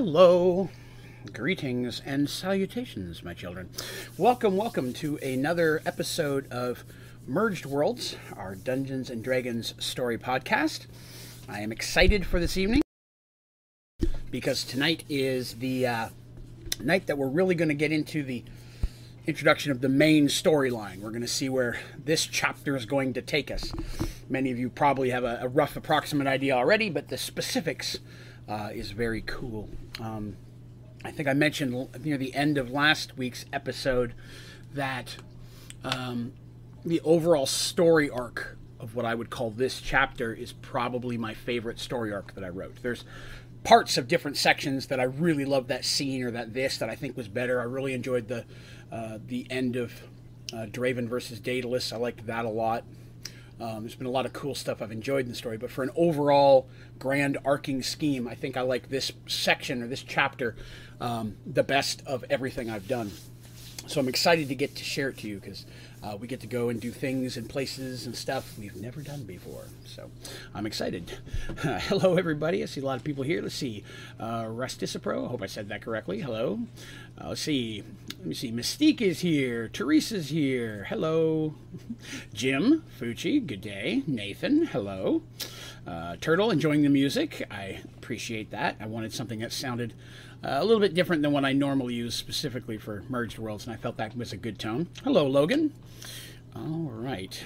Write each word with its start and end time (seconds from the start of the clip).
Hello, 0.00 0.68
greetings 1.32 2.00
and 2.06 2.30
salutations, 2.30 3.24
my 3.24 3.34
children. 3.34 3.68
Welcome, 4.16 4.56
welcome 4.56 4.92
to 4.92 5.16
another 5.16 5.82
episode 5.84 6.48
of 6.52 6.84
Merged 7.26 7.66
Worlds, 7.66 8.14
our 8.36 8.54
Dungeons 8.54 9.10
and 9.10 9.24
Dragons 9.24 9.74
story 9.80 10.16
podcast. 10.16 10.86
I 11.48 11.62
am 11.62 11.72
excited 11.72 12.24
for 12.24 12.38
this 12.38 12.56
evening 12.56 12.80
because 14.30 14.62
tonight 14.62 15.02
is 15.08 15.54
the 15.54 15.88
uh, 15.88 16.08
night 16.80 17.08
that 17.08 17.18
we're 17.18 17.26
really 17.26 17.56
going 17.56 17.66
to 17.66 17.74
get 17.74 17.90
into 17.90 18.22
the 18.22 18.44
introduction 19.26 19.72
of 19.72 19.80
the 19.80 19.88
main 19.88 20.28
storyline. 20.28 21.00
We're 21.00 21.10
going 21.10 21.22
to 21.22 21.26
see 21.26 21.48
where 21.48 21.76
this 22.04 22.24
chapter 22.24 22.76
is 22.76 22.86
going 22.86 23.14
to 23.14 23.20
take 23.20 23.50
us. 23.50 23.72
Many 24.28 24.52
of 24.52 24.60
you 24.60 24.70
probably 24.70 25.10
have 25.10 25.24
a, 25.24 25.40
a 25.42 25.48
rough 25.48 25.74
approximate 25.74 26.28
idea 26.28 26.54
already, 26.54 26.88
but 26.88 27.08
the 27.08 27.18
specifics 27.18 27.98
uh, 28.48 28.70
is 28.72 28.90
very 28.92 29.22
cool. 29.22 29.68
Um, 30.00 30.36
I 31.04 31.10
think 31.10 31.28
I 31.28 31.34
mentioned 31.34 31.88
near 32.04 32.16
the 32.16 32.34
end 32.34 32.58
of 32.58 32.70
last 32.70 33.16
week's 33.16 33.44
episode 33.52 34.14
that 34.74 35.16
um, 35.84 36.32
the 36.84 37.00
overall 37.02 37.46
story 37.46 38.10
arc 38.10 38.56
of 38.80 38.94
what 38.94 39.04
I 39.04 39.14
would 39.14 39.30
call 39.30 39.50
this 39.50 39.80
chapter 39.80 40.32
is 40.32 40.52
probably 40.52 41.16
my 41.16 41.34
favorite 41.34 41.78
story 41.78 42.12
arc 42.12 42.34
that 42.34 42.44
I 42.44 42.48
wrote. 42.48 42.76
There's 42.82 43.04
parts 43.64 43.98
of 43.98 44.08
different 44.08 44.36
sections 44.36 44.86
that 44.86 45.00
I 45.00 45.04
really 45.04 45.44
love 45.44 45.68
that 45.68 45.84
scene 45.84 46.22
or 46.22 46.30
that 46.30 46.54
this 46.54 46.78
that 46.78 46.88
I 46.88 46.94
think 46.94 47.16
was 47.16 47.28
better. 47.28 47.60
I 47.60 47.64
really 47.64 47.92
enjoyed 47.92 48.28
the 48.28 48.44
uh, 48.90 49.18
the 49.26 49.46
end 49.50 49.76
of 49.76 49.92
uh, 50.52 50.66
Draven 50.66 51.08
versus 51.08 51.40
Daedalus. 51.40 51.92
I 51.92 51.96
liked 51.96 52.26
that 52.26 52.44
a 52.44 52.48
lot. 52.48 52.84
Um, 53.60 53.80
there's 53.80 53.94
been 53.94 54.06
a 54.06 54.10
lot 54.10 54.24
of 54.24 54.32
cool 54.32 54.54
stuff 54.54 54.80
I've 54.80 54.92
enjoyed 54.92 55.24
in 55.24 55.30
the 55.30 55.34
story, 55.34 55.56
but 55.56 55.70
for 55.70 55.82
an 55.82 55.90
overall 55.96 56.68
grand 56.98 57.38
arcing 57.44 57.82
scheme, 57.82 58.28
I 58.28 58.34
think 58.34 58.56
I 58.56 58.60
like 58.60 58.88
this 58.88 59.10
section 59.26 59.82
or 59.82 59.88
this 59.88 60.02
chapter 60.02 60.54
um, 61.00 61.36
the 61.44 61.62
best 61.62 62.02
of 62.06 62.24
everything 62.30 62.70
I've 62.70 62.88
done. 62.88 63.10
So 63.86 64.00
I'm 64.00 64.08
excited 64.08 64.48
to 64.48 64.54
get 64.54 64.76
to 64.76 64.84
share 64.84 65.08
it 65.08 65.18
to 65.18 65.28
you 65.28 65.38
because 65.38 65.64
uh, 66.02 66.16
we 66.16 66.26
get 66.26 66.40
to 66.40 66.46
go 66.46 66.68
and 66.68 66.80
do 66.80 66.90
things 66.90 67.36
and 67.36 67.48
places 67.48 68.06
and 68.06 68.14
stuff 68.14 68.54
we've 68.58 68.76
never 68.76 69.00
done 69.00 69.24
before. 69.24 69.64
So 69.84 70.10
I'm 70.54 70.66
excited. 70.66 71.18
hello, 71.58 72.16
everybody. 72.16 72.62
I 72.62 72.66
see 72.66 72.80
a 72.80 72.84
lot 72.84 72.96
of 72.96 73.04
people 73.04 73.24
here. 73.24 73.42
Let's 73.42 73.54
see. 73.54 73.84
Uh. 74.20 74.46
I 74.48 75.26
hope 75.26 75.42
I 75.42 75.46
said 75.46 75.68
that 75.68 75.82
correctly. 75.82 76.20
Hello. 76.20 76.60
Uh, 77.20 77.30
let's 77.30 77.40
see. 77.40 77.82
Let 78.18 78.26
me 78.26 78.34
see. 78.34 78.52
Mystique 78.52 79.00
is 79.00 79.20
here. 79.20 79.68
Teresa's 79.68 80.28
here. 80.28 80.86
Hello. 80.88 81.54
Jim. 82.34 82.84
Fucci. 83.00 83.44
Good 83.44 83.60
day. 83.60 84.02
Nathan. 84.06 84.66
Hello. 84.66 85.22
Uh, 85.86 86.16
Turtle 86.20 86.50
enjoying 86.50 86.82
the 86.82 86.88
music. 86.88 87.46
I 87.50 87.80
appreciate 87.96 88.50
that. 88.50 88.76
I 88.80 88.86
wanted 88.86 89.12
something 89.12 89.40
that 89.40 89.52
sounded 89.52 89.94
uh, 90.44 90.58
a 90.60 90.64
little 90.64 90.80
bit 90.80 90.94
different 90.94 91.22
than 91.22 91.32
what 91.32 91.44
I 91.44 91.52
normally 91.52 91.94
use 91.94 92.14
specifically 92.14 92.78
for 92.78 93.02
Merged 93.08 93.38
Worlds, 93.38 93.66
and 93.66 93.74
I 93.74 93.76
felt 93.76 93.96
that 93.96 94.16
was 94.16 94.32
a 94.32 94.36
good 94.36 94.58
tone. 94.58 94.88
Hello, 95.04 95.26
Logan. 95.26 95.72
All 96.54 96.90
right. 96.92 97.44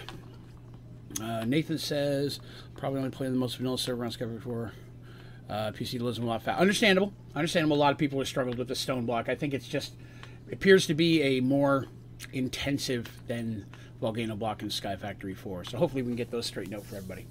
Uh, 1.20 1.44
Nathan 1.44 1.78
says, 1.78 2.40
probably 2.76 2.98
only 2.98 3.10
playing 3.10 3.32
the 3.32 3.38
most 3.38 3.56
vanilla 3.56 3.78
server 3.78 4.04
on 4.04 4.10
Skype 4.10 4.34
before. 4.34 4.72
Uh, 5.48 5.70
PC 5.72 6.00
lives 6.00 6.18
a 6.18 6.22
lot 6.22 6.42
fast. 6.42 6.60
Understandable. 6.60 7.12
Understandable. 7.34 7.76
A 7.76 7.78
lot 7.78 7.92
of 7.92 7.98
people 7.98 8.18
have 8.18 8.28
struggled 8.28 8.56
with 8.58 8.68
the 8.68 8.74
stone 8.74 9.04
block. 9.04 9.28
I 9.28 9.34
think 9.34 9.52
it's 9.54 9.68
just 9.68 9.92
appears 10.50 10.86
to 10.86 10.94
be 10.94 11.22
a 11.22 11.40
more 11.40 11.86
intensive 12.32 13.08
than 13.26 13.66
Volcano 14.00 14.34
Block 14.34 14.62
and 14.62 14.72
Sky 14.72 14.96
Factory 14.96 15.34
4. 15.34 15.64
So 15.64 15.78
hopefully 15.78 16.02
we 16.02 16.08
can 16.08 16.16
get 16.16 16.30
those 16.30 16.46
straightened 16.46 16.76
out 16.76 16.84
for 16.84 16.96
everybody. 16.96 17.26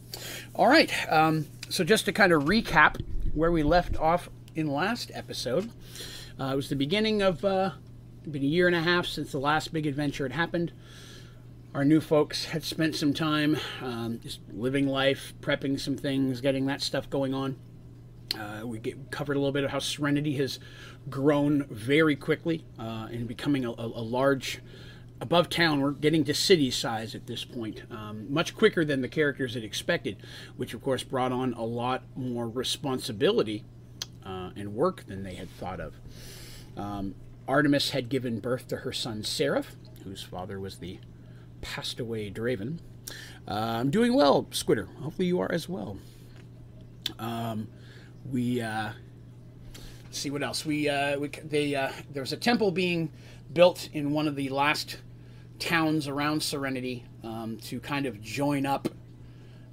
All 0.56 0.68
right. 0.68 0.92
Um, 1.12 1.48
so 1.70 1.84
just 1.84 2.06
to 2.06 2.12
kind 2.12 2.32
of 2.32 2.44
recap 2.44 3.02
where 3.34 3.52
we 3.52 3.64
left 3.64 3.98
off 3.98 4.30
in 4.56 4.68
last 4.68 5.12
episode, 5.14 5.70
uh, 6.40 6.52
it 6.54 6.56
was 6.56 6.70
the 6.70 6.76
beginning 6.76 7.22
of 7.22 7.44
uh, 7.46 7.72
been 8.30 8.44
a 8.44 8.46
year 8.46 8.68
and 8.68 8.76
a 8.76 8.82
half 8.82 9.06
since 9.06 9.32
the 9.32 9.40
last 9.40 9.74
big 9.74 9.88
adventure 9.88 10.26
had 10.26 10.34
happened. 10.34 10.72
Our 11.74 11.86
new 11.86 12.02
folks 12.02 12.46
had 12.46 12.64
spent 12.64 12.96
some 12.96 13.14
time 13.14 13.58
um, 13.82 14.20
just 14.22 14.40
living 14.52 14.88
life, 14.88 15.34
prepping 15.42 15.80
some 15.80 15.96
things, 15.96 16.42
getting 16.42 16.66
that 16.66 16.82
stuff 16.82 17.10
going 17.10 17.34
on. 17.34 17.58
Uh, 18.38 18.66
we 18.66 18.80
get, 18.80 19.12
covered 19.12 19.36
a 19.36 19.40
little 19.40 19.54
bit 19.54 19.64
of 19.64 19.72
how 19.72 19.80
Serenity 19.80 20.36
has 20.38 20.60
grown 21.10 21.66
very 21.70 22.16
quickly 22.16 22.66
uh, 22.78 23.08
and 23.12 23.28
becoming 23.28 23.66
a, 23.66 23.72
a, 23.72 23.86
a, 23.86 24.04
large, 24.04 24.62
above 25.20 25.50
town. 25.50 25.82
We're 25.82 25.92
getting 25.92 26.24
to 26.26 26.34
city 26.34 26.72
size 26.72 27.16
at 27.16 27.28
this 27.28 27.44
point, 27.44 27.84
um, 27.90 28.32
much 28.32 28.56
quicker 28.56 28.86
than 28.86 29.02
the 29.02 29.10
characters 29.10 29.54
had 29.54 29.64
expected, 29.64 30.18
which 30.58 30.74
of 30.74 30.82
course 30.82 31.04
brought 31.04 31.32
on 31.32 31.54
a 31.54 31.64
lot 31.64 32.04
more 32.16 32.48
responsibility 32.48 33.66
uh, 34.32 34.50
and 34.56 34.74
work 34.74 35.06
than 35.08 35.24
they 35.24 35.36
had 35.36 35.50
thought 35.58 35.80
of. 35.80 35.96
Um, 36.78 37.16
Artemis 37.48 37.90
had 37.90 38.10
given 38.10 38.40
birth 38.40 38.68
to 38.70 38.78
her 38.78 38.94
son 38.94 39.24
Seraph, 39.24 39.76
whose 40.04 40.24
father 40.24 40.60
was 40.60 40.78
the 40.78 41.00
passed 41.62 42.00
away 42.00 42.32
Draven. 42.32 42.80
Uh, 43.48 43.80
I'm 43.80 43.90
doing 43.92 44.14
well, 44.14 44.44
Squitter. 44.52 44.88
Hopefully 44.98 45.28
you 45.28 45.40
are 45.40 45.52
as 45.52 45.68
well. 45.68 45.98
Um, 47.20 47.68
we 48.32 48.62
uh, 48.62 48.92
see 50.12 50.30
what 50.30 50.44
else. 50.44 50.66
We, 50.66 50.88
uh, 50.88 51.20
we 51.20 51.28
they 51.28 51.76
uh, 51.76 51.92
there 52.12 52.22
was 52.22 52.32
a 52.32 52.38
temple 52.38 52.72
being 52.72 53.12
built 53.52 53.90
in 53.92 54.12
one 54.12 54.28
of 54.28 54.36
the 54.36 54.50
last 54.50 54.98
towns 55.60 56.08
around 56.08 56.42
Serenity 56.42 57.04
um, 57.24 57.58
to 57.64 57.80
kind 57.80 58.06
of 58.06 58.22
join 58.22 58.66
up 58.66 58.88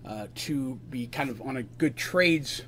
uh, 0.05 0.27
to 0.35 0.75
be 0.91 1.07
kind 1.07 1.31
of 1.31 1.41
on 1.43 1.59
a 1.59 1.63
good 1.63 1.97
trades 1.97 2.63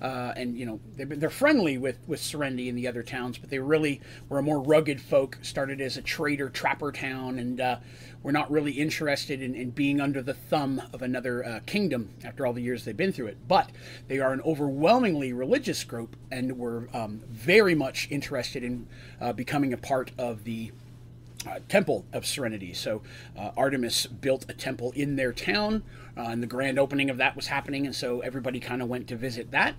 uh, 0.00 0.32
and 0.36 0.58
you 0.58 0.66
know 0.66 0.80
they're 0.96 1.30
friendly 1.30 1.78
with 1.78 1.98
with 2.06 2.20
Serenity 2.20 2.68
and 2.68 2.76
the 2.76 2.86
other 2.86 3.02
towns, 3.02 3.38
but 3.38 3.50
they 3.50 3.58
really 3.58 4.00
were 4.28 4.38
a 4.38 4.42
more 4.42 4.60
rugged 4.60 5.00
folk. 5.00 5.38
Started 5.42 5.80
as 5.80 5.96
a 5.96 6.02
trader 6.02 6.50
trapper 6.50 6.92
town, 6.92 7.38
and 7.38 7.60
uh, 7.60 7.76
were 8.22 8.32
not 8.32 8.50
really 8.50 8.72
interested 8.72 9.40
in, 9.40 9.54
in, 9.54 9.70
being 9.70 10.00
under 10.00 10.20
the 10.20 10.34
thumb 10.34 10.82
of 10.92 11.00
another 11.00 11.44
uh, 11.44 11.60
kingdom 11.64 12.10
after 12.24 12.46
all 12.46 12.52
the 12.52 12.60
years 12.60 12.84
they've 12.84 12.96
been 12.96 13.12
through 13.12 13.28
it. 13.28 13.38
But 13.46 13.70
they 14.08 14.18
are 14.18 14.32
an 14.32 14.40
overwhelmingly 14.42 15.32
religious 15.32 15.84
group, 15.84 16.16
and 16.30 16.58
were 16.58 16.88
um, 16.92 17.22
very 17.28 17.74
much 17.74 18.08
interested 18.10 18.62
in 18.62 18.86
uh, 19.20 19.32
becoming 19.32 19.72
a 19.72 19.78
part 19.78 20.10
of 20.18 20.44
the 20.44 20.72
uh, 21.46 21.60
temple 21.68 22.04
of 22.12 22.26
Serenity. 22.26 22.74
So 22.74 23.02
uh, 23.38 23.50
Artemis 23.56 24.06
built 24.06 24.46
a 24.48 24.54
temple 24.54 24.92
in 24.92 25.16
their 25.16 25.32
town, 25.32 25.82
uh, 26.16 26.22
and 26.22 26.42
the 26.42 26.46
grand 26.46 26.78
opening 26.78 27.10
of 27.10 27.18
that 27.18 27.36
was 27.36 27.46
happening, 27.46 27.86
and 27.86 27.94
so 27.94 28.20
everybody 28.20 28.60
kind 28.60 28.82
of 28.82 28.88
went 28.88 29.08
to 29.08 29.16
visit 29.16 29.50
that. 29.52 29.74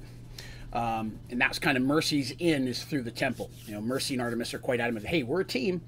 Um, 0.74 1.20
and 1.30 1.40
that's 1.40 1.60
kind 1.60 1.78
of 1.78 1.84
Mercy's 1.84 2.34
in 2.40 2.68
is 2.68 2.84
through 2.84 3.04
the 3.04 3.12
temple. 3.12 3.50
You 3.66 3.76
know, 3.76 3.82
Mercy 3.82 4.14
and 4.14 4.22
Artemis 4.22 4.54
are 4.54 4.60
quite 4.60 4.80
adamant. 4.80 5.06
Hey, 5.06 5.24
we're 5.24 5.42
a 5.42 5.46
team. 5.46 5.82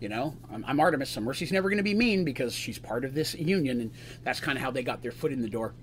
You 0.00 0.08
know, 0.08 0.34
I'm, 0.52 0.64
I'm 0.66 0.78
Artemis, 0.78 1.10
so 1.10 1.20
Mercy's 1.20 1.50
never 1.50 1.68
going 1.68 1.78
to 1.78 1.82
be 1.82 1.94
mean 1.94 2.24
because 2.24 2.54
she's 2.54 2.78
part 2.78 3.04
of 3.04 3.14
this 3.14 3.34
union, 3.34 3.80
and 3.80 3.90
that's 4.22 4.38
kind 4.38 4.56
of 4.56 4.62
how 4.62 4.70
they 4.70 4.82
got 4.82 5.02
their 5.02 5.10
foot 5.10 5.32
in 5.32 5.42
the 5.42 5.48
door. 5.48 5.74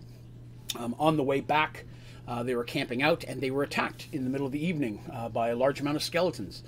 Um, 0.78 0.96
on 1.00 1.18
the 1.18 1.24
way 1.24 1.42
back, 1.42 1.86
uh, 2.28 2.44
they 2.44 2.56
were 2.56 2.64
camping 2.64 3.04
out, 3.04 3.24
and 3.26 3.42
they 3.42 3.52
were 3.52 3.64
attacked 3.64 4.08
in 4.14 4.24
the 4.24 4.30
middle 4.30 4.46
of 4.46 4.54
the 4.54 4.66
evening 4.66 5.02
uh, 5.12 5.28
by 5.28 5.50
a 5.50 5.56
large 5.56 5.82
amount 5.82 5.98
of 5.98 6.04
skeletons. 6.04 6.64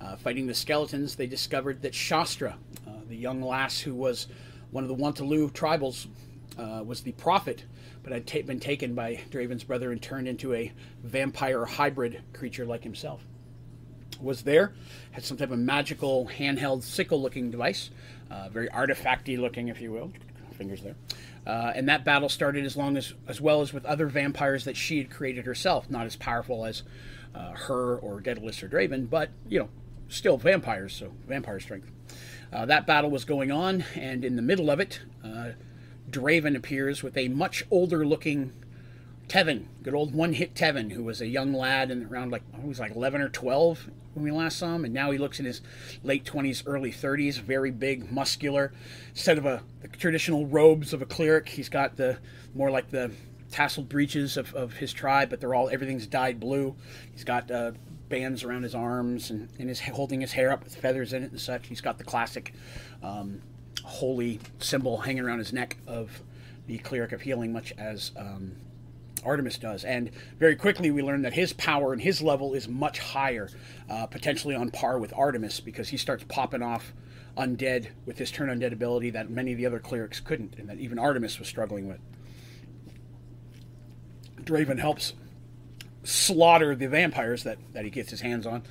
Uh, 0.00 0.16
fighting 0.16 0.46
the 0.46 0.54
skeletons, 0.54 1.16
they 1.16 1.26
discovered 1.26 1.82
that 1.82 1.94
Shastra, 1.94 2.56
uh, 2.86 2.90
the 3.08 3.16
young 3.16 3.42
lass 3.42 3.80
who 3.80 3.94
was 3.94 4.28
one 4.70 4.84
of 4.84 4.88
the 4.88 4.94
Wantaloo 4.94 5.50
tribals, 5.50 6.06
uh, 6.58 6.82
was 6.84 7.02
the 7.02 7.12
prophet, 7.12 7.64
but 8.02 8.12
had 8.12 8.46
been 8.46 8.60
taken 8.60 8.94
by 8.94 9.20
Draven's 9.30 9.64
brother 9.64 9.92
and 9.92 10.00
turned 10.00 10.28
into 10.28 10.54
a 10.54 10.72
vampire 11.02 11.64
hybrid 11.64 12.22
creature 12.32 12.64
like 12.64 12.82
himself. 12.82 13.24
Was 14.20 14.42
there, 14.42 14.72
had 15.12 15.24
some 15.24 15.36
type 15.36 15.50
of 15.50 15.58
magical 15.58 16.26
handheld 16.26 16.82
sickle 16.82 17.20
looking 17.20 17.50
device, 17.50 17.90
uh, 18.30 18.48
very 18.48 18.68
artifacty 18.68 19.38
looking, 19.38 19.68
if 19.68 19.80
you 19.80 19.92
will. 19.92 20.12
Fingers 20.52 20.82
there. 20.82 20.96
Uh, 21.46 21.72
and 21.74 21.88
that 21.88 22.04
battle 22.04 22.28
started 22.28 22.64
as 22.64 22.76
long 22.76 22.96
as 22.96 23.14
as 23.28 23.40
well 23.40 23.62
as 23.62 23.72
with 23.72 23.86
other 23.86 24.06
vampires 24.06 24.64
that 24.64 24.76
she 24.76 24.98
had 24.98 25.08
created 25.08 25.46
herself, 25.46 25.88
not 25.88 26.04
as 26.04 26.16
powerful 26.16 26.66
as 26.66 26.82
uh, 27.34 27.52
her 27.52 27.96
or 27.96 28.20
Daedalus 28.20 28.60
or 28.62 28.68
Draven, 28.68 29.08
but 29.08 29.30
you 29.48 29.60
know, 29.60 29.68
still 30.08 30.36
vampires, 30.36 30.94
so 30.94 31.12
vampire 31.26 31.60
strength. 31.60 31.90
Uh, 32.52 32.66
that 32.66 32.86
battle 32.86 33.10
was 33.10 33.24
going 33.24 33.52
on, 33.52 33.84
and 33.94 34.24
in 34.24 34.36
the 34.36 34.42
middle 34.42 34.70
of 34.70 34.80
it, 34.80 35.00
uh, 35.24 35.50
Draven 36.10 36.56
appears 36.56 37.02
with 37.02 37.16
a 37.16 37.28
much 37.28 37.64
older 37.70 38.06
looking 38.06 38.52
Tevin, 39.28 39.66
good 39.82 39.94
old 39.94 40.14
one 40.14 40.32
hit 40.32 40.54
Tevin, 40.54 40.92
who 40.92 41.04
was 41.04 41.20
a 41.20 41.26
young 41.26 41.52
lad 41.52 41.90
and 41.90 42.10
around 42.10 42.32
like, 42.32 42.42
he 42.58 42.66
was 42.66 42.80
like 42.80 42.96
11 42.96 43.20
or 43.20 43.28
12 43.28 43.90
when 44.14 44.24
we 44.24 44.30
last 44.30 44.58
saw 44.58 44.74
him, 44.74 44.86
and 44.86 44.94
now 44.94 45.10
he 45.10 45.18
looks 45.18 45.38
in 45.38 45.44
his 45.44 45.60
late 46.02 46.24
20s, 46.24 46.62
early 46.66 46.90
30s, 46.90 47.38
very 47.38 47.70
big, 47.70 48.10
muscular. 48.10 48.72
Instead 49.10 49.36
of 49.36 49.44
a, 49.44 49.62
the 49.82 49.88
traditional 49.88 50.46
robes 50.46 50.94
of 50.94 51.02
a 51.02 51.06
cleric, 51.06 51.50
he's 51.50 51.68
got 51.68 51.96
the 51.96 52.18
more 52.54 52.70
like 52.70 52.90
the 52.90 53.12
tasseled 53.50 53.88
breeches 53.88 54.36
of, 54.36 54.54
of 54.54 54.72
his 54.74 54.92
tribe, 54.92 55.28
but 55.30 55.40
they're 55.40 55.54
all, 55.54 55.68
everything's 55.68 56.06
dyed 56.06 56.40
blue. 56.40 56.74
He's 57.12 57.24
got 57.24 57.50
uh, 57.50 57.72
bands 58.08 58.44
around 58.44 58.62
his 58.62 58.74
arms 58.74 59.30
and, 59.30 59.48
and 59.58 59.70
is 59.70 59.80
holding 59.80 60.20
his 60.20 60.32
hair 60.32 60.50
up 60.50 60.64
with 60.64 60.76
feathers 60.76 61.12
in 61.12 61.22
it 61.22 61.30
and 61.30 61.40
such. 61.40 61.66
He's 61.66 61.80
got 61.80 61.98
the 61.98 62.04
classic 62.04 62.54
um, 63.02 63.40
holy 63.84 64.40
symbol 64.58 64.98
hanging 64.98 65.24
around 65.24 65.38
his 65.38 65.52
neck 65.52 65.76
of 65.86 66.22
the 66.66 66.78
cleric 66.78 67.12
of 67.12 67.22
healing, 67.22 67.52
much 67.52 67.72
as 67.78 68.12
um, 68.16 68.52
Artemis 69.24 69.58
does. 69.58 69.84
And 69.84 70.10
very 70.38 70.56
quickly, 70.56 70.90
we 70.90 71.02
learn 71.02 71.22
that 71.22 71.32
his 71.32 71.52
power 71.52 71.92
and 71.92 72.00
his 72.00 72.20
level 72.22 72.54
is 72.54 72.68
much 72.68 72.98
higher, 72.98 73.50
uh, 73.88 74.06
potentially 74.06 74.54
on 74.54 74.70
par 74.70 74.98
with 74.98 75.12
Artemis, 75.16 75.60
because 75.60 75.88
he 75.88 75.96
starts 75.96 76.24
popping 76.28 76.62
off 76.62 76.92
undead 77.36 77.88
with 78.04 78.18
his 78.18 78.30
turn 78.30 78.48
undead 78.48 78.72
ability 78.72 79.10
that 79.10 79.30
many 79.30 79.52
of 79.52 79.58
the 79.58 79.66
other 79.66 79.78
clerics 79.78 80.20
couldn't, 80.20 80.56
and 80.58 80.68
that 80.68 80.78
even 80.78 80.98
Artemis 80.98 81.38
was 81.38 81.48
struggling 81.48 81.88
with. 81.88 82.00
Draven 84.42 84.78
helps 84.78 85.12
slaughter 86.08 86.74
the 86.74 86.88
vampires 86.88 87.42
that, 87.44 87.58
that 87.74 87.84
he 87.84 87.90
gets 87.90 88.10
his 88.10 88.22
hands 88.22 88.46
on. 88.46 88.62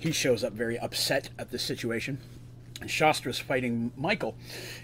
He 0.00 0.10
shows 0.10 0.42
up 0.42 0.52
very 0.52 0.78
upset 0.78 1.30
at 1.38 1.50
the 1.50 1.58
situation. 1.58 2.18
And 2.80 2.90
Shastra's 2.90 3.38
fighting 3.38 3.92
Michael. 3.96 4.34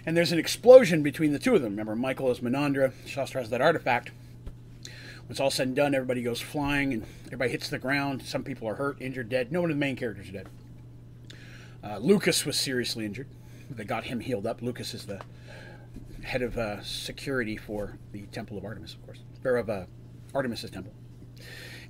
And 0.05 0.15
there's 0.15 0.31
an 0.31 0.39
explosion 0.39 1.03
between 1.03 1.33
the 1.33 1.39
two 1.39 1.53
of 1.53 1.61
them. 1.61 1.71
Remember, 1.71 1.95
Michael 1.95 2.31
is 2.31 2.39
Menandra, 2.39 2.93
Shastra 3.05 3.41
has 3.41 3.49
that 3.49 3.61
artifact. 3.61 4.11
When 4.85 5.31
it's 5.31 5.39
all 5.39 5.51
said 5.51 5.67
and 5.67 5.75
done, 5.75 5.93
everybody 5.93 6.23
goes 6.23 6.39
flying 6.39 6.93
and 6.93 7.05
everybody 7.27 7.51
hits 7.51 7.69
the 7.69 7.77
ground. 7.77 8.23
Some 8.23 8.43
people 8.43 8.67
are 8.69 8.75
hurt, 8.75 9.01
injured, 9.01 9.29
dead. 9.29 9.51
No 9.51 9.61
one 9.61 9.69
of 9.69 9.75
the 9.75 9.79
main 9.79 9.97
characters 9.97 10.29
are 10.29 10.33
dead. 10.33 10.47
Uh, 11.83 11.97
Lucas 11.97 12.45
was 12.45 12.57
seriously 12.57 13.05
injured. 13.05 13.27
They 13.69 13.83
got 13.83 14.05
him 14.05 14.21
healed 14.21 14.47
up. 14.47 14.61
Lucas 14.61 14.93
is 14.93 15.05
the 15.05 15.21
head 16.23 16.41
of 16.41 16.57
uh, 16.57 16.81
security 16.83 17.57
for 17.57 17.97
the 18.13 18.21
Temple 18.27 18.57
of 18.57 18.63
Artemis, 18.63 18.93
of 18.93 19.05
course, 19.05 19.19
or 19.43 19.57
of 19.57 19.69
uh, 19.69 19.85
Artemis's 20.33 20.69
temple. 20.69 20.93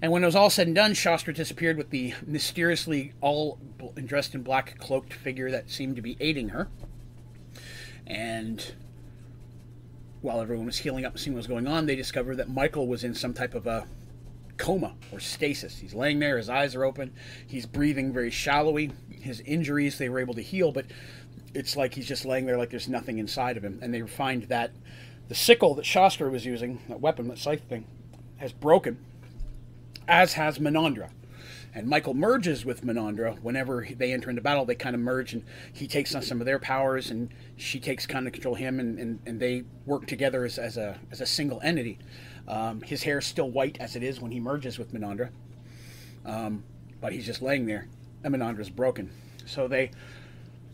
And 0.01 0.11
when 0.11 0.23
it 0.23 0.25
was 0.25 0.35
all 0.35 0.49
said 0.49 0.65
and 0.65 0.75
done, 0.75 0.95
Shastra 0.95 1.33
disappeared 1.33 1.77
with 1.77 1.91
the 1.91 2.15
mysteriously 2.25 3.13
all 3.21 3.59
dressed 4.03 4.33
in 4.33 4.41
black 4.41 4.79
cloaked 4.79 5.13
figure 5.13 5.51
that 5.51 5.69
seemed 5.69 5.95
to 5.95 6.01
be 6.01 6.17
aiding 6.19 6.49
her. 6.49 6.69
And 8.07 8.73
while 10.21 10.41
everyone 10.41 10.65
was 10.65 10.79
healing 10.79 11.05
up 11.05 11.13
and 11.13 11.21
seeing 11.21 11.35
what 11.35 11.39
was 11.39 11.47
going 11.47 11.67
on, 11.67 11.85
they 11.85 11.95
discovered 11.95 12.37
that 12.37 12.49
Michael 12.49 12.87
was 12.87 13.03
in 13.03 13.13
some 13.13 13.33
type 13.33 13.53
of 13.53 13.67
a 13.67 13.85
coma 14.57 14.95
or 15.11 15.19
stasis. 15.19 15.77
He's 15.77 15.93
laying 15.93 16.19
there, 16.19 16.37
his 16.37 16.49
eyes 16.49 16.75
are 16.75 16.83
open, 16.83 17.13
he's 17.47 17.67
breathing 17.67 18.11
very 18.11 18.31
shallowly. 18.31 18.91
His 19.09 19.39
injuries 19.41 19.99
they 19.99 20.09
were 20.09 20.19
able 20.19 20.33
to 20.33 20.41
heal, 20.41 20.71
but 20.71 20.87
it's 21.53 21.77
like 21.77 21.93
he's 21.93 22.07
just 22.07 22.25
laying 22.25 22.47
there 22.47 22.57
like 22.57 22.71
there's 22.71 22.87
nothing 22.87 23.19
inside 23.19 23.55
of 23.55 23.63
him. 23.63 23.77
And 23.83 23.93
they 23.93 24.01
find 24.01 24.43
that 24.43 24.71
the 25.27 25.35
sickle 25.35 25.75
that 25.75 25.85
Shastra 25.85 26.29
was 26.29 26.43
using, 26.43 26.79
that 26.89 27.01
weapon, 27.01 27.27
that 27.27 27.37
scythe 27.37 27.63
thing, 27.69 27.85
has 28.37 28.51
broken 28.51 28.97
as 30.11 30.33
has 30.33 30.59
Menandra. 30.59 31.09
And 31.73 31.87
Michael 31.87 32.13
merges 32.13 32.65
with 32.65 32.83
Menandra 32.83 33.41
whenever 33.41 33.87
they 33.97 34.11
enter 34.11 34.29
into 34.29 34.41
battle. 34.41 34.65
They 34.65 34.75
kind 34.75 34.93
of 34.93 35.01
merge, 35.01 35.31
and 35.31 35.43
he 35.71 35.87
takes 35.87 36.13
on 36.13 36.21
some 36.21 36.41
of 36.41 36.45
their 36.45 36.59
powers, 36.59 37.09
and 37.09 37.33
she 37.55 37.79
takes 37.79 38.05
kind 38.05 38.27
of 38.27 38.33
control 38.33 38.55
him, 38.55 38.81
and, 38.81 38.99
and, 38.99 39.19
and 39.25 39.39
they 39.39 39.63
work 39.85 40.05
together 40.05 40.43
as, 40.43 40.59
as 40.59 40.75
a 40.75 40.99
as 41.11 41.21
a 41.21 41.25
single 41.25 41.61
entity. 41.63 41.97
Um, 42.45 42.81
his 42.81 43.03
hair 43.03 43.19
is 43.19 43.25
still 43.25 43.49
white 43.49 43.77
as 43.79 43.95
it 43.95 44.03
is 44.03 44.19
when 44.19 44.31
he 44.31 44.39
merges 44.41 44.77
with 44.77 44.93
Menandra, 44.93 45.29
um, 46.25 46.65
but 46.99 47.13
he's 47.13 47.25
just 47.25 47.41
laying 47.41 47.65
there, 47.65 47.87
and 48.25 48.35
Menandra's 48.35 48.69
broken. 48.69 49.09
So 49.45 49.69
they 49.69 49.91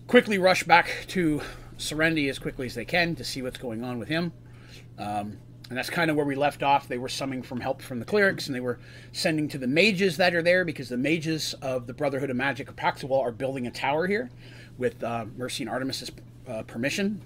quickly 0.07 0.39
rush 0.39 0.63
back 0.63 1.06
to 1.10 1.42
Serenity 1.78 2.28
as 2.28 2.39
quickly 2.39 2.66
as 2.66 2.74
they 2.74 2.86
can 2.86 3.13
to 3.16 3.24
see 3.24 3.44
what's 3.44 3.60
going 3.60 3.84
on 3.84 4.00
with 4.00 4.07
him. 4.07 4.31
Um, 4.98 5.38
and 5.69 5.77
that's 5.77 5.89
kind 5.89 6.09
of 6.09 6.15
where 6.15 6.25
we 6.25 6.35
left 6.35 6.63
off. 6.63 6.87
They 6.87 6.97
were 6.97 7.09
summoning 7.09 7.43
from 7.43 7.59
help 7.59 7.81
from 7.81 7.99
the 7.99 8.05
clerics, 8.05 8.47
and 8.47 8.55
they 8.55 8.61
were 8.61 8.79
sending 9.11 9.47
to 9.49 9.57
the 9.57 9.67
mages 9.67 10.17
that 10.17 10.33
are 10.33 10.41
there 10.41 10.63
because 10.63 10.89
the 10.89 10.97
mages 10.97 11.53
of 11.61 11.87
the 11.87 11.93
Brotherhood 11.93 12.29
of 12.29 12.37
Magic 12.37 12.69
of 12.69 13.11
are 13.11 13.31
building 13.31 13.67
a 13.67 13.71
tower 13.71 14.07
here 14.07 14.29
with 14.77 15.03
uh, 15.03 15.25
Mercy 15.35 15.63
and 15.63 15.69
Artemis's 15.69 16.11
uh, 16.47 16.63
permission. 16.63 17.21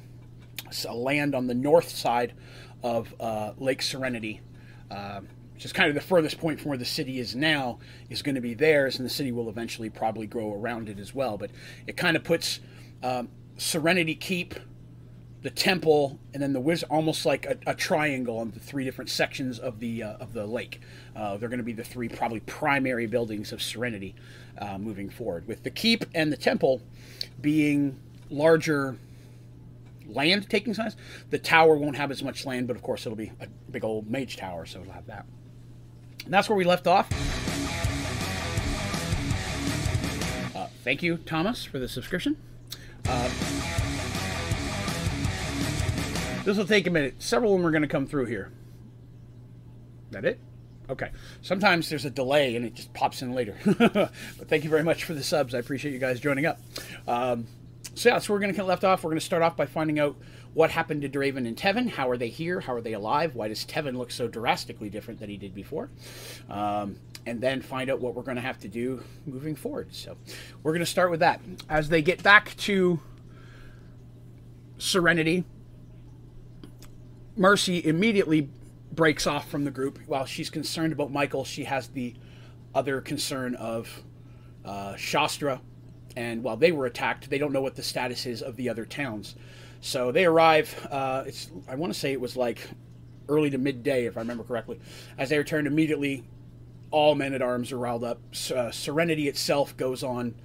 A 0.88 0.96
land 0.96 1.36
on 1.36 1.48
the 1.48 1.54
north 1.54 1.90
side 1.90 2.34
of 2.82 3.14
uh, 3.20 3.52
Lake 3.58 3.82
Serenity, 3.82 4.42
uh, 4.90 5.20
which 5.54 5.66
is 5.66 5.74
kind 5.74 5.90
of 5.90 5.96
the 5.96 6.02
furthest 6.02 6.40
point 6.40 6.60
from 6.60 6.70
where 6.70 6.78
the 6.78 6.86
city 6.86 7.20
is 7.20 7.36
now, 7.36 7.78
is 8.10 8.22
going 8.22 8.36
to 8.36 8.42
be 8.42 8.54
theirs, 8.54 8.98
and 8.98 9.06
the 9.06 9.10
city 9.10 9.32
will 9.32 9.50
eventually 9.50 9.90
probably 9.90 10.26
grow 10.26 10.54
around 10.54 10.90
it 10.90 10.98
as 10.98 11.14
well. 11.14 11.38
But 11.38 11.52
it 11.86 11.98
kind 11.98 12.16
of 12.16 12.24
puts 12.24 12.60
um, 13.04 13.30
Serenity 13.58 14.16
Keep 14.16 14.56
the 15.42 15.50
temple, 15.50 16.20
and 16.34 16.42
then 16.42 16.54
the 16.54 16.60
wizard, 16.60 16.88
almost 16.90 17.26
like 17.26 17.46
a, 17.46 17.58
a, 17.66 17.74
triangle 17.74 18.38
on 18.38 18.52
the 18.52 18.60
three 18.60 18.84
different 18.84 19.10
sections 19.10 19.58
of 19.58 19.80
the 19.80 20.04
uh, 20.04 20.14
of 20.18 20.34
the 20.34 20.46
lake. 20.46 20.82
Uh, 21.16 21.38
they're 21.38 21.50
going 21.50 21.58
to 21.58 21.64
be 21.64 21.74
the 21.74 21.84
three 21.84 22.08
probably 22.08 22.42
primary 22.42 23.08
buildings 23.08 23.52
of 23.52 23.62
Serenity 23.62 24.14
uh, 24.60 24.78
moving 24.78 25.10
forward, 25.10 25.48
with 25.48 25.64
the 25.64 25.72
keep 25.72 26.06
and 26.14 26.32
the 26.32 26.38
temple 26.38 26.82
being 27.42 28.00
larger 28.30 28.98
land 30.08 30.50
taking 30.50 30.74
size. 30.74 30.96
The 31.32 31.40
tower 31.40 31.76
won't 31.76 31.98
have 31.98 32.12
as 32.12 32.22
much 32.22 32.46
land, 32.46 32.68
but 32.68 32.76
of 32.76 32.84
course 32.84 33.06
it'll 33.06 33.16
be 33.16 33.32
a 33.40 33.48
big 33.72 33.84
old 33.84 34.10
mage 34.10 34.38
tower, 34.38 34.66
so 34.66 34.82
it'll 34.82 34.94
have 34.94 35.08
that. 35.08 35.26
And 36.26 36.34
that's 36.34 36.50
where 36.50 36.58
we 36.58 36.66
left 36.66 36.86
off. 36.86 37.10
Uh, 40.56 40.68
thank 40.84 41.02
you, 41.02 41.18
Thomas, 41.18 41.64
for 41.64 41.80
the 41.80 41.88
subscription. 41.88 42.38
Uh, 43.08 43.30
this 46.44 46.58
will 46.58 46.66
take 46.66 46.88
a 46.88 46.92
minute. 46.92 47.16
Several 47.20 47.54
of 47.54 47.60
them 47.60 47.68
are 47.68 47.72
going 47.72 47.82
to 47.82 47.88
come 47.88 48.06
through 48.06 48.26
here. 48.26 48.52
That 50.12 50.26
it? 50.26 50.40
Okay. 50.90 51.10
Sometimes 51.42 51.90
there's 51.90 52.06
a 52.06 52.10
delay 52.10 52.56
and 52.56 52.66
it 52.66 52.74
just 52.74 52.94
pops 52.94 53.22
in 53.22 53.34
later. 53.34 53.56
but 53.66 54.12
thank 54.48 54.64
you 54.64 54.70
very 54.70 54.84
much 54.84 55.06
for 55.06 55.14
the 55.14 55.24
subs. 55.24 55.56
I 55.56 55.60
appreciate 55.60 55.94
you 55.94 56.00
guys 56.00 56.20
joining 56.20 56.46
up. 56.46 56.60
Um, 57.08 57.48
so 57.96 58.10
yeah, 58.10 58.20
so 58.20 58.34
we're 58.34 58.40
going 58.40 58.54
to 58.54 58.64
left 58.64 58.84
off. 58.84 59.04
We're 59.04 59.12
going 59.12 59.20
to 59.20 59.26
start 59.26 59.42
off 59.42 59.56
by 59.56 59.66
finding 59.66 60.00
out 60.00 60.18
what 60.54 60.70
happened 60.70 61.02
to 61.04 61.10
Draven 61.10 61.48
and 61.48 61.56
Tevin. 61.56 61.90
How 61.90 62.10
are 62.10 62.18
they 62.18 62.28
here? 62.28 62.60
How 62.60 62.74
are 62.74 62.82
they 62.82 62.94
alive? 62.94 63.36
Why 63.36 63.48
does 63.48 63.66
Tevin 63.66 63.96
look 63.96 64.12
so 64.12 64.28
drastically 64.28 64.90
different 64.90 65.20
than 65.20 65.30
he 65.30 65.38
did 65.38 65.56
before? 65.56 65.90
Um, 66.50 66.98
and 67.26 67.40
then 67.40 67.62
find 67.62 67.90
out 67.90 68.00
what 68.00 68.16
we're 68.16 68.24
going 68.24 68.36
to 68.36 68.42
have 68.42 68.60
to 68.62 68.68
do 68.68 69.04
moving 69.26 69.56
forward. 69.56 69.94
So 69.94 70.18
we're 70.64 70.72
going 70.72 70.82
to 70.82 70.86
start 70.86 71.12
with 71.12 71.20
that. 71.22 71.40
As 71.70 71.90
they 71.90 72.02
get 72.02 72.22
back 72.24 72.56
to 72.58 73.00
Serenity, 74.78 75.46
Mercy 77.42 77.84
immediately 77.84 78.48
breaks 78.92 79.26
off 79.26 79.50
from 79.50 79.64
the 79.66 79.72
group. 79.72 79.98
While 80.06 80.26
she's 80.26 80.52
concerned 80.52 80.94
about 80.94 81.12
Michael, 81.12 81.44
she 81.44 81.64
has 81.64 81.88
the 81.88 82.14
other 82.76 83.02
concern 83.02 83.56
of 83.56 84.04
uh, 84.64 84.96
Shastra. 84.96 85.60
And 86.16 86.44
while 86.44 86.56
they 86.56 86.72
were 86.72 86.86
attacked, 86.86 87.32
they 87.32 87.40
don't 87.40 87.52
know 87.52 87.62
what 87.62 87.76
the 87.76 87.82
status 87.82 88.28
is 88.28 88.44
of 88.44 88.58
the 88.58 88.70
other 88.70 88.86
towns. 88.86 89.36
So 89.80 90.12
they 90.12 90.26
arrive. 90.26 90.88
Uh, 90.92 91.24
it's 91.26 91.50
I 91.68 91.74
want 91.74 91.92
to 91.92 91.98
say 91.98 92.12
it 92.12 92.22
was 92.22 92.38
like 92.38 92.60
early 93.28 93.50
to 93.50 93.58
midday, 93.58 94.06
if 94.06 94.18
I 94.18 94.20
remember 94.20 94.44
correctly. 94.44 94.80
As 95.18 95.30
they 95.30 95.40
return, 95.40 95.66
immediately 95.66 96.24
all 96.92 97.16
men 97.16 97.34
at 97.34 97.42
arms 97.42 97.72
are 97.72 97.80
riled 97.80 98.04
up. 98.04 98.20
Uh, 98.56 98.70
Serenity 98.70 99.28
itself 99.28 99.76
goes 99.78 100.04
on 100.04 100.36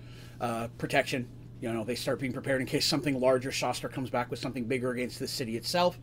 uh, 0.40 0.68
protection 0.78 1.28
you 1.60 1.72
know, 1.72 1.84
they 1.84 1.94
start 1.94 2.20
being 2.20 2.32
prepared 2.32 2.60
in 2.60 2.66
case 2.66 2.84
something 2.84 3.18
larger, 3.18 3.50
Shastra 3.50 3.88
comes 3.88 4.10
back 4.10 4.30
with 4.30 4.38
something 4.38 4.64
bigger 4.64 4.90
against 4.90 5.18
the 5.18 5.28
city 5.28 5.56
itself. 5.56 5.98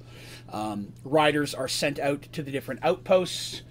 Um, 0.51 0.93
riders 1.03 1.53
are 1.53 1.67
sent 1.67 1.99
out 1.99 2.23
to 2.33 2.41
the 2.41 2.51
different 2.51 2.79
outposts 2.83 3.61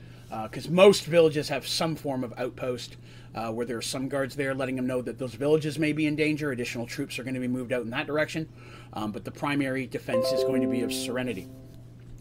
because 0.45 0.69
uh, 0.69 0.71
most 0.71 1.05
villages 1.05 1.49
have 1.49 1.67
some 1.67 1.95
form 1.95 2.25
of 2.25 2.33
outpost 2.39 2.97
uh, 3.35 3.51
where 3.51 3.67
there 3.67 3.77
are 3.77 3.83
some 3.83 4.09
guards 4.09 4.37
there 4.37 4.55
letting 4.55 4.77
them 4.77 4.87
know 4.87 5.03
that 5.03 5.19
those 5.19 5.35
villages 5.35 5.79
may 5.79 5.93
be 5.93 6.07
in 6.07 6.17
danger. 6.17 6.53
Additional 6.53 6.87
troops 6.87 7.19
are 7.19 7.25
going 7.25 7.35
to 7.35 7.41
be 7.41 7.49
moved 7.49 7.73
out 7.73 7.83
in 7.83 7.91
that 7.91 8.07
direction. 8.07 8.49
Um, 8.93 9.13
but 9.13 9.25
the 9.25 9.31
primary 9.31 9.87
defense 9.87 10.31
is 10.33 10.45
going 10.45 10.63
to 10.63 10.69
be 10.69 10.83
of 10.83 10.93
Serenity. 10.93 11.49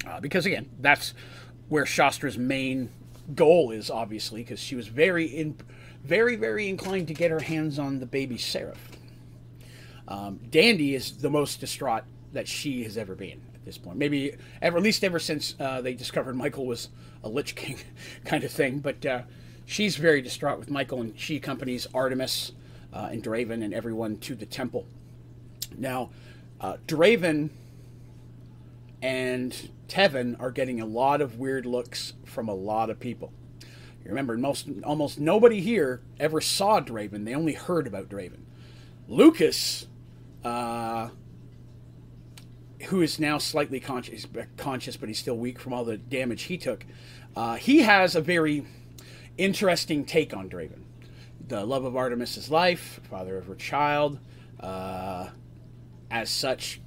Uh, 0.08 0.20
because, 0.20 0.46
again, 0.46 0.70
that's 0.80 1.14
where 1.70 1.86
Shastra's 1.86 2.38
main 2.38 2.90
goal 3.36 3.72
is, 3.72 3.92
obviously, 3.92 4.42
because 4.42 4.60
she 4.60 4.76
was 4.76 4.88
very, 4.88 5.26
in, 5.26 5.58
very, 6.04 6.36
very 6.36 6.70
inclined 6.70 7.08
to 7.10 7.14
get 7.14 7.30
her 7.30 7.42
hands 7.42 7.78
on 7.78 8.00
the 8.00 8.06
baby 8.06 8.38
Seraph. 8.38 8.90
Um, 10.12 10.42
Dandy 10.50 10.94
is 10.94 11.14
the 11.20 11.30
most 11.30 11.62
distraught 11.62 12.04
that 12.34 12.46
she 12.46 12.84
has 12.84 12.98
ever 12.98 13.16
been 13.16 13.42
at 13.56 13.64
this 13.64 13.78
point. 13.78 13.98
Maybe 13.98 14.34
ever, 14.62 14.76
at 14.76 14.84
least 14.84 15.06
ever 15.06 15.20
since 15.20 15.56
uh, 15.58 15.80
they 15.80 15.94
discovered 15.94 16.36
Michael 16.36 16.66
was 16.66 16.90
a 17.24 17.30
Lich 17.30 17.56
King 17.56 17.78
kind 18.26 18.44
of 18.44 18.52
thing. 18.52 18.80
But 18.80 19.06
uh, 19.06 19.22
she's 19.66 19.96
very 19.96 20.22
distraught 20.22 20.60
with 20.60 20.70
Michael, 20.70 21.00
and 21.00 21.18
she 21.18 21.38
accompanies 21.38 21.88
Artemis 21.94 22.52
uh, 22.92 23.08
and 23.10 23.24
Draven 23.24 23.64
and 23.64 23.74
everyone 23.74 24.18
to 24.18 24.36
the 24.36 24.46
temple. 24.46 24.86
Now, 25.78 26.10
uh, 26.60 26.76
Draven 26.88 27.52
and 29.02 29.70
Tevin 29.88 30.38
are 30.42 30.52
getting 30.52 30.82
a 30.82 30.86
lot 30.86 31.22
of 31.22 31.40
weird 31.40 31.66
looks 31.66 32.16
from 32.26 32.50
a 32.50 32.54
lot 32.54 32.90
of 32.90 33.00
people. 33.00 33.32
You 34.04 34.10
remember, 34.10 34.36
most 34.36 34.68
almost 34.84 35.22
nobody 35.22 35.62
here 35.62 36.02
ever 36.20 36.42
saw 36.42 36.82
Draven; 36.82 37.24
they 37.24 37.34
only 37.34 37.54
heard 37.54 37.88
about 37.88 38.10
Draven. 38.10 38.42
Lucas 39.08 39.88
uh, 40.44 41.10
who 42.84 43.02
is 43.02 43.20
now 43.20 43.38
slightly 43.38 43.80
conscious, 43.80 44.26
conscious, 44.58 44.98
but 44.98 45.10
he's 45.10 45.20
still 45.20 45.38
weak 45.38 45.60
from 45.60 45.74
all 45.74 45.84
the 45.84 45.98
damage 45.98 46.44
he 46.44 46.58
took. 46.58 46.86
Uh, 47.36 47.56
he 47.56 47.80
has 47.80 48.16
a 48.16 48.22
very 48.22 48.66
interesting 49.38 50.06
take 50.06 50.36
on 50.36 50.50
Draven. 50.50 50.82
The 51.48 51.66
love 51.66 51.86
of 51.86 51.96
Artemis's 51.96 52.50
life, 52.50 53.00
father 53.10 53.38
of 53.38 53.48
her 53.48 53.56
child. 53.56 54.20
Uh, 54.60 55.30
as 56.10 56.30
such, 56.30 56.82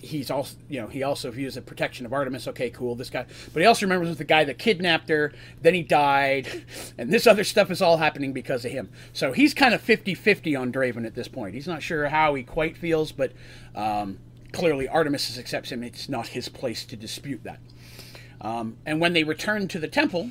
he's 0.00 0.30
also 0.30 0.56
you 0.68 0.80
know 0.80 0.86
he 0.86 1.02
also 1.02 1.30
views 1.30 1.54
the 1.54 1.62
protection 1.62 2.06
of 2.06 2.12
Artemis. 2.12 2.48
Okay, 2.48 2.70
cool, 2.70 2.94
this 2.94 3.10
guy. 3.10 3.26
But 3.52 3.60
he 3.60 3.66
also 3.66 3.86
remembers 3.86 4.16
the 4.16 4.24
guy 4.24 4.44
that 4.44 4.58
kidnapped 4.58 5.08
her. 5.08 5.32
Then 5.60 5.74
he 5.74 5.82
died, 5.82 6.64
and 6.98 7.12
this 7.12 7.26
other 7.26 7.44
stuff 7.44 7.70
is 7.70 7.82
all 7.82 7.98
happening 7.98 8.32
because 8.32 8.64
of 8.64 8.70
him. 8.70 8.90
So 9.12 9.32
he's 9.32 9.54
kind 9.54 9.74
of 9.74 9.82
50-50 9.82 10.58
on 10.58 10.72
Draven 10.72 11.06
at 11.06 11.14
this 11.14 11.28
point. 11.28 11.54
He's 11.54 11.68
not 11.68 11.82
sure 11.82 12.08
how 12.08 12.34
he 12.34 12.42
quite 12.42 12.76
feels, 12.76 13.12
but 13.12 13.32
um, 13.74 14.18
clearly 14.52 14.88
Artemis 14.88 15.38
accepts 15.38 15.70
him. 15.70 15.82
It's 15.82 16.08
not 16.08 16.28
his 16.28 16.48
place 16.48 16.84
to 16.86 16.96
dispute 16.96 17.44
that. 17.44 17.60
Um, 18.40 18.76
and 18.86 19.00
when 19.00 19.12
they 19.12 19.24
return 19.24 19.68
to 19.68 19.78
the 19.78 19.88
temple, 19.88 20.30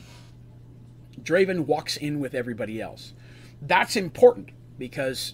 Draven 1.21 1.65
walks 1.65 1.97
in 1.97 2.19
with 2.19 2.33
everybody 2.33 2.81
else. 2.81 3.13
That's 3.62 3.95
important 3.95 4.50
because 4.77 5.33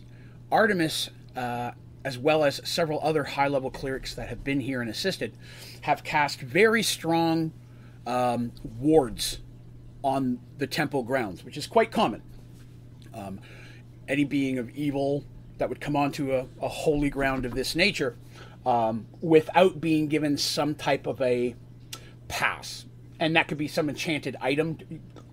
Artemis 0.51 1.09
uh, 1.35 1.71
as 2.05 2.17
well 2.17 2.43
as 2.43 2.61
several 2.63 2.99
other 3.01 3.23
high 3.23 3.47
level 3.47 3.71
clerics 3.71 4.13
that 4.15 4.29
have 4.29 4.43
been 4.43 4.59
here 4.59 4.81
and 4.81 4.89
assisted, 4.89 5.37
have 5.81 6.03
cast 6.03 6.39
very 6.39 6.83
strong 6.83 7.53
um, 8.05 8.51
wards 8.79 9.39
on 10.03 10.39
the 10.57 10.67
temple 10.67 11.03
grounds, 11.03 11.45
which 11.45 11.57
is 11.57 11.65
quite 11.65 11.91
common. 11.91 12.21
Um, 13.13 13.39
any 14.07 14.25
being 14.25 14.57
of 14.57 14.69
evil 14.71 15.23
that 15.57 15.69
would 15.69 15.79
come 15.79 15.95
onto 15.95 16.33
a, 16.33 16.45
a 16.61 16.67
holy 16.67 17.09
ground 17.09 17.45
of 17.45 17.55
this 17.55 17.75
nature 17.75 18.17
um, 18.65 19.05
without 19.21 19.79
being 19.79 20.07
given 20.07 20.37
some 20.37 20.75
type 20.75 21.07
of 21.07 21.21
a 21.21 21.55
pass. 22.27 22.85
And 23.19 23.35
that 23.35 23.47
could 23.47 23.57
be 23.57 23.67
some 23.67 23.89
enchanted 23.89 24.35
item 24.41 24.77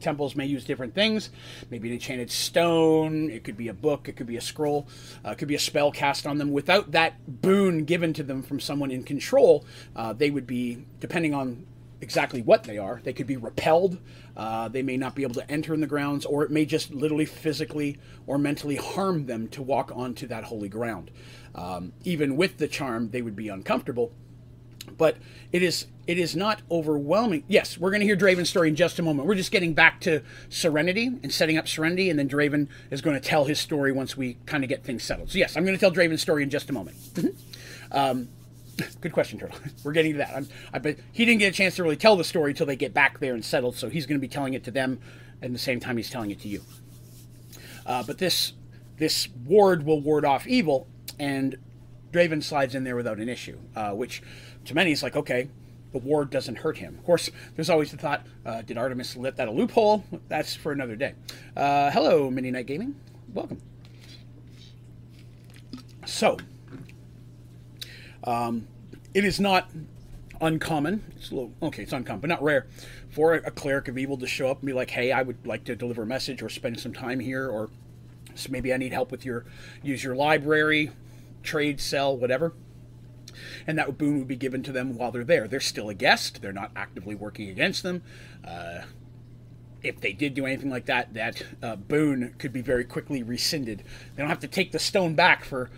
temples 0.01 0.35
may 0.35 0.47
use 0.47 0.65
different 0.65 0.95
things. 0.95 1.31
Maybe 1.71 1.89
an 1.89 1.95
enchanted 1.95 2.31
stone. 2.31 3.31
It 3.31 3.45
could 3.45 3.57
be 3.57 3.69
a 3.69 3.75
book. 3.75 4.09
It 4.09 4.17
could 4.17 4.27
be 4.27 4.37
a 4.37 4.41
scroll. 4.41 4.89
Uh, 5.25 5.31
it 5.31 5.39
could 5.39 5.49
be 5.49 5.55
a 5.55 5.61
spell 5.61 5.93
cast 5.93 6.27
on 6.27 6.39
them. 6.39 6.53
Without 6.53 6.93
that 6.93 7.15
boon 7.43 7.85
given 7.85 8.13
to 8.15 8.23
them 8.23 8.43
from 8.43 8.61
someone 8.61 8.91
in 8.91 9.03
control, 9.03 9.65
uh, 9.97 10.13
they 10.13 10.31
would 10.31 10.47
be, 10.47 10.85
depending 11.01 11.35
on 11.35 11.67
exactly 12.01 12.41
what 12.43 12.65
they 12.65 12.79
are, 12.79 13.01
they 13.05 13.13
could 13.13 13.27
be 13.27 13.37
repelled. 13.37 13.99
Uh, 14.37 14.69
they 14.69 14.83
may 14.83 14.97
not 14.97 15.15
be 15.15 15.23
able 15.23 15.35
to 15.35 15.51
enter 15.51 15.75
in 15.75 15.81
the 15.81 15.87
grounds, 15.87 16.25
or 16.25 16.43
it 16.43 16.51
may 16.51 16.65
just 16.65 16.93
literally 16.93 17.27
physically 17.27 17.99
or 18.27 18.39
mentally 18.39 18.77
harm 18.77 19.27
them 19.27 19.49
to 19.49 19.63
walk 19.63 19.93
onto 19.95 20.27
that 20.27 20.45
holy 20.45 20.69
ground. 20.69 21.11
Um, 21.55 21.93
even 22.05 22.37
with 22.37 22.59
the 22.59 22.69
charm, 22.69 23.11
they 23.11 23.23
would 23.23 23.37
be 23.37 23.49
uncomfortable 23.49 24.13
but 24.97 25.17
it 25.53 25.63
is 25.63 25.87
it 26.07 26.19
is 26.19 26.35
not 26.35 26.61
overwhelming. 26.71 27.45
Yes, 27.47 27.79
we're 27.79 27.91
going 27.91 28.01
to 28.01 28.07
hear 28.07 28.17
Draven's 28.17 28.51
story 28.51 28.69
in 28.69 28.75
just 28.75 28.99
a 28.99 29.03
moment. 29.03 29.29
We're 29.29 29.37
just 29.37 29.53
getting 29.53 29.75
back 29.75 30.01
to 30.01 30.23
Serenity 30.49 31.07
and 31.07 31.33
setting 31.33 31.57
up 31.57 31.69
Serenity, 31.69 32.11
and 32.11 32.19
then 32.19 32.29
Draven 32.29 32.69
is 32.91 33.01
going 33.01 33.15
to 33.15 33.21
tell 33.21 33.45
his 33.45 33.61
story 33.61 33.93
once 33.93 34.17
we 34.17 34.37
kind 34.47 34.65
of 34.65 34.69
get 34.69 34.83
things 34.83 35.05
settled. 35.05 35.31
So 35.31 35.39
yes, 35.39 35.57
I'm 35.57 35.65
going 35.65 35.77
to 35.77 35.81
tell 35.81 35.93
Draven's 35.93 36.23
story 36.23 36.43
in 36.43 36.51
just 36.51 36.69
a 36.69 36.73
moment. 36.73 36.97
Mm-hmm. 37.15 37.97
Um, 37.97 38.29
good 39.01 39.13
question, 39.13 39.39
Turtle. 39.39 39.59
We're 39.85 39.93
getting 39.93 40.13
to 40.13 40.19
that. 40.19 40.35
I'm, 40.35 40.49
I 40.75 40.97
he 41.13 41.25
didn't 41.25 41.39
get 41.39 41.53
a 41.53 41.57
chance 41.57 41.77
to 41.77 41.83
really 41.83 41.97
tell 41.97 42.17
the 42.17 42.25
story 42.25 42.51
until 42.53 42.67
they 42.67 42.77
get 42.77 42.93
back 42.93 43.21
there 43.21 43.35
and 43.35 43.45
settled. 43.45 43.77
So 43.77 43.89
he's 43.89 44.07
going 44.07 44.19
to 44.19 44.21
be 44.21 44.29
telling 44.29 44.55
it 44.55 44.65
to 44.65 44.71
them 44.71 45.01
at 45.43 45.53
the 45.53 45.59
same 45.59 45.81
time 45.81 45.97
he's 45.97 46.11
telling 46.11 46.31
it 46.31 46.41
to 46.41 46.49
you. 46.49 46.63
Uh, 47.87 48.03
but 48.03 48.19
this 48.19 48.53
this 48.99 49.29
ward 49.47 49.85
will 49.85 50.01
ward 50.01 50.25
off 50.25 50.47
evil, 50.47 50.87
and 51.19 51.57
Draven 52.13 52.43
slides 52.43 52.75
in 52.75 52.85
there 52.85 52.97
without 52.97 53.19
an 53.19 53.29
issue, 53.29 53.59
uh, 53.75 53.93
which 53.93 54.23
to 54.67 54.75
many, 54.75 54.93
it's 54.93 55.03
like, 55.03 55.17
okay, 55.17 55.49
the 55.93 55.99
ward 55.99 56.31
doesn't 56.31 56.57
hurt 56.57 56.79
him. 56.79 56.97
Of 56.97 57.05
course, 57.05 57.31
there's 57.57 57.71
always 57.71 57.91
the 57.91 57.97
thought, 57.97 58.27
uh, 58.47 58.63
did 58.63 58.79
Artemis 58.79 59.17
let 59.17 59.37
that 59.37 59.49
a 59.49 59.51
loophole? 59.51 60.05
That's 60.29 60.55
for 60.55 60.73
another 60.73 60.97
day. 60.97 61.15
Uh, 61.57 61.91
hello, 61.91 62.31
Mini 62.31 62.51
Night 62.51 62.67
Gaming. 62.67 62.95
Welcome. 63.33 63.61
So, 66.07 66.39
um, 68.25 68.67
it 69.15 69.25
is 69.25 69.41
not 69.41 69.69
uncommon. 70.41 71.05
It's 71.17 71.31
a 71.31 71.35
little, 71.35 71.53
okay, 71.63 71.83
it's 71.83 71.93
uncommon, 71.93 72.21
but 72.21 72.29
not 72.29 72.43
rare 72.43 72.67
for 73.11 73.35
a, 73.35 73.51
cleric 73.51 73.89
of 73.89 73.99
evil 73.99 74.17
to 74.19 74.27
show 74.27 74.49
up 74.49 74.61
and 74.61 74.67
be 74.67 74.73
like, 74.73 74.91
hey, 74.91 75.13
I 75.13 75.23
would 75.23 75.47
like 75.47 75.65
to 75.65 75.77
deliver 75.77 76.03
a 76.03 76.07
message 76.07 76.43
or 76.43 76.49
spend 76.49 76.79
some 76.79 76.93
time 76.93 77.21
here, 77.21 77.49
or 77.49 77.69
maybe 78.49 78.73
I 78.73 78.77
need 78.77 78.93
help 78.93 79.11
with 79.11 79.25
your, 79.25 79.45
use 79.83 80.03
your 80.03 80.15
library, 80.15 80.91
trade, 81.43 81.81
sell, 81.81 82.17
whatever 82.17 82.53
and 83.67 83.79
that 83.79 83.99
boon 83.99 84.19
would 84.19 84.29
be 84.29 84.37
given 84.37 84.63
to 84.63 84.73
them 84.73 84.97
while 84.97 85.11
they're 85.11 85.25
there. 85.25 85.49
They're 85.49 85.61
still 85.61 85.89
a 85.89 85.95
guest, 85.95 86.43
they're 86.43 86.53
not 86.53 86.71
actively 86.75 87.15
working 87.15 87.49
against 87.49 87.83
them. 87.83 88.03
Uh, 88.45 88.83
if 89.83 90.01
they 90.01 90.13
did 90.13 90.35
do 90.35 90.47
anything 90.47 90.71
like 90.71 90.87
that, 90.87 91.15
that 91.15 91.43
uh, 91.63 91.77
boon 91.77 92.35
could 92.39 92.53
be 92.53 92.61
very 92.61 92.85
quickly 92.85 93.23
rescinded. 93.23 93.83
They 94.15 94.23
don't 94.23 94.29
have 94.29 94.41
to 94.41 94.49
take 94.49 94.73
the 94.73 94.79
stone 94.79 95.15
back 95.15 95.45
for 95.45 95.71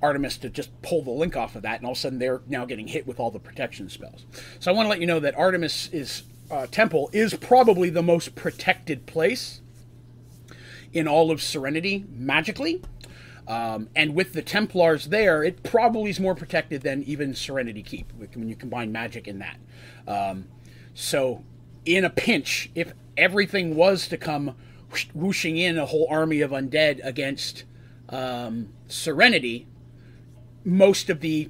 Artemis 0.00 0.36
to 0.38 0.50
just 0.50 0.70
pull 0.82 1.02
the 1.02 1.10
link 1.10 1.36
off 1.36 1.54
of 1.54 1.62
that, 1.62 1.76
and 1.78 1.86
all 1.86 1.92
of 1.92 1.98
a 1.98 2.00
sudden 2.00 2.18
they're 2.18 2.42
now 2.48 2.64
getting 2.64 2.88
hit 2.88 3.06
with 3.06 3.20
all 3.20 3.30
the 3.30 3.38
protection 3.38 3.88
spells. 3.88 4.24
So 4.58 4.70
I 4.70 4.74
want 4.74 4.86
to 4.86 4.90
let 4.90 5.00
you 5.00 5.06
know 5.06 5.20
that 5.20 5.36
Artemis 5.36 5.88
is 5.92 6.24
uh, 6.50 6.66
temple 6.66 7.08
is 7.12 7.34
probably 7.34 7.88
the 7.88 8.02
most 8.02 8.34
protected 8.34 9.06
place 9.06 9.60
in 10.92 11.08
all 11.08 11.30
of 11.30 11.40
Serenity 11.40 12.04
magically. 12.10 12.82
Um, 13.48 13.88
and 13.96 14.14
with 14.14 14.32
the 14.32 14.42
Templars 14.42 15.06
there, 15.06 15.42
it 15.42 15.62
probably 15.62 16.10
is 16.10 16.20
more 16.20 16.34
protected 16.34 16.82
than 16.82 17.02
even 17.02 17.34
Serenity 17.34 17.82
Keep 17.82 18.12
when 18.34 18.48
you 18.48 18.54
combine 18.54 18.92
magic 18.92 19.26
in 19.26 19.40
that. 19.40 19.56
Um, 20.06 20.46
so, 20.94 21.42
in 21.84 22.04
a 22.04 22.10
pinch, 22.10 22.70
if 22.74 22.92
everything 23.16 23.74
was 23.74 24.06
to 24.08 24.16
come 24.16 24.54
whooshing 25.14 25.56
in 25.56 25.78
a 25.78 25.86
whole 25.86 26.06
army 26.08 26.40
of 26.40 26.50
undead 26.50 27.00
against 27.02 27.64
um, 28.10 28.68
Serenity, 28.88 29.66
most 30.64 31.10
of 31.10 31.20
the 31.20 31.48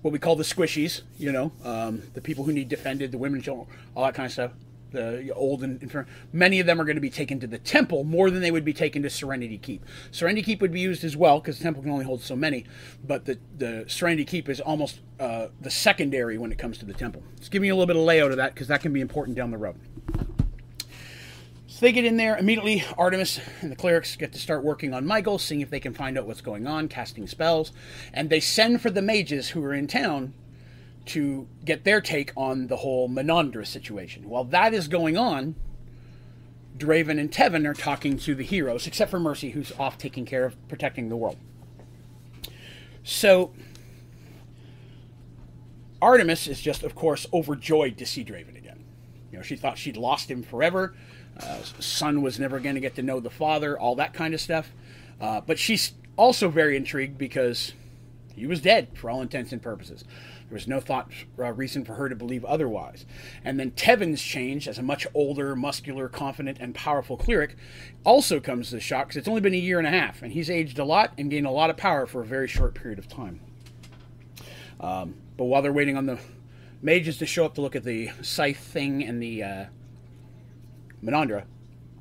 what 0.00 0.12
we 0.12 0.18
call 0.18 0.34
the 0.34 0.42
squishies, 0.42 1.02
you 1.16 1.30
know, 1.30 1.52
um, 1.62 2.02
the 2.14 2.20
people 2.20 2.44
who 2.44 2.52
need 2.52 2.68
defended, 2.68 3.12
the 3.12 3.18
women, 3.18 3.40
all 3.48 4.04
that 4.04 4.14
kind 4.14 4.26
of 4.26 4.32
stuff, 4.32 4.50
the 4.92 5.32
old 5.34 5.62
and 5.62 5.82
infirm. 5.82 6.06
Many 6.32 6.60
of 6.60 6.66
them 6.66 6.80
are 6.80 6.84
going 6.84 6.96
to 6.96 7.00
be 7.00 7.10
taken 7.10 7.40
to 7.40 7.46
the 7.46 7.58
temple 7.58 8.04
more 8.04 8.30
than 8.30 8.40
they 8.40 8.50
would 8.50 8.64
be 8.64 8.72
taken 8.72 9.02
to 9.02 9.10
Serenity 9.10 9.58
Keep. 9.58 9.84
Serenity 10.10 10.42
Keep 10.42 10.60
would 10.60 10.72
be 10.72 10.80
used 10.80 11.04
as 11.04 11.16
well 11.16 11.40
because 11.40 11.58
the 11.58 11.64
temple 11.64 11.82
can 11.82 11.92
only 11.92 12.04
hold 12.04 12.22
so 12.22 12.36
many, 12.36 12.64
but 13.04 13.24
the, 13.24 13.38
the 13.56 13.84
Serenity 13.88 14.24
Keep 14.24 14.48
is 14.48 14.60
almost 14.60 15.00
uh, 15.18 15.48
the 15.60 15.70
secondary 15.70 16.38
when 16.38 16.52
it 16.52 16.58
comes 16.58 16.78
to 16.78 16.84
the 16.84 16.94
temple. 16.94 17.22
Just 17.38 17.50
giving 17.50 17.66
you 17.66 17.74
a 17.74 17.76
little 17.76 17.86
bit 17.86 17.96
of 17.96 18.02
layout 18.02 18.30
of 18.30 18.36
that 18.36 18.54
because 18.54 18.68
that 18.68 18.80
can 18.80 18.92
be 18.92 19.00
important 19.00 19.36
down 19.36 19.50
the 19.50 19.58
road. 19.58 19.76
So 21.66 21.80
they 21.80 21.92
get 21.92 22.04
in 22.04 22.18
there 22.18 22.36
immediately. 22.36 22.84
Artemis 22.98 23.40
and 23.62 23.72
the 23.72 23.76
clerics 23.76 24.14
get 24.16 24.32
to 24.34 24.38
start 24.38 24.62
working 24.62 24.92
on 24.92 25.06
Michael, 25.06 25.38
seeing 25.38 25.62
if 25.62 25.70
they 25.70 25.80
can 25.80 25.94
find 25.94 26.18
out 26.18 26.26
what's 26.26 26.42
going 26.42 26.66
on, 26.66 26.88
casting 26.88 27.26
spells, 27.26 27.72
and 28.12 28.28
they 28.28 28.40
send 28.40 28.82
for 28.82 28.90
the 28.90 29.00
mages 29.00 29.50
who 29.50 29.64
are 29.64 29.72
in 29.72 29.86
town 29.86 30.34
to 31.06 31.48
get 31.64 31.84
their 31.84 32.00
take 32.00 32.32
on 32.36 32.68
the 32.68 32.76
whole 32.76 33.08
Menandra 33.08 33.66
situation. 33.66 34.28
While 34.28 34.44
that 34.44 34.72
is 34.72 34.88
going 34.88 35.16
on, 35.16 35.56
Draven 36.76 37.18
and 37.18 37.30
Tevin 37.30 37.66
are 37.66 37.74
talking 37.74 38.18
to 38.18 38.34
the 38.34 38.44
heroes, 38.44 38.86
except 38.86 39.10
for 39.10 39.20
Mercy, 39.20 39.50
who's 39.50 39.72
off 39.78 39.98
taking 39.98 40.24
care 40.24 40.44
of 40.44 40.68
protecting 40.68 41.08
the 41.08 41.16
world. 41.16 41.36
So, 43.04 43.52
Artemis 46.00 46.46
is 46.46 46.60
just, 46.60 46.82
of 46.82 46.94
course, 46.94 47.26
overjoyed 47.32 47.98
to 47.98 48.06
see 48.06 48.24
Draven 48.24 48.56
again. 48.56 48.84
You 49.30 49.38
know, 49.38 49.42
she 49.42 49.56
thought 49.56 49.78
she'd 49.78 49.96
lost 49.96 50.30
him 50.30 50.42
forever. 50.42 50.94
Uh, 51.38 51.58
son 51.78 52.22
was 52.22 52.38
never 52.38 52.60
going 52.60 52.74
to 52.74 52.80
get 52.80 52.94
to 52.96 53.02
know 53.02 53.20
the 53.20 53.30
father, 53.30 53.78
all 53.78 53.96
that 53.96 54.12
kind 54.12 54.34
of 54.34 54.40
stuff. 54.40 54.72
Uh, 55.20 55.40
but 55.40 55.58
she's 55.58 55.92
also 56.16 56.48
very 56.48 56.76
intrigued 56.76 57.18
because 57.18 57.72
he 58.34 58.46
was 58.46 58.60
dead 58.60 58.88
for 58.94 59.10
all 59.10 59.22
intents 59.22 59.52
and 59.52 59.62
purposes. 59.62 60.04
There 60.52 60.56
was 60.58 60.68
no 60.68 60.80
thought 60.80 61.10
uh, 61.38 61.50
reason 61.54 61.82
for 61.82 61.94
her 61.94 62.10
to 62.10 62.14
believe 62.14 62.44
otherwise. 62.44 63.06
And 63.42 63.58
then 63.58 63.70
Tevin's 63.70 64.20
change 64.20 64.68
as 64.68 64.76
a 64.76 64.82
much 64.82 65.06
older, 65.14 65.56
muscular, 65.56 66.10
confident, 66.10 66.58
and 66.60 66.74
powerful 66.74 67.16
cleric 67.16 67.56
also 68.04 68.38
comes 68.38 68.66
as 68.66 68.74
a 68.74 68.80
shock 68.80 69.06
because 69.06 69.16
it's 69.16 69.28
only 69.28 69.40
been 69.40 69.54
a 69.54 69.56
year 69.56 69.78
and 69.78 69.86
a 69.86 69.90
half, 69.90 70.20
and 70.20 70.30
he's 70.30 70.50
aged 70.50 70.78
a 70.78 70.84
lot 70.84 71.14
and 71.16 71.30
gained 71.30 71.46
a 71.46 71.50
lot 71.50 71.70
of 71.70 71.78
power 71.78 72.04
for 72.04 72.20
a 72.20 72.26
very 72.26 72.46
short 72.46 72.74
period 72.74 72.98
of 72.98 73.08
time. 73.08 73.40
Um, 74.78 75.14
but 75.38 75.44
while 75.44 75.62
they're 75.62 75.72
waiting 75.72 75.96
on 75.96 76.04
the 76.04 76.18
mages 76.82 77.16
to 77.16 77.24
show 77.24 77.46
up 77.46 77.54
to 77.54 77.62
look 77.62 77.74
at 77.74 77.84
the 77.84 78.10
scythe 78.20 78.58
thing 78.58 79.02
and 79.02 79.22
the 79.22 79.42
uh, 79.42 79.64
Menandra, 81.02 81.44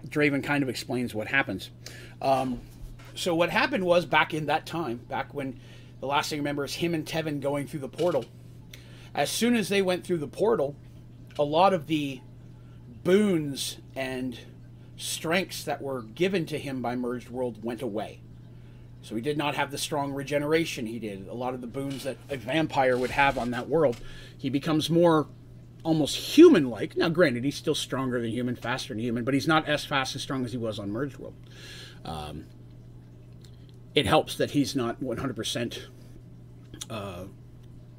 Draven 0.10 0.43
kind 0.43 0.62
of 0.62 0.67
explains 0.67 1.15
what 1.15 1.27
happens. 1.29 1.70
Um, 2.22 2.60
so 3.15 3.34
what 3.34 3.50
happened 3.50 3.86
was 3.86 4.05
back 4.05 4.34
in 4.34 4.48
that 4.48 4.65
time, 4.65 4.98
back 5.08 5.34
when 5.34 5.58
the 6.01 6.08
last 6.08 6.31
thing 6.31 6.39
I 6.39 6.41
remember 6.41 6.65
is 6.65 6.74
him 6.74 6.93
and 6.93 7.05
Tevin 7.05 7.39
going 7.39 7.67
through 7.67 7.79
the 7.79 7.88
portal 7.88 8.25
as 9.13 9.30
soon 9.30 9.56
as 9.56 9.70
they 9.70 9.82
went 9.82 10.06
through 10.06 10.18
the 10.18 10.27
portal, 10.27 10.75
a 11.38 11.44
lot 11.44 11.74
of 11.74 11.88
the 11.88 12.22
boons 13.03 13.77
and 13.96 14.39
strengths 14.98 15.63
that 15.63 15.82
were 15.82 16.03
given 16.03 16.46
to 16.46 16.60
him 16.60 16.82
by 16.82 16.96
Merged 16.96 17.30
World 17.30 17.63
went 17.63 17.82
away. 17.82 18.22
So 19.01 19.15
he 19.15 19.22
did 19.22 19.38
not 19.38 19.56
have 19.56 19.72
the 19.72 19.77
strong 19.77 20.13
regeneration 20.13 20.86
he 20.86 21.00
did. 21.00 21.27
A 21.27 21.34
lot 21.34 21.53
of 21.53 21.62
the 21.62 21.68
boons 21.68 22.03
that 22.03 22.18
a 22.30 22.38
vampire 22.38 22.98
would 22.98 23.10
have 23.12 23.38
on 23.38 23.51
that 23.51 23.68
world. 23.68 23.98
He 24.38 24.50
becomes 24.50 24.89
more 24.89 25.27
almost 25.84 26.15
human 26.15 26.70
like. 26.70 26.96
Now, 26.96 27.10
granted, 27.10 27.44
he's 27.44 27.56
still 27.56 27.74
stronger 27.74 28.22
than 28.22 28.30
human, 28.30 28.56
faster 28.56 28.94
than 28.94 29.01
human, 29.01 29.24
but 29.24 29.34
he's 29.34 29.48
not 29.48 29.68
as 29.68 29.84
fast 29.84 30.13
and 30.13 30.22
strong 30.22 30.46
as 30.46 30.51
he 30.51 30.58
was 30.58 30.77
on 30.77 30.91
Merged 30.91 31.18
World. 31.18 31.34
Um, 32.06 32.46
it 33.96 34.06
helps 34.06 34.36
that 34.38 34.51
he's 34.51 34.75
not 34.75 35.01
100% 35.01 35.80
uh, 36.89 37.24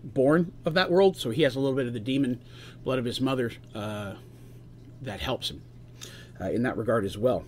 born 0.02 0.52
of 0.64 0.74
that 0.74 0.90
world, 0.90 1.16
so 1.16 1.30
he 1.30 1.42
has 1.42 1.56
a 1.56 1.60
little 1.60 1.76
bit 1.76 1.86
of 1.86 1.92
the 1.92 2.00
demon 2.00 2.40
blood 2.84 2.98
of 2.98 3.04
his 3.04 3.20
mother 3.20 3.52
uh, 3.74 4.14
that 5.00 5.20
helps 5.20 5.50
him 5.50 5.62
uh, 6.40 6.50
in 6.50 6.62
that 6.62 6.76
regard 6.76 7.04
as 7.04 7.16
well. 7.16 7.44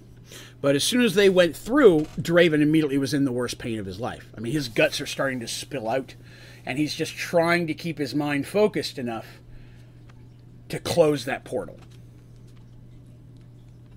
But 0.60 0.74
as 0.74 0.84
soon 0.84 1.02
as 1.02 1.14
they 1.14 1.28
went 1.28 1.56
through, 1.56 2.06
Draven 2.18 2.62
immediately 2.62 2.98
was 2.98 3.12
in 3.12 3.24
the 3.24 3.32
worst 3.32 3.58
pain 3.58 3.78
of 3.78 3.86
his 3.86 4.00
life. 4.00 4.28
I 4.36 4.40
mean, 4.40 4.52
his 4.52 4.68
guts 4.68 5.00
are 5.00 5.06
starting 5.06 5.40
to 5.40 5.48
spill 5.48 5.88
out, 5.88 6.14
and 6.64 6.78
he's 6.78 6.94
just 6.94 7.14
trying 7.14 7.66
to 7.66 7.74
keep 7.74 7.98
his 7.98 8.14
mind 8.14 8.46
focused 8.46 8.98
enough 8.98 9.26
to 10.70 10.78
close 10.78 11.26
that 11.26 11.44
portal. 11.44 11.78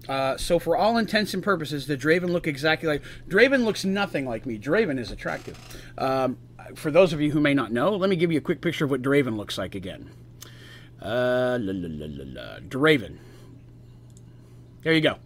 Uh, 0.10 0.38
so, 0.38 0.58
for 0.58 0.78
all 0.78 0.98
intents 0.98 1.34
and 1.34 1.44
purposes, 1.44 1.88
the 1.88 1.98
Draven 1.98 2.30
look 2.30 2.48
exactly 2.48 2.88
like 2.88 3.04
Draven 3.28 3.66
looks 3.66 3.84
nothing 3.84 4.26
like 4.26 4.46
me. 4.46 4.58
Draven 4.58 5.00
is 5.00 5.12
attractive. 5.12 5.58
Um, 5.98 6.38
for 6.76 6.92
those 6.92 7.14
of 7.14 7.22
you 7.22 7.32
who 7.32 7.40
may 7.40 7.54
not 7.54 7.72
know, 7.72 7.96
let 7.96 8.10
me 8.10 8.16
give 8.16 8.32
you 8.32 8.38
a 8.38 8.42
quick 8.42 8.62
picture 8.62 8.86
of 8.86 8.92
what 8.92 9.02
Draven 9.02 9.38
looks 9.38 9.58
like 9.58 9.76
again. 9.76 10.10
Uh, 11.02 11.58
la, 11.62 11.74
la, 11.74 12.06
la, 12.08 12.60
Draven. 12.60 13.18
There 14.84 14.94
you 14.94 15.02
go. 15.02 15.18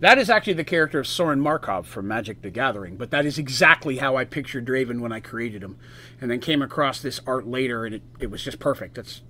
That 0.00 0.18
is 0.18 0.28
actually 0.28 0.54
the 0.54 0.64
character 0.64 0.98
of 0.98 1.06
Sorin 1.06 1.40
Markov 1.40 1.86
from 1.86 2.08
Magic 2.08 2.42
the 2.42 2.50
Gathering, 2.50 2.96
but 2.96 3.10
that 3.10 3.24
is 3.24 3.38
exactly 3.38 3.98
how 3.98 4.16
I 4.16 4.24
pictured 4.24 4.66
Draven 4.66 5.00
when 5.00 5.12
I 5.12 5.20
created 5.20 5.62
him. 5.62 5.78
And 6.20 6.30
then 6.30 6.40
came 6.40 6.60
across 6.60 7.00
this 7.00 7.20
art 7.26 7.46
later, 7.46 7.86
and 7.86 7.94
it, 7.94 8.02
it 8.18 8.30
was 8.30 8.42
just 8.42 8.58
perfect. 8.58 8.96
That's 8.96 9.22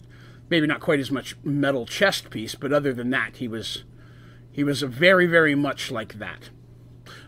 maybe 0.48 0.66
not 0.66 0.80
quite 0.80 1.00
as 1.00 1.10
much 1.10 1.36
metal 1.44 1.86
chest 1.86 2.30
piece, 2.30 2.54
but 2.54 2.72
other 2.72 2.92
than 2.92 3.10
that, 3.10 3.36
he 3.36 3.48
was 3.48 3.84
he 4.50 4.64
was 4.64 4.82
very, 4.82 5.26
very 5.26 5.54
much 5.54 5.90
like 5.90 6.14
that. 6.14 6.50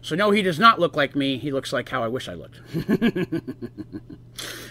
So 0.07 0.15
no, 0.15 0.31
he 0.31 0.41
does 0.41 0.61
not 0.61 0.79
look 0.79 0.95
like 0.95 1.17
me. 1.17 1.37
He 1.37 1.51
looks 1.51 1.73
like 1.73 1.89
how 1.89 2.01
I 2.01 2.07
wish 2.07 2.29
I 2.29 2.35
looked. 2.35 2.61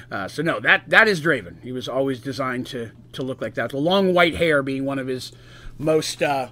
uh, 0.10 0.30
so 0.30 0.42
no, 0.42 0.62
that 0.62 0.90
that 0.90 1.10
is 1.10 1.20
Draven. 1.20 1.62
He 1.62 1.74
was 1.74 1.90
always 1.90 2.22
designed 2.22 2.68
to 2.68 2.92
to 3.12 3.22
look 3.22 3.42
like 3.42 3.56
that. 3.56 3.72
The 3.72 3.78
long 3.78 4.14
white 4.14 4.36
hair 4.36 4.64
being 4.64 4.86
one 4.86 4.98
of 4.98 5.08
his 5.08 5.34
most 5.78 6.24
uh, 6.24 6.48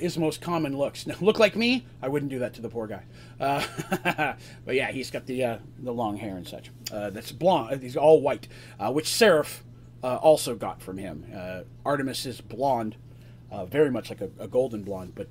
his 0.00 0.18
most 0.18 0.40
common 0.40 0.76
looks. 0.76 1.06
Now, 1.06 1.14
look 1.20 1.38
like 1.38 1.54
me? 1.54 1.86
I 2.02 2.08
wouldn't 2.08 2.32
do 2.32 2.40
that 2.40 2.54
to 2.54 2.60
the 2.60 2.68
poor 2.68 2.88
guy. 2.88 3.04
Uh, 3.38 3.64
but 4.64 4.74
yeah, 4.74 4.90
he's 4.90 5.12
got 5.12 5.26
the 5.26 5.44
uh, 5.44 5.58
the 5.78 5.92
long 5.92 6.16
hair 6.16 6.36
and 6.36 6.48
such. 6.48 6.72
Uh, 6.90 7.10
that's 7.10 7.30
blonde. 7.30 7.80
He's 7.84 7.96
all 7.96 8.20
white, 8.20 8.48
uh, 8.80 8.90
which 8.90 9.06
Seraph 9.06 9.62
uh, 10.02 10.16
also 10.16 10.56
got 10.56 10.82
from 10.82 10.98
him. 10.98 11.24
Uh, 11.32 11.60
Artemis 11.84 12.26
is 12.26 12.40
blonde, 12.40 12.96
very 13.68 13.90
much 13.90 14.10
like 14.10 14.20
a, 14.20 14.30
a, 14.38 14.48
golden 14.48 14.82
blonde, 14.82 15.14
but 15.14 15.28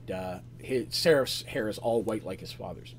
his, 0.60 0.88
Seraph's 0.90 1.44
hair 1.44 1.68
is 1.68 1.78
all 1.78 2.02
white 2.02 2.26
like 2.26 2.40
his 2.40 2.52
father's. 2.52 2.96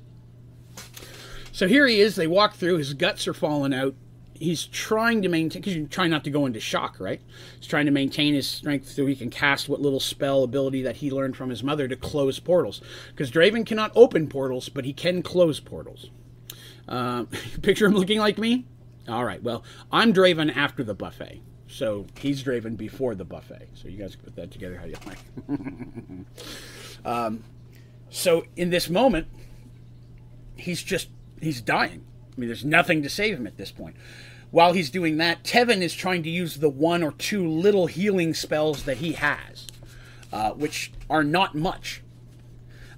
So 1.51 1.67
here 1.67 1.87
he 1.87 1.99
is. 2.01 2.15
They 2.15 2.27
walk 2.27 2.55
through. 2.55 2.77
His 2.77 2.93
guts 2.93 3.27
are 3.27 3.33
falling 3.33 3.73
out 3.73 3.95
he's 4.39 4.65
trying 4.65 5.21
to 5.21 5.29
maintain 5.29 5.61
because 5.61 5.75
you're 5.75 5.87
trying 5.87 6.09
not 6.09 6.23
to 6.23 6.29
go 6.29 6.45
into 6.45 6.59
shock, 6.59 6.99
right? 6.99 7.21
He's 7.59 7.67
trying 7.67 7.85
to 7.85 7.91
maintain 7.91 8.33
his 8.33 8.47
strength 8.47 8.89
so 8.89 9.05
he 9.05 9.15
can 9.15 9.29
cast 9.29 9.69
what 9.69 9.81
little 9.81 9.99
spell 9.99 10.43
ability 10.43 10.81
that 10.83 10.97
he 10.97 11.11
learned 11.11 11.35
from 11.35 11.49
his 11.49 11.63
mother 11.63 11.87
to 11.87 11.95
close 11.95 12.39
portals. 12.39 12.81
Because 13.09 13.31
Draven 13.31 13.65
cannot 13.65 13.91
open 13.95 14.27
portals, 14.27 14.69
but 14.69 14.85
he 14.85 14.93
can 14.93 15.21
close 15.21 15.59
portals. 15.59 16.09
Uh, 16.87 17.25
picture 17.61 17.85
him 17.85 17.93
looking 17.93 18.19
like 18.19 18.37
me. 18.37 18.65
All 19.07 19.25
right. 19.25 19.41
Well, 19.41 19.63
I'm 19.91 20.13
Draven 20.13 20.55
after 20.55 20.83
the 20.83 20.93
buffet, 20.93 21.41
so 21.67 22.05
he's 22.19 22.43
Draven 22.43 22.77
before 22.77 23.15
the 23.15 23.25
buffet. 23.25 23.69
So 23.75 23.87
you 23.87 23.97
guys 23.97 24.15
put 24.15 24.35
that 24.35 24.51
together 24.51 24.77
how 24.77 24.85
you 24.85 24.95
like. 25.05 26.25
um, 27.05 27.43
so 28.09 28.45
in 28.55 28.69
this 28.69 28.89
moment, 28.89 29.27
he's 30.55 30.81
just 30.81 31.09
he's 31.41 31.61
dying. 31.61 32.05
I 32.35 32.39
mean, 32.39 32.47
there's 32.47 32.65
nothing 32.65 33.01
to 33.03 33.09
save 33.09 33.37
him 33.37 33.47
at 33.47 33.57
this 33.57 33.71
point. 33.71 33.95
While 34.49 34.73
he's 34.73 34.89
doing 34.89 35.17
that, 35.17 35.43
Tevin 35.43 35.81
is 35.81 35.93
trying 35.93 36.23
to 36.23 36.29
use 36.29 36.57
the 36.57 36.69
one 36.69 37.03
or 37.03 37.11
two 37.11 37.47
little 37.47 37.87
healing 37.87 38.33
spells 38.33 38.83
that 38.83 38.97
he 38.97 39.13
has, 39.13 39.67
uh, 40.31 40.51
which 40.51 40.93
are 41.09 41.23
not 41.23 41.53
much. 41.53 42.01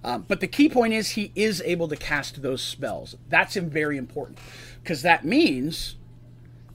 Um, 0.03 0.25
but 0.27 0.39
the 0.39 0.47
key 0.47 0.69
point 0.69 0.93
is 0.93 1.11
he 1.11 1.31
is 1.35 1.61
able 1.65 1.87
to 1.87 1.97
cast 1.97 2.41
those 2.41 2.61
spells. 2.61 3.15
That's 3.29 3.55
very 3.55 3.97
important 3.97 4.37
because 4.81 5.01
that 5.01 5.25
means 5.25 5.95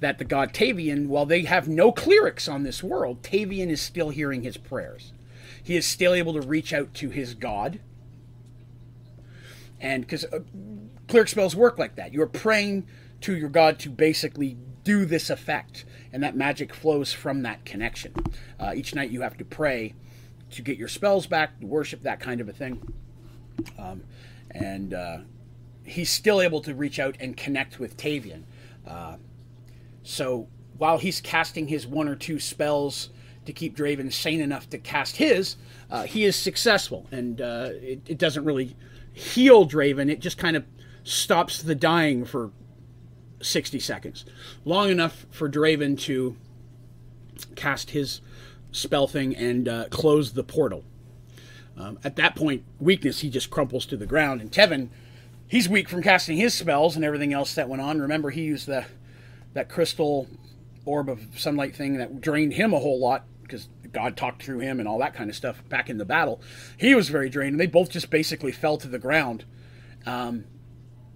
that 0.05 0.19
the 0.19 0.25
god 0.25 0.53
Tavian, 0.53 1.07
while 1.07 1.25
they 1.25 1.45
have 1.45 1.67
no 1.67 1.91
clerics 1.91 2.47
on 2.47 2.63
this 2.63 2.83
world, 2.83 3.23
Tavian 3.23 3.71
is 3.71 3.81
still 3.81 4.11
hearing 4.11 4.43
his 4.43 4.59
prayers. 4.59 5.15
He 5.63 5.77
is 5.77 5.87
still 5.87 6.13
able 6.13 6.35
to 6.35 6.43
reach 6.43 6.75
out 6.75 6.93
to 6.97 7.09
his 7.09 7.33
god. 7.33 7.81
And 9.81 10.03
because 10.03 10.27
uh, 10.27 10.41
cleric 11.09 11.29
spells 11.29 11.57
work 11.57 11.79
like 11.79 11.97
that, 11.97 12.13
you're 12.13 12.27
praying 12.27 12.87
to 13.23 13.35
your 13.35 13.49
god 13.49 13.79
to 13.79 13.89
basically 13.89 14.59
do 14.85 15.07
this 15.07 15.31
effect, 15.31 15.87
and 16.13 16.23
that 16.23 16.37
magic 16.37 16.75
flows 16.75 17.15
from 17.15 17.41
that 17.45 17.65
connection. 17.65 18.13
Uh, 18.61 18.75
each 18.77 18.95
night 18.95 19.11
you 19.11 19.23
have 19.23 19.39
to 19.39 19.45
pray 19.47 19.95
to 20.51 20.61
get 20.61 20.77
your 20.77 20.89
spells 20.89 21.27
back, 21.27 21.53
worship, 21.63 22.03
that 22.03 22.21
kind 22.21 22.43
of 22.43 22.49
a 22.51 22.53
thing. 22.53 22.93
Um, 23.79 24.03
and 24.51 24.93
uh, 24.93 25.19
he's 25.83 26.11
still 26.11 26.43
able 26.43 26.61
to 26.61 26.75
reach 26.75 26.99
out 26.99 27.17
and 27.21 27.35
connect 27.35 27.81
with 27.81 27.97
Tavian. 27.97 28.43
Uh, 28.87 29.17
so 30.05 30.47
while 30.77 30.99
he's 30.99 31.21
casting 31.21 31.67
his 31.67 31.87
one 31.87 32.09
or 32.09 32.15
two 32.15 32.39
spells 32.39 33.09
to 33.47 33.53
keep 33.53 33.77
Draven 33.77 34.13
sane 34.13 34.41
enough 34.41 34.69
to 34.71 34.79
cast 34.79 35.17
his, 35.17 35.57
uh, 35.91 36.05
he 36.05 36.25
is 36.25 36.37
successful, 36.37 37.07
and 37.11 37.41
uh, 37.41 37.71
it, 37.73 38.03
it, 38.07 38.19
doesn't 38.19 38.45
really 38.45 38.77
heal 39.13 39.69
Draven. 39.69 40.11
It 40.11 40.21
just 40.21 40.39
kind 40.39 40.57
of 40.57 40.65
stops 41.03 41.63
the 41.63 41.75
dying 41.75 42.25
for 42.25 42.51
60 43.43 43.79
seconds. 43.81 44.25
Long 44.65 44.91
enough 44.91 45.27
for 45.31 45.49
Draven 45.49 45.99
to 46.01 46.37
cast 47.57 47.91
his 47.91 48.21
spell 48.73 49.07
thing 49.07 49.37
and 49.37 49.69
uh, 49.69 49.89
close 49.91 50.33
the 50.33 50.45
portal. 50.45 50.85
Um, 51.77 51.99
at 52.05 52.17
that 52.17 52.37
point, 52.37 52.65
weakness, 52.79 53.21
he 53.21 53.31
just 53.31 53.51
crumples 53.51 53.87
to 53.87 53.97
the 53.97 54.07
ground. 54.07 54.41
And 54.41 54.51
Tevin, 54.51 54.89
he's 55.49 55.69
weak 55.69 55.89
from 55.89 56.03
casting 56.03 56.37
his 56.37 56.55
spells 56.55 56.97
and 56.97 57.05
everything 57.05 57.33
else 57.33 57.55
that 57.55 57.69
went 57.69 57.83
on. 57.83 58.01
Remember, 58.01 58.31
he 58.31 58.43
used 58.43 58.67
the 58.67 58.87
that 59.55 59.69
crystal 59.69 60.29
orb 60.85 61.09
of 61.09 61.21
sunlight 61.37 61.75
thing 61.75 61.97
that 61.97 62.21
drained 62.21 62.53
him 62.53 62.75
a 62.75 62.79
whole 62.79 63.01
lot 63.01 63.25
because 63.43 63.69
God 63.93 64.17
talked 64.17 64.43
through 64.43 64.59
him 64.61 64.81
and 64.81 64.89
all 64.89 64.99
that 64.99 65.15
kind 65.15 65.31
of 65.31 65.37
stuff 65.37 65.67
back 65.69 65.89
in 65.89 65.99
the 65.99 66.05
battle. 66.05 66.41
He 66.77 66.95
was 66.95 67.09
very 67.09 67.29
drained, 67.29 67.53
and 67.53 67.61
they 67.61 67.67
both 67.67 67.91
just 67.91 68.11
basically 68.11 68.53
fell 68.53 68.77
to 68.79 68.89
the 68.89 68.99
ground. 68.99 69.45
Um, 70.05 70.45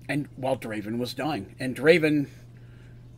and 0.09 0.29
while 0.37 0.57
Draven 0.57 0.99
was 0.99 1.13
dying, 1.13 1.55
and 1.59 1.77
Draven, 1.77 2.29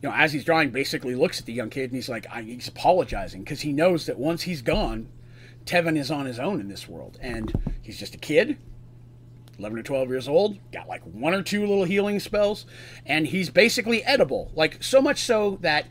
you 0.01 0.09
know, 0.09 0.13
as 0.13 0.33
he's 0.33 0.43
dying, 0.43 0.71
basically 0.71 1.15
looks 1.15 1.39
at 1.39 1.45
the 1.45 1.53
young 1.53 1.69
kid 1.69 1.85
and 1.85 1.93
he's 1.93 2.09
like, 2.09 2.25
he's 2.41 2.67
apologizing 2.67 3.43
because 3.43 3.61
he 3.61 3.71
knows 3.71 4.07
that 4.07 4.17
once 4.17 4.43
he's 4.43 4.61
gone, 4.61 5.07
Tevin 5.65 5.97
is 5.97 6.09
on 6.09 6.25
his 6.25 6.39
own 6.39 6.59
in 6.59 6.67
this 6.67 6.89
world, 6.89 7.19
and 7.21 7.53
he's 7.81 7.99
just 7.99 8.15
a 8.15 8.17
kid. 8.17 8.57
11 9.61 9.79
or 9.79 9.83
12 9.83 10.09
years 10.09 10.27
old, 10.27 10.57
got 10.71 10.87
like 10.87 11.01
one 11.03 11.33
or 11.33 11.41
two 11.41 11.61
little 11.61 11.85
healing 11.85 12.19
spells, 12.19 12.65
and 13.05 13.27
he's 13.27 13.49
basically 13.49 14.03
edible. 14.03 14.51
Like, 14.55 14.83
so 14.83 15.01
much 15.01 15.19
so 15.19 15.57
that 15.61 15.85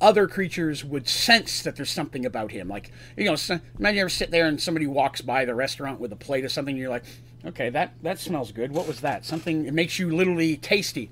other 0.00 0.26
creatures 0.26 0.84
would 0.84 1.06
sense 1.06 1.62
that 1.62 1.76
there's 1.76 1.90
something 1.90 2.24
about 2.24 2.52
him. 2.52 2.68
Like, 2.68 2.90
you 3.16 3.24
know, 3.24 3.36
imagine 3.78 3.96
you 3.96 4.00
ever 4.00 4.08
sit 4.08 4.30
there 4.30 4.46
and 4.46 4.60
somebody 4.60 4.86
walks 4.86 5.20
by 5.20 5.44
the 5.44 5.54
restaurant 5.54 6.00
with 6.00 6.12
a 6.12 6.16
plate 6.16 6.44
of 6.44 6.52
something, 6.52 6.72
and 6.72 6.80
you're 6.80 6.88
like, 6.88 7.04
Okay, 7.44 7.70
that 7.70 7.94
that 8.02 8.18
smells 8.18 8.52
good. 8.52 8.72
What 8.72 8.86
was 8.86 9.00
that? 9.00 9.24
Something 9.24 9.64
it 9.64 9.74
makes 9.74 9.98
you 9.98 10.14
literally 10.14 10.56
tasty. 10.56 11.10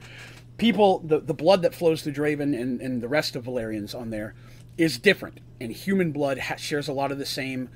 People, 0.59 0.99
the, 1.01 1.21
the 1.21 1.35
blood 1.35 1.63
that 1.63 1.75
flows 1.75 2.03
through 2.03 2.15
Draven 2.15 2.61
and, 2.61 2.81
and 2.81 3.01
the 3.01 3.09
rest 3.09 3.37
of 3.37 3.45
Valerians 3.45 3.95
on 3.95 4.11
there 4.11 4.35
is 4.77 4.99
different, 4.99 5.39
and 5.61 5.71
human 5.71 6.11
blood 6.11 6.39
ha- 6.39 6.57
shares 6.57 6.89
a 6.89 6.93
lot 6.93 7.13
of 7.13 7.19
the 7.19 7.27
same. 7.27 7.69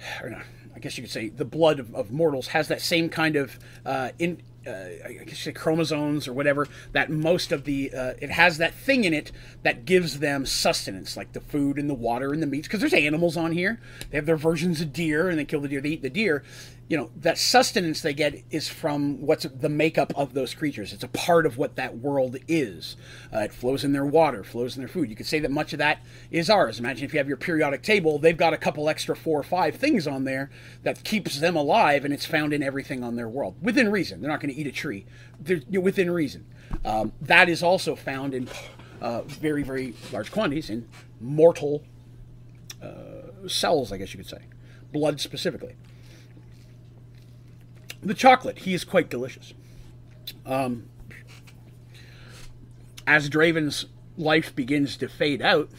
Or 0.22 0.30
not, 0.30 0.44
I 0.80 0.82
guess 0.82 0.96
you 0.96 1.02
could 1.02 1.12
say 1.12 1.28
the 1.28 1.44
blood 1.44 1.78
of, 1.78 1.94
of 1.94 2.10
mortals 2.10 2.48
has 2.48 2.68
that 2.68 2.80
same 2.80 3.10
kind 3.10 3.36
of 3.36 3.58
uh, 3.84 4.12
in, 4.18 4.40
uh, 4.66 4.70
I 5.04 5.24
guess 5.26 5.40
say 5.40 5.52
chromosomes 5.52 6.26
or 6.26 6.32
whatever 6.32 6.68
that 6.92 7.10
most 7.10 7.52
of 7.52 7.64
the 7.64 7.92
uh, 7.92 8.14
it 8.18 8.30
has 8.30 8.56
that 8.56 8.72
thing 8.72 9.04
in 9.04 9.12
it 9.12 9.30
that 9.62 9.84
gives 9.84 10.20
them 10.20 10.46
sustenance 10.46 11.18
like 11.18 11.34
the 11.34 11.40
food 11.40 11.76
and 11.76 11.90
the 11.90 11.94
water 11.94 12.32
and 12.32 12.42
the 12.42 12.46
meats 12.46 12.66
because 12.66 12.80
there's 12.80 12.94
animals 12.94 13.36
on 13.36 13.52
here. 13.52 13.78
They 14.10 14.16
have 14.16 14.24
their 14.24 14.38
versions 14.38 14.80
of 14.80 14.94
deer 14.94 15.28
and 15.28 15.38
they 15.38 15.44
kill 15.44 15.60
the 15.60 15.68
deer. 15.68 15.82
They 15.82 15.90
eat 15.90 16.02
the 16.02 16.08
deer 16.08 16.42
you 16.90 16.96
know 16.96 17.08
that 17.18 17.38
sustenance 17.38 18.00
they 18.02 18.12
get 18.12 18.42
is 18.50 18.68
from 18.68 19.20
what's 19.24 19.44
the 19.44 19.68
makeup 19.68 20.12
of 20.16 20.34
those 20.34 20.54
creatures. 20.54 20.92
It's 20.92 21.04
a 21.04 21.08
part 21.08 21.46
of 21.46 21.56
what 21.56 21.76
that 21.76 21.98
world 21.98 22.36
is. 22.48 22.96
Uh, 23.32 23.38
it 23.38 23.52
flows 23.52 23.84
in 23.84 23.92
their 23.92 24.04
water 24.04 24.42
flows 24.42 24.74
in 24.74 24.80
their 24.80 24.88
food. 24.88 25.08
You 25.08 25.14
could 25.14 25.26
say 25.26 25.38
that 25.38 25.52
much 25.52 25.72
of 25.72 25.78
that 25.78 26.00
is 26.32 26.50
ours. 26.50 26.80
Imagine 26.80 27.04
if 27.04 27.14
you 27.14 27.18
have 27.18 27.28
your 27.28 27.36
periodic 27.36 27.82
table 27.82 28.18
they've 28.18 28.36
got 28.36 28.52
a 28.52 28.56
couple 28.56 28.88
extra 28.88 29.14
four 29.14 29.38
or 29.38 29.44
five 29.44 29.76
things 29.76 30.08
on 30.08 30.24
there 30.24 30.50
that 30.82 31.04
keeps 31.04 31.38
them 31.38 31.54
alive 31.54 32.04
and 32.04 32.12
it's 32.12 32.26
found 32.26 32.52
in 32.52 32.60
everything 32.60 33.04
on 33.04 33.14
their 33.14 33.28
world. 33.28 33.54
Within 33.62 33.88
reason. 33.92 34.20
They're 34.20 34.30
not 34.30 34.40
going 34.40 34.52
to 34.52 34.60
eat 34.60 34.66
a 34.66 34.72
tree. 34.72 35.06
They're 35.38 35.80
within 35.80 36.10
reason. 36.10 36.44
Um, 36.84 37.12
that 37.20 37.48
is 37.48 37.62
also 37.62 37.94
found 37.94 38.34
in 38.34 38.48
uh, 39.00 39.22
very 39.22 39.62
very 39.62 39.94
large 40.12 40.32
quantities 40.32 40.68
in 40.68 40.88
mortal 41.20 41.84
uh, 42.82 43.46
cells 43.48 43.92
i 43.92 43.96
guess 43.96 44.12
you 44.12 44.18
could 44.18 44.28
say. 44.28 44.42
Blood 44.92 45.20
specifically 45.20 45.76
the 48.02 48.14
chocolate, 48.14 48.60
he 48.60 48.74
is 48.74 48.84
quite 48.84 49.10
delicious. 49.10 49.54
Um, 50.46 50.88
as 53.06 53.28
Draven's 53.28 53.86
life 54.16 54.54
begins 54.54 54.96
to 54.98 55.08
fade 55.08 55.42
out, 55.42 55.70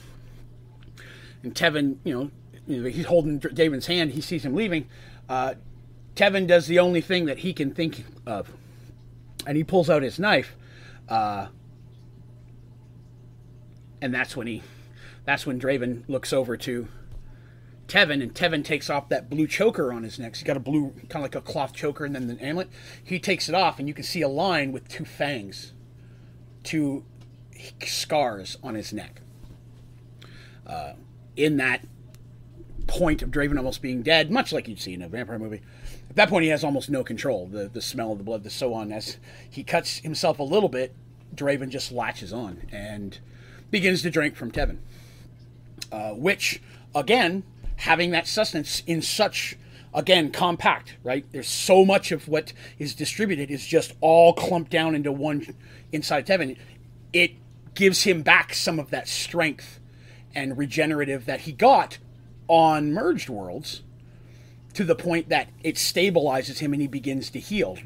and 1.44 1.56
Tevin, 1.56 1.98
you 2.04 2.14
know, 2.14 2.32
you 2.68 2.82
know 2.82 2.90
he's 2.90 3.06
holding 3.06 3.40
Draven's 3.40 3.88
hand. 3.88 4.12
He 4.12 4.22
sees 4.22 4.46
him 4.46 4.54
leaving. 4.54 4.88
Uh, 5.28 5.56
Tevin 6.16 6.46
does 6.46 6.68
the 6.68 6.80
only 6.80 7.02
thing 7.02 7.26
that 7.26 7.40
he 7.40 7.54
can 7.54 7.74
think 7.74 8.06
of, 8.26 8.52
and 9.48 9.58
he 9.58 9.64
pulls 9.64 9.90
out 9.90 10.04
his 10.04 10.20
knife. 10.20 10.56
Uh, 11.10 11.48
and 14.02 14.14
that's 14.14 14.36
when 14.36 14.48
he, 14.48 14.64
that's 15.26 15.46
when 15.46 15.60
Draven 15.60 16.04
looks 16.08 16.34
over 16.34 16.58
to 16.58 16.88
Tevin, 17.92 18.24
and 18.24 18.34
Tevin 18.34 18.64
takes 18.64 18.90
off 18.90 19.10
that 19.10 19.30
blue 19.30 19.48
choker 19.48 19.92
on 19.92 20.04
his 20.04 20.18
neck. 20.18 20.36
He's 20.36 20.46
got 20.46 20.56
a 20.56 20.62
blue, 20.62 20.92
kind 21.10 21.18
of 21.18 21.24
like 21.24 21.36
a 21.36 21.42
cloth 21.42 21.74
choker, 21.74 22.06
and 22.06 22.16
then 22.16 22.28
the 22.28 22.42
amulet. 22.42 22.70
He 23.04 23.20
takes 23.20 23.50
it 23.50 23.56
off, 23.56 23.80
and 23.80 23.88
you 23.90 23.94
can 23.94 24.06
see 24.06 24.22
a 24.22 24.30
line 24.30 24.72
with 24.72 24.88
two 24.88 25.04
fangs, 25.04 25.74
two 26.64 27.04
scars 27.86 28.58
on 28.64 28.76
his 28.76 28.94
neck. 28.94 29.20
Uh, 30.66 30.94
in 31.36 31.58
that 31.58 31.86
point 32.88 33.22
of 33.22 33.30
Draven 33.30 33.58
almost 33.58 33.82
being 33.82 34.04
dead, 34.04 34.32
much 34.32 34.54
like 34.54 34.70
you'd 34.70 34.80
see 34.80 34.94
in 34.94 35.02
a 35.02 35.10
vampire 35.10 35.38
movie. 35.38 35.62
At 36.10 36.16
that 36.16 36.30
point, 36.30 36.44
he 36.44 36.50
has 36.50 36.64
almost 36.64 36.90
no 36.90 37.04
control. 37.04 37.46
The 37.46 37.68
the 37.68 37.82
smell 37.82 38.14
of 38.14 38.20
the 38.20 38.24
blood, 38.24 38.46
the 38.46 38.50
so 38.50 38.74
on. 38.74 38.94
As 38.94 39.18
he 39.50 39.66
cuts 39.66 39.98
himself 39.98 40.40
a 40.40 40.44
little 40.44 40.70
bit, 40.70 40.96
Draven 41.36 41.68
just 41.68 41.92
latches 41.92 42.32
on 42.32 42.70
and 42.72 43.20
begins 43.70 44.02
to 44.04 44.10
drink 44.10 44.38
from 44.38 44.50
Tevin, 44.50 44.78
uh, 45.92 46.12
which 46.12 46.62
again 46.96 47.44
having 47.82 48.12
that 48.12 48.28
sustenance 48.28 48.84
in 48.86 49.02
such 49.02 49.58
again 49.94 50.32
compact 50.32 50.96
right 51.04 51.26
there's 51.32 51.50
so 51.50 51.84
much 51.84 52.12
of 52.12 52.28
what 52.28 52.54
is 52.78 52.94
distributed 52.94 53.50
is 53.50 53.66
just 53.66 53.94
all 54.02 54.34
clumped 54.34 54.70
down 54.70 54.94
into 54.94 55.12
one 55.12 55.46
inside 55.92 56.26
Tevin 56.26 56.56
it 57.12 57.32
gives 57.74 58.04
him 58.04 58.22
back 58.22 58.54
some 58.54 58.80
of 58.80 58.92
that 58.92 59.08
strength 59.08 59.80
and 60.36 60.58
regenerative 60.58 61.26
that 61.26 61.42
he 61.42 61.52
got 61.52 61.98
on 62.48 62.94
merged 62.94 63.30
worlds 63.30 63.82
to 64.74 64.84
the 64.84 64.96
point 64.96 65.30
that 65.30 65.50
it 65.64 65.76
stabilizes 65.76 66.60
him 66.60 66.74
and 66.74 66.82
he 66.82 66.88
begins 66.88 67.32
to 67.32 67.40
heal 67.40 67.78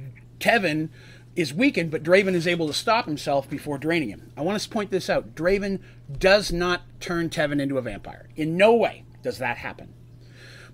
Tevin 0.41 0.89
is 1.35 1.53
weakened, 1.53 1.91
but 1.91 2.03
Draven 2.03 2.33
is 2.33 2.47
able 2.47 2.67
to 2.67 2.73
stop 2.73 3.05
himself 3.05 3.49
before 3.49 3.77
draining 3.77 4.09
him. 4.09 4.31
I 4.37 4.41
want 4.41 4.59
to 4.59 4.69
point 4.69 4.89
this 4.89 5.09
out. 5.09 5.35
Draven 5.35 5.79
does 6.17 6.51
not 6.51 6.83
turn 7.01 7.29
Tevin 7.29 7.61
into 7.61 7.77
a 7.77 7.81
vampire. 7.81 8.29
In 8.35 8.55
no 8.55 8.73
way 8.73 9.04
does 9.25 9.39
that 9.39 9.57
happen. 9.57 9.93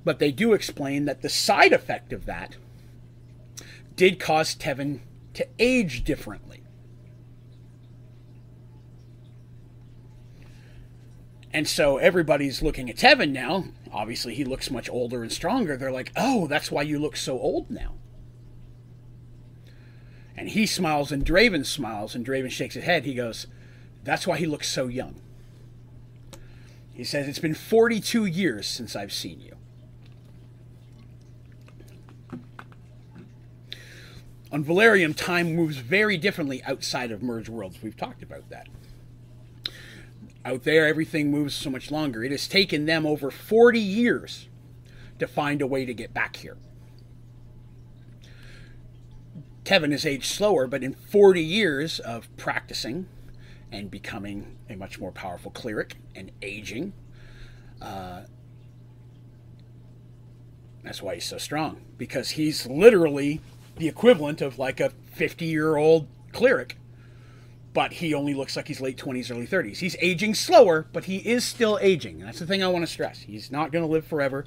But 0.04 0.20
they 0.20 0.32
do 0.32 0.54
explain 0.54 1.06
that 1.06 1.22
the 1.22 1.30
side 1.30 1.74
effect 1.74 2.12
of 2.12 2.26
that 2.26 2.58
did 3.96 4.20
cause 4.20 4.56
Tevin 4.56 5.00
to 5.34 5.48
age 5.58 6.04
differently. 6.04 6.64
And 11.54 11.68
so 11.68 11.98
everybody's 11.98 12.62
looking 12.62 12.90
at 12.90 12.98
Tevin 12.98 13.32
now. 13.32 13.66
Obviously, 13.92 14.36
he 14.36 14.44
looks 14.44 14.70
much 14.70 14.90
older 14.90 15.22
and 15.22 15.32
stronger. 15.32 15.78
They're 15.78 15.92
like, 15.92 16.12
oh, 16.16 16.48
that's 16.48 16.72
why 16.72 16.82
you 16.82 17.00
look 17.00 17.16
so 17.16 17.40
old 17.40 17.70
now. 17.70 17.96
And 20.36 20.50
he 20.50 20.66
smiles, 20.66 21.12
and 21.12 21.26
Draven 21.26 21.66
smiles, 21.66 22.16
and 22.16 22.26
Draven 22.26 22.52
shakes 22.52 22.76
his 22.76 22.86
head. 22.86 23.06
He 23.06 23.14
goes, 23.14 23.48
That's 24.04 24.26
why 24.26 24.38
he 24.38 24.46
looks 24.46 24.68
so 24.68 24.88
young. 24.88 25.22
He 27.02 27.06
says, 27.06 27.28
It's 27.28 27.40
been 27.40 27.56
42 27.56 28.26
years 28.26 28.68
since 28.68 28.96
I've 28.96 29.12
seen 29.12 29.42
you. 29.42 29.56
On 34.52 34.64
Valerium, 34.64 35.16
time 35.16 35.56
moves 35.56 35.78
very 35.78 36.16
differently 36.16 36.62
outside 36.62 37.10
of 37.10 37.24
merged 37.24 37.50
worlds. 37.50 37.82
We've 37.82 37.98
talked 37.98 38.22
about 38.22 38.48
that. 38.52 38.68
Out 40.46 40.64
there, 40.64 40.86
everything 40.86 41.32
moves 41.32 41.56
so 41.56 41.72
much 41.72 41.90
longer. 41.90 42.24
It 42.24 42.30
has 42.30 42.48
taken 42.48 42.86
them 42.86 43.08
over 43.08 43.32
40 43.32 43.80
years 43.80 44.48
to 45.18 45.26
find 45.26 45.64
a 45.64 45.66
way 45.66 45.86
to 45.86 45.96
get 45.96 46.14
back 46.14 46.36
here. 46.36 46.58
Tevin 49.66 49.92
has 49.92 50.06
aged 50.06 50.26
slower, 50.26 50.68
but 50.68 50.84
in 50.84 50.94
40 50.94 51.42
years 51.42 52.00
of 52.00 52.30
practicing 52.38 53.08
and 53.72 53.90
becoming 53.90 54.58
a 54.70 54.76
much 54.76 55.00
more 55.00 55.12
powerful 55.12 55.52
cleric 55.52 55.96
and 56.16 56.32
aging, 56.42 56.94
uh, 57.82 58.22
that's 60.84 61.02
why 61.02 61.16
he's 61.16 61.26
so 61.26 61.38
strong, 61.38 61.82
because 61.98 62.32
he's 62.32 62.66
literally 62.68 63.42
the 63.78 63.88
equivalent 63.88 64.42
of 64.42 64.60
like 64.60 64.80
a 64.80 64.90
50 65.14 65.46
year 65.46 65.78
old 65.78 66.08
cleric, 66.32 66.78
but 67.74 67.94
he 67.94 68.14
only 68.14 68.34
looks 68.34 68.56
like 68.56 68.68
he's 68.68 68.82
late 68.82 68.98
20s, 68.98 69.32
early 69.32 69.48
30s. 69.48 69.78
He's 69.78 69.96
aging 70.02 70.36
slower, 70.36 70.88
but 70.92 71.06
he 71.06 71.18
is 71.18 71.46
still 71.46 71.80
aging. 71.82 72.20
That's 72.20 72.40
the 72.40 72.46
thing 72.46 72.64
I 72.64 72.68
want 72.68 72.84
to 72.84 72.92
stress. 72.92 73.20
He's 73.20 73.52
not 73.52 73.72
going 73.72 73.84
to 73.86 73.92
live 73.92 74.06
forever 74.06 74.46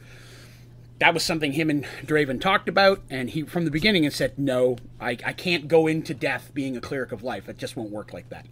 that 0.99 1.13
was 1.13 1.23
something 1.23 1.53
him 1.53 1.71
and 1.71 1.85
Draven 2.05 2.41
talked 2.41 2.69
about, 2.69 3.03
and 3.11 3.31
he 3.31 3.43
from 3.43 3.65
the 3.65 3.71
beginning 3.71 4.05
had 4.05 4.13
said, 4.13 4.39
"No, 4.39 4.77
I, 5.01 5.19
I 5.25 5.33
can't 5.33 5.69
go 5.69 5.87
into 5.87 6.15
death 6.15 6.51
being 6.55 6.77
a 6.77 6.81
cleric 6.81 7.13
of 7.13 7.23
life. 7.23 7.49
It 7.49 7.59
just 7.59 7.77
won't 7.77 7.91
work 7.91 8.13
like 8.13 8.29
that." 8.31 8.47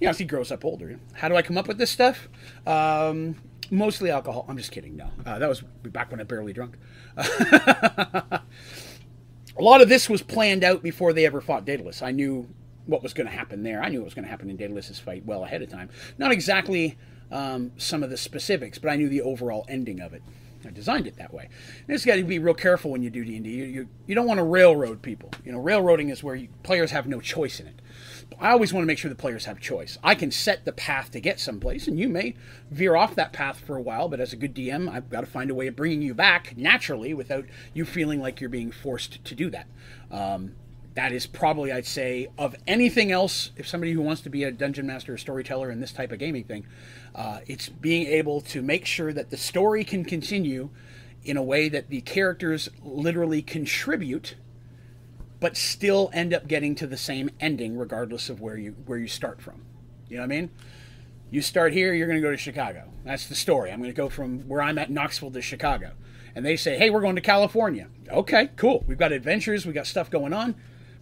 You 0.00 0.06
know, 0.06 0.10
as 0.10 0.18
he 0.18 0.24
grows 0.24 0.50
up 0.50 0.64
older. 0.64 0.98
How 1.14 1.28
do 1.28 1.36
I 1.36 1.42
come 1.42 1.56
up 1.56 1.68
with 1.68 1.78
this 1.78 1.90
stuff? 1.90 2.28
Um, 2.66 3.36
mostly 3.70 4.10
alcohol. 4.10 4.44
I'm 4.48 4.56
just 4.56 4.72
kidding. 4.72 4.96
No, 4.96 5.10
uh, 5.24 5.38
that 5.38 5.48
was 5.48 5.60
back 5.84 6.10
when 6.10 6.20
I 6.20 6.24
barely 6.24 6.52
drunk. 6.52 6.76
a 7.16 8.42
lot 9.58 9.80
of 9.80 9.88
this 9.88 10.08
was 10.08 10.22
planned 10.22 10.64
out 10.64 10.82
before 10.82 11.12
they 11.12 11.26
ever 11.26 11.40
fought 11.40 11.64
Daedalus. 11.64 12.02
I 12.02 12.10
knew 12.10 12.48
what 12.86 13.02
was 13.02 13.14
going 13.14 13.26
to 13.26 13.32
happen 13.32 13.62
there. 13.62 13.82
I 13.82 13.88
knew 13.88 14.00
what 14.00 14.06
was 14.06 14.14
going 14.14 14.24
to 14.24 14.30
happen 14.30 14.50
in 14.50 14.56
Daedalus's 14.56 14.98
fight 14.98 15.24
well 15.24 15.44
ahead 15.44 15.62
of 15.62 15.70
time. 15.70 15.88
Not 16.18 16.32
exactly 16.32 16.98
um, 17.30 17.72
some 17.76 18.02
of 18.02 18.10
the 18.10 18.16
specifics, 18.16 18.78
but 18.78 18.90
I 18.90 18.96
knew 18.96 19.08
the 19.08 19.22
overall 19.22 19.64
ending 19.68 20.00
of 20.00 20.12
it. 20.12 20.22
I 20.66 20.70
designed 20.70 21.06
it 21.06 21.16
that 21.16 21.32
way. 21.32 21.48
And 21.86 21.94
it's 21.94 22.06
got 22.06 22.16
to 22.16 22.24
be 22.24 22.38
real 22.38 22.54
careful 22.54 22.90
when 22.90 23.02
you 23.02 23.10
do 23.10 23.24
D 23.24 23.36
and 23.36 23.44
D. 23.44 23.50
You 23.50 23.88
you 24.06 24.14
don't 24.14 24.26
want 24.26 24.38
to 24.38 24.44
railroad 24.44 25.02
people. 25.02 25.30
You 25.44 25.52
know, 25.52 25.58
railroading 25.58 26.08
is 26.08 26.22
where 26.22 26.34
you, 26.34 26.48
players 26.62 26.90
have 26.90 27.06
no 27.06 27.20
choice 27.20 27.60
in 27.60 27.66
it. 27.66 27.80
I 28.40 28.50
always 28.50 28.72
want 28.72 28.82
to 28.82 28.86
make 28.86 28.98
sure 28.98 29.08
the 29.08 29.14
players 29.14 29.44
have 29.44 29.60
choice. 29.60 29.98
I 30.02 30.14
can 30.14 30.30
set 30.30 30.64
the 30.64 30.72
path 30.72 31.10
to 31.12 31.20
get 31.20 31.40
someplace, 31.40 31.86
and 31.86 31.98
you 31.98 32.08
may 32.08 32.34
veer 32.70 32.96
off 32.96 33.14
that 33.14 33.32
path 33.32 33.60
for 33.60 33.76
a 33.76 33.82
while. 33.82 34.08
But 34.08 34.20
as 34.20 34.32
a 34.32 34.36
good 34.36 34.54
DM, 34.54 34.88
I've 34.90 35.10
got 35.10 35.20
to 35.20 35.26
find 35.26 35.50
a 35.50 35.54
way 35.54 35.66
of 35.66 35.76
bringing 35.76 36.02
you 36.02 36.14
back 36.14 36.56
naturally 36.56 37.14
without 37.14 37.46
you 37.72 37.84
feeling 37.84 38.20
like 38.20 38.40
you're 38.40 38.50
being 38.50 38.70
forced 38.70 39.24
to 39.24 39.34
do 39.34 39.50
that. 39.50 39.66
Um, 40.10 40.54
that 40.94 41.12
is 41.12 41.26
probably, 41.26 41.72
I'd 41.72 41.86
say, 41.86 42.28
of 42.38 42.54
anything 42.66 43.10
else, 43.10 43.50
if 43.56 43.66
somebody 43.66 43.92
who 43.92 44.00
wants 44.00 44.22
to 44.22 44.30
be 44.30 44.44
a 44.44 44.52
dungeon 44.52 44.86
master 44.86 45.14
or 45.14 45.18
storyteller 45.18 45.70
in 45.70 45.80
this 45.80 45.92
type 45.92 46.12
of 46.12 46.18
gaming 46.18 46.44
thing, 46.44 46.66
uh, 47.14 47.40
it's 47.46 47.68
being 47.68 48.06
able 48.06 48.40
to 48.42 48.62
make 48.62 48.86
sure 48.86 49.12
that 49.12 49.30
the 49.30 49.36
story 49.36 49.82
can 49.82 50.04
continue 50.04 50.70
in 51.24 51.36
a 51.36 51.42
way 51.42 51.68
that 51.68 51.88
the 51.88 52.00
characters 52.02 52.68
literally 52.84 53.42
contribute, 53.42 54.36
but 55.44 55.58
still 55.58 56.08
end 56.14 56.32
up 56.32 56.48
getting 56.48 56.74
to 56.74 56.86
the 56.86 56.96
same 56.96 57.28
ending, 57.38 57.76
regardless 57.76 58.30
of 58.30 58.40
where 58.40 58.56
you 58.56 58.74
where 58.86 58.98
you 58.98 59.08
start 59.08 59.42
from. 59.42 59.60
You 60.08 60.16
know 60.16 60.22
what 60.22 60.32
I 60.32 60.40
mean? 60.40 60.50
You 61.30 61.42
start 61.42 61.74
here, 61.74 61.92
you're 61.92 62.06
going 62.06 62.18
to 62.18 62.26
go 62.26 62.30
to 62.30 62.36
Chicago. 62.36 62.84
That's 63.04 63.26
the 63.26 63.34
story. 63.34 63.70
I'm 63.70 63.78
going 63.78 63.90
to 63.90 63.96
go 63.96 64.08
from 64.08 64.40
where 64.48 64.62
I'm 64.62 64.78
at 64.78 64.90
Knoxville 64.90 65.32
to 65.32 65.42
Chicago. 65.42 65.92
And 66.34 66.46
they 66.46 66.56
say, 66.56 66.78
hey, 66.78 66.88
we're 66.88 67.02
going 67.02 67.16
to 67.16 67.20
California. 67.20 67.88
Okay, 68.10 68.48
cool. 68.56 68.84
We've 68.86 68.98
got 68.98 69.12
adventures, 69.12 69.66
we've 69.66 69.74
got 69.74 69.86
stuff 69.86 70.10
going 70.10 70.32
on 70.32 70.54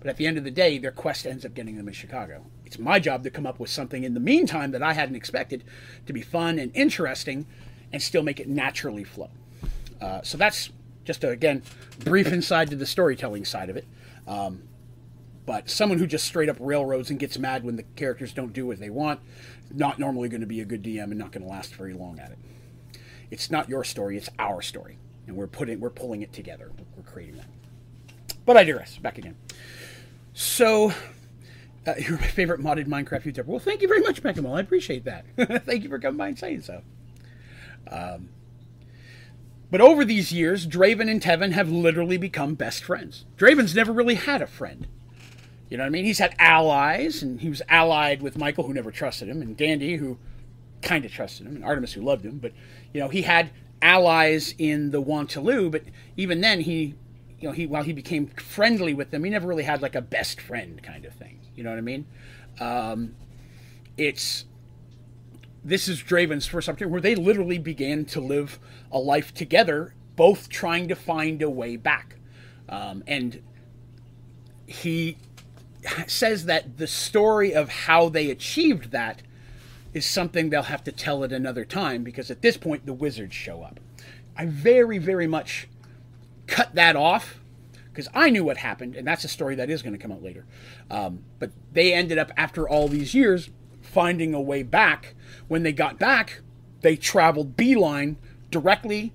but 0.02 0.08
at 0.08 0.16
the 0.16 0.26
end 0.26 0.36
of 0.36 0.42
the 0.42 0.50
day, 0.50 0.78
their 0.78 0.90
quest 0.90 1.28
ends 1.28 1.44
up 1.44 1.54
getting 1.54 1.76
them 1.76 1.86
in 1.86 1.94
Chicago. 1.94 2.44
It's 2.66 2.76
my 2.76 2.98
job 2.98 3.22
to 3.22 3.30
come 3.30 3.46
up 3.46 3.60
with 3.60 3.70
something 3.70 4.02
in 4.02 4.14
the 4.14 4.20
meantime 4.20 4.72
that 4.72 4.82
I 4.82 4.94
hadn't 4.94 5.14
expected 5.14 5.62
to 6.06 6.12
be 6.12 6.22
fun 6.22 6.58
and 6.58 6.72
interesting 6.74 7.46
and 7.92 8.02
still 8.02 8.24
make 8.24 8.40
it 8.40 8.48
naturally 8.48 9.04
flow. 9.04 9.30
Uh, 10.00 10.20
so 10.22 10.36
that's 10.36 10.70
just 11.04 11.22
a, 11.22 11.28
again 11.28 11.62
brief 12.00 12.32
insight 12.32 12.70
to 12.70 12.76
the 12.76 12.84
storytelling 12.84 13.44
side 13.44 13.70
of 13.70 13.76
it. 13.76 13.86
Um, 14.26 14.62
but 15.44 15.68
someone 15.68 15.98
who 15.98 16.06
just 16.06 16.24
straight 16.24 16.48
up 16.48 16.56
railroads 16.60 17.10
and 17.10 17.18
gets 17.18 17.38
mad 17.38 17.64
when 17.64 17.76
the 17.76 17.82
characters 17.82 18.32
don't 18.32 18.52
do 18.52 18.66
what 18.66 18.78
they 18.78 18.90
want, 18.90 19.20
not 19.72 19.98
normally 19.98 20.28
going 20.28 20.40
to 20.40 20.46
be 20.46 20.60
a 20.60 20.64
good 20.64 20.82
DM 20.82 21.04
and 21.04 21.18
not 21.18 21.32
going 21.32 21.42
to 21.42 21.48
last 21.48 21.74
very 21.74 21.94
long 21.94 22.18
at 22.20 22.30
it. 22.30 22.38
It's 23.30 23.50
not 23.50 23.68
your 23.68 23.82
story; 23.82 24.16
it's 24.16 24.28
our 24.38 24.62
story, 24.62 24.98
and 25.26 25.36
we're 25.36 25.46
putting 25.46 25.80
we're 25.80 25.90
pulling 25.90 26.22
it 26.22 26.32
together. 26.32 26.70
We're 26.96 27.02
creating 27.02 27.36
that. 27.36 27.46
But 28.44 28.56
I 28.56 28.64
digress. 28.64 28.98
Back 28.98 29.18
again. 29.18 29.36
So, 30.34 30.92
uh, 31.86 31.94
you're 31.98 32.18
my 32.18 32.26
favorite 32.26 32.60
modded 32.60 32.86
Minecraft 32.86 33.22
YouTuber. 33.24 33.46
Well, 33.46 33.58
thank 33.58 33.82
you 33.82 33.88
very 33.88 34.00
much, 34.00 34.22
Peckamel. 34.22 34.56
I 34.56 34.60
appreciate 34.60 35.04
that. 35.04 35.24
thank 35.64 35.82
you 35.82 35.88
for 35.88 35.98
coming 35.98 36.18
by 36.18 36.28
and 36.28 36.38
saying 36.38 36.62
so. 36.62 36.82
Um, 37.90 38.28
but 39.72 39.80
over 39.80 40.04
these 40.04 40.30
years, 40.30 40.68
Draven 40.68 41.10
and 41.10 41.20
Tevin 41.20 41.50
have 41.50 41.68
literally 41.68 42.16
become 42.16 42.54
best 42.54 42.84
friends. 42.84 43.24
Draven's 43.36 43.74
never 43.74 43.92
really 43.92 44.14
had 44.14 44.40
a 44.40 44.46
friend. 44.46 44.86
You 45.68 45.78
know 45.78 45.82
what 45.82 45.88
I 45.88 45.90
mean? 45.90 46.04
He's 46.04 46.20
had 46.20 46.36
allies, 46.38 47.22
and 47.22 47.40
he 47.40 47.48
was 47.48 47.62
allied 47.68 48.22
with 48.22 48.38
Michael, 48.38 48.64
who 48.64 48.74
never 48.74 48.92
trusted 48.92 49.28
him, 49.28 49.42
and 49.42 49.56
Dandy, 49.56 49.96
who 49.96 50.18
kind 50.82 51.04
of 51.04 51.10
trusted 51.10 51.46
him, 51.46 51.56
and 51.56 51.64
Artemis, 51.64 51.94
who 51.94 52.02
loved 52.02 52.24
him. 52.24 52.38
But, 52.38 52.52
you 52.92 53.00
know, 53.00 53.08
he 53.08 53.22
had 53.22 53.50
allies 53.80 54.54
in 54.58 54.92
the 54.92 55.02
Wantaloo, 55.02 55.72
but 55.72 55.82
even 56.16 56.40
then, 56.40 56.60
he 56.60 56.94
you 57.42 57.48
know, 57.48 57.52
he 57.52 57.66
while 57.66 57.82
he 57.82 57.92
became 57.92 58.28
friendly 58.28 58.94
with 58.94 59.10
them, 59.10 59.24
he 59.24 59.30
never 59.30 59.48
really 59.48 59.64
had 59.64 59.82
like 59.82 59.96
a 59.96 60.00
best 60.00 60.40
friend 60.40 60.80
kind 60.80 61.04
of 61.04 61.12
thing. 61.14 61.40
You 61.56 61.64
know 61.64 61.70
what 61.70 61.78
I 61.78 61.82
mean? 61.82 62.06
Um, 62.60 63.16
it's 63.96 64.44
this 65.64 65.88
is 65.88 66.02
Draven's 66.02 66.46
first 66.46 66.68
opportunity 66.68 66.92
where 66.92 67.00
they 67.00 67.14
literally 67.14 67.58
began 67.58 68.04
to 68.06 68.20
live 68.20 68.58
a 68.90 68.98
life 68.98 69.32
together, 69.32 69.94
both 70.16 70.48
trying 70.48 70.88
to 70.88 70.96
find 70.96 71.42
a 71.42 71.50
way 71.50 71.76
back. 71.76 72.16
Um, 72.68 73.04
and 73.06 73.42
he 74.66 75.18
says 76.06 76.46
that 76.46 76.78
the 76.78 76.86
story 76.86 77.54
of 77.54 77.68
how 77.68 78.08
they 78.08 78.30
achieved 78.30 78.90
that 78.90 79.22
is 79.92 80.06
something 80.06 80.50
they'll 80.50 80.62
have 80.62 80.84
to 80.84 80.92
tell 80.92 81.22
at 81.22 81.32
another 81.32 81.64
time 81.64 82.02
because 82.02 82.30
at 82.30 82.42
this 82.42 82.56
point 82.56 82.86
the 82.86 82.92
wizards 82.92 83.34
show 83.34 83.62
up. 83.62 83.78
I 84.36 84.46
very, 84.46 84.98
very 84.98 85.26
much 85.26 85.68
cut 86.46 86.74
that 86.74 86.96
off 86.96 87.40
because 87.90 88.08
I 88.14 88.30
knew 88.30 88.42
what 88.42 88.56
happened, 88.56 88.96
and 88.96 89.06
that's 89.06 89.24
a 89.24 89.28
story 89.28 89.54
that 89.56 89.68
is 89.68 89.82
going 89.82 89.92
to 89.92 89.98
come 89.98 90.10
out 90.10 90.22
later. 90.22 90.46
Um, 90.90 91.24
but 91.38 91.50
they 91.72 91.92
ended 91.92 92.16
up, 92.16 92.32
after 92.38 92.66
all 92.66 92.88
these 92.88 93.14
years, 93.14 93.50
finding 93.82 94.32
a 94.32 94.40
way 94.40 94.62
back. 94.62 95.14
When 95.52 95.64
they 95.64 95.72
got 95.74 95.98
back, 95.98 96.40
they 96.80 96.96
traveled 96.96 97.58
beeline 97.58 98.16
directly 98.50 99.12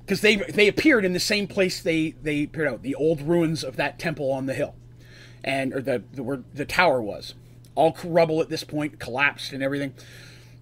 because 0.00 0.20
they 0.20 0.36
they 0.36 0.68
appeared 0.68 1.06
in 1.06 1.14
the 1.14 1.18
same 1.18 1.46
place 1.46 1.80
they 1.80 2.10
they 2.22 2.44
appeared 2.44 2.68
out 2.68 2.82
the 2.82 2.94
old 2.94 3.22
ruins 3.22 3.64
of 3.64 3.76
that 3.76 3.98
temple 3.98 4.30
on 4.30 4.44
the 4.44 4.52
hill, 4.52 4.74
and 5.42 5.72
or 5.72 5.80
the, 5.80 6.02
the 6.12 6.22
where 6.22 6.42
the 6.52 6.66
tower 6.66 7.00
was, 7.00 7.32
all 7.74 7.96
rubble 8.04 8.42
at 8.42 8.50
this 8.50 8.62
point, 8.62 8.98
collapsed 8.98 9.54
and 9.54 9.62
everything. 9.62 9.94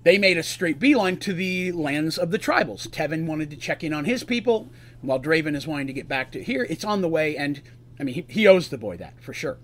They 0.04 0.18
made 0.18 0.38
a 0.38 0.44
straight 0.44 0.78
beeline 0.78 1.16
to 1.16 1.32
the 1.32 1.72
lands 1.72 2.16
of 2.16 2.30
the 2.30 2.38
tribals. 2.38 2.86
Tevin 2.86 3.26
wanted 3.26 3.50
to 3.50 3.56
check 3.56 3.82
in 3.82 3.92
on 3.92 4.04
his 4.04 4.22
people, 4.22 4.68
while 5.00 5.18
Draven 5.18 5.56
is 5.56 5.66
wanting 5.66 5.88
to 5.88 5.92
get 5.94 6.06
back 6.06 6.30
to 6.30 6.44
here. 6.44 6.64
It's 6.70 6.84
on 6.84 7.00
the 7.00 7.08
way, 7.08 7.36
and 7.36 7.60
I 7.98 8.04
mean 8.04 8.14
he, 8.14 8.24
he 8.28 8.46
owes 8.46 8.68
the 8.68 8.78
boy 8.78 8.98
that 8.98 9.20
for 9.20 9.32
sure. 9.32 9.58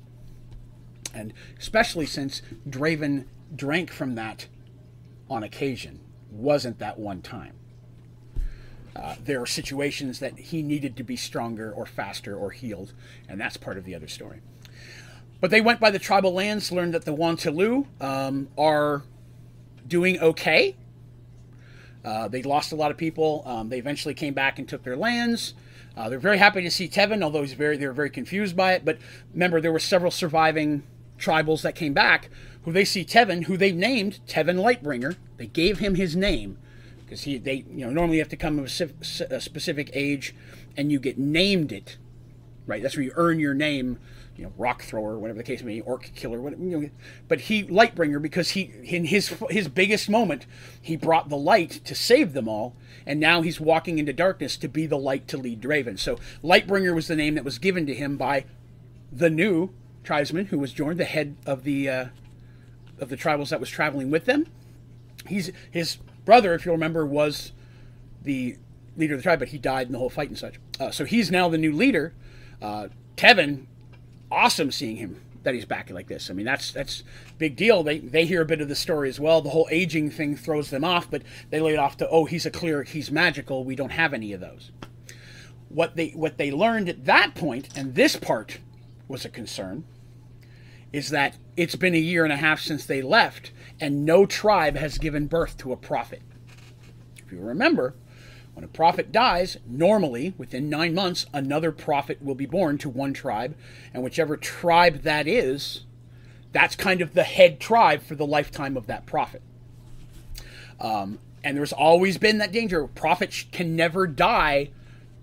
And 1.14 1.32
especially 1.60 2.06
since 2.06 2.42
Draven 2.68 3.26
drank 3.54 3.92
from 3.92 4.16
that 4.16 4.48
on 5.32 5.42
occasion, 5.42 5.98
wasn't 6.30 6.78
that 6.78 6.98
one 6.98 7.22
time. 7.22 7.54
Uh, 8.94 9.16
there 9.24 9.40
are 9.40 9.46
situations 9.46 10.18
that 10.18 10.38
he 10.38 10.62
needed 10.62 10.96
to 10.96 11.02
be 11.02 11.16
stronger 11.16 11.72
or 11.72 11.86
faster 11.86 12.36
or 12.36 12.50
healed, 12.50 12.92
and 13.28 13.40
that's 13.40 13.56
part 13.56 13.78
of 13.78 13.84
the 13.84 13.94
other 13.94 14.08
story. 14.08 14.40
But 15.40 15.50
they 15.50 15.60
went 15.60 15.80
by 15.80 15.90
the 15.90 15.98
tribal 15.98 16.32
lands, 16.34 16.70
learned 16.70 16.94
that 16.94 17.04
the 17.04 17.14
Wantaloo 17.14 17.86
um, 18.00 18.48
are 18.58 19.02
doing 19.88 20.20
okay. 20.20 20.76
Uh, 22.04 22.28
they 22.28 22.42
lost 22.42 22.72
a 22.72 22.76
lot 22.76 22.90
of 22.90 22.96
people. 22.96 23.42
Um, 23.46 23.68
they 23.70 23.78
eventually 23.78 24.14
came 24.14 24.34
back 24.34 24.58
and 24.58 24.68
took 24.68 24.82
their 24.82 24.96
lands. 24.96 25.54
Uh, 25.96 26.08
they're 26.08 26.18
very 26.18 26.38
happy 26.38 26.62
to 26.62 26.70
see 26.70 26.88
Tevin, 26.88 27.22
although 27.22 27.42
he's 27.42 27.52
very 27.54 27.76
they're 27.76 27.92
very 27.92 28.10
confused 28.10 28.56
by 28.56 28.74
it. 28.74 28.84
But 28.84 28.98
remember, 29.32 29.60
there 29.60 29.72
were 29.72 29.78
several 29.78 30.10
surviving 30.10 30.82
tribals 31.18 31.62
that 31.62 31.74
came 31.74 31.92
back 31.92 32.28
who 32.64 32.72
they 32.72 32.84
see 32.84 33.04
Tevin, 33.04 33.44
who 33.44 33.56
they've 33.56 33.74
named 33.74 34.20
Tevin 34.26 34.60
Lightbringer. 34.60 35.16
They 35.36 35.46
gave 35.46 35.78
him 35.78 35.94
his 35.94 36.14
name 36.16 36.58
because 37.04 37.22
he 37.22 37.38
they 37.38 37.64
you 37.70 37.84
know 37.84 37.90
normally 37.90 38.16
you 38.16 38.22
have 38.22 38.28
to 38.30 38.36
come 38.36 38.58
of 38.58 38.80
a, 38.80 39.34
a 39.34 39.40
specific 39.40 39.90
age 39.92 40.34
and 40.76 40.90
you 40.90 40.98
get 40.98 41.18
named 41.18 41.72
it, 41.72 41.98
right? 42.66 42.82
That's 42.82 42.96
where 42.96 43.04
you 43.04 43.12
earn 43.16 43.38
your 43.38 43.54
name 43.54 43.98
you 44.36 44.44
know, 44.44 44.52
rock 44.56 44.82
thrower, 44.82 45.18
whatever 45.18 45.38
the 45.38 45.44
case 45.44 45.62
may 45.62 45.74
be, 45.74 45.80
orc 45.82 46.10
killer, 46.14 46.40
whatever, 46.40 46.62
you 46.62 46.80
know, 46.80 46.90
but 47.28 47.42
he 47.42 47.64
Lightbringer 47.64 48.20
because 48.20 48.50
he 48.50 48.72
in 48.82 49.04
his 49.06 49.28
his 49.50 49.68
biggest 49.68 50.08
moment 50.08 50.46
he 50.80 50.96
brought 50.96 51.28
the 51.28 51.36
light 51.36 51.70
to 51.84 51.94
save 51.94 52.32
them 52.32 52.48
all, 52.48 52.74
and 53.06 53.20
now 53.20 53.42
he's 53.42 53.60
walking 53.60 53.98
into 53.98 54.12
darkness 54.12 54.56
to 54.56 54.68
be 54.68 54.86
the 54.86 54.98
light 54.98 55.28
to 55.28 55.36
lead 55.36 55.60
Draven. 55.60 55.98
So 55.98 56.18
Lightbringer 56.42 56.94
was 56.94 57.08
the 57.08 57.16
name 57.16 57.34
that 57.34 57.44
was 57.44 57.58
given 57.58 57.86
to 57.86 57.94
him 57.94 58.16
by 58.16 58.44
the 59.10 59.30
new 59.30 59.70
tribesman 60.02 60.46
who 60.46 60.58
was 60.58 60.72
joined, 60.72 60.98
the 60.98 61.04
head 61.04 61.36
of 61.46 61.64
the 61.64 61.88
uh, 61.88 62.06
of 63.02 63.10
the 63.10 63.16
tribals 63.16 63.50
that 63.50 63.60
was 63.60 63.68
traveling 63.68 64.10
with 64.10 64.24
them. 64.24 64.46
He's 65.26 65.50
his 65.70 65.98
brother, 66.24 66.54
if 66.54 66.64
you'll 66.64 66.74
remember, 66.74 67.04
was 67.04 67.52
the 68.22 68.56
leader 68.96 69.14
of 69.14 69.20
the 69.20 69.22
tribe, 69.22 69.40
but 69.40 69.48
he 69.48 69.58
died 69.58 69.88
in 69.88 69.92
the 69.92 69.98
whole 69.98 70.10
fight 70.10 70.28
and 70.28 70.38
such. 70.38 70.54
Uh, 70.80 70.90
so 70.90 71.04
he's 71.04 71.30
now 71.30 71.48
the 71.48 71.58
new 71.58 71.72
leader. 71.72 72.14
Uh, 72.60 72.88
Tevin 73.16 73.66
awesome 74.30 74.70
seeing 74.70 74.96
him 74.96 75.20
that 75.42 75.54
he's 75.54 75.64
back 75.64 75.90
like 75.90 76.06
this. 76.06 76.30
I 76.30 76.34
mean, 76.34 76.46
that's 76.46 76.72
that's 76.72 77.02
big 77.38 77.56
deal. 77.56 77.82
They 77.82 77.98
they 77.98 78.24
hear 78.24 78.42
a 78.42 78.46
bit 78.46 78.60
of 78.60 78.68
the 78.68 78.76
story 78.76 79.08
as 79.08 79.18
well. 79.18 79.40
The 79.40 79.50
whole 79.50 79.68
aging 79.70 80.10
thing 80.10 80.36
throws 80.36 80.70
them 80.70 80.84
off, 80.84 81.10
but 81.10 81.22
they 81.50 81.60
lay 81.60 81.74
it 81.74 81.78
off 81.78 81.96
to 81.98 82.08
oh, 82.08 82.24
he's 82.24 82.46
a 82.46 82.50
cleric, 82.50 82.90
he's 82.90 83.10
magical. 83.10 83.64
We 83.64 83.76
don't 83.76 83.90
have 83.90 84.14
any 84.14 84.32
of 84.32 84.40
those. 84.40 84.70
What 85.68 85.96
they 85.96 86.10
what 86.10 86.38
they 86.38 86.50
learned 86.50 86.88
at 86.88 87.04
that 87.06 87.34
point, 87.34 87.68
and 87.76 87.94
this 87.94 88.16
part 88.16 88.58
was 89.08 89.24
a 89.24 89.28
concern, 89.28 89.84
is 90.92 91.10
that 91.10 91.36
it's 91.56 91.76
been 91.76 91.94
a 91.94 91.98
year 91.98 92.24
and 92.24 92.32
a 92.32 92.36
half 92.36 92.60
since 92.60 92.84
they 92.84 93.02
left, 93.02 93.50
and 93.80 94.04
no 94.04 94.26
tribe 94.26 94.76
has 94.76 94.98
given 94.98 95.26
birth 95.26 95.56
to 95.58 95.72
a 95.72 95.76
prophet. 95.76 96.22
If 97.24 97.32
you 97.32 97.40
remember, 97.40 97.94
when 98.54 98.64
a 98.64 98.68
prophet 98.68 99.10
dies, 99.10 99.56
normally 99.66 100.34
within 100.36 100.68
nine 100.68 100.94
months, 100.94 101.26
another 101.32 101.72
prophet 101.72 102.22
will 102.22 102.34
be 102.34 102.46
born 102.46 102.78
to 102.78 102.90
one 102.90 103.14
tribe, 103.14 103.56
and 103.94 104.02
whichever 104.02 104.36
tribe 104.36 105.02
that 105.02 105.26
is, 105.26 105.84
that's 106.52 106.76
kind 106.76 107.00
of 107.00 107.14
the 107.14 107.22
head 107.22 107.58
tribe 107.58 108.02
for 108.02 108.14
the 108.14 108.26
lifetime 108.26 108.76
of 108.76 108.86
that 108.86 109.06
prophet. 109.06 109.42
Um, 110.78 111.18
and 111.42 111.56
there's 111.56 111.72
always 111.72 112.18
been 112.18 112.38
that 112.38 112.52
danger. 112.52 112.86
Prophets 112.86 113.46
can 113.50 113.74
never 113.74 114.06
die 114.06 114.70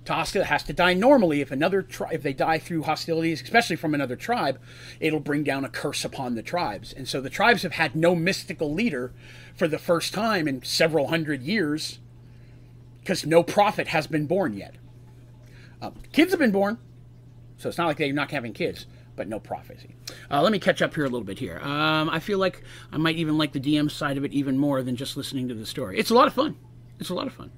to 0.09 0.15
hostility. 0.15 0.49
Has 0.49 0.63
to 0.63 0.73
die 0.73 0.93
normally. 0.93 1.41
If 1.41 1.51
another 1.51 1.81
tribe, 1.81 2.13
if 2.13 2.23
they 2.23 2.33
die 2.33 2.59
through 2.59 2.83
hostilities, 2.83 3.41
especially 3.41 3.75
from 3.75 3.93
another 3.93 4.15
tribe, 4.15 4.59
it'll 4.99 5.19
bring 5.19 5.43
down 5.43 5.63
a 5.63 5.69
curse 5.69 6.03
upon 6.03 6.35
the 6.35 6.43
tribes. 6.43 6.93
And 6.93 7.07
so 7.07 7.21
the 7.21 7.29
tribes 7.29 7.63
have 7.63 7.73
had 7.73 7.95
no 7.95 8.15
mystical 8.15 8.73
leader 8.73 9.13
for 9.55 9.67
the 9.67 9.79
first 9.79 10.13
time 10.13 10.47
in 10.47 10.63
several 10.63 11.07
hundred 11.07 11.43
years 11.43 11.99
because 13.01 13.25
no 13.25 13.43
prophet 13.43 13.87
has 13.87 14.07
been 14.07 14.25
born 14.25 14.53
yet. 14.55 14.75
Uh, 15.81 15.91
kids 16.11 16.31
have 16.31 16.39
been 16.39 16.51
born, 16.51 16.77
so 17.57 17.69
it's 17.69 17.77
not 17.77 17.87
like 17.87 17.97
they're 17.97 18.11
not 18.11 18.31
having 18.31 18.53
kids, 18.53 18.85
but 19.15 19.27
no 19.27 19.39
prophecy. 19.39 19.95
Uh, 20.29 20.41
let 20.41 20.51
me 20.51 20.59
catch 20.59 20.81
up 20.81 20.93
here 20.93 21.05
a 21.05 21.09
little 21.09 21.25
bit 21.25 21.39
here. 21.39 21.59
Um, 21.59 22.09
I 22.09 22.19
feel 22.19 22.37
like 22.37 22.63
I 22.91 22.97
might 22.97 23.15
even 23.15 23.37
like 23.37 23.53
the 23.53 23.59
DM 23.59 23.89
side 23.89 24.17
of 24.17 24.25
it 24.25 24.33
even 24.33 24.57
more 24.57 24.81
than 24.83 24.95
just 24.95 25.15
listening 25.15 25.47
to 25.47 25.53
the 25.53 25.65
story. 25.65 25.97
It's 25.97 26.09
a 26.09 26.15
lot 26.15 26.27
of 26.27 26.33
fun. 26.33 26.57
It's 26.99 27.09
a 27.09 27.13
lot 27.13 27.27
of 27.27 27.33
fun. 27.33 27.51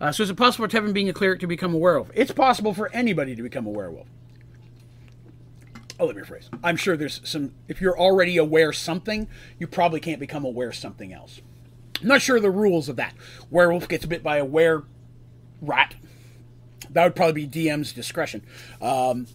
Uh, 0.00 0.10
so 0.10 0.22
is 0.22 0.30
it 0.30 0.36
possible 0.36 0.68
for 0.68 0.76
Tevin 0.76 0.92
being 0.92 1.08
a 1.08 1.12
cleric 1.12 1.40
to 1.40 1.46
become 1.46 1.74
a 1.74 1.78
werewolf? 1.78 2.10
It's 2.14 2.32
possible 2.32 2.74
for 2.74 2.92
anybody 2.92 3.36
to 3.36 3.42
become 3.42 3.66
a 3.66 3.70
werewolf. 3.70 4.08
Oh, 5.98 6.06
let 6.06 6.16
me 6.16 6.22
rephrase. 6.22 6.48
I'm 6.64 6.76
sure 6.76 6.96
there's 6.96 7.20
some. 7.24 7.52
If 7.68 7.80
you're 7.80 7.98
already 7.98 8.38
aware 8.38 8.72
something, 8.72 9.28
you 9.58 9.66
probably 9.66 10.00
can't 10.00 10.18
become 10.18 10.44
aware 10.44 10.72
something 10.72 11.12
else. 11.12 11.40
I'm 12.00 12.08
not 12.08 12.22
sure 12.22 12.40
the 12.40 12.50
rules 12.50 12.88
of 12.88 12.96
that. 12.96 13.14
Werewolf 13.50 13.86
gets 13.86 14.06
bit 14.06 14.22
by 14.22 14.38
a 14.38 14.44
were 14.44 14.84
rat. 15.60 15.94
That 16.88 17.04
would 17.04 17.14
probably 17.14 17.46
be 17.46 17.66
DM's 17.66 17.92
discretion. 17.92 18.42
Um, 18.80 19.26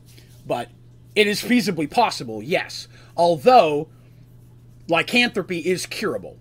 but 0.46 0.70
it 1.16 1.28
is 1.28 1.42
feasibly 1.42 1.90
possible, 1.90 2.42
yes. 2.42 2.88
Although 3.16 3.90
lycanthropy 4.88 5.60
is 5.60 5.86
curable 5.86 6.38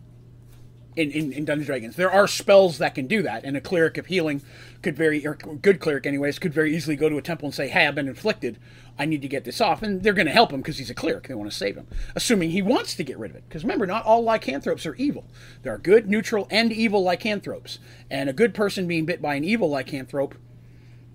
in, 0.96 1.10
in, 1.10 1.32
in 1.32 1.44
Dungeons 1.44 1.66
Dragons. 1.66 1.96
There 1.96 2.10
are 2.10 2.26
spells 2.26 2.78
that 2.78 2.94
can 2.94 3.06
do 3.06 3.22
that, 3.22 3.44
and 3.44 3.56
a 3.56 3.60
cleric 3.60 3.98
of 3.98 4.06
healing 4.06 4.42
could 4.82 4.96
very, 4.96 5.26
or 5.26 5.34
good 5.34 5.80
cleric 5.80 6.06
anyways, 6.06 6.38
could 6.38 6.54
very 6.54 6.74
easily 6.74 6.96
go 6.96 7.08
to 7.08 7.18
a 7.18 7.22
temple 7.22 7.46
and 7.46 7.54
say, 7.54 7.68
"Hey, 7.68 7.86
I've 7.86 7.94
been 7.94 8.08
inflicted. 8.08 8.58
I 8.98 9.06
need 9.06 9.22
to 9.22 9.28
get 9.28 9.44
this 9.44 9.60
off," 9.60 9.82
and 9.82 10.02
they're 10.02 10.12
going 10.12 10.26
to 10.26 10.32
help 10.32 10.52
him 10.52 10.60
because 10.60 10.78
he's 10.78 10.90
a 10.90 10.94
cleric. 10.94 11.28
They 11.28 11.34
want 11.34 11.50
to 11.50 11.56
save 11.56 11.76
him, 11.76 11.86
assuming 12.14 12.50
he 12.50 12.62
wants 12.62 12.94
to 12.94 13.04
get 13.04 13.18
rid 13.18 13.30
of 13.30 13.36
it. 13.36 13.44
Because 13.48 13.64
remember, 13.64 13.86
not 13.86 14.04
all 14.04 14.22
lycanthropes 14.22 14.86
are 14.86 14.94
evil. 14.96 15.24
There 15.62 15.74
are 15.74 15.78
good, 15.78 16.08
neutral, 16.08 16.46
and 16.50 16.72
evil 16.72 17.02
lycanthropes, 17.02 17.78
and 18.10 18.28
a 18.28 18.32
good 18.32 18.54
person 18.54 18.86
being 18.86 19.06
bit 19.06 19.20
by 19.20 19.34
an 19.34 19.44
evil 19.44 19.70
lycanthrope 19.70 20.34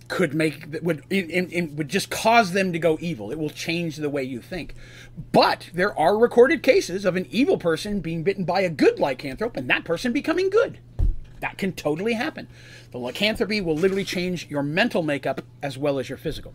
could 0.10 0.34
make 0.34 0.76
would 0.82 1.04
in, 1.10 1.50
in, 1.50 1.76
would 1.78 1.88
just 1.88 2.10
cause 2.10 2.52
them 2.52 2.74
to 2.74 2.80
go 2.80 2.98
evil. 3.00 3.32
It 3.32 3.40
will 3.40 3.50
change 3.50 3.96
the 3.96 4.10
way 4.10 4.24
you 4.24 4.42
think. 4.42 4.76
But 5.32 5.70
there 5.74 5.98
are 5.98 6.18
recorded 6.18 6.64
cases 6.64 7.06
of 7.06 7.16
an 7.16 7.28
evil 7.30 7.58
person 7.58 8.02
being 8.02 8.24
bitten 8.24 8.44
by 8.44 8.62
a 8.62 8.70
good 8.70 8.98
lycanthrope 8.98 9.56
and 9.56 9.70
that 9.70 9.86
person 9.86 10.12
becoming 10.12 10.50
good. 10.50 10.80
That 11.40 11.58
can 11.58 11.72
totally 11.72 12.14
happen. 12.14 12.50
The 12.92 12.98
lycanthropy 12.98 13.62
will 13.62 13.76
literally 13.76 14.04
change 14.04 14.50
your 14.50 14.64
mental 14.64 15.04
makeup 15.04 15.42
as 15.64 15.78
well 15.78 16.00
as 16.00 16.10
your 16.10 16.18
physical. 16.18 16.54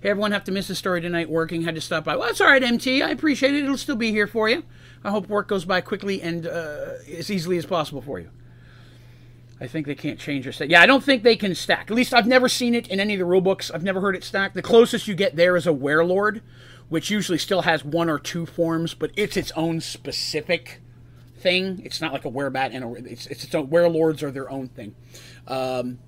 Hey, 0.00 0.10
everyone, 0.10 0.32
have 0.32 0.44
to 0.44 0.52
miss 0.52 0.68
the 0.68 0.74
story 0.74 1.00
tonight 1.00 1.30
working. 1.30 1.62
Had 1.62 1.76
to 1.76 1.80
stop 1.80 2.04
by. 2.04 2.16
Well, 2.16 2.26
that's 2.26 2.40
all 2.40 2.48
right, 2.48 2.62
MT. 2.62 3.02
I 3.02 3.10
appreciate 3.10 3.54
it. 3.54 3.62
It'll 3.62 3.76
still 3.76 3.96
be 3.96 4.10
here 4.10 4.26
for 4.26 4.48
you. 4.48 4.64
I 5.04 5.10
hope 5.10 5.28
work 5.28 5.48
goes 5.48 5.64
by 5.64 5.80
quickly 5.82 6.20
and 6.20 6.46
uh, 6.46 6.94
as 7.16 7.30
easily 7.30 7.56
as 7.58 7.66
possible 7.66 8.00
for 8.00 8.18
you. 8.18 8.30
I 9.60 9.66
think 9.66 9.86
they 9.86 9.94
can't 9.94 10.18
change 10.18 10.46
or 10.46 10.52
stack. 10.52 10.68
Yeah, 10.68 10.82
I 10.82 10.86
don't 10.86 11.04
think 11.04 11.22
they 11.22 11.36
can 11.36 11.54
stack. 11.54 11.90
At 11.90 11.96
least 11.96 12.12
I've 12.12 12.26
never 12.26 12.48
seen 12.48 12.74
it 12.74 12.88
in 12.88 12.98
any 12.98 13.14
of 13.14 13.18
the 13.20 13.24
rule 13.24 13.40
books. 13.40 13.70
I've 13.70 13.84
never 13.84 14.00
heard 14.00 14.16
it 14.16 14.24
stack. 14.24 14.52
The 14.52 14.62
closest 14.62 15.06
you 15.06 15.14
get 15.14 15.36
there 15.36 15.56
is 15.56 15.66
a 15.66 15.72
werelord, 15.72 16.40
which 16.88 17.10
usually 17.10 17.38
still 17.38 17.62
has 17.62 17.84
one 17.84 18.10
or 18.10 18.18
two 18.18 18.46
forms, 18.46 18.94
but 18.94 19.12
it's 19.16 19.36
its 19.36 19.52
own 19.52 19.80
specific 19.80 20.80
thing. 21.38 21.82
It's 21.84 22.00
not 22.00 22.12
like 22.12 22.24
a 22.24 22.30
werebat 22.30 22.74
and 22.74 22.84
a, 22.84 23.10
it's, 23.10 23.26
it's 23.26 23.44
its 23.44 23.54
own. 23.54 23.68
Werelords 23.68 24.22
are 24.22 24.30
their 24.32 24.50
own 24.50 24.68
thing. 24.68 24.96
Um, 25.46 25.98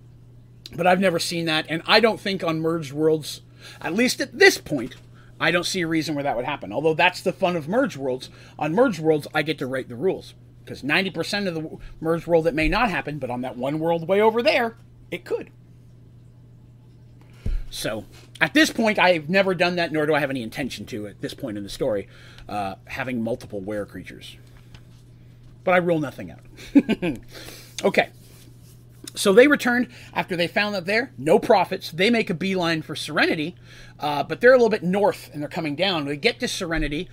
but 0.74 0.86
I've 0.86 1.00
never 1.00 1.20
seen 1.20 1.44
that, 1.44 1.66
and 1.68 1.82
I 1.86 2.00
don't 2.00 2.18
think 2.18 2.42
on 2.42 2.60
merged 2.60 2.92
worlds, 2.92 3.42
at 3.80 3.94
least 3.94 4.20
at 4.20 4.36
this 4.36 4.58
point, 4.58 4.96
I 5.38 5.50
don't 5.50 5.66
see 5.66 5.82
a 5.82 5.86
reason 5.86 6.14
where 6.14 6.24
that 6.24 6.34
would 6.36 6.46
happen. 6.46 6.72
Although 6.72 6.94
that's 6.94 7.20
the 7.20 7.32
fun 7.32 7.56
of 7.56 7.68
merged 7.68 7.96
worlds. 7.96 8.30
On 8.58 8.74
merged 8.74 8.98
worlds, 8.98 9.28
I 9.34 9.42
get 9.42 9.58
to 9.58 9.66
write 9.66 9.88
the 9.88 9.94
rules. 9.94 10.34
Because 10.66 10.82
90% 10.82 11.46
of 11.46 11.54
the 11.54 11.78
merged 12.00 12.26
world 12.26 12.48
it 12.48 12.54
may 12.54 12.68
not 12.68 12.90
happen, 12.90 13.20
but 13.20 13.30
on 13.30 13.40
that 13.42 13.56
one 13.56 13.78
world 13.78 14.08
way 14.08 14.20
over 14.20 14.42
there, 14.42 14.76
it 15.12 15.24
could. 15.24 15.50
So 17.70 18.04
at 18.40 18.52
this 18.52 18.70
point, 18.70 18.98
I've 18.98 19.28
never 19.28 19.54
done 19.54 19.76
that, 19.76 19.92
nor 19.92 20.06
do 20.06 20.14
I 20.14 20.20
have 20.20 20.30
any 20.30 20.42
intention 20.42 20.84
to 20.86 21.06
at 21.06 21.20
this 21.20 21.34
point 21.34 21.56
in 21.56 21.62
the 21.62 21.70
story, 21.70 22.08
uh, 22.48 22.74
having 22.86 23.22
multiple 23.22 23.60
were 23.60 23.86
creatures. 23.86 24.36
But 25.62 25.74
I 25.74 25.76
rule 25.78 26.00
nothing 26.00 26.32
out. 26.32 26.40
okay. 27.84 28.10
So 29.14 29.32
they 29.32 29.46
returned 29.46 29.88
after 30.12 30.36
they 30.36 30.46
found 30.46 30.74
that 30.74 30.84
there, 30.84 31.12
no 31.16 31.38
prophets. 31.38 31.90
They 31.90 32.10
make 32.10 32.28
a 32.28 32.34
beeline 32.34 32.82
for 32.82 32.96
Serenity, 32.96 33.54
uh, 34.00 34.22
but 34.24 34.40
they're 34.40 34.52
a 34.52 34.56
little 34.56 34.68
bit 34.68 34.82
north 34.82 35.30
and 35.32 35.40
they're 35.40 35.48
coming 35.48 35.76
down. 35.76 36.06
They 36.06 36.16
get 36.16 36.40
to 36.40 36.48
Serenity. 36.48 37.08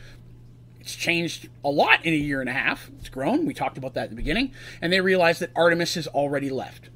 It's 0.84 0.96
changed 0.96 1.48
a 1.64 1.70
lot 1.70 2.06
in 2.06 2.14
a 2.14 2.18
year 2.18 2.42
and 2.42 2.50
a 2.50 2.54
half. 2.54 2.92
It's 3.00 3.08
grown. 3.08 3.46
We 3.46 3.54
talked 3.54 3.78
about 3.78 3.94
that 3.94 4.04
at 4.04 4.10
the 4.10 4.18
beginning. 4.18 4.52
And 4.82 4.92
they 4.92 5.00
realize 5.00 5.40
that 5.40 5.50
Artemis 5.56 5.96
has 5.96 6.08
already 6.08 6.50
left. 6.50 6.90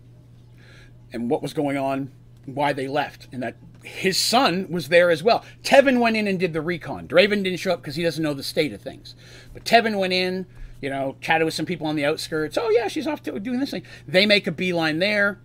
And 1.14 1.30
what 1.30 1.42
was 1.42 1.54
going 1.54 1.78
on, 1.78 2.12
why 2.46 2.74
they 2.74 2.90
left, 2.90 3.30
and 3.32 3.42
that 3.42 3.56
his 3.84 4.20
son 4.20 4.68
was 4.70 4.90
there 4.90 5.10
as 5.10 5.24
well. 5.24 5.46
Tevin 5.64 6.02
went 6.02 6.18
in 6.18 6.28
and 6.28 6.38
did 6.38 6.52
the 6.52 6.62
recon. 6.62 7.08
Draven 7.08 7.44
didn't 7.44 7.58
show 7.58 7.72
up 7.72 7.82
because 7.82 7.96
he 7.96 8.04
doesn't 8.04 8.22
know 8.22 8.34
the 8.34 8.44
state 8.44 8.74
of 8.74 8.82
things. 8.82 9.16
But 9.54 9.64
Tevin 9.64 9.98
went 9.98 10.12
in, 10.12 10.46
you 10.82 10.90
know, 10.90 11.16
chatted 11.22 11.46
with 11.46 11.54
some 11.54 11.66
people 11.66 11.88
on 11.88 11.96
the 11.96 12.04
outskirts. 12.04 12.58
Oh, 12.58 12.70
yeah, 12.70 12.90
she's 12.90 13.08
off 13.08 13.24
doing 13.24 13.60
this 13.60 13.72
thing. 13.72 13.84
They 14.06 14.26
make 14.26 14.48
a 14.48 14.52
beeline 14.52 15.00
there. 15.00 15.40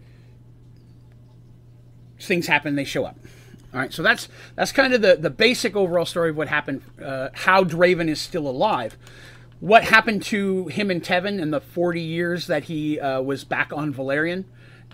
Things 2.19 2.49
happen, 2.49 2.75
they 2.75 2.85
show 2.85 3.05
up. 3.05 3.17
All 3.73 3.81
right, 3.81 3.93
so 3.93 4.03
that's 4.03 4.29
that's 4.55 4.71
kind 4.71 4.93
of 4.93 5.01
the, 5.01 5.17
the 5.17 5.31
basic 5.31 5.75
overall 5.75 6.05
story 6.05 6.31
of 6.31 6.37
what 6.37 6.49
happened, 6.49 6.83
uh, 7.03 7.31
how 7.33 7.65
Draven 7.65 8.09
is 8.09 8.21
still 8.21 8.47
alive. 8.47 8.99
What 9.61 9.85
happened 9.85 10.23
to 10.25 10.67
him 10.67 10.91
and 10.91 11.03
Tevin 11.03 11.41
in 11.41 11.53
the 11.53 11.61
40 11.61 12.01
years 12.01 12.49
that 12.49 12.65
he 12.65 13.01
uh, 13.01 13.23
was 13.23 13.45
back 13.45 13.73
on 13.73 13.93
Valerian, 13.93 14.45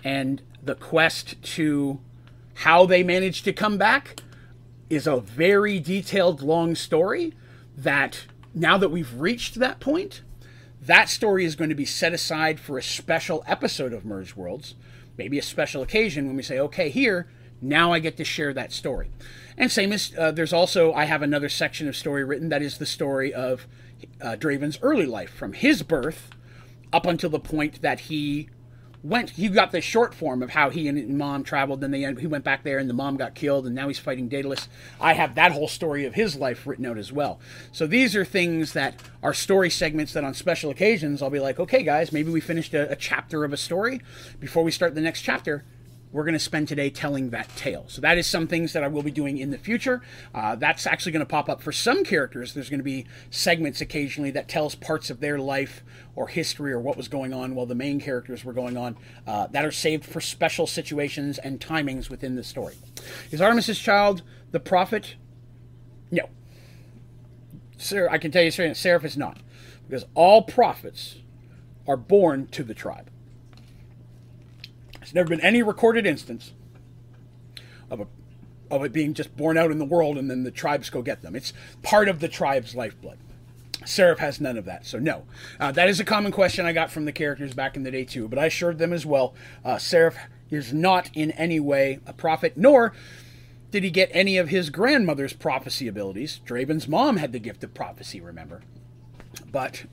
and 0.03 0.41
the 0.63 0.75
quest 0.75 1.41
to 1.55 1.99
how 2.55 2.85
they 2.85 3.03
managed 3.03 3.45
to 3.45 3.53
come 3.53 3.77
back 3.77 4.21
is 4.89 5.07
a 5.07 5.19
very 5.19 5.79
detailed, 5.79 6.41
long 6.41 6.75
story 6.75 7.33
that 7.77 8.25
now 8.53 8.77
that 8.77 8.89
we've 8.89 9.13
reached 9.19 9.55
that 9.55 9.79
point, 9.79 10.21
that 10.81 11.09
story 11.09 11.45
is 11.45 11.55
going 11.55 11.69
to 11.69 11.75
be 11.75 11.85
set 11.85 12.13
aside 12.13 12.59
for 12.59 12.77
a 12.77 12.83
special 12.83 13.43
episode 13.45 13.93
of 13.93 14.05
Merged 14.05 14.35
Worlds, 14.35 14.75
maybe 15.17 15.37
a 15.37 15.43
special 15.43 15.81
occasion 15.81 16.27
when 16.27 16.35
we 16.35 16.43
say, 16.43 16.59
okay, 16.59 16.89
here, 16.89 17.27
now 17.61 17.91
I 17.91 17.99
get 17.99 18.17
to 18.17 18.23
share 18.23 18.53
that 18.53 18.71
story. 18.71 19.09
And 19.57 19.71
same 19.71 19.91
as 19.91 20.13
uh, 20.17 20.31
there's 20.31 20.53
also, 20.53 20.93
I 20.93 21.05
have 21.05 21.21
another 21.21 21.49
section 21.49 21.87
of 21.87 21.95
story 21.95 22.23
written 22.23 22.49
that 22.49 22.61
is 22.61 22.77
the 22.77 22.85
story 22.85 23.33
of 23.33 23.67
uh, 24.21 24.35
Draven's 24.35 24.79
early 24.81 25.05
life 25.05 25.31
from 25.31 25.53
his 25.53 25.83
birth 25.83 26.29
up 26.93 27.05
until 27.05 27.29
the 27.29 27.39
point 27.39 27.81
that 27.81 28.01
he 28.01 28.49
went 29.01 29.29
he 29.31 29.47
got 29.47 29.71
the 29.71 29.79
short 29.79 30.13
form 30.13 30.43
of 30.43 30.49
how 30.49 30.69
he 30.69 30.87
and 30.87 31.17
mom 31.17 31.41
traveled 31.41 31.79
then 31.79 31.91
they 31.91 32.01
he 32.15 32.27
went 32.27 32.43
back 32.43 32.63
there 32.63 32.77
and 32.77 32.89
the 32.89 32.93
mom 32.93 33.15
got 33.15 33.33
killed 33.33 33.65
and 33.65 33.73
now 33.73 33.87
he's 33.87 33.99
fighting 33.99 34.27
daedalus. 34.27 34.67
I 34.99 35.13
have 35.13 35.35
that 35.35 35.53
whole 35.53 35.69
story 35.69 36.05
of 36.05 36.15
his 36.15 36.35
life 36.35 36.67
written 36.67 36.85
out 36.85 36.97
as 36.97 37.11
well. 37.11 37.39
So 37.71 37.87
these 37.87 38.15
are 38.15 38.25
things 38.25 38.73
that 38.73 39.01
are 39.23 39.33
story 39.33 39.69
segments 39.69 40.11
that 40.13 40.23
on 40.23 40.33
special 40.33 40.69
occasions 40.69 41.21
i'll 41.21 41.29
be 41.29 41.39
like 41.39 41.59
okay 41.59 41.83
guys 41.83 42.11
maybe 42.11 42.31
we 42.31 42.41
finished 42.41 42.73
a, 42.73 42.91
a 42.91 42.95
chapter 42.95 43.43
of 43.43 43.53
a 43.53 43.57
story 43.57 44.01
before 44.39 44.63
we 44.63 44.71
start 44.71 44.95
the 44.95 45.01
next 45.01 45.21
chapter 45.21 45.63
we're 46.11 46.23
going 46.23 46.33
to 46.33 46.39
spend 46.39 46.67
today 46.67 46.89
telling 46.89 47.29
that 47.29 47.55
tale. 47.55 47.85
So 47.87 48.01
that 48.01 48.17
is 48.17 48.25
some 48.25 48.47
things 48.47 48.73
that 48.73 48.83
I 48.83 48.87
will 48.87 49.03
be 49.03 49.11
doing 49.11 49.37
in 49.37 49.51
the 49.51 49.57
future. 49.57 50.01
Uh, 50.33 50.55
that's 50.55 50.87
actually 50.87 51.11
going 51.11 51.25
to 51.25 51.29
pop 51.29 51.49
up 51.49 51.61
for 51.61 51.71
some 51.71 52.03
characters. 52.03 52.53
There's 52.53 52.69
going 52.69 52.79
to 52.79 52.83
be 52.83 53.05
segments 53.29 53.79
occasionally 53.79 54.31
that 54.31 54.47
tells 54.47 54.73
parts 54.73 55.09
of 55.09 55.19
their 55.19 55.37
life 55.37 55.83
or 56.15 56.27
history 56.27 56.71
or 56.71 56.79
what 56.79 56.97
was 56.97 57.07
going 57.07 57.31
on 57.31 57.53
while 57.53 57.67
the 57.67 57.75
main 57.75 57.99
characters 57.99 58.43
were 58.43 58.53
going 58.53 58.75
on 58.75 58.97
uh, 59.27 59.47
that 59.47 59.63
are 59.63 59.71
saved 59.71 60.03
for 60.03 60.19
special 60.19 60.65
situations 60.65 61.37
and 61.37 61.59
timings 61.59 62.09
within 62.09 62.35
the 62.35 62.43
story. 62.43 62.75
Is 63.29 63.39
Artemis's 63.39 63.79
child 63.79 64.23
the 64.51 64.59
prophet? 64.59 65.15
No. 66.09 66.29
Sir, 67.77 68.09
I 68.09 68.17
can 68.17 68.31
tell 68.31 68.43
you 68.43 68.51
straight, 68.51 68.75
Seraph 68.75 69.05
is 69.05 69.15
not, 69.15 69.37
because 69.87 70.05
all 70.15 70.41
prophets 70.41 71.19
are 71.87 71.97
born 71.97 72.47
to 72.47 72.63
the 72.63 72.73
tribe. 72.73 73.09
There's 75.09 75.25
never 75.25 75.29
been 75.29 75.41
any 75.41 75.63
recorded 75.63 76.05
instance 76.05 76.53
of 77.89 78.01
a 78.01 78.07
of 78.69 78.83
it 78.83 78.93
being 78.93 79.15
just 79.15 79.35
born 79.35 79.57
out 79.57 79.71
in 79.71 79.79
the 79.79 79.85
world 79.85 80.19
and 80.19 80.29
then 80.29 80.43
the 80.43 80.51
tribes 80.51 80.91
go 80.91 81.01
get 81.01 81.23
them. 81.23 81.35
It's 81.35 81.51
part 81.81 82.07
of 82.07 82.19
the 82.19 82.27
tribe's 82.27 82.75
lifeblood. 82.75 83.17
Seraph 83.85 84.19
has 84.19 84.39
none 84.39 84.55
of 84.55 84.65
that, 84.65 84.85
so 84.85 84.99
no. 84.99 85.23
Uh, 85.59 85.71
that 85.71 85.89
is 85.89 85.99
a 85.99 86.05
common 86.05 86.31
question 86.31 86.67
I 86.67 86.73
got 86.73 86.91
from 86.91 87.05
the 87.05 87.11
characters 87.11 87.55
back 87.55 87.75
in 87.75 87.81
the 87.81 87.89
day 87.89 88.03
too, 88.03 88.27
but 88.27 88.37
I 88.37 88.45
assured 88.45 88.77
them 88.77 88.93
as 88.93 89.03
well. 89.03 89.33
Uh, 89.65 89.79
Seraph 89.79 90.17
is 90.51 90.71
not 90.71 91.09
in 91.15 91.31
any 91.31 91.59
way 91.59 91.99
a 92.05 92.13
prophet, 92.13 92.53
nor 92.55 92.93
did 93.71 93.83
he 93.83 93.89
get 93.89 94.11
any 94.13 94.37
of 94.37 94.49
his 94.49 94.69
grandmother's 94.69 95.33
prophecy 95.33 95.87
abilities. 95.87 96.39
Draven's 96.45 96.87
mom 96.87 97.17
had 97.17 97.31
the 97.31 97.39
gift 97.39 97.63
of 97.63 97.73
prophecy, 97.73 98.21
remember. 98.21 98.61
But 99.51 99.85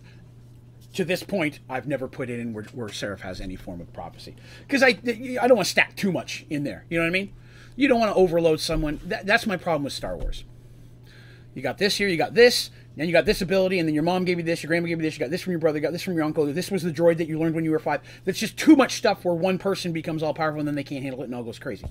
to 0.97 1.05
this 1.05 1.23
point, 1.23 1.61
I've 1.69 1.87
never 1.87 2.09
put 2.09 2.31
it 2.31 2.41
in 2.41 2.53
where, 2.53 2.65
where 2.75 2.89
Seraph 2.89 3.21
has 3.21 3.41
any 3.41 3.57
form 3.57 3.81
of 3.81 3.93
prophecy 3.93 4.35
because 4.67 4.83
I 4.83 4.89
I 4.89 5.47
don't 5.47 5.57
want 5.57 5.67
to 5.67 5.71
stack 5.71 5.97
too 5.97 6.13
much 6.13 6.45
in 6.51 6.65
there. 6.65 6.85
You 6.89 6.99
know 6.99 7.05
what 7.05 7.09
I 7.09 7.13
mean? 7.13 7.33
You 7.77 7.89
don't 7.89 8.01
want 8.01 8.13
to 8.13 8.17
overload 8.17 8.61
someone. 8.61 9.01
That, 9.05 9.27
that's 9.27 9.47
my 9.47 9.57
problem 9.57 9.85
with 9.85 9.93
Star 9.93 10.17
Wars. 10.17 10.45
You 11.55 11.63
got 11.63 11.79
this 11.79 11.97
here, 11.97 12.09
you 12.09 12.17
got 12.17 12.35
this, 12.35 12.71
then 12.97 13.07
you 13.07 13.13
got 13.13 13.25
this 13.25 13.41
ability, 13.41 13.79
and 13.79 13.89
then 13.89 13.95
your 13.95 14.05
mom 14.05 14.25
gave 14.25 14.39
you 14.39 14.45
this, 14.45 14.63
your 14.63 14.69
grandma 14.69 14.89
gave 14.89 14.99
you 14.99 15.03
this, 15.03 15.15
you 15.15 15.21
got 15.21 15.31
this 15.31 15.41
from 15.41 15.53
your 15.53 15.61
brother, 15.61 15.79
you 15.79 15.83
got 15.83 15.93
this 15.93 16.03
from 16.03 16.15
your 16.15 16.25
uncle. 16.25 16.45
This 16.53 16.71
was 16.71 16.83
the 16.83 16.93
droid 16.93 17.17
that 17.19 17.29
you 17.29 17.39
learned 17.39 17.55
when 17.55 17.65
you 17.65 17.71
were 17.71 17.79
five. 17.79 18.03
That's 18.25 18.39
just 18.39 18.59
too 18.59 18.77
much 18.77 18.95
stuff 18.95 19.25
where 19.25 19.35
one 19.35 19.59
person 19.59 19.93
becomes 19.93 20.23
all 20.23 20.35
powerful 20.35 20.61
and 20.61 20.69
then 20.69 20.75
they 20.75 20.85
can't 20.85 21.03
handle 21.03 21.23
it 21.23 21.27
and 21.27 21.35
all 21.35 21.43
goes 21.43 21.59
crazy. 21.59 21.87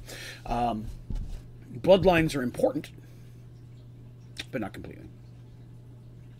Um, 0.45 0.85
bloodlines 1.79 2.35
are 2.35 2.43
important, 2.43 2.91
but 4.51 4.61
not 4.61 4.73
completely. 4.73 5.05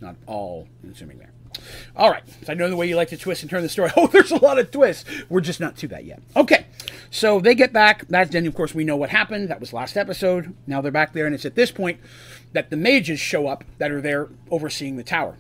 Not 0.01 0.16
all 0.28 0.68
assuming 0.91 1.18
there. 1.18 1.32
All 1.95 2.09
right. 2.09 2.24
So 2.43 2.51
I 2.51 2.55
know 2.55 2.70
the 2.70 2.76
way 2.76 2.88
you 2.88 2.95
like 2.95 3.09
to 3.09 3.18
twist 3.18 3.41
and 3.43 3.49
turn 3.49 3.61
the 3.61 3.70
story. 3.70 3.91
Oh, 3.97 4.07
there's 4.07 4.32
a 4.32 4.43
lot 4.43 4.59
of 4.59 4.72
twists. 4.72 5.05
We're 5.30 5.41
just 5.41 5.59
not 5.59 5.78
to 5.78 5.88
that 5.89 6.05
yet. 6.05 6.22
Okay. 6.36 6.66
So 7.09 7.39
they 7.39 7.55
get 7.55 7.72
back. 7.72 8.05
That's 8.09 8.30
then, 8.30 8.45
of 8.45 8.53
course, 8.53 8.76
we 8.76 8.84
know 8.84 8.97
what 8.97 9.09
happened. 9.09 9.49
That 9.49 9.59
was 9.59 9.72
last 9.72 9.95
episode. 9.95 10.53
Now 10.68 10.82
they're 10.82 10.91
back 10.91 11.13
there, 11.13 11.26
and 11.26 11.34
it's 11.34 11.45
at 11.45 11.55
this 11.55 11.72
point 11.72 11.99
that 12.53 12.70
the 12.70 12.78
mages 12.78 13.20
show 13.20 13.47
up 13.47 13.63
that 13.78 13.91
are 13.91 14.01
there 14.01 14.30
overseeing 14.51 14.97
the 14.97 15.03
tower. 15.03 15.38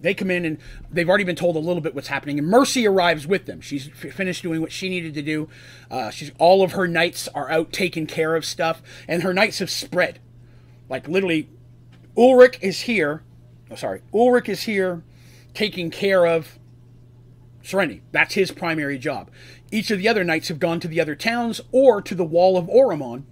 They 0.00 0.14
come 0.14 0.30
in 0.30 0.44
and 0.44 0.58
they've 0.90 1.08
already 1.08 1.24
been 1.24 1.36
told 1.36 1.56
a 1.56 1.60
little 1.60 1.82
bit 1.82 1.94
what's 1.94 2.08
happening. 2.08 2.38
And 2.38 2.48
Mercy 2.48 2.86
arrives 2.86 3.26
with 3.26 3.46
them. 3.46 3.60
She's 3.60 3.88
finished 3.88 4.42
doing 4.42 4.60
what 4.60 4.72
she 4.72 4.88
needed 4.88 5.14
to 5.14 5.22
do. 5.22 5.48
Uh, 5.90 6.10
she's 6.10 6.32
all 6.38 6.62
of 6.62 6.72
her 6.72 6.88
knights 6.88 7.28
are 7.28 7.50
out 7.50 7.72
taking 7.72 8.06
care 8.06 8.34
of 8.34 8.44
stuff, 8.44 8.82
and 9.06 9.22
her 9.22 9.34
knights 9.34 9.58
have 9.58 9.70
spread. 9.70 10.18
Like 10.88 11.06
literally, 11.06 11.48
Ulrich 12.16 12.58
is 12.62 12.82
here. 12.82 13.22
Oh, 13.70 13.74
sorry, 13.74 14.02
Ulrich 14.12 14.48
is 14.48 14.62
here 14.62 15.02
taking 15.54 15.90
care 15.90 16.26
of 16.26 16.58
Serenity. 17.62 18.02
That's 18.12 18.34
his 18.34 18.50
primary 18.50 18.98
job. 18.98 19.30
Each 19.70 19.90
of 19.90 19.98
the 19.98 20.08
other 20.08 20.24
knights 20.24 20.48
have 20.48 20.58
gone 20.58 20.80
to 20.80 20.88
the 20.88 21.00
other 21.00 21.14
towns 21.14 21.60
or 21.72 22.00
to 22.02 22.14
the 22.14 22.24
wall 22.24 22.56
of 22.56 22.66
Oromon. 22.66 23.24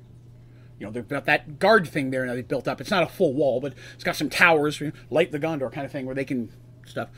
You 0.79 0.87
know, 0.87 0.93
they've 0.93 1.09
got 1.09 1.25
that 1.25 1.59
guard 1.59 1.89
thing 1.89 2.11
there 2.11 2.25
now 2.25 2.35
they've 2.35 2.47
built 2.47 2.69
up. 2.69 2.81
It's 2.81 2.91
not 2.91 3.03
a 3.03 3.09
full 3.09 3.33
wall, 3.35 3.61
but 3.61 3.75
it's 3.95 4.05
got 4.05 4.17
some 4.17 4.31
towers, 4.31 4.81
you 4.81 4.89
know, 4.89 4.93
light 5.11 5.33
the 5.33 5.41
Gondor 5.41 5.73
kind 5.73 5.85
of 5.85 5.91
thing, 5.91 6.07
where 6.07 6.15
they 6.15 6.25
can 6.25 6.51
stuff. 6.89 7.09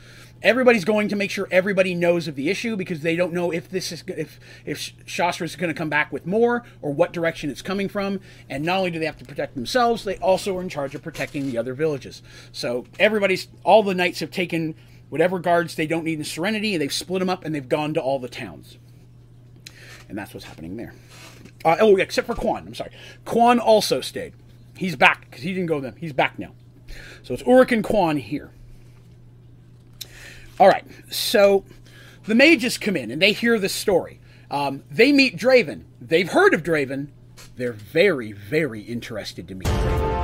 Everybody's 0.41 0.85
going 0.85 1.07
to 1.09 1.15
make 1.15 1.29
sure 1.29 1.47
everybody 1.51 1.93
knows 1.93 2.27
of 2.27 2.35
the 2.35 2.49
issue 2.49 2.75
because 2.75 3.01
they 3.01 3.15
don't 3.15 3.31
know 3.31 3.51
if 3.51 3.69
this 3.69 3.91
is 3.91 4.03
if 4.07 4.39
if 4.65 4.93
Shastra 5.05 5.45
is 5.45 5.55
going 5.55 5.71
to 5.71 5.77
come 5.77 5.89
back 5.89 6.11
with 6.11 6.25
more 6.25 6.63
or 6.81 6.91
what 6.91 7.13
direction 7.13 7.51
it's 7.51 7.61
coming 7.61 7.87
from. 7.87 8.19
And 8.49 8.63
not 8.63 8.79
only 8.79 8.91
do 8.91 8.97
they 8.97 9.05
have 9.05 9.17
to 9.17 9.25
protect 9.25 9.53
themselves, 9.53 10.03
they 10.03 10.17
also 10.17 10.57
are 10.57 10.61
in 10.61 10.69
charge 10.69 10.95
of 10.95 11.03
protecting 11.03 11.51
the 11.51 11.57
other 11.57 11.75
villages. 11.75 12.23
So 12.51 12.85
everybody's 12.97 13.47
all 13.63 13.83
the 13.83 13.93
knights 13.93 14.19
have 14.21 14.31
taken 14.31 14.75
whatever 15.11 15.39
guards 15.39 15.75
they 15.75 15.85
don't 15.85 16.05
need 16.05 16.17
in 16.17 16.23
Serenity, 16.23 16.77
they've 16.77 16.93
split 16.93 17.19
them 17.19 17.29
up 17.29 17.43
and 17.43 17.53
they've 17.53 17.67
gone 17.67 17.93
to 17.93 17.99
all 17.99 18.17
the 18.17 18.29
towns. 18.29 18.77
And 20.07 20.17
that's 20.17 20.33
what's 20.33 20.45
happening 20.45 20.77
there. 20.77 20.93
Uh, 21.65 21.75
oh, 21.81 21.97
except 21.97 22.27
for 22.27 22.33
Quan. 22.33 22.65
I'm 22.65 22.73
sorry. 22.73 22.91
Quan 23.25 23.59
also 23.59 23.99
stayed. 23.99 24.33
He's 24.77 24.95
back 24.95 25.29
because 25.29 25.43
he 25.43 25.53
didn't 25.53 25.65
go 25.65 25.81
then. 25.81 25.97
He's 25.97 26.13
back 26.13 26.39
now. 26.39 26.53
So 27.23 27.33
it's 27.33 27.43
Ulrich 27.43 27.73
and 27.73 27.83
Quan 27.83 28.15
here. 28.15 28.51
All 30.57 30.69
right. 30.69 30.85
So 31.09 31.65
the 32.23 32.35
mages 32.35 32.77
come 32.77 32.95
in 32.95 33.11
and 33.11 33.21
they 33.21 33.33
hear 33.33 33.59
the 33.59 33.67
story. 33.67 34.21
Um, 34.49 34.83
they 34.89 35.11
meet 35.11 35.35
Draven. 35.35 35.83
They've 35.99 36.29
heard 36.29 36.53
of 36.53 36.63
Draven. 36.63 37.09
They're 37.57 37.73
very, 37.73 38.31
very 38.31 38.79
interested 38.79 39.49
to 39.49 39.55
meet 39.55 39.67
Draven. 39.67 40.21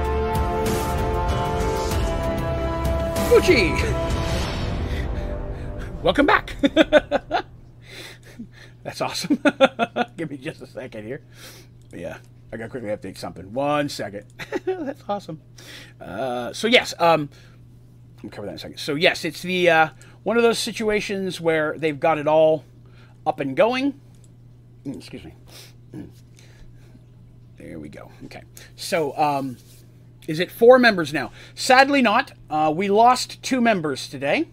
Fuji! 3.30 4.04
welcome 6.04 6.26
back. 6.26 6.56
That's 8.84 9.02
awesome. 9.02 9.40
Give 10.18 10.30
me 10.30 10.38
just 10.38 10.62
a 10.62 10.68
second 10.68 11.06
here. 11.06 11.22
Yeah, 11.92 12.18
I 12.52 12.58
gotta 12.58 12.70
quickly 12.70 12.90
update 12.90 13.18
something. 13.18 13.54
One 13.54 13.90
second. 13.90 14.26
That's 14.66 15.04
awesome. 15.08 15.42
Uh, 16.00 16.54
so 16.54 16.68
yes, 16.68 16.94
um, 17.00 17.30
I'll 18.24 18.30
cover 18.30 18.46
that 18.46 18.52
in 18.52 18.56
a 18.56 18.60
second. 18.60 18.78
So 18.78 18.96
yes, 18.96 19.26
it's 19.26 19.42
the 19.42 19.70
uh, 19.70 19.90
one 20.24 20.38
of 20.38 20.44
those 20.44 20.60
situations 20.60 21.42
where 21.42 21.78
they've 21.78 22.00
got 22.00 22.18
it 22.18 22.28
all 22.28 22.64
up 23.26 23.40
and 23.40 23.56
going. 23.56 24.00
Mm, 24.86 24.98
excuse 24.98 25.24
me. 25.24 25.34
Mm. 25.94 26.10
There 27.58 27.80
we 27.80 27.90
go. 27.90 28.12
Okay. 28.26 28.44
So, 28.76 29.18
um, 29.18 29.58
is 30.28 30.40
it 30.40 30.52
four 30.52 30.78
members 30.78 31.12
now? 31.12 31.32
Sadly, 31.56 32.02
not. 32.02 32.34
Uh, 32.50 32.72
we 32.76 32.88
lost 32.88 33.42
two 33.42 33.60
members 33.62 34.08
today. 34.08 34.48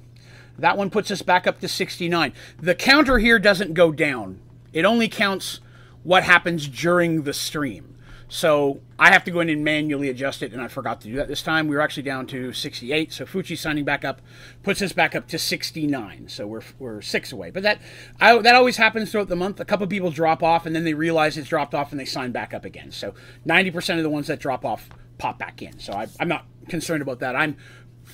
That 0.59 0.77
one 0.77 0.91
puts 0.91 1.11
us 1.11 1.23
back 1.23 1.47
up 1.47 1.61
to 1.61 1.69
69. 1.69 2.33
The 2.59 2.75
counter 2.75 3.19
here 3.19 3.39
doesn't 3.39 3.75
go 3.75 3.93
down, 3.93 4.41
it 4.73 4.85
only 4.85 5.09
counts 5.09 5.61
what 6.03 6.23
happens 6.23 6.69
during 6.69 7.23
the 7.23 7.33
stream. 7.33 7.95
So 8.29 8.81
I 8.99 9.13
have 9.13 9.23
to 9.25 9.31
go 9.31 9.41
in 9.41 9.49
and 9.49 9.63
manually 9.63 10.09
adjust 10.09 10.43
it, 10.43 10.53
and 10.53 10.61
I 10.61 10.69
forgot 10.69 11.01
to 11.03 11.09
do 11.09 11.17
that 11.17 11.29
this 11.29 11.43
time. 11.43 11.69
We 11.69 11.77
were 11.77 11.83
actually 11.83 12.03
down 12.05 12.27
to 12.29 12.53
68, 12.53 13.13
so 13.13 13.25
Fuchi 13.25 13.57
signing 13.57 13.85
back 13.85 14.05
up 14.05 14.21
puts 14.63 14.83
us 14.83 14.93
back 14.93 15.15
up 15.15 15.29
to 15.29 15.39
69. 15.39 16.29
So 16.29 16.47
we're, 16.47 16.63
we're 16.79 17.03
six 17.03 17.33
away. 17.33 17.51
But 17.51 17.63
that 17.63 17.81
I, 18.21 18.37
that 18.39 18.55
always 18.55 18.77
happens 18.77 19.13
throughout 19.13 19.29
the 19.29 19.37
month. 19.37 19.61
A 19.61 19.65
couple 19.65 19.87
people 19.87 20.11
drop 20.11 20.43
off, 20.43 20.67
and 20.67 20.75
then 20.75 20.85
they 20.85 20.95
realize 20.95 21.37
it's 21.37 21.49
dropped 21.49 21.75
off, 21.75 21.91
and 21.91 22.01
they 22.01 22.05
sign 22.05 22.33
back 22.33 22.55
up 22.55 22.65
again. 22.65 22.91
So 22.91 23.15
90% 23.47 23.99
of 23.99 24.03
the 24.03 24.11
ones 24.11 24.27
that 24.27 24.41
drop 24.41 24.65
off 24.65 24.89
pop 25.19 25.39
back 25.39 25.63
in. 25.63 25.79
So 25.79 25.93
I, 25.93 26.09
I'm 26.19 26.29
not 26.29 26.45
concerned 26.69 27.03
about 27.03 27.21
that. 27.21 27.37
I'm 27.37 27.57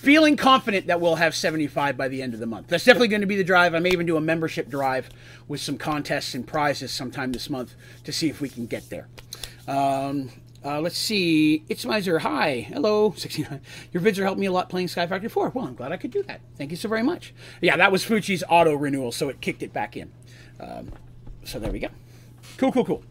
feeling 0.01 0.35
confident 0.35 0.87
that 0.87 0.99
we'll 0.99 1.17
have 1.17 1.35
75 1.35 1.95
by 1.95 2.09
the 2.09 2.23
end 2.23 2.33
of 2.33 2.41
the 2.41 2.47
month. 2.47 2.69
That's 2.69 2.85
definitely 2.85 3.09
going 3.09 3.21
to 3.21 3.27
be 3.27 3.37
the 3.37 3.45
drive. 3.45 3.75
I 3.75 3.81
may 3.81 3.91
even 3.91 4.07
do 4.07 4.17
a 4.17 4.21
membership 4.21 4.71
drive 4.71 5.11
with 5.47 5.61
some 5.61 5.77
contests 5.77 6.35
and 6.35 6.47
prizes 6.47 6.91
sometime 6.91 7.33
this 7.33 7.51
month 7.51 7.75
to 8.05 8.13
see 8.13 8.31
if 8.31 8.41
we 8.41 8.49
can 8.49 8.65
get 8.65 8.89
there. 8.89 9.09
Um, 9.69 10.31
uh, 10.65 10.81
let's 10.81 10.97
see. 10.97 11.65
It's 11.69 11.85
Miser. 11.85 12.21
Hi. 12.21 12.67
Hello. 12.73 13.13
69. 13.15 13.61
Your 13.93 14.03
vids 14.03 14.17
are 14.17 14.25
helping 14.25 14.41
me 14.41 14.47
a 14.47 14.53
lot 14.53 14.71
playing 14.71 14.89
Sky 14.89 15.07
Factory 15.07 15.29
4. 15.29 15.51
Well, 15.51 15.67
I'm 15.67 15.75
glad 15.75 15.93
I 15.93 15.99
could 15.99 16.13
do 16.13 16.23
that. 16.23 16.41
Thank 16.57 16.71
you 16.71 16.79
so 16.79 16.89
very 16.89 17.03
much. 17.03 17.35
Yeah, 17.61 17.77
that 17.77 17.93
was 17.93 18.03
Fuchi's 18.03 18.43
auto 18.49 18.75
renewal, 18.75 19.13
so 19.13 19.29
it 19.29 19.43
kicked 19.43 19.63
it 19.63 19.75
back 19.75 19.99
in. 19.99 20.11
Um, 20.59 20.93
so 21.45 21.59
there 21.59 21.71
we 21.71 21.79
go. 21.79 21.89
Cool, 22.57 22.73
cool, 22.73 22.87
cool. 22.87 23.05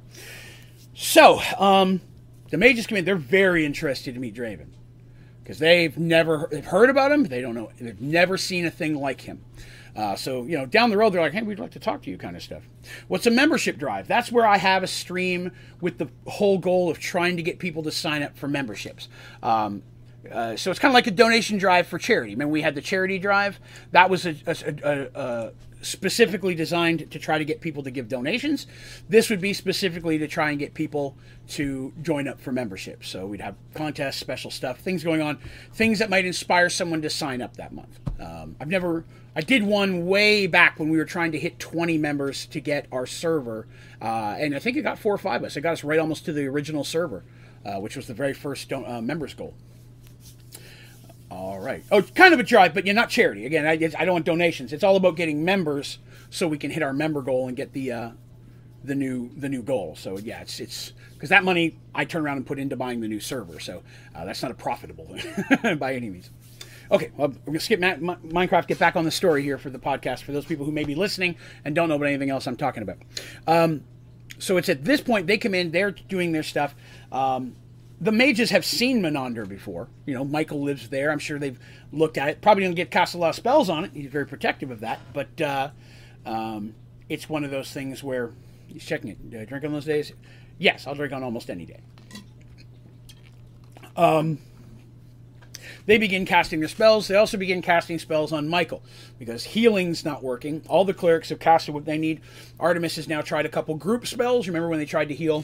So, 0.95 1.39
um, 1.59 2.01
the 2.49 2.57
mages 2.57 2.87
come 2.87 2.97
in. 2.97 3.05
They're 3.05 3.15
very 3.15 3.63
interested 3.63 4.15
to 4.15 4.19
meet 4.19 4.33
Draven 4.33 4.69
because 5.49 5.57
they've 5.57 5.97
never 5.97 6.47
they've 6.51 6.63
heard 6.63 6.91
about 6.91 7.11
him. 7.11 7.23
They 7.23 7.41
don't 7.41 7.55
know. 7.55 7.71
They've 7.81 7.99
never 7.99 8.37
seen 8.37 8.67
a 8.67 8.69
thing 8.69 8.93
like 8.93 9.21
him. 9.21 9.43
Uh, 9.95 10.15
so, 10.15 10.43
you 10.43 10.55
know, 10.55 10.67
down 10.67 10.91
the 10.91 10.97
road, 10.97 11.11
they're 11.11 11.21
like, 11.21 11.33
hey, 11.33 11.41
we'd 11.41 11.57
like 11.57 11.71
to 11.71 11.79
talk 11.79 12.03
to 12.03 12.11
you 12.11 12.19
kind 12.19 12.35
of 12.35 12.43
stuff. 12.43 12.61
What's 13.07 13.25
a 13.25 13.31
membership 13.31 13.79
drive? 13.79 14.07
That's 14.07 14.31
where 14.31 14.45
I 14.45 14.57
have 14.57 14.83
a 14.83 14.87
stream 14.87 15.51
with 15.81 15.97
the 15.97 16.07
whole 16.27 16.59
goal 16.59 16.91
of 16.91 16.99
trying 16.99 17.35
to 17.37 17.41
get 17.41 17.57
people 17.57 17.81
to 17.81 17.91
sign 17.91 18.21
up 18.21 18.37
for 18.37 18.47
memberships. 18.47 19.09
Um, 19.41 19.81
uh, 20.31 20.55
so 20.55 20.69
it's 20.69 20.79
kind 20.79 20.91
of 20.91 20.93
like 20.93 21.07
a 21.07 21.11
donation 21.11 21.57
drive 21.57 21.87
for 21.87 21.97
charity. 21.97 22.33
Remember, 22.33 22.51
we 22.51 22.61
had 22.61 22.75
the 22.75 22.81
charity 22.81 23.17
drive. 23.17 23.59
That 23.89 24.11
was 24.11 24.27
a, 24.27 24.35
a, 24.45 25.09
a, 25.15 25.51
specifically 25.81 26.55
designed 26.55 27.09
to 27.11 27.19
try 27.19 27.37
to 27.37 27.45
get 27.45 27.61
people 27.61 27.83
to 27.83 27.91
give 27.91 28.07
donations. 28.07 28.67
This 29.07 29.29
would 29.29 29.41
be 29.41 29.53
specifically 29.53 30.17
to 30.17 30.27
try 30.27 30.49
and 30.49 30.59
get 30.59 30.73
people 30.73 31.15
to 31.49 31.93
join 32.01 32.27
up 32.27 32.39
for 32.39 32.51
membership. 32.51 33.03
So 33.03 33.25
we'd 33.25 33.41
have 33.41 33.55
contests, 33.73 34.17
special 34.17 34.51
stuff, 34.51 34.79
things 34.79 35.03
going 35.03 35.21
on, 35.21 35.39
things 35.73 35.99
that 35.99 36.09
might 36.09 36.25
inspire 36.25 36.69
someone 36.69 37.01
to 37.01 37.09
sign 37.09 37.41
up 37.41 37.57
that 37.57 37.73
month. 37.73 37.99
Um, 38.19 38.55
I've 38.59 38.67
never, 38.67 39.05
I 39.35 39.41
did 39.41 39.63
one 39.63 40.05
way 40.05 40.47
back 40.47 40.79
when 40.79 40.89
we 40.89 40.97
were 40.97 41.05
trying 41.05 41.31
to 41.31 41.39
hit 41.39 41.59
20 41.59 41.97
members 41.97 42.45
to 42.47 42.59
get 42.59 42.87
our 42.91 43.05
server, 43.05 43.67
uh, 44.01 44.35
and 44.37 44.55
I 44.55 44.59
think 44.59 44.77
it 44.77 44.81
got 44.81 44.99
four 44.99 45.13
or 45.13 45.17
five 45.17 45.41
of 45.41 45.47
us. 45.47 45.57
It 45.57 45.61
got 45.61 45.73
us 45.73 45.83
right 45.83 45.99
almost 45.99 46.25
to 46.25 46.33
the 46.33 46.45
original 46.47 46.83
server, 46.83 47.23
uh, 47.65 47.79
which 47.79 47.95
was 47.95 48.07
the 48.07 48.13
very 48.13 48.33
first 48.33 48.71
uh, 48.73 49.01
members 49.01 49.33
goal. 49.33 49.53
All 51.31 51.59
right. 51.59 51.83
Oh, 51.91 51.99
it's 51.99 52.11
kind 52.11 52.33
of 52.33 52.39
a 52.39 52.43
drive, 52.43 52.73
but 52.73 52.85
you're 52.85 52.95
not 52.95 53.09
charity. 53.09 53.45
Again, 53.45 53.65
I, 53.65 53.73
I 53.73 54.05
don't 54.05 54.13
want 54.13 54.25
donations. 54.25 54.73
It's 54.73 54.83
all 54.83 54.95
about 54.95 55.15
getting 55.15 55.45
members 55.45 55.99
so 56.29 56.47
we 56.47 56.57
can 56.57 56.71
hit 56.71 56.81
our 56.81 56.93
member 56.93 57.21
goal 57.21 57.47
and 57.47 57.55
get 57.55 57.73
the 57.73 57.91
uh, 57.91 58.09
the 58.83 58.95
new 58.95 59.29
the 59.35 59.49
new 59.49 59.61
goal. 59.61 59.95
So 59.95 60.17
yeah, 60.17 60.41
it's 60.41 60.59
it's 60.59 60.93
because 61.13 61.29
that 61.29 61.43
money 61.43 61.77
I 61.93 62.05
turn 62.05 62.23
around 62.23 62.37
and 62.37 62.45
put 62.45 62.57
into 62.59 62.75
buying 62.75 63.01
the 63.01 63.07
new 63.07 63.19
server. 63.19 63.59
So 63.59 63.83
uh, 64.15 64.25
that's 64.25 64.41
not 64.41 64.51
a 64.51 64.55
profitable 64.55 65.05
thing 65.05 65.77
by 65.77 65.93
any 65.93 66.09
means. 66.09 66.31
Okay, 66.91 67.11
well, 67.15 67.29
we're 67.29 67.45
gonna 67.45 67.59
skip 67.59 67.79
Ma- 67.79 68.15
Minecraft. 68.15 68.67
Get 68.67 68.79
back 68.79 68.95
on 68.95 69.05
the 69.05 69.11
story 69.11 69.43
here 69.43 69.59
for 69.59 69.69
the 69.69 69.77
podcast 69.77 70.23
for 70.23 70.31
those 70.31 70.45
people 70.45 70.65
who 70.65 70.71
may 70.71 70.83
be 70.85 70.95
listening 70.95 71.35
and 71.63 71.75
don't 71.75 71.89
know 71.89 71.95
about 71.95 72.07
anything 72.07 72.31
else 72.31 72.47
I'm 72.47 72.57
talking 72.57 72.81
about. 72.81 72.97
Um, 73.45 73.83
so 74.39 74.57
it's 74.57 74.69
at 74.69 74.83
this 74.83 75.01
point 75.01 75.27
they 75.27 75.37
come 75.37 75.53
in, 75.53 75.71
they're 75.71 75.91
doing 75.91 76.31
their 76.31 76.43
stuff. 76.43 76.73
Um, 77.11 77.55
the 78.01 78.11
mages 78.11 78.51
have 78.51 78.65
seen 78.65 79.01
Menandra 79.01 79.47
before. 79.47 79.89
You 80.05 80.13
know, 80.13 80.23
Michael 80.23 80.61
lives 80.61 80.89
there. 80.89 81.11
I'm 81.11 81.19
sure 81.19 81.37
they've 81.37 81.59
looked 81.91 82.17
at 82.17 82.29
it. 82.29 82.41
Probably 82.41 82.63
don't 82.63 82.75
get 82.75 82.91
cast 82.91 83.13
a 83.13 83.17
lot 83.17 83.29
of 83.29 83.35
spells 83.35 83.69
on 83.69 83.85
it. 83.85 83.91
He's 83.93 84.09
very 84.09 84.25
protective 84.25 84.71
of 84.71 84.79
that. 84.81 84.99
But 85.13 85.41
uh, 85.41 85.69
um, 86.25 86.75
it's 87.09 87.27
one 87.27 87.43
of 87.43 87.51
those 87.51 87.71
things 87.71 88.03
where 88.03 88.31
he's 88.67 88.85
checking 88.85 89.09
it. 89.09 89.29
Do 89.29 89.39
I 89.39 89.45
drink 89.45 89.65
on 89.65 89.73
those 89.73 89.85
days? 89.85 90.13
Yes, 90.57 90.87
I'll 90.87 90.95
drink 90.95 91.13
on 91.13 91.23
almost 91.23 91.49
any 91.49 91.65
day. 91.65 91.79
Um, 93.97 94.39
they 95.85 95.97
begin 95.97 96.25
casting 96.25 96.59
their 96.59 96.69
spells. 96.69 97.07
They 97.07 97.15
also 97.15 97.35
begin 97.35 97.61
casting 97.61 97.99
spells 97.99 98.31
on 98.31 98.47
Michael 98.47 98.81
because 99.17 99.43
healing's 99.43 100.05
not 100.05 100.23
working. 100.23 100.61
All 100.69 100.85
the 100.85 100.93
clerics 100.93 101.29
have 101.29 101.39
casted 101.39 101.73
what 101.73 101.85
they 101.85 101.97
need. 101.97 102.21
Artemis 102.59 102.95
has 102.95 103.07
now 103.09 103.21
tried 103.21 103.45
a 103.45 103.49
couple 103.49 103.75
group 103.75 104.07
spells. 104.07 104.47
Remember 104.47 104.69
when 104.69 104.79
they 104.79 104.85
tried 104.85 105.09
to 105.09 105.15
heal 105.15 105.43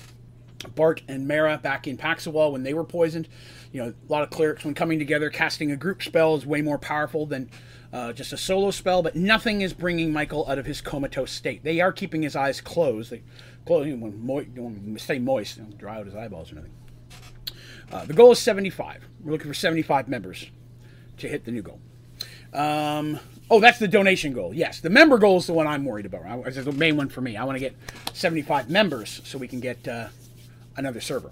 Bart 0.76 1.02
and 1.08 1.28
Mara 1.28 1.58
back 1.58 1.88
in 1.88 1.98
Paxawal 1.98 2.52
when 2.52 2.64
they 2.64 2.74
were 2.74 2.84
poisoned. 2.84 3.28
You 3.72 3.84
know, 3.84 3.94
a 4.08 4.12
lot 4.12 4.24
of 4.24 4.30
clerics, 4.30 4.64
when 4.64 4.74
coming 4.74 5.00
together, 5.00 5.30
casting 5.30 5.72
a 5.72 5.76
group 5.76 6.02
spell 6.02 6.36
is 6.36 6.46
way 6.46 6.62
more 6.62 6.78
powerful 6.78 7.26
than 7.26 7.50
uh, 7.92 8.14
just 8.14 8.34
a 8.34 8.38
solo 8.38 8.72
spell, 8.72 9.02
but 9.04 9.16
nothing 9.16 9.62
is 9.62 9.74
bringing 9.74 10.12
Michael 10.12 10.50
out 10.50 10.60
of 10.60 10.66
his 10.66 10.82
comatose 10.82 11.32
state. 11.32 11.64
They 11.64 11.82
are 11.82 11.92
keeping 11.92 12.22
his 12.22 12.36
eyes 12.36 12.62
closed. 12.62 13.12
They 13.12 13.22
close, 13.66 13.88
know, 13.88 14.12
mo- 14.12 14.98
stay 14.98 15.20
moist, 15.20 15.58
don't 15.58 15.78
dry 15.78 16.00
out 16.00 16.06
his 16.06 16.16
eyeballs 16.16 16.52
or 16.52 16.56
anything. 16.56 16.74
Uh, 17.92 18.06
the 18.06 18.14
goal 18.14 18.32
is 18.32 18.40
75. 18.40 19.08
We're 19.24 19.34
looking 19.34 19.48
for 19.48 19.54
75 19.54 20.08
members 20.08 20.50
to 21.18 21.28
hit 21.28 21.46
the 21.46 21.52
new 21.52 21.62
goal. 21.62 21.80
Um, 22.54 23.20
oh, 23.50 23.60
that's 23.60 23.80
the 23.80 23.88
donation 23.88 24.34
goal. 24.34 24.54
Yes, 24.54 24.80
the 24.80 24.90
member 24.90 25.18
goal 25.18 25.38
is 25.38 25.48
the 25.48 25.54
one 25.54 25.68
I'm 25.68 25.84
worried 25.86 26.06
about. 26.06 26.48
It's 26.48 26.64
the 26.64 26.72
main 26.72 26.98
one 26.98 27.10
for 27.10 27.22
me. 27.22 27.38
I 27.38 27.44
want 27.44 27.58
to 27.58 27.60
get 27.60 27.76
75 28.14 28.70
members 28.70 29.22
so 29.26 29.38
we 29.38 29.48
can 29.48 29.60
get 29.60 29.88
uh, 29.88 30.08
another 30.78 31.02
server. 31.02 31.32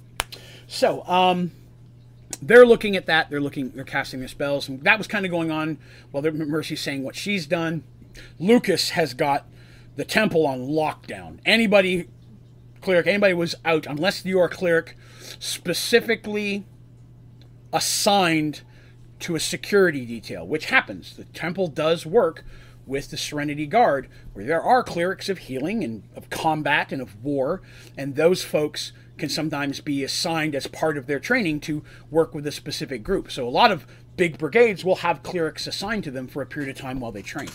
So, 0.68 1.06
um, 1.08 1.52
they're 2.42 2.66
looking 2.66 2.96
at 2.96 3.06
that. 3.06 3.30
They're 3.30 3.42
looking. 3.42 3.72
They're 3.72 3.84
casting 3.84 4.20
their 4.20 4.28
spells, 4.28 4.68
and 4.68 4.82
that 4.84 4.98
was 4.98 5.08
kind 5.08 5.26
of 5.26 5.32
going 5.32 5.52
on 5.52 5.78
while 6.12 6.24
Mercy's 6.24 6.82
saying 6.82 7.04
what 7.04 7.16
she's 7.16 7.46
done. 7.46 7.84
Lucas 8.40 8.92
has 8.92 9.14
got 9.14 9.46
the 9.96 10.06
temple 10.06 10.46
on 10.46 10.60
lockdown. 10.60 11.40
Anybody, 11.46 12.10
cleric, 12.82 13.08
anybody 13.08 13.34
was 13.34 13.56
out 13.64 13.86
unless 13.86 14.26
you 14.26 14.40
are 14.40 14.46
a 14.46 14.50
cleric, 14.50 14.98
specifically 15.40 16.66
assigned 17.72 18.62
to 19.20 19.36
a 19.36 19.40
security 19.40 20.06
detail, 20.06 20.46
which 20.46 20.66
happens. 20.66 21.16
The 21.16 21.26
temple 21.26 21.68
does 21.68 22.06
work 22.06 22.44
with 22.86 23.10
the 23.10 23.18
Serenity 23.18 23.66
Guard, 23.66 24.10
where 24.34 24.46
there 24.46 24.62
are 24.62 24.84
clerics 24.84 25.30
of 25.30 25.38
healing 25.40 25.84
and 25.84 26.04
of 26.16 26.30
combat 26.30 26.92
and 26.92 27.02
of 27.02 27.24
war, 27.24 27.62
and 27.98 28.16
those 28.16 28.44
folks 28.44 28.92
can 29.18 29.30
sometimes 29.30 29.80
be 29.80 30.04
assigned 30.04 30.56
as 30.56 30.68
part 30.68 30.98
of 30.98 31.08
their 31.08 31.20
training 31.20 31.60
to 31.62 31.84
work 32.10 32.34
with 32.34 32.48
a 32.48 32.52
specific 32.52 33.04
group. 33.04 33.32
So 33.32 33.48
a 33.48 33.50
lot 33.50 33.72
of 33.72 33.86
big 34.18 34.38
brigades 34.38 34.84
will 34.84 34.98
have 34.98 35.24
clerics 35.24 35.68
assigned 35.68 36.04
to 36.06 36.12
them 36.12 36.28
for 36.28 36.42
a 36.42 36.46
period 36.46 36.70
of 36.70 36.82
time 36.82 37.00
while 37.00 37.12
they 37.12 37.22
train. 37.22 37.50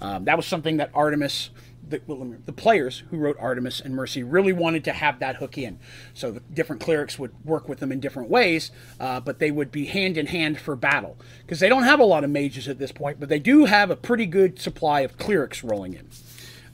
Um, 0.00 0.24
that 0.24 0.36
was 0.36 0.46
something 0.46 0.76
that 0.78 0.90
Artemis. 0.94 1.50
The, 1.90 2.02
the, 2.44 2.52
players 2.52 3.02
who 3.10 3.16
wrote 3.16 3.38
Artemis 3.40 3.80
and 3.80 3.94
Mercy 3.94 4.22
really 4.22 4.52
wanted 4.52 4.84
to 4.84 4.92
have 4.92 5.20
that 5.20 5.36
hook 5.36 5.56
in. 5.56 5.78
So 6.12 6.32
the 6.32 6.40
different 6.52 6.82
clerics 6.82 7.18
would 7.18 7.32
work 7.46 7.66
with 7.66 7.78
them 7.78 7.90
in 7.90 7.98
different 7.98 8.28
ways, 8.28 8.70
uh, 9.00 9.20
but 9.20 9.38
they 9.38 9.50
would 9.50 9.72
be 9.72 9.86
hand 9.86 10.18
in 10.18 10.26
hand 10.26 10.60
for 10.60 10.76
battle. 10.76 11.16
Because 11.40 11.60
they 11.60 11.68
don't 11.70 11.84
have 11.84 11.98
a 11.98 12.04
lot 12.04 12.24
of 12.24 12.30
mages 12.30 12.68
at 12.68 12.78
this 12.78 12.92
point, 12.92 13.18
but 13.18 13.30
they 13.30 13.38
do 13.38 13.64
have 13.64 13.90
a 13.90 13.96
pretty 13.96 14.26
good 14.26 14.60
supply 14.60 15.00
of 15.00 15.16
clerics 15.16 15.64
rolling 15.64 15.94
in. 15.94 16.10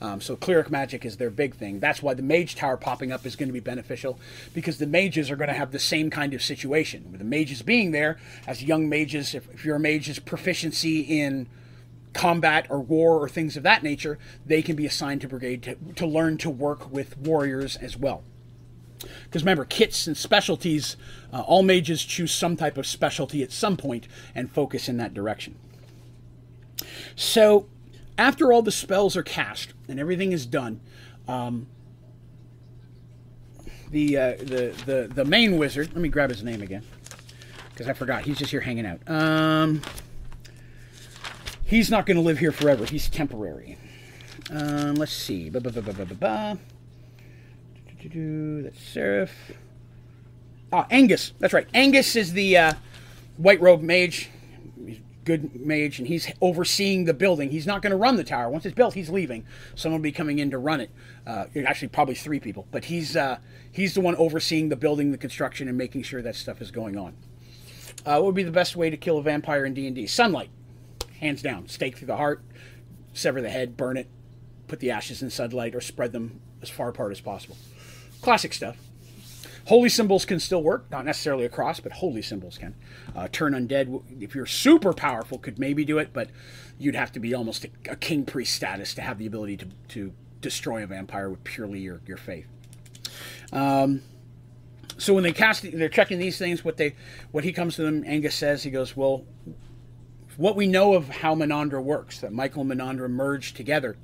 Um, 0.01 0.21
so 0.21 0.35
cleric 0.35 0.69
magic 0.69 1.05
is 1.05 1.17
their 1.17 1.29
big 1.29 1.55
thing. 1.55 1.79
That's 1.79 2.01
why 2.01 2.13
the 2.13 2.21
mage 2.21 2.55
tower 2.55 2.77
popping 2.77 3.11
up 3.11 3.25
is 3.25 3.35
going 3.35 3.49
to 3.49 3.53
be 3.53 3.59
beneficial 3.59 4.19
because 4.53 4.77
the 4.77 4.87
mages 4.87 5.31
are 5.31 5.35
going 5.35 5.47
to 5.47 5.53
have 5.53 5.71
the 5.71 5.79
same 5.79 6.09
kind 6.09 6.33
of 6.33 6.41
situation. 6.41 7.05
With 7.11 7.19
the 7.19 7.25
mages 7.25 7.61
being 7.61 7.91
there 7.91 8.17
as 8.47 8.63
young 8.63 8.89
mages, 8.89 9.33
if, 9.33 9.47
if 9.53 9.65
a 9.65 9.79
mage's 9.79 10.19
proficiency 10.19 11.01
in 11.01 11.47
combat 12.13 12.65
or 12.69 12.79
war 12.79 13.19
or 13.19 13.29
things 13.29 13.57
of 13.57 13.63
that 13.63 13.83
nature, 13.83 14.17
they 14.45 14.61
can 14.61 14.75
be 14.75 14.85
assigned 14.85 15.21
to 15.21 15.27
brigade 15.27 15.63
to, 15.63 15.75
to 15.95 16.05
learn 16.05 16.37
to 16.37 16.49
work 16.49 16.91
with 16.91 17.17
warriors 17.17 17.75
as 17.75 17.97
well. 17.97 18.23
Because 19.25 19.43
remember, 19.43 19.65
kits 19.65 20.07
and 20.07 20.15
specialties, 20.15 20.95
uh, 21.31 21.41
all 21.41 21.61
mages 21.61 22.03
choose 22.03 22.33
some 22.33 22.55
type 22.55 22.77
of 22.77 22.87
specialty 22.87 23.43
at 23.43 23.51
some 23.51 23.77
point 23.77 24.07
and 24.33 24.49
focus 24.49 24.87
in 24.87 24.97
that 24.97 25.13
direction. 25.13 25.55
So 27.15 27.67
after 28.17 28.51
all 28.51 28.61
the 28.61 28.71
spells 28.71 29.17
are 29.17 29.23
cast 29.23 29.73
and 29.87 29.99
everything 29.99 30.31
is 30.31 30.45
done, 30.45 30.79
um, 31.27 31.67
the, 33.91 34.17
uh, 34.17 34.31
the 34.37 34.73
the 34.85 35.11
the 35.13 35.25
main 35.25 35.57
wizard. 35.57 35.89
Let 35.93 36.01
me 36.01 36.09
grab 36.09 36.29
his 36.29 36.43
name 36.43 36.61
again 36.61 36.83
because 37.69 37.87
I 37.87 37.93
forgot. 37.93 38.23
He's 38.23 38.37
just 38.37 38.51
here 38.51 38.61
hanging 38.61 38.85
out. 38.85 38.99
Um, 39.07 39.81
he's 41.65 41.89
not 41.89 42.05
going 42.05 42.17
to 42.17 42.23
live 42.23 42.39
here 42.39 42.51
forever. 42.51 42.85
He's 42.85 43.09
temporary. 43.09 43.77
Um, 44.49 44.95
let's 44.95 45.11
see. 45.11 45.49
Ba, 45.49 45.59
ba, 45.59 45.71
ba, 45.71 45.81
ba, 45.81 46.05
ba, 46.05 46.15
ba. 46.15 46.57
That's 48.13 48.79
Seraph. 48.79 49.31
Ah, 50.71 50.85
Angus. 50.91 51.33
That's 51.39 51.53
right. 51.53 51.67
Angus 51.73 52.15
is 52.15 52.33
the 52.33 52.57
uh, 52.57 52.73
white 53.37 53.59
robe 53.59 53.81
mage. 53.81 54.29
Good 55.25 55.65
mage, 55.65 55.97
and 55.99 56.07
he's 56.07 56.31
overseeing 56.39 57.05
the 57.05 57.13
building. 57.13 57.49
He's 57.49 57.65
not 57.65 57.81
going 57.81 57.91
to 57.91 57.97
run 57.97 58.15
the 58.15 58.23
tower. 58.23 58.49
Once 58.49 58.65
it's 58.65 58.75
built, 58.75 58.93
he's 58.93 59.09
leaving. 59.09 59.45
Someone 59.73 59.99
will 59.99 60.03
be 60.03 60.11
coming 60.11 60.37
in 60.39 60.51
to 60.51 60.57
run 60.59 60.79
it. 60.79 60.91
Uh, 61.25 61.45
actually, 61.65 61.87
probably 61.87 62.13
three 62.15 62.39
people. 62.39 62.67
But 62.71 62.85
he's 62.85 63.15
uh, 63.15 63.39
he's 63.71 63.95
the 63.95 64.01
one 64.01 64.15
overseeing 64.15 64.69
the 64.69 64.75
building, 64.75 65.11
the 65.11 65.17
construction, 65.17 65.67
and 65.67 65.77
making 65.77 66.03
sure 66.03 66.21
that 66.21 66.35
stuff 66.35 66.61
is 66.61 66.69
going 66.69 66.95
on. 66.95 67.15
Uh, 68.05 68.17
what 68.17 68.25
would 68.25 68.35
be 68.35 68.43
the 68.43 68.51
best 68.51 68.75
way 68.75 68.91
to 68.91 68.97
kill 68.97 69.17
a 69.17 69.23
vampire 69.23 69.65
in 69.65 69.73
D&D? 69.73 70.05
Sunlight. 70.05 70.49
Hands 71.19 71.41
down. 71.41 71.67
Stake 71.67 71.97
through 71.97 72.07
the 72.07 72.17
heart, 72.17 72.43
sever 73.13 73.41
the 73.41 73.49
head, 73.49 73.75
burn 73.75 73.97
it, 73.97 74.07
put 74.67 74.79
the 74.79 74.91
ashes 74.91 75.23
in 75.23 75.31
sunlight, 75.31 75.73
or 75.73 75.81
spread 75.81 76.11
them 76.11 76.39
as 76.61 76.69
far 76.69 76.89
apart 76.89 77.11
as 77.11 77.21
possible. 77.21 77.57
Classic 78.21 78.53
stuff. 78.53 78.77
Holy 79.65 79.89
symbols 79.89 80.25
can 80.25 80.39
still 80.39 80.61
work, 80.61 80.85
not 80.91 81.05
necessarily 81.05 81.43
a 81.45 81.49
cross, 81.49 81.79
but 81.79 81.91
holy 81.91 82.21
symbols 82.21 82.57
can. 82.57 82.75
Uh, 83.15 83.27
turn 83.31 83.53
undead, 83.53 84.01
if 84.21 84.35
you're 84.35 84.45
super 84.45 84.93
powerful, 84.93 85.39
could 85.39 85.57
maybe 85.57 85.83
do 85.83 85.97
it, 85.97 86.11
but 86.13 86.29
you'd 86.77 86.95
have 86.95 87.11
to 87.11 87.19
be 87.19 87.33
almost 87.33 87.65
a, 87.65 87.69
a 87.89 87.95
king 87.95 88.25
priest 88.25 88.53
status 88.53 88.93
to 88.93 89.01
have 89.01 89.17
the 89.17 89.25
ability 89.25 89.57
to, 89.57 89.67
to 89.87 90.13
destroy 90.41 90.83
a 90.83 90.87
vampire 90.87 91.29
with 91.29 91.43
purely 91.43 91.79
your, 91.79 91.99
your 92.05 92.17
faith. 92.17 92.47
Um, 93.51 94.01
so 94.97 95.13
when 95.13 95.23
they 95.23 95.33
cast, 95.33 95.63
they're 95.63 95.89
checking 95.89 96.19
these 96.19 96.37
things. 96.37 96.63
What 96.63 96.77
they, 96.77 96.95
what 97.31 97.43
he 97.43 97.51
comes 97.51 97.75
to 97.77 97.83
them, 97.83 98.03
Angus 98.05 98.35
says, 98.35 98.63
he 98.63 98.69
goes, 98.69 98.95
well, 98.95 99.25
what 100.37 100.55
we 100.55 100.67
know 100.67 100.93
of 100.93 101.09
how 101.09 101.33
Menandra 101.33 101.81
works, 101.81 102.19
that 102.19 102.31
Michael 102.31 102.61
and 102.61 102.71
Menandra 102.71 103.09
merged 103.09 103.55
together, 103.55 103.97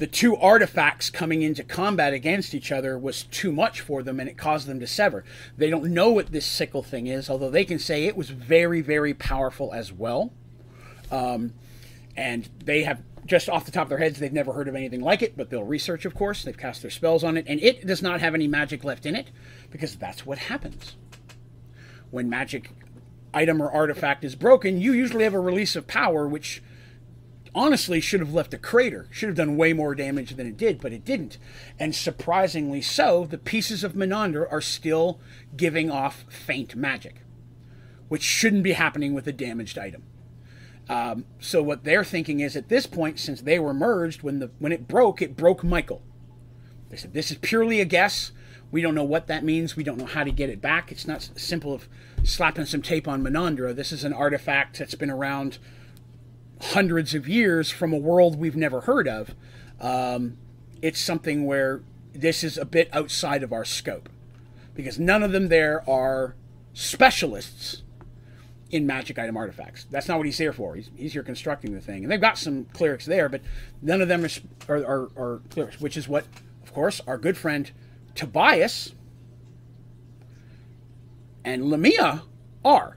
the 0.00 0.06
two 0.06 0.34
artifacts 0.34 1.10
coming 1.10 1.42
into 1.42 1.62
combat 1.62 2.14
against 2.14 2.54
each 2.54 2.72
other 2.72 2.98
was 2.98 3.24
too 3.24 3.52
much 3.52 3.82
for 3.82 4.02
them 4.02 4.18
and 4.18 4.30
it 4.30 4.38
caused 4.38 4.66
them 4.66 4.80
to 4.80 4.86
sever. 4.86 5.24
They 5.58 5.68
don't 5.68 5.92
know 5.92 6.10
what 6.10 6.32
this 6.32 6.46
sickle 6.46 6.82
thing 6.82 7.06
is, 7.06 7.28
although 7.28 7.50
they 7.50 7.66
can 7.66 7.78
say 7.78 8.06
it 8.06 8.16
was 8.16 8.30
very, 8.30 8.80
very 8.80 9.12
powerful 9.12 9.74
as 9.74 9.92
well. 9.92 10.32
Um, 11.10 11.52
and 12.16 12.48
they 12.64 12.84
have 12.84 13.02
just 13.26 13.50
off 13.50 13.66
the 13.66 13.72
top 13.72 13.82
of 13.82 13.88
their 13.90 13.98
heads, 13.98 14.18
they've 14.18 14.32
never 14.32 14.54
heard 14.54 14.68
of 14.68 14.74
anything 14.74 15.02
like 15.02 15.20
it, 15.20 15.36
but 15.36 15.50
they'll 15.50 15.64
research, 15.64 16.06
of 16.06 16.14
course. 16.14 16.44
They've 16.44 16.56
cast 16.56 16.80
their 16.80 16.90
spells 16.90 17.22
on 17.22 17.36
it, 17.36 17.44
and 17.46 17.60
it 17.60 17.86
does 17.86 18.00
not 18.00 18.22
have 18.22 18.34
any 18.34 18.48
magic 18.48 18.82
left 18.82 19.04
in 19.04 19.14
it 19.14 19.30
because 19.70 19.96
that's 19.96 20.24
what 20.24 20.38
happens. 20.38 20.96
When 22.10 22.30
magic 22.30 22.70
item 23.34 23.60
or 23.60 23.70
artifact 23.70 24.24
is 24.24 24.34
broken, 24.34 24.80
you 24.80 24.94
usually 24.94 25.24
have 25.24 25.34
a 25.34 25.40
release 25.40 25.76
of 25.76 25.86
power, 25.86 26.26
which 26.26 26.62
honestly 27.54 28.00
should 28.00 28.20
have 28.20 28.34
left 28.34 28.54
a 28.54 28.58
crater, 28.58 29.08
should 29.10 29.28
have 29.28 29.36
done 29.36 29.56
way 29.56 29.72
more 29.72 29.94
damage 29.94 30.36
than 30.36 30.46
it 30.46 30.56
did, 30.56 30.80
but 30.80 30.92
it 30.92 31.04
didn't. 31.04 31.38
And 31.78 31.94
surprisingly 31.94 32.82
so, 32.82 33.24
the 33.24 33.38
pieces 33.38 33.84
of 33.84 33.94
Menandra 33.94 34.50
are 34.50 34.60
still 34.60 35.20
giving 35.56 35.90
off 35.90 36.24
faint 36.28 36.76
magic, 36.76 37.22
which 38.08 38.22
shouldn't 38.22 38.62
be 38.62 38.72
happening 38.72 39.14
with 39.14 39.26
a 39.26 39.32
damaged 39.32 39.78
item. 39.78 40.04
Um, 40.88 41.24
so 41.38 41.62
what 41.62 41.84
they're 41.84 42.04
thinking 42.04 42.40
is 42.40 42.56
at 42.56 42.68
this 42.68 42.86
point, 42.86 43.20
since 43.20 43.42
they 43.42 43.58
were 43.58 43.74
merged, 43.74 44.22
when 44.22 44.40
the 44.40 44.50
when 44.58 44.72
it 44.72 44.88
broke, 44.88 45.22
it 45.22 45.36
broke 45.36 45.62
Michael. 45.62 46.02
They 46.88 46.96
said 46.96 47.14
this 47.14 47.30
is 47.30 47.38
purely 47.38 47.80
a 47.80 47.84
guess. 47.84 48.32
We 48.72 48.82
don't 48.82 48.94
know 48.94 49.04
what 49.04 49.28
that 49.28 49.44
means. 49.44 49.76
We 49.76 49.84
don't 49.84 49.98
know 49.98 50.06
how 50.06 50.24
to 50.24 50.32
get 50.32 50.50
it 50.50 50.60
back. 50.60 50.90
It's 50.90 51.06
not 51.06 51.28
simple 51.36 51.72
of 51.72 51.88
slapping 52.24 52.66
some 52.66 52.82
tape 52.82 53.06
on 53.08 53.22
Menandra. 53.22 53.74
This 53.74 53.92
is 53.92 54.04
an 54.04 54.12
artifact 54.12 54.78
that's 54.78 54.94
been 54.94 55.10
around 55.10 55.58
hundreds 56.60 57.14
of 57.14 57.28
years 57.28 57.70
from 57.70 57.92
a 57.92 57.96
world 57.96 58.38
we've 58.38 58.56
never 58.56 58.82
heard 58.82 59.08
of. 59.08 59.34
Um, 59.80 60.36
it's 60.82 61.00
something 61.00 61.46
where 61.46 61.82
this 62.12 62.44
is 62.44 62.58
a 62.58 62.64
bit 62.64 62.88
outside 62.92 63.42
of 63.42 63.52
our 63.52 63.64
scope 63.64 64.08
because 64.74 64.98
none 64.98 65.22
of 65.22 65.32
them 65.32 65.48
there 65.48 65.88
are 65.88 66.34
specialists 66.74 67.82
in 68.70 68.86
magic 68.86 69.18
item 69.18 69.36
artifacts. 69.36 69.86
That's 69.90 70.06
not 70.06 70.18
what 70.18 70.26
he's 70.26 70.38
here 70.38 70.52
for. 70.52 70.76
He's, 70.76 70.90
he's 70.96 71.12
here 71.12 71.22
constructing 71.22 71.74
the 71.74 71.80
thing. 71.80 72.04
And 72.04 72.12
they've 72.12 72.20
got 72.20 72.38
some 72.38 72.66
clerics 72.66 73.04
there, 73.04 73.28
but 73.28 73.40
none 73.82 74.00
of 74.00 74.08
them 74.08 74.26
are, 74.68 74.76
are, 74.76 75.10
are, 75.16 75.40
clerics, 75.50 75.80
which 75.80 75.96
is 75.96 76.08
what, 76.08 76.24
of 76.62 76.72
course, 76.72 77.00
our 77.06 77.18
good 77.18 77.36
friend 77.36 77.70
Tobias 78.14 78.94
and 81.44 81.68
Lamia 81.68 82.22
are. 82.64 82.96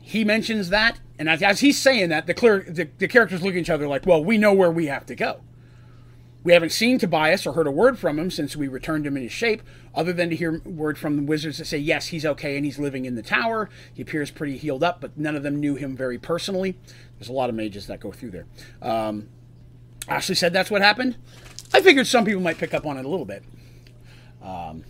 He 0.00 0.24
mentions 0.24 0.70
that 0.70 0.98
and 1.18 1.28
as, 1.28 1.42
as 1.42 1.60
he's 1.60 1.80
saying 1.80 2.08
that, 2.08 2.26
the, 2.26 2.34
clear, 2.34 2.64
the, 2.68 2.88
the 2.98 3.08
characters 3.08 3.42
look 3.42 3.54
at 3.54 3.58
each 3.58 3.70
other 3.70 3.86
like, 3.86 4.06
well, 4.06 4.22
we 4.22 4.38
know 4.38 4.52
where 4.52 4.70
we 4.70 4.86
have 4.86 5.06
to 5.06 5.14
go. 5.14 5.40
We 6.44 6.52
haven't 6.52 6.70
seen 6.70 6.98
Tobias 6.98 7.46
or 7.46 7.52
heard 7.52 7.68
a 7.68 7.70
word 7.70 7.98
from 7.98 8.18
him 8.18 8.30
since 8.30 8.56
we 8.56 8.66
returned 8.66 9.06
him 9.06 9.16
in 9.16 9.22
his 9.22 9.32
shape, 9.32 9.62
other 9.94 10.12
than 10.12 10.30
to 10.30 10.36
hear 10.36 10.60
word 10.64 10.98
from 10.98 11.16
the 11.16 11.22
wizards 11.22 11.58
that 11.58 11.66
say, 11.66 11.78
yes, 11.78 12.08
he's 12.08 12.26
okay 12.26 12.56
and 12.56 12.64
he's 12.64 12.80
living 12.80 13.04
in 13.04 13.14
the 13.14 13.22
tower. 13.22 13.70
He 13.94 14.02
appears 14.02 14.32
pretty 14.32 14.56
healed 14.56 14.82
up, 14.82 15.00
but 15.00 15.16
none 15.16 15.36
of 15.36 15.44
them 15.44 15.60
knew 15.60 15.76
him 15.76 15.96
very 15.96 16.18
personally. 16.18 16.76
There's 17.18 17.28
a 17.28 17.32
lot 17.32 17.48
of 17.48 17.54
mages 17.54 17.86
that 17.86 18.00
go 18.00 18.10
through 18.10 18.32
there. 18.32 18.46
Um, 18.80 19.28
Ashley 20.08 20.34
said 20.34 20.52
that's 20.52 20.70
what 20.70 20.82
happened. 20.82 21.16
I 21.72 21.80
figured 21.80 22.08
some 22.08 22.24
people 22.24 22.42
might 22.42 22.58
pick 22.58 22.74
up 22.74 22.86
on 22.86 22.96
it 22.96 23.04
a 23.04 23.08
little 23.08 23.24
bit. 23.24 23.44
Um, 24.42 24.84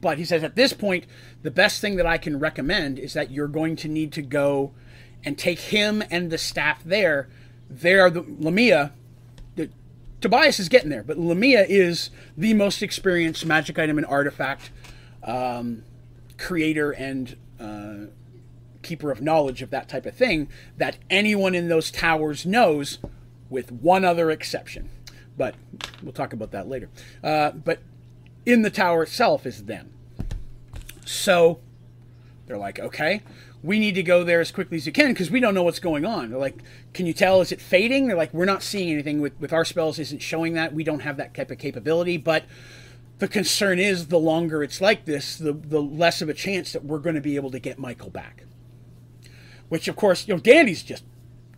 but 0.00 0.18
he 0.18 0.24
says 0.24 0.42
at 0.42 0.56
this 0.56 0.72
point, 0.72 1.06
the 1.42 1.50
best 1.52 1.80
thing 1.80 1.96
that 1.96 2.06
I 2.06 2.18
can 2.18 2.40
recommend 2.40 2.98
is 2.98 3.12
that 3.12 3.30
you're 3.30 3.48
going 3.48 3.76
to 3.76 3.88
need 3.88 4.12
to 4.12 4.22
go 4.22 4.72
and 5.24 5.38
take 5.38 5.58
him 5.58 6.02
and 6.10 6.30
the 6.30 6.38
staff 6.38 6.82
there. 6.84 7.28
There, 7.68 8.10
the 8.10 8.24
Lamia, 8.38 8.92
the, 9.56 9.70
Tobias 10.20 10.60
is 10.60 10.68
getting 10.68 10.90
there, 10.90 11.02
but 11.02 11.18
Lamia 11.18 11.64
is 11.68 12.10
the 12.36 12.54
most 12.54 12.82
experienced 12.82 13.44
magic 13.46 13.78
item 13.78 13.98
and 13.98 14.06
artifact 14.06 14.70
um, 15.22 15.82
creator 16.36 16.92
and 16.92 17.36
uh, 17.58 18.10
keeper 18.82 19.10
of 19.10 19.20
knowledge 19.20 19.62
of 19.62 19.70
that 19.70 19.88
type 19.88 20.06
of 20.06 20.14
thing 20.14 20.48
that 20.76 20.98
anyone 21.10 21.54
in 21.54 21.68
those 21.68 21.90
towers 21.90 22.46
knows, 22.46 22.98
with 23.48 23.72
one 23.72 24.04
other 24.04 24.30
exception. 24.30 24.90
But 25.36 25.54
we'll 26.02 26.12
talk 26.12 26.32
about 26.32 26.52
that 26.52 26.68
later. 26.68 26.88
Uh, 27.22 27.50
but 27.50 27.80
in 28.46 28.62
the 28.62 28.70
tower 28.70 29.02
itself 29.02 29.46
is 29.46 29.64
them. 29.64 29.92
So 31.04 31.60
they're 32.46 32.58
like, 32.58 32.78
okay, 32.78 33.22
we 33.64 33.78
need 33.78 33.94
to 33.94 34.02
go 34.02 34.22
there 34.24 34.42
as 34.42 34.52
quickly 34.52 34.76
as 34.76 34.84
you 34.84 34.92
can 34.92 35.14
because 35.14 35.30
we 35.30 35.40
don't 35.40 35.54
know 35.54 35.62
what's 35.62 35.78
going 35.78 36.04
on. 36.04 36.28
They're 36.28 36.38
like, 36.38 36.58
can 36.92 37.06
you 37.06 37.14
tell? 37.14 37.40
Is 37.40 37.50
it 37.50 37.62
fading? 37.62 38.06
They're 38.06 38.16
like, 38.16 38.34
we're 38.34 38.44
not 38.44 38.62
seeing 38.62 38.92
anything 38.92 39.22
with, 39.22 39.40
with 39.40 39.54
our 39.54 39.64
spells, 39.64 39.98
isn't 39.98 40.20
showing 40.20 40.52
that. 40.52 40.74
We 40.74 40.84
don't 40.84 41.00
have 41.00 41.16
that 41.16 41.32
type 41.32 41.50
of 41.50 41.56
capability. 41.56 42.18
But 42.18 42.44
the 43.20 43.26
concern 43.26 43.78
is 43.78 44.08
the 44.08 44.18
longer 44.18 44.62
it's 44.62 44.82
like 44.82 45.06
this, 45.06 45.38
the, 45.38 45.54
the 45.54 45.80
less 45.80 46.20
of 46.20 46.28
a 46.28 46.34
chance 46.34 46.72
that 46.74 46.84
we're 46.84 46.98
going 46.98 47.14
to 47.14 47.22
be 47.22 47.36
able 47.36 47.50
to 47.52 47.58
get 47.58 47.78
Michael 47.78 48.10
back. 48.10 48.44
Which, 49.70 49.88
of 49.88 49.96
course, 49.96 50.28
you 50.28 50.34
know, 50.34 50.40
Dandy's 50.40 50.82
just 50.82 51.04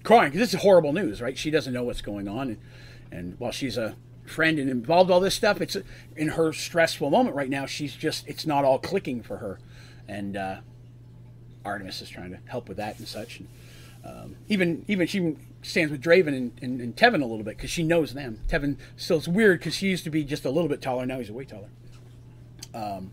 crying 0.05 0.31
because 0.31 0.49
this 0.49 0.55
is 0.55 0.63
horrible 0.63 0.93
news, 0.93 1.21
right? 1.21 1.37
She 1.37 1.51
doesn't 1.51 1.73
know 1.73 1.83
what's 1.83 2.03
going 2.03 2.29
on. 2.29 2.51
And, 2.51 2.59
and 3.11 3.41
while 3.41 3.51
she's 3.51 3.77
a 3.77 3.97
friend 4.25 4.61
and 4.61 4.71
involved 4.71 5.11
all 5.11 5.19
this 5.19 5.35
stuff, 5.35 5.61
it's 5.61 5.77
in 6.15 6.29
her 6.29 6.53
stressful 6.53 7.11
moment 7.11 7.35
right 7.35 7.51
now. 7.51 7.67
She's 7.67 7.97
just, 7.97 8.29
it's 8.29 8.47
not 8.47 8.65
all 8.65 8.79
clicking 8.79 9.25
for 9.25 9.39
her. 9.39 9.59
And, 10.07 10.37
uh, 10.37 10.57
Artemis 11.67 12.01
is 12.01 12.09
trying 12.09 12.31
to 12.31 12.39
help 12.47 12.69
with 12.69 12.79
that 12.79 12.99
and 12.99 13.07
such. 13.07 13.41
And, 13.41 13.49
um, 14.05 14.37
even 14.49 14.85
even 14.89 15.07
she 15.07 15.37
stands 15.63 15.91
with 15.91 16.03
Draven 16.03 16.29
and, 16.29 16.53
and, 16.63 16.81
and 16.81 16.97
Tevin 16.97 17.23
a 17.23 17.27
little 17.27 17.43
bit 17.43 17.57
because 17.57 17.71
she 17.71 17.83
knows 17.83 18.15
them. 18.15 18.41
Tevin 18.49 18.77
still 18.97 19.19
it's 19.19 19.29
weird 19.29 19.59
because 19.59 19.75
she 19.75 19.89
used 19.89 20.05
to 20.05 20.11
be 20.11 20.25
just 20.25 20.45
a 20.45 20.51
little 20.51 20.69
bit 20.69 20.81
taller. 20.81 21.05
Now 21.05 21.19
he's 21.19 21.31
way 21.31 21.45
taller. 21.45 21.69
Um, 22.73 23.11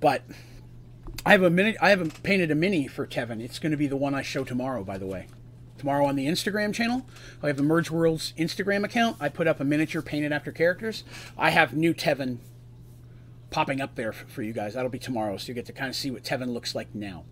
but 0.00 0.22
I 1.26 1.32
have 1.32 1.42
a 1.42 1.50
minute. 1.50 1.76
I 1.80 1.90
haven't 1.90 2.22
painted 2.22 2.50
a 2.50 2.54
mini 2.54 2.88
for 2.88 3.06
Tevin. 3.06 3.40
It's 3.40 3.58
going 3.58 3.72
to 3.72 3.76
be 3.76 3.86
the 3.86 3.96
one 3.96 4.14
I 4.14 4.22
show 4.22 4.44
tomorrow. 4.44 4.82
By 4.82 4.98
the 4.98 5.06
way, 5.06 5.26
tomorrow 5.78 6.06
on 6.06 6.16
the 6.16 6.26
Instagram 6.26 6.72
channel, 6.72 7.06
I 7.42 7.48
have 7.48 7.56
the 7.56 7.62
Merge 7.62 7.90
Worlds 7.90 8.32
Instagram 8.38 8.84
account. 8.84 9.16
I 9.20 9.28
put 9.28 9.46
up 9.46 9.60
a 9.60 9.64
miniature 9.64 10.02
painted 10.02 10.32
after 10.32 10.52
characters. 10.52 11.04
I 11.36 11.50
have 11.50 11.74
new 11.74 11.92
Tevin 11.92 12.38
popping 13.52 13.80
up 13.80 13.94
there 13.94 14.12
for 14.12 14.42
you 14.42 14.52
guys. 14.52 14.74
That'll 14.74 14.90
be 14.90 14.98
tomorrow, 14.98 15.36
so 15.36 15.48
you 15.48 15.54
get 15.54 15.66
to 15.66 15.72
kind 15.72 15.88
of 15.88 15.94
see 15.94 16.10
what 16.10 16.24
Tevin 16.24 16.52
looks 16.52 16.74
like 16.74 16.94
now. 16.94 17.24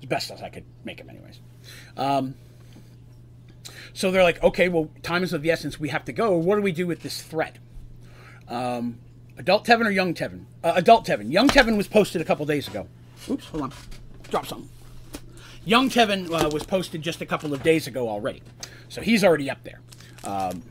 As 0.00 0.06
best 0.06 0.30
as 0.30 0.42
I 0.42 0.48
could 0.48 0.64
make 0.84 1.00
him, 1.00 1.10
anyways. 1.10 1.40
Um, 1.96 2.34
so 3.94 4.10
they're 4.10 4.22
like, 4.22 4.42
okay, 4.42 4.68
well, 4.68 4.90
time 5.02 5.22
is 5.22 5.32
of 5.32 5.42
the 5.42 5.50
essence. 5.50 5.80
We 5.80 5.88
have 5.88 6.04
to 6.04 6.12
go. 6.12 6.36
What 6.36 6.56
do 6.56 6.62
we 6.62 6.72
do 6.72 6.86
with 6.86 7.02
this 7.02 7.22
threat? 7.22 7.58
Um, 8.48 8.98
adult 9.36 9.64
Tevin 9.66 9.86
or 9.86 9.90
young 9.90 10.14
Tevin? 10.14 10.44
Uh, 10.62 10.72
adult 10.76 11.06
Tevin. 11.06 11.32
Young 11.32 11.48
Tevin 11.48 11.76
was 11.76 11.88
posted 11.88 12.20
a 12.20 12.24
couple 12.24 12.44
days 12.46 12.68
ago. 12.68 12.86
Oops, 13.30 13.44
hold 13.46 13.62
on. 13.64 13.72
Drop 14.30 14.46
something. 14.46 14.68
Young 15.64 15.88
Tevin 15.88 16.30
uh, 16.30 16.50
was 16.50 16.64
posted 16.64 17.02
just 17.02 17.20
a 17.20 17.26
couple 17.26 17.54
of 17.54 17.62
days 17.62 17.86
ago 17.86 18.08
already. 18.08 18.42
So 18.88 19.00
he's 19.00 19.22
already 19.22 19.48
up 19.48 19.62
there. 19.62 19.80
Um, 20.24 20.62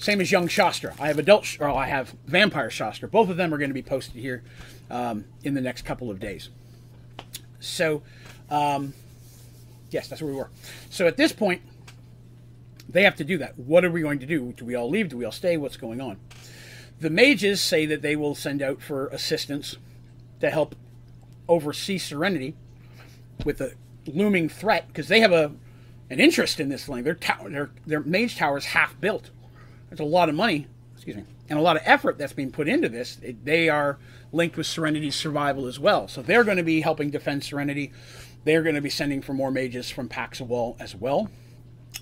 same 0.00 0.20
as 0.20 0.32
Young 0.32 0.48
Shastra. 0.48 0.94
I 0.98 1.08
have 1.08 1.18
adult, 1.18 1.56
or 1.60 1.68
I 1.68 1.86
have 1.86 2.14
Vampire 2.26 2.70
Shastra. 2.70 3.08
Both 3.08 3.28
of 3.30 3.36
them 3.36 3.54
are 3.54 3.58
going 3.58 3.70
to 3.70 3.74
be 3.74 3.82
posted 3.82 4.16
here 4.20 4.42
um, 4.90 5.24
in 5.44 5.54
the 5.54 5.60
next 5.60 5.82
couple 5.84 6.10
of 6.10 6.18
days. 6.18 6.48
So, 7.60 8.02
um, 8.50 8.94
Yes, 9.90 10.08
that's 10.08 10.22
where 10.22 10.30
we 10.30 10.38
were. 10.38 10.50
So 10.88 11.06
at 11.06 11.16
this 11.16 11.32
point, 11.32 11.62
they 12.88 13.02
have 13.02 13.16
to 13.16 13.24
do 13.24 13.38
that. 13.38 13.58
What 13.58 13.84
are 13.84 13.90
we 13.90 14.02
going 14.02 14.18
to 14.20 14.26
do? 14.26 14.52
Do 14.56 14.64
we 14.64 14.74
all 14.74 14.88
leave? 14.88 15.08
Do 15.08 15.16
we 15.16 15.24
all 15.24 15.32
stay? 15.32 15.56
What's 15.56 15.76
going 15.76 16.00
on? 16.00 16.18
The 17.00 17.10
mages 17.10 17.60
say 17.60 17.86
that 17.86 18.02
they 18.02 18.16
will 18.16 18.34
send 18.34 18.62
out 18.62 18.80
for 18.82 19.08
assistance 19.08 19.76
to 20.40 20.50
help 20.50 20.74
oversee 21.48 21.98
Serenity 21.98 22.54
with 23.44 23.58
the 23.58 23.74
looming 24.06 24.48
threat 24.48 24.86
because 24.88 25.08
they 25.08 25.20
have 25.20 25.32
a 25.32 25.52
an 26.08 26.18
interest 26.18 26.58
in 26.58 26.68
this 26.68 26.86
thing. 26.86 27.04
Their 27.04 27.14
tower, 27.14 27.48
their 27.48 27.70
their 27.86 28.00
mage 28.00 28.36
tower 28.36 28.58
is 28.58 28.66
half 28.66 29.00
built. 29.00 29.30
There's 29.90 30.00
a 30.00 30.04
lot 30.04 30.28
of 30.28 30.34
money, 30.34 30.68
excuse 30.94 31.16
me, 31.16 31.24
and 31.48 31.58
a 31.58 31.62
lot 31.62 31.76
of 31.76 31.82
effort 31.84 32.16
that's 32.16 32.32
being 32.32 32.52
put 32.52 32.68
into 32.68 32.88
this. 32.88 33.18
It, 33.22 33.44
they 33.44 33.68
are 33.68 33.98
linked 34.32 34.56
with 34.56 34.66
Serenity's 34.66 35.16
survival 35.16 35.66
as 35.66 35.78
well, 35.78 36.06
so 36.08 36.22
they're 36.22 36.44
going 36.44 36.56
to 36.56 36.62
be 36.62 36.80
helping 36.80 37.10
defend 37.10 37.42
Serenity. 37.42 37.92
They're 38.44 38.62
going 38.62 38.76
to 38.76 38.80
be 38.80 38.90
sending 38.90 39.20
for 39.20 39.34
more 39.34 39.50
mages 39.50 39.90
from 39.90 40.08
Paxawal 40.08 40.80
as 40.80 40.94
well. 40.94 41.28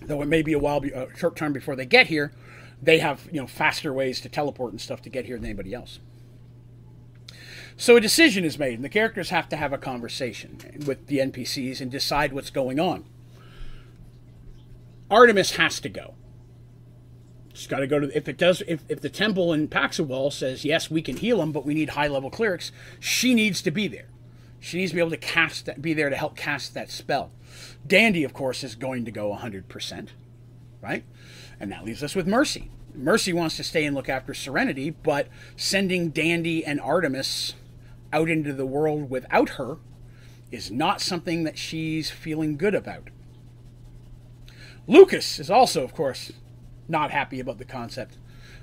Though 0.02 0.22
it 0.22 0.28
may 0.28 0.42
be 0.42 0.52
a 0.52 0.58
while, 0.58 0.84
a 0.84 1.16
short 1.16 1.34
time 1.34 1.52
before 1.52 1.74
they 1.74 1.86
get 1.86 2.08
here, 2.08 2.32
they 2.80 2.98
have 2.98 3.26
you 3.32 3.40
know 3.40 3.46
faster 3.46 3.92
ways 3.92 4.20
to 4.20 4.28
teleport 4.28 4.72
and 4.72 4.80
stuff 4.80 5.02
to 5.02 5.08
get 5.08 5.24
here 5.24 5.36
than 5.36 5.46
anybody 5.46 5.72
else. 5.72 5.98
So 7.76 7.96
a 7.96 8.00
decision 8.00 8.44
is 8.44 8.58
made, 8.58 8.74
and 8.74 8.84
the 8.84 8.88
characters 8.88 9.30
have 9.30 9.48
to 9.50 9.56
have 9.56 9.72
a 9.72 9.78
conversation 9.78 10.58
with 10.84 11.06
the 11.06 11.18
NPCs 11.18 11.80
and 11.80 11.90
decide 11.90 12.32
what's 12.32 12.50
going 12.50 12.80
on. 12.80 13.04
Artemis 15.10 15.52
has 15.52 15.80
to 15.80 15.88
go. 15.88 16.14
She's 17.58 17.66
got 17.66 17.80
to 17.80 17.88
go 17.88 17.98
to. 17.98 18.16
If 18.16 18.28
it 18.28 18.38
does, 18.38 18.62
if, 18.68 18.84
if 18.88 19.00
the 19.00 19.08
temple 19.08 19.52
in 19.52 19.66
Paxawal 19.66 20.32
says 20.32 20.64
yes, 20.64 20.88
we 20.92 21.02
can 21.02 21.16
heal 21.16 21.42
him, 21.42 21.50
but 21.50 21.66
we 21.66 21.74
need 21.74 21.90
high 21.90 22.06
level 22.06 22.30
clerics, 22.30 22.70
she 23.00 23.34
needs 23.34 23.60
to 23.62 23.72
be 23.72 23.88
there. 23.88 24.06
She 24.60 24.78
needs 24.78 24.92
to 24.92 24.94
be 24.94 25.00
able 25.00 25.10
to 25.10 25.16
cast 25.16 25.66
that, 25.66 25.82
be 25.82 25.92
there 25.92 26.08
to 26.08 26.14
help 26.14 26.36
cast 26.36 26.72
that 26.74 26.88
spell. 26.88 27.32
Dandy, 27.84 28.22
of 28.22 28.32
course, 28.32 28.62
is 28.62 28.76
going 28.76 29.04
to 29.06 29.10
go 29.10 29.34
100%, 29.34 30.10
right? 30.80 31.02
And 31.58 31.72
that 31.72 31.84
leaves 31.84 32.04
us 32.04 32.14
with 32.14 32.28
Mercy. 32.28 32.70
Mercy 32.94 33.32
wants 33.32 33.56
to 33.56 33.64
stay 33.64 33.84
and 33.84 33.96
look 33.96 34.08
after 34.08 34.34
Serenity, 34.34 34.90
but 34.90 35.26
sending 35.56 36.10
Dandy 36.10 36.64
and 36.64 36.80
Artemis 36.80 37.54
out 38.12 38.30
into 38.30 38.52
the 38.52 38.66
world 38.66 39.10
without 39.10 39.50
her 39.50 39.78
is 40.52 40.70
not 40.70 41.00
something 41.00 41.42
that 41.42 41.58
she's 41.58 42.08
feeling 42.08 42.56
good 42.56 42.76
about. 42.76 43.08
Lucas 44.86 45.40
is 45.40 45.50
also, 45.50 45.82
of 45.82 45.92
course, 45.92 46.30
not 46.88 47.10
happy 47.10 47.40
about 47.40 47.58
the 47.58 47.64
concept 47.64 48.16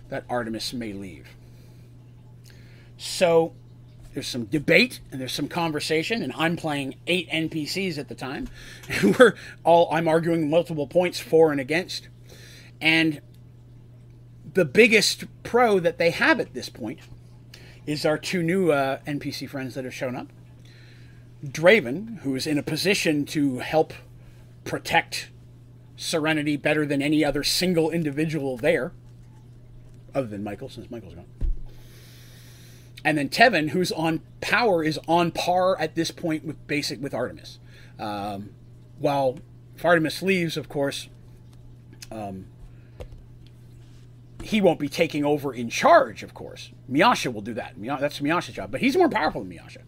that 0.10 0.26
Artemis 0.30 0.74
may 0.74 0.94
leave. 0.94 1.28
So 2.98 3.54
there's 4.14 4.28
some 4.28 4.46
debate 4.46 5.02
and 5.12 5.20
there's 5.20 5.34
some 5.34 5.48
conversation, 5.48 6.24
and 6.24 6.34
I'm 6.38 6.56
playing 6.56 6.96
eight 7.06 7.30
NPCs 7.30 7.98
at 7.98 8.08
the 8.08 8.16
time, 8.16 8.48
and 8.88 9.16
we're 9.20 9.36
all 9.64 9.90
I'm 9.92 10.08
arguing 10.08 10.50
multiple 10.50 10.88
points 10.88 11.20
for 11.20 11.52
and 11.52 11.60
against. 11.60 12.08
And 12.82 13.22
the 14.54 14.66
biggest 14.66 15.26
pro 15.44 15.80
that 15.80 15.98
they 15.98 16.12
have 16.12 16.40
at 16.40 16.54
this 16.54 16.70
point 16.70 17.00
is 17.86 18.06
our 18.06 18.18
two 18.18 18.42
new 18.42 18.72
uh, 18.72 19.00
NPC 19.06 19.50
friends 19.50 19.76
that 19.76 19.84
have 19.84 19.94
shown 19.94 20.16
up. 20.16 20.28
Draven, 21.46 22.20
who 22.20 22.36
is 22.36 22.48
in 22.48 22.58
a 22.58 22.64
position 22.64 23.26
to 23.26 23.60
help 23.60 23.94
protect 24.64 25.30
Serenity 25.98 26.58
better 26.58 26.86
than 26.86 27.02
any 27.02 27.24
other 27.24 27.44
single 27.44 27.90
individual 27.90 28.58
there, 28.58 28.92
other 30.14 30.28
than 30.28 30.44
Michael, 30.44 30.70
since 30.70 30.90
Michael's 30.92 31.14
gone. 31.14 31.26
And 33.04 33.18
then 33.18 33.30
Tevin, 33.30 33.70
who's 33.70 33.92
on 33.92 34.22
power, 34.42 34.84
is 34.84 35.00
on 35.08 35.32
par 35.32 35.80
at 35.80 35.96
this 35.96 36.12
point 36.12 36.44
with 36.44 36.66
basic 36.68 37.02
with 37.02 37.14
Artemis. 37.14 37.60
Um, 38.00 38.50
while 38.98 39.38
if 39.76 39.86
Artemis 39.86 40.22
leaves, 40.22 40.58
of 40.58 40.68
course, 40.68 41.08
um, 42.12 42.48
he 44.42 44.62
won't 44.62 44.80
be 44.80 44.90
taking 44.90 45.24
over 45.24 45.54
in 45.54 45.70
charge, 45.70 46.24
of 46.24 46.34
course. 46.34 46.72
Miasha 46.92 47.32
will 47.34 47.42
do 47.42 47.54
that. 47.54 47.74
That's 47.78 48.20
Miasha's 48.20 48.56
job, 48.56 48.72
but 48.72 48.82
he's 48.82 48.96
more 48.96 49.10
powerful 49.10 49.44
than 49.44 49.52
Miasha. 49.52 49.82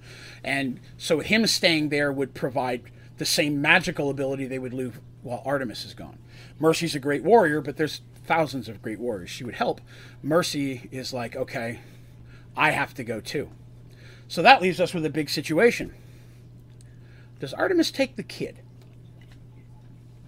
And 0.43 0.80
so 0.97 1.20
him 1.20 1.45
staying 1.47 1.89
there 1.89 2.12
would 2.12 2.34
provide 2.34 2.84
the 3.18 3.26
same 3.26 3.62
magical 3.62 4.10
ability 4.10 4.45
they 4.45 4.60
would 4.60 4.74
lose 4.74 4.93
while 5.24 5.41
Artemis 5.45 5.86
is 5.86 5.93
gone. 5.93 6.18
Mercy's 6.59 6.95
a 6.95 6.99
great 6.99 7.24
warrior, 7.24 7.61
but 7.61 7.78
there's 7.78 8.01
thousands 8.26 8.70
of 8.70 8.82
great 8.82 8.99
warriors. 8.99 9.30
She 9.30 9.43
would 9.43 9.55
help. 9.55 9.82
Mercy 10.22 10.89
is 10.91 11.13
like, 11.13 11.36
okay, 11.36 11.80
I 12.55 12.72
have 12.72 12.93
to 12.95 13.03
go 13.03 13.20
too. 13.20 13.49
So 14.28 14.41
that 14.41 14.61
leaves 14.61 14.80
us 14.80 14.93
with 14.93 15.05
a 15.05 15.09
big 15.09 15.30
situation. 15.30 15.93
Does 17.39 17.53
Artemis 17.53 17.91
take 17.91 18.15
the 18.15 18.24
kid? 18.24 18.59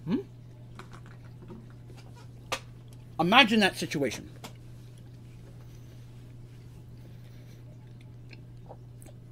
Hmm? 0.04 0.18
Imagine 3.18 3.60
that 3.60 3.76
situation. 3.76 4.30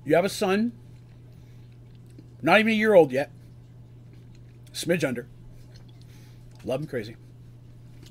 You 0.05 0.15
have 0.15 0.25
a 0.25 0.31
son, 0.31 0.73
not 2.43 2.61
even 2.61 2.73
a 2.73 2.77
year 2.77 2.95
old 2.95 3.13
yet, 3.13 3.31
smidge 4.73 5.07
under. 5.07 5.27
Love 6.69 6.83
him 6.83 6.87
crazy. 6.87 7.17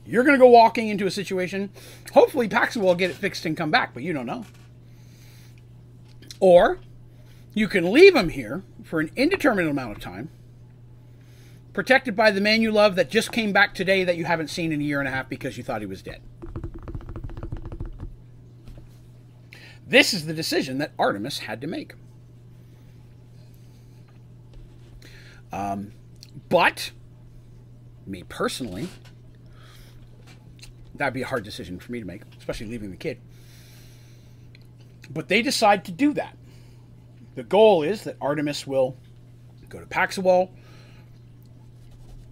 You're 0.04 0.24
going 0.24 0.36
to 0.36 0.44
go 0.44 0.50
walking 0.50 0.88
into 0.88 1.06
a 1.06 1.12
situation. 1.12 1.70
Hopefully, 2.14 2.50
Paxawal 2.50 2.82
will 2.82 2.96
get 2.96 3.12
it 3.12 3.16
fixed 3.16 3.46
and 3.46 3.56
come 3.56 3.70
back, 3.70 3.94
but 3.94 4.02
you 4.02 4.14
don't 4.14 4.26
know. 4.26 4.46
Or 6.40 6.80
you 7.54 7.68
can 7.68 7.92
leave 7.92 8.16
him 8.16 8.30
here 8.30 8.64
for 8.84 9.00
an 9.00 9.12
indeterminate 9.16 9.70
amount 9.70 9.92
of 9.92 10.00
time, 10.00 10.30
protected 11.74 12.16
by 12.16 12.32
the 12.32 12.42
man 12.42 12.62
you 12.62 12.72
love 12.72 12.96
that 12.96 13.12
just 13.12 13.32
came 13.32 13.54
back 13.54 13.76
today 13.76 14.04
that 14.04 14.18
you 14.18 14.26
haven't 14.26 14.50
seen 14.50 14.72
in 14.72 14.82
a 14.82 14.84
year 14.84 15.00
and 15.00 15.08
a 15.08 15.12
half 15.12 15.30
because 15.30 15.58
you 15.58 15.64
thought 15.64 15.82
he 15.82 15.88
was 15.88 16.02
dead. 16.02 16.22
This 19.86 20.14
is 20.14 20.26
the 20.26 20.34
decision 20.34 20.80
that 20.80 20.94
Artemis 20.98 21.40
had 21.40 21.62
to 21.62 21.68
make. 21.68 21.94
Um, 25.52 25.92
but, 26.50 26.92
me 28.08 28.24
personally, 28.28 28.88
that'd 30.96 31.14
be 31.14 31.22
a 31.22 31.28
hard 31.28 31.44
decision 31.44 31.80
for 31.80 31.92
me 31.92 32.00
to 32.00 32.06
make, 32.06 32.22
especially 32.38 32.68
leaving 32.68 32.92
the 32.92 32.98
kid. 32.98 33.20
But 35.10 35.28
they 35.28 35.42
decide 35.42 35.86
to 35.86 35.92
do 35.92 36.14
that. 36.14 36.38
The 37.36 37.44
goal 37.44 37.84
is 37.84 38.04
that 38.04 38.18
Artemis 38.20 38.66
will 38.66 38.98
go 39.70 39.80
to 39.80 39.86
Paxawal, 39.86 40.50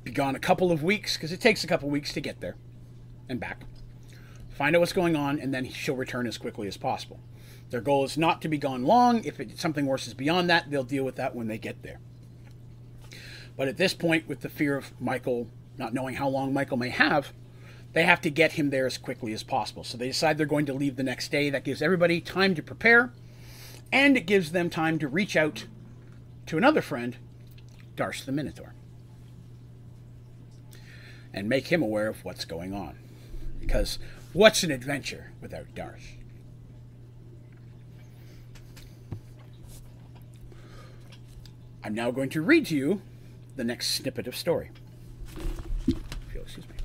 be 0.04 0.12
gone 0.12 0.36
a 0.36 0.40
couple 0.40 0.72
of 0.72 0.84
weeks, 0.84 1.16
because 1.16 1.32
it 1.32 1.40
takes 1.40 1.64
a 1.64 1.68
couple 1.68 1.90
weeks 1.90 2.14
to 2.14 2.22
get 2.22 2.42
there 2.42 2.56
and 3.30 3.40
back. 3.40 3.64
Find 4.50 4.76
out 4.76 4.80
what's 4.80 4.94
going 4.94 5.16
on, 5.16 5.40
and 5.40 5.54
then 5.54 5.70
she'll 5.70 5.96
return 5.96 6.28
as 6.28 6.38
quickly 6.38 6.68
as 6.68 6.78
possible. 6.78 7.20
Their 7.70 7.82
goal 7.82 8.06
is 8.06 8.18
not 8.18 8.42
to 8.42 8.48
be 8.48 8.58
gone 8.58 8.84
long. 8.84 9.24
If 9.24 9.40
it, 9.40 9.60
something 9.60 9.86
worse 9.86 10.08
is 10.08 10.14
beyond 10.14 10.50
that, 10.50 10.70
they'll 10.70 10.84
deal 10.84 11.04
with 11.04 11.16
that 11.16 11.36
when 11.36 11.48
they 11.48 11.58
get 11.58 11.84
there. 11.84 12.00
But 13.58 13.68
at 13.68 13.78
this 13.78 13.94
point, 13.94 14.28
with 14.28 14.42
the 14.42 14.50
fear 14.50 14.78
of 14.78 14.92
Michael 15.00 15.48
not 15.78 15.94
knowing 15.94 16.16
how 16.16 16.28
long 16.28 16.54
Michael 16.54 16.78
may 16.78 16.90
have, 16.90 17.34
they 17.94 18.04
have 18.04 18.22
to 18.22 18.30
get 18.30 18.54
him 18.54 18.70
there 18.72 18.86
as 18.86 18.98
quickly 18.98 19.32
as 19.32 19.44
possible. 19.44 19.84
So 19.84 19.98
they 19.98 20.08
decide 20.08 20.38
they're 20.38 20.46
going 20.46 20.66
to 20.66 20.74
leave 20.74 20.98
the 20.98 21.04
next 21.04 21.32
day. 21.32 21.50
That 21.50 21.64
gives 21.64 21.82
everybody 21.82 22.20
time 22.20 22.54
to 22.56 22.62
prepare, 22.62 23.14
and 23.92 24.18
it 24.18 24.26
gives 24.26 24.52
them 24.52 24.70
time 24.70 25.00
to 25.00 25.08
reach 25.08 25.36
out 25.36 25.66
to 26.48 26.58
another 26.58 26.82
friend, 26.82 27.18
Darsh 27.96 28.26
the 28.26 28.32
Minotaur, 28.32 28.74
and 31.34 31.48
make 31.48 31.68
him 31.68 31.82
aware 31.82 32.08
of 32.08 32.24
what's 32.26 32.46
going 32.46 32.74
on. 32.74 32.98
Because 33.60 33.98
what's 34.34 34.64
an 34.64 34.72
adventure 34.72 35.32
without 35.42 35.74
Darsh? 35.74 36.18
I'm 41.84 41.94
now 41.94 42.12
going 42.12 42.30
to 42.32 42.42
read 42.42 42.66
to 42.68 42.76
you 42.76 43.02
the 43.56 43.64
next 43.64 43.92
snippet 43.92 44.28
of 44.28 44.36
story. 44.36 44.72
Excuse 45.88 46.70
me. 46.70 46.76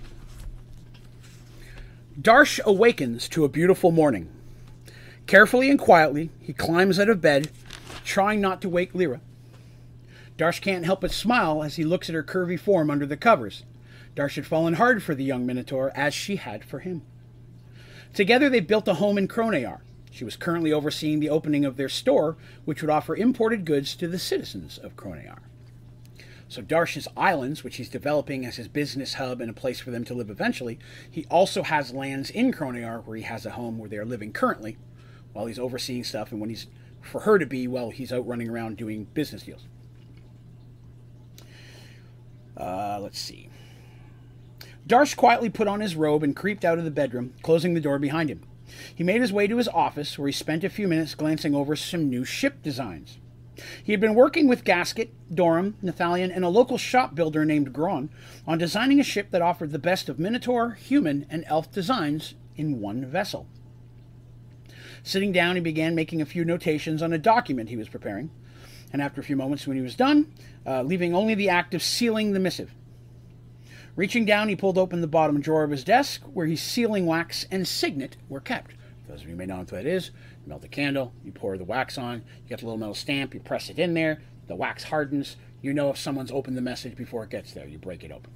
Darsh 2.20 2.60
awakens 2.64 3.28
to 3.28 3.44
a 3.44 3.48
beautiful 3.48 3.90
morning. 3.90 4.28
Carefully 5.26 5.70
and 5.70 5.78
quietly, 5.78 6.30
he 6.40 6.52
climbs 6.52 6.98
out 6.98 7.08
of 7.08 7.20
bed, 7.20 7.50
trying 8.04 8.40
not 8.40 8.60
to 8.62 8.68
wake 8.68 8.94
Lyra. 8.94 9.20
Darsh 10.36 10.60
can't 10.60 10.84
help 10.84 11.02
but 11.02 11.12
smile 11.12 11.62
as 11.62 11.76
he 11.76 11.84
looks 11.84 12.08
at 12.08 12.14
her 12.14 12.22
curvy 12.22 12.58
form 12.58 12.90
under 12.90 13.06
the 13.06 13.16
covers. 13.16 13.64
Darsh 14.16 14.36
had 14.36 14.46
fallen 14.46 14.74
hard 14.74 15.02
for 15.02 15.14
the 15.14 15.24
young 15.24 15.46
Minotaur, 15.46 15.92
as 15.94 16.14
she 16.14 16.36
had 16.36 16.64
for 16.64 16.80
him. 16.80 17.02
Together 18.12 18.48
they 18.48 18.60
built 18.60 18.88
a 18.88 18.94
home 18.94 19.18
in 19.18 19.28
Kronear. 19.28 19.80
She 20.10 20.24
was 20.24 20.36
currently 20.36 20.72
overseeing 20.72 21.20
the 21.20 21.28
opening 21.28 21.64
of 21.64 21.76
their 21.76 21.88
store, 21.88 22.36
which 22.64 22.82
would 22.82 22.90
offer 22.90 23.14
imported 23.14 23.64
goods 23.64 23.94
to 23.96 24.08
the 24.08 24.18
citizens 24.18 24.78
of 24.78 24.96
Kronear. 24.96 25.38
So 26.50 26.62
Darsh's 26.62 27.06
Islands, 27.16 27.62
which 27.62 27.76
he's 27.76 27.88
developing 27.88 28.44
as 28.44 28.56
his 28.56 28.66
business 28.66 29.14
hub 29.14 29.40
and 29.40 29.48
a 29.48 29.54
place 29.54 29.78
for 29.78 29.92
them 29.92 30.04
to 30.06 30.14
live 30.14 30.28
eventually, 30.28 30.80
he 31.08 31.24
also 31.30 31.62
has 31.62 31.94
lands 31.94 32.28
in 32.28 32.52
Kronear 32.52 33.04
where 33.04 33.16
he 33.16 33.22
has 33.22 33.46
a 33.46 33.52
home 33.52 33.78
where 33.78 33.88
they 33.88 33.98
are 33.98 34.04
living 34.04 34.32
currently, 34.32 34.76
while 35.32 35.46
he's 35.46 35.60
overseeing 35.60 36.02
stuff 36.02 36.32
and 36.32 36.40
when 36.40 36.50
he's 36.50 36.66
for 37.00 37.20
her 37.20 37.38
to 37.38 37.46
be 37.46 37.68
while 37.68 37.90
he's 37.90 38.12
out 38.12 38.26
running 38.26 38.48
around 38.48 38.76
doing 38.76 39.04
business 39.14 39.44
deals. 39.44 39.62
Uh, 42.56 42.98
let's 43.00 43.20
see. 43.20 43.48
Darsh 44.88 45.16
quietly 45.16 45.50
put 45.50 45.68
on 45.68 45.78
his 45.78 45.94
robe 45.94 46.24
and 46.24 46.34
creeped 46.34 46.64
out 46.64 46.78
of 46.78 46.84
the 46.84 46.90
bedroom, 46.90 47.32
closing 47.42 47.74
the 47.74 47.80
door 47.80 48.00
behind 48.00 48.28
him. 48.28 48.42
He 48.92 49.04
made 49.04 49.20
his 49.20 49.32
way 49.32 49.46
to 49.46 49.56
his 49.56 49.68
office, 49.68 50.18
where 50.18 50.26
he 50.26 50.32
spent 50.32 50.64
a 50.64 50.68
few 50.68 50.88
minutes 50.88 51.14
glancing 51.14 51.54
over 51.54 51.76
some 51.76 52.10
new 52.10 52.24
ship 52.24 52.60
designs. 52.60 53.18
He 53.82 53.92
had 53.92 54.00
been 54.00 54.14
working 54.14 54.48
with 54.48 54.64
Gasket, 54.64 55.12
Dorum, 55.32 55.74
Nathalion, 55.82 56.30
and 56.34 56.44
a 56.44 56.48
local 56.48 56.78
shop 56.78 57.14
builder 57.14 57.44
named 57.44 57.72
Gron 57.72 58.08
on 58.46 58.58
designing 58.58 59.00
a 59.00 59.04
ship 59.04 59.30
that 59.30 59.42
offered 59.42 59.72
the 59.72 59.78
best 59.78 60.08
of 60.08 60.18
Minotaur, 60.18 60.72
human, 60.72 61.26
and 61.30 61.44
elf 61.46 61.70
designs 61.72 62.34
in 62.56 62.80
one 62.80 63.04
vessel. 63.04 63.46
Sitting 65.02 65.32
down, 65.32 65.56
he 65.56 65.60
began 65.60 65.94
making 65.94 66.20
a 66.20 66.26
few 66.26 66.44
notations 66.44 67.02
on 67.02 67.12
a 67.12 67.18
document 67.18 67.70
he 67.70 67.76
was 67.76 67.88
preparing, 67.88 68.30
and 68.92 69.00
after 69.00 69.20
a 69.20 69.24
few 69.24 69.36
moments, 69.36 69.66
when 69.66 69.76
he 69.76 69.82
was 69.82 69.94
done, 69.94 70.32
uh, 70.66 70.82
leaving 70.82 71.14
only 71.14 71.34
the 71.34 71.48
act 71.48 71.74
of 71.74 71.82
sealing 71.82 72.32
the 72.32 72.40
missive. 72.40 72.74
Reaching 73.96 74.24
down, 74.24 74.48
he 74.48 74.56
pulled 74.56 74.78
open 74.78 75.00
the 75.00 75.06
bottom 75.06 75.40
drawer 75.40 75.64
of 75.64 75.70
his 75.70 75.84
desk, 75.84 76.22
where 76.32 76.46
his 76.46 76.62
sealing 76.62 77.06
wax 77.06 77.46
and 77.50 77.66
signet 77.66 78.16
were 78.28 78.40
kept. 78.40 78.74
Those 79.10 79.22
of 79.22 79.28
you 79.28 79.34
may 79.34 79.46
not 79.46 79.54
know 79.54 79.60
what 79.60 79.68
that 79.70 79.86
is, 79.86 80.12
you 80.42 80.48
melt 80.48 80.62
the 80.62 80.68
candle, 80.68 81.12
you 81.24 81.32
pour 81.32 81.58
the 81.58 81.64
wax 81.64 81.98
on, 81.98 82.18
you 82.18 82.48
get 82.48 82.60
the 82.60 82.66
little 82.66 82.78
metal 82.78 82.94
stamp, 82.94 83.34
you 83.34 83.40
press 83.40 83.68
it 83.68 83.78
in 83.78 83.94
there, 83.94 84.22
the 84.46 84.54
wax 84.54 84.84
hardens, 84.84 85.36
you 85.62 85.72
know 85.72 85.90
if 85.90 85.98
someone's 85.98 86.30
opened 86.30 86.56
the 86.56 86.62
message 86.62 86.94
before 86.94 87.24
it 87.24 87.30
gets 87.30 87.52
there, 87.52 87.66
you 87.66 87.76
break 87.76 88.04
it 88.04 88.12
open. 88.12 88.30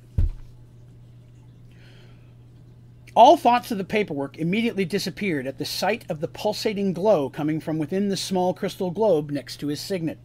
All 3.15 3.37
thoughts 3.37 3.71
of 3.71 3.79
the 3.79 3.85
paperwork 3.85 4.37
immediately 4.37 4.85
disappeared 4.85 5.47
at 5.47 5.59
the 5.59 5.65
sight 5.65 6.05
of 6.09 6.21
the 6.21 6.27
pulsating 6.27 6.93
glow 6.93 7.31
coming 7.31 7.61
from 7.61 7.79
within 7.79 8.09
the 8.09 8.17
small 8.17 8.53
crystal 8.53 8.91
globe 8.91 9.31
next 9.31 9.59
to 9.59 9.69
his 9.69 9.81
signet. 9.81 10.19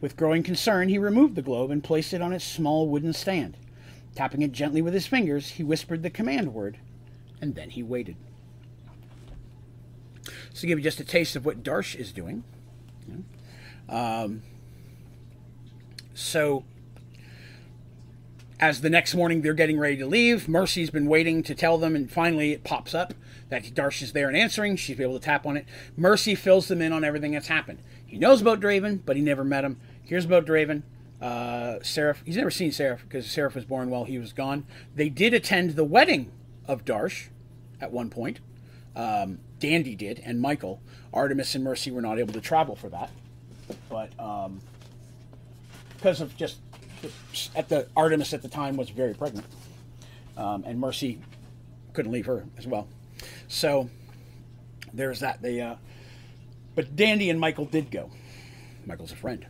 With 0.00 0.16
growing 0.16 0.42
concern, 0.42 0.88
he 0.88 0.96
removed 0.96 1.34
the 1.34 1.42
globe 1.42 1.70
and 1.70 1.84
placed 1.84 2.14
it 2.14 2.22
on 2.22 2.32
its 2.32 2.46
small 2.46 2.88
wooden 2.88 3.12
stand. 3.12 3.58
Tapping 4.14 4.40
it 4.40 4.52
gently 4.52 4.80
with 4.80 4.94
his 4.94 5.06
fingers, 5.06 5.50
he 5.50 5.62
whispered 5.62 6.02
the 6.02 6.08
command 6.08 6.54
word, 6.54 6.78
and 7.42 7.54
then 7.54 7.68
he 7.68 7.82
waited. 7.82 8.16
To 10.60 10.66
give 10.66 10.78
you 10.78 10.82
just 10.82 11.00
a 11.00 11.04
taste 11.04 11.36
of 11.36 11.46
what 11.46 11.62
Darsh 11.62 11.94
is 11.94 12.12
doing. 12.12 12.44
Um, 13.88 14.42
so, 16.14 16.64
as 18.60 18.82
the 18.82 18.90
next 18.90 19.14
morning 19.14 19.40
they're 19.40 19.54
getting 19.54 19.78
ready 19.78 19.96
to 19.96 20.06
leave, 20.06 20.48
Mercy's 20.48 20.90
been 20.90 21.06
waiting 21.06 21.42
to 21.44 21.54
tell 21.54 21.78
them, 21.78 21.96
and 21.96 22.10
finally 22.10 22.52
it 22.52 22.62
pops 22.62 22.94
up 22.94 23.14
that 23.48 23.64
Darsh 23.74 24.02
is 24.02 24.12
there 24.12 24.28
and 24.28 24.36
answering. 24.36 24.76
She's 24.76 25.00
able 25.00 25.18
to 25.18 25.24
tap 25.24 25.46
on 25.46 25.56
it. 25.56 25.66
Mercy 25.96 26.34
fills 26.34 26.68
them 26.68 26.80
in 26.80 26.92
on 26.92 27.04
everything 27.04 27.32
that's 27.32 27.48
happened. 27.48 27.80
He 28.06 28.18
knows 28.18 28.40
about 28.40 28.60
Draven, 28.60 29.00
but 29.04 29.16
he 29.16 29.22
never 29.22 29.44
met 29.44 29.64
him. 29.64 29.80
Hears 30.02 30.24
about 30.24 30.46
Draven. 30.46 30.82
Uh, 31.20 31.78
Seraph, 31.82 32.22
he's 32.24 32.36
never 32.36 32.50
seen 32.50 32.70
Seraph 32.70 33.02
because 33.02 33.30
Seraph 33.30 33.54
was 33.54 33.64
born 33.64 33.90
while 33.90 34.04
he 34.04 34.18
was 34.18 34.32
gone. 34.32 34.66
They 34.94 35.08
did 35.08 35.34
attend 35.34 35.70
the 35.70 35.84
wedding 35.84 36.30
of 36.66 36.84
Darsh 36.84 37.28
at 37.80 37.92
one 37.92 38.10
point. 38.10 38.40
Um, 38.96 39.38
Dandy 39.58 39.94
did, 39.94 40.20
and 40.24 40.40
Michael. 40.40 40.80
Artemis 41.12 41.54
and 41.54 41.64
Mercy 41.64 41.90
were 41.90 42.02
not 42.02 42.18
able 42.18 42.32
to 42.32 42.40
travel 42.40 42.76
for 42.76 42.88
that, 42.88 43.10
but 43.88 44.10
um, 44.18 44.60
because 45.96 46.20
of 46.20 46.36
just 46.36 46.58
at 47.56 47.68
the 47.68 47.88
Artemis 47.96 48.32
at 48.32 48.42
the 48.42 48.48
time 48.48 48.76
was 48.76 48.90
very 48.90 49.14
pregnant, 49.14 49.46
um, 50.36 50.64
and 50.66 50.78
Mercy 50.78 51.20
couldn't 51.92 52.12
leave 52.12 52.26
her 52.26 52.44
as 52.58 52.66
well. 52.66 52.88
So 53.48 53.90
there's 54.92 55.20
that. 55.20 55.42
They, 55.42 55.60
uh, 55.60 55.76
but 56.74 56.94
Dandy 56.96 57.30
and 57.30 57.40
Michael 57.40 57.64
did 57.64 57.90
go. 57.90 58.10
Michael's 58.86 59.12
a 59.12 59.16
friend. 59.16 59.46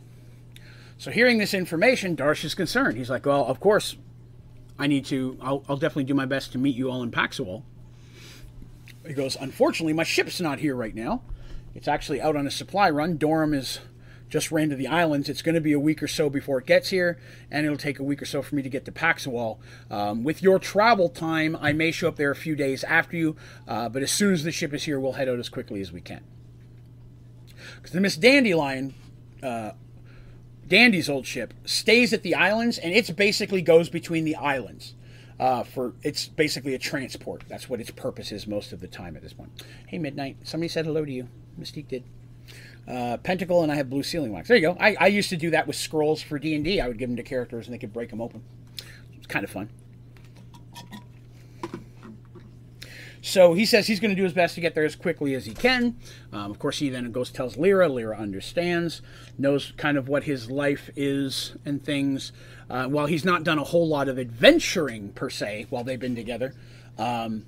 So 0.97 1.09
hearing 1.09 1.37
this 1.37 1.53
information, 1.53 2.15
Darsh 2.15 2.43
is 2.43 2.53
concerned. 2.53 2.97
He's 2.97 3.09
like, 3.09 3.25
"Well, 3.25 3.45
of 3.45 3.59
course, 3.59 3.95
I 4.77 4.87
need 4.87 5.05
to. 5.05 5.37
I'll, 5.41 5.63
I'll 5.69 5.77
definitely 5.77 6.03
do 6.05 6.13
my 6.13 6.25
best 6.25 6.51
to 6.53 6.57
meet 6.57 6.75
you 6.75 6.91
all 6.91 7.01
in 7.03 7.11
Paxawal." 7.11 7.63
He 9.05 9.13
goes, 9.13 9.35
"Unfortunately, 9.39 9.93
my 9.93 10.03
ship's 10.03 10.39
not 10.39 10.59
here 10.59 10.75
right 10.75 10.95
now. 10.95 11.23
It's 11.73 11.87
actually 11.87 12.21
out 12.21 12.35
on 12.35 12.45
a 12.45 12.51
supply 12.51 12.89
run. 12.89 13.17
Dorum 13.17 13.53
is 13.53 13.79
just 14.29 14.51
ran 14.51 14.69
to 14.69 14.75
the 14.75 14.87
islands. 14.87 15.27
It's 15.27 15.41
going 15.41 15.55
to 15.55 15.61
be 15.61 15.73
a 15.73 15.79
week 15.79 16.01
or 16.01 16.07
so 16.07 16.29
before 16.29 16.59
it 16.59 16.65
gets 16.65 16.89
here, 16.89 17.19
and 17.49 17.65
it'll 17.65 17.77
take 17.77 17.99
a 17.99 18.03
week 18.03 18.21
or 18.21 18.25
so 18.25 18.41
for 18.41 18.55
me 18.55 18.61
to 18.61 18.69
get 18.69 18.85
to 18.85 18.91
Paxawal. 18.91 19.57
Um, 19.89 20.23
with 20.23 20.41
your 20.41 20.57
travel 20.57 21.09
time, 21.09 21.57
I 21.59 21.73
may 21.73 21.91
show 21.91 22.07
up 22.07 22.15
there 22.15 22.31
a 22.31 22.35
few 22.35 22.55
days 22.55 22.83
after 22.85 23.17
you, 23.17 23.35
uh, 23.67 23.89
but 23.89 24.01
as 24.01 24.11
soon 24.11 24.33
as 24.33 24.43
the 24.43 24.51
ship 24.51 24.73
is 24.73 24.83
here, 24.83 24.99
we'll 24.99 25.13
head 25.13 25.27
out 25.27 25.39
as 25.39 25.49
quickly 25.49 25.81
as 25.81 25.91
we 25.91 26.01
can." 26.01 26.21
Because 27.75 27.91
the 27.91 28.01
Miss 28.01 28.15
Dandelion 28.15 28.93
uh, 29.43 29.71
Dandy's 30.67 31.09
old 31.09 31.25
ship 31.25 31.53
stays 31.65 32.13
at 32.13 32.23
the 32.23 32.33
islands, 32.33 32.77
and 32.77 32.93
it 32.93 33.13
basically 33.15 33.61
goes 33.61 33.89
between 33.89 34.23
the 34.23 34.35
islands. 34.35 34.93
Uh, 35.41 35.63
for 35.63 35.93
it's 36.03 36.27
basically 36.27 36.75
a 36.75 36.77
transport. 36.77 37.43
That's 37.47 37.67
what 37.67 37.81
its 37.81 37.89
purpose 37.89 38.31
is 38.31 38.45
most 38.45 38.73
of 38.73 38.79
the 38.79 38.87
time 38.87 39.15
at 39.15 39.23
this 39.23 39.33
point. 39.33 39.49
Hey, 39.87 39.97
Midnight, 39.97 40.37
somebody 40.43 40.67
said 40.67 40.85
hello 40.85 41.03
to 41.03 41.11
you. 41.11 41.27
Mystique 41.59 41.87
did. 41.87 42.03
Uh, 42.87 43.17
Pentacle 43.17 43.63
and 43.63 43.71
I 43.71 43.75
have 43.75 43.89
blue 43.89 44.03
sealing 44.03 44.31
wax. 44.31 44.47
There 44.47 44.57
you 44.57 44.61
go. 44.61 44.77
I, 44.79 44.95
I 44.99 45.07
used 45.07 45.29
to 45.29 45.37
do 45.37 45.49
that 45.49 45.65
with 45.65 45.75
scrolls 45.75 46.21
for 46.21 46.37
D 46.37 46.53
and 46.53 46.67
I 46.79 46.87
would 46.87 46.99
give 46.99 47.09
them 47.09 47.15
to 47.15 47.23
characters 47.23 47.65
and 47.65 47.73
they 47.73 47.79
could 47.79 47.91
break 47.91 48.11
them 48.11 48.21
open. 48.21 48.43
It's 49.17 49.25
kind 49.25 49.43
of 49.43 49.49
fun. 49.49 49.69
So 53.23 53.53
he 53.53 53.65
says 53.65 53.85
he's 53.85 53.99
going 53.99 54.09
to 54.09 54.15
do 54.15 54.23
his 54.23 54.33
best 54.33 54.55
to 54.55 54.61
get 54.61 54.73
there 54.73 54.83
as 54.83 54.95
quickly 54.95 55.35
as 55.35 55.45
he 55.45 55.53
can. 55.53 55.95
Um, 56.33 56.49
of 56.49 56.57
course, 56.57 56.79
he 56.79 56.89
then 56.89 57.11
goes 57.11 57.31
tells 57.31 57.55
Lyra. 57.55 57.87
Lyra 57.87 58.17
understands, 58.17 59.01
knows 59.37 59.73
kind 59.77 59.97
of 59.97 60.09
what 60.09 60.23
his 60.23 60.49
life 60.49 60.89
is 60.95 61.55
and 61.63 61.83
things. 61.83 62.31
Uh, 62.71 62.87
while 62.87 63.05
he's 63.05 63.25
not 63.25 63.43
done 63.43 63.59
a 63.59 63.63
whole 63.65 63.85
lot 63.85 64.07
of 64.07 64.17
adventuring 64.17 65.09
per 65.09 65.29
se 65.29 65.65
while 65.69 65.83
they've 65.83 65.99
been 65.99 66.15
together, 66.15 66.55
um, 66.97 67.45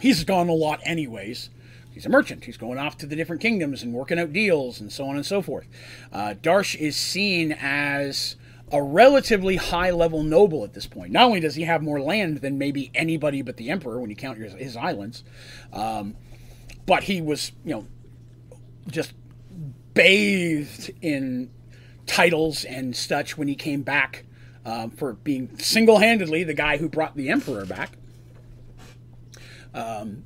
he's 0.00 0.24
gone 0.24 0.48
a 0.48 0.52
lot 0.52 0.80
anyways. 0.84 1.50
He's 1.92 2.04
a 2.04 2.08
merchant. 2.08 2.44
He's 2.44 2.56
going 2.56 2.78
off 2.78 2.98
to 2.98 3.06
the 3.06 3.14
different 3.14 3.40
kingdoms 3.40 3.80
and 3.80 3.92
working 3.92 4.18
out 4.18 4.32
deals 4.32 4.80
and 4.80 4.90
so 4.90 5.06
on 5.06 5.14
and 5.14 5.24
so 5.24 5.40
forth. 5.40 5.68
Uh, 6.12 6.34
Darsh 6.42 6.74
is 6.74 6.96
seen 6.96 7.52
as 7.52 8.34
a 8.72 8.82
relatively 8.82 9.54
high 9.54 9.90
level 9.90 10.24
noble 10.24 10.64
at 10.64 10.72
this 10.72 10.86
point. 10.86 11.12
Not 11.12 11.26
only 11.26 11.38
does 11.38 11.54
he 11.54 11.62
have 11.62 11.80
more 11.80 12.00
land 12.00 12.38
than 12.38 12.58
maybe 12.58 12.90
anybody 12.96 13.40
but 13.40 13.56
the 13.56 13.70
emperor 13.70 14.00
when 14.00 14.10
you 14.10 14.16
count 14.16 14.36
his, 14.36 14.54
his 14.54 14.76
islands, 14.76 15.22
um, 15.72 16.16
but 16.86 17.04
he 17.04 17.20
was, 17.20 17.52
you 17.64 17.72
know, 17.72 17.86
just 18.88 19.12
bathed 19.94 20.90
in 21.02 21.50
titles 22.06 22.64
and 22.64 22.94
such 22.94 23.36
when 23.38 23.48
he 23.48 23.54
came 23.54 23.82
back 23.82 24.24
um, 24.64 24.90
for 24.90 25.14
being 25.14 25.58
single 25.58 25.98
handedly 25.98 26.44
the 26.44 26.54
guy 26.54 26.76
who 26.76 26.88
brought 26.88 27.16
the 27.16 27.30
emperor 27.30 27.64
back. 27.64 27.92
Um, 29.74 30.24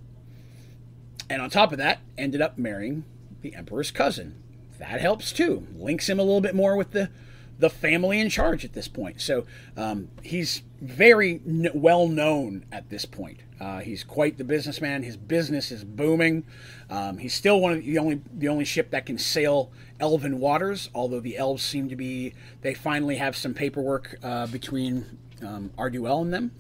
and 1.28 1.42
on 1.42 1.50
top 1.50 1.72
of 1.72 1.78
that, 1.78 2.00
ended 2.16 2.40
up 2.40 2.58
marrying 2.58 3.04
the 3.42 3.54
emperor's 3.54 3.90
cousin. 3.90 4.42
That 4.78 5.00
helps 5.00 5.32
too. 5.32 5.66
Links 5.76 6.08
him 6.08 6.18
a 6.18 6.22
little 6.22 6.40
bit 6.40 6.54
more 6.54 6.76
with 6.76 6.92
the 6.92 7.10
the 7.58 7.70
family 7.70 8.20
in 8.20 8.28
charge 8.28 8.66
at 8.66 8.74
this 8.74 8.86
point. 8.86 9.18
So 9.20 9.46
um, 9.78 10.08
he's 10.22 10.62
very 10.80 11.40
n- 11.46 11.70
well 11.72 12.06
known 12.06 12.66
at 12.70 12.90
this 12.90 13.06
point. 13.06 13.40
Uh, 13.60 13.80
he's 13.80 14.04
quite 14.04 14.36
the 14.38 14.44
businessman. 14.44 15.02
His 15.02 15.16
business 15.16 15.70
is 15.70 15.84
booming. 15.84 16.44
Um, 16.90 17.18
he's 17.18 17.34
still 17.34 17.60
one 17.60 17.72
of 17.72 17.84
the 17.84 17.98
only 17.98 18.20
the 18.32 18.48
only 18.48 18.64
ship 18.64 18.90
that 18.90 19.06
can 19.06 19.18
sail 19.18 19.70
elven 19.98 20.40
waters. 20.40 20.90
Although 20.94 21.20
the 21.20 21.36
elves 21.36 21.62
seem 21.62 21.88
to 21.88 21.96
be, 21.96 22.34
they 22.62 22.74
finally 22.74 23.16
have 23.16 23.36
some 23.36 23.54
paperwork 23.54 24.18
uh, 24.22 24.46
between 24.46 25.18
um, 25.42 25.70
Arduel 25.78 26.22
and 26.22 26.32
them, 26.32 26.50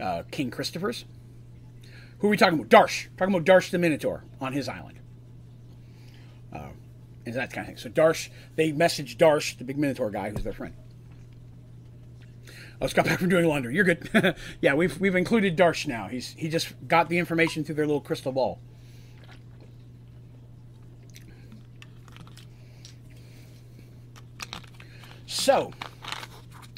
uh, 0.00 0.22
King 0.30 0.50
Christopher's. 0.50 1.04
Who 2.18 2.26
are 2.26 2.30
we 2.30 2.36
talking 2.36 2.58
about? 2.58 2.68
Darsh. 2.68 3.08
Talking 3.16 3.34
about 3.34 3.46
Darsh 3.46 3.70
the 3.70 3.78
Minotaur 3.78 4.24
on 4.40 4.52
his 4.52 4.68
island 4.68 5.00
and 7.26 7.34
that 7.34 7.52
kind 7.52 7.60
of 7.60 7.66
thing. 7.66 7.76
So 7.76 7.88
Darsh, 7.88 8.28
they 8.56 8.72
message 8.72 9.18
Darsh, 9.18 9.56
the 9.58 9.64
big 9.64 9.78
Minotaur 9.78 10.10
guy, 10.10 10.30
who's 10.30 10.42
their 10.42 10.52
friend. 10.52 10.74
I 12.80 12.84
just 12.84 12.96
got 12.96 13.04
back 13.04 13.18
from 13.18 13.28
doing 13.28 13.44
laundry. 13.44 13.74
You're 13.74 13.84
good. 13.84 14.34
yeah, 14.62 14.74
we've 14.74 14.98
we've 14.98 15.14
included 15.14 15.56
Darsh 15.56 15.86
now. 15.86 16.08
He's 16.08 16.30
he 16.32 16.48
just 16.48 16.72
got 16.88 17.08
the 17.10 17.18
information 17.18 17.62
through 17.62 17.74
their 17.74 17.86
little 17.86 18.00
crystal 18.00 18.32
ball. 18.32 18.58
So 25.26 25.72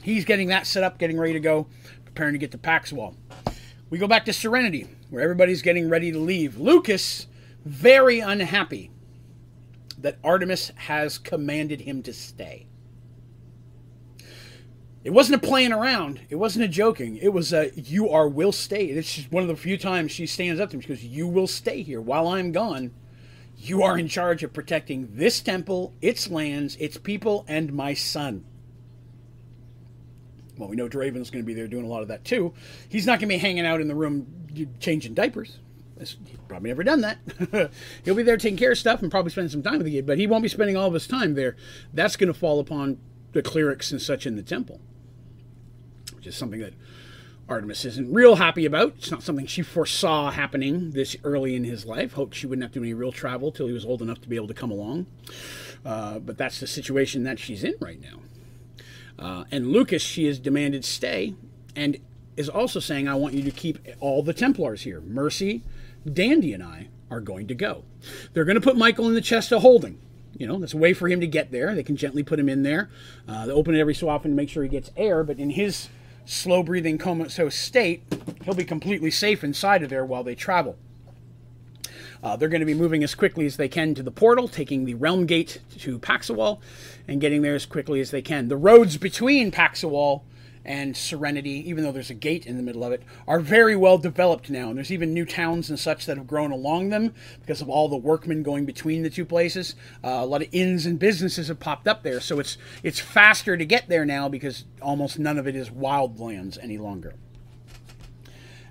he's 0.02 0.24
getting 0.24 0.48
that 0.48 0.66
set 0.66 0.82
up, 0.82 0.98
getting 0.98 1.18
ready 1.18 1.32
to 1.34 1.40
go, 1.40 1.68
preparing 2.04 2.32
to 2.32 2.38
get 2.38 2.50
to 2.50 2.58
Paxawal. 2.58 3.14
We 3.88 3.98
go 3.98 4.08
back 4.08 4.24
to 4.24 4.32
Serenity, 4.32 4.88
where 5.10 5.22
everybody's 5.22 5.62
getting 5.62 5.88
ready 5.88 6.10
to 6.10 6.18
leave. 6.18 6.58
Lucas, 6.58 7.26
very 7.64 8.20
unhappy 8.20 8.90
that 9.98 10.18
Artemis 10.24 10.72
has 10.76 11.18
commanded 11.18 11.82
him 11.82 12.02
to 12.02 12.12
stay. 12.12 12.66
It 15.04 15.10
wasn't 15.10 15.42
a 15.42 15.46
playing 15.46 15.72
around. 15.72 16.20
It 16.30 16.36
wasn't 16.36 16.64
a 16.64 16.68
joking. 16.68 17.16
It 17.16 17.32
was 17.32 17.52
a 17.52 17.72
you 17.74 18.08
are 18.08 18.28
will 18.28 18.52
stay. 18.52 18.86
It's 18.86 19.14
just 19.16 19.32
one 19.32 19.42
of 19.42 19.48
the 19.48 19.56
few 19.56 19.76
times 19.76 20.12
she 20.12 20.26
stands 20.26 20.60
up 20.60 20.70
to 20.70 20.76
him. 20.76 20.80
She 20.80 20.88
goes, 20.88 21.04
"You 21.04 21.26
will 21.26 21.48
stay 21.48 21.82
here 21.82 22.00
while 22.00 22.28
I'm 22.28 22.52
gone. 22.52 22.92
You 23.58 23.82
are 23.82 23.98
in 23.98 24.08
charge 24.08 24.42
of 24.42 24.52
protecting 24.52 25.08
this 25.12 25.40
temple, 25.40 25.92
its 26.00 26.30
lands, 26.30 26.76
its 26.76 26.98
people, 26.98 27.44
and 27.48 27.72
my 27.72 27.94
son." 27.94 28.44
Well, 30.56 30.68
we 30.68 30.76
know 30.76 30.88
Draven's 30.88 31.30
going 31.30 31.42
to 31.42 31.46
be 31.46 31.54
there 31.54 31.66
doing 31.66 31.84
a 31.84 31.88
lot 31.88 32.02
of 32.02 32.08
that 32.08 32.24
too. 32.24 32.52
He's 32.88 33.06
not 33.06 33.18
going 33.18 33.28
to 33.28 33.34
be 33.34 33.38
hanging 33.38 33.66
out 33.66 33.80
in 33.80 33.88
the 33.88 33.94
room 33.94 34.26
changing 34.78 35.14
diapers. 35.14 35.58
He's 35.98 36.16
probably 36.48 36.70
never 36.70 36.84
done 36.84 37.00
that. 37.00 37.18
He'll 38.04 38.14
be 38.14 38.22
there 38.22 38.36
taking 38.36 38.58
care 38.58 38.72
of 38.72 38.78
stuff 38.78 39.02
and 39.02 39.10
probably 39.10 39.30
spending 39.30 39.50
some 39.50 39.62
time 39.62 39.78
with 39.78 39.86
the 39.86 39.92
kid, 39.92 40.06
but 40.06 40.18
he 40.18 40.26
won't 40.26 40.42
be 40.42 40.48
spending 40.48 40.76
all 40.76 40.88
of 40.88 40.94
his 40.94 41.06
time 41.06 41.34
there. 41.34 41.56
That's 41.92 42.16
going 42.16 42.32
to 42.32 42.38
fall 42.38 42.60
upon 42.60 42.98
the 43.32 43.42
clerics 43.42 43.92
and 43.92 44.00
such 44.00 44.26
in 44.26 44.36
the 44.36 44.42
temple, 44.42 44.80
which 46.22 46.28
is 46.28 46.36
something 46.36 46.60
that 46.60 46.74
Artemis 47.48 47.84
isn't 47.84 48.12
real 48.12 48.36
happy 48.36 48.64
about. 48.64 48.94
It's 48.96 49.10
not 49.10 49.24
something 49.24 49.44
she 49.44 49.62
foresaw 49.62 50.30
happening 50.30 50.92
this 50.92 51.16
early 51.24 51.56
in 51.56 51.64
his 51.64 51.84
life. 51.84 52.12
Hoped 52.12 52.36
she 52.36 52.46
wouldn't 52.46 52.62
have 52.62 52.70
to 52.74 52.78
do 52.78 52.84
any 52.84 52.94
real 52.94 53.10
travel 53.10 53.50
till 53.50 53.66
he 53.66 53.72
was 53.72 53.84
old 53.84 54.02
enough 54.02 54.20
to 54.20 54.28
be 54.28 54.36
able 54.36 54.46
to 54.46 54.54
come 54.54 54.70
along. 54.70 55.06
Uh, 55.84 56.20
but 56.20 56.38
that's 56.38 56.60
the 56.60 56.68
situation 56.68 57.24
that 57.24 57.40
she's 57.40 57.64
in 57.64 57.74
right 57.80 58.00
now. 58.00 58.20
Uh, 59.18 59.44
and 59.50 59.72
Lucas, 59.72 60.00
she 60.00 60.26
has 60.26 60.38
demanded 60.38 60.84
stay 60.84 61.34
and 61.74 61.96
is 62.36 62.48
also 62.48 62.78
saying, 62.78 63.08
I 63.08 63.16
want 63.16 63.34
you 63.34 63.42
to 63.42 63.50
keep 63.50 63.80
all 63.98 64.22
the 64.22 64.32
Templars 64.32 64.82
here. 64.82 65.00
Mercy, 65.00 65.64
Dandy, 66.10 66.52
and 66.52 66.62
I 66.62 66.86
are 67.10 67.20
going 67.20 67.48
to 67.48 67.54
go. 67.56 67.82
They're 68.32 68.44
going 68.44 68.54
to 68.54 68.60
put 68.60 68.76
Michael 68.76 69.08
in 69.08 69.14
the 69.14 69.20
chest 69.20 69.50
of 69.50 69.62
holding. 69.62 69.98
You 70.38 70.46
know, 70.46 70.58
that's 70.58 70.74
a 70.74 70.78
way 70.78 70.94
for 70.94 71.08
him 71.08 71.20
to 71.20 71.26
get 71.26 71.50
there. 71.50 71.74
They 71.74 71.82
can 71.82 71.96
gently 71.96 72.22
put 72.22 72.38
him 72.38 72.48
in 72.48 72.62
there. 72.62 72.90
Uh, 73.28 73.46
they 73.46 73.52
open 73.52 73.74
it 73.74 73.80
every 73.80 73.94
so 73.94 74.08
often 74.08 74.30
to 74.30 74.36
make 74.36 74.48
sure 74.48 74.62
he 74.62 74.68
gets 74.68 74.90
air, 74.96 75.24
but 75.24 75.38
in 75.38 75.50
his 75.50 75.88
slow 76.24 76.62
breathing 76.62 76.98
comatose 76.98 77.54
state, 77.54 78.02
he'll 78.44 78.54
be 78.54 78.64
completely 78.64 79.10
safe 79.10 79.42
inside 79.42 79.82
of 79.82 79.90
there 79.90 80.04
while 80.04 80.24
they 80.24 80.34
travel. 80.34 80.76
Uh, 82.22 82.36
they're 82.36 82.48
going 82.48 82.60
to 82.60 82.66
be 82.66 82.74
moving 82.74 83.02
as 83.02 83.14
quickly 83.14 83.46
as 83.46 83.56
they 83.56 83.68
can 83.68 83.94
to 83.94 84.02
the 84.02 84.12
portal, 84.12 84.46
taking 84.46 84.84
the 84.84 84.94
Realm 84.94 85.26
Gate 85.26 85.60
to 85.78 85.98
Paxawal, 85.98 86.60
and 87.08 87.20
getting 87.20 87.42
there 87.42 87.56
as 87.56 87.66
quickly 87.66 88.00
as 88.00 88.12
they 88.12 88.22
can. 88.22 88.46
The 88.46 88.56
roads 88.56 88.96
between 88.96 89.50
Paxawal 89.50 90.22
and 90.64 90.96
Serenity, 90.96 91.68
even 91.68 91.82
though 91.82 91.92
there's 91.92 92.10
a 92.10 92.14
gate 92.14 92.46
in 92.46 92.56
the 92.56 92.62
middle 92.62 92.84
of 92.84 92.92
it, 92.92 93.02
are 93.26 93.40
very 93.40 93.74
well 93.74 93.98
developed 93.98 94.48
now. 94.50 94.68
And 94.68 94.76
there's 94.76 94.92
even 94.92 95.12
new 95.12 95.24
towns 95.24 95.68
and 95.70 95.78
such 95.78 96.06
that 96.06 96.16
have 96.16 96.26
grown 96.26 96.52
along 96.52 96.90
them 96.90 97.14
because 97.40 97.60
of 97.60 97.68
all 97.68 97.88
the 97.88 97.96
workmen 97.96 98.42
going 98.42 98.64
between 98.64 99.02
the 99.02 99.10
two 99.10 99.24
places. 99.24 99.74
Uh, 100.04 100.08
a 100.08 100.26
lot 100.26 100.42
of 100.42 100.48
inns 100.52 100.86
and 100.86 100.98
businesses 100.98 101.48
have 101.48 101.58
popped 101.60 101.88
up 101.88 102.02
there, 102.02 102.20
so 102.20 102.38
it's 102.38 102.58
it's 102.82 103.00
faster 103.00 103.56
to 103.56 103.64
get 103.64 103.88
there 103.88 104.04
now 104.04 104.28
because 104.28 104.64
almost 104.80 105.18
none 105.18 105.38
of 105.38 105.46
it 105.46 105.56
is 105.56 105.70
wildlands 105.70 106.58
any 106.62 106.78
longer 106.78 107.14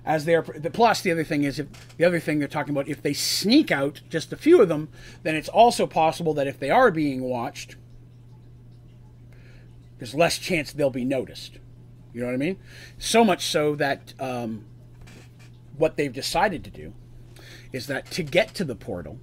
as 0.04 0.24
they're 0.24 0.42
the 0.42 0.70
plus 0.70 1.00
the 1.00 1.12
other 1.12 1.24
thing 1.24 1.44
is 1.44 1.58
if 1.58 1.96
the 1.96 2.04
other 2.04 2.18
thing 2.18 2.38
they're 2.38 2.48
talking 2.48 2.74
about 2.74 2.88
if 2.88 3.02
they 3.02 3.12
sneak 3.12 3.70
out 3.70 4.00
just 4.08 4.32
a 4.32 4.36
few 4.36 4.60
of 4.60 4.68
them 4.68 4.88
then 5.22 5.36
it's 5.36 5.48
also 5.48 5.86
possible 5.86 6.34
that 6.34 6.46
if 6.46 6.58
they 6.58 6.70
are 6.70 6.90
being 6.90 7.22
watched 7.22 7.76
there's 9.98 10.14
less 10.14 10.38
chance 10.38 10.72
they'll 10.72 10.90
be 10.90 11.04
noticed 11.04 11.58
you 12.12 12.20
know 12.20 12.26
what 12.26 12.34
i 12.34 12.38
mean 12.38 12.56
so 12.98 13.24
much 13.24 13.46
so 13.46 13.74
that 13.74 14.14
um, 14.20 14.64
what 15.76 15.96
they've 15.96 16.12
decided 16.12 16.62
to 16.64 16.70
do 16.70 16.92
is 17.72 17.86
that 17.86 18.10
to 18.10 18.22
get 18.22 18.54
to 18.54 18.64
the 18.64 18.74
portal 18.74 19.18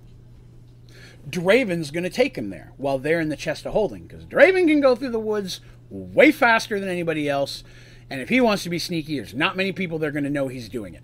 Draven's 1.29 1.91
going 1.91 2.05
to 2.05 2.09
take 2.09 2.37
him 2.37 2.49
there 2.49 2.71
while 2.77 2.97
they're 2.97 3.19
in 3.19 3.29
the 3.29 3.35
chest 3.35 3.65
of 3.65 3.73
holding 3.73 4.07
because 4.07 4.25
Draven 4.25 4.67
can 4.67 4.81
go 4.81 4.95
through 4.95 5.11
the 5.11 5.19
woods 5.19 5.59
way 5.89 6.31
faster 6.31 6.79
than 6.79 6.89
anybody 6.89 7.29
else 7.29 7.63
and 8.09 8.21
if 8.21 8.29
he 8.29 8.41
wants 8.41 8.63
to 8.63 8.69
be 8.69 8.79
sneaky, 8.79 9.17
there's 9.17 9.33
not 9.33 9.55
many 9.55 9.71
people 9.71 9.99
that 9.99 10.07
are 10.07 10.11
going 10.11 10.23
to 10.23 10.29
know 10.29 10.47
he's 10.47 10.67
doing 10.67 10.95
it. 10.95 11.03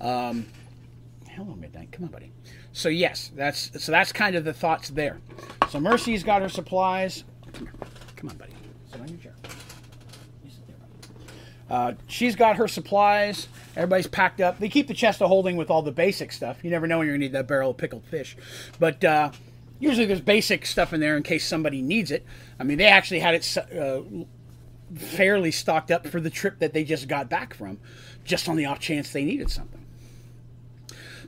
Um, 0.00 0.46
hello, 1.30 1.54
Midnight. 1.56 1.90
Come 1.90 2.04
on, 2.04 2.10
buddy. 2.10 2.30
So 2.72 2.88
yes, 2.88 3.30
that's 3.34 3.70
so 3.82 3.92
that's 3.92 4.12
kind 4.12 4.36
of 4.36 4.44
the 4.44 4.52
thoughts 4.52 4.90
there. 4.90 5.18
So 5.68 5.80
Mercy's 5.80 6.22
got 6.22 6.42
her 6.42 6.48
supplies. 6.48 7.24
Come. 7.52 7.68
Come 8.16 8.30
on, 8.30 8.36
buddy. 8.36 8.52
Sit 8.90 9.00
on 9.00 9.08
your 9.08 9.18
chair. 9.18 9.31
Uh, 11.70 11.94
she's 12.06 12.36
got 12.36 12.56
her 12.56 12.68
supplies. 12.68 13.48
Everybody's 13.76 14.06
packed 14.06 14.40
up. 14.40 14.58
They 14.58 14.68
keep 14.68 14.88
the 14.88 14.94
chest 14.94 15.22
of 15.22 15.28
holding 15.28 15.56
with 15.56 15.70
all 15.70 15.82
the 15.82 15.92
basic 15.92 16.32
stuff. 16.32 16.62
You 16.62 16.70
never 16.70 16.86
know 16.86 16.98
when 16.98 17.06
you're 17.06 17.16
gonna 17.16 17.24
need 17.24 17.32
that 17.32 17.48
barrel 17.48 17.70
of 17.70 17.76
pickled 17.76 18.04
fish, 18.04 18.36
but 18.78 19.02
uh, 19.04 19.30
usually 19.78 20.06
there's 20.06 20.20
basic 20.20 20.66
stuff 20.66 20.92
in 20.92 21.00
there 21.00 21.16
in 21.16 21.22
case 21.22 21.46
somebody 21.46 21.82
needs 21.82 22.10
it. 22.10 22.24
I 22.58 22.64
mean, 22.64 22.78
they 22.78 22.86
actually 22.86 23.20
had 23.20 23.34
it 23.34 23.56
uh, 23.78 24.02
fairly 24.94 25.50
stocked 25.50 25.90
up 25.90 26.06
for 26.06 26.20
the 26.20 26.30
trip 26.30 26.58
that 26.58 26.72
they 26.72 26.84
just 26.84 27.08
got 27.08 27.28
back 27.28 27.54
from, 27.54 27.78
just 28.24 28.48
on 28.48 28.56
the 28.56 28.66
off 28.66 28.78
chance 28.78 29.12
they 29.12 29.24
needed 29.24 29.50
something. 29.50 29.84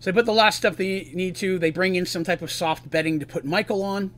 So 0.01 0.11
they 0.11 0.13
put 0.13 0.27
the 0.27 0.33
last 0.33 0.59
stuff 0.59 0.77
they 0.77 1.11
need 1.15 1.35
to. 1.37 1.59
They 1.59 1.71
bring 1.71 1.95
in 1.95 2.05
some 2.05 2.25
type 2.25 2.43
of 2.43 2.53
soft 2.53 2.91
bedding 2.91 3.21
to 3.21 3.27
put 3.27 3.45
Michael 3.45 3.83
on. 3.83 4.13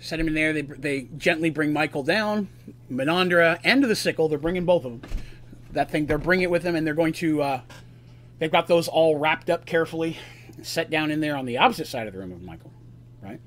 Set 0.00 0.20
him 0.20 0.28
in 0.28 0.34
there. 0.34 0.52
They, 0.52 0.62
they 0.62 1.08
gently 1.16 1.50
bring 1.50 1.72
Michael 1.72 2.02
down. 2.02 2.48
Menandra 2.90 3.58
and 3.64 3.82
the 3.82 3.96
sickle. 3.96 4.28
They're 4.28 4.38
bringing 4.38 4.64
both 4.64 4.84
of 4.84 5.00
them. 5.00 5.10
That 5.72 5.90
thing, 5.90 6.06
they're 6.06 6.18
bringing 6.18 6.44
it 6.44 6.50
with 6.50 6.62
them, 6.62 6.74
and 6.74 6.86
they're 6.86 6.94
going 6.94 7.12
to. 7.14 7.42
Uh, 7.42 7.60
they've 8.38 8.50
got 8.50 8.68
those 8.68 8.88
all 8.88 9.16
wrapped 9.16 9.50
up 9.50 9.66
carefully, 9.66 10.18
set 10.62 10.88
down 10.90 11.10
in 11.10 11.20
there 11.20 11.36
on 11.36 11.44
the 11.44 11.58
opposite 11.58 11.86
side 11.86 12.06
of 12.06 12.12
the 12.12 12.18
room 12.18 12.32
of 12.32 12.42
Michael, 12.42 12.72
right? 13.22 13.40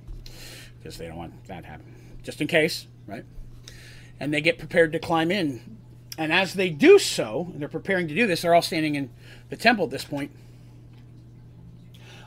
Because 0.77 0.97
they 0.97 1.07
don't 1.07 1.17
want 1.17 1.45
that 1.47 1.61
to 1.61 1.67
happen, 1.67 1.95
just 2.23 2.41
in 2.41 2.47
case, 2.47 2.85
right? 3.07 3.25
and 4.21 4.31
they 4.31 4.39
get 4.39 4.59
prepared 4.59 4.91
to 4.93 4.99
climb 4.99 5.31
in. 5.31 5.77
And 6.15 6.31
as 6.31 6.53
they 6.53 6.69
do 6.69 6.99
so, 6.99 7.51
they're 7.55 7.67
preparing 7.67 8.07
to 8.07 8.13
do 8.13 8.27
this, 8.27 8.43
they're 8.43 8.53
all 8.53 8.61
standing 8.61 8.93
in 8.93 9.09
the 9.49 9.57
temple 9.57 9.85
at 9.85 9.91
this 9.91 10.05
point. 10.05 10.29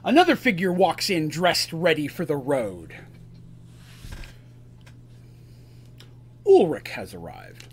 Another 0.04 0.34
figure 0.34 0.72
walks 0.72 1.08
in 1.08 1.28
dressed 1.28 1.72
ready 1.72 2.08
for 2.08 2.24
the 2.24 2.36
road. 2.36 2.96
Ulrich 6.46 6.88
has 6.88 7.14
arrived. 7.14 7.68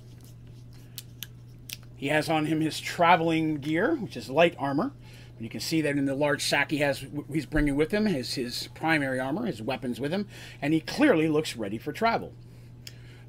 He 1.95 2.07
has 2.07 2.29
on 2.29 2.45
him 2.45 2.61
his 2.61 2.79
traveling 2.79 3.57
gear, 3.57 3.95
which 3.95 4.17
is 4.17 4.29
light 4.29 4.55
armor. 4.57 4.91
And 5.35 5.43
you 5.43 5.49
can 5.49 5.59
see 5.59 5.81
that 5.81 5.97
in 5.97 6.05
the 6.05 6.15
large 6.15 6.43
sack 6.43 6.71
he 6.71 6.77
has, 6.77 7.05
he's 7.31 7.45
bringing 7.45 7.75
with 7.75 7.91
him 7.91 8.07
is 8.07 8.35
his 8.35 8.69
primary 8.73 9.19
armor, 9.19 9.45
his 9.45 9.61
weapons 9.61 9.99
with 9.99 10.11
him, 10.11 10.27
and 10.61 10.73
he 10.73 10.79
clearly 10.79 11.27
looks 11.27 11.55
ready 11.55 11.77
for 11.77 11.91
travel. 11.91 12.33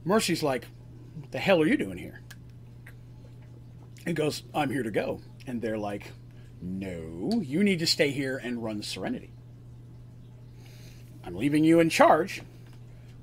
Mercy's 0.04 0.42
like, 0.42 0.66
what 1.18 1.32
the 1.32 1.38
hell 1.38 1.60
are 1.60 1.66
you 1.66 1.76
doing 1.76 1.98
here? 1.98 2.20
He 4.06 4.12
goes, 4.12 4.42
I'm 4.54 4.70
here 4.70 4.82
to 4.82 4.90
go. 4.90 5.20
And 5.46 5.60
they're 5.60 5.78
like, 5.78 6.12
No, 6.60 7.40
you 7.42 7.62
need 7.62 7.78
to 7.80 7.86
stay 7.86 8.10
here 8.10 8.36
and 8.36 8.62
run 8.62 8.82
Serenity. 8.82 9.32
I'm 11.24 11.36
leaving 11.36 11.64
you 11.64 11.80
in 11.80 11.88
charge. 11.88 12.42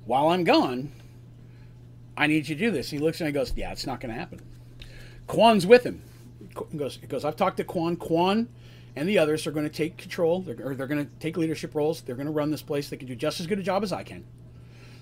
While 0.04 0.28
I'm 0.28 0.44
gone, 0.44 0.92
I 2.16 2.26
need 2.26 2.48
you 2.48 2.54
to 2.54 2.60
do 2.60 2.70
this. 2.70 2.90
He 2.90 2.98
looks 2.98 3.20
and 3.20 3.28
he 3.28 3.32
goes, 3.32 3.52
Yeah, 3.56 3.72
it's 3.72 3.86
not 3.86 4.00
going 4.00 4.12
to 4.12 4.18
happen. 4.18 4.40
Quan's 5.26 5.66
with 5.66 5.84
him. 5.84 6.02
He 6.70 6.78
goes, 6.78 6.98
he 7.00 7.06
goes, 7.06 7.24
I've 7.24 7.36
talked 7.36 7.58
to 7.58 7.64
Quan. 7.64 7.96
Quan 7.96 8.48
and 8.96 9.08
the 9.08 9.18
others 9.18 9.46
are 9.46 9.52
going 9.52 9.68
to 9.68 9.72
take 9.72 9.96
control, 9.96 10.40
they're, 10.42 10.56
or 10.62 10.74
they're 10.74 10.86
going 10.86 11.06
to 11.06 11.12
take 11.20 11.36
leadership 11.36 11.74
roles. 11.74 12.00
They're 12.00 12.16
going 12.16 12.26
to 12.26 12.32
run 12.32 12.50
this 12.50 12.62
place. 12.62 12.88
They 12.88 12.96
can 12.96 13.06
do 13.06 13.14
just 13.14 13.40
as 13.40 13.46
good 13.46 13.58
a 13.58 13.62
job 13.62 13.82
as 13.82 13.92
I 13.92 14.02
can. 14.02 14.24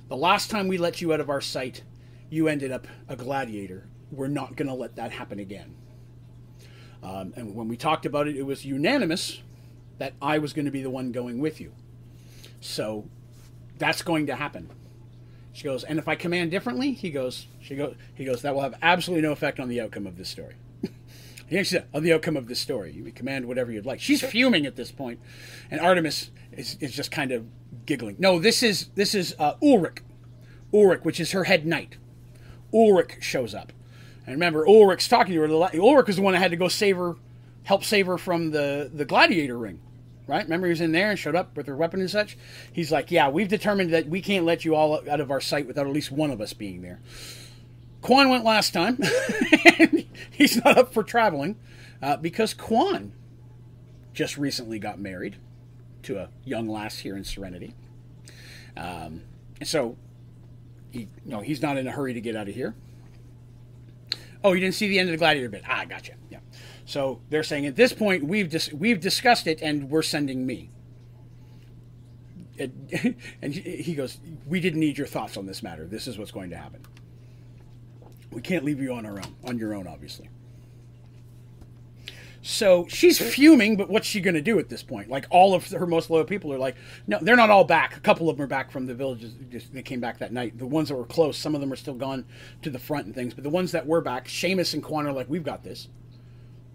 The 0.08 0.16
last 0.16 0.50
time 0.50 0.68
we 0.68 0.78
let 0.78 1.00
you 1.00 1.12
out 1.12 1.20
of 1.20 1.30
our 1.30 1.40
sight, 1.40 1.82
you 2.30 2.48
ended 2.48 2.72
up 2.72 2.86
a 3.08 3.16
gladiator. 3.16 3.86
We're 4.10 4.28
not 4.28 4.56
going 4.56 4.68
to 4.68 4.74
let 4.74 4.96
that 4.96 5.12
happen 5.12 5.38
again. 5.38 5.74
Um, 7.02 7.32
and 7.36 7.54
when 7.54 7.68
we 7.68 7.76
talked 7.76 8.06
about 8.06 8.26
it, 8.28 8.36
it 8.36 8.42
was 8.42 8.64
unanimous 8.64 9.42
that 9.98 10.14
I 10.20 10.38
was 10.38 10.52
going 10.52 10.64
to 10.64 10.70
be 10.70 10.82
the 10.82 10.90
one 10.90 11.12
going 11.12 11.38
with 11.38 11.60
you. 11.60 11.72
So 12.60 13.08
that's 13.78 14.02
going 14.02 14.26
to 14.26 14.34
happen. 14.34 14.70
She 15.58 15.64
goes, 15.64 15.82
and 15.82 15.98
if 15.98 16.06
I 16.06 16.14
command 16.14 16.52
differently, 16.52 16.92
he 16.92 17.10
goes, 17.10 17.48
she 17.60 17.74
goes, 17.74 17.96
he 18.14 18.24
goes, 18.24 18.42
that 18.42 18.54
will 18.54 18.62
have 18.62 18.76
absolutely 18.80 19.22
no 19.22 19.32
effect 19.32 19.58
on 19.58 19.68
the 19.68 19.80
outcome 19.80 20.06
of 20.06 20.16
this 20.16 20.28
story. 20.28 20.54
he 21.48 21.58
actually 21.58 21.64
said, 21.64 21.88
on 21.92 22.04
the 22.04 22.12
outcome 22.12 22.36
of 22.36 22.46
this 22.46 22.60
story. 22.60 22.92
You 22.92 23.10
command 23.10 23.44
whatever 23.44 23.72
you'd 23.72 23.84
like. 23.84 23.98
She's 23.98 24.22
fuming 24.22 24.66
at 24.66 24.76
this 24.76 24.92
point, 24.92 25.18
and 25.68 25.80
Artemis 25.80 26.30
is, 26.52 26.76
is 26.78 26.92
just 26.92 27.10
kind 27.10 27.32
of 27.32 27.44
giggling. 27.86 28.14
No, 28.20 28.38
this 28.38 28.62
is 28.62 28.90
this 28.94 29.16
is 29.16 29.34
uh, 29.40 29.54
Ulrich, 29.60 29.98
Ulrich, 30.72 31.00
which 31.02 31.18
is 31.18 31.32
her 31.32 31.42
head 31.42 31.66
knight. 31.66 31.96
Ulrich 32.72 33.16
shows 33.20 33.52
up. 33.52 33.72
And 34.26 34.34
remember, 34.34 34.64
Ulrich's 34.64 35.08
talking 35.08 35.34
to 35.34 35.40
her. 35.40 35.80
Ulrich 35.80 36.08
is 36.08 36.14
the 36.14 36.22
one 36.22 36.34
that 36.34 36.38
had 36.38 36.52
to 36.52 36.56
go 36.56 36.68
save 36.68 36.98
her, 36.98 37.16
help 37.64 37.82
save 37.82 38.06
her 38.06 38.16
from 38.16 38.52
the, 38.52 38.88
the 38.94 39.04
gladiator 39.04 39.58
ring. 39.58 39.80
Right? 40.28 40.44
Remember, 40.44 40.66
he 40.66 40.70
was 40.70 40.80
in 40.82 40.92
there 40.92 41.10
and 41.10 41.18
showed 41.18 41.34
up 41.34 41.56
with 41.56 41.66
her 41.66 41.74
weapon 41.74 42.00
and 42.00 42.10
such? 42.10 42.36
He's 42.72 42.92
like, 42.92 43.10
Yeah, 43.10 43.30
we've 43.30 43.48
determined 43.48 43.92
that 43.94 44.08
we 44.08 44.20
can't 44.20 44.44
let 44.44 44.64
you 44.64 44.74
all 44.74 45.00
out 45.10 45.20
of 45.20 45.30
our 45.30 45.40
sight 45.40 45.66
without 45.66 45.86
at 45.86 45.92
least 45.92 46.12
one 46.12 46.30
of 46.30 46.40
us 46.40 46.52
being 46.52 46.82
there. 46.82 47.00
Quan 48.02 48.28
went 48.28 48.44
last 48.44 48.72
time. 48.72 48.98
He's 50.30 50.62
not 50.62 50.78
up 50.78 50.92
for 50.92 51.02
traveling 51.02 51.56
uh, 52.00 52.16
because 52.16 52.54
Quan 52.54 53.12
just 54.12 54.36
recently 54.36 54.78
got 54.78 55.00
married 55.00 55.36
to 56.02 56.18
a 56.18 56.28
young 56.44 56.68
lass 56.68 56.98
here 56.98 57.16
in 57.16 57.24
Serenity. 57.24 57.74
Um, 58.76 59.22
and 59.58 59.68
so 59.68 59.96
he, 60.90 61.08
no, 61.24 61.40
he's 61.40 61.60
not 61.60 61.76
in 61.76 61.86
a 61.86 61.90
hurry 61.90 62.14
to 62.14 62.20
get 62.20 62.36
out 62.36 62.48
of 62.48 62.54
here. 62.54 62.74
Oh, 64.44 64.52
you 64.52 64.60
didn't 64.60 64.76
see 64.76 64.88
the 64.88 64.98
end 64.98 65.08
of 65.08 65.12
the 65.12 65.18
gladiator 65.18 65.48
bit. 65.48 65.64
Ah, 65.68 65.84
gotcha. 65.88 66.12
Yeah. 66.30 66.38
So 66.88 67.20
they're 67.28 67.42
saying 67.42 67.66
at 67.66 67.76
this 67.76 67.92
point 67.92 68.24
we've 68.24 68.48
dis- 68.48 68.72
we've 68.72 68.98
discussed 68.98 69.46
it 69.46 69.60
and 69.60 69.90
we're 69.90 70.00
sending 70.00 70.46
me. 70.46 70.70
and 72.58 73.54
he 73.54 73.94
goes, 73.94 74.16
"We 74.46 74.58
didn't 74.58 74.80
need 74.80 74.96
your 74.96 75.06
thoughts 75.06 75.36
on 75.36 75.44
this 75.44 75.62
matter. 75.62 75.84
This 75.84 76.08
is 76.08 76.16
what's 76.16 76.30
going 76.30 76.48
to 76.48 76.56
happen." 76.56 76.80
We 78.30 78.40
can't 78.40 78.64
leave 78.64 78.80
you 78.80 78.94
on 78.94 79.04
our 79.04 79.18
own, 79.18 79.34
on 79.44 79.58
your 79.58 79.74
own, 79.74 79.86
obviously. 79.86 80.30
So 82.40 82.86
she's 82.88 83.18
fuming, 83.18 83.76
but 83.76 83.90
what's 83.90 84.06
she 84.06 84.20
going 84.22 84.36
to 84.36 84.40
do 84.40 84.58
at 84.58 84.70
this 84.70 84.82
point? 84.82 85.10
Like 85.10 85.26
all 85.28 85.52
of 85.52 85.70
her 85.70 85.86
most 85.86 86.08
loyal 86.08 86.24
people 86.24 86.50
are 86.54 86.58
like, 86.58 86.76
no, 87.06 87.18
they're 87.20 87.36
not 87.36 87.50
all 87.50 87.64
back. 87.64 87.98
A 87.98 88.00
couple 88.00 88.30
of 88.30 88.36
them 88.36 88.44
are 88.44 88.48
back 88.48 88.70
from 88.70 88.86
the 88.86 88.94
villages. 88.94 89.34
Just, 89.50 89.74
they 89.74 89.82
came 89.82 90.00
back 90.00 90.18
that 90.18 90.32
night. 90.32 90.56
The 90.56 90.66
ones 90.66 90.88
that 90.88 90.94
were 90.94 91.04
close, 91.04 91.36
some 91.36 91.54
of 91.54 91.60
them 91.60 91.70
are 91.70 91.76
still 91.76 91.94
gone 91.94 92.24
to 92.62 92.70
the 92.70 92.78
front 92.78 93.06
and 93.06 93.14
things. 93.14 93.34
But 93.34 93.44
the 93.44 93.50
ones 93.50 93.72
that 93.72 93.86
were 93.86 94.00
back, 94.00 94.28
Seamus 94.28 94.72
and 94.72 94.82
Quan 94.82 95.06
are 95.06 95.12
like, 95.12 95.28
we've 95.28 95.44
got 95.44 95.62
this. 95.64 95.88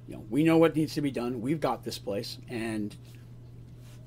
You 0.08 0.16
know, 0.16 0.26
we 0.30 0.44
know 0.44 0.58
what 0.58 0.76
needs 0.76 0.94
to 0.96 1.02
be 1.02 1.12
done. 1.12 1.42
We've 1.42 1.62
got 1.62 1.84
this 1.84 1.98
place. 1.98 2.38
And 2.50 2.96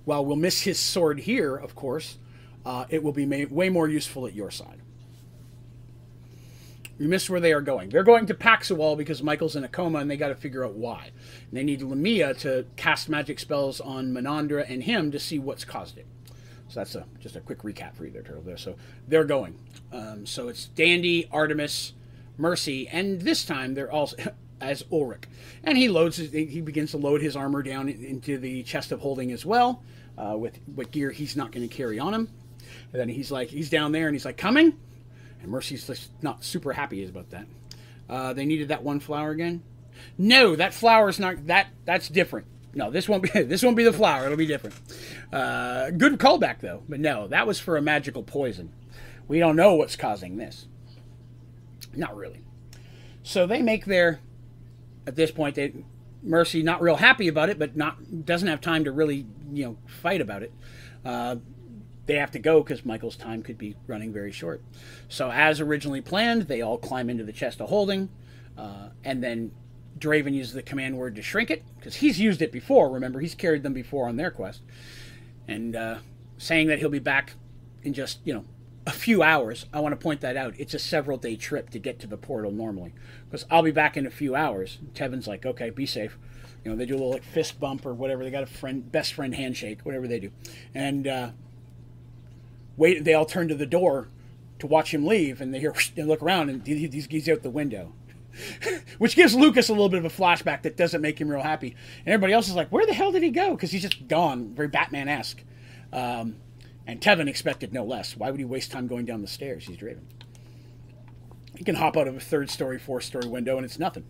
while 0.04 0.24
we'll 0.24 0.36
miss 0.36 0.62
his 0.62 0.78
sword 0.78 1.20
here, 1.20 1.56
of 1.56 1.74
course, 1.74 2.18
uh, 2.64 2.84
it 2.88 3.02
will 3.02 3.12
be 3.12 3.26
made 3.26 3.50
way 3.50 3.68
more 3.68 3.88
useful 3.88 4.26
at 4.26 4.34
your 4.34 4.50
side. 4.50 4.80
You 6.98 7.08
miss 7.08 7.28
where 7.28 7.40
they 7.40 7.52
are 7.52 7.60
going. 7.60 7.90
They're 7.90 8.02
going 8.02 8.26
to 8.26 8.34
Paxawal 8.34 8.96
because 8.96 9.22
Michael's 9.22 9.54
in 9.54 9.64
a 9.64 9.68
coma 9.68 9.98
and 9.98 10.10
they 10.10 10.16
got 10.16 10.28
to 10.28 10.34
figure 10.34 10.64
out 10.64 10.74
why. 10.74 11.10
And 11.48 11.58
they 11.58 11.62
need 11.62 11.82
Lamia 11.82 12.32
to 12.34 12.66
cast 12.76 13.08
magic 13.08 13.38
spells 13.38 13.80
on 13.80 14.12
Menandra 14.12 14.64
and 14.68 14.82
him 14.82 15.10
to 15.12 15.18
see 15.18 15.38
what's 15.38 15.64
caused 15.64 15.98
it. 15.98 16.06
So 16.68 16.80
that's 16.80 16.94
a, 16.94 17.04
just 17.20 17.36
a 17.36 17.40
quick 17.40 17.62
recap 17.62 17.94
for 17.94 18.06
you 18.06 18.10
there, 18.10 18.22
Turtle. 18.22 18.42
There. 18.42 18.56
So 18.56 18.76
they're 19.06 19.24
going. 19.24 19.58
Um, 19.92 20.24
so 20.26 20.48
it's 20.48 20.66
Dandy, 20.68 21.28
Artemis, 21.30 21.92
Mercy, 22.38 22.88
and 22.88 23.20
this 23.20 23.44
time 23.44 23.74
they're 23.74 23.92
also 23.92 24.16
as 24.60 24.84
Ulrich. 24.90 25.24
And 25.64 25.76
he 25.76 25.88
loads. 25.88 26.16
He 26.16 26.60
begins 26.60 26.92
to 26.92 26.96
load 26.96 27.20
his 27.22 27.36
armor 27.36 27.62
down 27.62 27.88
into 27.88 28.38
the 28.38 28.62
chest 28.62 28.92
of 28.92 29.00
holding 29.00 29.32
as 29.32 29.44
well, 29.44 29.82
uh, 30.16 30.36
with 30.38 30.58
what 30.74 30.90
gear 30.90 31.10
he's 31.10 31.36
not 31.36 31.52
going 31.52 31.68
to 31.68 31.74
carry 31.74 31.98
on 31.98 32.14
him. 32.14 32.28
And 32.92 33.00
then 33.00 33.08
he's 33.08 33.30
like, 33.30 33.48
he's 33.48 33.70
down 33.70 33.92
there 33.92 34.06
and 34.06 34.14
he's 34.14 34.24
like, 34.24 34.36
coming. 34.36 34.78
And 35.42 35.50
Mercy's 35.50 35.86
just 35.86 36.10
not 36.22 36.44
super 36.44 36.72
happy 36.72 37.04
about 37.04 37.30
that. 37.30 37.46
Uh, 38.08 38.32
they 38.32 38.46
needed 38.46 38.68
that 38.68 38.82
one 38.82 39.00
flower 39.00 39.30
again. 39.30 39.62
No, 40.18 40.56
that 40.56 40.74
flower 40.74 41.08
is 41.08 41.18
not 41.18 41.46
that. 41.46 41.68
That's 41.84 42.08
different. 42.08 42.46
No, 42.74 42.90
this 42.90 43.08
won't 43.08 43.22
be. 43.22 43.30
This 43.44 43.62
won't 43.62 43.76
be 43.76 43.84
the 43.84 43.92
flower. 43.92 44.26
It'll 44.26 44.36
be 44.36 44.46
different. 44.46 44.76
Uh, 45.32 45.90
good 45.90 46.18
callback 46.18 46.60
though, 46.60 46.82
but 46.88 47.00
no, 47.00 47.26
that 47.28 47.46
was 47.46 47.58
for 47.58 47.76
a 47.76 47.82
magical 47.82 48.22
poison. 48.22 48.72
We 49.28 49.38
don't 49.38 49.56
know 49.56 49.74
what's 49.74 49.96
causing 49.96 50.36
this. 50.36 50.66
Not 51.94 52.16
really. 52.16 52.42
So 53.22 53.46
they 53.46 53.62
make 53.62 53.86
their. 53.86 54.20
At 55.06 55.16
this 55.16 55.30
point, 55.30 55.54
they 55.54 55.72
Mercy 56.22 56.62
not 56.62 56.82
real 56.82 56.96
happy 56.96 57.28
about 57.28 57.48
it, 57.48 57.58
but 57.58 57.76
not 57.76 58.24
doesn't 58.24 58.48
have 58.48 58.60
time 58.60 58.84
to 58.84 58.92
really 58.92 59.26
you 59.52 59.64
know 59.64 59.76
fight 59.86 60.20
about 60.20 60.42
it. 60.42 60.52
Uh, 61.04 61.36
they 62.06 62.16
have 62.16 62.30
to 62.32 62.38
go 62.38 62.62
because 62.62 62.84
Michael's 62.84 63.16
time 63.16 63.42
could 63.42 63.58
be 63.58 63.76
running 63.86 64.12
very 64.12 64.32
short. 64.32 64.62
So, 65.08 65.30
as 65.30 65.60
originally 65.60 66.00
planned, 66.00 66.42
they 66.42 66.62
all 66.62 66.78
climb 66.78 67.10
into 67.10 67.24
the 67.24 67.32
chest 67.32 67.60
of 67.60 67.68
holding, 67.68 68.08
uh, 68.56 68.88
and 69.04 69.22
then 69.22 69.52
Draven 69.98 70.32
uses 70.32 70.54
the 70.54 70.62
command 70.62 70.96
word 70.96 71.16
to 71.16 71.22
shrink 71.22 71.50
it 71.50 71.64
because 71.76 71.96
he's 71.96 72.20
used 72.20 72.42
it 72.42 72.52
before. 72.52 72.90
Remember, 72.90 73.20
he's 73.20 73.34
carried 73.34 73.62
them 73.62 73.72
before 73.72 74.08
on 74.08 74.16
their 74.16 74.30
quest, 74.30 74.62
and 75.48 75.74
uh, 75.74 75.98
saying 76.38 76.68
that 76.68 76.78
he'll 76.78 76.90
be 76.90 76.98
back 76.98 77.34
in 77.82 77.92
just 77.92 78.20
you 78.24 78.34
know 78.34 78.44
a 78.86 78.92
few 78.92 79.22
hours. 79.22 79.66
I 79.72 79.80
want 79.80 79.92
to 79.92 80.02
point 80.02 80.20
that 80.20 80.36
out. 80.36 80.54
It's 80.58 80.74
a 80.74 80.78
several 80.78 81.18
day 81.18 81.36
trip 81.36 81.70
to 81.70 81.78
get 81.78 81.98
to 82.00 82.06
the 82.06 82.16
portal 82.16 82.52
normally 82.52 82.94
because 83.28 83.44
I'll 83.50 83.62
be 83.62 83.72
back 83.72 83.96
in 83.96 84.06
a 84.06 84.10
few 84.10 84.34
hours. 84.34 84.78
Tevin's 84.94 85.26
like, 85.26 85.44
okay, 85.44 85.70
be 85.70 85.86
safe. 85.86 86.16
You 86.64 86.70
know, 86.70 86.76
they 86.76 86.86
do 86.86 86.94
a 86.94 86.98
little 86.98 87.12
like 87.12 87.24
fist 87.24 87.60
bump 87.60 87.86
or 87.86 87.94
whatever. 87.94 88.24
They 88.24 88.30
got 88.30 88.42
a 88.42 88.46
friend, 88.46 88.90
best 88.90 89.14
friend 89.14 89.34
handshake, 89.34 89.80
whatever 89.84 90.06
they 90.06 90.20
do, 90.20 90.30
and. 90.74 91.06
Uh, 91.06 91.30
wait. 92.76 93.04
They 93.04 93.14
all 93.14 93.26
turn 93.26 93.48
to 93.48 93.54
the 93.54 93.66
door 93.66 94.08
to 94.58 94.66
watch 94.66 94.92
him 94.92 95.06
leave, 95.06 95.40
and 95.40 95.52
they 95.52 95.60
hear 95.60 95.74
they 95.94 96.02
look 96.02 96.22
around, 96.22 96.50
and 96.50 96.66
he's, 96.66 97.06
he's 97.06 97.28
out 97.28 97.42
the 97.42 97.50
window. 97.50 97.92
Which 98.98 99.16
gives 99.16 99.34
Lucas 99.34 99.68
a 99.68 99.72
little 99.72 99.88
bit 99.88 99.98
of 99.98 100.04
a 100.04 100.10
flashback 100.10 100.62
that 100.62 100.76
doesn't 100.76 101.00
make 101.00 101.18
him 101.18 101.28
real 101.28 101.40
happy. 101.40 101.74
And 102.04 102.12
everybody 102.12 102.34
else 102.34 102.48
is 102.48 102.54
like, 102.54 102.68
where 102.68 102.84
the 102.84 102.92
hell 102.92 103.12
did 103.12 103.22
he 103.22 103.30
go? 103.30 103.52
Because 103.52 103.70
he's 103.70 103.82
just 103.82 104.08
gone, 104.08 104.54
very 104.54 104.68
Batman 104.68 105.08
esque. 105.08 105.42
Um, 105.92 106.36
and 106.86 107.00
Tevin 107.00 107.28
expected 107.28 107.72
no 107.72 107.84
less. 107.84 108.16
Why 108.16 108.30
would 108.30 108.38
he 108.38 108.44
waste 108.44 108.70
time 108.70 108.86
going 108.86 109.04
down 109.04 109.22
the 109.22 109.28
stairs? 109.28 109.66
He's 109.66 109.76
Draven. 109.76 110.04
He 111.56 111.64
can 111.64 111.74
hop 111.74 111.96
out 111.96 112.06
of 112.06 112.16
a 112.16 112.20
third 112.20 112.50
story, 112.50 112.78
fourth 112.78 113.04
story 113.04 113.26
window, 113.26 113.56
and 113.56 113.64
it's 113.64 113.78
nothing. 113.78 114.04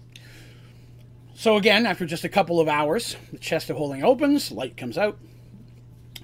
So, 1.35 1.57
again, 1.57 1.87
after 1.87 2.07
just 2.07 2.24
a 2.24 2.29
couple 2.29 2.61
of 2.61 2.68
hours, 2.68 3.16
the 3.33 3.39
chest 3.39 3.70
of 3.70 3.77
holding 3.77 4.03
opens, 4.03 4.51
light 4.51 4.77
comes 4.77 4.99
out. 4.99 5.18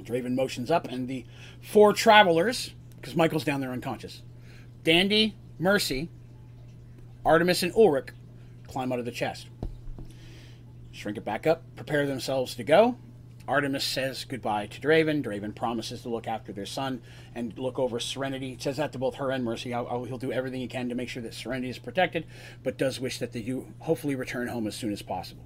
Draven 0.03 0.35
motions 0.35 0.71
up, 0.71 0.89
and 0.89 1.07
the 1.07 1.25
four 1.61 1.93
travelers, 1.93 2.73
because 2.97 3.15
Michael's 3.15 3.45
down 3.45 3.61
there 3.61 3.71
unconscious, 3.71 4.23
Dandy, 4.85 5.37
Mercy, 5.59 6.09
Artemis, 7.25 7.63
and 7.63 7.73
Ulrich 7.75 8.09
climb 8.67 8.91
out 8.91 8.99
of 8.99 9.05
the 9.05 9.13
chest. 9.13 9.47
Shrink 10.91 11.19
it 11.19 11.25
back 11.25 11.47
up, 11.47 11.63
prepare 11.77 12.07
themselves 12.07 12.55
to 12.57 12.65
go. 12.65 12.97
Artemis 13.49 13.85
says 13.85 14.25
goodbye 14.25 14.67
to 14.67 14.81
Draven. 14.81 15.23
Draven 15.23 15.55
promises 15.55 16.03
to 16.03 16.09
look 16.09 16.29
after 16.29 16.53
their 16.53 16.67
son 16.67 17.03
and 17.35 17.57
look 17.59 17.79
over 17.79 17.99
Serenity. 17.99 18.57
Says 18.59 18.77
that 18.77 18.93
to 18.93 18.99
both 18.99 19.17
her 19.17 19.31
and 19.31 19.45
Mercy. 19.45 19.75
I'll, 19.75 19.87
I'll, 19.89 20.05
he'll 20.05 20.19
do 20.19 20.33
everything 20.33 20.61
he 20.61 20.69
can 20.69 20.89
to 20.89 20.95
make 20.95 21.09
sure 21.09 21.23
that 21.23 21.35
Serenity 21.35 21.71
is 21.71 21.79
protected, 21.79 22.27
but 22.63 22.79
does 22.79 23.01
wish 23.01 23.19
that 23.19 23.33
they 23.33 23.43
do 23.43 23.67
hopefully 23.81 24.15
return 24.15 24.49
home 24.49 24.67
as 24.67 24.77
soon 24.77 24.93
as 24.93 25.03
possible. 25.03 25.45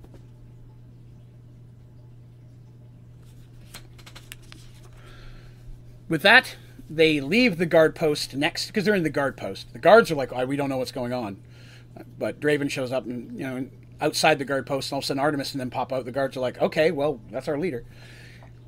With 6.08 6.22
that, 6.22 6.56
they 6.88 7.20
leave 7.20 7.58
the 7.58 7.66
guard 7.66 7.94
post 7.94 8.36
next 8.36 8.68
because 8.68 8.84
they're 8.84 8.94
in 8.94 9.02
the 9.02 9.10
guard 9.10 9.36
post. 9.36 9.72
The 9.72 9.78
guards 9.78 10.10
are 10.10 10.14
like, 10.14 10.32
oh, 10.32 10.46
"We 10.46 10.54
don't 10.54 10.68
know 10.68 10.76
what's 10.76 10.92
going 10.92 11.12
on," 11.12 11.42
but 12.18 12.38
Draven 12.38 12.70
shows 12.70 12.92
up 12.92 13.06
and 13.06 13.36
you 13.36 13.44
know 13.44 13.68
outside 14.00 14.38
the 14.38 14.44
guard 14.44 14.66
post, 14.66 14.90
and 14.90 14.94
all 14.94 14.98
of 14.98 15.04
a 15.04 15.06
sudden 15.06 15.20
Artemis 15.20 15.52
and 15.52 15.60
then 15.60 15.70
pop 15.70 15.92
out. 15.92 16.04
The 16.04 16.12
guards 16.12 16.36
are 16.36 16.40
like, 16.40 16.60
"Okay, 16.60 16.90
well, 16.90 17.20
that's 17.30 17.48
our 17.48 17.58
leader." 17.58 17.84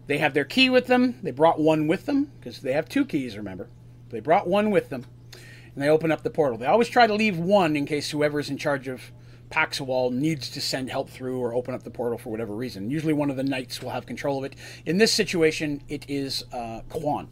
They 0.07 0.19
have 0.19 0.33
their 0.35 0.45
key 0.45 0.71
with 0.71 0.87
them. 0.87 1.19
They 1.23 1.31
brought 1.31 1.61
one 1.61 1.87
with 1.87 2.07
them 2.07 2.33
because 2.41 2.61
they 2.61 2.73
have 2.73 2.89
two 2.89 3.05
keys. 3.05 3.37
Remember, 3.37 3.69
they 4.11 4.21
brought 4.21 4.49
one 4.49 4.71
with 4.71 4.89
them, 4.89 5.05
and 5.33 5.83
they 5.83 5.89
open 5.89 6.11
up 6.11 6.23
the 6.23 6.31
portal. 6.31 6.59
They 6.59 6.67
always 6.67 6.89
try 6.89 7.07
to 7.07 7.15
leave 7.15 7.39
one 7.39 7.77
in 7.77 7.85
case 7.85 8.11
whoever's 8.11 8.49
in 8.49 8.57
charge 8.57 8.89
of 8.89 9.13
Paxawal 9.51 10.13
needs 10.13 10.51
to 10.51 10.61
send 10.61 10.91
help 10.91 11.11
through 11.11 11.39
or 11.39 11.55
open 11.55 11.75
up 11.75 11.83
the 11.83 11.91
portal 11.91 12.19
for 12.19 12.31
whatever 12.31 12.55
reason. 12.55 12.91
Usually, 12.91 13.13
one 13.13 13.31
of 13.31 13.37
the 13.37 13.45
knights 13.45 13.83
will 13.83 13.91
have 13.91 14.07
control 14.07 14.39
of 14.39 14.45
it. 14.45 14.57
In 14.87 14.99
this 14.99 15.13
situation, 15.13 15.83
it 15.89 16.05
is 16.09 16.45
uh, 16.53 16.81
Quan, 16.89 17.29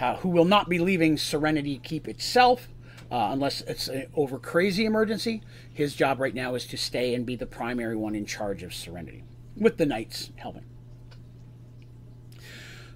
uh, 0.00 0.16
who 0.16 0.28
will 0.28 0.44
not 0.44 0.68
be 0.68 0.78
leaving 0.78 1.16
Serenity 1.16 1.78
Keep 1.78 2.08
itself 2.08 2.68
uh, 3.10 3.30
unless 3.32 3.62
it's 3.62 3.88
an 3.88 4.06
over 4.14 4.38
crazy 4.38 4.84
emergency. 4.84 5.42
His 5.72 5.94
job 5.94 6.20
right 6.20 6.34
now 6.34 6.54
is 6.54 6.66
to 6.66 6.76
stay 6.76 7.14
and 7.14 7.24
be 7.24 7.36
the 7.36 7.46
primary 7.46 7.96
one 7.96 8.14
in 8.14 8.26
charge 8.26 8.62
of 8.62 8.74
Serenity, 8.74 9.24
with 9.56 9.78
the 9.78 9.86
knights 9.86 10.30
helping. 10.36 10.64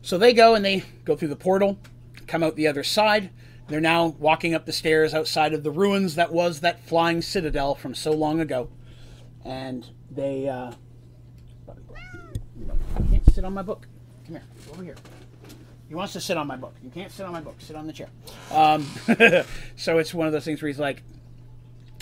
So 0.02 0.18
they 0.18 0.32
go 0.32 0.54
and 0.54 0.64
they 0.64 0.84
go 1.04 1.16
through 1.16 1.28
the 1.28 1.36
portal, 1.36 1.78
come 2.26 2.42
out 2.42 2.56
the 2.56 2.66
other 2.66 2.82
side. 2.82 3.30
They're 3.68 3.80
now 3.80 4.06
walking 4.18 4.54
up 4.54 4.66
the 4.66 4.72
stairs 4.72 5.14
outside 5.14 5.54
of 5.54 5.62
the 5.62 5.70
ruins 5.70 6.16
that 6.16 6.32
was 6.32 6.60
that 6.60 6.84
flying 6.84 7.22
citadel 7.22 7.74
from 7.74 7.94
so 7.94 8.10
long 8.10 8.40
ago. 8.40 8.68
And 9.44 9.88
they, 10.10 10.48
uh, 10.48 10.72
you 12.58 13.06
can't 13.10 13.32
sit 13.32 13.44
on 13.44 13.54
my 13.54 13.62
book. 13.62 13.86
Come 14.26 14.36
here, 14.36 14.44
over 14.72 14.82
here. 14.82 14.96
He 15.92 15.94
wants 15.94 16.14
to 16.14 16.22
sit 16.22 16.38
on 16.38 16.46
my 16.46 16.56
book. 16.56 16.74
You 16.82 16.88
can't 16.88 17.12
sit 17.12 17.26
on 17.26 17.32
my 17.32 17.42
book. 17.42 17.56
Sit 17.58 17.76
on 17.76 17.86
the 17.86 17.92
chair. 17.92 18.08
Um, 18.50 18.86
so 19.76 19.98
it's 19.98 20.14
one 20.14 20.26
of 20.26 20.32
those 20.32 20.42
things 20.42 20.62
where 20.62 20.68
he's 20.68 20.78
like, 20.78 21.02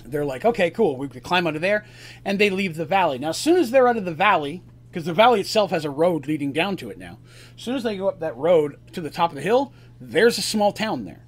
they're 0.04 0.24
like, 0.24 0.44
okay, 0.44 0.70
cool. 0.70 0.96
We 0.96 1.08
could 1.08 1.24
climb 1.24 1.44
under 1.44 1.58
there, 1.58 1.84
and 2.24 2.38
they 2.38 2.50
leave 2.50 2.76
the 2.76 2.84
valley. 2.84 3.18
Now, 3.18 3.30
as 3.30 3.36
soon 3.36 3.56
as 3.56 3.72
they're 3.72 3.88
out 3.88 3.96
of 3.96 4.04
the 4.04 4.14
valley, 4.14 4.62
because 4.88 5.06
the 5.06 5.12
valley 5.12 5.40
itself 5.40 5.72
has 5.72 5.84
a 5.84 5.90
road 5.90 6.28
leading 6.28 6.52
down 6.52 6.76
to 6.76 6.90
it 6.90 6.98
now. 6.98 7.18
As 7.56 7.62
soon 7.62 7.74
as 7.74 7.82
they 7.82 7.96
go 7.96 8.06
up 8.06 8.20
that 8.20 8.36
road 8.36 8.78
to 8.92 9.00
the 9.00 9.10
top 9.10 9.32
of 9.32 9.34
the 9.34 9.42
hill, 9.42 9.72
there's 10.00 10.38
a 10.38 10.42
small 10.42 10.70
town 10.70 11.04
there. 11.04 11.24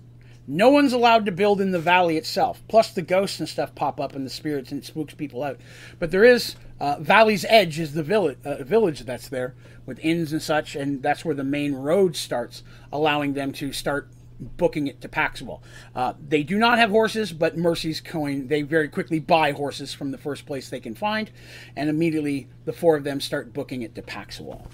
No 0.46 0.70
one's 0.70 0.92
allowed 0.92 1.26
to 1.26 1.32
build 1.32 1.60
in 1.60 1.70
the 1.70 1.78
valley 1.78 2.16
itself. 2.16 2.62
Plus, 2.68 2.90
the 2.90 3.02
ghosts 3.02 3.38
and 3.38 3.48
stuff 3.48 3.74
pop 3.74 4.00
up 4.00 4.14
and 4.14 4.26
the 4.26 4.30
spirits 4.30 4.72
and 4.72 4.82
it 4.82 4.86
spooks 4.86 5.14
people 5.14 5.42
out. 5.42 5.58
But 5.98 6.10
there 6.10 6.24
is 6.24 6.56
uh, 6.80 6.98
Valley's 6.98 7.44
Edge 7.48 7.78
is 7.78 7.94
the 7.94 8.02
village 8.02 8.38
uh, 8.44 8.64
village 8.64 9.00
that's 9.00 9.28
there 9.28 9.54
with 9.86 10.00
inns 10.00 10.32
and 10.32 10.42
such, 10.42 10.74
and 10.74 11.02
that's 11.02 11.24
where 11.24 11.34
the 11.34 11.44
main 11.44 11.74
road 11.74 12.16
starts, 12.16 12.62
allowing 12.92 13.34
them 13.34 13.52
to 13.52 13.72
start 13.72 14.08
booking 14.40 14.88
it 14.88 15.00
to 15.00 15.08
Paxawal. 15.08 15.60
Uh, 15.94 16.14
they 16.28 16.42
do 16.42 16.58
not 16.58 16.78
have 16.78 16.90
horses, 16.90 17.32
but 17.32 17.56
Mercy's 17.56 18.00
coin, 18.00 18.48
they 18.48 18.62
very 18.62 18.88
quickly 18.88 19.20
buy 19.20 19.52
horses 19.52 19.94
from 19.94 20.10
the 20.10 20.18
first 20.18 20.46
place 20.46 20.68
they 20.68 20.80
can 20.80 20.94
find, 20.94 21.30
and 21.76 21.88
immediately 21.88 22.48
the 22.64 22.72
four 22.72 22.96
of 22.96 23.04
them 23.04 23.20
start 23.20 23.52
booking 23.52 23.82
it 23.82 23.94
to 23.94 24.02
Paxawal. 24.02 24.66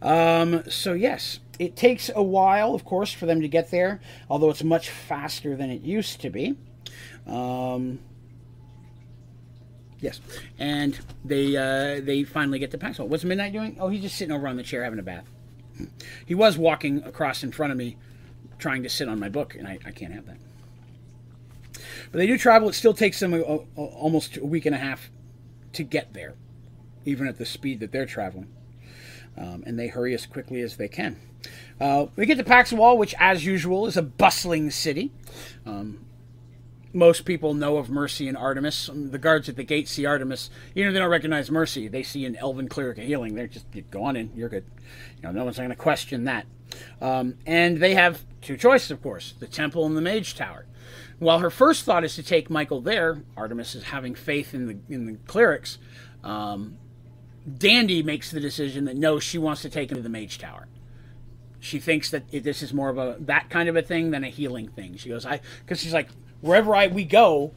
Um, 0.00 0.64
so, 0.68 0.94
yes, 0.94 1.38
it 1.62 1.76
takes 1.76 2.10
a 2.12 2.22
while, 2.22 2.74
of 2.74 2.84
course, 2.84 3.12
for 3.12 3.26
them 3.26 3.40
to 3.40 3.46
get 3.46 3.70
there, 3.70 4.00
although 4.28 4.50
it's 4.50 4.64
much 4.64 4.90
faster 4.90 5.54
than 5.54 5.70
it 5.70 5.82
used 5.82 6.20
to 6.22 6.28
be. 6.28 6.56
Um, 7.24 8.00
yes, 10.00 10.20
and 10.58 10.98
they 11.24 11.56
uh, 11.56 12.00
they 12.04 12.24
finally 12.24 12.58
get 12.58 12.72
to 12.72 12.78
Paxawal. 12.78 13.06
What's 13.06 13.22
Midnight 13.22 13.52
doing? 13.52 13.76
Oh, 13.78 13.88
he's 13.88 14.02
just 14.02 14.16
sitting 14.16 14.34
over 14.34 14.48
on 14.48 14.56
the 14.56 14.64
chair 14.64 14.82
having 14.82 14.98
a 14.98 15.04
bath. 15.04 15.24
He 16.26 16.34
was 16.34 16.58
walking 16.58 17.04
across 17.04 17.44
in 17.44 17.52
front 17.52 17.70
of 17.70 17.78
me, 17.78 17.96
trying 18.58 18.82
to 18.82 18.88
sit 18.88 19.08
on 19.08 19.20
my 19.20 19.28
book, 19.28 19.54
and 19.54 19.68
I, 19.68 19.78
I 19.86 19.92
can't 19.92 20.12
have 20.12 20.26
that. 20.26 20.38
But 22.10 22.18
they 22.18 22.26
do 22.26 22.36
travel. 22.36 22.68
It 22.68 22.74
still 22.74 22.92
takes 22.92 23.20
them 23.20 23.34
a, 23.34 23.40
a, 23.40 23.56
almost 23.76 24.36
a 24.36 24.44
week 24.44 24.66
and 24.66 24.74
a 24.74 24.78
half 24.78 25.10
to 25.74 25.84
get 25.84 26.12
there, 26.12 26.34
even 27.04 27.28
at 27.28 27.38
the 27.38 27.46
speed 27.46 27.78
that 27.80 27.92
they're 27.92 28.04
traveling. 28.04 28.48
Um, 29.36 29.62
and 29.66 29.78
they 29.78 29.88
hurry 29.88 30.14
as 30.14 30.26
quickly 30.26 30.60
as 30.60 30.76
they 30.76 30.88
can. 30.88 31.16
Uh, 31.80 32.06
we 32.16 32.26
get 32.26 32.38
to 32.38 32.44
Paxawal, 32.44 32.96
which, 32.96 33.14
as 33.18 33.44
usual, 33.44 33.86
is 33.86 33.96
a 33.96 34.02
bustling 34.02 34.70
city. 34.70 35.10
Um, 35.66 36.04
most 36.92 37.24
people 37.24 37.54
know 37.54 37.78
of 37.78 37.88
Mercy 37.88 38.28
and 38.28 38.36
Artemis. 38.36 38.90
The 38.92 39.18
guards 39.18 39.48
at 39.48 39.56
the 39.56 39.64
gate 39.64 39.88
see 39.88 40.04
Artemis. 40.04 40.50
You 40.74 40.84
know, 40.84 40.92
they 40.92 40.98
don't 40.98 41.10
recognize 41.10 41.50
Mercy, 41.50 41.88
they 41.88 42.02
see 42.02 42.24
an 42.26 42.36
elven 42.36 42.68
cleric 42.68 42.98
of 42.98 43.04
healing. 43.04 43.34
They're 43.34 43.46
just, 43.46 43.66
go 43.90 44.04
on 44.04 44.16
in, 44.16 44.30
you're 44.34 44.48
good. 44.48 44.64
You 45.16 45.22
know, 45.24 45.32
no 45.32 45.44
one's 45.44 45.56
going 45.56 45.70
to 45.70 45.76
question 45.76 46.24
that. 46.24 46.46
Um, 47.00 47.34
and 47.46 47.78
they 47.78 47.94
have 47.94 48.24
two 48.40 48.56
choices, 48.56 48.90
of 48.90 49.02
course 49.02 49.34
the 49.38 49.46
temple 49.46 49.86
and 49.86 49.96
the 49.96 50.00
mage 50.00 50.34
tower. 50.34 50.66
While 51.18 51.38
her 51.38 51.50
first 51.50 51.84
thought 51.84 52.04
is 52.04 52.14
to 52.16 52.22
take 52.22 52.50
Michael 52.50 52.80
there, 52.80 53.22
Artemis 53.36 53.74
is 53.74 53.84
having 53.84 54.14
faith 54.14 54.54
in 54.54 54.66
the, 54.66 54.78
in 54.92 55.06
the 55.06 55.18
clerics. 55.26 55.78
Um, 56.24 56.78
Dandy 57.58 58.02
makes 58.02 58.30
the 58.30 58.40
decision 58.40 58.84
that 58.84 58.96
no, 58.96 59.18
she 59.18 59.38
wants 59.38 59.62
to 59.62 59.70
take 59.70 59.90
him 59.90 59.96
to 59.96 60.02
the 60.02 60.08
mage 60.08 60.38
tower. 60.38 60.68
She 61.60 61.78
thinks 61.78 62.10
that 62.10 62.30
this 62.30 62.62
is 62.62 62.72
more 62.72 62.88
of 62.88 62.98
a 62.98 63.16
that 63.20 63.50
kind 63.50 63.68
of 63.68 63.76
a 63.76 63.82
thing 63.82 64.10
than 64.10 64.24
a 64.24 64.28
healing 64.28 64.68
thing. 64.68 64.96
She 64.96 65.08
goes, 65.08 65.24
I 65.24 65.40
because 65.60 65.80
she's 65.80 65.92
like 65.92 66.08
wherever 66.40 66.74
I 66.74 66.88
we 66.88 67.04
go, 67.04 67.52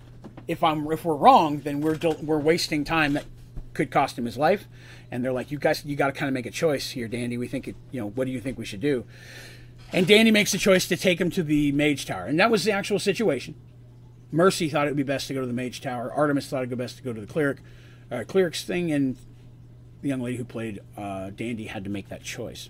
if 0.48 0.64
I'm 0.64 0.90
if 0.92 1.06
we're 1.06 1.16
wrong, 1.16 1.60
then 1.60 1.82
we're 1.82 1.98
we're 2.22 2.40
wasting 2.40 2.84
time 2.84 3.14
that 3.14 3.26
could 3.74 3.92
cost 3.92 4.18
him 4.18 4.26
his 4.26 4.38
life. 4.38 4.68
And 5.12 5.24
they're 5.24 5.34
like, 5.34 5.52
you 5.52 5.60
guys, 5.60 5.86
you 5.86 5.96
got 5.96 6.08
to 6.08 6.14
kind 6.14 6.28
of 6.28 6.34
make 6.34 6.46
a 6.46 6.52
choice 6.52 6.92
here, 6.92 7.08
Dandy. 7.08 7.38
We 7.38 7.48
think 7.48 7.68
it, 7.68 7.76
you 7.92 8.02
know, 8.02 8.10
what 8.10 8.26
do 8.26 8.32
you 8.32 8.42
think 8.42 8.58
we 8.58 8.66
should 8.66 8.80
do? 8.80 9.06
And 9.94 10.08
Dandy 10.08 10.32
makes 10.32 10.52
the 10.52 10.58
choice 10.58 10.88
to 10.88 10.98
take 10.98 11.22
him 11.22 11.30
to 11.32 11.44
the 11.44 11.72
Mage 11.72 12.06
Tower, 12.06 12.26
and 12.26 12.40
that 12.40 12.50
was 12.50 12.64
the 12.64 12.72
actual 12.72 12.98
situation. 12.98 13.56
Mercy 14.32 14.68
thought 14.68 14.88
it 14.88 14.90
would 14.90 14.98
be 14.98 15.04
best 15.04 15.28
to 15.28 15.34
go 15.34 15.42
to 15.42 15.48
the 15.48 15.54
Mage 15.54 15.80
Tower. 15.80 16.12
Artemis 16.12 16.48
thought 16.48 16.58
it 16.58 16.70
would 16.70 16.78
be 16.78 16.84
best 16.84 16.98
to 16.98 17.04
go 17.04 17.14
to 17.14 17.22
the 17.22 17.28
cleric, 17.28 17.60
uh, 18.12 18.24
cleric's 18.28 18.64
thing, 18.64 18.92
and 18.92 19.16
the 20.02 20.10
young 20.10 20.22
lady 20.22 20.38
who 20.38 20.46
played 20.46 20.82
uh, 20.98 21.32
Dandy 21.32 21.66
had 21.66 21.84
to 21.84 21.90
make 21.90 22.10
that 22.10 22.24
choice. 22.24 22.70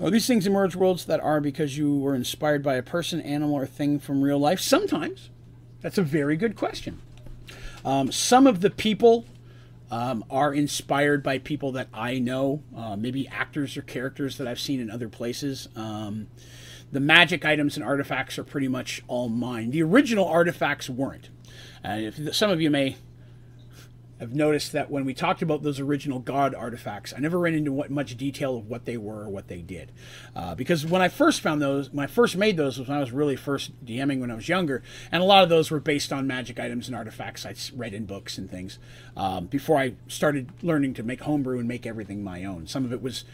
Are 0.00 0.10
these 0.10 0.26
things 0.26 0.46
emerge 0.46 0.76
worlds 0.76 1.06
that 1.06 1.20
are 1.20 1.40
because 1.40 1.76
you 1.76 1.98
were 1.98 2.14
inspired 2.14 2.62
by 2.62 2.74
a 2.74 2.82
person, 2.82 3.20
animal, 3.20 3.56
or 3.56 3.66
thing 3.66 3.98
from 3.98 4.22
real 4.22 4.38
life? 4.38 4.60
Sometimes. 4.60 5.30
That's 5.80 5.98
a 5.98 6.02
very 6.02 6.36
good 6.36 6.56
question. 6.56 7.00
Um, 7.84 8.12
some 8.12 8.46
of 8.46 8.60
the 8.60 8.70
people 8.70 9.26
um, 9.90 10.24
are 10.30 10.52
inspired 10.52 11.22
by 11.22 11.38
people 11.38 11.72
that 11.72 11.88
I 11.92 12.18
know, 12.18 12.62
uh, 12.76 12.96
maybe 12.96 13.26
actors 13.28 13.76
or 13.76 13.82
characters 13.82 14.38
that 14.38 14.46
I've 14.46 14.60
seen 14.60 14.80
in 14.80 14.90
other 14.90 15.08
places. 15.08 15.68
Um, 15.74 16.28
the 16.92 17.00
magic 17.00 17.44
items 17.44 17.76
and 17.76 17.84
artifacts 17.84 18.38
are 18.38 18.44
pretty 18.44 18.68
much 18.68 19.02
all 19.08 19.28
mine. 19.28 19.70
The 19.70 19.82
original 19.82 20.26
artifacts 20.26 20.88
weren't. 20.88 21.28
Uh, 21.84 21.96
if, 21.98 22.34
some 22.34 22.50
of 22.50 22.60
you 22.60 22.70
may 22.70 22.96
I've 24.20 24.34
noticed 24.34 24.72
that 24.72 24.90
when 24.90 25.04
we 25.04 25.14
talked 25.14 25.42
about 25.42 25.62
those 25.62 25.78
original 25.78 26.18
God 26.18 26.54
artifacts, 26.54 27.14
I 27.16 27.20
never 27.20 27.38
ran 27.38 27.54
into 27.54 27.72
what, 27.72 27.90
much 27.90 28.16
detail 28.16 28.56
of 28.56 28.68
what 28.68 28.84
they 28.84 28.96
were 28.96 29.22
or 29.22 29.28
what 29.28 29.48
they 29.48 29.60
did. 29.60 29.92
Uh, 30.34 30.54
because 30.54 30.84
when 30.84 31.02
I 31.02 31.08
first 31.08 31.40
found 31.40 31.62
those, 31.62 31.90
when 31.90 32.04
I 32.04 32.08
first 32.08 32.36
made 32.36 32.56
those 32.56 32.78
was 32.78 32.88
when 32.88 32.96
I 32.96 33.00
was 33.00 33.12
really 33.12 33.36
first 33.36 33.84
DMing 33.84 34.20
when 34.20 34.30
I 34.30 34.34
was 34.34 34.48
younger, 34.48 34.82
and 35.12 35.22
a 35.22 35.26
lot 35.26 35.42
of 35.42 35.48
those 35.48 35.70
were 35.70 35.80
based 35.80 36.12
on 36.12 36.26
magic 36.26 36.58
items 36.58 36.88
and 36.88 36.96
artifacts 36.96 37.46
I 37.46 37.54
read 37.76 37.94
in 37.94 38.06
books 38.06 38.38
and 38.38 38.50
things 38.50 38.78
um, 39.16 39.46
before 39.46 39.78
I 39.78 39.94
started 40.08 40.50
learning 40.62 40.94
to 40.94 41.02
make 41.02 41.20
homebrew 41.20 41.58
and 41.58 41.68
make 41.68 41.86
everything 41.86 42.24
my 42.24 42.44
own. 42.44 42.66
Some 42.66 42.84
of 42.84 42.92
it 42.92 43.02
was 43.02 43.24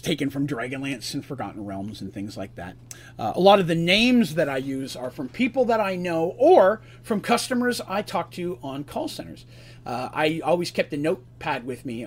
taken 0.00 0.30
from 0.30 0.46
Dragonlance 0.46 1.14
and 1.14 1.24
Forgotten 1.24 1.64
Realms 1.64 2.00
and 2.00 2.12
things 2.12 2.36
like 2.36 2.54
that. 2.56 2.76
Uh, 3.18 3.32
a 3.34 3.40
lot 3.40 3.60
of 3.60 3.66
the 3.66 3.74
names 3.74 4.34
that 4.34 4.48
I 4.48 4.56
use 4.56 4.96
are 4.96 5.10
from 5.10 5.28
people 5.28 5.64
that 5.66 5.80
I 5.80 5.96
know 5.96 6.34
or 6.36 6.80
from 7.02 7.20
customers 7.20 7.80
I 7.86 8.02
talk 8.02 8.30
to 8.32 8.58
on 8.62 8.84
call 8.84 9.08
centers. 9.08 9.46
Uh, 9.86 10.08
I 10.12 10.40
always 10.44 10.70
kept 10.70 10.92
a 10.92 10.96
notepad 10.96 11.66
with 11.66 11.84
me, 11.84 12.06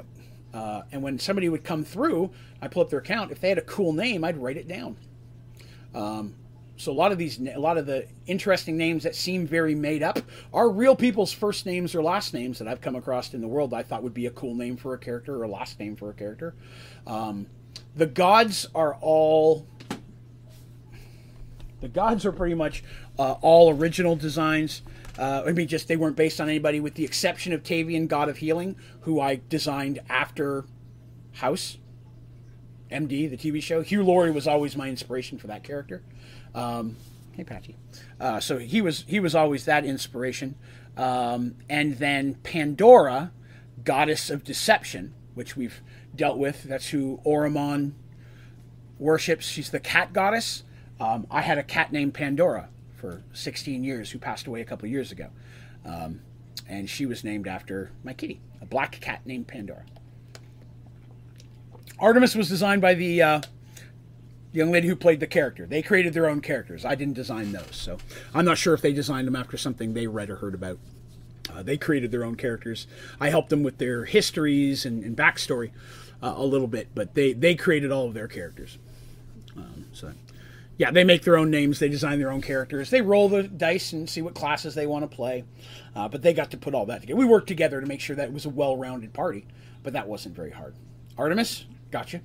uh, 0.54 0.82
and 0.92 1.04
when 1.04 1.20
somebody 1.20 1.50
would 1.50 1.64
come 1.64 1.84
through, 1.84 2.32
I 2.62 2.68
pull 2.68 2.82
up 2.82 2.90
their 2.90 3.00
account. 3.00 3.32
If 3.32 3.40
they 3.40 3.50
had 3.50 3.58
a 3.58 3.64
cool 3.64 3.94
name, 3.94 4.24
I'd 4.24 4.38
write 4.38 4.58
it 4.58 4.68
down. 4.68 4.98
Um, 5.94 6.36
so 6.78 6.92
a 6.92 6.94
lot 6.94 7.12
of 7.12 7.18
these, 7.18 7.40
a 7.40 7.58
lot 7.58 7.78
of 7.78 7.88
the 7.88 8.08
interesting 8.28 8.78
names 8.78 9.04
that 9.04 9.16
seem 9.16 9.48
very 9.48 9.74
made 9.74 10.04
up 10.04 10.20
are 10.54 10.70
real 10.70 10.96
people's 10.96 11.34
first 11.34 11.66
names 11.66 11.96
or 11.96 12.04
last 12.04 12.36
names 12.36 12.60
that 12.60 12.68
I've 12.68 12.82
come 12.82 12.96
across 12.96 13.34
in 13.34 13.42
the 13.42 13.48
world. 13.48 13.74
I 13.74 13.82
thought 13.82 14.04
would 14.04 14.14
be 14.14 14.28
a 14.28 14.32
cool 14.32 14.54
name 14.54 14.78
for 14.78 14.94
a 14.94 14.98
character 14.98 15.36
or 15.36 15.44
a 15.44 15.48
last 15.48 15.80
name 15.80 15.96
for 15.96 16.12
a 16.12 16.14
character. 16.14 16.54
Um, 17.08 17.48
the 17.96 18.06
gods 18.06 18.68
are 18.76 18.96
all. 19.02 19.66
The 21.82 21.88
gods 21.88 22.26
are 22.26 22.32
pretty 22.32 22.56
much 22.56 22.84
uh, 23.20 23.34
all 23.42 23.72
original 23.72 24.16
designs. 24.16 24.82
Uh, 25.18 25.44
I 25.48 25.52
mean, 25.52 25.68
just 25.68 25.88
they 25.88 25.96
weren't 25.96 26.16
based 26.16 26.40
on 26.40 26.48
anybody, 26.48 26.80
with 26.80 26.94
the 26.94 27.04
exception 27.04 27.54
of 27.54 27.64
Tavian, 27.64 28.08
God 28.08 28.30
of 28.30 28.38
Healing, 28.38 28.76
who 29.02 29.20
I 29.20 29.42
designed 29.50 30.00
after 30.10 30.66
House, 31.34 31.78
MD, 32.92 33.30
the 33.30 33.38
TV 33.38 33.62
show. 33.62 33.82
Hugh 33.82 34.04
Laurie 34.04 34.32
was 34.32 34.48
always 34.48 34.76
my 34.76 34.90
inspiration 34.90 35.38
for 35.38 35.48
that 35.48 35.64
character. 35.64 36.04
Um, 36.54 36.98
hey, 37.32 37.44
Patchy. 37.44 37.76
Uh, 38.20 38.40
so 38.40 38.60
he 38.60 38.82
was 38.82 39.06
he 39.08 39.20
was 39.20 39.34
always 39.34 39.66
that 39.66 39.86
inspiration. 39.86 40.56
Um, 40.96 41.56
and 41.70 41.98
then 41.98 42.36
Pandora, 42.44 43.32
goddess 43.84 44.30
of 44.30 44.44
deception, 44.44 45.14
which 45.34 45.56
we've 45.56 45.82
dealt 46.16 46.38
with. 46.38 46.64
That's 46.64 46.90
who 46.90 47.22
Oromon 47.26 47.94
worships. 49.00 49.48
She's 49.48 49.70
the 49.70 49.80
cat 49.80 50.14
goddess. 50.14 50.64
Um, 51.00 51.28
I 51.30 51.42
had 51.42 51.58
a 51.58 51.64
cat 51.64 51.92
named 51.92 52.14
Pandora 52.16 52.70
for 52.98 53.24
16 53.34 53.84
years 53.84 54.12
who 54.12 54.20
passed 54.20 54.48
away 54.48 54.62
a 54.62 54.66
couple 54.66 54.90
years 54.90 55.12
ago. 55.12 55.28
Um, 55.86 56.22
and 56.68 56.90
she 56.90 57.06
was 57.06 57.24
named 57.24 57.48
after 57.48 57.92
my 58.04 58.14
kitty, 58.14 58.42
a 58.62 58.66
black 58.66 59.00
cat 59.00 59.22
named 59.26 59.48
Pandora. 59.48 59.86
Artemis 62.00 62.36
was 62.36 62.50
designed 62.50 62.82
by 62.82 62.94
the 62.94 63.22
uh, 63.22 63.42
young 64.52 64.72
lady 64.72 64.88
who 64.88 64.96
played 64.96 65.20
the 65.20 65.28
character. 65.28 65.66
They 65.66 65.82
created 65.82 66.14
their 66.14 66.28
own 66.28 66.42
characters. 66.42 66.84
I 66.84 66.96
didn't 66.96 67.14
design 67.14 67.52
those, 67.52 67.76
so 67.76 67.98
I'm 68.34 68.46
not 68.46 68.58
sure 68.58 68.74
if 68.74 68.82
they 68.82 68.94
designed 68.94 69.28
them 69.28 69.36
after 69.36 69.58
something 69.58 69.94
they 69.94 70.08
read 70.08 70.30
or 70.30 70.38
heard 70.38 70.54
about. 70.54 70.80
Uh, 71.54 71.64
they 71.64 71.78
created 71.78 72.12
their 72.12 72.26
own 72.26 72.36
characters. 72.36 72.88
I 73.20 73.30
helped 73.30 73.50
them 73.50 73.64
with 73.64 73.78
their 73.78 74.06
histories 74.06 74.86
and, 74.86 75.04
and 75.04 75.16
backstory 75.16 75.72
uh, 76.22 76.34
a 76.36 76.44
little 76.44 76.68
bit, 76.68 76.90
but 76.94 77.14
they, 77.14 77.34
they 77.34 77.56
created 77.56 77.92
all 77.92 78.08
of 78.08 78.14
their 78.14 78.28
characters. 78.28 78.78
Um, 79.56 79.86
so 79.94 80.12
yeah, 80.78 80.92
they 80.92 81.04
make 81.04 81.24
their 81.24 81.38
own 81.38 81.50
names. 81.50 81.80
They 81.80 81.90
design 81.90 82.20
their 82.20 82.32
own 82.32 82.42
characters. 82.42 82.90
They 82.90 83.02
roll 83.02 83.30
the 83.30 83.44
dice 83.44 83.94
and 83.94 84.10
see 84.10 84.22
what 84.22 84.36
classes 84.36 84.76
they 84.76 84.86
want 84.86 85.10
to 85.10 85.16
play. 85.16 85.44
Uh, 85.96 86.08
but 86.08 86.22
they 86.22 86.34
got 86.34 86.52
to 86.52 86.58
put 86.58 86.76
all 86.76 86.86
that 86.86 87.02
together. 87.02 87.18
We 87.18 87.26
worked 87.26 87.48
together 87.48 87.82
to 87.82 87.88
make 87.88 88.00
sure 88.00 88.16
that 88.16 88.28
it 88.28 88.34
was 88.34 88.46
a 88.46 88.50
well-rounded 88.50 89.14
party, 89.14 89.46
but 89.84 89.94
that 89.94 90.08
wasn't 90.08 90.36
very 90.36 90.52
hard. 90.52 90.76
Artemis, 91.18 91.66
gotcha. 91.90 92.22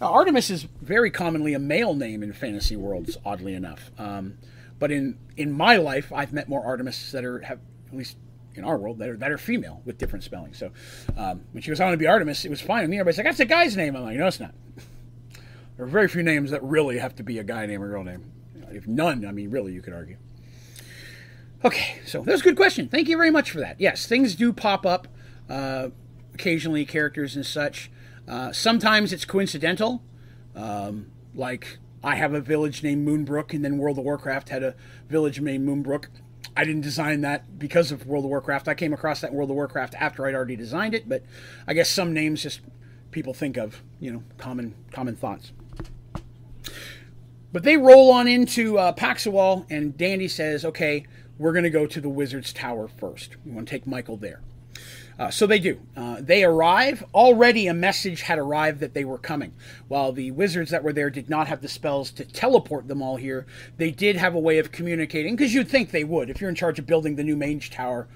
Now, 0.00 0.12
Artemis 0.12 0.50
is 0.50 0.66
very 0.82 1.10
commonly 1.10 1.54
a 1.54 1.58
male 1.58 1.94
name 1.94 2.22
in 2.22 2.32
fantasy 2.32 2.76
worlds, 2.76 3.16
oddly 3.24 3.54
enough. 3.54 3.90
Um, 3.98 4.38
but 4.78 4.90
in 4.90 5.18
in 5.36 5.52
my 5.52 5.76
life, 5.76 6.12
I've 6.12 6.32
met 6.32 6.48
more 6.48 6.64
Artemis 6.64 7.12
that 7.12 7.24
are 7.24 7.40
have 7.40 7.60
at 7.88 7.96
least 7.96 8.16
in 8.54 8.64
our 8.64 8.76
world 8.76 8.98
that 8.98 9.08
are 9.08 9.16
that 9.16 9.30
are 9.30 9.38
female 9.38 9.80
with 9.84 9.96
different 9.96 10.24
spelling. 10.24 10.52
So 10.52 10.70
um, 11.16 11.42
when 11.52 11.62
she 11.62 11.70
goes, 11.70 11.80
"I 11.80 11.84
want 11.84 11.94
to 11.94 11.98
be 11.98 12.06
Artemis," 12.06 12.44
it 12.44 12.50
was 12.50 12.60
fine 12.60 12.82
with 12.82 12.90
me. 12.90 12.98
Everybody's 12.98 13.18
like, 13.18 13.26
"That's 13.26 13.40
a 13.40 13.46
guy's 13.46 13.76
name." 13.76 13.96
I'm 13.96 14.02
like, 14.02 14.18
"No, 14.18 14.26
it's 14.26 14.40
not." 14.40 14.54
There 15.76 15.84
are 15.84 15.88
very 15.88 16.08
few 16.08 16.22
names 16.22 16.50
that 16.50 16.62
really 16.62 16.98
have 16.98 17.14
to 17.16 17.22
be 17.22 17.38
a 17.38 17.44
guy 17.44 17.66
name 17.66 17.82
or 17.82 17.88
girl 17.88 18.04
name. 18.04 18.32
If 18.70 18.86
none, 18.86 19.24
I 19.26 19.32
mean, 19.32 19.50
really, 19.50 19.72
you 19.72 19.82
could 19.82 19.92
argue. 19.92 20.16
Okay, 21.64 22.00
so 22.06 22.22
that's 22.22 22.40
a 22.40 22.44
good 22.44 22.56
question. 22.56 22.88
Thank 22.88 23.08
you 23.08 23.16
very 23.16 23.30
much 23.30 23.50
for 23.50 23.60
that. 23.60 23.80
Yes, 23.80 24.06
things 24.06 24.34
do 24.34 24.52
pop 24.52 24.86
up 24.86 25.08
uh, 25.48 25.88
occasionally, 26.34 26.84
characters 26.84 27.36
and 27.36 27.44
such. 27.44 27.90
Uh, 28.28 28.52
sometimes 28.52 29.12
it's 29.12 29.24
coincidental. 29.24 30.02
Um, 30.54 31.10
like, 31.34 31.78
I 32.02 32.16
have 32.16 32.34
a 32.34 32.40
village 32.40 32.82
named 32.82 33.06
Moonbrook, 33.06 33.52
and 33.52 33.64
then 33.64 33.78
World 33.78 33.98
of 33.98 34.04
Warcraft 34.04 34.48
had 34.48 34.62
a 34.62 34.74
village 35.08 35.40
named 35.40 35.68
Moonbrook. 35.68 36.06
I 36.56 36.64
didn't 36.64 36.82
design 36.82 37.20
that 37.22 37.58
because 37.58 37.92
of 37.92 38.06
World 38.06 38.24
of 38.24 38.30
Warcraft. 38.30 38.68
I 38.68 38.74
came 38.74 38.92
across 38.92 39.20
that 39.20 39.32
World 39.32 39.50
of 39.50 39.56
Warcraft 39.56 39.94
after 39.98 40.26
I'd 40.26 40.34
already 40.34 40.56
designed 40.56 40.94
it, 40.94 41.08
but 41.08 41.22
I 41.66 41.74
guess 41.74 41.90
some 41.90 42.14
names 42.14 42.42
just 42.42 42.60
people 43.10 43.34
think 43.34 43.56
of, 43.56 43.82
you 44.00 44.12
know, 44.12 44.22
common 44.38 44.74
common 44.90 45.16
thoughts. 45.16 45.52
But 47.56 47.62
they 47.62 47.78
roll 47.78 48.10
on 48.10 48.28
into 48.28 48.78
uh, 48.78 48.92
and 49.70 49.96
Dandy 49.96 50.28
says, 50.28 50.62
okay, 50.62 51.06
we're 51.38 51.52
going 51.52 51.64
to 51.64 51.70
go 51.70 51.86
to 51.86 52.02
the 52.02 52.08
Wizard's 52.10 52.52
Tower 52.52 52.86
first. 52.86 53.36
We 53.46 53.52
want 53.52 53.66
to 53.66 53.70
take 53.70 53.86
Michael 53.86 54.18
there. 54.18 54.42
Uh, 55.18 55.30
so 55.30 55.46
they 55.46 55.58
do. 55.58 55.80
Uh, 55.96 56.18
they 56.20 56.44
arrive. 56.44 57.02
Already 57.14 57.66
a 57.66 57.72
message 57.72 58.20
had 58.20 58.38
arrived 58.38 58.80
that 58.80 58.92
they 58.92 59.06
were 59.06 59.16
coming. 59.16 59.54
While 59.88 60.12
the 60.12 60.32
wizards 60.32 60.70
that 60.70 60.84
were 60.84 60.92
there 60.92 61.08
did 61.08 61.30
not 61.30 61.48
have 61.48 61.62
the 61.62 61.68
spells 61.68 62.10
to 62.10 62.26
teleport 62.26 62.88
them 62.88 63.00
all 63.00 63.16
here, 63.16 63.46
they 63.78 63.90
did 63.90 64.16
have 64.16 64.34
a 64.34 64.38
way 64.38 64.58
of 64.58 64.70
communicating, 64.70 65.34
because 65.34 65.54
you'd 65.54 65.70
think 65.70 65.92
they 65.92 66.04
would. 66.04 66.28
If 66.28 66.42
you're 66.42 66.50
in 66.50 66.56
charge 66.56 66.78
of 66.78 66.86
building 66.86 67.16
the 67.16 67.24
new 67.24 67.36
Mage 67.36 67.70
Tower 67.70 68.06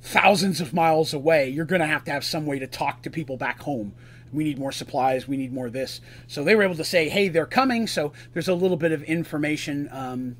thousands 0.00 0.58
of 0.58 0.72
miles 0.72 1.12
away, 1.12 1.50
you're 1.50 1.66
going 1.66 1.82
to 1.82 1.86
have 1.86 2.04
to 2.04 2.10
have 2.10 2.24
some 2.24 2.46
way 2.46 2.58
to 2.58 2.66
talk 2.66 3.02
to 3.02 3.10
people 3.10 3.36
back 3.36 3.60
home 3.60 3.92
we 4.32 4.44
need 4.44 4.58
more 4.58 4.72
supplies, 4.72 5.28
we 5.28 5.36
need 5.36 5.52
more 5.52 5.70
this. 5.70 6.00
So 6.26 6.42
they 6.42 6.54
were 6.54 6.62
able 6.62 6.76
to 6.76 6.84
say, 6.84 7.08
hey, 7.08 7.28
they're 7.28 7.46
coming. 7.46 7.86
So 7.86 8.12
there's 8.32 8.48
a 8.48 8.54
little 8.54 8.76
bit 8.76 8.92
of 8.92 9.02
information 9.02 9.88
um, 9.92 10.36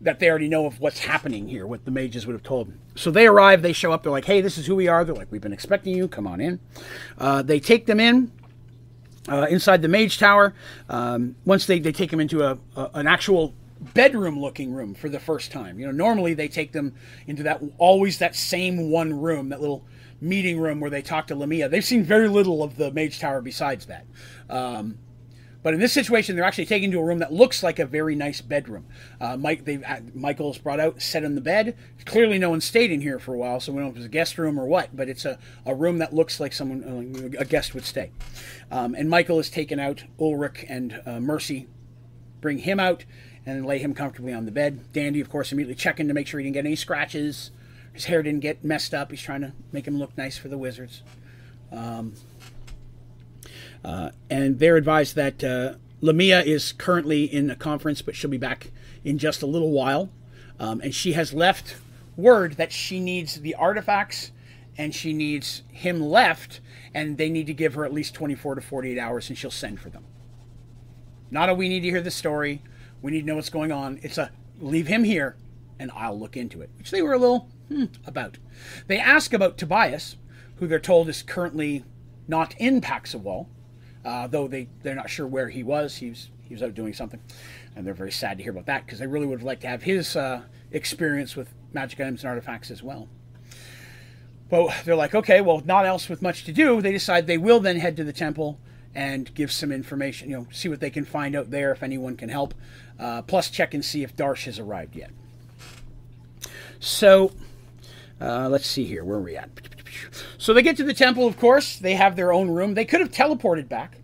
that 0.00 0.18
they 0.18 0.28
already 0.28 0.48
know 0.48 0.66
of 0.66 0.80
what's 0.80 1.00
happening 1.00 1.48
here, 1.48 1.66
what 1.66 1.84
the 1.84 1.90
mages 1.90 2.26
would 2.26 2.34
have 2.34 2.42
told 2.42 2.68
them. 2.68 2.80
So 2.94 3.10
they 3.10 3.26
arrive, 3.26 3.62
they 3.62 3.72
show 3.72 3.92
up, 3.92 4.02
they're 4.02 4.12
like, 4.12 4.26
hey, 4.26 4.40
this 4.40 4.58
is 4.58 4.66
who 4.66 4.76
we 4.76 4.88
are. 4.88 5.04
They're 5.04 5.14
like, 5.14 5.32
we've 5.32 5.40
been 5.40 5.52
expecting 5.52 5.96
you, 5.96 6.06
come 6.06 6.26
on 6.26 6.40
in. 6.40 6.60
Uh, 7.18 7.42
they 7.42 7.60
take 7.60 7.86
them 7.86 8.00
in. 8.00 8.30
Uh, 9.26 9.46
inside 9.48 9.80
the 9.80 9.88
mage 9.88 10.18
tower, 10.18 10.54
um, 10.90 11.34
once 11.46 11.64
they, 11.64 11.78
they 11.78 11.92
take 11.92 12.10
them 12.10 12.20
into 12.20 12.42
a, 12.42 12.58
a 12.76 12.90
an 12.92 13.06
actual 13.06 13.54
bedroom 13.94 14.38
looking 14.38 14.70
room 14.70 14.94
for 14.94 15.08
the 15.08 15.18
first 15.18 15.50
time. 15.50 15.78
You 15.78 15.86
know, 15.86 15.92
normally 15.92 16.34
they 16.34 16.46
take 16.46 16.72
them 16.72 16.94
into 17.26 17.42
that 17.44 17.62
always 17.78 18.18
that 18.18 18.36
same 18.36 18.90
one 18.90 19.18
room, 19.18 19.48
that 19.48 19.62
little 19.62 19.82
meeting 20.24 20.58
room 20.58 20.80
where 20.80 20.90
they 20.90 21.02
talk 21.02 21.26
to 21.28 21.36
Lamia. 21.36 21.68
They've 21.68 21.84
seen 21.84 22.02
very 22.02 22.28
little 22.28 22.62
of 22.62 22.76
the 22.76 22.90
Mage 22.90 23.20
Tower 23.20 23.40
besides 23.40 23.86
that. 23.86 24.06
Um, 24.48 24.98
but 25.64 25.72
in 25.72 25.80
this 25.80 25.94
situation, 25.94 26.36
they're 26.36 26.44
actually 26.44 26.66
taken 26.66 26.90
to 26.90 26.98
a 26.98 27.04
room 27.04 27.20
that 27.20 27.32
looks 27.32 27.62
like 27.62 27.78
a 27.78 27.86
very 27.86 28.14
nice 28.14 28.42
bedroom. 28.42 28.84
Uh, 29.18 29.38
Mike, 29.38 29.64
they 29.64 29.78
Michael's 30.14 30.58
brought 30.58 30.78
out, 30.78 31.00
set 31.00 31.24
in 31.24 31.34
the 31.36 31.40
bed. 31.40 31.74
Clearly, 32.04 32.38
no 32.38 32.50
one 32.50 32.60
stayed 32.60 32.90
in 32.90 33.00
here 33.00 33.18
for 33.18 33.32
a 33.32 33.38
while, 33.38 33.60
so 33.60 33.72
we 33.72 33.78
don't 33.78 33.86
know 33.86 33.90
if 33.92 33.96
it's 33.96 34.04
a 34.04 34.10
guest 34.10 34.36
room 34.36 34.60
or 34.60 34.66
what. 34.66 34.94
But 34.94 35.08
it's 35.08 35.24
a, 35.24 35.38
a 35.64 35.74
room 35.74 35.98
that 35.98 36.12
looks 36.12 36.38
like 36.38 36.52
someone 36.52 37.32
uh, 37.34 37.40
a 37.40 37.46
guest 37.46 37.72
would 37.72 37.86
stay. 37.86 38.10
Um, 38.70 38.94
and 38.94 39.08
Michael 39.08 39.38
is 39.38 39.48
taken 39.48 39.80
out. 39.80 40.04
Ulrich 40.20 40.66
and 40.68 41.00
uh, 41.06 41.18
Mercy 41.18 41.66
bring 42.42 42.58
him 42.58 42.78
out 42.78 43.06
and 43.46 43.64
lay 43.64 43.78
him 43.78 43.94
comfortably 43.94 44.34
on 44.34 44.44
the 44.44 44.52
bed. 44.52 44.92
Dandy, 44.92 45.20
of 45.20 45.30
course, 45.30 45.50
immediately 45.50 45.76
checking 45.76 46.08
to 46.08 46.14
make 46.14 46.26
sure 46.26 46.40
he 46.40 46.44
didn't 46.44 46.54
get 46.54 46.66
any 46.66 46.76
scratches. 46.76 47.50
His 47.94 48.04
hair 48.06 48.22
didn't 48.22 48.40
get 48.40 48.62
messed 48.62 48.92
up. 48.92 49.10
He's 49.10 49.22
trying 49.22 49.40
to 49.40 49.52
make 49.72 49.86
him 49.86 49.98
look 49.98 50.16
nice 50.18 50.36
for 50.36 50.48
the 50.48 50.58
Wizards. 50.58 51.02
Um, 51.72 52.14
uh, 53.84 54.10
and 54.28 54.58
they're 54.58 54.76
advised 54.76 55.14
that 55.14 55.42
uh, 55.42 55.74
Lamia 56.00 56.42
is 56.42 56.72
currently 56.72 57.24
in 57.24 57.48
a 57.50 57.56
conference, 57.56 58.02
but 58.02 58.16
she'll 58.16 58.30
be 58.30 58.36
back 58.36 58.70
in 59.04 59.16
just 59.16 59.42
a 59.42 59.46
little 59.46 59.70
while. 59.70 60.10
Um, 60.58 60.80
and 60.80 60.94
she 60.94 61.12
has 61.12 61.32
left 61.32 61.76
word 62.16 62.54
that 62.54 62.72
she 62.72 63.00
needs 63.00 63.40
the 63.40 63.54
artifacts 63.54 64.32
and 64.76 64.94
she 64.94 65.12
needs 65.12 65.62
him 65.70 66.00
left, 66.00 66.60
and 66.92 67.16
they 67.16 67.28
need 67.30 67.46
to 67.46 67.54
give 67.54 67.74
her 67.74 67.84
at 67.84 67.92
least 67.92 68.12
24 68.14 68.56
to 68.56 68.60
48 68.60 68.98
hours, 68.98 69.28
and 69.28 69.38
she'll 69.38 69.50
send 69.50 69.78
for 69.78 69.88
them. 69.88 70.04
Not 71.30 71.48
a 71.48 71.54
we 71.54 71.68
need 71.68 71.80
to 71.80 71.90
hear 71.90 72.00
the 72.00 72.10
story, 72.10 72.60
we 73.00 73.12
need 73.12 73.20
to 73.20 73.26
know 73.26 73.36
what's 73.36 73.50
going 73.50 73.70
on. 73.70 74.00
It's 74.02 74.18
a 74.18 74.32
leave 74.60 74.88
him 74.88 75.04
here, 75.04 75.36
and 75.78 75.92
I'll 75.94 76.18
look 76.18 76.36
into 76.36 76.60
it, 76.60 76.70
which 76.76 76.90
they 76.90 77.02
were 77.02 77.12
a 77.12 77.18
little 77.18 77.48
hmm, 77.68 77.84
about. 78.06 78.38
They 78.86 78.98
ask 78.98 79.32
about 79.32 79.58
Tobias, 79.58 80.16
who 80.56 80.66
they're 80.66 80.78
told 80.78 81.08
is 81.08 81.22
currently 81.22 81.84
not 82.28 82.54
in 82.58 82.80
Paxawal, 82.80 83.46
uh, 84.04 84.26
though 84.26 84.48
they, 84.48 84.68
they're 84.82 84.94
not 84.94 85.10
sure 85.10 85.26
where 85.26 85.48
he 85.48 85.62
was. 85.62 85.96
He 85.96 86.10
was, 86.10 86.30
he 86.42 86.54
was 86.54 86.62
out 86.62 86.74
doing 86.74 86.92
something. 86.92 87.20
And 87.76 87.86
they're 87.86 87.94
very 87.94 88.12
sad 88.12 88.38
to 88.38 88.44
hear 88.44 88.52
about 88.52 88.66
that 88.66 88.86
because 88.86 88.98
they 88.98 89.06
really 89.06 89.26
would 89.26 89.40
have 89.40 89.46
liked 89.46 89.62
to 89.62 89.68
have 89.68 89.82
his 89.82 90.14
uh, 90.16 90.42
experience 90.70 91.36
with 91.36 91.52
magic 91.72 92.00
items 92.00 92.22
and 92.22 92.28
artifacts 92.28 92.70
as 92.70 92.82
well. 92.82 93.08
But 94.50 94.74
they're 94.84 94.96
like, 94.96 95.14
okay, 95.14 95.40
well, 95.40 95.62
not 95.64 95.86
else 95.86 96.08
with 96.08 96.22
much 96.22 96.44
to 96.44 96.52
do. 96.52 96.80
They 96.80 96.92
decide 96.92 97.26
they 97.26 97.38
will 97.38 97.60
then 97.60 97.78
head 97.78 97.96
to 97.96 98.04
the 98.04 98.12
temple 98.12 98.60
and 98.94 99.34
give 99.34 99.50
some 99.50 99.72
information, 99.72 100.30
you 100.30 100.36
know, 100.36 100.46
see 100.52 100.68
what 100.68 100.80
they 100.80 100.90
can 100.90 101.04
find 101.04 101.34
out 101.34 101.50
there 101.50 101.72
if 101.72 101.82
anyone 101.82 102.16
can 102.16 102.28
help. 102.28 102.54
Uh, 102.98 103.22
plus, 103.22 103.50
check 103.50 103.74
and 103.74 103.84
see 103.84 104.04
if 104.04 104.14
Darsh 104.14 104.44
has 104.44 104.58
arrived 104.58 104.94
yet. 104.94 105.10
So, 106.78 107.32
uh, 108.24 108.48
let's 108.48 108.66
see 108.66 108.84
here. 108.84 109.04
Where 109.04 109.18
are 109.18 109.22
we 109.22 109.36
at? 109.36 109.50
So 110.38 110.54
they 110.54 110.62
get 110.62 110.76
to 110.78 110.84
the 110.84 110.94
temple, 110.94 111.26
of 111.26 111.36
course. 111.36 111.78
They 111.78 111.94
have 111.94 112.16
their 112.16 112.32
own 112.32 112.50
room. 112.50 112.74
They 112.74 112.84
could 112.84 113.00
have 113.00 113.10
teleported 113.10 113.68
back. 113.68 113.98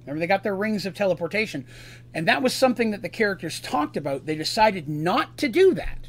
Remember, 0.00 0.20
they 0.20 0.26
got 0.26 0.42
their 0.42 0.56
rings 0.56 0.86
of 0.86 0.94
teleportation. 0.94 1.66
And 2.14 2.26
that 2.28 2.42
was 2.42 2.54
something 2.54 2.92
that 2.92 3.02
the 3.02 3.08
characters 3.08 3.60
talked 3.60 3.96
about. 3.96 4.26
They 4.26 4.34
decided 4.34 4.88
not 4.88 5.36
to 5.38 5.48
do 5.48 5.74
that. 5.74 6.08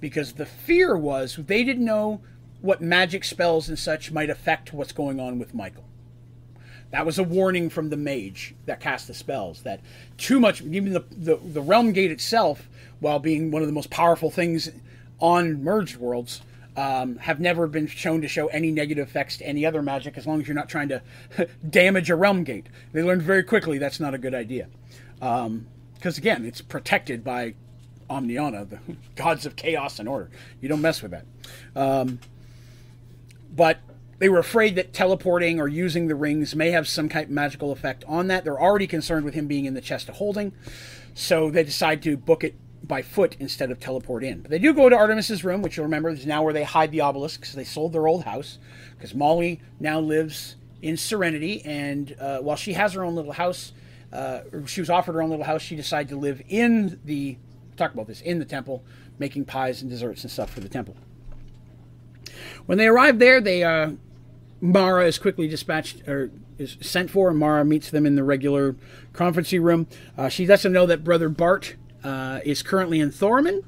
Because 0.00 0.32
the 0.32 0.46
fear 0.46 0.96
was 0.96 1.36
they 1.36 1.62
didn't 1.62 1.84
know 1.84 2.20
what 2.60 2.80
magic 2.80 3.24
spells 3.24 3.68
and 3.68 3.78
such 3.78 4.10
might 4.10 4.30
affect 4.30 4.72
what's 4.72 4.92
going 4.92 5.20
on 5.20 5.38
with 5.38 5.54
Michael. 5.54 5.84
That 6.90 7.06
was 7.06 7.18
a 7.18 7.22
warning 7.22 7.70
from 7.70 7.90
the 7.90 7.96
mage 7.96 8.54
that 8.66 8.80
cast 8.80 9.08
the 9.08 9.14
spells 9.14 9.62
that 9.62 9.80
too 10.16 10.40
much, 10.40 10.62
even 10.62 10.92
the, 10.92 11.04
the, 11.10 11.36
the 11.36 11.60
realm 11.60 11.92
gate 11.92 12.10
itself, 12.10 12.68
while 13.00 13.18
being 13.18 13.50
one 13.50 13.62
of 13.62 13.68
the 13.68 13.74
most 13.74 13.90
powerful 13.90 14.30
things 14.30 14.70
on 15.24 15.64
merged 15.64 15.96
worlds, 15.96 16.42
um, 16.76 17.16
have 17.16 17.40
never 17.40 17.66
been 17.66 17.86
shown 17.86 18.20
to 18.20 18.28
show 18.28 18.48
any 18.48 18.70
negative 18.70 19.08
effects 19.08 19.38
to 19.38 19.46
any 19.46 19.64
other 19.64 19.80
magic 19.80 20.18
as 20.18 20.26
long 20.26 20.42
as 20.42 20.46
you're 20.46 20.54
not 20.54 20.68
trying 20.68 20.88
to 20.88 21.00
damage 21.70 22.10
a 22.10 22.14
realm 22.14 22.44
gate. 22.44 22.66
They 22.92 23.02
learned 23.02 23.22
very 23.22 23.42
quickly 23.42 23.78
that's 23.78 23.98
not 23.98 24.12
a 24.12 24.18
good 24.18 24.34
idea. 24.34 24.68
Because 25.14 25.46
um, 25.46 25.66
again, 26.04 26.44
it's 26.44 26.60
protected 26.60 27.24
by 27.24 27.54
Omniana, 28.10 28.68
the 28.68 28.78
gods 29.16 29.46
of 29.46 29.56
chaos 29.56 29.98
and 29.98 30.06
order. 30.06 30.28
You 30.60 30.68
don't 30.68 30.82
mess 30.82 31.00
with 31.00 31.12
that. 31.12 31.24
Um, 31.74 32.18
but 33.50 33.78
they 34.18 34.28
were 34.28 34.40
afraid 34.40 34.74
that 34.74 34.92
teleporting 34.92 35.58
or 35.58 35.68
using 35.68 36.08
the 36.08 36.14
rings 36.14 36.54
may 36.54 36.70
have 36.72 36.86
some 36.86 37.08
kind 37.08 37.24
of 37.24 37.30
magical 37.30 37.72
effect 37.72 38.04
on 38.06 38.26
that. 38.26 38.44
They're 38.44 38.60
already 38.60 38.86
concerned 38.86 39.24
with 39.24 39.32
him 39.32 39.46
being 39.46 39.64
in 39.64 39.72
the 39.72 39.80
chest 39.80 40.10
of 40.10 40.16
holding. 40.16 40.52
So 41.14 41.50
they 41.50 41.64
decide 41.64 42.02
to 42.02 42.18
book 42.18 42.44
it 42.44 42.56
by 42.86 43.02
foot 43.02 43.36
instead 43.40 43.70
of 43.70 43.80
teleport 43.80 44.22
in. 44.24 44.40
But 44.40 44.50
they 44.50 44.58
do 44.58 44.74
go 44.74 44.88
to 44.88 44.96
Artemis's 44.96 45.44
room, 45.44 45.62
which 45.62 45.76
you'll 45.76 45.86
remember 45.86 46.10
is 46.10 46.26
now 46.26 46.42
where 46.42 46.52
they 46.52 46.64
hide 46.64 46.90
the 46.90 47.00
obelisk 47.00 47.40
because 47.40 47.54
they 47.54 47.64
sold 47.64 47.92
their 47.92 48.06
old 48.06 48.24
house. 48.24 48.58
Because 48.96 49.14
Molly 49.14 49.60
now 49.80 50.00
lives 50.00 50.56
in 50.82 50.96
Serenity, 50.96 51.62
and 51.64 52.14
uh, 52.20 52.38
while 52.40 52.56
she 52.56 52.74
has 52.74 52.92
her 52.92 53.02
own 53.02 53.14
little 53.14 53.32
house, 53.32 53.72
uh, 54.12 54.40
she 54.66 54.80
was 54.80 54.90
offered 54.90 55.14
her 55.14 55.22
own 55.22 55.30
little 55.30 55.44
house. 55.44 55.62
She 55.62 55.76
decided 55.76 56.08
to 56.10 56.16
live 56.16 56.42
in 56.48 57.00
the 57.04 57.38
talk 57.76 57.94
about 57.94 58.06
this 58.06 58.20
in 58.20 58.38
the 58.38 58.44
temple, 58.44 58.84
making 59.18 59.46
pies 59.46 59.80
and 59.80 59.90
desserts 59.90 60.22
and 60.22 60.30
stuff 60.30 60.50
for 60.50 60.60
the 60.60 60.68
temple. 60.68 60.96
When 62.66 62.78
they 62.78 62.86
arrive 62.86 63.18
there, 63.18 63.40
they 63.40 63.62
uh, 63.62 63.92
Mara 64.60 65.06
is 65.06 65.18
quickly 65.18 65.48
dispatched 65.48 66.06
or 66.06 66.30
is 66.58 66.76
sent 66.80 67.10
for, 67.10 67.30
and 67.30 67.38
Mara 67.38 67.64
meets 67.64 67.90
them 67.90 68.06
in 68.06 68.14
the 68.14 68.24
regular 68.24 68.76
conferencing 69.12 69.62
room. 69.62 69.86
Uh, 70.16 70.28
she 70.28 70.46
lets 70.46 70.62
them 70.62 70.72
know 70.72 70.86
that 70.86 71.02
Brother 71.02 71.28
Bart 71.28 71.76
uh, 72.04 72.40
is 72.44 72.62
currently 72.62 73.00
in 73.00 73.10
Thorman, 73.10 73.62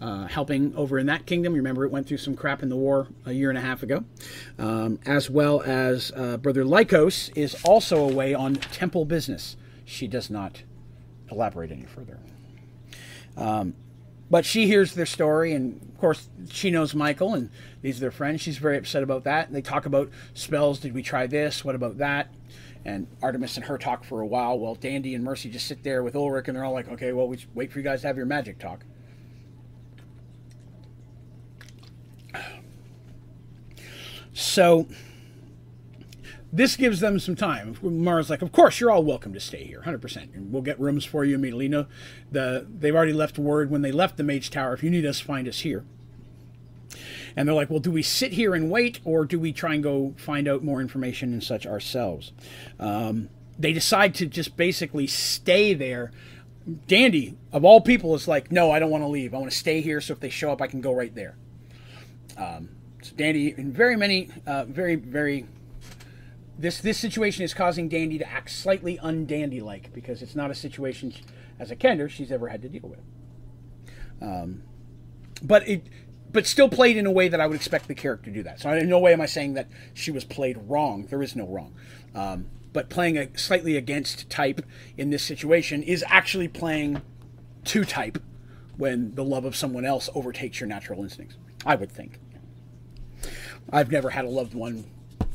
uh, 0.00 0.26
helping 0.26 0.74
over 0.74 0.98
in 0.98 1.06
that 1.06 1.26
kingdom. 1.26 1.54
Remember, 1.54 1.84
it 1.84 1.90
went 1.90 2.08
through 2.08 2.18
some 2.18 2.34
crap 2.34 2.62
in 2.62 2.68
the 2.68 2.76
war 2.76 3.08
a 3.26 3.32
year 3.32 3.50
and 3.50 3.58
a 3.58 3.62
half 3.62 3.82
ago. 3.82 4.04
Um, 4.58 4.98
as 5.06 5.28
well 5.30 5.62
as 5.62 6.10
uh, 6.16 6.38
Brother 6.38 6.64
Lycos 6.64 7.30
is 7.36 7.56
also 7.64 8.08
away 8.08 8.34
on 8.34 8.54
temple 8.54 9.04
business. 9.04 9.56
She 9.84 10.06
does 10.06 10.30
not 10.30 10.62
elaborate 11.30 11.70
any 11.70 11.84
further. 11.84 12.18
Um, 13.36 13.74
but 14.30 14.44
she 14.44 14.66
hears 14.66 14.94
their 14.94 15.06
story, 15.06 15.52
and 15.54 15.80
of 15.80 15.98
course, 15.98 16.28
she 16.50 16.70
knows 16.70 16.94
Michael, 16.94 17.34
and 17.34 17.50
these 17.80 17.96
are 17.96 18.00
their 18.00 18.10
friends. 18.10 18.42
She's 18.42 18.58
very 18.58 18.76
upset 18.76 19.02
about 19.02 19.24
that. 19.24 19.52
They 19.52 19.62
talk 19.62 19.86
about 19.86 20.10
spells. 20.34 20.80
Did 20.80 20.92
we 20.92 21.02
try 21.02 21.26
this? 21.26 21.64
What 21.64 21.74
about 21.74 21.98
that? 21.98 22.28
And 22.84 23.06
Artemis 23.22 23.56
and 23.56 23.66
her 23.66 23.76
talk 23.76 24.04
for 24.04 24.20
a 24.20 24.26
while. 24.26 24.58
while 24.58 24.74
Dandy 24.74 25.14
and 25.14 25.24
Mercy 25.24 25.50
just 25.50 25.66
sit 25.66 25.82
there 25.82 26.02
with 26.02 26.16
Ulrich, 26.16 26.48
and 26.48 26.56
they're 26.56 26.64
all 26.64 26.72
like, 26.72 26.88
okay, 26.88 27.12
well, 27.12 27.28
we 27.28 27.38
wait 27.54 27.72
for 27.72 27.78
you 27.78 27.84
guys 27.84 28.02
to 28.02 28.06
have 28.06 28.16
your 28.16 28.26
magic 28.26 28.58
talk. 28.58 28.84
So 34.32 34.86
this 36.52 36.76
gives 36.76 37.00
them 37.00 37.18
some 37.18 37.34
time. 37.34 37.76
Mara's 37.82 38.30
like, 38.30 38.40
of 38.40 38.52
course, 38.52 38.80
you're 38.80 38.90
all 38.90 39.02
welcome 39.02 39.34
to 39.34 39.40
stay 39.40 39.64
here, 39.64 39.82
100%. 39.84 40.34
And 40.34 40.52
we'll 40.52 40.62
get 40.62 40.78
rooms 40.78 41.04
for 41.04 41.24
you 41.24 41.34
immediately. 41.34 41.68
No, 41.68 41.86
the, 42.30 42.66
they've 42.68 42.94
already 42.94 43.12
left 43.12 43.38
word 43.38 43.70
when 43.70 43.82
they 43.82 43.92
left 43.92 44.16
the 44.16 44.22
Mage 44.22 44.50
Tower, 44.50 44.74
if 44.74 44.82
you 44.82 44.90
need 44.90 45.04
us, 45.04 45.20
find 45.20 45.48
us 45.48 45.60
here. 45.60 45.84
And 47.36 47.48
they're 47.48 47.54
like, 47.54 47.70
well, 47.70 47.80
do 47.80 47.90
we 47.90 48.02
sit 48.02 48.32
here 48.32 48.54
and 48.54 48.70
wait, 48.70 49.00
or 49.04 49.24
do 49.24 49.38
we 49.38 49.52
try 49.52 49.74
and 49.74 49.82
go 49.82 50.14
find 50.16 50.48
out 50.48 50.62
more 50.62 50.80
information 50.80 51.32
and 51.32 51.42
such 51.42 51.66
ourselves? 51.66 52.32
Um, 52.78 53.28
they 53.58 53.72
decide 53.72 54.14
to 54.16 54.26
just 54.26 54.56
basically 54.56 55.06
stay 55.06 55.74
there. 55.74 56.12
Dandy, 56.86 57.36
of 57.52 57.64
all 57.64 57.80
people, 57.80 58.14
is 58.14 58.28
like, 58.28 58.52
no, 58.52 58.70
I 58.70 58.78
don't 58.78 58.90
want 58.90 59.02
to 59.02 59.08
leave. 59.08 59.34
I 59.34 59.38
want 59.38 59.50
to 59.50 59.56
stay 59.56 59.80
here, 59.80 60.00
so 60.00 60.12
if 60.12 60.20
they 60.20 60.30
show 60.30 60.52
up, 60.52 60.62
I 60.62 60.66
can 60.66 60.80
go 60.80 60.92
right 60.92 61.14
there. 61.14 61.36
Um, 62.36 62.68
so 63.02 63.14
Dandy, 63.16 63.54
in 63.56 63.72
very 63.72 63.96
many, 63.96 64.30
uh, 64.46 64.64
very, 64.64 64.94
very 64.96 65.46
this 66.58 66.80
this 66.80 66.98
situation 66.98 67.44
is 67.44 67.54
causing 67.54 67.88
Dandy 67.88 68.18
to 68.18 68.28
act 68.28 68.50
slightly 68.50 68.98
undandy 68.98 69.62
like 69.62 69.92
because 69.92 70.22
it's 70.22 70.34
not 70.34 70.50
a 70.50 70.54
situation 70.54 71.14
as 71.58 71.70
a 71.70 71.76
Kender 71.76 72.10
she's 72.10 72.32
ever 72.32 72.48
had 72.48 72.62
to 72.62 72.68
deal 72.68 72.88
with. 72.88 73.00
Um, 74.20 74.62
but 75.40 75.66
it 75.68 75.86
but 76.32 76.46
still 76.46 76.68
played 76.68 76.96
in 76.96 77.06
a 77.06 77.10
way 77.10 77.28
that 77.28 77.40
I 77.40 77.46
would 77.46 77.56
expect 77.56 77.88
the 77.88 77.94
character 77.94 78.30
to 78.30 78.34
do 78.34 78.42
that. 78.42 78.60
So 78.60 78.70
in 78.70 78.88
no 78.88 78.98
way 78.98 79.12
am 79.12 79.20
I 79.20 79.26
saying 79.26 79.54
that 79.54 79.68
she 79.94 80.10
was 80.10 80.24
played 80.24 80.58
wrong. 80.66 81.06
There 81.06 81.22
is 81.22 81.34
no 81.34 81.46
wrong. 81.46 81.74
Um, 82.14 82.46
but 82.72 82.88
playing 82.88 83.16
a 83.16 83.36
slightly 83.38 83.76
against 83.76 84.28
type 84.28 84.62
in 84.96 85.10
this 85.10 85.22
situation 85.22 85.82
is 85.82 86.04
actually 86.06 86.48
playing 86.48 87.02
to 87.64 87.84
type 87.84 88.22
when 88.76 89.14
the 89.14 89.24
love 89.24 89.44
of 89.44 89.56
someone 89.56 89.84
else 89.84 90.08
overtakes 90.14 90.60
your 90.60 90.68
natural 90.68 91.02
instincts. 91.02 91.36
I 91.66 91.74
would 91.74 91.90
think. 91.90 92.18
I've 93.70 93.90
never 93.90 94.10
had 94.10 94.24
a 94.24 94.28
loved 94.28 94.54
one 94.54 94.84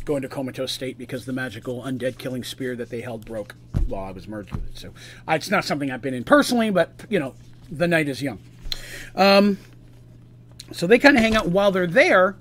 go 0.05 0.15
into 0.15 0.27
comatose 0.27 0.71
state 0.71 0.97
because 0.97 1.25
the 1.25 1.33
magical 1.33 1.81
undead 1.83 2.17
killing 2.17 2.43
spear 2.43 2.75
that 2.75 2.89
they 2.89 3.01
held 3.01 3.25
broke 3.25 3.55
while 3.87 4.03
I 4.03 4.11
was 4.11 4.27
merged 4.27 4.51
with 4.51 4.67
it. 4.67 4.77
So 4.77 4.93
it's 5.27 5.49
not 5.49 5.65
something 5.65 5.91
I've 5.91 6.01
been 6.01 6.13
in 6.13 6.23
personally, 6.23 6.69
but 6.71 7.05
you 7.09 7.19
know, 7.19 7.35
the 7.71 7.87
night 7.87 8.07
is 8.07 8.21
young. 8.21 8.39
Um, 9.15 9.57
so 10.73 10.87
they 10.87 10.99
kind 10.99 11.15
of 11.15 11.23
hang 11.23 11.35
out 11.35 11.47
while 11.49 11.71
they're 11.71 11.87
there. 11.87 12.35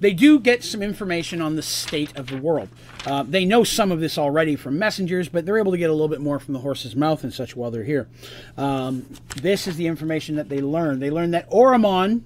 They 0.00 0.12
do 0.12 0.40
get 0.40 0.64
some 0.64 0.82
information 0.82 1.40
on 1.40 1.56
the 1.56 1.62
state 1.62 2.16
of 2.16 2.26
the 2.26 2.36
world. 2.36 2.68
Uh, 3.06 3.22
they 3.22 3.44
know 3.44 3.62
some 3.62 3.92
of 3.92 4.00
this 4.00 4.18
already 4.18 4.56
from 4.56 4.78
messengers, 4.78 5.28
but 5.28 5.46
they're 5.46 5.58
able 5.58 5.72
to 5.72 5.78
get 5.78 5.88
a 5.88 5.92
little 5.92 6.08
bit 6.08 6.20
more 6.20 6.40
from 6.40 6.52
the 6.52 6.60
horse's 6.60 6.96
mouth 6.96 7.22
and 7.22 7.32
such 7.32 7.54
while 7.54 7.70
they're 7.70 7.84
here. 7.84 8.08
Um, 8.56 9.06
this 9.36 9.66
is 9.66 9.76
the 9.76 9.86
information 9.86 10.34
that 10.36 10.48
they 10.48 10.60
learn. 10.60 10.98
They 10.98 11.10
learn 11.10 11.30
that 11.30 11.48
Oromon, 11.50 12.22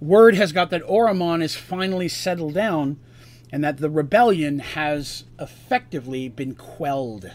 word 0.00 0.34
has 0.34 0.52
got 0.52 0.70
that 0.70 0.82
Oromon 0.82 1.42
is 1.42 1.54
finally 1.54 2.08
settled 2.08 2.54
down 2.54 2.98
and 3.50 3.64
that 3.64 3.78
the 3.78 3.90
rebellion 3.90 4.58
has 4.58 5.24
effectively 5.40 6.28
been 6.28 6.54
quelled. 6.54 7.30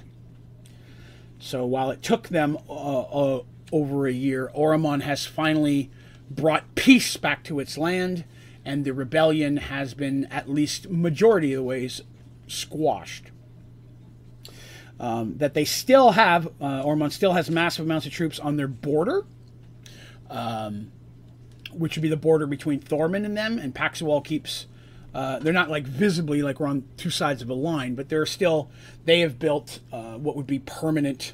So 1.40 1.66
while 1.66 1.90
it 1.90 2.03
took 2.03 2.28
them 2.28 2.57
uh, 2.70 2.99
uh, 3.02 3.44
over 3.72 4.06
a 4.06 4.11
year, 4.11 4.52
Oromon 4.56 5.02
has 5.02 5.26
finally 5.26 5.90
brought 6.30 6.76
peace 6.76 7.18
back 7.18 7.43
to 7.45 7.60
its 7.60 7.77
land, 7.77 8.26
and 8.65 8.85
the 8.85 8.93
rebellion 8.93 9.57
has 9.57 9.93
been, 9.93 10.26
at 10.26 10.49
least 10.49 10.89
majority 10.89 11.53
of 11.53 11.57
the 11.57 11.64
ways, 11.64 12.01
squashed. 12.47 13.31
Um, 14.99 15.38
that 15.38 15.53
they 15.53 15.64
still 15.64 16.11
have, 16.11 16.47
uh, 16.60 16.84
Oromon 16.84 17.11
still 17.11 17.34
has 17.34 17.49
massive 17.49 17.85
amounts 17.85 18.06
of 18.06 18.11
troops 18.11 18.38
on 18.38 18.57
their 18.57 18.68
border, 18.68 19.26
um, 20.30 20.91
which 21.72 21.95
would 21.95 22.01
be 22.01 22.10
the 22.10 22.18
border 22.18 22.45
between 22.45 22.80
Thorman 22.80 23.23
and 23.23 23.38
them, 23.38 23.57
and 23.57 23.73
Paxawal 23.73 24.23
keeps. 24.23 24.68
Uh, 25.14 25.39
they're 25.39 25.53
not 25.53 25.69
like 25.69 25.88
visibly 25.88 26.41
like 26.41 26.60
we're 26.60 26.68
on 26.68 26.84
two 26.97 27.10
sides 27.10 27.41
of 27.41 27.49
a 27.49 27.53
line, 27.53 27.95
but 27.95 28.10
they're 28.10 28.26
still. 28.26 28.69
They 29.06 29.22
have 29.22 29.39
built 29.39 29.80
uh, 29.91 30.18
what 30.18 30.35
would 30.35 30.45
be 30.45 30.60
permanent 30.60 31.34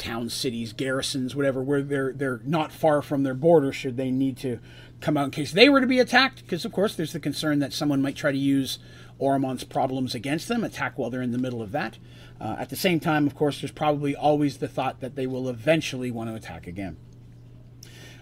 towns, 0.00 0.34
cities, 0.34 0.72
garrisons, 0.72 1.36
whatever, 1.36 1.62
where 1.62 1.82
they're 1.82 2.12
they're 2.12 2.40
not 2.44 2.72
far 2.72 3.02
from 3.02 3.22
their 3.22 3.34
border 3.34 3.72
should 3.72 3.96
they 3.96 4.10
need 4.10 4.36
to 4.38 4.58
come 5.00 5.16
out 5.16 5.26
in 5.26 5.30
case 5.30 5.52
they 5.52 5.68
were 5.68 5.80
to 5.80 5.86
be 5.86 6.00
attacked. 6.00 6.42
Because 6.42 6.64
of 6.64 6.72
course, 6.72 6.96
there's 6.96 7.12
the 7.12 7.20
concern 7.20 7.58
that 7.60 7.72
someone 7.72 8.02
might 8.02 8.16
try 8.16 8.32
to 8.32 8.38
use 8.38 8.78
Oromon's 9.20 9.64
problems 9.64 10.14
against 10.14 10.48
them, 10.48 10.64
attack 10.64 10.98
while 10.98 11.10
they're 11.10 11.22
in 11.22 11.32
the 11.32 11.38
middle 11.38 11.62
of 11.62 11.72
that. 11.72 11.98
Uh, 12.40 12.56
at 12.58 12.70
the 12.70 12.76
same 12.76 12.98
time, 12.98 13.26
of 13.26 13.34
course, 13.34 13.60
there's 13.60 13.70
probably 13.70 14.16
always 14.16 14.58
the 14.58 14.68
thought 14.68 15.00
that 15.00 15.14
they 15.14 15.26
will 15.26 15.48
eventually 15.48 16.10
want 16.10 16.30
to 16.30 16.34
attack 16.34 16.66
again. 16.66 16.96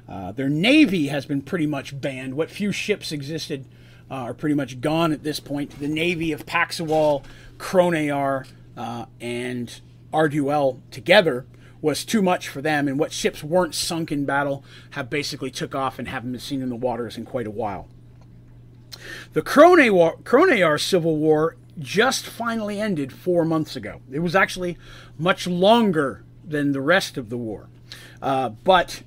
Uh, 0.09 0.33
their 0.33 0.49
navy 0.49 1.09
has 1.09 1.27
been 1.27 1.43
pretty 1.43 1.67
much 1.67 2.01
banned. 2.01 2.35
What 2.35 2.51
few 2.51 2.73
ships 2.73 3.13
existed 3.13 3.67
uh, 4.11 4.15
are 4.15 4.35
pretty 4.35 4.55
much 4.55 4.81
gone 4.81 5.13
at 5.13 5.23
this 5.23 5.39
point. 5.39 5.79
The 5.79 5.87
navy 5.87 6.33
of 6.33 6.47
Paxawal, 6.47 7.23
Kronear, 7.59 8.47
uh, 8.77 9.07
and 9.21 9.81
Arduel 10.13 10.81
together 10.91 11.47
was 11.81 12.05
too 12.05 12.23
much 12.23 12.49
for 12.49 12.61
them, 12.61 12.89
and 12.89 12.99
what 12.99 13.13
ships 13.13 13.43
weren't 13.43 13.75
sunk 13.75 14.11
in 14.11 14.25
battle 14.25 14.65
have 14.91 15.09
basically 15.09 15.51
took 15.51 15.75
off 15.75 15.99
and 15.99 16.09
haven't 16.09 16.33
been 16.33 16.41
seen 16.41 16.63
in 16.63 16.69
the 16.69 16.77
waters 16.77 17.17
in 17.17 17.25
quite 17.25 17.47
a 17.47 17.51
while. 17.51 17.89
The 19.33 19.43
Kronear 19.43 20.81
Civil 20.81 21.17
War 21.17 21.57
just 21.79 22.27
finally 22.27 22.81
ended 22.81 23.13
four 23.13 23.45
months 23.45 23.77
ago. 23.77 24.01
It 24.11 24.19
was 24.21 24.35
actually 24.35 24.77
much 25.17 25.47
longer 25.47 26.25
than 26.45 26.73
the 26.73 26.81
rest 26.81 27.17
of 27.17 27.29
the 27.29 27.37
war. 27.37 27.69
Uh, 28.21 28.49
but 28.49 29.03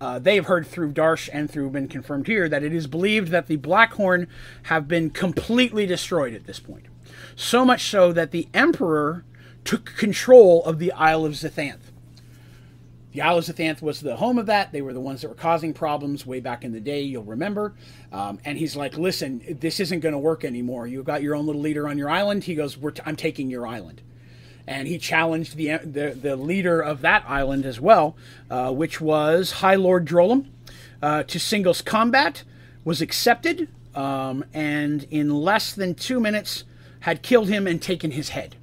uh, 0.00 0.18
they 0.18 0.34
have 0.34 0.46
heard 0.46 0.66
through 0.66 0.92
Darsh 0.92 1.28
and 1.32 1.50
through 1.50 1.70
been 1.70 1.88
confirmed 1.88 2.26
here 2.26 2.48
that 2.48 2.64
it 2.64 2.72
is 2.72 2.86
believed 2.86 3.28
that 3.28 3.46
the 3.46 3.56
Blackhorn 3.56 4.26
have 4.64 4.88
been 4.88 5.10
completely 5.10 5.86
destroyed 5.86 6.34
at 6.34 6.46
this 6.46 6.58
point. 6.58 6.86
So 7.36 7.64
much 7.64 7.84
so 7.84 8.12
that 8.12 8.30
the 8.30 8.48
Emperor 8.52 9.24
took 9.64 9.84
control 9.96 10.64
of 10.64 10.78
the 10.78 10.92
Isle 10.92 11.24
of 11.24 11.32
Zithanth. 11.34 11.87
The 13.12 13.22
Isle 13.22 13.38
of 13.38 13.44
Zithanth 13.44 13.80
was 13.80 14.00
the 14.00 14.16
home 14.16 14.38
of 14.38 14.46
that. 14.46 14.70
They 14.70 14.82
were 14.82 14.92
the 14.92 15.00
ones 15.00 15.22
that 15.22 15.28
were 15.28 15.34
causing 15.34 15.72
problems 15.72 16.26
way 16.26 16.40
back 16.40 16.62
in 16.62 16.72
the 16.72 16.80
day, 16.80 17.02
you'll 17.02 17.24
remember. 17.24 17.74
Um, 18.12 18.38
and 18.44 18.58
he's 18.58 18.76
like, 18.76 18.98
listen, 18.98 19.56
this 19.60 19.80
isn't 19.80 20.00
going 20.00 20.12
to 20.12 20.18
work 20.18 20.44
anymore. 20.44 20.86
You've 20.86 21.06
got 21.06 21.22
your 21.22 21.34
own 21.34 21.46
little 21.46 21.62
leader 21.62 21.88
on 21.88 21.96
your 21.96 22.10
island. 22.10 22.44
He 22.44 22.54
goes, 22.54 22.76
I'm 23.06 23.16
taking 23.16 23.48
your 23.48 23.66
island. 23.66 24.02
And 24.66 24.86
he 24.86 24.98
challenged 24.98 25.56
the, 25.56 25.78
the, 25.78 26.10
the 26.20 26.36
leader 26.36 26.80
of 26.82 27.00
that 27.00 27.24
island 27.26 27.64
as 27.64 27.80
well, 27.80 28.14
uh, 28.50 28.72
which 28.72 29.00
was 29.00 29.52
High 29.52 29.76
Lord 29.76 30.06
Drollum, 30.06 30.46
uh, 31.00 31.22
to 31.22 31.40
singles 31.40 31.80
combat, 31.80 32.44
was 32.84 33.00
accepted, 33.00 33.68
um, 33.94 34.44
and 34.52 35.04
in 35.10 35.30
less 35.30 35.72
than 35.72 35.94
two 35.94 36.20
minutes 36.20 36.64
had 37.00 37.22
killed 37.22 37.48
him 37.48 37.66
and 37.66 37.80
taken 37.80 38.10
his 38.10 38.30
head. 38.30 38.56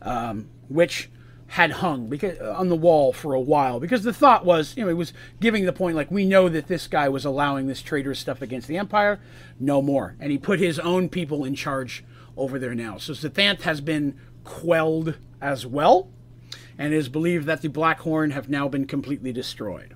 Um, 0.00 0.48
which 0.68 1.08
had 1.52 1.70
hung 1.70 2.06
because 2.06 2.40
uh, 2.40 2.54
on 2.56 2.70
the 2.70 2.76
wall 2.76 3.12
for 3.12 3.34
a 3.34 3.40
while 3.40 3.78
because 3.78 4.02
the 4.04 4.12
thought 4.12 4.42
was 4.42 4.74
you 4.74 4.82
know 4.82 4.88
it 4.88 4.96
was 4.96 5.12
giving 5.38 5.66
the 5.66 5.72
point 5.72 5.94
like 5.94 6.10
we 6.10 6.24
know 6.24 6.48
that 6.48 6.66
this 6.66 6.86
guy 6.86 7.06
was 7.10 7.26
allowing 7.26 7.66
this 7.66 7.82
traitorous 7.82 8.18
stuff 8.18 8.40
against 8.40 8.68
the 8.68 8.78
empire. 8.78 9.20
No 9.60 9.82
more. 9.82 10.16
And 10.18 10.32
he 10.32 10.38
put 10.38 10.60
his 10.60 10.78
own 10.78 11.10
people 11.10 11.44
in 11.44 11.54
charge 11.54 12.04
over 12.38 12.58
there 12.58 12.74
now. 12.74 12.96
So 12.96 13.12
Zithanth 13.12 13.62
has 13.62 13.82
been 13.82 14.18
quelled 14.44 15.18
as 15.42 15.66
well 15.66 16.08
and 16.78 16.94
it 16.94 16.96
is 16.96 17.10
believed 17.10 17.44
that 17.44 17.60
the 17.60 17.68
black 17.68 18.00
horn 18.00 18.30
have 18.30 18.48
now 18.48 18.66
been 18.66 18.86
completely 18.86 19.30
destroyed 19.30 19.94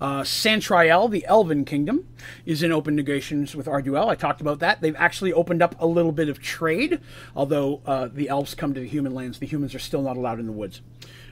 uh, 0.00 0.22
Santriel, 0.22 1.10
the 1.10 1.26
Elven 1.26 1.64
Kingdom, 1.64 2.08
is 2.46 2.62
in 2.62 2.72
open 2.72 2.94
negotiations 2.94 3.54
with 3.54 3.66
Arduel. 3.66 4.08
I 4.08 4.14
talked 4.14 4.40
about 4.40 4.60
that. 4.60 4.80
They've 4.80 4.96
actually 4.96 5.32
opened 5.32 5.62
up 5.62 5.74
a 5.78 5.86
little 5.86 6.12
bit 6.12 6.28
of 6.28 6.40
trade, 6.40 7.00
although 7.34 7.80
uh, 7.86 8.08
the 8.12 8.28
elves 8.28 8.54
come 8.54 8.74
to 8.74 8.80
the 8.80 8.88
human 8.88 9.14
lands. 9.14 9.38
The 9.38 9.46
humans 9.46 9.74
are 9.74 9.80
still 9.80 10.02
not 10.02 10.16
allowed 10.16 10.38
in 10.38 10.46
the 10.46 10.52
woods. 10.52 10.80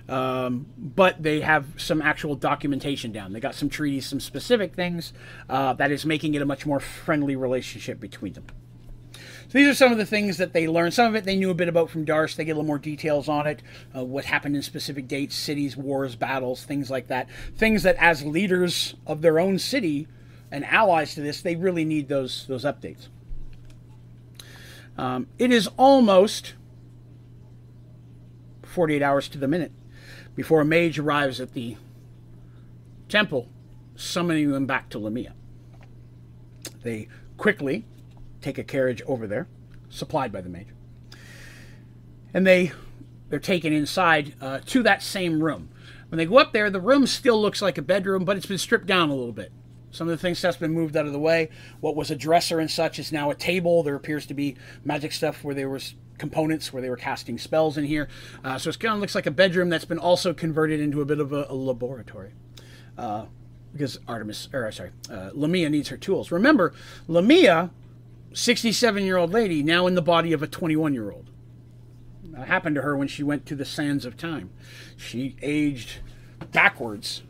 Um, 0.08 0.66
but 0.78 1.22
they 1.22 1.40
have 1.40 1.66
some 1.76 2.00
actual 2.00 2.36
documentation 2.36 3.10
down. 3.10 3.32
They 3.32 3.40
got 3.40 3.56
some 3.56 3.68
treaties, 3.68 4.06
some 4.06 4.20
specific 4.20 4.74
things 4.74 5.12
uh, 5.48 5.72
that 5.74 5.90
is 5.90 6.06
making 6.06 6.34
it 6.34 6.42
a 6.42 6.46
much 6.46 6.64
more 6.64 6.78
friendly 6.78 7.34
relationship 7.34 7.98
between 7.98 8.34
them. 8.34 8.46
So 9.48 9.58
these 9.58 9.68
are 9.68 9.74
some 9.74 9.92
of 9.92 9.98
the 9.98 10.06
things 10.06 10.38
that 10.38 10.52
they 10.52 10.66
learned. 10.66 10.92
Some 10.94 11.06
of 11.06 11.14
it 11.14 11.24
they 11.24 11.36
knew 11.36 11.50
a 11.50 11.54
bit 11.54 11.68
about 11.68 11.88
from 11.88 12.04
Darsh. 12.04 12.34
They 12.34 12.44
get 12.44 12.52
a 12.52 12.54
little 12.54 12.66
more 12.66 12.78
details 12.78 13.28
on 13.28 13.46
it, 13.46 13.62
uh, 13.96 14.04
what 14.04 14.24
happened 14.24 14.56
in 14.56 14.62
specific 14.62 15.06
dates, 15.06 15.36
cities, 15.36 15.76
wars, 15.76 16.16
battles, 16.16 16.64
things 16.64 16.90
like 16.90 17.06
that. 17.08 17.28
Things 17.56 17.84
that, 17.84 17.96
as 17.96 18.24
leaders 18.24 18.94
of 19.06 19.22
their 19.22 19.38
own 19.38 19.58
city 19.58 20.08
and 20.50 20.64
allies 20.64 21.14
to 21.14 21.20
this, 21.20 21.42
they 21.42 21.54
really 21.54 21.84
need 21.84 22.08
those 22.08 22.46
those 22.48 22.64
updates. 22.64 23.08
Um, 24.98 25.26
it 25.38 25.52
is 25.52 25.68
almost 25.76 26.54
48 28.64 29.02
hours 29.02 29.28
to 29.28 29.38
the 29.38 29.48
minute 29.48 29.72
before 30.34 30.60
a 30.60 30.64
mage 30.64 30.98
arrives 30.98 31.40
at 31.40 31.52
the 31.52 31.76
temple, 33.08 33.48
summoning 33.94 34.50
them 34.50 34.66
back 34.66 34.88
to 34.90 34.98
Lamia. 34.98 35.34
They 36.82 37.08
quickly 37.36 37.84
take 38.46 38.58
a 38.58 38.64
carriage 38.64 39.02
over 39.06 39.26
there, 39.26 39.48
supplied 39.88 40.32
by 40.32 40.40
the 40.40 40.48
mage. 40.48 40.68
And 42.32 42.46
they 42.46 42.72
they're 43.28 43.38
taken 43.40 43.72
inside 43.72 44.34
uh, 44.40 44.60
to 44.66 44.82
that 44.84 45.02
same 45.02 45.42
room. 45.42 45.68
When 46.08 46.18
they 46.18 46.26
go 46.26 46.38
up 46.38 46.52
there, 46.52 46.70
the 46.70 46.80
room 46.80 47.06
still 47.08 47.40
looks 47.42 47.60
like 47.60 47.76
a 47.76 47.82
bedroom, 47.82 48.24
but 48.24 48.36
it's 48.36 48.46
been 48.46 48.58
stripped 48.58 48.86
down 48.86 49.10
a 49.10 49.14
little 49.14 49.32
bit. 49.32 49.50
Some 49.90 50.06
of 50.06 50.12
the 50.12 50.20
things 50.20 50.40
that's 50.40 50.56
been 50.56 50.72
moved 50.72 50.96
out 50.96 51.06
of 51.06 51.12
the 51.12 51.18
way. 51.18 51.48
What 51.80 51.96
was 51.96 52.10
a 52.10 52.16
dresser 52.16 52.60
and 52.60 52.70
such 52.70 52.98
is 52.98 53.10
now 53.10 53.30
a 53.30 53.34
table. 53.34 53.82
There 53.82 53.96
appears 53.96 54.26
to 54.26 54.34
be 54.34 54.56
magic 54.84 55.12
stuff 55.12 55.42
where 55.42 55.54
there 55.54 55.68
was 55.68 55.94
components 56.18 56.72
where 56.72 56.80
they 56.80 56.90
were 56.90 56.96
casting 56.96 57.38
spells 57.38 57.76
in 57.76 57.84
here. 57.84 58.08
Uh, 58.44 58.58
so 58.58 58.70
it 58.70 58.78
kind 58.78 58.94
of 58.94 59.00
looks 59.00 59.14
like 59.14 59.26
a 59.26 59.30
bedroom 59.30 59.70
that's 59.70 59.84
been 59.84 59.98
also 59.98 60.32
converted 60.32 60.80
into 60.80 61.00
a 61.00 61.04
bit 61.04 61.18
of 61.18 61.32
a, 61.32 61.46
a 61.48 61.54
laboratory. 61.54 62.32
Uh, 62.96 63.26
because 63.72 63.98
Artemis, 64.08 64.48
or 64.54 64.70
sorry, 64.72 64.90
uh, 65.10 65.30
Lamia 65.34 65.68
needs 65.68 65.88
her 65.88 65.98
tools. 65.98 66.30
Remember, 66.30 66.72
Lamia 67.08 67.70
67 68.36 69.02
year 69.02 69.16
old 69.16 69.32
lady 69.32 69.62
now 69.62 69.86
in 69.86 69.94
the 69.94 70.02
body 70.02 70.34
of 70.34 70.42
a 70.42 70.46
21 70.46 70.92
year 70.92 71.10
old. 71.10 71.30
That 72.22 72.48
happened 72.48 72.76
to 72.76 72.82
her 72.82 72.94
when 72.94 73.08
she 73.08 73.22
went 73.22 73.46
to 73.46 73.54
the 73.54 73.64
sands 73.64 74.04
of 74.04 74.18
time. 74.18 74.50
She 74.94 75.36
aged 75.40 76.00
backwards, 76.52 77.22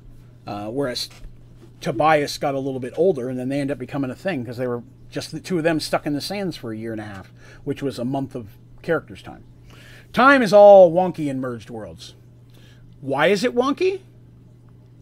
uh, 0.49 0.66
whereas 0.66 1.09
Tobias 1.81 2.39
got 2.39 2.57
a 2.57 2.59
little 2.59 2.81
bit 2.81 2.93
older, 2.97 3.28
and 3.28 3.39
then 3.39 3.49
they 3.49 3.61
end 3.61 3.70
up 3.70 3.78
becoming 3.78 4.11
a 4.11 4.16
thing 4.16 4.43
because 4.43 4.57
they 4.57 4.66
were 4.66 4.83
just 5.09 5.31
the 5.31 5.39
two 5.39 5.59
of 5.59 5.62
them 5.62 5.78
stuck 5.78 6.07
in 6.07 6.12
the 6.12 6.20
sands 6.20 6.57
for 6.57 6.73
a 6.73 6.77
year 6.77 6.91
and 6.91 7.01
a 7.01 7.05
half, 7.05 7.33
which 7.62 7.85
was 7.85 8.01
a 8.01 8.05
month 8.05 8.35
of 8.35 8.49
characters' 8.83 9.23
time. 9.23 9.45
Time 10.12 10.43
is 10.43 10.53
all 10.53 10.91
wonky 10.91 11.28
in 11.28 11.41
merged 11.41 11.70
worlds. 11.70 12.16
Why 13.01 13.28
is 13.28 13.45
it 13.45 13.55
wonky? 13.55 14.01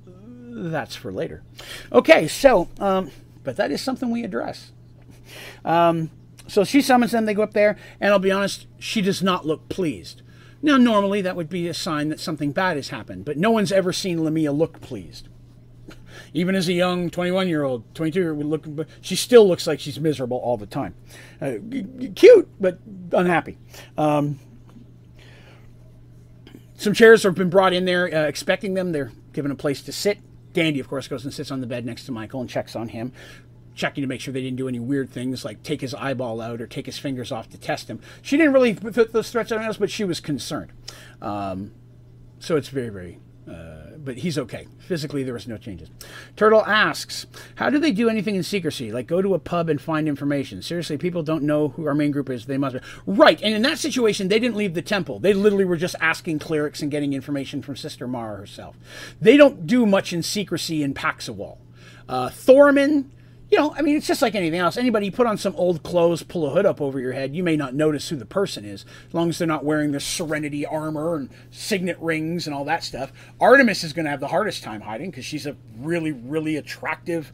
That's 0.06 0.96
for 0.96 1.10
later. 1.10 1.42
Okay, 1.90 2.28
so, 2.28 2.68
um, 2.78 3.10
but 3.42 3.56
that 3.56 3.70
is 3.70 3.80
something 3.80 4.10
we 4.10 4.22
address. 4.22 4.72
Um, 5.64 6.10
so 6.46 6.64
she 6.64 6.82
summons 6.82 7.12
them, 7.12 7.24
they 7.24 7.34
go 7.34 7.42
up 7.42 7.54
there, 7.54 7.76
and 8.00 8.12
I'll 8.12 8.18
be 8.18 8.30
honest, 8.30 8.66
she 8.78 9.00
does 9.00 9.22
not 9.22 9.46
look 9.46 9.68
pleased. 9.68 10.22
Now, 10.62 10.76
normally 10.76 11.20
that 11.22 11.36
would 11.36 11.48
be 11.48 11.68
a 11.68 11.74
sign 11.74 12.08
that 12.08 12.20
something 12.20 12.52
bad 12.52 12.76
has 12.76 12.88
happened, 12.88 13.24
but 13.24 13.36
no 13.36 13.50
one's 13.50 13.72
ever 13.72 13.92
seen 13.92 14.24
Lamia 14.24 14.52
look 14.52 14.80
pleased. 14.80 15.28
Even 16.32 16.54
as 16.54 16.68
a 16.68 16.72
young 16.72 17.10
21 17.10 17.48
year 17.48 17.64
old, 17.64 17.94
22 17.94 18.20
year 18.20 18.34
old, 18.34 18.44
look, 18.44 18.88
she 19.00 19.14
still 19.14 19.46
looks 19.46 19.66
like 19.66 19.78
she's 19.78 20.00
miserable 20.00 20.38
all 20.38 20.56
the 20.56 20.66
time. 20.66 20.94
Uh, 21.40 21.54
cute, 22.14 22.48
but 22.60 22.78
unhappy. 23.12 23.58
Um, 23.98 24.38
some 26.76 26.94
chairs 26.94 27.22
have 27.22 27.34
been 27.34 27.50
brought 27.50 27.72
in 27.72 27.84
there, 27.84 28.06
uh, 28.14 28.26
expecting 28.26 28.74
them. 28.74 28.92
They're 28.92 29.12
given 29.32 29.50
a 29.50 29.56
place 29.56 29.82
to 29.82 29.92
sit. 29.92 30.18
Dandy, 30.54 30.80
of 30.80 30.88
course, 30.88 31.08
goes 31.08 31.24
and 31.24 31.34
sits 31.34 31.50
on 31.50 31.60
the 31.60 31.66
bed 31.66 31.84
next 31.84 32.06
to 32.06 32.12
Michael 32.12 32.40
and 32.40 32.48
checks 32.48 32.74
on 32.76 32.88
him, 32.88 33.12
checking 33.74 34.02
to 34.02 34.08
make 34.08 34.20
sure 34.20 34.32
they 34.32 34.42
didn't 34.42 34.56
do 34.56 34.68
any 34.68 34.78
weird 34.78 35.10
things 35.10 35.44
like 35.44 35.62
take 35.62 35.80
his 35.80 35.94
eyeball 35.94 36.40
out 36.40 36.60
or 36.60 36.66
take 36.66 36.86
his 36.86 36.98
fingers 36.98 37.32
off 37.32 37.48
to 37.50 37.58
test 37.58 37.88
him. 37.88 38.00
She 38.22 38.36
didn't 38.36 38.52
really 38.52 38.74
put 38.74 39.12
those 39.12 39.30
threats 39.30 39.52
on 39.52 39.60
us, 39.62 39.76
but 39.76 39.90
she 39.90 40.04
was 40.04 40.20
concerned. 40.20 40.72
Um, 41.20 41.72
so 42.38 42.56
it's 42.56 42.68
very, 42.68 42.90
very 42.90 43.18
uh, 43.48 43.96
but 43.98 44.18
he's 44.18 44.38
okay. 44.38 44.66
Physically, 44.78 45.22
there 45.22 45.34
was 45.34 45.46
no 45.46 45.58
changes. 45.58 45.90
Turtle 46.36 46.64
asks, 46.64 47.26
How 47.56 47.68
do 47.68 47.78
they 47.78 47.92
do 47.92 48.08
anything 48.08 48.36
in 48.36 48.42
secrecy? 48.42 48.90
Like 48.90 49.06
go 49.06 49.20
to 49.20 49.34
a 49.34 49.38
pub 49.38 49.68
and 49.68 49.80
find 49.80 50.08
information? 50.08 50.62
Seriously, 50.62 50.96
people 50.96 51.22
don't 51.22 51.42
know 51.42 51.68
who 51.68 51.86
our 51.86 51.94
main 51.94 52.10
group 52.10 52.30
is. 52.30 52.46
They 52.46 52.56
must 52.56 52.76
be. 52.76 52.80
Right. 53.06 53.40
And 53.42 53.54
in 53.54 53.62
that 53.62 53.78
situation, 53.78 54.28
they 54.28 54.38
didn't 54.38 54.56
leave 54.56 54.74
the 54.74 54.82
temple. 54.82 55.18
They 55.18 55.34
literally 55.34 55.64
were 55.64 55.76
just 55.76 55.96
asking 56.00 56.38
clerics 56.38 56.80
and 56.80 56.90
getting 56.90 57.12
information 57.12 57.60
from 57.60 57.76
Sister 57.76 58.06
Mara 58.06 58.36
herself. 58.36 58.76
They 59.20 59.36
don't 59.36 59.66
do 59.66 59.84
much 59.84 60.12
in 60.12 60.22
secrecy 60.22 60.82
in 60.82 60.94
Paxawal. 60.94 61.58
Uh, 62.08 62.30
Thorman 62.30 63.10
you 63.50 63.58
know, 63.58 63.74
I 63.74 63.82
mean, 63.82 63.96
it's 63.96 64.06
just 64.06 64.22
like 64.22 64.34
anything 64.34 64.58
else. 64.58 64.76
Anybody 64.76 65.10
put 65.10 65.26
on 65.26 65.36
some 65.36 65.54
old 65.56 65.82
clothes, 65.82 66.22
pull 66.22 66.46
a 66.46 66.50
hood 66.50 66.66
up 66.66 66.80
over 66.80 66.98
your 66.98 67.12
head, 67.12 67.36
you 67.36 67.42
may 67.42 67.56
not 67.56 67.74
notice 67.74 68.08
who 68.08 68.16
the 68.16 68.24
person 68.24 68.64
is, 68.64 68.84
as 69.06 69.14
long 69.14 69.28
as 69.28 69.38
they're 69.38 69.46
not 69.46 69.64
wearing 69.64 69.92
the 69.92 70.00
Serenity 70.00 70.64
armor 70.64 71.16
and 71.16 71.30
signet 71.50 71.98
rings 72.00 72.46
and 72.46 72.54
all 72.54 72.64
that 72.64 72.82
stuff. 72.82 73.12
Artemis 73.40 73.84
is 73.84 73.92
going 73.92 74.04
to 74.04 74.10
have 74.10 74.20
the 74.20 74.28
hardest 74.28 74.62
time 74.62 74.80
hiding 74.80 75.10
because 75.10 75.24
she's 75.24 75.46
a 75.46 75.56
really, 75.78 76.12
really 76.12 76.56
attractive 76.56 77.32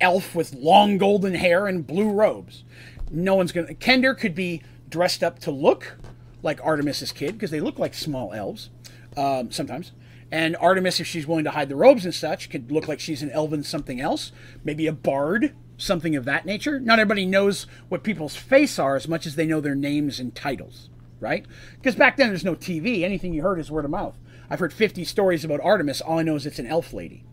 elf 0.00 0.34
with 0.34 0.54
long 0.54 0.98
golden 0.98 1.34
hair 1.34 1.66
and 1.66 1.86
blue 1.86 2.10
robes. 2.10 2.64
No 3.10 3.34
one's 3.34 3.52
going 3.52 3.66
to. 3.66 3.74
Kender 3.74 4.18
could 4.18 4.34
be 4.34 4.62
dressed 4.88 5.22
up 5.22 5.38
to 5.40 5.50
look 5.50 5.96
like 6.42 6.60
Artemis's 6.64 7.12
kid 7.12 7.32
because 7.32 7.50
they 7.50 7.60
look 7.60 7.78
like 7.78 7.94
small 7.94 8.32
elves 8.32 8.70
um, 9.16 9.50
sometimes. 9.50 9.92
And 10.32 10.56
Artemis, 10.56 10.98
if 10.98 11.06
she's 11.06 11.26
willing 11.26 11.44
to 11.44 11.50
hide 11.50 11.68
the 11.68 11.76
robes 11.76 12.06
and 12.06 12.14
such, 12.14 12.48
could 12.48 12.72
look 12.72 12.88
like 12.88 13.00
she's 13.00 13.22
an 13.22 13.30
elven 13.32 13.62
something 13.62 14.00
else, 14.00 14.32
maybe 14.64 14.86
a 14.86 14.92
bard, 14.92 15.54
something 15.76 16.16
of 16.16 16.24
that 16.24 16.46
nature. 16.46 16.80
Not 16.80 16.98
everybody 16.98 17.26
knows 17.26 17.66
what 17.90 18.02
people's 18.02 18.34
face 18.34 18.78
are 18.78 18.96
as 18.96 19.06
much 19.06 19.26
as 19.26 19.36
they 19.36 19.44
know 19.44 19.60
their 19.60 19.74
names 19.74 20.18
and 20.18 20.34
titles, 20.34 20.88
right? 21.20 21.44
Because 21.74 21.96
back 21.96 22.16
then 22.16 22.28
there's 22.28 22.46
no 22.46 22.54
TV. 22.54 23.02
Anything 23.02 23.34
you 23.34 23.42
heard 23.42 23.58
is 23.58 23.70
word 23.70 23.84
of 23.84 23.90
mouth. 23.90 24.16
I've 24.48 24.58
heard 24.58 24.72
50 24.72 25.04
stories 25.04 25.44
about 25.44 25.60
Artemis. 25.60 26.00
All 26.00 26.18
I 26.18 26.22
know 26.22 26.36
is 26.36 26.46
it's 26.46 26.58
an 26.58 26.66
elf 26.66 26.94
lady. 26.94 27.26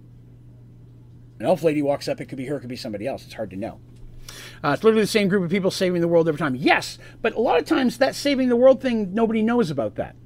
An 1.39 1.45
elf 1.45 1.63
lady 1.63 1.81
walks 1.81 2.09
up. 2.09 2.19
It 2.19 2.26
could 2.26 2.38
be 2.38 2.47
her. 2.47 2.57
It 2.57 2.59
could 2.59 2.69
be 2.69 2.76
somebody 2.76 3.07
else. 3.07 3.23
It's 3.23 3.35
hard 3.35 3.51
to 3.51 3.55
know. 3.55 3.80
Uh, 4.61 4.71
it's 4.73 4.84
literally 4.84 5.03
the 5.03 5.07
same 5.07 5.30
group 5.30 5.45
of 5.45 5.49
people 5.49 5.71
saving 5.71 6.01
the 6.01 6.07
world 6.09 6.27
every 6.27 6.38
time. 6.38 6.55
Yes, 6.55 6.99
but 7.21 7.34
a 7.34 7.39
lot 7.39 7.59
of 7.59 7.65
times 7.65 7.97
that 7.97 8.13
saving 8.13 8.49
the 8.49 8.57
world 8.57 8.81
thing, 8.81 9.13
nobody 9.13 9.41
knows 9.41 9.71
about 9.71 9.95
that. 9.95 10.17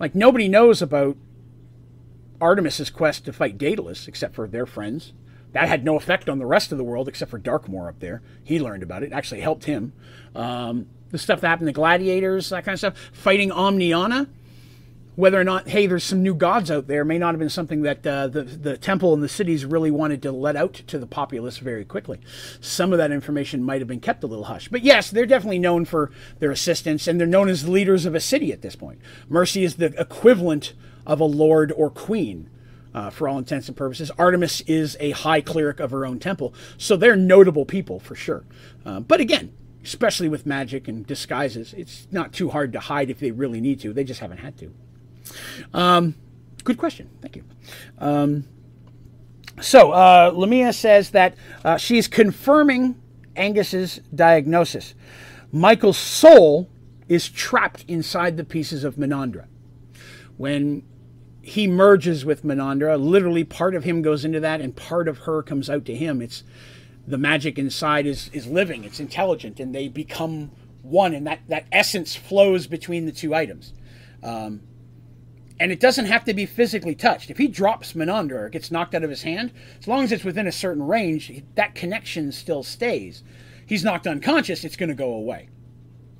Like 0.00 0.14
nobody 0.14 0.48
knows 0.48 0.80
about 0.80 1.18
Artemis's 2.42 2.90
quest 2.90 3.24
to 3.24 3.32
fight 3.32 3.56
Daedalus, 3.56 4.08
except 4.08 4.34
for 4.34 4.48
their 4.48 4.66
friends. 4.66 5.12
That 5.52 5.68
had 5.68 5.84
no 5.84 5.96
effect 5.96 6.28
on 6.28 6.38
the 6.38 6.46
rest 6.46 6.72
of 6.72 6.78
the 6.78 6.84
world 6.84 7.08
except 7.08 7.30
for 7.30 7.38
Darkmoor 7.38 7.88
up 7.88 8.00
there. 8.00 8.22
He 8.42 8.58
learned 8.58 8.82
about 8.82 9.02
it. 9.02 9.06
it 9.06 9.12
actually 9.12 9.40
helped 9.40 9.64
him. 9.64 9.92
Um, 10.34 10.88
the 11.10 11.18
stuff 11.18 11.40
that 11.42 11.48
happened 11.48 11.68
to 11.68 11.72
gladiators, 11.72 12.48
that 12.48 12.64
kind 12.64 12.72
of 12.74 12.78
stuff. 12.78 12.98
Fighting 13.12 13.50
Omniana. 13.50 14.28
Whether 15.14 15.38
or 15.38 15.44
not, 15.44 15.68
hey, 15.68 15.86
there's 15.86 16.04
some 16.04 16.22
new 16.22 16.34
gods 16.34 16.70
out 16.70 16.86
there, 16.86 17.04
may 17.04 17.18
not 17.18 17.34
have 17.34 17.38
been 17.38 17.50
something 17.50 17.82
that 17.82 18.06
uh, 18.06 18.28
the, 18.28 18.44
the 18.44 18.78
temple 18.78 19.12
and 19.12 19.22
the 19.22 19.28
cities 19.28 19.66
really 19.66 19.90
wanted 19.90 20.22
to 20.22 20.32
let 20.32 20.56
out 20.56 20.72
to 20.72 20.98
the 20.98 21.06
populace 21.06 21.58
very 21.58 21.84
quickly. 21.84 22.18
Some 22.62 22.92
of 22.92 22.98
that 22.98 23.12
information 23.12 23.62
might 23.62 23.82
have 23.82 23.88
been 23.88 24.00
kept 24.00 24.24
a 24.24 24.26
little 24.26 24.44
hush. 24.46 24.68
But 24.68 24.82
yes, 24.82 25.10
they're 25.10 25.26
definitely 25.26 25.58
known 25.58 25.84
for 25.84 26.10
their 26.38 26.50
assistance, 26.50 27.06
and 27.06 27.20
they're 27.20 27.26
known 27.26 27.50
as 27.50 27.68
leaders 27.68 28.06
of 28.06 28.14
a 28.14 28.20
city 28.20 28.52
at 28.52 28.62
this 28.62 28.74
point. 28.74 29.02
Mercy 29.28 29.64
is 29.64 29.74
the 29.76 29.92
equivalent 30.00 30.72
of 31.06 31.20
a 31.20 31.24
lord 31.24 31.72
or 31.72 31.90
queen. 31.90 32.48
Uh, 32.94 33.08
for 33.08 33.26
all 33.26 33.38
intents 33.38 33.68
and 33.68 33.74
purposes. 33.74 34.10
Artemis 34.18 34.60
is 34.66 34.98
a 35.00 35.12
high 35.12 35.40
cleric 35.40 35.80
of 35.80 35.92
her 35.92 36.04
own 36.04 36.18
temple, 36.18 36.52
so 36.76 36.94
they're 36.94 37.16
notable 37.16 37.64
people 37.64 37.98
for 37.98 38.14
sure. 38.14 38.44
Uh, 38.84 39.00
but 39.00 39.18
again, 39.18 39.50
especially 39.82 40.28
with 40.28 40.44
magic 40.44 40.88
and 40.88 41.06
disguises, 41.06 41.72
it's 41.72 42.06
not 42.10 42.32
too 42.34 42.50
hard 42.50 42.72
to 42.72 42.80
hide 42.80 43.10
if 43.10 43.18
they 43.18 43.30
really 43.30 43.62
need 43.62 43.80
to. 43.80 43.94
They 43.94 44.04
just 44.04 44.20
haven't 44.20 44.38
had 44.38 44.58
to. 44.58 44.74
Um, 45.72 46.14
good 46.64 46.78
question. 46.78 47.08
Thank 47.20 47.36
you. 47.36 47.44
Um, 47.98 48.44
so, 49.60 49.92
uh, 49.92 50.32
Lamia 50.34 50.72
says 50.72 51.10
that 51.10 51.34
uh, 51.64 51.76
she's 51.76 52.08
confirming 52.08 53.00
Angus's 53.36 54.00
diagnosis. 54.14 54.94
Michael's 55.50 55.98
soul 55.98 56.70
is 57.08 57.28
trapped 57.28 57.84
inside 57.88 58.36
the 58.36 58.44
pieces 58.44 58.84
of 58.84 58.96
Menandra 58.96 59.46
when 60.36 60.82
he 61.42 61.66
merges 61.66 62.24
with 62.24 62.44
Menandra, 62.44 62.98
literally 63.02 63.44
part 63.44 63.74
of 63.74 63.84
him 63.84 64.00
goes 64.00 64.24
into 64.24 64.40
that 64.40 64.60
and 64.60 64.74
part 64.74 65.08
of 65.08 65.18
her 65.18 65.42
comes 65.42 65.68
out 65.68 65.84
to 65.86 65.94
him. 65.94 66.22
It's 66.22 66.44
the 67.06 67.18
magic 67.18 67.58
inside 67.58 68.06
is 68.06 68.30
is 68.32 68.46
living, 68.46 68.84
it's 68.84 69.00
intelligent, 69.00 69.58
and 69.58 69.74
they 69.74 69.88
become 69.88 70.52
one, 70.82 71.14
and 71.14 71.26
that, 71.26 71.40
that 71.48 71.66
essence 71.72 72.14
flows 72.14 72.66
between 72.66 73.06
the 73.06 73.12
two 73.12 73.34
items. 73.34 73.72
Um, 74.22 74.62
and 75.58 75.70
it 75.70 75.80
doesn't 75.80 76.06
have 76.06 76.24
to 76.24 76.34
be 76.34 76.46
physically 76.46 76.94
touched. 76.94 77.30
If 77.30 77.38
he 77.38 77.46
drops 77.46 77.92
Menandra 77.92 78.32
or 78.32 78.48
gets 78.48 78.70
knocked 78.70 78.94
out 78.94 79.04
of 79.04 79.10
his 79.10 79.22
hand, 79.22 79.52
as 79.78 79.86
long 79.86 80.02
as 80.02 80.10
it's 80.10 80.24
within 80.24 80.46
a 80.46 80.52
certain 80.52 80.82
range, 80.82 81.42
that 81.54 81.74
connection 81.74 82.32
still 82.32 82.62
stays. 82.62 83.22
He's 83.66 83.84
knocked 83.84 84.06
unconscious, 84.06 84.64
it's 84.64 84.76
going 84.76 84.88
to 84.88 84.94
go 84.94 85.12
away 85.12 85.48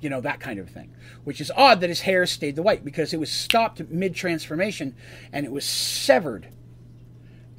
you 0.03 0.09
know, 0.09 0.21
that 0.21 0.39
kind 0.39 0.59
of 0.59 0.69
thing. 0.69 0.93
Which 1.23 1.39
is 1.39 1.51
odd 1.55 1.81
that 1.81 1.89
his 1.89 2.01
hair 2.01 2.25
stayed 2.25 2.55
the 2.55 2.63
white 2.63 2.83
because 2.83 3.13
it 3.13 3.19
was 3.19 3.31
stopped 3.31 3.81
mid 3.89 4.15
transformation 4.15 4.95
and 5.31 5.45
it 5.45 5.51
was 5.51 5.65
severed. 5.65 6.49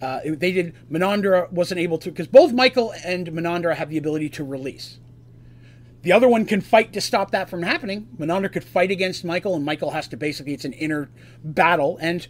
Uh, 0.03 0.21
it, 0.25 0.41
they 0.41 0.53
did, 0.53 0.75
Menandra 0.91 1.51
wasn't 1.51 1.81
able 1.81 1.99
to, 1.99 2.11
because 2.11 2.27
both 2.27 2.53
Michael 2.53 2.93
and 3.05 3.29
Menandra 3.29 3.75
have 3.77 3.89
the 3.89 3.97
ability 3.97 4.29
to 4.31 4.45
release. 4.45 4.99
The 6.03 6.13
other 6.13 6.29
one 6.29 6.45
can 6.45 6.61
fight 6.61 6.93
to 6.93 7.01
stop 7.01 7.31
that 7.31 7.49
from 7.49 7.63
happening. 7.63 8.09
Menandra 8.19 8.53
could 8.53 8.65
fight 8.65 8.91
against 8.91 9.25
Michael, 9.25 9.55
and 9.55 9.65
Michael 9.65 9.93
has 9.93 10.07
to 10.09 10.19
basically, 10.19 10.53
it's 10.53 10.67
an 10.67 10.75
inner 10.75 11.09
battle. 11.43 11.97
And 12.03 12.29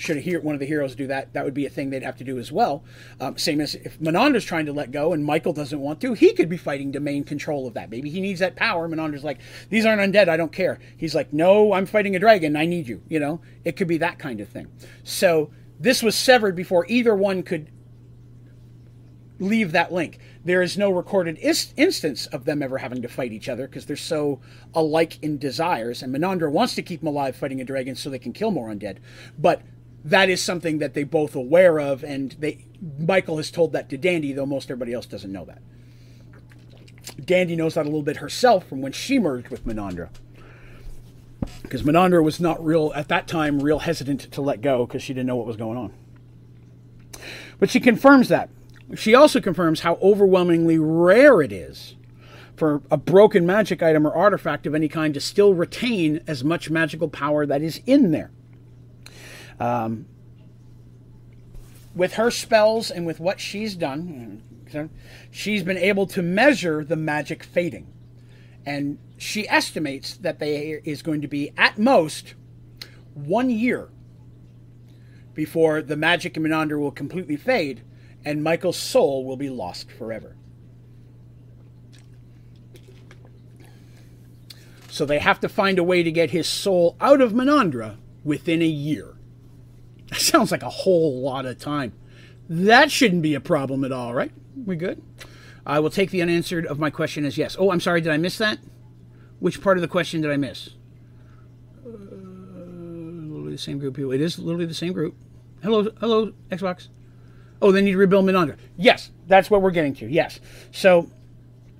should 0.00 0.16
a 0.16 0.20
hero, 0.20 0.42
one 0.42 0.54
of 0.54 0.60
the 0.60 0.66
heroes 0.66 0.94
do 0.94 1.06
that, 1.06 1.32
that 1.34 1.44
would 1.44 1.54
be 1.54 1.66
a 1.66 1.70
thing 1.70 1.90
they'd 1.90 2.02
have 2.02 2.16
to 2.16 2.24
do 2.24 2.38
as 2.38 2.50
well. 2.50 2.82
Um, 3.20 3.36
same 3.38 3.60
as 3.60 3.74
if 3.74 4.00
Menandra's 4.00 4.44
trying 4.44 4.66
to 4.66 4.72
let 4.72 4.90
go 4.90 5.12
and 5.12 5.24
Michael 5.24 5.52
doesn't 5.52 5.78
want 5.80 6.00
to, 6.00 6.14
he 6.14 6.32
could 6.32 6.48
be 6.48 6.56
fighting 6.56 6.92
to 6.92 7.00
maintain 7.00 7.24
control 7.24 7.66
of 7.66 7.74
that. 7.74 7.90
Maybe 7.90 8.10
he 8.10 8.20
needs 8.20 8.40
that 8.40 8.56
power. 8.56 8.88
Menandra's 8.88 9.24
like, 9.24 9.40
these 9.68 9.84
aren't 9.84 10.00
undead, 10.00 10.28
I 10.28 10.36
don't 10.36 10.52
care. 10.52 10.78
He's 10.96 11.14
like, 11.14 11.32
no, 11.32 11.72
I'm 11.72 11.86
fighting 11.86 12.16
a 12.16 12.18
dragon, 12.18 12.56
I 12.56 12.66
need 12.66 12.88
you. 12.88 13.02
You 13.08 13.20
know, 13.20 13.40
it 13.64 13.76
could 13.76 13.88
be 13.88 13.98
that 13.98 14.18
kind 14.18 14.40
of 14.40 14.48
thing. 14.48 14.68
So 15.04 15.50
this 15.78 16.02
was 16.02 16.16
severed 16.16 16.56
before 16.56 16.86
either 16.88 17.14
one 17.14 17.42
could 17.42 17.70
leave 19.38 19.72
that 19.72 19.92
link. 19.92 20.18
There 20.44 20.62
is 20.62 20.78
no 20.78 20.90
recorded 20.90 21.38
is- 21.38 21.72
instance 21.76 22.26
of 22.26 22.44
them 22.44 22.62
ever 22.62 22.78
having 22.78 23.02
to 23.02 23.08
fight 23.08 23.32
each 23.32 23.48
other 23.48 23.66
because 23.66 23.86
they're 23.86 23.96
so 23.96 24.40
alike 24.74 25.18
in 25.22 25.38
desires. 25.38 26.02
And 26.02 26.14
Menandra 26.14 26.50
wants 26.50 26.74
to 26.74 26.82
keep 26.82 27.00
them 27.00 27.08
alive 27.08 27.36
fighting 27.36 27.60
a 27.60 27.64
dragon 27.64 27.94
so 27.94 28.10
they 28.10 28.18
can 28.18 28.32
kill 28.32 28.50
more 28.50 28.68
undead. 28.68 28.98
But 29.38 29.62
that 30.04 30.28
is 30.28 30.42
something 30.42 30.78
that 30.78 30.94
they 30.94 31.04
both 31.04 31.34
aware 31.34 31.78
of, 31.78 32.02
and 32.02 32.36
they 32.38 32.64
Michael 32.98 33.36
has 33.36 33.50
told 33.50 33.72
that 33.72 33.88
to 33.90 33.98
Dandy, 33.98 34.32
though 34.32 34.46
most 34.46 34.70
everybody 34.70 34.92
else 34.92 35.06
doesn't 35.06 35.30
know 35.30 35.44
that. 35.44 35.60
Dandy 37.24 37.56
knows 37.56 37.74
that 37.74 37.82
a 37.82 37.88
little 37.88 38.02
bit 38.02 38.18
herself 38.18 38.66
from 38.66 38.80
when 38.80 38.92
she 38.92 39.18
merged 39.18 39.48
with 39.48 39.66
Menandra. 39.66 40.08
Because 41.62 41.82
Menandra 41.82 42.22
was 42.22 42.40
not 42.40 42.64
real, 42.64 42.92
at 42.94 43.08
that 43.08 43.26
time, 43.26 43.60
real 43.60 43.80
hesitant 43.80 44.20
to 44.32 44.40
let 44.40 44.60
go 44.60 44.86
because 44.86 45.02
she 45.02 45.12
didn't 45.12 45.26
know 45.26 45.36
what 45.36 45.46
was 45.46 45.56
going 45.56 45.76
on. 45.76 45.92
But 47.58 47.70
she 47.70 47.80
confirms 47.80 48.28
that. 48.28 48.48
She 48.94 49.14
also 49.14 49.40
confirms 49.40 49.80
how 49.80 49.94
overwhelmingly 49.96 50.78
rare 50.78 51.42
it 51.42 51.52
is 51.52 51.94
for 52.56 52.82
a 52.90 52.96
broken 52.96 53.46
magic 53.46 53.82
item 53.82 54.06
or 54.06 54.12
artifact 54.12 54.66
of 54.66 54.74
any 54.74 54.88
kind 54.88 55.14
to 55.14 55.20
still 55.20 55.54
retain 55.54 56.20
as 56.26 56.42
much 56.42 56.70
magical 56.70 57.08
power 57.08 57.46
that 57.46 57.62
is 57.62 57.80
in 57.86 58.10
there. 58.10 58.30
Um, 59.60 60.06
with 61.94 62.14
her 62.14 62.30
spells 62.30 62.90
and 62.90 63.06
with 63.06 63.20
what 63.20 63.38
she's 63.38 63.76
done, 63.76 64.42
she's 65.30 65.62
been 65.62 65.76
able 65.76 66.06
to 66.08 66.22
measure 66.22 66.82
the 66.84 66.96
magic 66.96 67.44
fading. 67.44 67.92
And 68.64 68.98
she 69.18 69.48
estimates 69.48 70.16
that 70.16 70.38
there 70.38 70.80
is 70.84 71.02
going 71.02 71.20
to 71.22 71.28
be, 71.28 71.52
at 71.56 71.78
most, 71.78 72.34
one 73.14 73.50
year 73.50 73.90
before 75.34 75.82
the 75.82 75.96
magic 75.96 76.36
in 76.36 76.42
Menandra 76.42 76.78
will 76.78 76.90
completely 76.90 77.36
fade 77.36 77.82
and 78.24 78.42
Michael's 78.42 78.76
soul 78.76 79.24
will 79.24 79.36
be 79.36 79.48
lost 79.48 79.90
forever. 79.90 80.36
So 84.90 85.06
they 85.06 85.18
have 85.18 85.40
to 85.40 85.48
find 85.48 85.78
a 85.78 85.84
way 85.84 86.02
to 86.02 86.12
get 86.12 86.30
his 86.30 86.48
soul 86.48 86.96
out 87.00 87.20
of 87.20 87.32
Menandra 87.32 87.96
within 88.24 88.60
a 88.60 88.66
year. 88.66 89.14
That 90.20 90.20
sounds 90.20 90.50
like 90.50 90.64
a 90.64 90.70
whole 90.70 91.20
lot 91.20 91.46
of 91.46 91.58
time. 91.58 91.92
That 92.48 92.90
shouldn't 92.90 93.22
be 93.22 93.34
a 93.34 93.40
problem 93.40 93.84
at 93.84 93.92
all, 93.92 94.12
right? 94.12 94.32
We 94.66 94.74
good? 94.74 95.00
I 95.64 95.78
will 95.78 95.90
take 95.90 96.10
the 96.10 96.20
unanswered 96.20 96.66
of 96.66 96.80
my 96.80 96.90
question 96.90 97.24
as 97.24 97.38
yes. 97.38 97.56
Oh, 97.58 97.70
I'm 97.70 97.78
sorry, 97.78 98.00
did 98.00 98.10
I 98.10 98.16
miss 98.16 98.36
that? 98.38 98.58
Which 99.38 99.62
part 99.62 99.76
of 99.76 99.82
the 99.82 99.88
question 99.88 100.20
did 100.20 100.32
I 100.32 100.36
miss? 100.36 100.70
Uh, 101.86 101.90
probably 103.28 103.52
the 103.52 103.58
same 103.58 103.78
group 103.78 103.94
people. 103.94 104.10
It 104.10 104.20
is 104.20 104.38
literally 104.38 104.66
the 104.66 104.74
same 104.74 104.92
group. 104.92 105.14
Hello, 105.62 105.90
hello, 106.00 106.32
Xbox. 106.50 106.88
Oh, 107.62 107.70
they 107.70 107.82
need 107.82 107.92
to 107.92 107.98
rebuild 107.98 108.24
Menandra. 108.24 108.56
Yes, 108.76 109.10
that's 109.28 109.48
what 109.48 109.62
we're 109.62 109.70
getting 109.70 109.94
to. 109.96 110.06
Yes. 110.06 110.40
So 110.72 111.08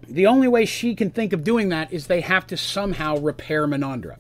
the 0.07 0.27
only 0.27 0.47
way 0.47 0.67
she 0.67 0.95
can 0.95 1.11
think 1.11 1.33
of 1.33 1.43
doing 1.43 1.71
that 1.71 1.93
is 1.93 2.07
they 2.07 2.21
have 2.21 2.47
to 2.49 2.57
somehow 2.57 3.17
repair 3.17 3.67
Menandra. 3.67 4.19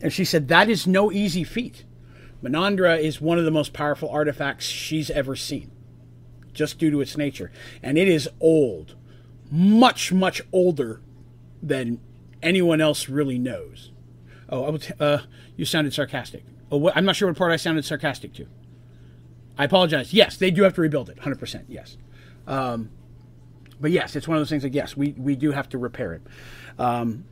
And 0.00 0.12
she 0.12 0.24
said 0.24 0.48
that 0.48 0.70
is 0.70 0.86
no 0.86 1.12
easy 1.12 1.44
feat. 1.44 1.84
Menandra 2.44 3.00
is 3.00 3.20
one 3.20 3.38
of 3.38 3.44
the 3.46 3.50
most 3.50 3.72
powerful 3.72 4.10
artifacts 4.10 4.66
she's 4.66 5.10
ever 5.10 5.34
seen, 5.34 5.70
just 6.52 6.78
due 6.78 6.90
to 6.90 7.00
its 7.00 7.16
nature. 7.16 7.50
And 7.82 7.96
it 7.96 8.06
is 8.06 8.28
old, 8.38 8.96
much, 9.50 10.12
much 10.12 10.42
older 10.52 11.00
than 11.62 12.00
anyone 12.42 12.82
else 12.82 13.08
really 13.08 13.38
knows. 13.38 13.92
Oh, 14.50 14.78
I 15.00 15.02
uh, 15.02 15.22
you 15.56 15.64
sounded 15.64 15.94
sarcastic. 15.94 16.44
Oh, 16.70 16.90
I'm 16.94 17.06
not 17.06 17.16
sure 17.16 17.28
what 17.28 17.38
part 17.38 17.50
I 17.50 17.56
sounded 17.56 17.86
sarcastic 17.86 18.34
to. 18.34 18.46
I 19.56 19.64
apologize. 19.64 20.12
Yes, 20.12 20.36
they 20.36 20.50
do 20.50 20.64
have 20.64 20.74
to 20.74 20.82
rebuild 20.82 21.08
it. 21.08 21.16
100%. 21.16 21.64
Yes. 21.68 21.96
Um, 22.46 22.90
but 23.80 23.90
yes, 23.90 24.16
it's 24.16 24.28
one 24.28 24.36
of 24.36 24.40
those 24.40 24.50
things 24.50 24.64
that, 24.64 24.74
yes, 24.74 24.96
we, 24.96 25.12
we 25.12 25.34
do 25.34 25.52
have 25.52 25.68
to 25.70 25.78
repair 25.78 26.12
it. 26.12 26.22
Um, 26.78 27.24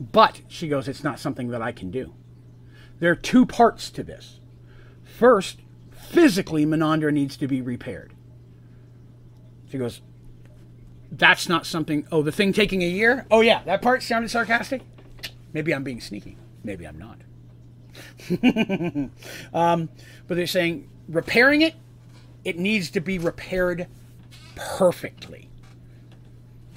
but, 0.00 0.40
she 0.48 0.66
goes, 0.66 0.88
it's 0.88 1.04
not 1.04 1.20
something 1.20 1.48
that 1.48 1.62
I 1.62 1.70
can 1.70 1.92
do. 1.92 2.14
There 3.00 3.10
are 3.10 3.16
two 3.16 3.44
parts 3.46 3.90
to 3.90 4.02
this. 4.02 4.40
First, 5.02 5.60
physically, 5.92 6.64
Menandra 6.64 7.12
needs 7.12 7.36
to 7.36 7.48
be 7.48 7.60
repaired. 7.60 8.12
She 9.70 9.78
goes, 9.78 10.00
that's 11.10 11.48
not 11.48 11.66
something, 11.66 12.06
oh, 12.10 12.22
the 12.22 12.32
thing 12.32 12.52
taking 12.52 12.82
a 12.82 12.88
year? 12.88 13.26
Oh, 13.30 13.40
yeah, 13.40 13.62
that 13.64 13.82
part 13.82 14.02
sounded 14.02 14.30
sarcastic? 14.30 14.82
Maybe 15.52 15.72
I'm 15.72 15.84
being 15.84 16.00
sneaky. 16.00 16.36
Maybe 16.62 16.86
I'm 16.86 16.98
not. 16.98 17.18
um, 19.54 19.88
but 20.26 20.36
they're 20.36 20.46
saying 20.46 20.88
repairing 21.08 21.62
it, 21.62 21.74
it 22.44 22.58
needs 22.58 22.90
to 22.90 23.00
be 23.00 23.18
repaired 23.18 23.86
perfectly. 24.56 25.48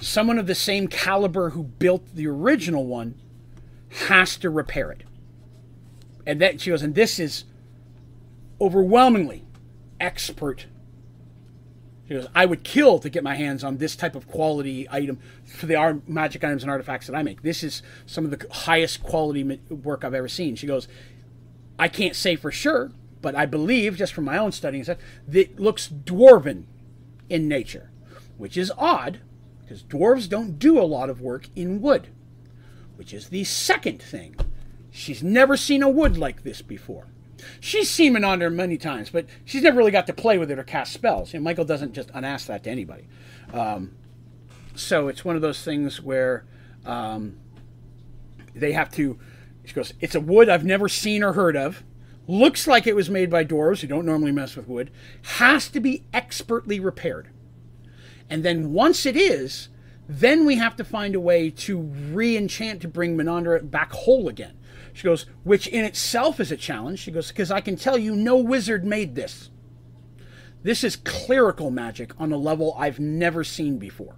Someone 0.00 0.38
of 0.38 0.46
the 0.46 0.54
same 0.54 0.86
caliber 0.86 1.50
who 1.50 1.64
built 1.64 2.14
the 2.14 2.28
original 2.28 2.86
one 2.86 3.16
has 4.08 4.36
to 4.36 4.50
repair 4.50 4.92
it. 4.92 5.02
And 6.28 6.42
that 6.42 6.60
she 6.60 6.68
goes, 6.68 6.82
and 6.82 6.94
this 6.94 7.18
is 7.18 7.44
overwhelmingly 8.60 9.46
expert. 9.98 10.66
She 12.06 12.12
goes, 12.14 12.26
I 12.34 12.44
would 12.44 12.64
kill 12.64 12.98
to 12.98 13.08
get 13.08 13.24
my 13.24 13.34
hands 13.34 13.64
on 13.64 13.78
this 13.78 13.96
type 13.96 14.14
of 14.14 14.28
quality 14.28 14.86
item 14.90 15.18
for 15.46 15.64
the 15.64 16.02
magic 16.06 16.44
items 16.44 16.62
and 16.62 16.70
artifacts 16.70 17.06
that 17.06 17.16
I 17.16 17.22
make. 17.22 17.40
This 17.40 17.64
is 17.64 17.82
some 18.04 18.26
of 18.26 18.30
the 18.30 18.46
highest 18.52 19.02
quality 19.02 19.42
work 19.70 20.04
I've 20.04 20.12
ever 20.12 20.28
seen. 20.28 20.54
She 20.54 20.66
goes, 20.66 20.86
I 21.78 21.88
can't 21.88 22.14
say 22.14 22.36
for 22.36 22.52
sure, 22.52 22.92
but 23.22 23.34
I 23.34 23.46
believe, 23.46 23.96
just 23.96 24.12
from 24.12 24.26
my 24.26 24.36
own 24.36 24.52
studying, 24.52 24.84
that 24.84 24.98
it 25.32 25.58
looks 25.58 25.88
dwarven 25.88 26.64
in 27.30 27.48
nature, 27.48 27.90
which 28.36 28.58
is 28.58 28.70
odd 28.76 29.20
because 29.62 29.82
dwarves 29.82 30.28
don't 30.28 30.58
do 30.58 30.78
a 30.78 30.84
lot 30.84 31.08
of 31.08 31.22
work 31.22 31.48
in 31.56 31.80
wood, 31.80 32.08
which 32.96 33.14
is 33.14 33.30
the 33.30 33.44
second 33.44 34.02
thing 34.02 34.36
She's 34.90 35.22
never 35.22 35.56
seen 35.56 35.82
a 35.82 35.88
wood 35.88 36.16
like 36.16 36.42
this 36.42 36.62
before. 36.62 37.06
She's 37.60 37.90
seen 37.90 38.22
on 38.24 38.38
there 38.38 38.50
many 38.50 38.76
times, 38.76 39.10
but 39.10 39.26
she's 39.44 39.62
never 39.62 39.78
really 39.78 39.90
got 39.90 40.06
to 40.08 40.12
play 40.12 40.38
with 40.38 40.50
it 40.50 40.58
or 40.58 40.64
cast 40.64 40.92
spells. 40.92 41.34
And 41.34 41.44
Michael 41.44 41.64
doesn't 41.64 41.92
just 41.92 42.10
unask 42.10 42.46
that 42.46 42.64
to 42.64 42.70
anybody. 42.70 43.06
Um, 43.52 43.92
so 44.74 45.08
it's 45.08 45.24
one 45.24 45.36
of 45.36 45.42
those 45.42 45.62
things 45.62 46.02
where 46.02 46.44
um, 46.84 47.38
they 48.54 48.72
have 48.72 48.90
to. 48.92 49.18
She 49.64 49.74
goes, 49.74 49.92
"It's 50.00 50.14
a 50.14 50.20
wood 50.20 50.48
I've 50.48 50.64
never 50.64 50.88
seen 50.88 51.22
or 51.22 51.32
heard 51.32 51.56
of. 51.56 51.84
Looks 52.26 52.66
like 52.66 52.86
it 52.86 52.96
was 52.96 53.08
made 53.08 53.30
by 53.30 53.44
dwarves 53.44 53.80
who 53.80 53.86
don't 53.86 54.04
normally 54.04 54.32
mess 54.32 54.56
with 54.56 54.68
wood. 54.68 54.90
Has 55.22 55.68
to 55.68 55.80
be 55.80 56.04
expertly 56.12 56.78
repaired. 56.78 57.30
And 58.28 58.44
then 58.44 58.72
once 58.72 59.06
it 59.06 59.16
is, 59.16 59.68
then 60.08 60.44
we 60.44 60.56
have 60.56 60.76
to 60.76 60.84
find 60.84 61.14
a 61.14 61.20
way 61.20 61.50
to 61.50 61.78
re-enchant 61.78 62.82
to 62.82 62.88
bring 62.88 63.16
Menandra 63.16 63.68
back 63.70 63.92
whole 63.92 64.28
again." 64.28 64.57
She 64.98 65.04
goes, 65.04 65.26
which 65.44 65.68
in 65.68 65.84
itself 65.84 66.40
is 66.40 66.50
a 66.50 66.56
challenge. 66.56 66.98
She 66.98 67.12
goes, 67.12 67.28
because 67.28 67.52
I 67.52 67.60
can 67.60 67.76
tell 67.76 67.96
you 67.96 68.16
no 68.16 68.36
wizard 68.36 68.84
made 68.84 69.14
this. 69.14 69.48
This 70.64 70.82
is 70.82 70.96
clerical 70.96 71.70
magic 71.70 72.20
on 72.20 72.32
a 72.32 72.36
level 72.36 72.74
I've 72.76 72.98
never 72.98 73.44
seen 73.44 73.78
before. 73.78 74.16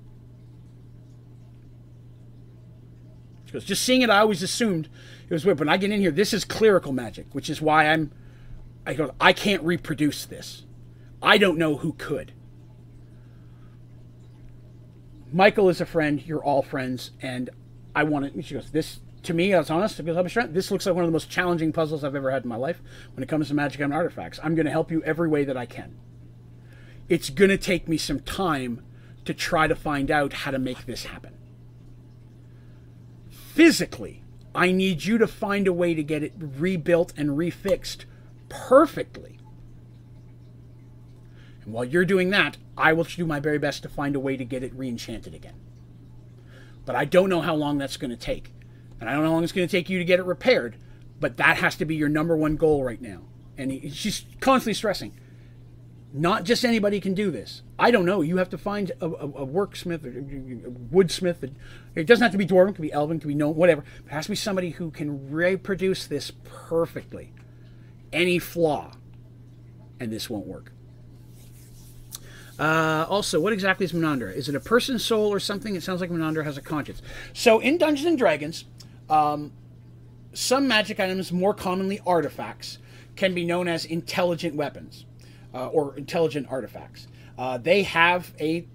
She 3.44 3.52
goes, 3.52 3.66
just 3.66 3.82
seeing 3.82 4.00
it, 4.00 4.08
I 4.08 4.20
always 4.20 4.42
assumed 4.42 4.88
it 5.28 5.34
was 5.34 5.44
weird. 5.44 5.58
But 5.58 5.66
when 5.66 5.74
I 5.74 5.76
get 5.76 5.90
in 5.90 6.00
here, 6.00 6.10
this 6.10 6.32
is 6.32 6.46
clerical 6.46 6.92
magic, 6.92 7.26
which 7.32 7.50
is 7.50 7.60
why 7.60 7.86
I'm, 7.86 8.10
I 8.86 8.94
go, 8.94 9.14
I 9.20 9.34
can't 9.34 9.62
reproduce 9.62 10.24
this. 10.24 10.64
I 11.22 11.36
don't 11.36 11.58
know 11.58 11.76
who 11.76 11.92
could. 11.92 12.32
Michael 15.30 15.68
is 15.68 15.82
a 15.82 15.86
friend. 15.86 16.22
You're 16.26 16.42
all 16.42 16.62
friends, 16.62 17.10
and 17.20 17.50
I 17.94 18.04
want 18.04 18.32
to. 18.32 18.40
She 18.40 18.54
goes, 18.54 18.70
this 18.70 19.00
to 19.22 19.34
me, 19.34 19.52
I 19.52 19.58
was 19.58 19.70
honest, 19.70 19.98
because 19.98 20.16
I'm 20.16 20.44
a 20.44 20.48
this 20.48 20.70
looks 20.70 20.86
like 20.86 20.94
one 20.94 21.04
of 21.04 21.08
the 21.08 21.12
most 21.12 21.30
challenging 21.30 21.72
puzzles 21.72 22.04
I've 22.04 22.14
ever 22.14 22.30
had 22.30 22.44
in 22.44 22.48
my 22.48 22.56
life 22.56 22.80
when 23.14 23.22
it 23.22 23.28
comes 23.28 23.48
to 23.48 23.54
magic 23.54 23.80
and 23.80 23.92
artifacts. 23.92 24.40
I'm 24.42 24.54
going 24.54 24.66
to 24.66 24.72
help 24.72 24.90
you 24.90 25.02
every 25.02 25.28
way 25.28 25.44
that 25.44 25.56
I 25.56 25.66
can. 25.66 25.96
It's 27.08 27.28
going 27.28 27.50
to 27.50 27.58
take 27.58 27.88
me 27.88 27.98
some 27.98 28.20
time 28.20 28.82
to 29.24 29.34
try 29.34 29.66
to 29.66 29.74
find 29.74 30.10
out 30.10 30.32
how 30.32 30.50
to 30.50 30.58
make 30.58 30.86
this 30.86 31.04
happen. 31.04 31.34
Physically, 33.28 34.22
I 34.54 34.72
need 34.72 35.04
you 35.04 35.18
to 35.18 35.26
find 35.26 35.66
a 35.66 35.72
way 35.72 35.92
to 35.94 36.02
get 36.02 36.22
it 36.22 36.32
rebuilt 36.38 37.12
and 37.16 37.30
refixed 37.30 38.04
perfectly. 38.48 39.38
And 41.64 41.74
while 41.74 41.84
you're 41.84 42.06
doing 42.06 42.30
that, 42.30 42.56
I 42.78 42.94
will 42.94 43.04
do 43.04 43.26
my 43.26 43.38
very 43.38 43.58
best 43.58 43.82
to 43.82 43.88
find 43.88 44.16
a 44.16 44.20
way 44.20 44.36
to 44.36 44.44
get 44.44 44.62
it 44.62 44.76
reenchanted 44.76 45.34
again. 45.34 45.60
But 46.86 46.96
I 46.96 47.04
don't 47.04 47.28
know 47.28 47.42
how 47.42 47.54
long 47.54 47.76
that's 47.76 47.98
going 47.98 48.10
to 48.10 48.16
take 48.16 48.52
and 49.00 49.08
I 49.08 49.12
don't 49.12 49.22
know 49.22 49.30
how 49.30 49.34
long 49.34 49.42
it's 49.42 49.52
going 49.52 49.66
to 49.66 49.70
take 49.70 49.88
you 49.88 49.98
to 49.98 50.04
get 50.04 50.20
it 50.20 50.24
repaired, 50.24 50.76
but 51.18 51.38
that 51.38 51.56
has 51.56 51.76
to 51.76 51.84
be 51.84 51.96
your 51.96 52.08
number 52.08 52.36
one 52.36 52.56
goal 52.56 52.84
right 52.84 53.00
now. 53.00 53.22
And 53.56 53.72
he, 53.72 53.90
she's 53.90 54.24
constantly 54.40 54.74
stressing, 54.74 55.12
not 56.12 56.44
just 56.44 56.64
anybody 56.64 57.00
can 57.00 57.14
do 57.14 57.30
this. 57.30 57.62
I 57.78 57.90
don't 57.90 58.04
know. 58.04 58.20
You 58.20 58.36
have 58.36 58.50
to 58.50 58.58
find 58.58 58.90
a, 59.00 59.06
a, 59.06 59.08
a 59.08 59.46
worksmith, 59.46 60.04
a, 60.04 60.68
a 60.68 60.70
woodsmith. 60.70 61.50
It 61.94 62.06
doesn't 62.06 62.22
have 62.22 62.32
to 62.32 62.38
be 62.38 62.46
dwarven. 62.46 62.70
It 62.70 62.74
can 62.74 62.82
be 62.82 62.92
elven. 62.92 63.16
It 63.16 63.20
can 63.20 63.28
be 63.28 63.34
gnome. 63.34 63.56
Whatever. 63.56 63.84
It 64.06 64.12
has 64.12 64.26
to 64.26 64.30
be 64.30 64.36
somebody 64.36 64.70
who 64.70 64.90
can 64.90 65.30
reproduce 65.30 66.06
this 66.06 66.32
perfectly. 66.44 67.32
Any 68.12 68.38
flaw, 68.38 68.92
and 70.00 70.12
this 70.12 70.28
won't 70.28 70.46
work. 70.46 70.72
Uh, 72.58 73.06
also, 73.08 73.40
what 73.40 73.54
exactly 73.54 73.84
is 73.84 73.92
Menandra? 73.92 74.34
Is 74.34 74.48
it 74.48 74.54
a 74.54 74.60
person's 74.60 75.02
soul 75.02 75.32
or 75.32 75.40
something? 75.40 75.76
It 75.76 75.82
sounds 75.82 76.02
like 76.02 76.10
Menandra 76.10 76.44
has 76.44 76.58
a 76.58 76.60
conscience. 76.60 77.00
So, 77.32 77.58
in 77.58 77.78
Dungeons 77.78 78.06
and 78.06 78.18
Dragons, 78.18 78.66
um, 79.10 79.52
some 80.32 80.68
magic 80.68 81.00
items, 81.00 81.32
more 81.32 81.54
commonly 81.54 82.00
artifacts, 82.06 82.78
can 83.16 83.34
be 83.34 83.44
known 83.44 83.68
as 83.68 83.84
intelligent 83.84 84.54
weapons 84.54 85.04
uh, 85.52 85.66
or 85.68 85.96
intelligent 85.96 86.46
artifacts. 86.50 87.08
Uh, 87.36 87.58
they 87.58 87.82
have 87.82 88.32
a, 88.38 88.66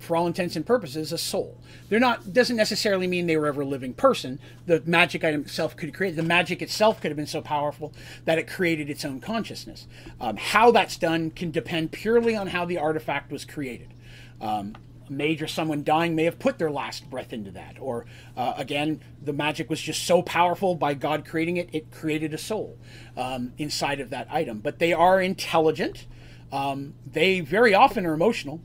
for 0.00 0.16
all 0.16 0.26
intents 0.26 0.56
and 0.56 0.66
purposes, 0.66 1.12
a 1.12 1.18
soul. 1.18 1.58
They're 1.88 2.00
not 2.00 2.32
doesn't 2.32 2.56
necessarily 2.56 3.06
mean 3.06 3.26
they 3.26 3.36
were 3.36 3.46
ever 3.46 3.62
a 3.62 3.66
living 3.66 3.94
person. 3.94 4.40
The 4.66 4.82
magic 4.84 5.24
item 5.24 5.42
itself 5.42 5.76
could 5.76 5.94
create 5.94 6.16
the 6.16 6.22
magic 6.22 6.60
itself 6.60 7.00
could 7.00 7.10
have 7.10 7.16
been 7.16 7.26
so 7.26 7.40
powerful 7.40 7.92
that 8.24 8.38
it 8.38 8.48
created 8.48 8.90
its 8.90 9.04
own 9.04 9.20
consciousness. 9.20 9.86
Um, 10.20 10.36
how 10.36 10.70
that's 10.70 10.96
done 10.96 11.30
can 11.30 11.50
depend 11.50 11.92
purely 11.92 12.36
on 12.36 12.48
how 12.48 12.64
the 12.64 12.78
artifact 12.78 13.30
was 13.30 13.44
created. 13.44 13.94
Um, 14.40 14.76
mage 15.10 15.42
or 15.42 15.46
someone 15.46 15.82
dying 15.84 16.14
may 16.14 16.24
have 16.24 16.38
put 16.38 16.58
their 16.58 16.70
last 16.70 17.08
breath 17.10 17.32
into 17.32 17.50
that. 17.52 17.76
Or 17.80 18.06
uh, 18.36 18.54
again, 18.56 19.00
the 19.22 19.32
magic 19.32 19.70
was 19.70 19.80
just 19.80 20.04
so 20.04 20.22
powerful 20.22 20.74
by 20.74 20.94
God 20.94 21.24
creating 21.24 21.56
it, 21.56 21.68
it 21.72 21.90
created 21.90 22.34
a 22.34 22.38
soul 22.38 22.78
um, 23.16 23.52
inside 23.58 24.00
of 24.00 24.10
that 24.10 24.28
item. 24.30 24.60
But 24.60 24.78
they 24.78 24.92
are 24.92 25.20
intelligent. 25.20 26.06
Um, 26.52 26.94
they 27.06 27.40
very 27.40 27.74
often 27.74 28.06
are 28.06 28.14
emotional. 28.14 28.60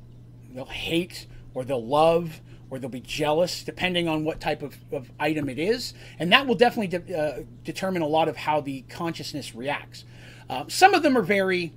They'll 0.53 0.65
hate 0.65 1.27
or 1.53 1.63
they'll 1.63 1.85
love 1.85 2.41
or 2.69 2.79
they'll 2.79 2.89
be 2.89 2.99
jealous, 2.99 3.63
depending 3.63 4.07
on 4.07 4.25
what 4.25 4.39
type 4.39 4.63
of, 4.63 4.75
of 4.91 5.11
item 5.19 5.47
it 5.47 5.59
is. 5.59 5.93
And 6.17 6.31
that 6.31 6.47
will 6.47 6.55
definitely 6.55 6.97
de- 6.97 7.15
uh, 7.15 7.43
determine 7.63 8.01
a 8.01 8.07
lot 8.07 8.27
of 8.27 8.35
how 8.35 8.61
the 8.61 8.81
consciousness 8.89 9.53
reacts. 9.53 10.05
Uh, 10.49 10.65
some 10.67 10.93
of 10.93 11.03
them 11.03 11.15
are 11.17 11.21
very 11.21 11.73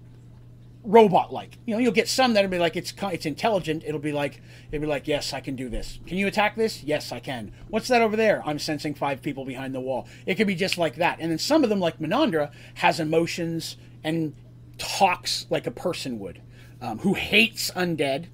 robot 0.87 1.33
like. 1.33 1.59
You 1.67 1.75
know, 1.75 1.81
you'll 1.81 1.93
get 1.93 2.09
some 2.09 2.35
that'll 2.35 2.51
be 2.51 2.59
like 2.59 2.77
it's 2.77 2.93
it's 3.03 3.27
intelligent. 3.27 3.83
It'll 3.85 4.01
be 4.01 4.13
like 4.13 4.41
it'll 4.71 4.81
be 4.81 4.87
like 4.87 5.07
yes, 5.07 5.33
I 5.33 5.41
can 5.41 5.57
do 5.57 5.69
this. 5.69 5.99
Can 6.07 6.17
you 6.17 6.27
attack 6.27 6.57
this? 6.57 6.83
Yes, 6.83 7.13
I 7.13 7.21
can. 7.21 7.53
What's 7.69 7.89
that 7.89 8.03
over 8.03 8.17
there? 8.17 8.43
I'm 8.47 8.59
sensing 8.59 8.95
five 8.95 9.23
people 9.23 9.45
behind 9.45 9.75
the 9.75 9.81
wall. 9.81 10.09
It 10.25 10.37
could 10.37 10.47
be 10.47 10.55
just 10.55 10.79
like 10.79 10.97
that. 10.97 11.19
And 11.21 11.31
then 11.31 11.39
some 11.39 11.65
of 11.65 11.71
them, 11.71 11.81
like 11.81 11.99
Menandra, 11.99 12.51
has 12.75 13.01
emotions 13.01 13.77
and 14.05 14.35
talks 14.79 15.47
like 15.51 15.67
a 15.67 15.71
person 15.71 16.19
would, 16.19 16.41
um, 16.81 16.99
who 17.01 17.15
hates 17.15 17.71
undead 17.73 18.27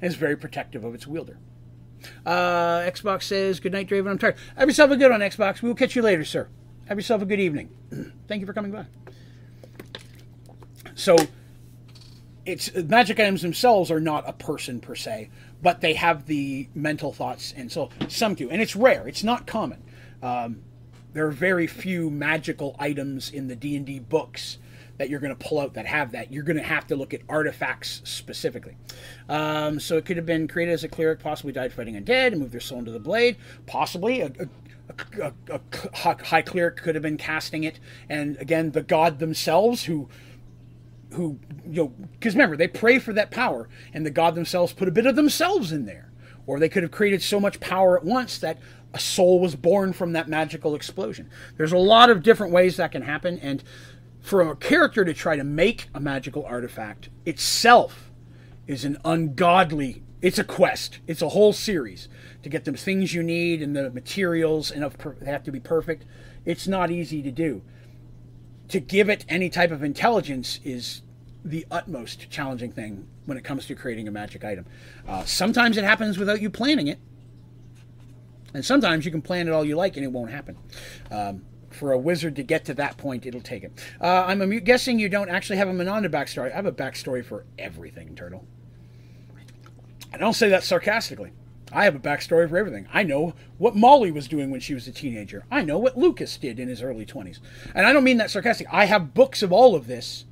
and 0.00 0.10
is 0.10 0.16
very 0.16 0.36
protective 0.36 0.84
of 0.84 0.94
its 0.94 1.06
wielder. 1.06 1.38
Uh, 2.24 2.80
Xbox 2.80 3.24
says, 3.24 3.60
Good 3.60 3.72
night, 3.72 3.88
Draven. 3.88 4.10
I'm 4.10 4.18
tired. 4.18 4.36
Have 4.56 4.68
yourself 4.68 4.90
a 4.90 4.96
good 4.96 5.10
on 5.10 5.20
Xbox. 5.20 5.62
We 5.62 5.68
will 5.68 5.76
catch 5.76 5.96
you 5.96 6.02
later, 6.02 6.24
sir. 6.24 6.48
Have 6.86 6.98
yourself 6.98 7.22
a 7.22 7.26
good 7.26 7.40
evening. 7.40 7.70
Thank 8.28 8.40
you 8.40 8.46
for 8.46 8.52
coming 8.52 8.70
by. 8.70 8.86
So, 10.94 11.16
it's 12.48 12.74
magic 12.74 13.20
items 13.20 13.42
themselves 13.42 13.90
are 13.90 14.00
not 14.00 14.26
a 14.26 14.32
person 14.32 14.80
per 14.80 14.94
se, 14.94 15.28
but 15.62 15.82
they 15.82 15.92
have 15.92 16.24
the 16.24 16.68
mental 16.74 17.12
thoughts, 17.12 17.52
and 17.54 17.70
so 17.70 17.90
some 18.08 18.34
do, 18.34 18.48
and 18.48 18.62
it's 18.62 18.74
rare. 18.74 19.06
It's 19.06 19.22
not 19.22 19.46
common. 19.46 19.82
Um, 20.22 20.62
there 21.12 21.26
are 21.26 21.30
very 21.30 21.66
few 21.66 22.08
magical 22.08 22.74
items 22.78 23.30
in 23.30 23.48
the 23.48 23.56
D 23.56 23.76
and 23.76 23.84
D 23.84 23.98
books 23.98 24.56
that 24.96 25.10
you're 25.10 25.20
going 25.20 25.36
to 25.36 25.46
pull 25.46 25.60
out 25.60 25.74
that 25.74 25.86
have 25.86 26.12
that. 26.12 26.32
You're 26.32 26.42
going 26.42 26.56
to 26.56 26.62
have 26.62 26.86
to 26.88 26.96
look 26.96 27.12
at 27.12 27.20
artifacts 27.28 28.00
specifically. 28.04 28.76
Um, 29.28 29.78
so 29.78 29.98
it 29.98 30.06
could 30.06 30.16
have 30.16 30.26
been 30.26 30.48
created 30.48 30.72
as 30.72 30.84
a 30.84 30.88
cleric, 30.88 31.20
possibly 31.20 31.52
died 31.52 31.72
fighting 31.72 32.02
undead 32.02 32.28
and 32.28 32.38
moved 32.38 32.52
their 32.52 32.60
soul 32.60 32.78
into 32.78 32.90
the 32.90 32.98
blade. 32.98 33.36
Possibly 33.66 34.22
a, 34.22 34.32
a, 35.20 35.32
a, 35.50 35.60
a 36.02 36.24
high 36.24 36.42
cleric 36.42 36.78
could 36.78 36.94
have 36.94 37.02
been 37.02 37.18
casting 37.18 37.64
it, 37.64 37.78
and 38.08 38.38
again 38.38 38.70
the 38.70 38.82
god 38.82 39.18
themselves 39.18 39.84
who 39.84 40.08
who 41.14 41.38
you 41.66 41.84
know 41.84 41.88
because 42.12 42.34
remember 42.34 42.56
they 42.56 42.68
pray 42.68 42.98
for 42.98 43.12
that 43.12 43.30
power 43.30 43.68
and 43.94 44.04
the 44.04 44.10
god 44.10 44.34
themselves 44.34 44.72
put 44.72 44.88
a 44.88 44.92
bit 44.92 45.06
of 45.06 45.16
themselves 45.16 45.72
in 45.72 45.86
there. 45.86 46.06
Or 46.46 46.58
they 46.58 46.70
could 46.70 46.82
have 46.82 46.92
created 46.92 47.22
so 47.22 47.38
much 47.38 47.60
power 47.60 47.98
at 47.98 48.04
once 48.04 48.38
that 48.38 48.58
a 48.94 48.98
soul 48.98 49.38
was 49.38 49.54
born 49.54 49.92
from 49.92 50.12
that 50.12 50.28
magical 50.28 50.74
explosion. 50.74 51.28
There's 51.58 51.72
a 51.72 51.78
lot 51.78 52.08
of 52.08 52.22
different 52.22 52.54
ways 52.54 52.78
that 52.78 52.92
can 52.92 53.02
happen 53.02 53.38
and 53.40 53.62
for 54.22 54.40
a 54.40 54.56
character 54.56 55.04
to 55.04 55.12
try 55.12 55.36
to 55.36 55.44
make 55.44 55.88
a 55.94 56.00
magical 56.00 56.46
artifact 56.46 57.10
itself 57.26 58.10
is 58.66 58.84
an 58.84 58.96
ungodly 59.04 60.02
it's 60.20 60.38
a 60.38 60.44
quest. 60.44 60.98
It's 61.06 61.22
a 61.22 61.28
whole 61.28 61.52
series 61.52 62.08
to 62.42 62.48
get 62.48 62.64
the 62.64 62.72
things 62.72 63.14
you 63.14 63.22
need 63.22 63.62
and 63.62 63.76
the 63.76 63.90
materials 63.90 64.70
and 64.70 64.82
they 65.20 65.30
have 65.30 65.44
to 65.44 65.52
be 65.52 65.60
perfect. 65.60 66.04
It's 66.44 66.66
not 66.66 66.90
easy 66.90 67.22
to 67.22 67.30
do 67.30 67.62
to 68.68 68.80
give 68.80 69.08
it 69.08 69.24
any 69.28 69.48
type 69.48 69.70
of 69.70 69.82
intelligence 69.82 70.60
is 70.64 71.02
the 71.44 71.66
utmost 71.70 72.28
challenging 72.30 72.72
thing 72.72 73.08
when 73.24 73.38
it 73.38 73.44
comes 73.44 73.66
to 73.66 73.74
creating 73.74 74.08
a 74.08 74.10
magic 74.10 74.44
item. 74.44 74.66
Uh, 75.06 75.24
sometimes 75.24 75.76
it 75.76 75.84
happens 75.84 76.18
without 76.18 76.40
you 76.40 76.50
planning 76.50 76.88
it, 76.88 76.98
and 78.54 78.64
sometimes 78.64 79.04
you 79.04 79.10
can 79.10 79.22
plan 79.22 79.48
it 79.48 79.52
all 79.52 79.64
you 79.64 79.76
like 79.76 79.96
and 79.96 80.04
it 80.04 80.12
won't 80.12 80.30
happen. 80.30 80.56
Um, 81.10 81.44
for 81.70 81.92
a 81.92 81.98
wizard 81.98 82.36
to 82.36 82.42
get 82.42 82.64
to 82.64 82.74
that 82.74 82.96
point, 82.96 83.26
it'll 83.26 83.40
take 83.40 83.62
it. 83.62 83.72
Uh, 84.00 84.24
I'm 84.26 84.58
guessing 84.60 84.98
you 84.98 85.08
don't 85.08 85.28
actually 85.28 85.58
have 85.58 85.68
a 85.68 85.72
Menandra 85.72 86.10
backstory. 86.10 86.50
I 86.50 86.56
have 86.56 86.66
a 86.66 86.72
backstory 86.72 87.24
for 87.24 87.44
everything, 87.58 88.14
Turtle. 88.16 88.44
I 90.12 90.16
don't 90.16 90.32
say 90.32 90.48
that 90.48 90.64
sarcastically. 90.64 91.32
I 91.72 91.84
have 91.84 91.94
a 91.94 92.00
backstory 92.00 92.48
for 92.48 92.56
everything. 92.56 92.88
I 92.92 93.02
know 93.02 93.34
what 93.58 93.76
Molly 93.76 94.10
was 94.10 94.28
doing 94.28 94.50
when 94.50 94.60
she 94.60 94.74
was 94.74 94.88
a 94.88 94.92
teenager. 94.92 95.44
I 95.50 95.62
know 95.62 95.78
what 95.78 95.98
Lucas 95.98 96.36
did 96.36 96.58
in 96.58 96.68
his 96.68 96.82
early 96.82 97.04
20s. 97.04 97.38
And 97.74 97.86
I 97.86 97.92
don't 97.92 98.04
mean 98.04 98.16
that 98.18 98.30
sarcastic. 98.30 98.66
I 98.70 98.86
have 98.86 99.14
books 99.14 99.42
of 99.42 99.52
all 99.52 99.74
of 99.74 99.86
this 99.86 100.24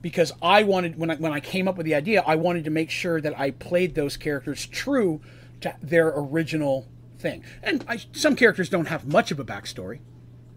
because 0.00 0.32
I 0.42 0.64
wanted 0.64 0.98
when 0.98 1.10
I 1.10 1.16
when 1.16 1.32
I 1.32 1.40
came 1.40 1.68
up 1.68 1.76
with 1.76 1.86
the 1.86 1.94
idea, 1.94 2.24
I 2.26 2.34
wanted 2.34 2.64
to 2.64 2.70
make 2.70 2.90
sure 2.90 3.20
that 3.20 3.38
I 3.38 3.52
played 3.52 3.94
those 3.94 4.16
characters 4.16 4.66
true 4.66 5.20
to 5.60 5.74
their 5.80 6.08
original 6.08 6.88
thing. 7.18 7.44
And 7.62 7.84
I, 7.88 8.00
some 8.12 8.34
characters 8.34 8.68
don't 8.68 8.88
have 8.88 9.06
much 9.06 9.30
of 9.30 9.38
a 9.38 9.44
backstory, 9.44 10.00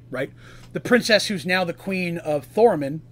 right? 0.10 0.32
The 0.74 0.80
princess 0.80 1.28
who's 1.28 1.46
now 1.46 1.64
the 1.64 1.74
queen 1.74 2.18
of 2.18 2.46
Thorman 2.46 3.04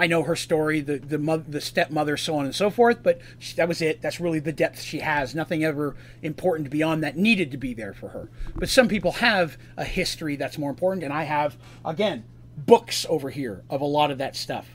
I 0.00 0.06
know 0.06 0.22
her 0.22 0.34
story, 0.34 0.80
the 0.80 0.98
the 0.98 1.18
mother, 1.18 1.44
the 1.46 1.60
stepmother, 1.60 2.16
so 2.16 2.34
on 2.36 2.46
and 2.46 2.54
so 2.54 2.70
forth. 2.70 3.02
But 3.02 3.20
she, 3.38 3.54
that 3.56 3.68
was 3.68 3.82
it. 3.82 4.00
That's 4.00 4.18
really 4.18 4.38
the 4.38 4.50
depth 4.52 4.80
she 4.80 5.00
has. 5.00 5.34
Nothing 5.34 5.62
ever 5.62 5.94
important 6.22 6.70
beyond 6.70 7.04
that 7.04 7.18
needed 7.18 7.50
to 7.50 7.58
be 7.58 7.74
there 7.74 7.92
for 7.92 8.08
her. 8.08 8.30
But 8.54 8.70
some 8.70 8.88
people 8.88 9.12
have 9.12 9.58
a 9.76 9.84
history 9.84 10.36
that's 10.36 10.56
more 10.56 10.70
important, 10.70 11.04
and 11.04 11.12
I 11.12 11.24
have 11.24 11.58
again 11.84 12.24
books 12.56 13.04
over 13.10 13.28
here 13.28 13.62
of 13.68 13.82
a 13.82 13.84
lot 13.84 14.10
of 14.10 14.16
that 14.18 14.36
stuff. 14.36 14.66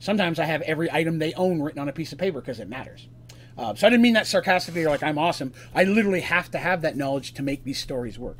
Sometimes 0.00 0.38
I 0.38 0.44
have 0.44 0.60
every 0.62 0.92
item 0.92 1.18
they 1.18 1.32
own 1.32 1.62
written 1.62 1.80
on 1.80 1.88
a 1.88 1.92
piece 1.92 2.12
of 2.12 2.18
paper 2.18 2.42
because 2.42 2.60
it 2.60 2.68
matters. 2.68 3.08
Uh, 3.56 3.74
so 3.74 3.86
I 3.86 3.90
didn't 3.90 4.02
mean 4.02 4.14
that 4.14 4.26
sarcastically 4.26 4.84
or 4.84 4.90
like 4.90 5.02
I'm 5.02 5.16
awesome. 5.16 5.54
I 5.74 5.84
literally 5.84 6.20
have 6.20 6.50
to 6.50 6.58
have 6.58 6.82
that 6.82 6.94
knowledge 6.94 7.32
to 7.34 7.42
make 7.42 7.64
these 7.64 7.78
stories 7.78 8.18
work. 8.18 8.36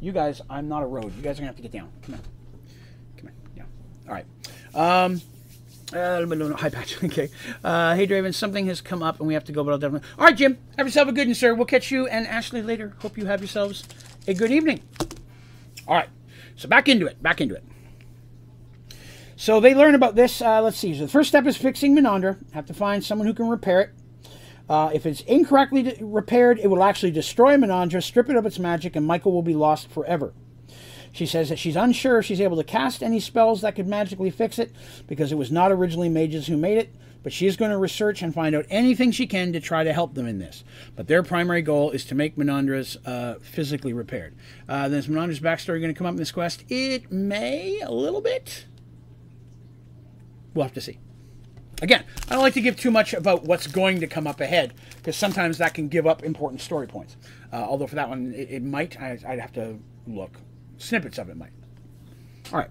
You 0.00 0.12
guys, 0.12 0.42
I'm 0.50 0.68
not 0.68 0.82
a 0.82 0.86
road. 0.86 1.16
You 1.16 1.22
guys 1.22 1.38
are 1.38 1.40
gonna 1.40 1.46
have 1.46 1.56
to 1.56 1.62
get 1.62 1.72
down. 1.72 1.90
Come 2.02 2.16
on, 2.16 2.20
come 3.16 3.28
on. 3.28 3.34
Yeah. 3.56 3.62
All 4.06 4.14
right. 4.14 4.26
Um, 4.74 5.22
uh, 5.92 6.20
no, 6.20 6.34
no, 6.34 6.54
hi, 6.54 6.68
Patch. 6.68 7.02
Okay. 7.04 7.30
Uh, 7.64 7.94
hey, 7.94 8.06
Draven, 8.06 8.34
something 8.34 8.66
has 8.66 8.80
come 8.80 9.02
up 9.02 9.18
and 9.18 9.26
we 9.26 9.34
have 9.34 9.44
to 9.44 9.52
go, 9.52 9.64
but 9.64 9.72
I'll 9.72 9.78
definitely. 9.78 10.08
All 10.18 10.26
right, 10.26 10.36
Jim. 10.36 10.58
Have 10.76 10.86
yourself 10.86 11.08
a 11.08 11.12
good 11.12 11.26
one, 11.26 11.34
sir. 11.34 11.54
We'll 11.54 11.66
catch 11.66 11.90
you 11.90 12.06
and 12.06 12.26
Ashley 12.26 12.62
later. 12.62 12.94
Hope 13.00 13.16
you 13.16 13.26
have 13.26 13.40
yourselves 13.40 13.84
a 14.26 14.34
good 14.34 14.50
evening. 14.50 14.82
All 15.86 15.96
right. 15.96 16.08
So 16.56 16.68
back 16.68 16.88
into 16.88 17.06
it. 17.06 17.22
Back 17.22 17.40
into 17.40 17.54
it. 17.54 17.64
So 19.36 19.60
they 19.60 19.74
learn 19.74 19.94
about 19.94 20.16
this. 20.16 20.42
Uh, 20.42 20.60
let's 20.60 20.76
see. 20.76 20.94
So 20.94 21.02
the 21.02 21.08
first 21.08 21.28
step 21.28 21.46
is 21.46 21.56
fixing 21.56 21.96
Menandra. 21.96 22.36
Have 22.52 22.66
to 22.66 22.74
find 22.74 23.02
someone 23.04 23.26
who 23.26 23.34
can 23.34 23.48
repair 23.48 23.80
it. 23.80 23.90
Uh, 24.68 24.90
if 24.92 25.06
it's 25.06 25.22
incorrectly 25.22 25.96
repaired, 26.00 26.58
it 26.58 26.66
will 26.66 26.82
actually 26.82 27.12
destroy 27.12 27.56
Menandra, 27.56 28.02
strip 28.02 28.28
it 28.28 28.36
of 28.36 28.44
its 28.44 28.58
magic, 28.58 28.96
and 28.96 29.06
Michael 29.06 29.32
will 29.32 29.42
be 29.42 29.54
lost 29.54 29.88
forever. 29.90 30.34
She 31.18 31.26
says 31.26 31.48
that 31.48 31.58
she's 31.58 31.74
unsure 31.74 32.20
if 32.20 32.26
she's 32.26 32.40
able 32.40 32.56
to 32.58 32.62
cast 32.62 33.02
any 33.02 33.18
spells 33.18 33.62
that 33.62 33.74
could 33.74 33.88
magically 33.88 34.30
fix 34.30 34.56
it 34.56 34.70
because 35.08 35.32
it 35.32 35.34
was 35.34 35.50
not 35.50 35.72
originally 35.72 36.08
mages 36.08 36.46
who 36.46 36.56
made 36.56 36.78
it, 36.78 36.94
but 37.24 37.32
she 37.32 37.48
is 37.48 37.56
going 37.56 37.72
to 37.72 37.76
research 37.76 38.22
and 38.22 38.32
find 38.32 38.54
out 38.54 38.66
anything 38.70 39.10
she 39.10 39.26
can 39.26 39.52
to 39.52 39.58
try 39.58 39.82
to 39.82 39.92
help 39.92 40.14
them 40.14 40.28
in 40.28 40.38
this. 40.38 40.62
But 40.94 41.08
their 41.08 41.24
primary 41.24 41.60
goal 41.62 41.90
is 41.90 42.04
to 42.04 42.14
make 42.14 42.36
Menandra's 42.36 42.98
uh, 43.04 43.40
physically 43.40 43.92
repaired. 43.92 44.36
Uh, 44.68 44.88
then 44.88 45.00
is 45.00 45.08
Menandra's 45.08 45.40
backstory 45.40 45.80
going 45.80 45.92
to 45.92 45.98
come 45.98 46.06
up 46.06 46.12
in 46.12 46.18
this 46.18 46.30
quest? 46.30 46.62
It 46.68 47.10
may, 47.10 47.80
a 47.80 47.90
little 47.90 48.20
bit. 48.20 48.66
We'll 50.54 50.66
have 50.66 50.74
to 50.74 50.80
see. 50.80 51.00
Again, 51.82 52.04
I 52.28 52.34
don't 52.34 52.44
like 52.44 52.54
to 52.54 52.60
give 52.60 52.76
too 52.76 52.92
much 52.92 53.12
about 53.12 53.42
what's 53.42 53.66
going 53.66 53.98
to 53.98 54.06
come 54.06 54.28
up 54.28 54.40
ahead 54.40 54.72
because 54.98 55.16
sometimes 55.16 55.58
that 55.58 55.74
can 55.74 55.88
give 55.88 56.06
up 56.06 56.22
important 56.22 56.60
story 56.60 56.86
points. 56.86 57.16
Uh, 57.52 57.56
although 57.56 57.88
for 57.88 57.96
that 57.96 58.08
one, 58.08 58.32
it, 58.36 58.52
it 58.52 58.62
might. 58.62 59.00
I, 59.00 59.18
I'd 59.26 59.40
have 59.40 59.52
to 59.54 59.80
look 60.06 60.38
snippets 60.78 61.18
of 61.18 61.28
it 61.28 61.36
might. 61.36 61.52
All 62.52 62.58
right. 62.58 62.70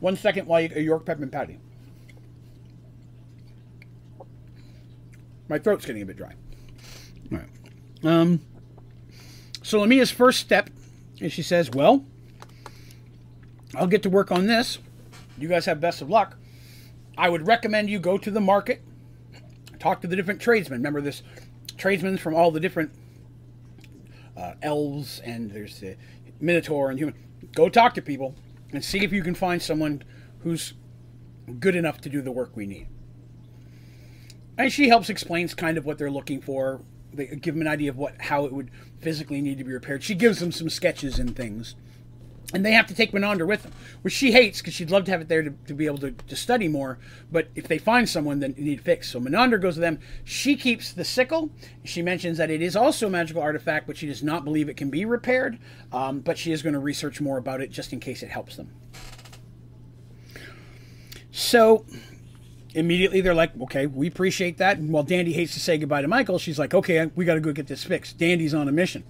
One 0.00 0.16
second 0.16 0.46
while 0.46 0.60
you 0.60 0.68
get 0.68 0.78
a 0.78 0.82
York 0.82 1.04
peppermint 1.04 1.32
patty. 1.32 1.58
My 5.48 5.58
throat's 5.58 5.84
getting 5.84 6.02
a 6.02 6.06
bit 6.06 6.16
dry. 6.16 6.32
All 7.32 7.38
right. 7.38 7.48
Um. 8.04 8.40
So 9.62 9.80
Lamia's 9.80 10.10
first 10.10 10.40
step 10.40 10.70
is 11.20 11.32
she 11.32 11.42
says, 11.42 11.70
"Well, 11.70 12.04
I'll 13.74 13.86
get 13.86 14.02
to 14.04 14.10
work 14.10 14.30
on 14.30 14.46
this. 14.46 14.78
You 15.38 15.48
guys 15.48 15.66
have 15.66 15.80
best 15.80 16.02
of 16.02 16.08
luck. 16.08 16.36
I 17.18 17.28
would 17.28 17.46
recommend 17.46 17.90
you 17.90 17.98
go 17.98 18.16
to 18.16 18.30
the 18.30 18.40
market, 18.40 18.80
talk 19.78 20.00
to 20.02 20.06
the 20.06 20.16
different 20.16 20.40
tradesmen. 20.40 20.78
Remember 20.78 21.00
this 21.00 21.22
tradesmen 21.76 22.16
from 22.18 22.34
all 22.34 22.50
the 22.50 22.60
different 22.60 22.92
uh, 24.36 24.54
elves 24.62 25.20
and 25.20 25.50
there's 25.50 25.80
the 25.80 25.96
minotaur 26.40 26.90
and 26.90 26.98
human. 26.98 27.14
Go 27.54 27.68
talk 27.68 27.94
to 27.94 28.02
people 28.02 28.34
and 28.72 28.84
see 28.84 29.02
if 29.04 29.12
you 29.12 29.22
can 29.22 29.34
find 29.34 29.60
someone 29.60 30.02
who's 30.40 30.74
good 31.58 31.74
enough 31.74 32.00
to 32.02 32.08
do 32.08 32.22
the 32.22 32.30
work 32.30 32.56
we 32.56 32.66
need. 32.66 32.88
And 34.56 34.72
she 34.72 34.88
helps 34.88 35.08
explains 35.08 35.54
kind 35.54 35.78
of 35.78 35.84
what 35.84 35.98
they're 35.98 36.10
looking 36.10 36.40
for. 36.40 36.82
They 37.12 37.26
give 37.26 37.54
them 37.54 37.62
an 37.62 37.68
idea 37.68 37.90
of 37.90 37.96
what 37.96 38.20
how 38.20 38.44
it 38.44 38.52
would 38.52 38.70
physically 39.00 39.40
need 39.40 39.58
to 39.58 39.64
be 39.64 39.72
repaired. 39.72 40.02
She 40.02 40.14
gives 40.14 40.38
them 40.38 40.52
some 40.52 40.68
sketches 40.68 41.18
and 41.18 41.34
things 41.34 41.74
and 42.52 42.64
they 42.64 42.72
have 42.72 42.86
to 42.88 42.94
take 42.94 43.12
Menandra 43.12 43.46
with 43.46 43.62
them, 43.62 43.72
which 44.02 44.12
she 44.12 44.32
hates 44.32 44.60
because 44.60 44.74
she'd 44.74 44.90
love 44.90 45.04
to 45.04 45.10
have 45.10 45.20
it 45.20 45.28
there 45.28 45.42
to, 45.42 45.50
to 45.66 45.74
be 45.74 45.86
able 45.86 45.98
to, 45.98 46.10
to 46.10 46.36
study 46.36 46.68
more. 46.68 46.98
But 47.30 47.48
if 47.54 47.68
they 47.68 47.78
find 47.78 48.08
someone, 48.08 48.40
then 48.40 48.54
you 48.56 48.64
need 48.64 48.80
fixed. 48.80 49.12
So 49.12 49.20
Menandra 49.20 49.60
goes 49.60 49.76
with 49.76 49.82
them. 49.82 50.00
She 50.24 50.56
keeps 50.56 50.92
the 50.92 51.04
sickle. 51.04 51.50
She 51.84 52.02
mentions 52.02 52.38
that 52.38 52.50
it 52.50 52.62
is 52.62 52.74
also 52.74 53.06
a 53.06 53.10
magical 53.10 53.42
artifact, 53.42 53.86
but 53.86 53.96
she 53.96 54.06
does 54.06 54.22
not 54.22 54.44
believe 54.44 54.68
it 54.68 54.76
can 54.76 54.90
be 54.90 55.04
repaired. 55.04 55.58
Um, 55.92 56.20
but 56.20 56.38
she 56.38 56.52
is 56.52 56.62
going 56.62 56.72
to 56.72 56.80
research 56.80 57.20
more 57.20 57.38
about 57.38 57.60
it 57.60 57.70
just 57.70 57.92
in 57.92 58.00
case 58.00 58.22
it 58.22 58.30
helps 58.30 58.56
them. 58.56 58.70
So 61.30 61.84
immediately 62.74 63.20
they're 63.20 63.34
like, 63.34 63.52
okay, 63.62 63.86
we 63.86 64.08
appreciate 64.08 64.58
that. 64.58 64.78
And 64.78 64.90
while 64.90 65.04
Dandy 65.04 65.32
hates 65.32 65.54
to 65.54 65.60
say 65.60 65.78
goodbye 65.78 66.02
to 66.02 66.08
Michael, 66.08 66.38
she's 66.40 66.58
like, 66.58 66.74
okay, 66.74 67.10
we 67.14 67.24
got 67.24 67.34
to 67.34 67.40
go 67.40 67.52
get 67.52 67.68
this 67.68 67.84
fixed. 67.84 68.18
Dandy's 68.18 68.54
on 68.54 68.68
a 68.68 68.72
mission 68.72 69.04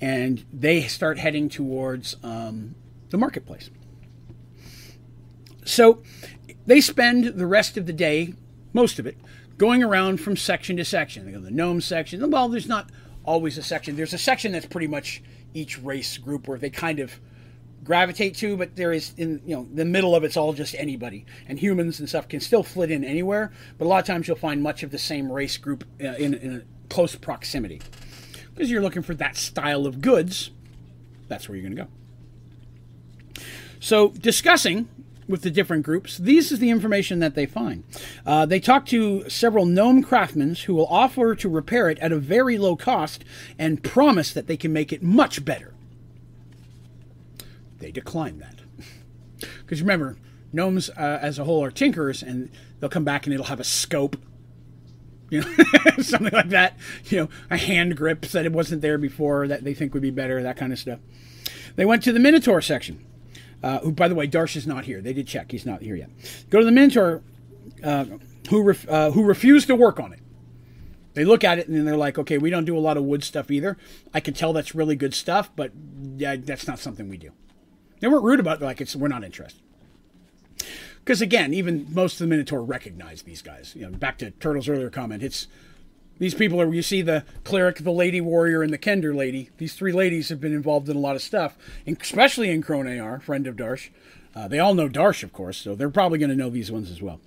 and 0.00 0.44
they 0.52 0.82
start 0.82 1.18
heading 1.18 1.48
towards 1.48 2.16
um, 2.22 2.74
the 3.10 3.18
marketplace. 3.18 3.70
So 5.64 6.02
they 6.66 6.80
spend 6.80 7.24
the 7.24 7.46
rest 7.46 7.76
of 7.76 7.86
the 7.86 7.92
day, 7.92 8.34
most 8.72 8.98
of 8.98 9.06
it, 9.06 9.18
going 9.58 9.82
around 9.82 10.20
from 10.20 10.36
section 10.36 10.76
to 10.78 10.84
section. 10.84 11.26
They 11.26 11.32
go 11.32 11.38
to 11.38 11.44
the 11.44 11.50
gnome 11.50 11.80
section. 11.80 12.28
Well, 12.30 12.48
there's 12.48 12.66
not 12.66 12.90
always 13.24 13.58
a 13.58 13.62
section. 13.62 13.96
There's 13.96 14.14
a 14.14 14.18
section 14.18 14.52
that's 14.52 14.66
pretty 14.66 14.86
much 14.86 15.22
each 15.52 15.80
race 15.82 16.16
group 16.16 16.48
where 16.48 16.58
they 16.58 16.70
kind 16.70 16.98
of 16.98 17.20
gravitate 17.84 18.36
to, 18.36 18.56
but 18.56 18.76
there 18.76 18.92
is 18.92 19.12
in 19.16 19.42
you 19.44 19.56
know 19.56 19.68
the 19.72 19.84
middle 19.84 20.14
of 20.14 20.24
it's 20.24 20.36
all 20.36 20.52
just 20.52 20.74
anybody, 20.76 21.26
and 21.46 21.58
humans 21.58 22.00
and 22.00 22.08
stuff 22.08 22.28
can 22.28 22.40
still 22.40 22.62
flit 22.62 22.90
in 22.90 23.04
anywhere. 23.04 23.52
But 23.78 23.84
a 23.84 23.88
lot 23.88 23.98
of 23.98 24.06
times 24.06 24.28
you'll 24.28 24.36
find 24.36 24.62
much 24.62 24.82
of 24.82 24.90
the 24.90 24.98
same 24.98 25.30
race 25.30 25.56
group 25.56 25.84
uh, 26.00 26.08
in, 26.08 26.34
in 26.34 26.64
close 26.88 27.14
proximity 27.16 27.80
because 28.60 28.70
you're 28.70 28.82
looking 28.82 29.00
for 29.00 29.14
that 29.14 29.36
style 29.36 29.86
of 29.86 30.02
goods 30.02 30.50
that's 31.30 31.48
where 31.48 31.56
you're 31.56 31.70
going 31.70 31.76
to 31.76 31.84
go. 31.84 33.42
So, 33.78 34.08
discussing 34.08 34.88
with 35.26 35.40
the 35.40 35.50
different 35.50 35.84
groups, 35.84 36.18
this 36.18 36.52
is 36.52 36.58
the 36.58 36.68
information 36.68 37.20
that 37.20 37.34
they 37.34 37.46
find. 37.46 37.84
Uh, 38.26 38.44
they 38.44 38.60
talk 38.60 38.84
to 38.86 39.26
several 39.30 39.64
gnome 39.64 40.02
craftsmen 40.02 40.56
who 40.56 40.74
will 40.74 40.88
offer 40.88 41.34
to 41.36 41.48
repair 41.48 41.88
it 41.88 41.98
at 42.00 42.12
a 42.12 42.18
very 42.18 42.58
low 42.58 42.76
cost 42.76 43.24
and 43.58 43.82
promise 43.82 44.32
that 44.32 44.48
they 44.48 44.56
can 44.56 44.72
make 44.72 44.92
it 44.92 45.02
much 45.02 45.42
better. 45.42 45.72
They 47.78 47.90
decline 47.90 48.40
that. 48.40 48.56
Because 49.60 49.80
remember, 49.80 50.16
gnomes 50.52 50.90
uh, 50.90 51.18
as 51.22 51.38
a 51.38 51.44
whole 51.44 51.64
are 51.64 51.70
tinkerers, 51.70 52.22
and 52.22 52.50
they'll 52.78 52.90
come 52.90 53.04
back 53.04 53.24
and 53.24 53.32
it'll 53.32 53.46
have 53.46 53.60
a 53.60 53.64
scope 53.64 54.16
you 55.30 55.40
know, 55.40 56.02
something 56.02 56.32
like 56.32 56.48
that. 56.48 56.76
You 57.06 57.20
know, 57.20 57.28
a 57.50 57.56
hand 57.56 57.96
grip 57.96 58.22
that 58.22 58.44
it 58.44 58.52
wasn't 58.52 58.82
there 58.82 58.98
before 58.98 59.46
that 59.46 59.62
they 59.62 59.74
think 59.74 59.94
would 59.94 60.02
be 60.02 60.10
better, 60.10 60.42
that 60.42 60.56
kind 60.56 60.72
of 60.72 60.78
stuff. 60.78 60.98
They 61.76 61.84
went 61.84 62.02
to 62.02 62.12
the 62.12 62.18
Minotaur 62.18 62.60
section. 62.60 63.06
Uh, 63.62 63.78
who, 63.80 63.92
by 63.92 64.08
the 64.08 64.14
way, 64.14 64.26
Darsh 64.26 64.56
is 64.56 64.66
not 64.66 64.86
here. 64.86 65.02
They 65.02 65.12
did 65.12 65.26
check; 65.26 65.52
he's 65.52 65.66
not 65.66 65.82
here 65.82 65.94
yet. 65.94 66.08
Go 66.48 66.60
to 66.60 66.64
the 66.64 66.72
Minotaur, 66.72 67.22
uh, 67.84 68.06
who 68.48 68.62
ref, 68.62 68.88
uh, 68.88 69.10
who 69.10 69.22
refused 69.22 69.66
to 69.66 69.76
work 69.76 70.00
on 70.00 70.12
it. 70.12 70.20
They 71.12 71.24
look 71.24 71.44
at 71.44 71.58
it 71.58 71.68
and 71.68 71.76
then 71.76 71.84
they're 71.84 71.96
like, 71.96 72.18
"Okay, 72.18 72.38
we 72.38 72.50
don't 72.50 72.64
do 72.64 72.76
a 72.76 72.80
lot 72.80 72.96
of 72.96 73.04
wood 73.04 73.22
stuff 73.22 73.50
either. 73.50 73.76
I 74.14 74.20
can 74.20 74.32
tell 74.32 74.52
that's 74.52 74.74
really 74.74 74.96
good 74.96 75.12
stuff, 75.12 75.50
but 75.54 75.72
yeah, 76.16 76.36
that's 76.36 76.66
not 76.66 76.78
something 76.78 77.08
we 77.08 77.18
do." 77.18 77.32
They 78.00 78.08
weren't 78.08 78.24
rude 78.24 78.40
about 78.40 78.62
it; 78.62 78.64
like 78.64 78.80
it's 78.80 78.96
we're 78.96 79.08
not 79.08 79.24
interested. 79.24 79.60
Because 81.04 81.20
again, 81.20 81.52
even 81.54 81.86
most 81.92 82.14
of 82.14 82.18
the 82.20 82.26
Minotaur 82.26 82.62
recognize 82.62 83.22
these 83.22 83.42
guys. 83.42 83.74
You 83.74 83.88
know, 83.88 83.96
back 83.96 84.18
to 84.18 84.30
Turtle's 84.32 84.68
earlier 84.68 84.90
comment, 84.90 85.22
it's 85.22 85.48
these 86.18 86.34
people 86.34 86.60
are. 86.60 86.72
You 86.72 86.82
see 86.82 87.02
the 87.02 87.24
cleric, 87.44 87.78
the 87.78 87.90
lady 87.90 88.20
warrior, 88.20 88.62
and 88.62 88.72
the 88.72 88.78
Kender 88.78 89.14
lady. 89.14 89.50
These 89.56 89.74
three 89.74 89.92
ladies 89.92 90.28
have 90.28 90.40
been 90.40 90.52
involved 90.52 90.88
in 90.88 90.96
a 90.96 91.00
lot 91.00 91.16
of 91.16 91.22
stuff, 91.22 91.56
especially 91.86 92.50
in 92.50 92.62
Crone 92.62 93.20
friend 93.20 93.46
of 93.46 93.56
Darsh. 93.56 93.88
Uh, 94.36 94.46
they 94.46 94.58
all 94.58 94.74
know 94.74 94.88
Darsh, 94.88 95.22
of 95.22 95.32
course, 95.32 95.56
so 95.56 95.74
they're 95.74 95.90
probably 95.90 96.18
going 96.18 96.30
to 96.30 96.36
know 96.36 96.50
these 96.50 96.70
ones 96.70 96.90
as 96.90 97.02
well. 97.02 97.20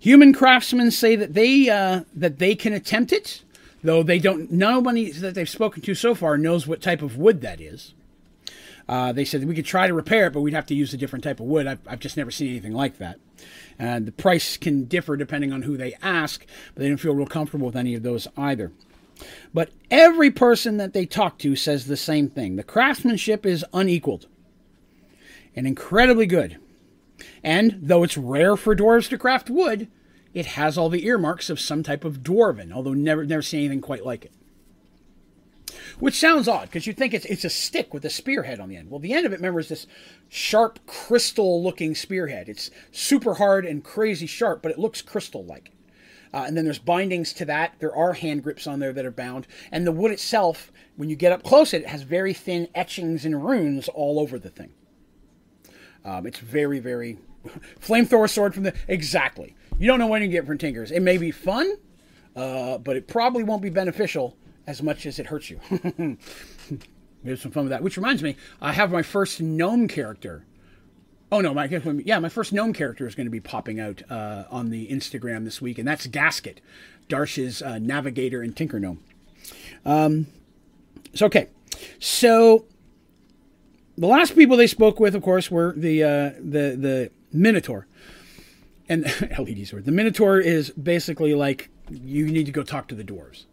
Human 0.00 0.32
craftsmen 0.32 0.90
say 0.90 1.14
that 1.16 1.34
they 1.34 1.68
uh, 1.68 2.02
that 2.14 2.38
they 2.38 2.54
can 2.54 2.72
attempt 2.72 3.12
it, 3.12 3.42
though 3.84 4.02
they 4.02 4.18
don't. 4.18 4.50
Nobody 4.50 5.12
that 5.12 5.34
they've 5.34 5.48
spoken 5.48 5.82
to 5.82 5.94
so 5.94 6.14
far 6.14 6.36
knows 6.36 6.66
what 6.66 6.82
type 6.82 7.00
of 7.00 7.16
wood 7.16 7.42
that 7.42 7.60
is. 7.60 7.94
Uh, 8.90 9.12
they 9.12 9.24
said 9.24 9.44
we 9.44 9.54
could 9.54 9.64
try 9.64 9.86
to 9.86 9.94
repair 9.94 10.26
it, 10.26 10.32
but 10.32 10.40
we'd 10.40 10.52
have 10.52 10.66
to 10.66 10.74
use 10.74 10.92
a 10.92 10.96
different 10.96 11.22
type 11.22 11.38
of 11.38 11.46
wood. 11.46 11.68
I've, 11.68 11.78
I've 11.86 12.00
just 12.00 12.16
never 12.16 12.32
seen 12.32 12.48
anything 12.48 12.72
like 12.72 12.98
that. 12.98 13.20
And 13.78 14.04
the 14.04 14.10
price 14.10 14.56
can 14.56 14.86
differ 14.86 15.16
depending 15.16 15.52
on 15.52 15.62
who 15.62 15.76
they 15.76 15.94
ask, 16.02 16.44
but 16.74 16.80
they 16.80 16.88
didn't 16.88 16.98
feel 16.98 17.14
real 17.14 17.28
comfortable 17.28 17.66
with 17.66 17.76
any 17.76 17.94
of 17.94 18.02
those 18.02 18.26
either. 18.36 18.72
But 19.54 19.70
every 19.92 20.32
person 20.32 20.78
that 20.78 20.92
they 20.92 21.06
talk 21.06 21.38
to 21.38 21.54
says 21.54 21.86
the 21.86 21.96
same 21.96 22.28
thing 22.28 22.56
the 22.56 22.64
craftsmanship 22.64 23.46
is 23.46 23.64
unequaled 23.72 24.26
and 25.54 25.68
incredibly 25.68 26.26
good. 26.26 26.58
And 27.44 27.78
though 27.80 28.02
it's 28.02 28.18
rare 28.18 28.56
for 28.56 28.74
dwarves 28.74 29.08
to 29.10 29.18
craft 29.18 29.48
wood, 29.48 29.86
it 30.34 30.46
has 30.46 30.76
all 30.76 30.88
the 30.88 31.06
earmarks 31.06 31.48
of 31.48 31.60
some 31.60 31.84
type 31.84 32.04
of 32.04 32.24
dwarven, 32.24 32.72
although 32.72 32.94
never 32.94 33.24
never 33.24 33.42
seen 33.42 33.60
anything 33.60 33.82
quite 33.82 34.04
like 34.04 34.24
it. 34.24 34.32
Which 36.00 36.18
sounds 36.18 36.48
odd 36.48 36.68
because 36.68 36.86
you 36.86 36.94
think 36.94 37.12
it's 37.12 37.26
it's 37.26 37.44
a 37.44 37.50
stick 37.50 37.92
with 37.92 38.04
a 38.06 38.10
spearhead 38.10 38.58
on 38.58 38.70
the 38.70 38.76
end. 38.76 38.90
Well, 38.90 39.00
the 39.00 39.12
end 39.12 39.26
of 39.26 39.32
it, 39.32 39.36
remember, 39.36 39.60
is 39.60 39.68
this 39.68 39.86
sharp 40.28 40.78
crystal-looking 40.86 41.94
spearhead. 41.94 42.48
It's 42.48 42.70
super 42.90 43.34
hard 43.34 43.66
and 43.66 43.84
crazy 43.84 44.26
sharp, 44.26 44.62
but 44.62 44.72
it 44.72 44.78
looks 44.78 45.02
crystal-like. 45.02 45.72
Uh, 46.32 46.44
and 46.46 46.56
then 46.56 46.64
there's 46.64 46.78
bindings 46.78 47.32
to 47.34 47.44
that. 47.44 47.74
There 47.80 47.94
are 47.94 48.14
hand 48.14 48.42
grips 48.42 48.66
on 48.66 48.78
there 48.78 48.92
that 48.92 49.04
are 49.04 49.10
bound. 49.10 49.46
And 49.70 49.86
the 49.86 49.92
wood 49.92 50.12
itself, 50.12 50.72
when 50.96 51.10
you 51.10 51.16
get 51.16 51.32
up 51.32 51.42
close, 51.42 51.74
it 51.74 51.86
has 51.86 52.02
very 52.02 52.32
thin 52.32 52.68
etchings 52.74 53.24
and 53.24 53.44
runes 53.44 53.88
all 53.88 54.18
over 54.18 54.38
the 54.38 54.50
thing. 54.50 54.72
Um, 56.04 56.26
it's 56.26 56.38
very, 56.38 56.78
very 56.78 57.18
flamethrower 57.80 58.30
sword 58.30 58.54
from 58.54 58.62
the 58.62 58.74
exactly. 58.88 59.54
You 59.78 59.86
don't 59.86 59.98
know 59.98 60.06
when 60.06 60.22
you 60.22 60.28
get 60.28 60.46
from 60.46 60.56
Tinkers. 60.56 60.92
It 60.92 61.00
may 61.00 61.18
be 61.18 61.30
fun, 61.30 61.76
uh, 62.36 62.78
but 62.78 62.96
it 62.96 63.08
probably 63.08 63.42
won't 63.42 63.62
be 63.62 63.70
beneficial 63.70 64.36
as 64.70 64.82
much 64.84 65.04
as 65.04 65.18
it 65.18 65.26
hurts 65.26 65.50
you. 65.50 65.58
we 65.98 67.30
have 67.30 67.40
some 67.40 67.50
fun 67.50 67.64
with 67.64 67.70
that. 67.70 67.82
Which 67.82 67.96
reminds 67.96 68.22
me, 68.22 68.36
I 68.60 68.72
have 68.72 68.92
my 68.92 69.02
first 69.02 69.40
gnome 69.40 69.88
character. 69.88 70.46
Oh 71.32 71.40
no, 71.40 71.52
my 71.52 71.64
yeah, 72.04 72.20
my 72.20 72.28
first 72.28 72.52
gnome 72.52 72.72
character 72.72 73.06
is 73.06 73.16
going 73.16 73.26
to 73.26 73.32
be 73.32 73.40
popping 73.40 73.80
out 73.80 74.02
uh, 74.08 74.44
on 74.48 74.70
the 74.70 74.86
Instagram 74.88 75.44
this 75.44 75.60
week, 75.60 75.78
and 75.78 75.86
that's 75.86 76.06
Gasket, 76.06 76.60
Darsh's 77.08 77.62
uh, 77.62 77.78
navigator 77.78 78.42
and 78.42 78.56
tinker 78.56 78.78
gnome. 78.78 79.02
Um, 79.84 80.28
so 81.14 81.26
okay, 81.26 81.48
so 81.98 82.64
the 83.98 84.06
last 84.06 84.36
people 84.36 84.56
they 84.56 84.68
spoke 84.68 85.00
with, 85.00 85.16
of 85.16 85.22
course, 85.22 85.50
were 85.50 85.74
the 85.76 86.04
uh, 86.04 86.30
the 86.38 86.76
the 86.76 87.10
Minotaur 87.32 87.88
and 88.88 89.02
LED 89.38 89.66
sword. 89.66 89.84
The 89.84 89.92
Minotaur 89.92 90.38
is 90.38 90.70
basically 90.70 91.34
like 91.34 91.70
you 91.90 92.26
need 92.26 92.46
to 92.46 92.52
go 92.52 92.62
talk 92.62 92.86
to 92.88 92.94
the 92.94 93.04
dwarves 93.04 93.46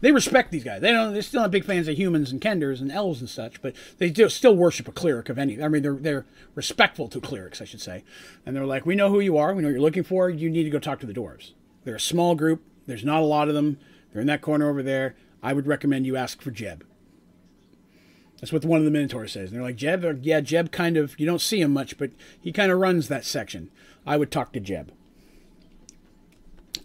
they 0.00 0.12
respect 0.12 0.50
these 0.50 0.64
guys. 0.64 0.80
They 0.80 0.92
don't. 0.92 1.12
They're 1.12 1.22
still 1.22 1.42
not 1.42 1.50
big 1.50 1.64
fans 1.64 1.88
of 1.88 1.96
humans 1.96 2.32
and 2.32 2.40
kenders 2.40 2.80
and 2.80 2.90
elves 2.90 3.20
and 3.20 3.28
such, 3.28 3.60
but 3.60 3.74
they 3.98 4.10
do 4.10 4.28
still 4.28 4.56
worship 4.56 4.88
a 4.88 4.92
cleric 4.92 5.28
of 5.28 5.38
any. 5.38 5.62
I 5.62 5.68
mean, 5.68 5.82
they're 5.82 5.94
they're 5.94 6.26
respectful 6.54 7.08
to 7.08 7.20
clerics, 7.20 7.60
I 7.60 7.64
should 7.64 7.80
say. 7.80 8.04
And 8.46 8.56
they're 8.56 8.66
like, 8.66 8.86
we 8.86 8.94
know 8.94 9.10
who 9.10 9.20
you 9.20 9.36
are. 9.36 9.54
We 9.54 9.62
know 9.62 9.68
what 9.68 9.72
you're 9.72 9.80
looking 9.80 10.04
for. 10.04 10.30
You 10.30 10.48
need 10.48 10.64
to 10.64 10.70
go 10.70 10.78
talk 10.78 11.00
to 11.00 11.06
the 11.06 11.14
dwarves. 11.14 11.52
They're 11.84 11.96
a 11.96 12.00
small 12.00 12.34
group. 12.34 12.62
There's 12.86 13.04
not 13.04 13.20
a 13.22 13.26
lot 13.26 13.48
of 13.48 13.54
them. 13.54 13.78
They're 14.12 14.22
in 14.22 14.26
that 14.28 14.42
corner 14.42 14.68
over 14.68 14.82
there. 14.82 15.16
I 15.42 15.52
would 15.52 15.66
recommend 15.66 16.06
you 16.06 16.16
ask 16.16 16.40
for 16.40 16.50
Jeb. 16.50 16.84
That's 18.40 18.52
what 18.52 18.64
one 18.64 18.78
of 18.78 18.86
the 18.86 18.90
Minotaurs 18.90 19.32
says. 19.32 19.50
And 19.50 19.56
they're 19.56 19.66
like, 19.66 19.76
Jeb, 19.76 20.20
yeah, 20.22 20.40
Jeb 20.40 20.72
kind 20.72 20.96
of, 20.96 21.18
you 21.20 21.26
don't 21.26 21.42
see 21.42 21.60
him 21.60 21.72
much, 21.72 21.98
but 21.98 22.10
he 22.40 22.52
kind 22.52 22.72
of 22.72 22.78
runs 22.78 23.08
that 23.08 23.24
section. 23.24 23.70
I 24.06 24.16
would 24.16 24.30
talk 24.30 24.52
to 24.52 24.60
Jeb 24.60 24.92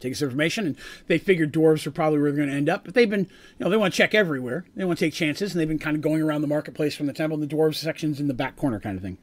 take 0.06 0.14
this 0.14 0.22
information, 0.22 0.66
and 0.66 0.78
they 1.08 1.18
figured 1.18 1.54
dwarves 1.54 1.86
are 1.86 1.92
probably 1.92 2.20
where 2.20 2.32
they're 2.32 2.38
going 2.38 2.50
to 2.50 2.56
end 2.56 2.70
up. 2.70 2.86
But 2.86 2.94
they've 2.94 3.10
been, 3.10 3.22
you 3.22 3.28
know, 3.60 3.70
they 3.70 3.78
want 3.78 3.94
to 3.94 3.98
check 3.98 4.14
everywhere. 4.14 4.66
They 4.76 4.86
want 4.86 5.00
to 5.00 5.06
take 5.06 5.14
chances, 5.14 5.52
and 5.52 5.60
they've 5.60 5.68
been 5.68 5.80
kind 5.80 5.96
of 5.96 6.02
going 6.02 6.22
around 6.22 6.42
the 6.42 6.48
marketplace 6.48 6.96
from 6.96 7.08
the 7.08 7.14
temple. 7.14 7.40
And 7.40 7.50
the 7.50 7.56
dwarves 7.56 7.76
section's 7.76 8.20
in 8.20 8.28
the 8.28 8.34
back 8.34 8.56
corner, 8.56 8.80
kind 8.80 8.98
of 8.98 9.04
thing. 9.04 9.18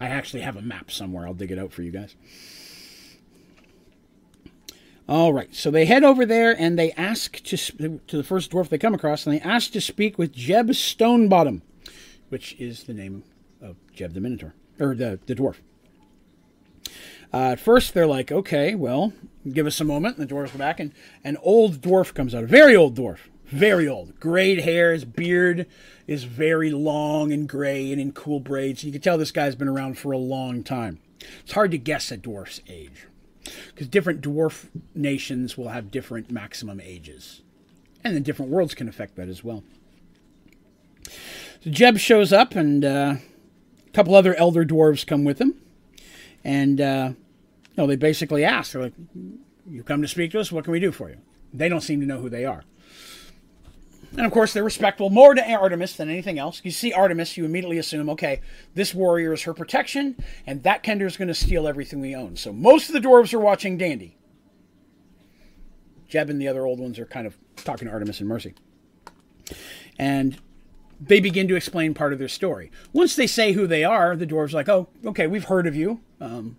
I 0.00 0.06
actually 0.06 0.42
have 0.42 0.56
a 0.56 0.62
map 0.62 0.90
somewhere. 0.90 1.26
I'll 1.26 1.34
dig 1.34 1.50
it 1.50 1.58
out 1.58 1.72
for 1.72 1.82
you 1.82 1.90
guys. 1.90 2.16
All 5.08 5.32
right, 5.32 5.52
so 5.52 5.72
they 5.72 5.86
head 5.86 6.04
over 6.04 6.24
there 6.24 6.54
and 6.56 6.78
they 6.78 6.92
ask 6.92 7.42
to 7.42 7.56
to 7.56 8.16
the 8.16 8.22
first 8.22 8.52
dwarf 8.52 8.68
they 8.68 8.78
come 8.78 8.94
across, 8.94 9.26
and 9.26 9.34
they 9.34 9.40
ask 9.40 9.72
to 9.72 9.80
speak 9.80 10.18
with 10.18 10.32
Jeb 10.32 10.68
Stonebottom, 10.68 11.62
which 12.28 12.54
is 12.60 12.84
the 12.84 12.94
name 12.94 13.24
of 13.60 13.74
Jeb 13.92 14.14
the 14.14 14.20
Minotaur 14.20 14.54
or 14.78 14.94
the 14.94 15.18
the 15.26 15.34
dwarf. 15.34 15.56
Uh, 17.32 17.52
at 17.52 17.60
first, 17.60 17.94
they're 17.94 18.06
like, 18.06 18.32
okay, 18.32 18.74
well, 18.74 19.12
give 19.50 19.66
us 19.66 19.80
a 19.80 19.84
moment. 19.84 20.18
And 20.18 20.28
the 20.28 20.34
dwarves 20.34 20.52
go 20.52 20.58
back, 20.58 20.80
and 20.80 20.92
an 21.24 21.36
old 21.42 21.80
dwarf 21.80 22.12
comes 22.14 22.34
out. 22.34 22.44
A 22.44 22.46
very 22.46 22.74
old 22.74 22.96
dwarf. 22.96 23.18
Very 23.46 23.88
old. 23.88 24.18
Grayed 24.20 24.60
hair. 24.60 24.92
His 24.92 25.04
beard 25.04 25.66
is 26.06 26.24
very 26.24 26.70
long 26.70 27.32
and 27.32 27.48
gray 27.48 27.90
and 27.90 28.00
in 28.00 28.12
cool 28.12 28.40
braids. 28.40 28.84
You 28.84 28.92
can 28.92 29.00
tell 29.00 29.18
this 29.18 29.32
guy's 29.32 29.56
been 29.56 29.68
around 29.68 29.98
for 29.98 30.12
a 30.12 30.18
long 30.18 30.62
time. 30.62 31.00
It's 31.40 31.52
hard 31.52 31.72
to 31.72 31.78
guess 31.78 32.10
a 32.10 32.16
dwarf's 32.16 32.60
age 32.68 33.06
because 33.68 33.88
different 33.88 34.20
dwarf 34.20 34.66
nations 34.94 35.56
will 35.56 35.68
have 35.68 35.90
different 35.90 36.30
maximum 36.30 36.80
ages. 36.80 37.42
And 38.04 38.14
then 38.14 38.22
different 38.22 38.50
worlds 38.50 38.74
can 38.74 38.88
affect 38.88 39.16
that 39.16 39.28
as 39.28 39.44
well. 39.44 39.62
So 41.62 41.70
Jeb 41.70 41.98
shows 41.98 42.32
up, 42.32 42.54
and 42.54 42.84
uh, 42.84 43.16
a 43.86 43.90
couple 43.92 44.14
other 44.14 44.34
elder 44.34 44.64
dwarves 44.64 45.06
come 45.06 45.24
with 45.24 45.40
him. 45.40 45.54
And, 46.44 46.80
uh, 46.80 47.12
you 47.12 47.74
know, 47.76 47.86
they 47.86 47.96
basically 47.96 48.44
ask, 48.44 48.72
they're 48.72 48.82
like, 48.82 48.94
you 49.68 49.82
come 49.82 50.02
to 50.02 50.08
speak 50.08 50.32
to 50.32 50.40
us, 50.40 50.50
what 50.50 50.64
can 50.64 50.72
we 50.72 50.80
do 50.80 50.92
for 50.92 51.10
you? 51.10 51.18
They 51.52 51.68
don't 51.68 51.80
seem 51.80 52.00
to 52.00 52.06
know 52.06 52.18
who 52.18 52.28
they 52.28 52.44
are. 52.44 52.64
And 54.12 54.26
of 54.26 54.32
course, 54.32 54.52
they're 54.52 54.64
respectful 54.64 55.08
more 55.10 55.34
to 55.34 55.52
Artemis 55.52 55.94
than 55.94 56.08
anything 56.08 56.38
else. 56.38 56.60
You 56.64 56.72
see 56.72 56.92
Artemis, 56.92 57.36
you 57.36 57.44
immediately 57.44 57.78
assume, 57.78 58.10
okay, 58.10 58.40
this 58.74 58.92
warrior 58.92 59.32
is 59.32 59.42
her 59.42 59.54
protection, 59.54 60.16
and 60.46 60.62
that 60.64 60.82
Kender 60.82 61.06
is 61.06 61.16
going 61.16 61.28
to 61.28 61.34
steal 61.34 61.68
everything 61.68 62.00
we 62.00 62.14
own. 62.16 62.36
So 62.36 62.52
most 62.52 62.88
of 62.88 62.94
the 62.94 63.06
dwarves 63.06 63.32
are 63.32 63.38
watching 63.38 63.78
Dandy. 63.78 64.16
Jeb 66.08 66.28
and 66.28 66.40
the 66.40 66.48
other 66.48 66.66
old 66.66 66.80
ones 66.80 66.98
are 66.98 67.06
kind 67.06 67.26
of 67.26 67.38
talking 67.56 67.86
to 67.86 67.92
Artemis 67.92 68.18
and 68.18 68.28
Mercy. 68.28 68.54
And 69.96 70.40
they 71.00 71.20
begin 71.20 71.48
to 71.48 71.56
explain 71.56 71.94
part 71.94 72.12
of 72.12 72.18
their 72.18 72.28
story. 72.28 72.70
Once 72.92 73.16
they 73.16 73.26
say 73.26 73.52
who 73.52 73.66
they 73.66 73.84
are, 73.84 74.14
the 74.14 74.26
dwarves 74.26 74.52
like, 74.52 74.68
oh, 74.68 74.88
okay, 75.04 75.26
we've 75.26 75.44
heard 75.44 75.66
of 75.66 75.74
you. 75.74 76.00
Um, 76.20 76.56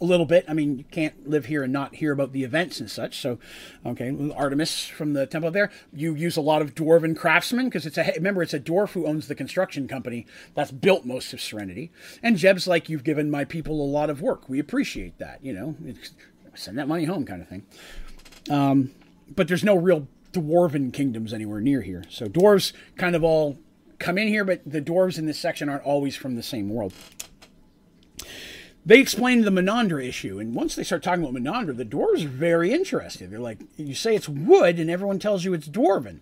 a 0.00 0.04
little 0.04 0.26
bit. 0.26 0.44
I 0.48 0.54
mean, 0.54 0.78
you 0.78 0.84
can't 0.84 1.28
live 1.28 1.46
here 1.46 1.62
and 1.62 1.72
not 1.72 1.96
hear 1.96 2.12
about 2.12 2.32
the 2.32 2.42
events 2.42 2.80
and 2.80 2.90
such. 2.90 3.18
So, 3.18 3.38
okay, 3.84 4.32
Artemis 4.34 4.86
from 4.86 5.12
the 5.12 5.26
temple 5.26 5.50
there. 5.50 5.70
You 5.92 6.14
use 6.14 6.36
a 6.36 6.40
lot 6.40 6.62
of 6.62 6.74
dwarven 6.74 7.16
craftsmen 7.16 7.66
because 7.66 7.84
it's 7.84 7.98
a 7.98 8.12
remember 8.16 8.42
it's 8.42 8.54
a 8.54 8.60
dwarf 8.60 8.92
who 8.92 9.06
owns 9.06 9.28
the 9.28 9.34
construction 9.34 9.86
company 9.88 10.26
that's 10.54 10.70
built 10.70 11.04
most 11.04 11.32
of 11.32 11.40
Serenity. 11.40 11.92
And 12.22 12.38
Jeb's 12.38 12.66
like, 12.66 12.88
you've 12.88 13.04
given 13.04 13.30
my 13.30 13.44
people 13.44 13.82
a 13.82 13.84
lot 13.84 14.08
of 14.08 14.22
work. 14.22 14.48
We 14.48 14.58
appreciate 14.58 15.18
that. 15.18 15.44
You 15.44 15.52
know, 15.52 15.76
send 16.54 16.78
that 16.78 16.88
money 16.88 17.04
home, 17.04 17.26
kind 17.26 17.42
of 17.42 17.48
thing. 17.48 17.66
Um, 18.48 18.92
but 19.34 19.48
there's 19.48 19.64
no 19.64 19.76
real 19.76 20.08
dwarven 20.32 20.92
kingdoms 20.92 21.32
anywhere 21.32 21.60
near 21.60 21.82
here. 21.82 22.04
So 22.08 22.26
dwarves 22.26 22.72
kind 22.96 23.16
of 23.16 23.24
all 23.24 23.58
come 23.98 24.18
in 24.18 24.28
here, 24.28 24.44
but 24.44 24.62
the 24.64 24.80
dwarves 24.80 25.18
in 25.18 25.26
this 25.26 25.38
section 25.38 25.68
aren't 25.68 25.84
always 25.84 26.16
from 26.16 26.36
the 26.36 26.42
same 26.42 26.68
world. 26.68 26.92
They 28.84 28.98
explain 28.98 29.42
the 29.42 29.50
Menandra 29.50 30.06
issue, 30.06 30.38
and 30.38 30.54
once 30.54 30.74
they 30.74 30.84
start 30.84 31.02
talking 31.02 31.22
about 31.22 31.34
Menandra, 31.34 31.76
the 31.76 31.84
dwarves 31.84 32.24
are 32.24 32.28
very 32.28 32.72
interested. 32.72 33.30
They're 33.30 33.38
like, 33.38 33.58
you 33.76 33.94
say 33.94 34.14
it's 34.16 34.28
wood, 34.28 34.78
and 34.78 34.90
everyone 34.90 35.18
tells 35.18 35.44
you 35.44 35.52
it's 35.52 35.68
dwarven. 35.68 36.20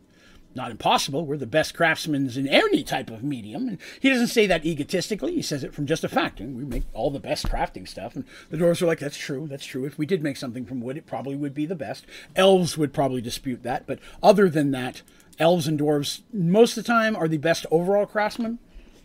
Not 0.58 0.72
impossible. 0.72 1.24
We're 1.24 1.36
the 1.36 1.46
best 1.46 1.72
craftsmen 1.72 2.28
in 2.34 2.48
any 2.48 2.82
type 2.82 3.10
of 3.10 3.22
medium. 3.22 3.68
And 3.68 3.78
he 4.00 4.10
doesn't 4.10 4.26
say 4.26 4.44
that 4.48 4.66
egotistically. 4.66 5.36
He 5.36 5.40
says 5.40 5.62
it 5.62 5.72
from 5.72 5.86
just 5.86 6.02
a 6.02 6.08
fact. 6.08 6.40
And 6.40 6.56
we 6.56 6.64
make 6.64 6.82
all 6.92 7.12
the 7.12 7.20
best 7.20 7.46
crafting 7.46 7.86
stuff. 7.86 8.16
And 8.16 8.24
the 8.50 8.56
dwarves 8.56 8.82
are 8.82 8.86
like, 8.86 8.98
that's 8.98 9.16
true. 9.16 9.46
That's 9.46 9.64
true. 9.64 9.84
If 9.84 9.98
we 9.98 10.04
did 10.04 10.20
make 10.20 10.36
something 10.36 10.66
from 10.66 10.80
wood, 10.80 10.96
it 10.96 11.06
probably 11.06 11.36
would 11.36 11.54
be 11.54 11.64
the 11.64 11.76
best. 11.76 12.06
Elves 12.34 12.76
would 12.76 12.92
probably 12.92 13.20
dispute 13.20 13.62
that. 13.62 13.86
But 13.86 14.00
other 14.20 14.48
than 14.48 14.72
that, 14.72 15.02
elves 15.38 15.68
and 15.68 15.78
dwarves, 15.78 16.22
most 16.32 16.76
of 16.76 16.82
the 16.82 16.88
time, 16.88 17.14
are 17.14 17.28
the 17.28 17.38
best 17.38 17.64
overall 17.70 18.04
craftsmen. 18.04 18.58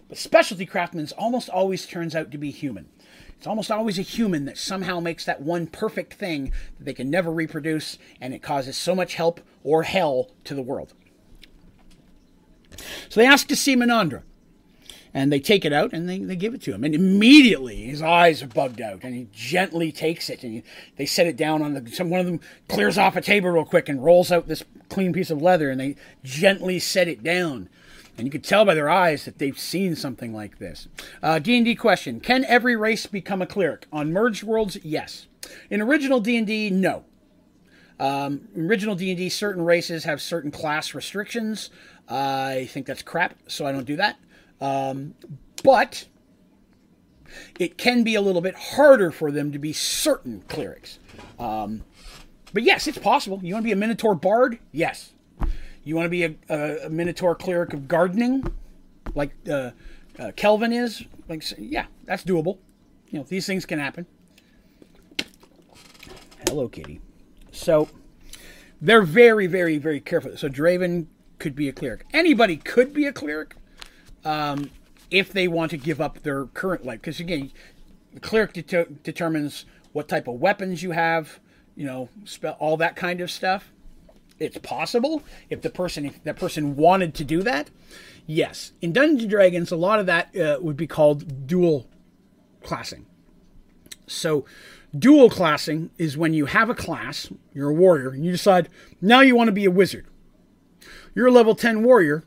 But 0.09 0.17
specialty 0.17 0.65
craftsmen 0.65 1.07
almost 1.19 1.49
always 1.49 1.85
turns 1.85 2.15
out 2.15 2.31
to 2.31 2.39
be 2.39 2.49
human. 2.49 2.89
It's 3.37 3.45
almost 3.45 3.69
always 3.69 3.99
a 3.99 4.01
human 4.01 4.45
that 4.45 4.57
somehow 4.57 4.99
makes 4.99 5.23
that 5.25 5.43
one 5.43 5.67
perfect 5.67 6.15
thing 6.15 6.51
that 6.79 6.85
they 6.85 6.95
can 6.95 7.11
never 7.11 7.31
reproduce, 7.31 7.99
and 8.19 8.33
it 8.33 8.41
causes 8.41 8.75
so 8.75 8.95
much 8.95 9.13
help 9.13 9.39
or 9.63 9.83
hell 9.83 10.31
to 10.45 10.55
the 10.55 10.63
world. 10.63 10.95
So 13.09 13.19
they 13.19 13.27
ask 13.27 13.47
to 13.47 13.55
see 13.55 13.75
Menandra. 13.75 14.23
And 15.15 15.31
they 15.31 15.39
take 15.39 15.63
it 15.63 15.71
out 15.71 15.93
and 15.93 16.09
they, 16.09 16.17
they 16.17 16.35
give 16.35 16.55
it 16.55 16.61
to 16.63 16.73
him. 16.73 16.83
And 16.83 16.95
immediately 16.95 17.85
his 17.85 18.01
eyes 18.01 18.41
are 18.41 18.47
bugged 18.47 18.81
out 18.81 19.03
and 19.03 19.13
he 19.13 19.27
gently 19.31 19.91
takes 19.91 20.27
it 20.27 20.41
and 20.41 20.53
he, 20.53 20.63
they 20.97 21.05
set 21.05 21.27
it 21.27 21.37
down 21.37 21.61
on 21.61 21.73
the. 21.75 21.87
Some, 21.91 22.09
one 22.09 22.19
of 22.19 22.25
them 22.25 22.39
clears 22.67 22.97
off 22.97 23.15
a 23.15 23.21
table 23.21 23.51
real 23.51 23.63
quick 23.63 23.89
and 23.89 24.03
rolls 24.03 24.31
out 24.31 24.47
this 24.47 24.63
clean 24.89 25.13
piece 25.13 25.29
of 25.29 25.39
leather 25.39 25.69
and 25.69 25.79
they 25.79 25.95
gently 26.23 26.79
set 26.79 27.07
it 27.07 27.21
down. 27.21 27.69
And 28.17 28.27
you 28.27 28.31
could 28.31 28.43
tell 28.43 28.65
by 28.65 28.75
their 28.75 28.89
eyes 28.89 29.25
that 29.25 29.39
they've 29.39 29.57
seen 29.57 29.95
something 29.95 30.33
like 30.33 30.59
this. 30.59 30.87
Uh, 31.21 31.39
D&D 31.39 31.75
question. 31.75 32.19
Can 32.19 32.45
every 32.45 32.75
race 32.75 33.05
become 33.05 33.41
a 33.41 33.47
cleric? 33.47 33.87
On 33.91 34.13
Merged 34.13 34.43
Worlds, 34.43 34.77
yes. 34.83 35.27
In 35.69 35.81
original 35.81 36.19
D&D, 36.19 36.69
no. 36.69 37.05
Um, 37.99 38.47
original 38.57 38.95
D&D, 38.95 39.29
certain 39.29 39.63
races 39.63 40.03
have 40.03 40.21
certain 40.21 40.51
class 40.51 40.93
restrictions. 40.93 41.69
I 42.09 42.67
think 42.71 42.85
that's 42.85 43.01
crap, 43.01 43.35
so 43.47 43.65
I 43.65 43.71
don't 43.71 43.85
do 43.85 43.95
that. 43.95 44.19
Um, 44.59 45.15
but 45.63 46.05
it 47.59 47.77
can 47.77 48.03
be 48.03 48.15
a 48.15 48.21
little 48.21 48.41
bit 48.41 48.55
harder 48.55 49.11
for 49.11 49.31
them 49.31 49.51
to 49.51 49.59
be 49.59 49.73
certain 49.73 50.43
clerics. 50.47 50.99
Um, 51.39 51.83
but 52.53 52.63
yes, 52.63 52.87
it's 52.87 52.97
possible. 52.97 53.39
You 53.41 53.53
want 53.53 53.63
to 53.63 53.67
be 53.67 53.71
a 53.71 53.77
Minotaur 53.77 54.15
bard? 54.15 54.59
Yes. 54.71 55.13
You 55.83 55.95
want 55.95 56.05
to 56.05 56.09
be 56.09 56.23
a, 56.23 56.35
a, 56.49 56.85
a 56.85 56.89
Minotaur 56.89 57.35
cleric 57.35 57.73
of 57.73 57.87
gardening, 57.87 58.45
like 59.15 59.31
uh, 59.49 59.71
uh, 60.19 60.31
Kelvin 60.35 60.71
is? 60.71 61.03
Like, 61.27 61.43
yeah, 61.57 61.85
that's 62.05 62.23
doable. 62.23 62.59
You 63.09 63.19
know, 63.19 63.25
these 63.25 63.45
things 63.45 63.65
can 63.65 63.79
happen. 63.79 64.05
Hello, 66.47 66.67
Kitty. 66.67 67.01
So 67.51 67.89
they're 68.81 69.01
very, 69.01 69.47
very, 69.47 69.77
very 69.77 69.99
careful. 69.99 70.37
So 70.37 70.49
Draven 70.49 71.07
could 71.39 71.55
be 71.55 71.67
a 71.67 71.73
cleric. 71.73 72.05
Anybody 72.13 72.57
could 72.57 72.93
be 72.93 73.05
a 73.05 73.13
cleric 73.13 73.55
um, 74.23 74.71
if 75.11 75.31
they 75.31 75.47
want 75.47 75.71
to 75.71 75.77
give 75.77 75.99
up 75.99 76.23
their 76.23 76.45
current 76.45 76.85
life. 76.85 77.01
Because 77.01 77.19
again, 77.19 77.51
the 78.13 78.19
cleric 78.19 78.53
det- 78.53 79.03
determines 79.03 79.65
what 79.91 80.07
type 80.07 80.27
of 80.27 80.35
weapons 80.35 80.83
you 80.83 80.91
have. 80.91 81.39
You 81.75 81.85
know, 81.85 82.09
spell 82.23 82.55
all 82.59 82.77
that 82.77 82.95
kind 82.95 83.19
of 83.19 83.31
stuff 83.31 83.73
it's 84.39 84.57
possible 84.57 85.23
if 85.49 85.61
the 85.61 85.69
person 85.69 86.05
if 86.05 86.23
that 86.23 86.35
person 86.35 86.75
wanted 86.75 87.13
to 87.15 87.23
do 87.23 87.41
that. 87.43 87.69
Yes, 88.25 88.71
in 88.81 88.93
Dungeons 88.93 89.29
Dragons, 89.29 89.71
a 89.71 89.75
lot 89.75 89.99
of 89.99 90.05
that 90.05 90.35
uh, 90.35 90.57
would 90.61 90.77
be 90.77 90.87
called 90.87 91.47
dual 91.47 91.87
classing. 92.63 93.05
So, 94.07 94.45
dual 94.97 95.29
classing 95.29 95.89
is 95.97 96.17
when 96.17 96.33
you 96.33 96.45
have 96.45 96.69
a 96.69 96.75
class, 96.75 97.29
you're 97.53 97.69
a 97.69 97.73
warrior, 97.73 98.09
and 98.09 98.23
you 98.23 98.31
decide 98.31 98.69
now 99.01 99.21
you 99.21 99.35
want 99.35 99.49
to 99.49 99.53
be 99.53 99.65
a 99.65 99.71
wizard. 99.71 100.05
You're 101.15 101.27
a 101.27 101.31
level 101.31 101.55
10 101.55 101.83
warrior. 101.83 102.23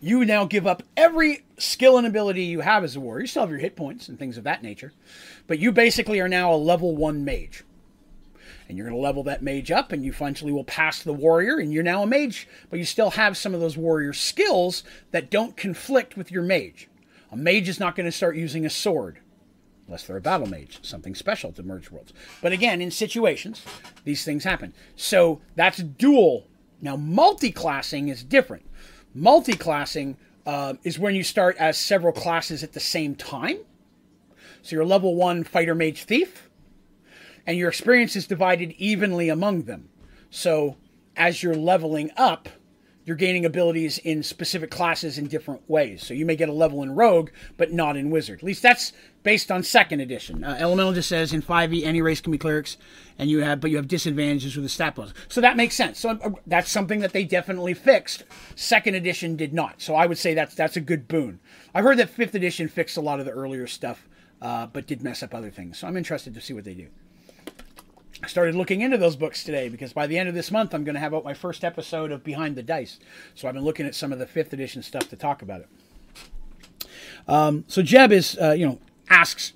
You 0.00 0.24
now 0.24 0.46
give 0.46 0.66
up 0.66 0.82
every 0.96 1.44
skill 1.58 1.98
and 1.98 2.06
ability 2.06 2.44
you 2.44 2.60
have 2.60 2.84
as 2.84 2.96
a 2.96 3.00
warrior. 3.00 3.22
You 3.22 3.26
still 3.26 3.42
have 3.42 3.50
your 3.50 3.58
hit 3.58 3.76
points 3.76 4.08
and 4.08 4.18
things 4.18 4.38
of 4.38 4.44
that 4.44 4.62
nature, 4.62 4.92
but 5.46 5.58
you 5.58 5.72
basically 5.72 6.20
are 6.20 6.28
now 6.28 6.52
a 6.52 6.56
level 6.56 6.96
1 6.96 7.24
mage 7.24 7.64
and 8.70 8.78
you're 8.78 8.86
going 8.86 8.96
to 8.96 9.02
level 9.02 9.24
that 9.24 9.42
mage 9.42 9.72
up 9.72 9.90
and 9.90 10.04
you 10.04 10.12
eventually 10.12 10.52
will 10.52 10.64
pass 10.64 11.02
the 11.02 11.12
warrior 11.12 11.58
and 11.58 11.72
you're 11.72 11.82
now 11.82 12.04
a 12.04 12.06
mage 12.06 12.46
but 12.70 12.78
you 12.78 12.84
still 12.84 13.10
have 13.10 13.36
some 13.36 13.52
of 13.52 13.60
those 13.60 13.76
warrior 13.76 14.12
skills 14.12 14.84
that 15.10 15.28
don't 15.28 15.56
conflict 15.56 16.16
with 16.16 16.30
your 16.30 16.42
mage 16.42 16.88
a 17.32 17.36
mage 17.36 17.68
is 17.68 17.80
not 17.80 17.96
going 17.96 18.06
to 18.06 18.12
start 18.12 18.36
using 18.36 18.64
a 18.64 18.70
sword 18.70 19.18
unless 19.86 20.04
they're 20.04 20.16
a 20.16 20.20
battle 20.20 20.46
mage 20.46 20.78
something 20.82 21.16
special 21.16 21.52
to 21.52 21.64
merge 21.64 21.90
worlds 21.90 22.12
but 22.40 22.52
again 22.52 22.80
in 22.80 22.92
situations 22.92 23.64
these 24.04 24.24
things 24.24 24.44
happen 24.44 24.72
so 24.94 25.40
that's 25.56 25.78
dual 25.78 26.46
now 26.80 26.96
multi-classing 26.96 28.08
is 28.08 28.22
different 28.22 28.64
multi-classing 29.14 30.16
uh, 30.46 30.74
is 30.84 30.98
when 30.98 31.14
you 31.14 31.22
start 31.22 31.56
as 31.58 31.76
several 31.78 32.12
classes 32.12 32.62
at 32.62 32.72
the 32.72 32.80
same 32.80 33.14
time 33.14 33.58
so 34.62 34.76
you're 34.76 34.84
level 34.84 35.14
one 35.14 35.44
fighter 35.44 35.74
mage 35.74 36.04
thief 36.04 36.50
and 37.46 37.58
your 37.58 37.68
experience 37.68 38.16
is 38.16 38.26
divided 38.26 38.72
evenly 38.78 39.28
among 39.28 39.62
them. 39.62 39.88
So 40.30 40.76
as 41.16 41.42
you're 41.42 41.54
leveling 41.54 42.10
up, 42.16 42.48
you're 43.10 43.16
gaining 43.16 43.44
abilities 43.44 43.98
in 43.98 44.22
specific 44.22 44.70
classes 44.70 45.18
in 45.18 45.26
different 45.26 45.68
ways. 45.68 46.06
So 46.06 46.14
you 46.14 46.24
may 46.24 46.36
get 46.36 46.48
a 46.48 46.52
level 46.52 46.80
in 46.84 46.94
Rogue, 46.94 47.30
but 47.56 47.72
not 47.72 47.96
in 47.96 48.08
Wizard. 48.08 48.38
At 48.38 48.44
least 48.44 48.62
that's 48.62 48.92
based 49.24 49.50
on 49.50 49.64
second 49.64 49.98
edition. 49.98 50.44
Uh, 50.44 50.56
Elemental 50.60 50.92
just 50.92 51.08
says 51.08 51.32
in 51.32 51.42
5e 51.42 51.84
any 51.84 52.00
race 52.02 52.20
can 52.20 52.30
be 52.30 52.38
clerics, 52.38 52.76
and 53.18 53.28
you 53.28 53.40
have 53.40 53.60
but 53.60 53.72
you 53.72 53.78
have 53.78 53.88
disadvantages 53.88 54.54
with 54.54 54.64
the 54.64 54.68
stat 54.68 54.94
bonus. 54.94 55.12
So 55.26 55.40
that 55.40 55.56
makes 55.56 55.74
sense. 55.74 55.98
So 55.98 56.10
uh, 56.10 56.30
that's 56.46 56.70
something 56.70 57.00
that 57.00 57.12
they 57.12 57.24
definitely 57.24 57.74
fixed. 57.74 58.22
Second 58.54 58.94
edition 58.94 59.34
did 59.34 59.52
not. 59.52 59.82
So 59.82 59.96
I 59.96 60.06
would 60.06 60.16
say 60.16 60.32
that's 60.32 60.54
that's 60.54 60.76
a 60.76 60.80
good 60.80 61.08
boon. 61.08 61.40
I've 61.74 61.82
heard 61.82 61.98
that 61.98 62.10
fifth 62.10 62.36
edition 62.36 62.68
fixed 62.68 62.96
a 62.96 63.00
lot 63.00 63.18
of 63.18 63.26
the 63.26 63.32
earlier 63.32 63.66
stuff, 63.66 64.08
uh, 64.40 64.68
but 64.68 64.86
did 64.86 65.02
mess 65.02 65.20
up 65.24 65.34
other 65.34 65.50
things. 65.50 65.78
So 65.80 65.88
I'm 65.88 65.96
interested 65.96 66.32
to 66.34 66.40
see 66.40 66.52
what 66.52 66.62
they 66.62 66.74
do. 66.74 66.86
I 68.22 68.26
started 68.26 68.54
looking 68.54 68.82
into 68.82 68.98
those 68.98 69.16
books 69.16 69.44
today 69.44 69.68
because 69.68 69.92
by 69.92 70.06
the 70.06 70.18
end 70.18 70.28
of 70.28 70.34
this 70.34 70.50
month, 70.50 70.74
I'm 70.74 70.84
going 70.84 70.94
to 70.94 71.00
have 71.00 71.14
out 71.14 71.24
my 71.24 71.34
first 71.34 71.64
episode 71.64 72.12
of 72.12 72.22
Behind 72.22 72.54
the 72.54 72.62
Dice. 72.62 72.98
So 73.34 73.48
I've 73.48 73.54
been 73.54 73.64
looking 73.64 73.86
at 73.86 73.94
some 73.94 74.12
of 74.12 74.18
the 74.18 74.26
fifth 74.26 74.52
edition 74.52 74.82
stuff 74.82 75.08
to 75.08 75.16
talk 75.16 75.40
about 75.42 75.62
it. 75.62 75.68
Um, 77.26 77.64
so 77.66 77.82
Jeb 77.82 78.12
is, 78.12 78.36
uh, 78.40 78.52
you 78.52 78.66
know, 78.66 78.78
asks, 79.08 79.54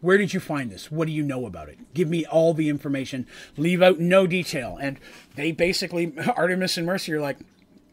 where 0.00 0.18
did 0.18 0.34
you 0.34 0.40
find 0.40 0.70
this? 0.70 0.90
What 0.90 1.06
do 1.06 1.12
you 1.12 1.22
know 1.22 1.46
about 1.46 1.68
it? 1.68 1.78
Give 1.94 2.08
me 2.08 2.24
all 2.26 2.54
the 2.54 2.68
information. 2.68 3.26
Leave 3.56 3.82
out 3.82 3.98
no 3.98 4.26
detail. 4.26 4.78
And 4.80 4.98
they 5.36 5.52
basically, 5.52 6.12
Artemis 6.36 6.78
and 6.78 6.86
Mercy 6.86 7.12
are 7.12 7.20
like, 7.20 7.38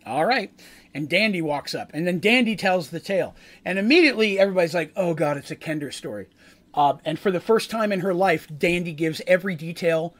all 0.06 0.26
right. 0.26 0.52
And 0.94 1.10
Dandy 1.10 1.42
walks 1.42 1.76
up, 1.76 1.92
and 1.94 2.08
then 2.08 2.20
Dandy 2.20 2.56
tells 2.56 2.90
the 2.90 3.02
tale, 3.02 3.36
and 3.66 3.78
immediately 3.78 4.40
everybody's 4.40 4.74
like, 4.74 4.94
"Oh 4.96 5.14
God, 5.14 5.36
it's 5.36 5.52
a 5.52 5.56
Kender 5.56 5.94
story." 5.94 6.28
Uh, 6.76 6.98
and 7.06 7.18
for 7.18 7.32
the 7.32 7.40
first 7.40 7.72
time 7.72 7.92
in 7.92 8.02
her 8.02 8.14
life, 8.14 8.48
Dandy 8.56 8.94
gives 8.94 9.22
every 9.26 9.56
detail, 9.56 10.14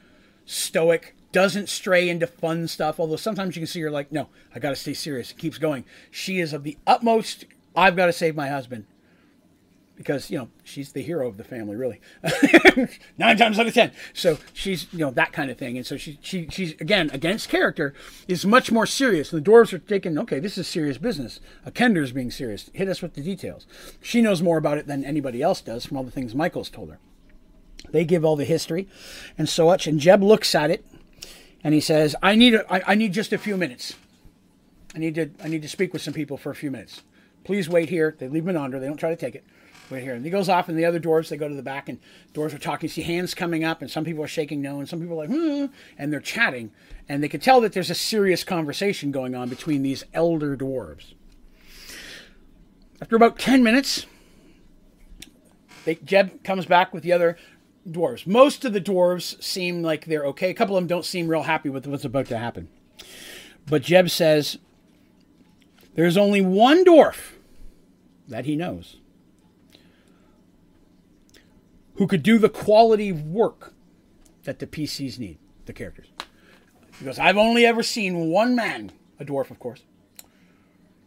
stoic, 0.46 1.14
doesn't 1.32 1.68
stray 1.68 2.08
into 2.08 2.26
fun 2.26 2.66
stuff. 2.66 2.98
Although 2.98 3.16
sometimes 3.16 3.56
you 3.56 3.60
can 3.60 3.66
see 3.66 3.80
her 3.82 3.90
like, 3.90 4.10
no, 4.10 4.28
I 4.54 4.58
got 4.58 4.70
to 4.70 4.76
stay 4.76 4.94
serious. 4.94 5.32
It 5.32 5.38
keeps 5.38 5.58
going. 5.58 5.84
She 6.10 6.40
is 6.40 6.52
of 6.52 6.64
the 6.64 6.78
utmost. 6.86 7.44
I've 7.76 7.96
got 7.96 8.06
to 8.06 8.12
save 8.12 8.34
my 8.34 8.48
husband 8.48 8.86
because 9.96 10.30
you 10.30 10.38
know 10.38 10.48
she's 10.62 10.92
the 10.92 11.02
hero 11.02 11.26
of 11.26 11.36
the 11.36 11.44
family, 11.44 11.74
really, 11.74 12.00
nine 13.18 13.36
times 13.36 13.58
out 13.58 13.66
of 13.66 13.74
ten. 13.74 13.90
So 14.12 14.38
she's 14.52 14.92
you 14.92 15.00
know 15.00 15.10
that 15.10 15.32
kind 15.32 15.50
of 15.50 15.58
thing, 15.58 15.76
and 15.76 15.86
so 15.86 15.96
she 15.96 16.18
she 16.20 16.48
she's 16.50 16.72
again 16.80 17.10
against 17.12 17.48
character 17.48 17.94
is 18.28 18.44
much 18.44 18.70
more 18.70 18.86
serious. 18.86 19.32
and 19.32 19.44
The 19.44 19.50
dwarves 19.50 19.72
are 19.72 19.78
taking 19.78 20.18
okay, 20.18 20.38
this 20.38 20.58
is 20.58 20.68
serious 20.68 20.98
business. 20.98 21.40
A 21.64 21.70
Kender's 21.70 22.12
being 22.12 22.30
serious. 22.30 22.70
Hit 22.74 22.88
us 22.88 23.02
with 23.02 23.14
the 23.14 23.22
details. 23.22 23.66
She 24.02 24.20
knows 24.20 24.42
more 24.42 24.58
about 24.58 24.78
it 24.78 24.86
than 24.86 25.04
anybody 25.04 25.42
else 25.42 25.60
does 25.60 25.86
from 25.86 25.96
all 25.96 26.04
the 26.04 26.10
things 26.10 26.34
Michael's 26.34 26.70
told 26.70 26.90
her. 26.90 26.98
They 27.90 28.04
give 28.04 28.24
all 28.24 28.36
the 28.36 28.44
history 28.44 28.88
and 29.38 29.48
so 29.48 29.66
much, 29.66 29.86
and 29.86 29.98
Jeb 29.98 30.22
looks 30.22 30.54
at 30.54 30.70
it 30.70 30.84
and 31.64 31.72
he 31.74 31.80
says, 31.80 32.14
"I 32.22 32.34
need 32.36 32.54
a, 32.54 32.72
I, 32.72 32.92
I 32.92 32.94
need 32.94 33.12
just 33.12 33.32
a 33.32 33.38
few 33.38 33.56
minutes. 33.56 33.94
I 34.94 34.98
need 34.98 35.14
to 35.14 35.30
I 35.42 35.48
need 35.48 35.62
to 35.62 35.68
speak 35.68 35.92
with 35.92 36.02
some 36.02 36.14
people 36.14 36.36
for 36.36 36.50
a 36.50 36.54
few 36.54 36.70
minutes." 36.70 37.02
Please 37.44 37.68
wait 37.68 37.90
here. 37.90 38.16
They 38.18 38.26
leave 38.26 38.42
Menandra. 38.42 38.80
They 38.80 38.88
don't 38.88 38.96
try 38.96 39.10
to 39.10 39.16
take 39.16 39.36
it 39.36 39.44
right 39.90 40.02
here. 40.02 40.14
And 40.14 40.24
he 40.24 40.30
goes 40.30 40.48
off, 40.48 40.68
and 40.68 40.78
the 40.78 40.84
other 40.84 41.00
dwarves 41.00 41.28
they 41.28 41.36
go 41.36 41.48
to 41.48 41.54
the 41.54 41.62
back, 41.62 41.88
and 41.88 41.98
dwarves 42.34 42.54
are 42.54 42.58
talking. 42.58 42.88
You 42.88 42.92
see 42.92 43.02
hands 43.02 43.34
coming 43.34 43.64
up, 43.64 43.82
and 43.82 43.90
some 43.90 44.04
people 44.04 44.24
are 44.24 44.28
shaking 44.28 44.60
no, 44.60 44.78
and 44.78 44.88
some 44.88 45.00
people 45.00 45.20
are 45.20 45.26
like, 45.26 45.30
hmm, 45.30 45.66
and 45.98 46.12
they're 46.12 46.20
chatting, 46.20 46.72
and 47.08 47.22
they 47.22 47.28
can 47.28 47.40
tell 47.40 47.60
that 47.60 47.72
there's 47.72 47.90
a 47.90 47.94
serious 47.94 48.44
conversation 48.44 49.10
going 49.10 49.34
on 49.34 49.48
between 49.48 49.82
these 49.82 50.04
elder 50.12 50.56
dwarves. 50.56 51.14
After 53.00 53.16
about 53.16 53.38
ten 53.38 53.62
minutes, 53.62 54.06
they, 55.84 55.96
Jeb 55.96 56.42
comes 56.42 56.66
back 56.66 56.92
with 56.92 57.02
the 57.02 57.12
other 57.12 57.36
dwarves. 57.88 58.26
Most 58.26 58.64
of 58.64 58.72
the 58.72 58.80
dwarves 58.80 59.42
seem 59.42 59.82
like 59.82 60.06
they're 60.06 60.26
okay. 60.26 60.50
A 60.50 60.54
couple 60.54 60.76
of 60.76 60.82
them 60.82 60.88
don't 60.88 61.04
seem 61.04 61.28
real 61.28 61.42
happy 61.42 61.68
with 61.68 61.86
what's 61.86 62.04
about 62.04 62.26
to 62.26 62.38
happen. 62.38 62.68
But 63.66 63.82
Jeb 63.82 64.10
says, 64.10 64.58
There's 65.94 66.16
only 66.16 66.40
one 66.40 66.84
dwarf 66.84 67.32
that 68.28 68.44
he 68.44 68.56
knows 68.56 68.96
who 71.96 72.06
could 72.06 72.22
do 72.22 72.38
the 72.38 72.48
quality 72.48 73.08
of 73.08 73.24
work 73.24 73.74
that 74.44 74.58
the 74.58 74.66
PCs 74.66 75.18
need, 75.18 75.38
the 75.66 75.72
characters. 75.72 76.06
Goes, 77.04 77.18
I've 77.18 77.36
only 77.36 77.66
ever 77.66 77.82
seen 77.82 78.30
one 78.30 78.54
man, 78.54 78.90
a 79.20 79.24
dwarf, 79.24 79.50
of 79.50 79.58
course, 79.58 79.82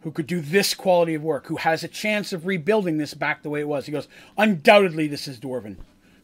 who 0.02 0.12
could 0.12 0.26
do 0.26 0.40
this 0.40 0.72
quality 0.72 1.14
of 1.14 1.22
work, 1.22 1.46
who 1.46 1.56
has 1.56 1.82
a 1.82 1.88
chance 1.88 2.32
of 2.32 2.46
rebuilding 2.46 2.98
this 2.98 3.14
back 3.14 3.42
the 3.42 3.50
way 3.50 3.60
it 3.60 3.68
was. 3.68 3.86
He 3.86 3.92
goes, 3.92 4.08
undoubtedly, 4.38 5.08
this 5.08 5.26
is 5.26 5.40
Dwarven. 5.40 5.76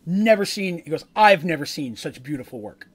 Never 0.07 0.45
seen, 0.45 0.83
he 0.85 0.91
goes, 0.91 1.05
I've 1.17 1.45
never 1.45 1.67
seen 1.67 1.97
such 1.97 2.23
beautiful 2.23 2.61
work 2.61 2.89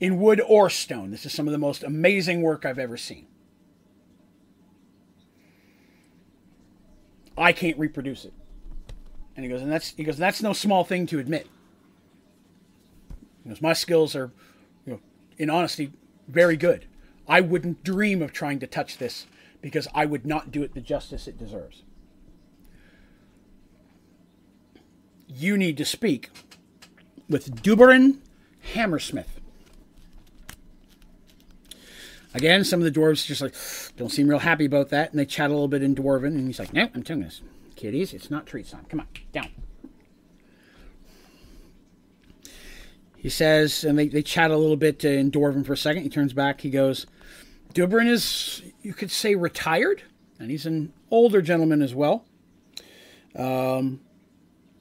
in 0.00 0.18
wood 0.18 0.42
or 0.46 0.68
stone. 0.68 1.12
This 1.12 1.24
is 1.24 1.32
some 1.32 1.46
of 1.46 1.52
the 1.52 1.58
most 1.58 1.84
amazing 1.84 2.42
work 2.42 2.66
I've 2.66 2.78
ever 2.78 2.96
seen. 2.96 3.26
I 7.38 7.52
can't 7.52 7.78
reproduce 7.78 8.24
it. 8.24 8.32
And 9.36 9.44
he 9.44 9.50
goes, 9.50 9.62
and 9.62 9.70
that's 9.70 9.90
he 9.90 10.04
goes, 10.04 10.16
that's 10.16 10.42
no 10.42 10.52
small 10.52 10.84
thing 10.84 11.06
to 11.08 11.18
admit. 11.18 11.48
He 13.42 13.48
goes, 13.50 13.60
my 13.60 13.72
skills 13.72 14.14
are, 14.14 14.32
you 14.86 14.94
know, 14.94 15.00
in 15.38 15.50
honesty, 15.50 15.92
very 16.28 16.56
good. 16.56 16.86
I 17.28 17.40
wouldn't 17.40 17.82
dream 17.84 18.22
of 18.22 18.32
trying 18.32 18.58
to 18.60 18.66
touch 18.66 18.98
this 18.98 19.26
because 19.60 19.88
I 19.94 20.06
would 20.06 20.26
not 20.26 20.52
do 20.52 20.62
it 20.62 20.74
the 20.74 20.80
justice 20.80 21.26
it 21.26 21.38
deserves. 21.38 21.82
You 25.26 25.56
need 25.56 25.76
to 25.78 25.84
speak 25.84 26.30
with 27.28 27.62
Duberin 27.62 28.18
Hammersmith. 28.74 29.40
Again, 32.34 32.64
some 32.64 32.80
of 32.82 32.92
the 32.92 33.00
dwarves 33.00 33.24
just 33.26 33.40
like 33.40 33.54
don't 33.96 34.10
seem 34.10 34.28
real 34.28 34.40
happy 34.40 34.64
about 34.64 34.90
that, 34.90 35.10
and 35.10 35.18
they 35.18 35.24
chat 35.24 35.50
a 35.50 35.52
little 35.52 35.68
bit 35.68 35.82
in 35.82 35.94
dwarven, 35.94 36.26
and 36.26 36.46
he's 36.46 36.58
like, 36.58 36.72
"No, 36.72 36.88
I'm 36.94 37.02
doing 37.02 37.20
this, 37.20 37.40
kiddies. 37.84 38.14
It's 38.14 38.30
not 38.30 38.46
treat 38.46 38.66
time. 38.66 38.86
Come 38.88 39.00
on, 39.00 39.08
down." 39.30 39.50
He 43.14 43.28
says, 43.28 43.84
and 43.84 43.98
they, 43.98 44.08
they 44.08 44.22
chat 44.22 44.50
a 44.50 44.56
little 44.56 44.76
bit 44.76 45.04
in 45.04 45.30
dwarven 45.30 45.66
for 45.66 45.74
a 45.74 45.76
second. 45.76 46.02
He 46.02 46.08
turns 46.08 46.32
back. 46.32 46.62
He 46.62 46.70
goes, 46.70 47.06
"Duberin 47.74 48.08
is, 48.08 48.62
you 48.80 48.94
could 48.94 49.10
say, 49.10 49.34
retired, 49.34 50.02
and 50.38 50.50
he's 50.50 50.64
an 50.64 50.94
older 51.10 51.42
gentleman 51.42 51.82
as 51.82 51.94
well. 51.94 52.24
Um, 53.36 54.00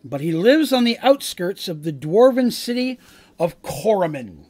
but 0.04 0.22
he 0.22 0.32
lives 0.32 0.72
on 0.72 0.86
the 0.86 0.98
outskirts 1.00 1.68
of 1.68 1.84
the 1.84 1.92
dwarven 1.92 2.54
city 2.54 3.00
of 3.38 3.62
Khoromin." 3.62 4.46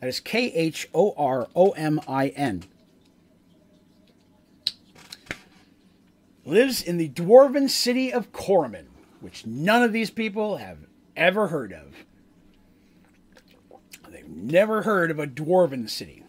That 0.00 0.08
is 0.08 0.20
K 0.20 0.52
H 0.52 0.88
O 0.94 1.12
R 1.16 1.48
O 1.56 1.70
M 1.70 2.00
I 2.06 2.28
N. 2.28 2.64
Lives 6.46 6.80
in 6.80 6.96
the 6.96 7.08
dwarven 7.08 7.68
city 7.68 8.12
of 8.12 8.32
Khoromin, 8.32 8.86
which 9.20 9.44
none 9.44 9.82
of 9.82 9.92
these 9.92 10.10
people 10.10 10.56
have 10.56 10.78
ever 11.16 11.48
heard 11.48 11.72
of. 11.72 11.94
They've 14.08 14.28
never 14.28 14.82
heard 14.82 15.10
of 15.10 15.18
a 15.18 15.26
dwarven 15.26 15.90
city. 15.90 16.22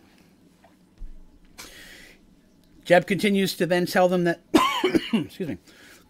Jeb 2.84 3.08
continues 3.08 3.56
to 3.56 3.66
then 3.66 3.86
tell 3.86 4.10
them 4.10 4.24
that, 4.26 4.42
excuse 5.14 5.48
me, 5.48 5.58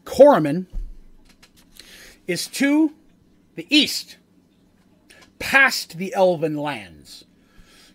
Khoromin 0.06 0.68
is 2.28 2.48
to 2.48 2.94
the 3.56 3.68
east, 3.70 4.18
past 5.38 5.98
the 5.98 6.14
elven 6.16 6.56
lands 6.56 7.26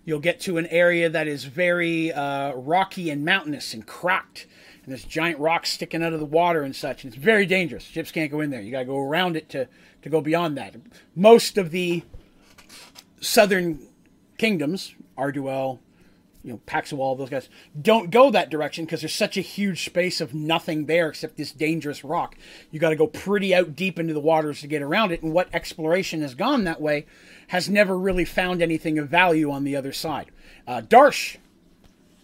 you'll 0.04 0.20
get 0.20 0.40
to 0.40 0.58
an 0.58 0.66
area 0.66 1.08
that 1.08 1.28
is 1.28 1.44
very 1.44 2.12
uh, 2.12 2.52
rocky 2.54 3.10
and 3.10 3.24
mountainous 3.24 3.74
and 3.74 3.86
cracked. 3.86 4.46
And 4.84 4.90
there's 4.90 5.04
giant 5.04 5.38
rocks 5.38 5.70
sticking 5.70 6.02
out 6.02 6.12
of 6.12 6.20
the 6.20 6.26
water 6.26 6.62
and 6.62 6.74
such. 6.74 7.04
And 7.04 7.12
it's 7.12 7.22
very 7.22 7.46
dangerous. 7.46 7.84
Ships 7.84 8.10
can't 8.10 8.30
go 8.30 8.40
in 8.40 8.50
there. 8.50 8.60
You 8.60 8.72
got 8.72 8.80
to 8.80 8.84
go 8.84 8.98
around 8.98 9.36
it 9.36 9.48
to, 9.50 9.68
to 10.02 10.08
go 10.08 10.20
beyond 10.20 10.56
that. 10.58 10.74
Most 11.14 11.56
of 11.56 11.70
the 11.70 12.02
southern 13.20 13.78
kingdoms, 14.38 14.94
Arduel, 15.16 15.78
you 16.42 16.52
know, 16.52 16.60
Paxawal, 16.66 17.16
those 17.16 17.30
guys, 17.30 17.48
don't 17.80 18.10
go 18.10 18.30
that 18.30 18.50
direction 18.50 18.84
because 18.84 19.00
there's 19.00 19.14
such 19.14 19.36
a 19.36 19.40
huge 19.42 19.84
space 19.84 20.20
of 20.20 20.34
nothing 20.34 20.86
there 20.86 21.08
except 21.08 21.36
this 21.36 21.52
dangerous 21.52 22.02
rock. 22.02 22.36
You 22.72 22.80
got 22.80 22.90
to 22.90 22.96
go 22.96 23.06
pretty 23.06 23.54
out 23.54 23.76
deep 23.76 23.98
into 23.98 24.12
the 24.12 24.20
waters 24.20 24.60
to 24.60 24.66
get 24.66 24.82
around 24.82 25.12
it. 25.12 25.22
And 25.22 25.32
what 25.32 25.48
exploration 25.52 26.20
has 26.22 26.34
gone 26.34 26.64
that 26.64 26.80
way 26.80 27.06
has 27.48 27.68
never 27.68 27.96
really 27.96 28.24
found 28.24 28.60
anything 28.60 28.98
of 28.98 29.08
value 29.08 29.52
on 29.52 29.62
the 29.62 29.76
other 29.76 29.92
side. 29.92 30.32
Uh, 30.66 30.80
Darsh 30.80 31.36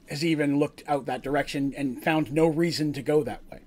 has 0.08 0.24
even 0.24 0.58
looked 0.58 0.82
out 0.86 1.06
that 1.06 1.22
direction 1.22 1.74
and 1.76 2.02
found 2.02 2.32
no 2.32 2.46
reason 2.46 2.92
to 2.94 3.02
go 3.02 3.22
that 3.22 3.42
way. 3.50 3.60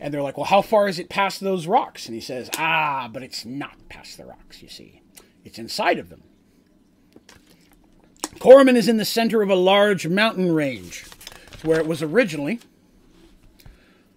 And 0.00 0.12
they're 0.12 0.22
like, 0.22 0.36
well, 0.36 0.46
how 0.46 0.62
far 0.62 0.88
is 0.88 0.98
it 0.98 1.08
past 1.08 1.40
those 1.40 1.66
rocks? 1.66 2.06
And 2.06 2.14
he 2.14 2.20
says, 2.20 2.50
ah, 2.58 3.08
but 3.12 3.22
it's 3.22 3.44
not 3.44 3.88
past 3.88 4.16
the 4.16 4.24
rocks, 4.24 4.62
you 4.62 4.68
see. 4.68 5.02
It's 5.44 5.58
inside 5.58 5.98
of 5.98 6.08
them. 6.08 6.22
Khoromin 8.36 8.76
is 8.76 8.88
in 8.88 8.98
the 8.98 9.04
center 9.04 9.42
of 9.42 9.50
a 9.50 9.56
large 9.56 10.06
mountain 10.06 10.54
range. 10.54 11.04
Where 11.62 11.80
it 11.80 11.86
was 11.86 12.02
originally. 12.02 12.60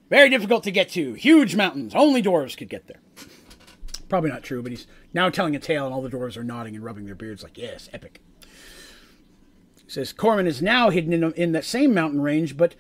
Very 0.10 0.30
difficult 0.30 0.64
to 0.66 0.72
get 0.72 0.90
to. 0.90 1.14
Huge 1.14 1.56
mountains. 1.56 1.96
Only 1.96 2.22
dwarves 2.22 2.56
could 2.56 2.70
get 2.70 2.88
there. 2.88 3.00
Probably 4.10 4.30
not 4.30 4.44
true, 4.44 4.62
but 4.62 4.72
he's 4.72 4.86
now 5.14 5.30
telling 5.30 5.56
a 5.56 5.60
tale, 5.60 5.86
and 5.86 5.94
all 5.94 6.02
the 6.02 6.10
dwarves 6.10 6.38
are 6.38 6.44
nodding 6.44 6.76
and 6.76 6.84
rubbing 6.84 7.06
their 7.06 7.16
beards 7.16 7.42
like, 7.42 7.58
yes, 7.58 7.90
epic. 7.94 8.22
Says 9.92 10.14
Khoromin 10.14 10.48
is 10.48 10.62
now 10.62 10.90
hidden 10.90 11.12
in, 11.12 11.34
in 11.34 11.52
that 11.52 11.66
same 11.66 11.94
mountain 11.94 12.22
range, 12.22 12.56
but 12.56 12.76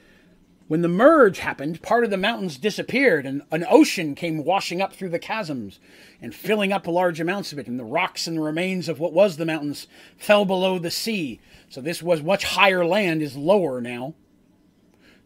when 0.69 0.81
the 0.81 0.87
merge 0.87 1.39
happened, 1.39 1.81
part 1.81 2.05
of 2.05 2.09
the 2.09 2.15
mountains 2.15 2.57
disappeared, 2.57 3.25
and 3.25 3.41
an 3.51 3.65
ocean 3.69 4.15
came 4.15 4.45
washing 4.45 4.81
up 4.81 4.93
through 4.93 5.09
the 5.09 5.19
chasms 5.19 5.81
and 6.21 6.33
filling 6.33 6.71
up 6.71 6.87
large 6.87 7.19
amounts 7.19 7.51
of 7.51 7.59
it, 7.59 7.67
and 7.67 7.77
the 7.77 7.83
rocks 7.83 8.27
and 8.27 8.37
the 8.37 8.41
remains 8.41 8.87
of 8.87 9.01
what 9.01 9.11
was 9.11 9.35
the 9.35 9.45
mountains 9.45 9.87
fell 10.15 10.45
below 10.45 10.79
the 10.79 10.89
sea. 10.89 11.41
So 11.67 11.81
this 11.81 12.01
was 12.01 12.23
much 12.23 12.45
higher 12.45 12.85
land, 12.85 13.21
is 13.21 13.35
lower 13.35 13.81
now. 13.81 14.13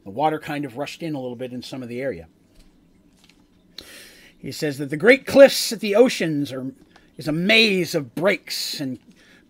The 0.05 0.09
water 0.09 0.39
kind 0.39 0.65
of 0.65 0.77
rushed 0.77 1.03
in 1.03 1.13
a 1.13 1.21
little 1.21 1.35
bit 1.35 1.53
in 1.53 1.61
some 1.61 1.83
of 1.83 1.89
the 1.89 2.01
area. 2.01 2.27
He 4.35 4.51
says 4.51 4.79
that 4.79 4.89
the 4.89 4.97
great 4.97 5.27
cliffs 5.27 5.71
at 5.71 5.81
the 5.81 5.95
oceans 5.95 6.51
are 6.51 6.73
is 7.15 7.27
a 7.27 7.31
maze 7.31 7.95
of 7.95 8.15
breaks 8.15 8.79
and 8.81 8.99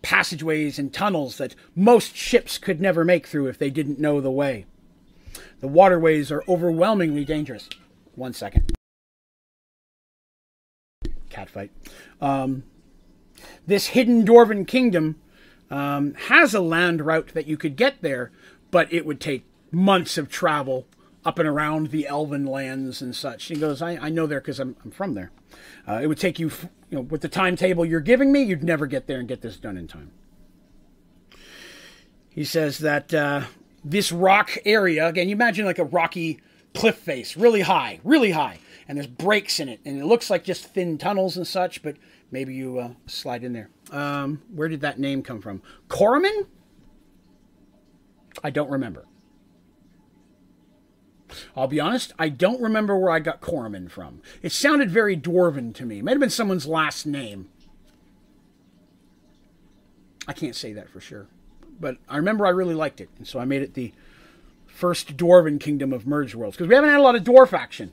passageways 0.06 0.77
and 0.77 0.94
tunnels 0.94 1.40
that 1.40 1.56
most 1.73 2.15
ships 2.15 2.60
could 2.60 2.80
never 2.80 3.03
make 3.03 3.26
through 3.26 3.48
if 3.48 3.57
they 3.57 3.72
didn't 3.72 3.99
know 3.99 4.22
the 4.22 4.30
way. 4.30 4.68
The 5.61 5.68
waterways 5.68 6.32
are 6.32 6.44
overwhelmingly 6.48 7.26
dangerous. 7.26 7.68
One 8.14 8.32
second. 8.32 8.73
Catfight. 11.32 11.69
Um, 12.22 12.65
this 13.65 13.88
hidden 13.88 14.23
dwarven 14.23 14.68
kingdom 14.68 15.19
um, 15.72 16.14
has 16.27 16.53
a 16.53 16.61
land 16.61 17.03
route 17.03 17.30
that 17.34 17.48
you 17.48 17.57
could 17.57 17.76
get 17.76 18.03
there, 18.03 18.32
but 18.69 18.94
it 18.94 19.07
would 19.07 19.19
take 19.19 19.44
months 19.72 20.19
of 20.19 20.30
travel 20.30 20.86
up 21.26 21.39
and 21.39 21.47
around 21.47 21.88
the 21.88 22.07
elven 22.07 22.45
lands 22.45 23.02
and 23.02 23.15
such. 23.15 23.45
He 23.45 23.56
goes, 23.56 23.81
I, 23.81 23.97
I 23.97 24.10
know 24.10 24.27
there 24.27 24.39
because 24.39 24.60
I'm, 24.60 24.76
I'm 24.85 24.91
from 24.91 25.15
there. 25.15 25.31
Uh, 25.88 25.99
it 26.02 26.07
would 26.07 26.19
take 26.19 26.39
you, 26.39 26.52
you 26.89 26.97
know, 26.97 27.02
with 27.02 27.22
the 27.22 27.30
timetable 27.30 27.84
you're 27.85 27.99
giving 27.99 28.31
me, 28.31 28.43
you'd 28.43 28.64
never 28.64 28.85
get 28.85 29.07
there 29.07 29.19
and 29.19 29.27
get 29.27 29.41
this 29.41 29.57
done 29.57 29.77
in 29.77 29.88
time. 29.88 30.11
He 32.30 32.43
says 32.43 32.80
that 32.80 33.14
uh, 33.14 33.45
this 33.84 34.11
rock 34.11 34.57
area, 34.65 35.07
again, 35.07 35.27
you 35.30 35.35
imagine 35.35 35.65
like 35.65 35.80
a 35.80 35.85
rocky 35.85 36.41
cliff 36.73 36.97
face, 36.97 37.35
really 37.35 37.61
high, 37.61 38.02
really 38.03 38.31
high, 38.31 38.60
and 38.88 38.97
there's 38.97 39.07
breaks 39.07 39.60
in 39.60 39.69
it, 39.69 39.80
and 39.85 39.99
it 39.99 40.06
looks 40.06 40.30
like 40.30 40.43
just 40.43 40.65
thin 40.65 40.97
tunnels 40.97 41.38
and 41.38 41.47
such, 41.47 41.81
but 41.81 41.95
maybe 42.30 42.53
you 42.53 42.77
uh, 42.77 42.89
slide 43.07 43.43
in 43.43 43.53
there. 43.53 43.69
Um, 43.91 44.41
where 44.53 44.68
did 44.68 44.81
that 44.81 44.99
name 44.99 45.23
come 45.23 45.41
from? 45.41 45.61
Khoromin? 45.88 46.47
I 48.43 48.49
don't 48.49 48.69
remember. 48.69 49.06
I'll 51.55 51.67
be 51.67 51.79
honest, 51.79 52.13
I 52.17 52.29
don't 52.29 52.61
remember 52.61 52.97
where 52.97 53.11
I 53.11 53.19
got 53.19 53.41
Khoromin 53.41 53.89
from. 53.89 54.21
It 54.41 54.51
sounded 54.51 54.89
very 54.91 55.17
dwarven 55.17 55.73
to 55.75 55.85
me. 55.85 55.99
It 55.99 56.03
might 56.05 56.11
have 56.11 56.19
been 56.19 56.29
someone's 56.29 56.67
last 56.67 57.05
name. 57.05 57.49
I 60.27 60.33
can't 60.33 60.55
say 60.55 60.73
that 60.73 60.89
for 60.89 60.99
sure. 60.99 61.27
But 61.79 61.97
I 62.09 62.17
remember 62.17 62.45
I 62.45 62.49
really 62.49 62.75
liked 62.75 63.01
it, 63.01 63.09
and 63.17 63.27
so 63.27 63.39
I 63.39 63.45
made 63.45 63.61
it 63.61 63.73
the 63.73 63.93
first 64.65 65.17
dwarven 65.17 65.59
kingdom 65.59 65.93
of 65.93 66.07
merged 66.07 66.35
worlds. 66.35 66.57
Because 66.57 66.69
we 66.69 66.75
haven't 66.75 66.89
had 66.89 66.99
a 66.99 67.03
lot 67.03 67.15
of 67.15 67.23
dwarf 67.23 67.53
action. 67.53 67.91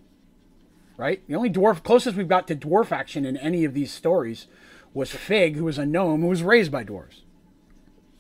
Right? 0.96 1.26
The 1.26 1.34
only 1.34 1.50
dwarf 1.50 1.82
closest 1.82 2.16
we've 2.16 2.28
got 2.28 2.46
to 2.48 2.56
dwarf 2.56 2.92
action 2.92 3.24
in 3.24 3.36
any 3.36 3.64
of 3.64 3.74
these 3.74 3.92
stories 3.92 4.46
was 4.94 5.10
Fig, 5.10 5.56
who 5.56 5.64
was 5.64 5.78
a 5.78 5.86
gnome 5.86 6.20
who 6.20 6.28
was 6.28 6.42
raised 6.42 6.70
by 6.70 6.84
dwarves. 6.84 7.22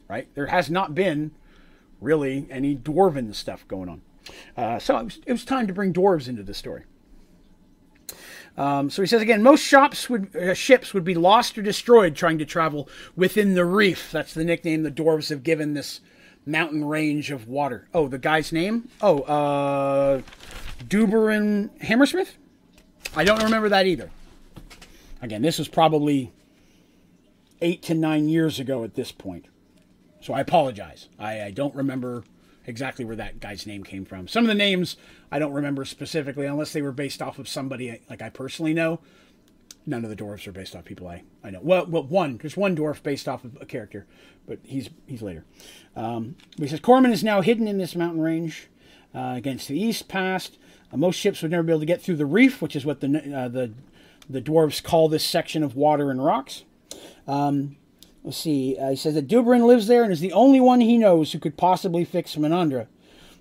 Right? 0.08 0.28
There 0.34 0.46
has 0.46 0.70
not 0.70 0.94
been 0.94 1.32
really 2.00 2.46
any 2.50 2.74
dwarven 2.74 3.34
stuff 3.34 3.66
going 3.68 3.88
on. 3.88 4.02
Uh, 4.56 4.78
so 4.78 4.96
it 4.98 5.04
was, 5.04 5.20
it 5.26 5.32
was, 5.32 5.44
time 5.44 5.66
to 5.66 5.72
bring 5.72 5.92
dwarves 5.92 6.28
into 6.28 6.42
the 6.42 6.54
story. 6.54 6.84
Um, 8.56 8.90
so 8.90 9.02
he 9.02 9.08
says 9.08 9.22
again, 9.22 9.42
most 9.42 9.62
shops 9.62 10.10
would, 10.10 10.34
uh, 10.36 10.54
ships 10.54 10.92
would 10.92 11.04
be 11.04 11.14
lost 11.14 11.56
or 11.56 11.62
destroyed 11.62 12.14
trying 12.14 12.38
to 12.38 12.44
travel 12.44 12.88
within 13.16 13.54
the 13.54 13.64
reef. 13.64 14.10
That's 14.12 14.34
the 14.34 14.44
nickname 14.44 14.82
the 14.82 14.90
dwarves 14.90 15.30
have 15.30 15.42
given 15.42 15.74
this 15.74 16.00
mountain 16.44 16.84
range 16.84 17.30
of 17.30 17.48
water. 17.48 17.88
Oh, 17.94 18.08
the 18.08 18.18
guy's 18.18 18.52
name? 18.52 18.88
Oh, 19.00 19.20
uh, 19.20 20.22
Duberin 20.84 21.70
Hammersmith? 21.80 22.36
I 23.16 23.24
don't 23.24 23.42
remember 23.42 23.68
that 23.70 23.86
either. 23.86 24.10
Again, 25.20 25.42
this 25.42 25.58
was 25.58 25.68
probably 25.68 26.32
eight 27.60 27.82
to 27.84 27.94
nine 27.94 28.28
years 28.28 28.58
ago 28.58 28.84
at 28.84 28.94
this 28.94 29.12
point. 29.12 29.46
So 30.20 30.34
I 30.34 30.40
apologize. 30.40 31.08
I, 31.18 31.42
I 31.42 31.50
don't 31.50 31.74
remember 31.74 32.24
exactly 32.66 33.04
where 33.04 33.16
that 33.16 33.40
guy's 33.40 33.66
name 33.66 33.84
came 33.84 34.04
from. 34.04 34.28
Some 34.28 34.44
of 34.44 34.48
the 34.48 34.54
names 34.54 34.96
I 35.30 35.38
don't 35.38 35.52
remember 35.52 35.84
specifically, 35.84 36.46
unless 36.46 36.72
they 36.72 36.82
were 36.82 36.92
based 36.92 37.22
off 37.22 37.38
of 37.38 37.48
somebody 37.48 38.00
like 38.08 38.22
I 38.22 38.30
personally 38.30 38.74
know. 38.74 39.00
None 39.84 40.04
of 40.04 40.10
the 40.10 40.16
dwarfs 40.16 40.46
are 40.46 40.52
based 40.52 40.76
off 40.76 40.84
people 40.84 41.08
I, 41.08 41.24
I 41.42 41.50
know. 41.50 41.58
Well, 41.60 41.86
well, 41.86 42.04
one 42.04 42.38
there's 42.38 42.56
one 42.56 42.76
dwarf 42.76 43.02
based 43.02 43.28
off 43.28 43.44
of 43.44 43.58
a 43.60 43.66
character, 43.66 44.06
but 44.46 44.60
he's 44.62 44.90
he's 45.06 45.22
later. 45.22 45.44
Um, 45.96 46.36
he 46.56 46.68
says 46.68 46.80
Khoromin 46.80 47.10
is 47.10 47.24
now 47.24 47.40
hidden 47.40 47.66
in 47.66 47.78
this 47.78 47.96
mountain 47.96 48.20
range 48.20 48.68
uh, 49.12 49.34
against 49.36 49.66
the 49.66 49.80
east. 49.80 50.06
Past 50.06 50.56
uh, 50.92 50.96
most 50.96 51.16
ships 51.16 51.42
would 51.42 51.50
never 51.50 51.64
be 51.64 51.72
able 51.72 51.80
to 51.80 51.86
get 51.86 52.00
through 52.00 52.16
the 52.16 52.26
reef, 52.26 52.62
which 52.62 52.76
is 52.76 52.86
what 52.86 53.00
the 53.00 53.08
uh, 53.08 53.48
the 53.48 53.72
the 54.30 54.40
dwarves 54.40 54.82
call 54.82 55.08
this 55.08 55.24
section 55.24 55.64
of 55.64 55.74
water 55.74 56.12
and 56.12 56.24
rocks. 56.24 56.62
Um, 57.26 57.76
let's 58.24 58.36
see. 58.36 58.76
Uh, 58.78 58.90
he 58.90 58.96
says 58.96 59.14
that 59.14 59.28
Duberin 59.28 59.66
lives 59.66 59.86
there 59.86 60.02
and 60.02 60.12
is 60.12 60.20
the 60.20 60.32
only 60.32 60.60
one 60.60 60.80
he 60.80 60.98
knows 60.98 61.32
who 61.32 61.38
could 61.38 61.56
possibly 61.56 62.04
fix 62.04 62.36
Menandra. 62.36 62.86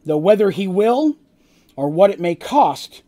Though 0.05 0.17
whether 0.17 0.49
he 0.51 0.67
will 0.67 1.17
or 1.75 1.89
what 1.89 2.09
it 2.09 2.19
may 2.19 2.35
cost, 2.35 3.03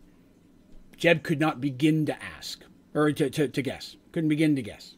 Jeb 0.97 1.23
could 1.23 1.39
not 1.39 1.61
begin 1.61 2.05
to 2.05 2.23
ask 2.23 2.63
or 2.93 3.11
to, 3.11 3.29
to, 3.29 3.47
to 3.47 3.61
guess. 3.61 3.95
Couldn't 4.11 4.29
begin 4.29 4.55
to 4.55 4.61
guess. 4.61 4.95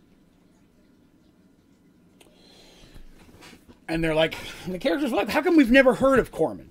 And 3.88 4.04
they're 4.04 4.16
like, 4.16 4.36
and 4.66 4.74
the 4.74 4.80
characters 4.80 5.12
like, 5.12 5.30
how 5.30 5.42
come 5.42 5.56
we've 5.56 5.72
never 5.72 5.96
heard 5.96 6.20
of 6.20 6.32
Khoromin? 6.32 6.68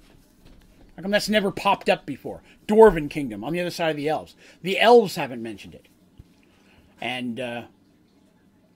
How 0.96 1.02
come 1.02 1.10
that's 1.10 1.28
never 1.28 1.50
popped 1.50 1.88
up 1.88 2.06
before? 2.06 2.42
Dwarven 2.66 3.08
Kingdom 3.08 3.44
on 3.44 3.52
the 3.52 3.60
other 3.60 3.70
side 3.70 3.90
of 3.90 3.96
the 3.96 4.08
elves. 4.08 4.34
The 4.62 4.78
elves 4.80 5.16
haven't 5.16 5.42
mentioned 5.42 5.74
it. 5.74 5.86
And 7.00 7.40
uh, 7.40 7.62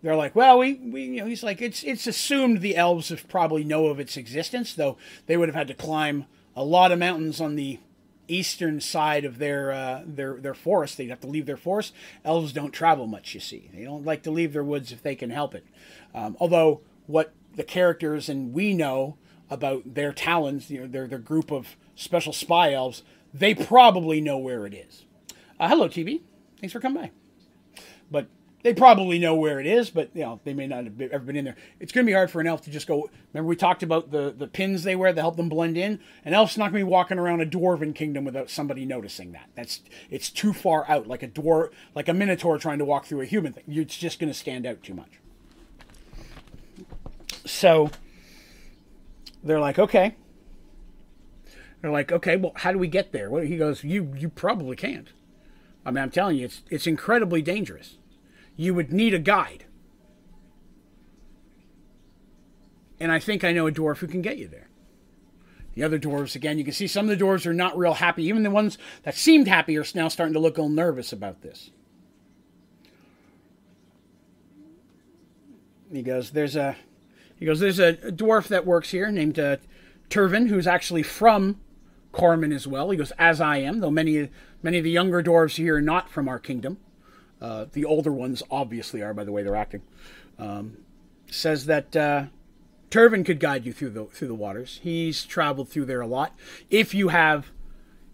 they're 0.03 0.16
like, 0.16 0.37
well, 0.37 0.59
we, 0.59 0.75
we, 0.75 1.03
you 1.05 1.20
know, 1.20 1.27
he's 1.27 1.43
like, 1.43 1.61
it's 1.61 1.83
it's 1.83 2.07
assumed 2.07 2.61
the 2.61 2.77
elves 2.77 3.09
have 3.09 3.29
probably 3.29 3.65
know 3.65 3.87
of 3.87 3.99
its 3.99 4.16
existence, 4.16 4.75
though 4.75 4.97
they 5.27 5.37
would 5.37 5.49
have 5.49 5.57
had 5.57 5.69
to 5.69 5.75
climb 5.75 6.27
a 6.55 6.62
lot 6.62 6.93
of 6.93 6.99
mountains 6.99 7.41
on 7.41 7.57
the 7.57 7.81
eastern 8.29 8.81
side 8.81 9.25
of 9.25 9.39
their 9.39 9.73
uh, 9.73 10.03
their 10.07 10.35
their 10.35 10.55
forest. 10.55 10.97
They'd 10.97 11.11
have 11.11 11.20
to 11.20 11.27
leave 11.27 11.47
their 11.47 11.57
forest. 11.57 11.93
Elves 12.25 12.53
don't 12.53 12.73
travel 12.73 13.07
much, 13.07 13.35
you 13.35 13.41
see. 13.41 13.70
They 13.75 13.85
don't 13.85 14.05
like 14.05 14.23
to 14.23 14.31
leave 14.31 14.53
their 14.53 14.65
woods 14.65 14.93
if 14.93 15.03
they 15.03 15.16
can 15.16 15.31
help 15.31 15.55
it. 15.55 15.66
Um, 16.15 16.37
although 16.39 16.83
what 17.07 17.33
the 17.55 17.65
characters 17.65 18.29
and 18.29 18.53
we 18.53 18.75
know 18.75 19.16
about 19.51 19.95
their 19.95 20.12
talons, 20.12 20.70
you 20.70 20.81
know, 20.81 20.87
their 20.87 21.09
their 21.09 21.19
group 21.19 21.51
of 21.51 21.77
special 21.97 22.33
spy 22.33 22.73
elves, 22.73 23.03
they 23.35 23.55
probably 23.55 24.20
know 24.20 24.39
where 24.39 24.65
it 24.66 24.75
is. 24.75 25.05
Uh, 25.59 25.69
hello, 25.69 25.89
TV. 25.89 26.20
Thanks 26.61 26.73
for 26.73 26.81
coming 26.81 27.03
by. 27.03 27.11
But 28.11 28.29
they 28.62 28.74
probably 28.74 29.18
know 29.20 29.36
where 29.36 29.60
it 29.60 29.66
is, 29.66 29.90
but 29.90 30.10
you 30.14 30.22
know 30.22 30.40
they 30.44 30.52
may 30.52 30.66
not 30.66 30.85
have 30.85 31.01
ever 31.01 31.24
been 31.24 31.36
in 31.36 31.44
there. 31.44 31.56
It's 31.78 31.93
going 31.93 32.05
to 32.05 32.10
be 32.10 32.14
hard 32.14 32.30
for 32.30 32.40
an 32.40 32.47
elf 32.48 32.62
to 32.62 32.70
just 32.70 32.89
go. 32.89 33.09
Remember 33.32 33.48
we 33.48 33.56
talked 33.56 33.82
about 33.82 34.10
the 34.10 34.35
the 34.36 34.48
pins 34.48 34.82
they 34.82 34.97
wear 34.97 35.12
that 35.12 35.20
help 35.20 35.36
them 35.36 35.48
blend 35.48 35.76
in. 35.76 36.01
An 36.24 36.35
elf's 36.35 36.56
not 36.56 36.72
going 36.72 36.80
to 36.80 36.86
be 36.86 36.90
walking 36.90 37.18
around 37.18 37.40
a 37.40 37.47
dwarven 37.47 37.94
kingdom 37.94 38.24
without 38.24 38.51
somebody 38.51 38.85
noticing 38.85 39.32
that. 39.32 39.48
That's 39.55 39.80
it's 40.10 40.28
too 40.28 40.52
far 40.52 40.85
out, 40.89 41.06
like 41.06 41.22
a 41.22 41.28
dwarf, 41.28 41.70
like 41.94 42.09
a 42.09 42.14
minotaur 42.14 42.59
trying 42.59 42.78
to 42.78 42.85
walk 42.85 43.06
through 43.06 43.20
a 43.20 43.26
human 43.26 43.52
thing. 43.52 43.64
It's 43.68 43.97
just 43.97 44.18
going 44.18 44.30
to 44.30 44.39
stand 44.39 44.66
out 44.66 44.82
too 44.82 44.94
much. 44.94 45.20
So 47.44 47.90
they're 49.44 49.60
like, 49.60 49.78
okay. 49.78 50.16
They're 51.80 51.93
like, 51.93 52.10
okay, 52.10 52.36
well, 52.36 52.52
how 52.56 52.72
do 52.72 52.78
we 52.78 52.89
get 52.89 53.12
there? 53.12 53.30
Well, 53.30 53.44
he 53.44 53.56
goes, 53.56 53.85
you 53.85 54.12
you 54.16 54.28
probably 54.28 54.74
can't. 54.74 55.12
I 55.86 55.93
mean, 55.93 56.02
I'm 56.02 56.10
telling 56.10 56.39
you, 56.39 56.47
it's 56.47 56.62
it's 56.70 56.89
incredibly 56.89 57.40
dangerous 57.40 57.98
you 58.59 58.74
would 58.74 58.93
need 58.93 59.14
a 59.14 59.18
guide. 59.18 59.64
And 63.01 63.12
I 63.12 63.20
think 63.20 63.44
I 63.44 63.52
know 63.52 63.68
a 63.68 63.72
dwarf 63.72 63.98
who 63.98 64.09
can 64.09 64.20
get 64.20 64.36
you 64.36 64.48
there. 64.48 64.68
The 65.74 65.85
other 65.85 65.98
dwarves, 65.98 66.35
again, 66.35 66.59
you 66.59 66.64
can 66.64 66.72
see 66.72 66.89
some 66.89 67.09
of 67.09 67.16
the 67.16 67.24
dwarves 67.24 67.47
are 67.47 67.55
not 67.55 67.78
real 67.78 67.94
happy. 67.94 68.24
Even 68.24 68.43
the 68.43 68.51
ones 68.51 68.76
that 69.05 69.14
seemed 69.14 69.47
happy 69.47 69.78
are 69.78 69.85
now 69.94 70.09
starting 70.09 70.35
to 70.35 70.40
look 70.40 70.59
a 70.59 70.62
little 70.62 70.74
nervous 70.74 71.12
about 71.12 71.40
this. 71.40 71.70
He 75.93 76.02
goes, 76.02 76.32
"There's 76.32 76.56
a," 76.56 76.76
he 77.39 77.47
goes, 77.47 77.60
"There's 77.60 77.78
a 77.78 77.94
dwarf 77.94 78.48
that 78.48 78.66
works 78.66 78.90
here 78.90 79.10
named 79.12 79.39
uh, 79.39 79.59
Turvin, 80.10 80.48
who's 80.48 80.66
actually 80.66 81.05
from 81.05 81.60
Khoromin 82.12 82.52
as 82.52 82.66
well." 82.66 82.90
He 82.90 82.98
goes, 82.98 83.12
"As 83.16 83.40
I 83.40 83.59
am, 83.59 83.78
though 83.78 83.90
many 83.90 84.30
many 84.64 84.78
of 84.78 84.85
the 84.85 84.90
younger 84.90 85.22
dwarves 85.22 85.56
here 85.56 85.76
are 85.76 85.80
not 85.80 86.10
from 86.10 86.28
our 86.28 86.40
kingdom." 86.40 86.78
Uh, 87.40 87.66
the 87.73 87.85
older 87.85 88.12
ones 88.12 88.43
obviously 88.51 89.02
are 89.02 89.15
by 89.15 89.24
the 89.24 89.32
way 89.32 89.43
they're 89.43 89.56
acting. 89.56 89.82
Um, 90.39 90.78
says 91.31 91.66
that 91.66 91.94
uh, 91.97 92.24
Turvin 92.90 93.24
could 93.24 93.40
guide 93.40 93.66
you 93.66 93.73
through 93.73 93.90
the 93.90 94.05
through 94.06 94.28
the 94.28 94.35
waters. 94.35 94.81
He's 94.82 95.24
traveled 95.24 95.69
through 95.69 95.86
there 95.86 96.01
a 96.01 96.06
lot. 96.06 96.36
If 96.70 96.94
you 96.94 97.09
have, 97.09 97.51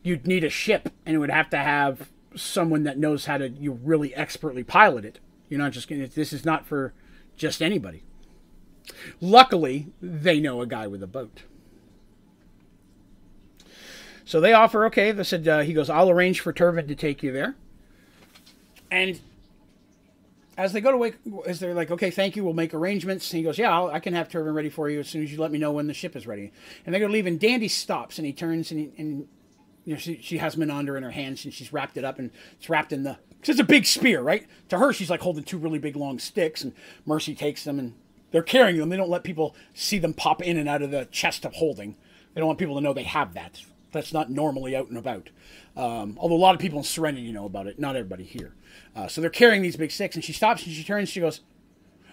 you'd 0.03 0.27
need 0.27 0.45
a 0.45 0.51
ship, 0.51 0.91
and 1.07 1.15
it 1.15 1.19
would 1.19 1.31
have 1.31 1.51
to 1.51 1.59
have 1.59 2.11
someone 2.35 2.83
that 2.83 2.99
knows 2.99 3.27
how 3.27 3.39
to 3.39 3.49
you 3.49 3.73
really 3.73 4.15
expertly 4.15 4.65
pilot 4.65 5.05
it. 5.05 5.21
You're 5.49 5.61
not 5.61 5.73
just 5.73 5.89
gonna. 5.89 6.07
This 6.07 6.33
is 6.33 6.45
not 6.45 6.67
for 6.67 6.93
just 7.37 7.63
anybody. 7.63 8.03
Luckily, 9.21 9.89
they 10.03 10.41
know 10.41 10.61
a 10.61 10.67
guy 10.67 10.87
with 10.87 11.03
a 11.03 11.07
boat. 11.07 11.45
So 14.27 14.41
they 14.41 14.53
offer, 14.53 14.87
okay, 14.87 15.13
they 15.13 15.23
said, 15.23 15.47
uh, 15.47 15.61
he 15.61 15.75
goes, 15.75 15.91
I'll 15.91 16.11
arrange 16.11 16.41
for 16.41 16.53
Turvin 16.53 16.89
to 16.89 16.95
take 16.95 17.23
you 17.23 17.31
there. 17.31 17.57
And 18.91 19.21
as 20.57 20.73
they 20.73 20.81
go 20.81 20.91
to 20.91 20.97
wake, 20.97 21.17
as 21.47 21.59
they're 21.61 21.75
like, 21.75 21.91
okay, 21.91 22.11
thank 22.11 22.37
you, 22.37 22.45
we'll 22.45 22.55
make 22.55 22.75
arrangements. 22.75 23.31
And 23.33 23.39
he 23.39 23.45
goes, 23.45 23.59
yeah, 23.59 23.73
I'll, 23.73 23.89
i 23.89 23.99
can 23.99 24.15
have 24.15 24.29
Turvin 24.29 24.55
ready 24.55 24.71
for 24.71 24.89
you 24.89 25.01
as 25.01 25.09
soon 25.09 25.23
as 25.23 25.33
you 25.33 25.39
let 25.39 25.51
me 25.51 25.59
know 25.59 25.73
when 25.73 25.87
the 25.87 25.95
ship 25.95 26.15
is 26.17 26.27
ready. 26.27 26.53
And 26.87 26.95
they 26.95 26.99
go 26.99 27.07
to 27.07 27.13
leave, 27.13 27.27
and 27.27 27.41
Dandy 27.41 27.69
stops, 27.69 28.19
and 28.19 28.27
he 28.27 28.33
turns, 28.33 28.71
and, 28.71 28.93
and 28.97 29.29
you 29.85 29.95
know, 29.95 29.99
she, 29.99 30.21
she 30.23 30.39
has 30.39 30.57
Menandra 30.57 30.97
in 30.97 31.03
her 31.03 31.11
hands, 31.11 31.45
and 31.45 31.53
she's 31.53 31.73
wrapped 31.73 31.97
it 31.97 32.05
up, 32.05 32.19
and 32.19 32.31
it's 32.53 32.69
wrapped 32.69 32.93
in 32.93 33.03
the, 33.03 33.19
because 33.31 33.51
it's 33.51 33.61
a 33.61 33.65
big 33.65 33.85
spear, 33.85 34.23
right? 34.23 34.47
To 34.69 34.79
her, 34.79 34.93
she's 34.93 35.11
like 35.11 35.21
holding 35.21 35.45
two 35.45 35.59
really 35.59 35.79
big 35.79 35.97
long 35.97 36.19
sticks, 36.19 36.63
and 36.63 36.73
Mercy 37.05 37.35
takes 37.35 37.65
them, 37.65 37.79
and 37.79 37.95
they're 38.31 38.43
carrying 38.43 38.79
them. 38.79 38.89
They 38.89 38.97
don't 38.97 39.11
let 39.11 39.25
people 39.25 39.55
see 39.75 39.99
them 39.99 40.15
pop 40.15 40.43
in 40.43 40.57
and 40.57 40.69
out 40.69 40.83
of 40.83 40.91
the 40.91 41.07
chest 41.07 41.45
of 41.45 41.55
holding. 41.55 41.97
They 42.33 42.41
don't 42.41 42.49
want 42.49 42.59
people 42.59 42.77
to 42.77 42.81
know 42.81 42.93
they 42.93 43.03
have 43.03 43.35
that. 43.35 43.61
That's 43.93 44.13
not 44.13 44.31
normally 44.31 44.75
out 44.75 44.89
and 44.89 44.99
about. 44.99 45.31
Um, 45.77 46.17
although 46.19 46.35
a 46.35 46.37
lot 46.37 46.55
of 46.55 46.61
people 46.61 46.79
in 46.79 46.85
Serenity 46.85 47.31
know 47.31 47.45
about 47.45 47.69
it, 47.69 47.79
not 47.79 47.95
everybody 47.95 48.25
here. 48.25 48.53
Uh, 48.95 49.09
so 49.09 49.21
they're 49.21 49.31
carrying 49.31 49.63
these 49.63 49.77
big 49.77 49.91
sticks, 49.91 50.15
and 50.15 50.25
she 50.25 50.33
stops 50.33 50.65
and 50.65 50.73
she 50.73 50.85
turns. 50.85 51.09
She 51.09 51.21
goes, 51.21 51.41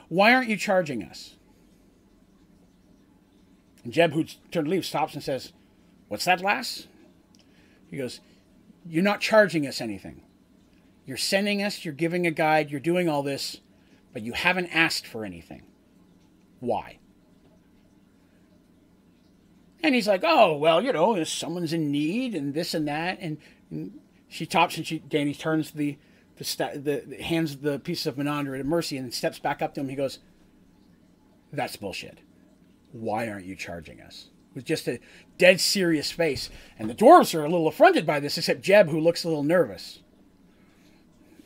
"Why 0.10 0.34
aren't 0.34 0.50
you 0.50 0.58
charging 0.58 1.04
us?" 1.04 1.36
And 3.84 3.94
Jeb, 3.94 4.14
who's 4.14 4.38
turned 4.52 4.66
to 4.66 4.72
leave, 4.72 4.86
stops 4.86 5.14
and 5.14 5.24
says, 5.24 5.54
"What's 6.08 6.26
that, 6.26 6.42
lass?" 6.42 6.88
He 7.90 7.98
goes, 7.98 8.20
"You're 8.86 9.04
not 9.04 9.22
charging 9.22 9.68
us 9.68 9.82
anything. 9.82 10.22
You're 11.06 11.18
sending 11.18 11.62
us. 11.64 11.84
You're 11.84 11.94
giving 11.94 12.28
a 12.28 12.32
guide. 12.32 12.72
You're 12.72 12.80
doing 12.80 13.10
all 13.10 13.24
this, 13.24 13.60
but 14.14 14.22
you 14.22 14.34
haven't 14.34 14.68
asked 14.68 15.08
for 15.08 15.26
anything. 15.26 15.64
Why?" 16.60 17.00
And 19.84 19.96
he's 19.96 20.08
like, 20.08 20.22
"Oh, 20.24 20.56
well, 20.56 20.82
you 20.82 20.94
know, 20.94 21.24
someone's 21.24 21.74
in 21.74 21.92
need 21.92 22.36
and 22.36 22.54
this 22.54 22.74
and 22.74 22.88
that." 22.88 23.18
And, 23.20 23.38
and 23.72 24.00
she 24.28 24.46
stops 24.46 24.78
and 24.78 24.88
she 24.88 25.00
Danny 25.00 25.34
turns 25.34 25.72
the 25.72 25.98
the, 26.42 26.46
st- 26.46 26.84
the 26.84 27.18
hands 27.22 27.58
the 27.58 27.78
piece 27.78 28.08
of 28.08 28.16
Menandra 28.16 28.58
to 28.58 28.64
Mercy 28.64 28.98
and 28.98 29.14
steps 29.14 29.38
back 29.38 29.62
up 29.62 29.76
to 29.76 29.82
him. 29.82 29.90
He 29.90 29.96
goes, 29.96 30.18
"That's 31.54 31.76
bullshit. 31.76 32.18
Why 32.92 33.30
aren't 33.30 33.46
you 33.46 33.56
charging 33.56 34.02
us?" 34.02 34.30
With 34.56 34.66
just 34.66 34.88
a 34.88 35.00
dead 35.38 35.62
serious 35.62 36.12
face, 36.12 36.50
and 36.80 36.90
the 36.90 36.96
dwarves 36.96 37.36
are 37.36 37.46
a 37.46 37.50
little 37.50 37.68
affronted 37.68 38.08
by 38.08 38.20
this, 38.20 38.40
except 38.40 38.64
Jeb, 38.64 38.90
who 38.90 39.00
looks 39.00 39.24
a 39.24 39.28
little 39.28 39.44
nervous. 39.44 40.00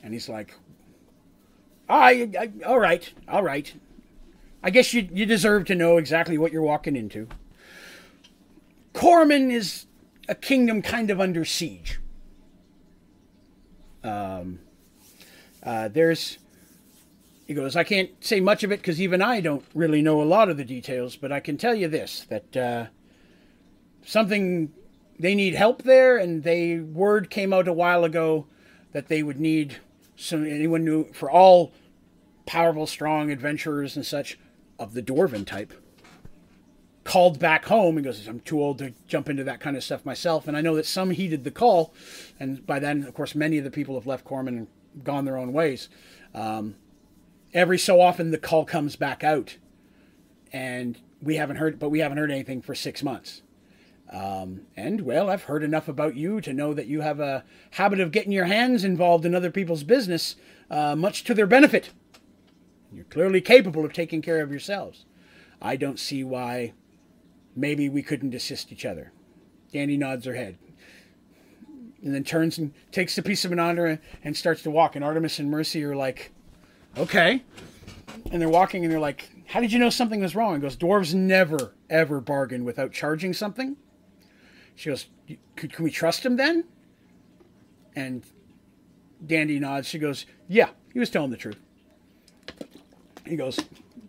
And 0.02 0.14
he's 0.14 0.30
like, 0.30 0.56
I, 1.90 2.30
I 2.40 2.52
all 2.66 2.80
right, 2.80 3.14
all 3.28 3.44
right. 3.44 3.74
I 4.64 4.70
guess 4.70 4.94
you 4.94 5.10
you 5.12 5.26
deserve 5.26 5.66
to 5.66 5.76
know 5.76 5.98
exactly 5.98 6.38
what 6.38 6.54
you're 6.54 6.62
walking 6.62 6.96
into." 6.96 7.28
Khoromin 8.94 9.52
is 9.52 9.88
a 10.30 10.36
kingdom 10.36 10.82
kind 10.82 11.10
of 11.10 11.20
under 11.20 11.44
siege. 11.44 12.00
Um, 14.06 14.60
uh, 15.66 15.88
there's, 15.88 16.38
he 17.48 17.54
goes, 17.54 17.76
I 17.76 17.84
can't 17.84 18.12
say 18.24 18.40
much 18.40 18.64
of 18.64 18.72
it 18.72 18.80
because 18.80 19.02
even 19.02 19.22
I 19.22 19.42
don't 19.42 19.66
really 19.74 20.02
know 20.02 20.22
a 20.22 20.24
lot 20.24 20.50
of 20.50 20.58
the 20.58 20.64
details, 20.64 21.16
but 21.16 21.32
I 21.32 21.40
can 21.40 21.58
tell 21.58 21.76
you 21.76 21.88
this 21.88 22.26
that 22.30 22.56
uh, 22.56 22.86
something, 24.06 24.72
they 25.20 25.36
need 25.36 25.56
help 25.56 25.84
there, 25.84 26.18
and 26.18 26.44
they, 26.44 26.78
word 26.78 27.30
came 27.30 27.52
out 27.52 27.68
a 27.68 27.74
while 27.74 28.04
ago 28.04 28.46
that 28.92 29.08
they 29.08 29.24
would 29.24 29.40
need 29.40 29.78
some, 30.16 30.46
anyone 30.46 30.86
knew, 30.86 31.12
for 31.12 31.30
all 31.30 31.74
powerful, 32.46 32.88
strong 32.88 33.32
adventurers 33.32 33.96
and 33.96 34.06
such 34.06 34.38
of 34.78 34.94
the 34.94 35.02
dwarven 35.02 35.46
type 35.46 35.74
called 37.04 37.40
back 37.40 37.66
home 37.66 37.98
and 37.98 38.04
goes, 38.04 38.28
I'm 38.28 38.40
too 38.42 38.60
old 38.60 38.80
to 38.80 38.94
jump 39.08 39.30
into 39.30 39.44
that 39.44 39.60
kind 39.60 39.78
of 39.78 39.84
stuff 39.84 40.06
myself. 40.06 40.48
And 40.48 40.58
I 40.58 40.62
know 40.62 40.76
that 40.76 40.86
some 40.86 41.12
heeded 41.12 41.44
the 41.44 41.52
call. 41.52 41.94
And 42.40 42.66
by 42.66 42.80
then, 42.80 43.04
of 43.04 43.14
course, 43.14 43.36
many 43.36 43.58
of 43.58 43.64
the 43.64 43.72
people 43.72 43.96
have 43.96 44.08
left 44.08 44.26
Khoromin 44.26 44.48
and 44.48 44.68
gone 45.04 45.26
their 45.26 45.38
own 45.38 45.54
ways. 45.54 45.90
Um, 46.34 46.76
every 47.54 47.78
so 47.78 48.02
often, 48.02 48.32
the 48.32 48.38
call 48.38 48.66
comes 48.66 48.96
back 48.96 49.24
out. 49.24 49.58
And 50.52 50.98
we 51.22 51.36
haven't 51.36 51.58
heard, 51.58 51.80
but 51.80 51.90
we 51.90 52.00
haven't 52.00 52.18
heard 52.18 52.32
anything 52.32 52.62
for 52.62 52.76
six 52.76 53.04
months. 53.04 53.42
Um, 54.12 54.62
and 54.78 55.02
well, 55.02 55.30
I've 55.30 55.44
heard 55.44 55.64
enough 55.64 55.88
about 55.88 56.16
you 56.16 56.40
to 56.42 56.54
know 56.54 56.74
that 56.74 56.88
you 56.88 57.02
have 57.02 57.20
a 57.20 57.44
habit 57.72 58.00
of 58.00 58.12
getting 58.12 58.32
your 58.32 58.46
hands 58.46 58.84
involved 58.84 59.26
in 59.26 59.34
other 59.34 59.50
people's 59.50 59.84
business, 59.84 60.36
uh, 60.70 60.96
much 60.96 61.24
to 61.24 61.34
their 61.34 61.48
benefit. 61.48 61.90
You're 62.94 63.06
clearly 63.06 63.42
capable 63.42 63.84
of 63.84 63.94
taking 63.94 64.22
care 64.22 64.42
of 64.42 64.52
yourselves. 64.52 65.06
I 65.62 65.76
don't 65.76 66.00
see 66.00 66.24
why 66.24 66.74
maybe 67.56 67.90
we 67.90 68.04
couldn't 68.04 68.36
assist 68.36 68.72
each 68.72 68.86
other. 68.86 69.12
Dandy 69.74 69.98
nods 69.98 70.26
her 70.26 70.36
head 70.36 70.58
and 72.06 72.14
then 72.14 72.24
turns 72.24 72.58
and 72.58 72.74
takes 72.92 73.16
the 73.16 73.24
piece 73.24 73.44
of 73.44 73.52
Menandra 73.52 74.00
and 74.24 74.38
starts 74.38 74.62
to 74.64 74.72
walk. 74.72 74.96
And 74.96 75.04
Artemis 75.04 75.40
and 75.40 75.50
Mercy 75.50 75.84
are 75.84 75.96
like, 75.96 76.32
okay. 76.98 77.44
And 78.32 78.42
they're 78.42 78.48
walking 78.48 78.86
and 78.86 78.94
they're 78.94 79.00
like, 79.00 79.30
how 79.48 79.60
did 79.60 79.74
you 79.74 79.80
know 79.80 79.90
something 79.90 80.22
was 80.22 80.36
wrong? 80.36 80.54
And 80.54 80.62
goes, 80.62 80.78
dwarves 80.78 81.14
never, 81.14 81.74
ever 81.90 82.22
bargain 82.22 82.64
without 82.64 82.94
charging 82.94 83.34
something. 83.34 83.76
She 84.76 84.90
goes, 84.90 85.08
can 85.56 85.84
we 85.84 85.92
trust 85.92 86.26
him 86.26 86.38
then? 86.38 86.66
And 87.96 88.24
Dandy 89.26 89.60
nods. 89.60 89.88
She 89.88 90.00
goes, 90.00 90.26
yeah, 90.48 90.70
he 90.94 91.00
was 91.00 91.10
telling 91.10 91.32
the 91.32 91.38
truth. 91.38 91.58
He 93.26 93.36
goes, 93.36 93.60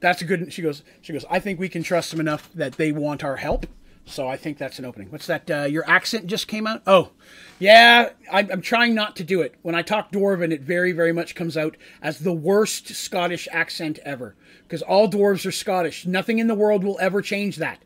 that's 0.01 0.20
a 0.20 0.24
good. 0.24 0.52
She 0.52 0.60
goes. 0.60 0.82
She 1.01 1.14
goes. 1.14 1.24
I 1.31 1.39
think 1.39 1.59
we 1.59 1.70
can 1.70 1.82
trust 1.82 2.10
them 2.10 2.20
enough 2.20 2.51
that 2.55 2.74
they 2.74 2.93
want 2.93 3.24
our 3.24 3.36
help. 3.36 3.66
So 4.09 4.28
I 4.28 4.37
think 4.37 4.57
that's 4.57 4.78
an 4.78 4.85
opening. 4.85 5.11
What's 5.11 5.27
that? 5.27 5.51
Uh, 5.51 5.65
your 5.65 5.89
accent 5.91 6.28
just 6.28 6.47
came 6.47 6.66
out. 6.66 6.81
Oh, 6.87 7.11
yeah. 7.59 8.11
I'm, 8.31 8.51
I'm 8.53 8.62
trying 8.62 8.95
not 8.95 9.16
to 9.16 9.24
do 9.24 9.41
it. 9.43 9.57
When 9.62 9.74
I 9.74 9.83
talk 9.83 10.12
dwarven, 10.12 10.53
it 10.53 10.61
very, 10.61 10.93
very 10.93 11.12
much 11.12 11.35
comes 11.35 11.57
out 11.57 11.77
as 12.01 12.20
the 12.20 12.33
worst 12.33 12.95
Scottish 12.95 13.49
accent 13.51 13.99
ever. 14.05 14.37
Because 14.62 14.81
all 14.83 15.11
dwarves 15.11 15.45
are 15.45 15.53
Scottish. 15.53 16.07
Nothing 16.07 16.39
in 16.39 16.47
the 16.47 16.55
world 16.55 16.85
will 16.85 16.99
ever 17.01 17.20
change 17.20 17.57
that. 17.57 17.81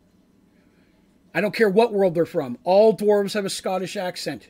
I 1.35 1.41
don't 1.41 1.55
care 1.55 1.71
what 1.71 1.93
world 1.93 2.15
they're 2.15 2.27
from. 2.27 2.59
All 2.65 2.95
dwarves 2.95 3.33
have 3.33 3.47
a 3.47 3.51
Scottish 3.51 3.97
accent. 3.97 4.49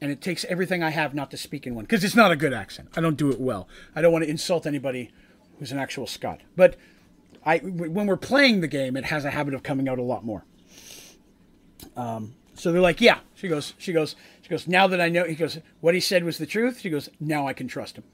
And 0.00 0.12
it 0.12 0.20
takes 0.20 0.44
everything 0.44 0.84
I 0.84 0.90
have 0.90 1.14
not 1.14 1.32
to 1.32 1.36
speak 1.36 1.66
in 1.66 1.74
one. 1.74 1.84
Because 1.84 2.04
it's 2.04 2.16
not 2.16 2.30
a 2.30 2.36
good 2.36 2.52
accent. 2.52 2.90
I 2.96 3.00
don't 3.00 3.16
do 3.16 3.30
it 3.32 3.40
well. 3.40 3.68
I 3.96 4.02
don't 4.02 4.12
want 4.12 4.24
to 4.24 4.30
insult 4.30 4.66
anybody 4.66 5.10
who's 5.58 5.72
an 5.72 5.78
actual 5.78 6.06
Scot. 6.06 6.42
But 6.54 6.76
I, 7.44 7.58
when 7.58 8.06
we're 8.06 8.16
playing 8.16 8.60
the 8.60 8.68
game, 8.68 8.96
it 8.96 9.04
has 9.06 9.24
a 9.24 9.30
habit 9.30 9.54
of 9.54 9.62
coming 9.62 9.88
out 9.88 9.98
a 9.98 10.02
lot 10.02 10.24
more. 10.24 10.44
Um, 11.96 12.34
so 12.54 12.70
they're 12.70 12.80
like, 12.80 13.00
yeah. 13.00 13.18
She 13.34 13.48
goes, 13.48 13.74
she 13.78 13.92
goes, 13.92 14.14
she 14.42 14.48
goes. 14.48 14.68
Now 14.68 14.86
that 14.86 15.00
I 15.00 15.08
know, 15.08 15.24
he 15.24 15.34
goes, 15.34 15.58
what 15.80 15.94
he 15.94 16.00
said 16.00 16.24
was 16.24 16.38
the 16.38 16.46
truth. 16.46 16.80
She 16.80 16.90
goes, 16.90 17.08
now 17.18 17.48
I 17.48 17.52
can 17.52 17.66
trust 17.66 17.96
him. 17.96 18.04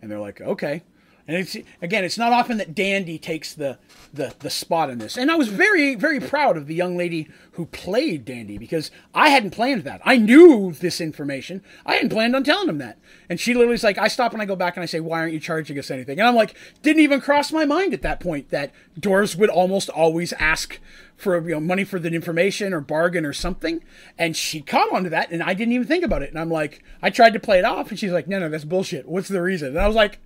And 0.00 0.10
they're 0.10 0.20
like, 0.20 0.40
okay. 0.40 0.82
And 1.28 1.36
it's 1.36 1.56
again, 1.80 2.04
it's 2.04 2.18
not 2.18 2.32
often 2.32 2.58
that 2.58 2.74
Dandy 2.74 3.18
takes 3.18 3.54
the, 3.54 3.78
the 4.12 4.34
the 4.40 4.50
spot 4.50 4.90
in 4.90 4.98
this. 4.98 5.16
And 5.16 5.30
I 5.30 5.36
was 5.36 5.48
very 5.48 5.94
very 5.94 6.20
proud 6.20 6.56
of 6.56 6.66
the 6.66 6.74
young 6.74 6.96
lady 6.96 7.28
who 7.52 7.66
played 7.66 8.24
Dandy 8.24 8.58
because 8.58 8.90
I 9.14 9.28
hadn't 9.28 9.50
planned 9.50 9.84
that. 9.84 10.00
I 10.04 10.16
knew 10.16 10.72
this 10.72 11.00
information. 11.00 11.62
I 11.84 11.94
hadn't 11.94 12.10
planned 12.10 12.34
on 12.34 12.44
telling 12.44 12.68
him 12.68 12.78
that. 12.78 12.98
And 13.28 13.38
she 13.38 13.54
literally 13.54 13.74
is 13.74 13.84
like, 13.84 13.98
I 13.98 14.08
stop 14.08 14.32
and 14.32 14.40
I 14.40 14.46
go 14.46 14.56
back 14.56 14.76
and 14.76 14.82
I 14.82 14.86
say, 14.86 15.00
why 15.00 15.20
aren't 15.20 15.34
you 15.34 15.40
charging 15.40 15.78
us 15.78 15.90
anything? 15.90 16.18
And 16.18 16.26
I'm 16.26 16.34
like, 16.34 16.56
didn't 16.82 17.02
even 17.02 17.20
cross 17.20 17.52
my 17.52 17.64
mind 17.64 17.92
at 17.94 18.02
that 18.02 18.20
point 18.20 18.48
that 18.50 18.72
dwarves 18.98 19.36
would 19.36 19.50
almost 19.50 19.90
always 19.90 20.32
ask 20.34 20.80
for 21.16 21.40
you 21.48 21.54
know 21.54 21.60
money 21.60 21.84
for 21.84 21.98
the 21.98 22.12
information 22.12 22.74
or 22.74 22.80
bargain 22.80 23.24
or 23.24 23.32
something. 23.32 23.82
And 24.18 24.36
she 24.36 24.60
caught 24.60 24.92
onto 24.92 25.10
that, 25.10 25.30
and 25.30 25.42
I 25.42 25.54
didn't 25.54 25.72
even 25.72 25.86
think 25.86 26.04
about 26.04 26.22
it. 26.22 26.30
And 26.30 26.38
I'm 26.38 26.50
like, 26.50 26.82
I 27.00 27.10
tried 27.10 27.32
to 27.34 27.40
play 27.40 27.58
it 27.58 27.64
off, 27.64 27.90
and 27.90 27.98
she's 27.98 28.12
like, 28.12 28.28
no, 28.28 28.38
no, 28.38 28.48
that's 28.48 28.64
bullshit. 28.64 29.06
What's 29.08 29.28
the 29.28 29.40
reason? 29.40 29.68
And 29.68 29.80
I 29.80 29.86
was 29.86 29.96
like 29.96 30.18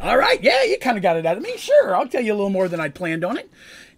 all 0.00 0.16
right, 0.16 0.42
yeah, 0.42 0.62
you 0.64 0.78
kind 0.78 0.96
of 0.96 1.02
got 1.02 1.16
it 1.16 1.26
out 1.26 1.36
of 1.36 1.42
me. 1.42 1.56
Sure, 1.56 1.96
I'll 1.96 2.08
tell 2.08 2.22
you 2.22 2.32
a 2.32 2.36
little 2.36 2.50
more 2.50 2.68
than 2.68 2.80
I'd 2.80 2.94
planned 2.94 3.24
on 3.24 3.36
it. 3.36 3.50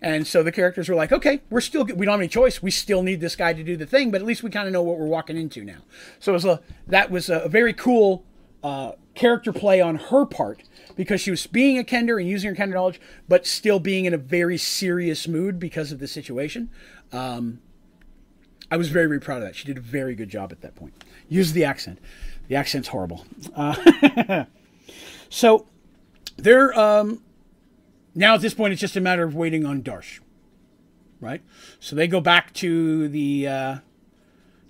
And 0.02 0.27
so 0.27 0.43
the 0.43 0.52
characters 0.52 0.89
were 0.89 0.94
like, 0.94 1.12
okay, 1.12 1.43
we're 1.51 1.60
still, 1.60 1.85
we 1.85 2.06
don't 2.06 2.12
have 2.12 2.20
any 2.20 2.28
choice. 2.28 2.62
We 2.62 2.70
still 2.70 3.02
need 3.02 3.20
this 3.20 3.36
guy 3.36 3.52
to 3.52 3.62
do 3.62 3.77
the 3.77 3.85
thing, 3.85 4.10
but 4.10 4.20
at 4.20 4.27
least 4.27 4.43
we 4.43 4.51
kind 4.51 4.66
of 4.66 4.72
know 4.72 4.82
what 4.82 4.98
we're 4.98 5.06
walking 5.06 5.36
into 5.36 5.62
now. 5.62 5.81
So 6.18 6.32
it 6.32 6.35
was 6.35 6.44
a, 6.47 6.60
that 6.86 7.10
was 7.10 7.28
a 7.28 7.48
very 7.48 7.74
cool 7.74 8.24
uh, 8.62 8.93
character 9.14 9.52
play 9.52 9.81
on 9.81 9.97
her 9.97 10.24
part 10.24 10.62
because 10.97 11.20
she 11.20 11.31
was 11.31 11.47
being 11.47 11.78
a 11.78 11.85
Kender 11.85 12.18
and 12.18 12.28
using 12.28 12.55
her 12.55 12.56
Kender 12.56 12.74
knowledge, 12.74 13.01
but 13.28 13.47
still 13.47 13.78
being 13.78 14.06
in 14.06 14.14
a 14.14 14.18
very 14.18 14.56
serious 14.56 15.28
mood 15.28 15.59
because 15.59 15.93
of 15.93 15.98
the 15.98 16.09
situation. 16.09 16.70
Um, 17.12 17.60
I 18.70 18.77
was 18.78 18.89
very, 18.89 19.06
very 19.06 19.20
proud 19.20 19.39
of 19.39 19.43
that. 19.43 19.56
She 19.56 19.66
did 19.66 19.77
a 19.77 19.82
very 19.82 20.14
good 20.14 20.28
job 20.28 20.52
at 20.52 20.62
that 20.62 20.77
point. 20.77 20.94
Use 21.28 21.52
the 21.52 21.64
accent. 21.64 21.98
The 22.48 22.56
accent's 22.56 22.89
horrible. 22.89 23.27
Uh, 23.55 24.44
so 25.28 25.66
they're 26.43 26.79
um, 26.79 27.23
now 28.15 28.35
at 28.35 28.41
this 28.41 28.55
point, 28.55 28.73
it's 28.73 28.81
just 28.81 28.97
a 28.97 29.01
matter 29.01 29.25
of 29.25 29.35
waiting 29.35 29.65
on 29.65 29.83
Darsh, 29.83 30.21
right? 31.21 31.43
So 31.79 31.95
they 31.95 32.09
go 32.09 32.21
back 32.21 32.53
to 32.55 33.09
the 33.09 33.47
uh, 33.47 33.77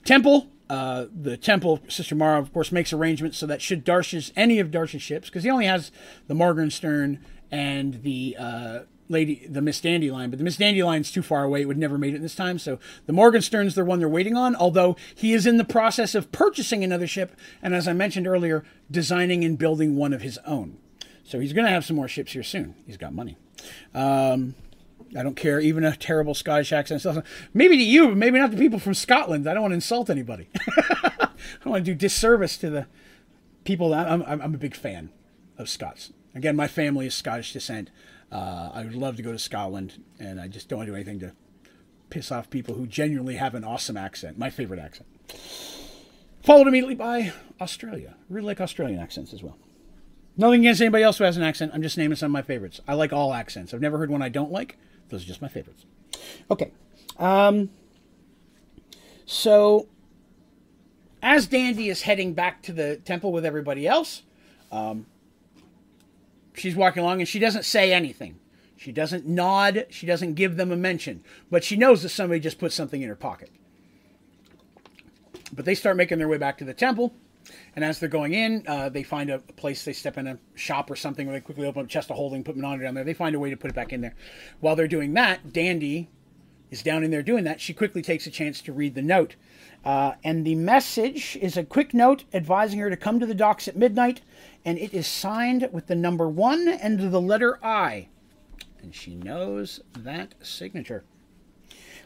temple. 0.05 0.49
Uh, 0.69 1.07
the 1.13 1.37
temple, 1.37 1.81
Sister 1.89 2.15
Mara, 2.15 2.39
of 2.39 2.53
course, 2.53 2.71
makes 2.71 2.93
arrangements 2.93 3.39
so 3.39 3.47
that 3.47 3.61
should 3.61 3.85
Darsh's 3.85 4.33
any 4.37 4.61
of 4.61 4.71
Darsh's 4.71 5.03
ships, 5.03 5.29
because 5.29 5.43
he 5.43 5.51
only 5.51 5.67
has 5.67 5.91
the 6.29 6.35
Morgenstern 6.35 7.19
and 7.51 8.05
the 8.05 8.37
uh, 8.39 8.79
Lady, 9.09 9.45
the 9.49 9.61
Miss 9.61 9.81
Dandelion, 9.81 10.31
but 10.31 10.39
the 10.39 10.45
Miss 10.45 10.59
Dandelion's 10.59 11.11
too 11.11 11.23
far 11.23 11.43
away; 11.43 11.63
it 11.63 11.65
would 11.67 11.77
never 11.77 11.99
made 11.99 12.13
it 12.13 12.19
in 12.19 12.23
this 12.23 12.37
time. 12.37 12.59
So 12.61 12.79
the 13.07 13.13
Morgenstern's 13.13 13.75
the 13.75 13.85
one 13.85 13.99
they're 13.99 14.09
waiting 14.09 14.37
on. 14.37 14.55
Although 14.55 14.95
he 15.13 15.33
is 15.33 15.47
in 15.47 15.57
the 15.57 15.65
process 15.65 16.15
of 16.15 16.31
purchasing 16.31 16.85
another 16.85 17.09
ship, 17.09 17.35
and 17.61 17.75
as 17.75 17.89
I 17.89 17.93
mentioned 17.93 18.29
earlier, 18.29 18.63
designing 18.89 19.43
and 19.43 19.59
building 19.59 19.97
one 19.97 20.13
of 20.13 20.23
his 20.23 20.39
own. 20.47 20.79
So 21.31 21.39
he's 21.39 21.53
going 21.53 21.65
to 21.65 21.71
have 21.71 21.85
some 21.85 21.95
more 21.95 22.09
ships 22.09 22.33
here 22.33 22.43
soon. 22.43 22.75
He's 22.87 22.97
got 22.97 23.15
money. 23.15 23.39
Um, 23.95 24.57
I 25.17 25.23
don't 25.23 25.37
care, 25.37 25.61
even 25.61 25.85
a 25.85 25.95
terrible 25.95 26.35
Scottish 26.35 26.73
accent. 26.73 27.07
Maybe 27.55 27.77
to 27.77 27.85
you, 27.85 28.09
but 28.09 28.17
maybe 28.17 28.41
not 28.41 28.51
to 28.51 28.57
people 28.57 28.81
from 28.81 28.95
Scotland. 28.95 29.49
I 29.49 29.55
don't 29.55 29.63
want 29.63 29.71
to 29.71 29.77
insult 29.77 30.11
anybody. 30.11 30.49
I 30.77 31.29
don't 31.63 31.71
want 31.71 31.85
to 31.85 31.91
do 31.93 31.95
disservice 31.95 32.57
to 32.59 32.71
the 32.71 32.87
people. 33.63 33.95
I'm, 33.95 34.25
I'm, 34.25 34.43
I'm 34.43 34.55
a 34.55 34.59
big 34.59 34.75
fan 34.75 35.11
of 35.57 35.69
Scots. 35.69 36.13
Again, 36.35 36.57
my 36.57 36.67
family 36.67 37.07
is 37.07 37.15
Scottish 37.15 37.53
descent. 37.53 37.91
Uh, 38.33 38.71
I 38.75 38.83
would 38.83 38.97
love 38.97 39.15
to 39.15 39.23
go 39.23 39.31
to 39.31 39.39
Scotland, 39.39 40.03
and 40.19 40.41
I 40.41 40.49
just 40.49 40.69
don't 40.69 40.79
want 40.79 40.89
to 40.89 40.93
do 40.93 40.97
anything 40.97 41.21
to 41.21 41.33
piss 42.09 42.33
off 42.33 42.51
people 42.51 42.75
who 42.75 42.89
genuinely 42.89 43.37
have 43.37 43.55
an 43.55 43.63
awesome 43.63 43.97
accent. 43.97 44.37
My 44.37 44.51
favorite 44.51 44.81
accent. 44.81 45.07
Followed 46.43 46.67
immediately 46.67 46.97
by 46.97 47.33
Australia. 47.61 48.17
I 48.19 48.23
Really 48.29 48.47
like 48.49 48.61
Australian 48.61 48.99
accents 48.99 49.33
as 49.33 49.45
well. 49.45 49.57
Nothing 50.37 50.61
against 50.61 50.81
anybody 50.81 51.05
else 51.05 51.19
who 51.19 51.25
has 51.25 51.37
an 51.37 51.43
accent. 51.43 51.73
I'm 51.75 51.83
just 51.83 51.99
naming 51.99 52.17
some 52.17 52.27
of 52.27 52.33
my 52.33 52.43
favorites. 52.43 52.81
I 52.89 52.95
like 52.95 53.13
all 53.13 53.35
accents. 53.35 53.75
I've 53.75 53.81
never 53.81 53.99
heard 53.99 54.11
one 54.11 54.23
I 54.23 54.29
don't 54.29 54.53
like. 54.53 54.79
Those 55.09 55.25
are 55.25 55.27
just 55.27 55.43
my 55.43 55.49
favorites. 55.49 55.85
Okay. 56.51 56.73
Um, 57.19 57.71
so, 59.27 59.89
as 61.23 61.47
Dandy 61.47 61.89
is 61.89 62.03
heading 62.03 62.33
back 62.33 62.63
to 62.63 62.73
the 62.73 62.97
temple 62.97 63.33
with 63.33 63.45
everybody 63.45 63.87
else, 63.87 64.23
um, 64.73 65.07
she's 66.55 66.75
walking 66.75 67.03
along 67.03 67.21
and 67.21 67.29
she 67.29 67.39
doesn't 67.39 67.65
say 67.65 67.93
anything. 67.93 68.39
She 68.77 68.93
doesn't 68.93 69.27
nod. 69.27 69.87
She 69.91 70.07
doesn't 70.07 70.35
give 70.35 70.57
them 70.57 70.73
a 70.73 70.77
mention. 70.77 71.23
But 71.51 71.65
she 71.65 71.77
knows 71.77 72.03
that 72.03 72.09
somebody 72.09 72.41
just 72.41 72.59
put 72.59 72.73
something 72.73 73.03
in 73.03 73.11
her 73.11 73.15
pocket. 73.15 73.51
But 75.53 75.67
they 75.67 75.75
start 75.75 75.99
making 75.99 76.17
their 76.17 76.29
way 76.29 76.39
back 76.39 76.57
to 76.59 76.65
the 76.65 76.73
temple. 76.73 77.13
And 77.77 77.85
as 77.85 77.99
they're 77.99 78.09
going 78.09 78.35
in, 78.35 78.65
uh, 78.67 78.89
they 78.89 79.03
find 79.03 79.31
a 79.31 79.39
place. 79.39 79.85
They 79.85 79.93
step 79.93 80.19
in 80.19 80.27
a 80.27 80.39
shop 80.55 80.91
or 80.91 80.97
something 80.97 81.27
where 81.27 81.35
they 81.37 81.41
quickly 81.41 81.67
open 81.67 81.81
up 81.81 81.87
a 81.87 81.89
chest 81.89 82.11
of 82.11 82.17
holding, 82.17 82.45
put 82.45 82.57
Monitor 82.57 82.85
down 82.85 82.95
there. 82.95 83.05
They 83.05 83.15
find 83.15 83.35
a 83.35 83.39
way 83.39 83.51
to 83.51 83.57
put 83.57 83.71
it 83.71 83.75
back 83.75 83.93
in 83.93 84.01
there. 84.01 84.15
While 84.61 84.77
they're 84.77 84.89
doing 84.89 85.15
that, 85.15 85.53
Dandy 85.53 86.09
is 86.71 86.83
down 86.83 87.03
in 87.03 87.11
there 87.11 87.23
doing 87.23 87.45
that. 87.45 87.61
She 87.61 87.73
quickly 87.73 88.03
takes 88.03 88.27
a 88.27 88.31
chance 88.31 88.61
to 88.63 88.73
read 88.73 88.95
the 88.95 89.03
note. 89.03 89.37
Uh, 89.85 90.13
and 90.23 90.47
the 90.47 90.55
message 90.55 91.37
is 91.41 91.57
a 91.57 91.65
quick 91.65 91.93
note 91.95 92.25
advising 92.33 92.79
her 92.81 92.91
to 92.91 92.97
come 92.97 93.19
to 93.19 93.27
the 93.27 93.35
docks 93.35 93.67
at 93.67 93.77
midnight. 93.77 94.21
And 94.65 94.79
it 94.79 94.95
is 94.95 95.07
signed 95.07 95.69
with 95.73 95.87
the 95.87 95.95
number 95.95 96.29
one 96.29 96.69
and 96.69 97.13
the 97.13 97.21
letter 97.21 97.59
I. 97.65 98.09
And 98.83 98.95
she 98.95 99.15
knows 99.15 99.81
that 99.99 100.35
signature. 100.43 101.05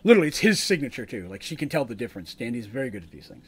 Literally, 0.03 0.29
it's 0.29 0.41
his 0.41 0.63
signature, 0.63 1.07
too. 1.07 1.29
Like, 1.29 1.43
she 1.43 1.57
can 1.57 1.69
tell 1.69 1.85
the 1.85 1.95
difference. 1.95 2.35
Dandy's 2.35 2.67
very 2.67 2.91
good 2.91 3.03
at 3.03 3.11
these 3.11 3.27
things. 3.27 3.47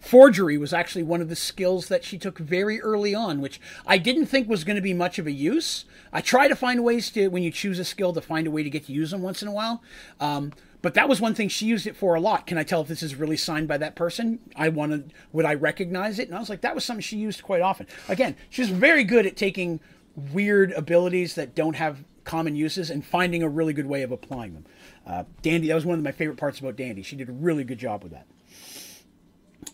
Forgery 0.00 0.58
was 0.58 0.72
actually 0.72 1.02
one 1.02 1.20
of 1.20 1.28
the 1.28 1.36
skills 1.36 1.88
that 1.88 2.04
she 2.04 2.18
took 2.18 2.38
very 2.38 2.80
early 2.80 3.14
on, 3.14 3.40
which 3.40 3.60
I 3.86 3.98
didn't 3.98 4.26
think 4.26 4.48
was 4.48 4.64
going 4.64 4.76
to 4.76 4.82
be 4.82 4.94
much 4.94 5.18
of 5.18 5.26
a 5.26 5.32
use. 5.32 5.84
I 6.12 6.20
try 6.20 6.48
to 6.48 6.56
find 6.56 6.84
ways 6.84 7.10
to, 7.10 7.28
when 7.28 7.42
you 7.42 7.50
choose 7.50 7.78
a 7.78 7.84
skill, 7.84 8.12
to 8.12 8.20
find 8.20 8.46
a 8.46 8.50
way 8.50 8.62
to 8.62 8.70
get 8.70 8.86
to 8.86 8.92
use 8.92 9.10
them 9.10 9.22
once 9.22 9.42
in 9.42 9.48
a 9.48 9.52
while. 9.52 9.82
Um, 10.20 10.52
but 10.82 10.94
that 10.94 11.08
was 11.08 11.20
one 11.20 11.34
thing 11.34 11.48
she 11.48 11.66
used 11.66 11.86
it 11.86 11.96
for 11.96 12.14
a 12.14 12.20
lot. 12.20 12.46
Can 12.46 12.58
I 12.58 12.64
tell 12.64 12.80
if 12.80 12.88
this 12.88 13.02
is 13.02 13.14
really 13.14 13.36
signed 13.36 13.68
by 13.68 13.78
that 13.78 13.94
person? 13.94 14.40
I 14.56 14.68
wanted, 14.68 15.14
would 15.32 15.44
I 15.44 15.54
recognize 15.54 16.18
it? 16.18 16.28
And 16.28 16.36
I 16.36 16.40
was 16.40 16.50
like, 16.50 16.60
that 16.62 16.74
was 16.74 16.84
something 16.84 17.00
she 17.00 17.16
used 17.16 17.42
quite 17.42 17.62
often. 17.62 17.86
Again, 18.08 18.36
she's 18.50 18.68
very 18.68 19.04
good 19.04 19.24
at 19.24 19.36
taking 19.36 19.80
weird 20.14 20.72
abilities 20.72 21.36
that 21.36 21.54
don't 21.54 21.76
have 21.76 22.04
common 22.24 22.56
uses 22.56 22.90
and 22.90 23.04
finding 23.04 23.42
a 23.42 23.48
really 23.48 23.72
good 23.72 23.86
way 23.86 24.02
of 24.02 24.12
applying 24.12 24.54
them. 24.54 24.64
Uh, 25.06 25.24
Dandy, 25.40 25.68
that 25.68 25.74
was 25.74 25.86
one 25.86 25.98
of 25.98 26.04
my 26.04 26.12
favorite 26.12 26.36
parts 26.36 26.60
about 26.60 26.76
Dandy. 26.76 27.02
She 27.02 27.16
did 27.16 27.28
a 27.28 27.32
really 27.32 27.64
good 27.64 27.78
job 27.78 28.02
with 28.02 28.12
that. 28.12 28.26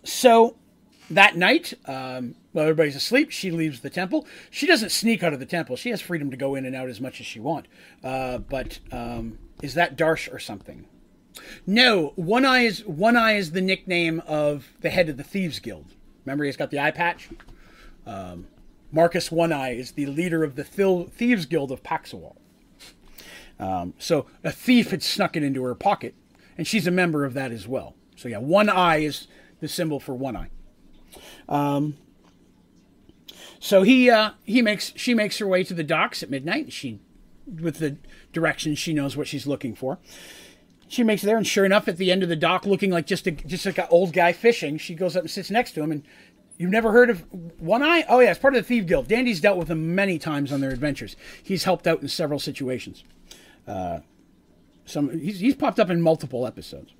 So 0.04 0.56
that 1.10 1.36
night, 1.36 1.74
um, 1.86 2.34
while 2.52 2.64
everybody's 2.64 2.96
asleep, 2.96 3.30
she 3.30 3.50
leaves 3.50 3.80
the 3.80 3.90
temple. 3.90 4.26
She 4.50 4.66
doesn't 4.66 4.90
sneak 4.90 5.22
out 5.22 5.32
of 5.32 5.40
the 5.40 5.46
temple. 5.46 5.76
She 5.76 5.90
has 5.90 6.00
freedom 6.00 6.30
to 6.30 6.36
go 6.36 6.54
in 6.54 6.64
and 6.66 6.74
out 6.76 6.88
as 6.88 7.00
much 7.00 7.20
as 7.20 7.26
she 7.26 7.40
wants. 7.40 7.68
Uh, 8.02 8.38
but 8.38 8.78
um, 8.92 9.38
is 9.62 9.74
that 9.74 9.96
Darsh 9.96 10.32
or 10.32 10.38
something? 10.38 10.86
No, 11.66 12.12
One 12.16 12.44
Eye 12.44 12.62
is 12.62 12.84
One 12.84 13.16
Eye 13.16 13.36
is 13.36 13.52
the 13.52 13.60
nickname 13.60 14.22
of 14.26 14.72
the 14.80 14.90
head 14.90 15.08
of 15.08 15.16
the 15.16 15.24
Thieves 15.24 15.58
Guild. 15.60 15.94
Remember, 16.24 16.44
he's 16.44 16.56
got 16.56 16.70
the 16.70 16.80
eye 16.80 16.90
patch. 16.90 17.28
Um, 18.06 18.48
Marcus 18.90 19.30
One 19.30 19.52
Eye 19.52 19.74
is 19.74 19.92
the 19.92 20.06
leader 20.06 20.42
of 20.42 20.56
the 20.56 20.64
Thieves 20.64 21.46
Guild 21.46 21.70
of 21.70 21.82
Paxawal. 21.82 22.36
Um, 23.60 23.94
so 23.98 24.26
a 24.44 24.52
thief 24.52 24.90
had 24.90 25.02
snuck 25.02 25.36
it 25.36 25.42
into 25.42 25.62
her 25.64 25.74
pocket, 25.74 26.14
and 26.56 26.66
she's 26.66 26.86
a 26.86 26.92
member 26.92 27.24
of 27.24 27.34
that 27.34 27.50
as 27.52 27.66
well. 27.66 27.94
So 28.16 28.28
yeah, 28.28 28.38
One 28.38 28.68
Eye 28.68 28.98
is 28.98 29.26
the 29.60 29.68
symbol 29.68 30.00
for 30.00 30.14
One 30.14 30.36
Eye. 30.36 30.50
Um, 31.48 31.96
so 33.58 33.82
he 33.82 34.10
uh, 34.10 34.32
he 34.44 34.62
makes 34.62 34.92
she 34.96 35.14
makes 35.14 35.38
her 35.38 35.46
way 35.46 35.64
to 35.64 35.74
the 35.74 35.84
docks 35.84 36.22
at 36.22 36.30
midnight. 36.30 36.72
She, 36.72 37.00
with 37.46 37.78
the 37.78 37.96
directions, 38.32 38.78
she 38.78 38.92
knows 38.92 39.16
what 39.16 39.26
she's 39.26 39.46
looking 39.46 39.74
for. 39.74 39.98
She 40.86 41.02
makes 41.02 41.22
it 41.22 41.26
there, 41.26 41.36
and 41.36 41.46
sure 41.46 41.64
enough, 41.64 41.88
at 41.88 41.98
the 41.98 42.10
end 42.10 42.22
of 42.22 42.28
the 42.28 42.36
dock, 42.36 42.64
looking 42.64 42.90
like 42.90 43.06
just 43.06 43.26
a 43.26 43.30
just 43.30 43.66
like 43.66 43.78
an 43.78 43.86
old 43.90 44.12
guy 44.12 44.32
fishing, 44.32 44.78
she 44.78 44.94
goes 44.94 45.16
up 45.16 45.22
and 45.22 45.30
sits 45.30 45.50
next 45.50 45.72
to 45.72 45.82
him. 45.82 45.92
And 45.92 46.02
you've 46.56 46.70
never 46.70 46.92
heard 46.92 47.10
of 47.10 47.24
One 47.60 47.82
Eye? 47.82 48.04
Oh 48.08 48.20
yeah, 48.20 48.30
it's 48.30 48.38
part 48.38 48.54
of 48.54 48.62
the 48.62 48.66
Thief 48.66 48.86
Guild. 48.86 49.08
Dandy's 49.08 49.40
dealt 49.40 49.58
with 49.58 49.70
him 49.70 49.94
many 49.94 50.18
times 50.18 50.52
on 50.52 50.60
their 50.60 50.70
adventures. 50.70 51.16
He's 51.42 51.64
helped 51.64 51.86
out 51.86 52.00
in 52.00 52.08
several 52.08 52.38
situations. 52.38 53.04
Uh, 53.66 54.00
some 54.86 55.18
he's, 55.18 55.40
he's 55.40 55.54
popped 55.54 55.78
up 55.78 55.90
in 55.90 56.00
multiple 56.00 56.46
episodes. 56.46 56.92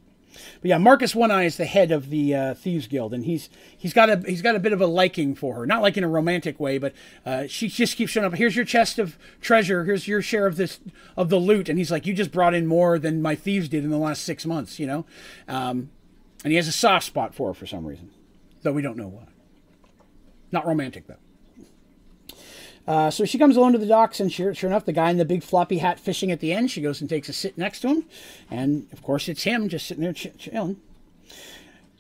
But 0.61 0.69
yeah, 0.69 0.79
Marcus 0.79 1.15
One 1.15 1.31
Eye 1.31 1.45
is 1.45 1.57
the 1.57 1.65
head 1.65 1.91
of 1.91 2.11
the 2.11 2.35
uh, 2.35 2.55
Thieves 2.55 2.87
Guild, 2.87 3.15
and 3.15 3.25
he's 3.25 3.49
he's 3.77 3.93
got 3.93 4.11
a 4.11 4.23
he's 4.27 4.43
got 4.43 4.57
a 4.57 4.59
bit 4.59 4.73
of 4.73 4.81
a 4.81 4.87
liking 4.87 5.35
for 5.35 5.55
her, 5.55 5.67
not 5.67 5.83
like 5.83 5.97
in 5.97 6.05
a 6.05 6.09
romantic 6.09 6.59
way, 6.59 6.79
but 6.79 6.93
uh, 7.25 7.47
she 7.47 7.69
just 7.69 7.97
keeps 7.97 8.13
showing 8.13 8.27
up. 8.27 8.35
Here's 8.35 8.57
your 8.57 8.65
chest 8.65 8.99
of 8.99 9.19
treasure. 9.41 9.85
Here's 9.85 10.09
your 10.09 10.23
share 10.23 10.47
of 10.47 10.57
this 10.57 10.81
of 11.17 11.29
the 11.29 11.39
loot, 11.39 11.69
and 11.69 11.79
he's 11.79 11.91
like, 11.91 12.07
you 12.07 12.15
just 12.15 12.33
brought 12.33 12.55
in 12.55 12.67
more 12.67 12.99
than 12.99 13.23
my 13.23 13.35
thieves 13.35 13.69
did 13.69 13.85
in 13.85 13.91
the 13.91 13.99
last 13.99 14.25
six 14.25 14.47
months, 14.47 14.79
you 14.79 14.87
know. 14.87 15.07
Um, 15.47 15.91
and 16.45 16.53
he 16.53 16.57
has 16.57 16.69
a 16.69 16.73
soft 16.73 17.07
spot 17.07 17.35
for 17.35 17.49
her 17.49 17.55
for 17.55 17.67
some 17.67 17.85
reason, 17.85 18.11
though 18.63 18.73
we 18.73 18.83
don't 18.83 18.97
know 18.97 19.09
why. 19.09 19.25
Not 20.51 20.67
romantic 20.67 21.07
though. 21.07 21.17
Uh, 22.89 23.11
so 23.11 23.27
she 23.27 23.37
comes 23.37 23.55
along 23.55 23.73
to 23.73 23.79
the 23.79 23.85
docks, 23.85 24.19
and 24.19 24.33
sure, 24.33 24.55
sure 24.55 24.71
enough, 24.71 24.87
the 24.87 24.95
guy 24.95 25.11
in 25.11 25.19
the 25.19 25.25
big 25.27 25.43
floppy 25.43 25.77
hat 25.77 26.01
fishing 26.01 26.33
at 26.33 26.41
the 26.41 26.55
end, 26.55 26.71
she 26.71 26.81
goes 26.81 27.03
and 27.03 27.11
takes 27.11 27.29
a 27.29 27.35
sit 27.35 27.59
next 27.59 27.81
to 27.81 27.89
him. 27.89 28.05
And 28.51 28.89
of 28.95 29.03
course, 29.03 29.29
it's 29.29 29.43
him 29.43 29.69
just 29.69 29.87
sitting 29.87 30.03
there 30.03 30.15
ch- 30.15 30.39
chilling. 30.39 30.81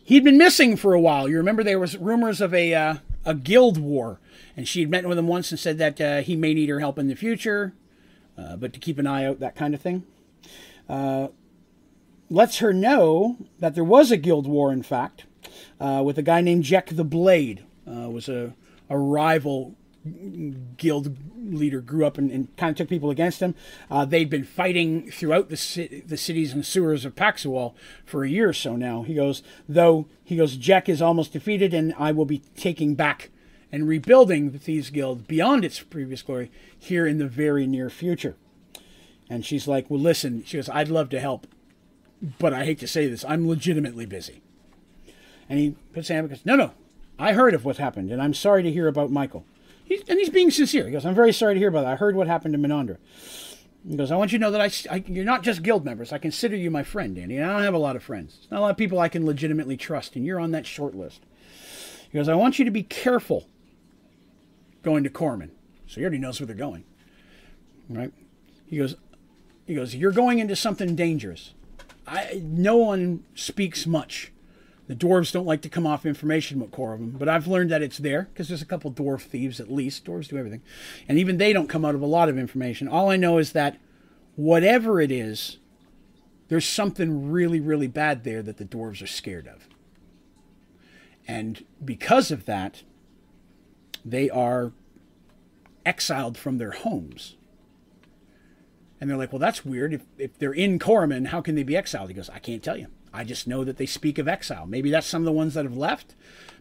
He'd 0.02 0.24
been 0.24 0.38
missing 0.38 0.78
for 0.78 0.94
a 0.94 1.00
while. 1.00 1.28
You 1.28 1.36
remember 1.36 1.62
there 1.62 1.78
was 1.78 1.98
rumors 1.98 2.40
of 2.40 2.54
a, 2.54 2.72
uh, 2.72 2.94
a 3.26 3.34
guild 3.34 3.76
war, 3.76 4.18
and 4.56 4.66
she 4.66 4.80
had 4.80 4.88
met 4.88 5.06
with 5.06 5.18
him 5.18 5.28
once 5.28 5.50
and 5.50 5.60
said 5.60 5.76
that 5.76 6.00
uh, 6.00 6.22
he 6.22 6.36
may 6.36 6.54
need 6.54 6.70
her 6.70 6.80
help 6.80 6.98
in 6.98 7.06
the 7.06 7.14
future, 7.14 7.74
uh, 8.38 8.56
but 8.56 8.72
to 8.72 8.80
keep 8.80 8.98
an 8.98 9.06
eye 9.06 9.26
out, 9.26 9.40
that 9.40 9.56
kind 9.56 9.74
of 9.74 9.82
thing. 9.82 10.04
Uh, 10.88 11.28
lets 12.30 12.60
her 12.60 12.72
know 12.72 13.36
that 13.58 13.74
there 13.74 13.84
was 13.84 14.10
a 14.10 14.16
guild 14.16 14.46
war, 14.46 14.72
in 14.72 14.82
fact, 14.82 15.26
uh, 15.78 16.00
with 16.02 16.16
a 16.16 16.22
guy 16.22 16.40
named 16.40 16.64
Jack 16.64 16.88
the 16.88 17.04
Blade. 17.04 17.62
was 17.84 18.26
a, 18.30 18.54
a 18.88 18.96
rival 18.96 19.74
guild 20.76 21.16
leader 21.36 21.80
grew 21.80 22.06
up 22.06 22.18
and, 22.18 22.30
and, 22.30 22.56
kind 22.56 22.70
of 22.70 22.76
took 22.76 22.88
people 22.88 23.10
against 23.10 23.40
him. 23.40 23.54
Uh, 23.90 24.04
they'd 24.04 24.30
been 24.30 24.44
fighting 24.44 25.10
throughout 25.10 25.48
the, 25.48 26.02
the 26.06 26.16
cities 26.16 26.52
and 26.52 26.64
sewers 26.64 27.04
of 27.04 27.14
Paxawal 27.14 27.74
for 28.04 28.24
a 28.24 28.28
year 28.28 28.48
or 28.48 28.52
so 28.52 28.76
now. 28.76 29.02
He 29.02 29.14
goes, 29.14 29.42
though, 29.68 30.06
he 30.24 30.36
goes, 30.36 30.56
Jack 30.56 30.88
is 30.88 31.02
almost 31.02 31.32
defeated, 31.32 31.72
and 31.72 31.94
I 31.98 32.12
will 32.12 32.24
be 32.24 32.42
taking 32.56 32.94
back 32.94 33.30
and 33.70 33.88
rebuilding 33.88 34.50
the 34.50 34.58
Thieves 34.58 34.90
Guild 34.90 35.26
beyond 35.26 35.64
its 35.64 35.80
previous 35.80 36.22
glory 36.22 36.50
here 36.78 37.06
in 37.06 37.18
the 37.18 37.26
very 37.26 37.66
near 37.66 37.90
future. 37.90 38.36
And 39.30 39.44
she's 39.44 39.68
like, 39.68 39.90
well, 39.90 40.00
listen, 40.00 40.44
she 40.44 40.56
goes, 40.56 40.68
I'd 40.70 40.88
love 40.88 41.10
to 41.10 41.20
help, 41.20 41.46
but 42.38 42.54
I 42.54 42.64
hate 42.64 42.78
to 42.80 42.88
say 42.88 43.06
this, 43.06 43.24
I'm 43.26 43.48
legitimately 43.48 44.06
busy. 44.06 44.40
And 45.48 45.58
he 45.58 45.76
puts 45.92 46.08
hand 46.08 46.20
and 46.20 46.30
goes, 46.30 46.46
no, 46.46 46.56
no, 46.56 46.72
I 47.18 47.32
heard 47.32 47.54
of 47.54 47.64
what 47.64 47.76
happened, 47.76 48.10
and 48.10 48.22
I'm 48.22 48.34
sorry 48.34 48.62
to 48.62 48.72
hear 48.72 48.88
about 48.88 49.10
Michael. 49.10 49.44
He's, 49.88 50.02
and 50.06 50.18
he's 50.18 50.28
being 50.28 50.50
sincere. 50.50 50.84
He 50.84 50.92
goes, 50.92 51.06
I'm 51.06 51.14
very 51.14 51.32
sorry 51.32 51.54
to 51.54 51.58
hear 51.58 51.70
about 51.70 51.82
that. 51.82 51.92
I 51.92 51.96
heard 51.96 52.14
what 52.14 52.26
happened 52.26 52.52
to 52.52 52.58
Menandra. 52.58 52.98
He 53.88 53.96
goes, 53.96 54.10
I 54.10 54.16
want 54.16 54.32
you 54.32 54.38
to 54.38 54.42
know 54.42 54.50
that 54.50 54.60
I, 54.60 54.94
I, 54.94 55.04
you're 55.06 55.24
not 55.24 55.42
just 55.42 55.62
guild 55.62 55.82
members. 55.82 56.12
I 56.12 56.18
consider 56.18 56.56
you 56.56 56.70
my 56.70 56.82
friend, 56.82 57.16
Dandy. 57.16 57.38
And 57.38 57.46
I 57.46 57.54
don't 57.54 57.62
have 57.62 57.72
a 57.72 57.78
lot 57.78 57.96
of 57.96 58.02
friends. 58.02 58.36
There's 58.36 58.50
not 58.50 58.58
a 58.58 58.60
lot 58.60 58.70
of 58.72 58.76
people 58.76 58.98
I 58.98 59.08
can 59.08 59.24
legitimately 59.24 59.78
trust, 59.78 60.14
and 60.14 60.26
you're 60.26 60.38
on 60.38 60.50
that 60.50 60.66
short 60.66 60.94
list. 60.94 61.22
He 62.10 62.18
goes, 62.18 62.28
I 62.28 62.34
want 62.34 62.58
you 62.58 62.66
to 62.66 62.70
be 62.70 62.82
careful 62.82 63.46
going 64.82 65.04
to 65.04 65.10
Khoromin. 65.10 65.50
So 65.86 65.96
he 65.96 66.02
already 66.02 66.18
knows 66.18 66.38
where 66.38 66.46
they're 66.46 66.54
going. 66.54 66.84
Right? 67.88 68.12
He 68.66 68.76
goes, 68.76 68.94
he 69.66 69.74
goes, 69.74 69.94
You're 69.94 70.12
going 70.12 70.38
into 70.38 70.54
something 70.54 70.94
dangerous. 70.94 71.54
I, 72.06 72.42
no 72.44 72.76
one 72.76 73.24
speaks 73.34 73.86
much 73.86 74.32
the 74.88 74.96
dwarves 74.96 75.30
don't 75.30 75.46
like 75.46 75.60
to 75.62 75.68
come 75.68 75.86
off 75.86 76.06
information 76.06 76.58
with 76.58 76.70
Khoromin, 76.70 77.18
but 77.18 77.28
I've 77.28 77.46
learned 77.46 77.70
that 77.70 77.82
it's 77.82 77.98
there 77.98 78.22
because 78.32 78.48
there's 78.48 78.62
a 78.62 78.66
couple 78.66 78.90
dwarf 78.90 79.20
thieves 79.20 79.60
at 79.60 79.70
least. 79.70 80.06
Dwarves 80.06 80.28
do 80.28 80.38
everything. 80.38 80.62
And 81.06 81.18
even 81.18 81.36
they 81.36 81.52
don't 81.52 81.68
come 81.68 81.84
out 81.84 81.94
of 81.94 82.00
a 82.00 82.06
lot 82.06 82.30
of 82.30 82.38
information. 82.38 82.88
All 82.88 83.10
I 83.10 83.16
know 83.16 83.36
is 83.36 83.52
that 83.52 83.76
whatever 84.34 84.98
it 84.98 85.12
is, 85.12 85.58
there's 86.48 86.66
something 86.66 87.30
really, 87.30 87.60
really 87.60 87.86
bad 87.86 88.24
there 88.24 88.42
that 88.42 88.56
the 88.56 88.64
dwarves 88.64 89.02
are 89.02 89.06
scared 89.06 89.46
of. 89.46 89.68
And 91.28 91.66
because 91.84 92.30
of 92.30 92.46
that, 92.46 92.82
they 94.06 94.30
are 94.30 94.72
exiled 95.84 96.38
from 96.38 96.56
their 96.56 96.70
homes. 96.70 97.36
And 98.98 99.10
they're 99.10 99.18
like, 99.18 99.34
well, 99.34 99.38
that's 99.38 99.66
weird. 99.66 99.92
If, 99.92 100.06
if 100.16 100.38
they're 100.38 100.54
in 100.54 100.78
Khoromin, 100.78 101.26
how 101.26 101.42
can 101.42 101.56
they 101.56 101.62
be 101.62 101.76
exiled? 101.76 102.08
He 102.08 102.14
goes, 102.14 102.30
I 102.30 102.38
can't 102.38 102.62
tell 102.62 102.78
you. 102.78 102.86
I 103.12 103.24
just 103.24 103.46
know 103.46 103.64
that 103.64 103.76
they 103.76 103.86
speak 103.86 104.18
of 104.18 104.28
exile. 104.28 104.66
Maybe 104.66 104.90
that's 104.90 105.06
some 105.06 105.22
of 105.22 105.26
the 105.26 105.32
ones 105.32 105.54
that 105.54 105.64
have 105.64 105.76
left. 105.76 106.14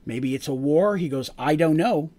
Maybe 0.05 0.33
it's 0.35 0.47
a 0.47 0.53
war. 0.53 0.97
He 0.97 1.09
goes, 1.09 1.29
I 1.37 1.55
don't 1.55 1.77
know. 1.77 2.11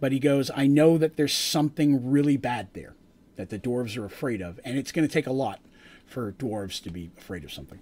But 0.00 0.12
he 0.12 0.18
goes, 0.18 0.50
I 0.54 0.66
know 0.66 0.98
that 0.98 1.16
there's 1.16 1.32
something 1.32 2.10
really 2.10 2.36
bad 2.36 2.68
there 2.72 2.94
that 3.36 3.50
the 3.50 3.58
dwarves 3.58 3.96
are 3.96 4.04
afraid 4.04 4.42
of. 4.42 4.60
And 4.64 4.76
it's 4.76 4.92
going 4.92 5.06
to 5.06 5.12
take 5.12 5.26
a 5.26 5.32
lot 5.32 5.60
for 6.06 6.32
dwarves 6.32 6.82
to 6.82 6.90
be 6.90 7.10
afraid 7.16 7.44
of 7.44 7.52
something. 7.52 7.78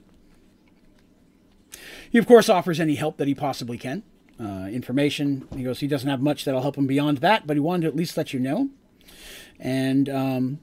He, 2.10 2.18
of 2.18 2.26
course, 2.26 2.48
offers 2.48 2.78
any 2.78 2.94
help 2.94 3.16
that 3.16 3.28
he 3.28 3.34
possibly 3.34 3.78
can. 3.78 4.02
Uh, 4.38 4.68
information. 4.68 5.46
He 5.54 5.62
goes, 5.62 5.80
he 5.80 5.86
doesn't 5.86 6.08
have 6.08 6.22
much 6.22 6.44
that'll 6.44 6.62
help 6.62 6.76
him 6.76 6.86
beyond 6.86 7.18
that, 7.18 7.46
but 7.46 7.56
he 7.56 7.60
wanted 7.60 7.82
to 7.82 7.88
at 7.88 7.96
least 7.96 8.16
let 8.16 8.32
you 8.32 8.40
know. 8.40 8.70
And, 9.58 10.08
um, 10.08 10.60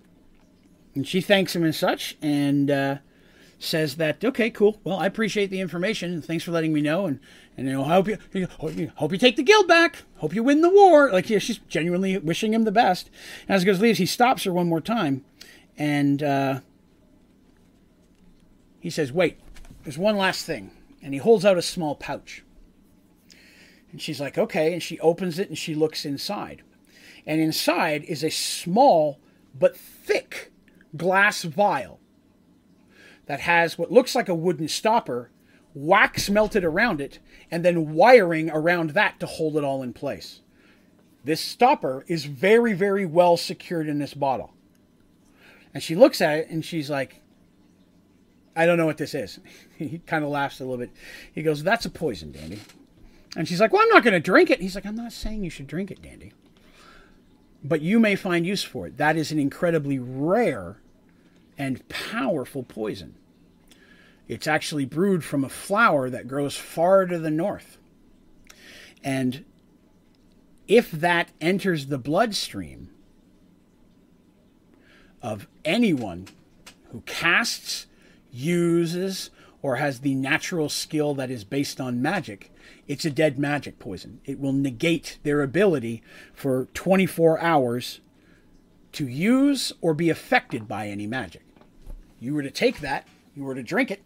and 0.95 1.07
she 1.07 1.21
thanks 1.21 1.55
him 1.55 1.63
and 1.63 1.75
such. 1.75 2.17
And, 2.21 2.71
uh, 2.71 2.97
says 3.59 3.95
that 3.95 4.23
okay, 4.23 4.49
cool. 4.49 4.79
Well, 4.83 4.97
I 4.97 5.05
appreciate 5.05 5.49
the 5.49 5.61
information 5.61 6.21
thanks 6.21 6.43
for 6.43 6.51
letting 6.51 6.73
me 6.73 6.81
know. 6.81 7.05
And 7.05 7.19
and 7.55 7.67
you 7.67 7.73
know, 7.73 7.83
I 7.83 7.93
hope 7.93 8.07
you 8.07 8.17
hope 8.95 9.11
you 9.11 9.17
take 9.17 9.35
the 9.35 9.43
guild 9.43 9.67
back. 9.67 10.03
Hope 10.17 10.33
you 10.33 10.43
win 10.43 10.61
the 10.61 10.69
war. 10.69 11.11
Like 11.11 11.29
yeah, 11.29 11.39
she's 11.39 11.57
genuinely 11.57 12.17
wishing 12.17 12.53
him 12.53 12.63
the 12.63 12.71
best. 12.71 13.09
And 13.47 13.55
as 13.55 13.63
he 13.63 13.65
goes 13.65 13.79
leaves, 13.79 13.99
he 13.99 14.05
stops 14.05 14.43
her 14.43 14.53
one 14.53 14.69
more 14.69 14.81
time, 14.81 15.25
and 15.77 16.21
uh, 16.21 16.59
he 18.79 18.89
says, 18.89 19.11
"Wait, 19.11 19.39
there's 19.83 19.97
one 19.97 20.17
last 20.17 20.45
thing." 20.45 20.71
And 21.01 21.13
he 21.13 21.19
holds 21.19 21.45
out 21.45 21.57
a 21.57 21.61
small 21.61 21.95
pouch. 21.95 22.43
And 23.91 24.01
she's 24.01 24.19
like, 24.19 24.37
"Okay." 24.37 24.73
And 24.73 24.83
she 24.83 24.99
opens 24.99 25.39
it 25.39 25.49
and 25.49 25.57
she 25.57 25.73
looks 25.73 26.05
inside, 26.05 26.61
and 27.25 27.41
inside 27.41 28.03
is 28.03 28.23
a 28.23 28.29
small 28.29 29.19
but 29.57 29.75
thick 29.75 30.51
glass 30.95 31.41
vial 31.41 31.99
that 33.27 33.41
has 33.41 33.77
what 33.77 33.91
looks 33.91 34.15
like 34.15 34.29
a 34.29 34.35
wooden 34.35 34.67
stopper, 34.67 35.29
wax 35.73 36.29
melted 36.29 36.63
around 36.63 36.99
it, 36.99 37.19
and 37.51 37.63
then 37.63 37.93
wiring 37.93 38.49
around 38.49 38.91
that 38.91 39.19
to 39.19 39.25
hold 39.25 39.55
it 39.57 39.63
all 39.63 39.83
in 39.83 39.93
place. 39.93 40.41
This 41.23 41.41
stopper 41.41 42.05
is 42.07 42.25
very, 42.25 42.73
very 42.73 43.05
well 43.05 43.37
secured 43.37 43.87
in 43.87 43.99
this 43.99 44.13
bottle. 44.13 44.53
And 45.73 45.83
she 45.83 45.93
looks 45.93 46.21
at 46.21 46.39
it 46.39 46.49
and 46.49 46.63
she's 46.63 46.89
like, 46.89 47.21
I 48.55 48.65
don't 48.65 48.77
know 48.77 48.85
what 48.85 48.97
this 48.97 49.13
is. 49.13 49.39
he 49.77 49.99
kind 49.99 50.23
of 50.23 50.31
laughs 50.31 50.59
a 50.59 50.63
little 50.63 50.77
bit. 50.77 50.91
He 51.31 51.43
goes, 51.43 51.63
That's 51.63 51.85
a 51.85 51.89
poison, 51.89 52.31
Dandy. 52.31 52.59
And 53.35 53.47
she's 53.47 53.59
like, 53.59 53.73
Well, 53.73 53.83
I'm 53.83 53.89
not 53.89 54.03
going 54.03 54.13
to 54.13 54.19
drink 54.19 54.49
it. 54.49 54.61
He's 54.61 54.73
like, 54.73 54.85
I'm 54.85 54.95
not 54.95 55.11
saying 55.11 55.43
you 55.43 55.49
should 55.49 55.67
drink 55.67 55.91
it, 55.91 56.01
Dandy. 56.01 56.31
But 57.63 57.81
you 57.81 57.99
may 57.99 58.15
find 58.15 58.47
use 58.47 58.63
for 58.63 58.87
it. 58.87 58.97
That 58.97 59.17
is 59.17 59.31
an 59.31 59.37
incredibly 59.37 59.99
rare 59.99 60.77
and 61.57 61.87
powerful 61.89 62.63
poison. 62.63 63.15
It's 64.27 64.47
actually 64.47 64.85
brewed 64.85 65.23
from 65.23 65.43
a 65.43 65.49
flower 65.49 66.09
that 66.09 66.27
grows 66.27 66.55
far 66.55 67.05
to 67.05 67.17
the 67.17 67.31
north. 67.31 67.77
And 69.03 69.45
if 70.67 70.91
that 70.91 71.29
enters 71.39 71.87
the 71.87 71.97
bloodstream, 71.97 72.89
of 75.21 75.47
anyone 75.65 76.27
who 76.91 77.01
casts, 77.01 77.87
uses, 78.31 79.29
or 79.61 79.77
has 79.77 79.99
the 79.99 80.15
natural 80.15 80.69
skill 80.69 81.13
that 81.15 81.31
is 81.31 81.43
based 81.43 81.81
on 81.81 82.01
magic, 82.01 82.51
it's 82.87 83.05
a 83.05 83.11
dead 83.11 83.37
magic 83.37 83.79
poison. 83.79 84.21
It 84.25 84.39
will 84.39 84.53
negate 84.53 85.17
their 85.23 85.41
ability 85.41 86.01
for 86.33 86.67
24 86.73 87.39
hours 87.39 87.99
to 88.93 89.07
use 89.07 89.73
or 89.81 89.93
be 89.93 90.09
affected 90.09 90.67
by 90.67 90.87
any 90.87 91.07
magic. 91.07 91.43
You 92.19 92.33
were 92.33 92.43
to 92.43 92.51
take 92.51 92.79
that, 92.81 93.07
you 93.35 93.43
were 93.43 93.55
to 93.55 93.63
drink 93.63 93.91
it, 93.91 94.01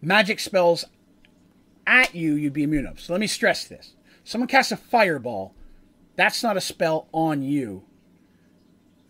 magic 0.00 0.40
spells 0.40 0.84
at 1.86 2.14
you, 2.14 2.34
you'd 2.34 2.52
be 2.52 2.62
immune 2.62 2.86
of. 2.86 3.00
So 3.00 3.12
let 3.12 3.20
me 3.20 3.26
stress 3.26 3.64
this. 3.64 3.94
Someone 4.22 4.48
casts 4.48 4.72
a 4.72 4.76
fireball, 4.76 5.54
that's 6.16 6.42
not 6.42 6.56
a 6.56 6.60
spell 6.60 7.08
on 7.12 7.42
you. 7.42 7.84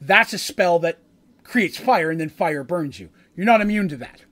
That's 0.01 0.32
a 0.32 0.39
spell 0.39 0.78
that 0.81 0.98
creates 1.43 1.76
fire 1.76 2.10
and 2.10 2.20
then 2.20 2.31
fire 2.31 2.64
burns 2.64 2.98
you. 2.98 3.10
You're 3.36 3.47
not 3.47 3.60
immune 3.60 3.89
to 3.90 3.97
that. 3.98 4.24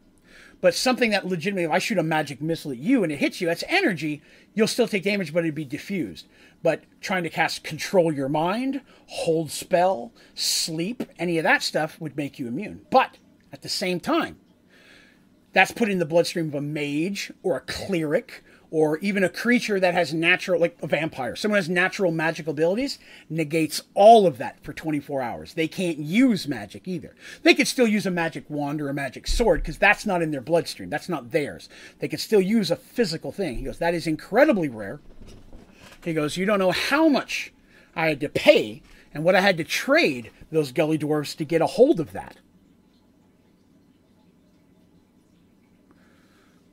But 0.60 0.74
something 0.74 1.10
that 1.10 1.26
legitimately, 1.26 1.64
if 1.64 1.70
I 1.70 1.78
shoot 1.78 1.98
a 1.98 2.04
magic 2.04 2.40
missile 2.40 2.70
at 2.70 2.78
you 2.78 3.02
and 3.02 3.12
it 3.12 3.18
hits 3.18 3.40
you, 3.40 3.48
that's 3.48 3.64
energy, 3.68 4.22
you'll 4.54 4.68
still 4.68 4.86
take 4.86 5.02
damage, 5.02 5.32
but 5.34 5.40
it'd 5.40 5.54
be 5.54 5.64
diffused. 5.64 6.26
But 6.62 6.84
trying 7.00 7.24
to 7.24 7.30
cast 7.30 7.64
control 7.64 8.12
your 8.12 8.28
mind, 8.28 8.82
hold 9.06 9.50
spell, 9.50 10.12
sleep, 10.34 11.02
any 11.18 11.38
of 11.38 11.44
that 11.44 11.62
stuff 11.62 12.00
would 12.00 12.16
make 12.16 12.38
you 12.38 12.46
immune. 12.46 12.82
But 12.90 13.18
at 13.52 13.62
the 13.62 13.68
same 13.68 14.00
time, 14.00 14.38
that's 15.52 15.72
put 15.72 15.90
in 15.90 15.98
the 15.98 16.06
bloodstream 16.06 16.48
of 16.48 16.54
a 16.54 16.60
mage 16.60 17.32
or 17.42 17.56
a 17.56 17.60
cleric 17.60 18.42
or 18.72 18.96
even 18.98 19.22
a 19.22 19.28
creature 19.28 19.78
that 19.78 19.92
has 19.92 20.14
natural, 20.14 20.58
like 20.58 20.78
a 20.82 20.86
vampire, 20.86 21.36
someone 21.36 21.58
has 21.58 21.68
natural 21.68 22.10
magical 22.10 22.52
abilities, 22.52 22.98
negates 23.28 23.82
all 23.92 24.26
of 24.26 24.38
that 24.38 24.64
for 24.64 24.72
24 24.72 25.20
hours. 25.20 25.52
They 25.52 25.68
can't 25.68 25.98
use 25.98 26.48
magic 26.48 26.88
either. 26.88 27.14
They 27.42 27.52
could 27.52 27.68
still 27.68 27.86
use 27.86 28.06
a 28.06 28.10
magic 28.10 28.48
wand 28.48 28.80
or 28.80 28.88
a 28.88 28.94
magic 28.94 29.26
sword 29.26 29.60
because 29.60 29.76
that's 29.76 30.06
not 30.06 30.22
in 30.22 30.30
their 30.30 30.40
bloodstream. 30.40 30.88
That's 30.88 31.10
not 31.10 31.32
theirs. 31.32 31.68
They 31.98 32.08
could 32.08 32.18
still 32.18 32.40
use 32.40 32.70
a 32.70 32.76
physical 32.76 33.30
thing. 33.30 33.58
He 33.58 33.64
goes, 33.64 33.76
that 33.76 33.92
is 33.92 34.06
incredibly 34.06 34.70
rare. 34.70 35.00
He 36.04 36.14
goes, 36.14 36.36
you 36.36 36.46
don't 36.46 36.58
know 36.58 36.72
how 36.72 37.08
much 37.08 37.52
I 37.94 38.08
had 38.08 38.20
to 38.20 38.28
pay 38.28 38.82
and 39.14 39.24
what 39.24 39.34
I 39.34 39.40
had 39.40 39.56
to 39.58 39.64
trade 39.64 40.30
those 40.50 40.72
gully 40.72 40.98
dwarfs 40.98 41.34
to 41.36 41.44
get 41.44 41.60
a 41.60 41.66
hold 41.66 42.00
of 42.00 42.12
that. 42.12 42.36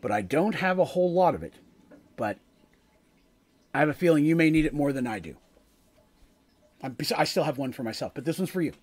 But 0.02 0.12
I 0.12 0.22
don't 0.22 0.56
have 0.56 0.80
a 0.80 0.86
whole 0.86 1.12
lot 1.12 1.36
of 1.36 1.44
it 1.44 1.54
but 2.20 2.38
I 3.74 3.80
have 3.80 3.88
a 3.88 3.94
feeling 3.94 4.26
you 4.26 4.36
may 4.36 4.50
need 4.50 4.66
it 4.66 4.74
more 4.74 4.92
than 4.92 5.08
I 5.08 5.20
do. 5.20 5.38
I'm, 6.84 6.98
i 7.16 7.24
still 7.24 7.46
have 7.46 7.58
one 7.58 7.72
for 7.72 7.82
myself, 7.82 8.12
but 8.14 8.26
this 8.26 8.38
one's 8.38 8.50
for 8.50 8.62
you. 8.62 8.74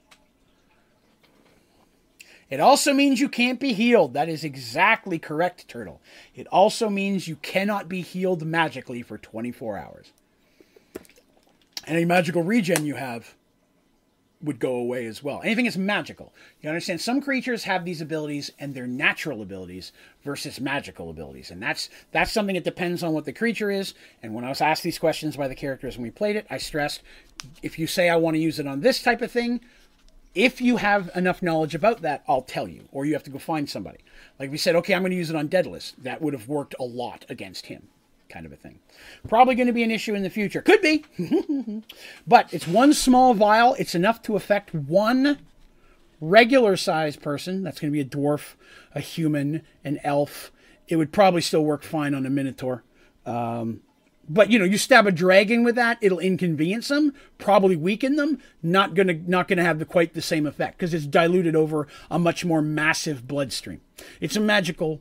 It 2.49 2.61
also 2.61 2.95
means 2.95 3.21
you 3.21 3.29
can't 3.29 3.61
be 3.61 3.75
healed. 3.75 4.15
That 4.15 4.31
is 4.31 4.43
exactly 4.43 5.19
correct, 5.19 5.69
Turtle. 5.69 6.01
It 6.35 6.47
also 6.47 6.89
means 6.89 7.29
you 7.29 7.37
cannot 7.37 7.91
be 7.91 8.01
healed 8.01 8.47
magically 8.47 9.03
for 9.03 9.19
24 9.19 9.77
hours. 9.77 10.13
Any 11.87 12.05
magical 12.05 12.43
regen 12.43 12.85
you 12.85 12.97
have 12.97 13.35
would 14.43 14.59
go 14.59 14.75
away 14.77 15.07
as 15.07 15.23
well. 15.23 15.41
Anything 15.43 15.67
is 15.67 15.79
magical. 15.79 16.33
You 16.61 16.69
understand? 16.69 17.01
Some 17.01 17.21
creatures 17.21 17.65
have 17.65 17.85
these 17.85 18.01
abilities 18.01 18.51
and 18.59 18.75
they're 18.75 18.87
natural 18.87 19.41
abilities 19.41 19.93
versus 20.23 20.61
magical 20.61 21.11
abilities, 21.11 21.51
and 21.51 21.63
that's 21.63 21.89
that's 22.13 22.33
something 22.33 22.55
that 22.55 22.65
depends 22.65 23.03
on 23.03 23.13
what 23.13 23.25
the 23.25 23.33
creature 23.33 23.71
is. 23.71 23.95
And 24.23 24.35
when 24.35 24.45
I 24.45 24.49
was 24.49 24.61
asked 24.61 24.83
these 24.83 24.99
questions 24.99 25.37
by 25.37 25.49
the 25.49 25.55
characters 25.55 25.97
when 25.97 26.05
we 26.05 26.11
played 26.11 26.37
it, 26.37 26.47
I 26.51 26.59
stressed 26.59 27.03
if 27.63 27.79
you 27.79 27.87
say 27.87 28.09
I 28.09 28.17
want 28.17 28.35
to 28.35 28.43
use 28.43 28.59
it 28.59 28.67
on 28.67 28.81
this 28.81 29.03
type 29.03 29.23
of 29.23 29.31
thing, 29.31 29.61
if 30.35 30.61
you 30.61 30.79
have 30.79 31.11
enough 31.15 31.43
knowledge 31.43 31.75
about 31.75 32.03
that, 32.03 32.23
I'll 32.29 32.43
tell 32.43 32.69
you, 32.69 32.89
or 32.93 33.07
you 33.07 33.15
have 33.15 33.25
to 33.25 33.31
go 33.31 33.39
find 33.39 33.69
somebody. 33.69 33.99
Like 34.39 34.51
we 34.51 34.59
said, 34.59 34.77
okay, 34.77 34.95
I'm 34.95 35.03
going 35.03 35.13
to 35.13 35.17
use 35.17 35.31
it 35.31 35.37
on 35.37 35.49
Daedalus. 35.49 35.95
That 35.99 36.21
would 36.21 36.35
have 36.35 36.49
worked 36.49 36.75
a 36.79 36.85
lot 36.85 37.25
against 37.29 37.67
him 37.67 37.89
kind 38.29 38.47
of 38.47 38.53
a 38.53 38.57
thing. 38.57 38.79
Probably 39.29 39.55
going 39.55 39.67
to 39.67 39.73
be 39.73 39.83
an 39.83 39.91
issue 39.91 40.15
in 40.15 40.23
the 40.23 40.31
future. 40.31 40.63
Could 40.63 40.83
be. 40.83 41.05
but 42.27 42.53
it's 42.53 42.67
one 42.67 42.93
small 42.93 43.35
vial. 43.35 43.75
It's 43.79 43.95
enough 43.95 44.23
to 44.23 44.37
affect 44.37 44.75
one 44.75 45.39
regular 46.21 46.77
sized 46.77 47.23
person. 47.23 47.63
That's 47.63 47.81
going 47.81 47.93
to 47.93 47.93
be 47.93 48.01
a 48.01 48.05
dwarf, 48.05 48.55
a 48.95 49.01
human, 49.01 49.63
an 49.85 50.01
elf. 50.03 50.53
It 50.89 50.97
would 50.97 51.13
probably 51.13 51.41
still 51.41 51.65
work 51.65 51.83
fine 51.83 52.15
on 52.15 52.27
a 52.27 52.31
minotaur. 52.31 52.83
Um, 53.25 53.81
but 54.29 54.51
you 54.51 54.59
know, 54.59 54.65
you 54.65 54.79
stab 54.79 55.07
a 55.07 55.13
dragon 55.13 55.63
with 55.63 55.77
that, 55.77 55.99
it'll 56.01 56.19
inconvenience 56.19 56.89
them, 56.89 57.15
probably 57.39 57.77
weaken 57.77 58.17
them. 58.17 58.41
Not 58.63 58.95
gonna 58.95 59.15
not 59.15 59.47
gonna 59.49 59.63
have 59.63 59.79
the, 59.79 59.85
quite 59.85 60.15
the 60.15 60.23
same 60.23 60.47
effect 60.47 60.79
because 60.79 60.93
it's 60.93 61.07
diluted 61.07 61.55
over 61.55 61.87
a 62.11 62.19
much 62.19 62.45
more 62.45 62.63
massive 62.63 63.29
bloodstream. 63.29 63.81
It's 64.21 64.37
a 64.37 64.41
magical 64.41 65.01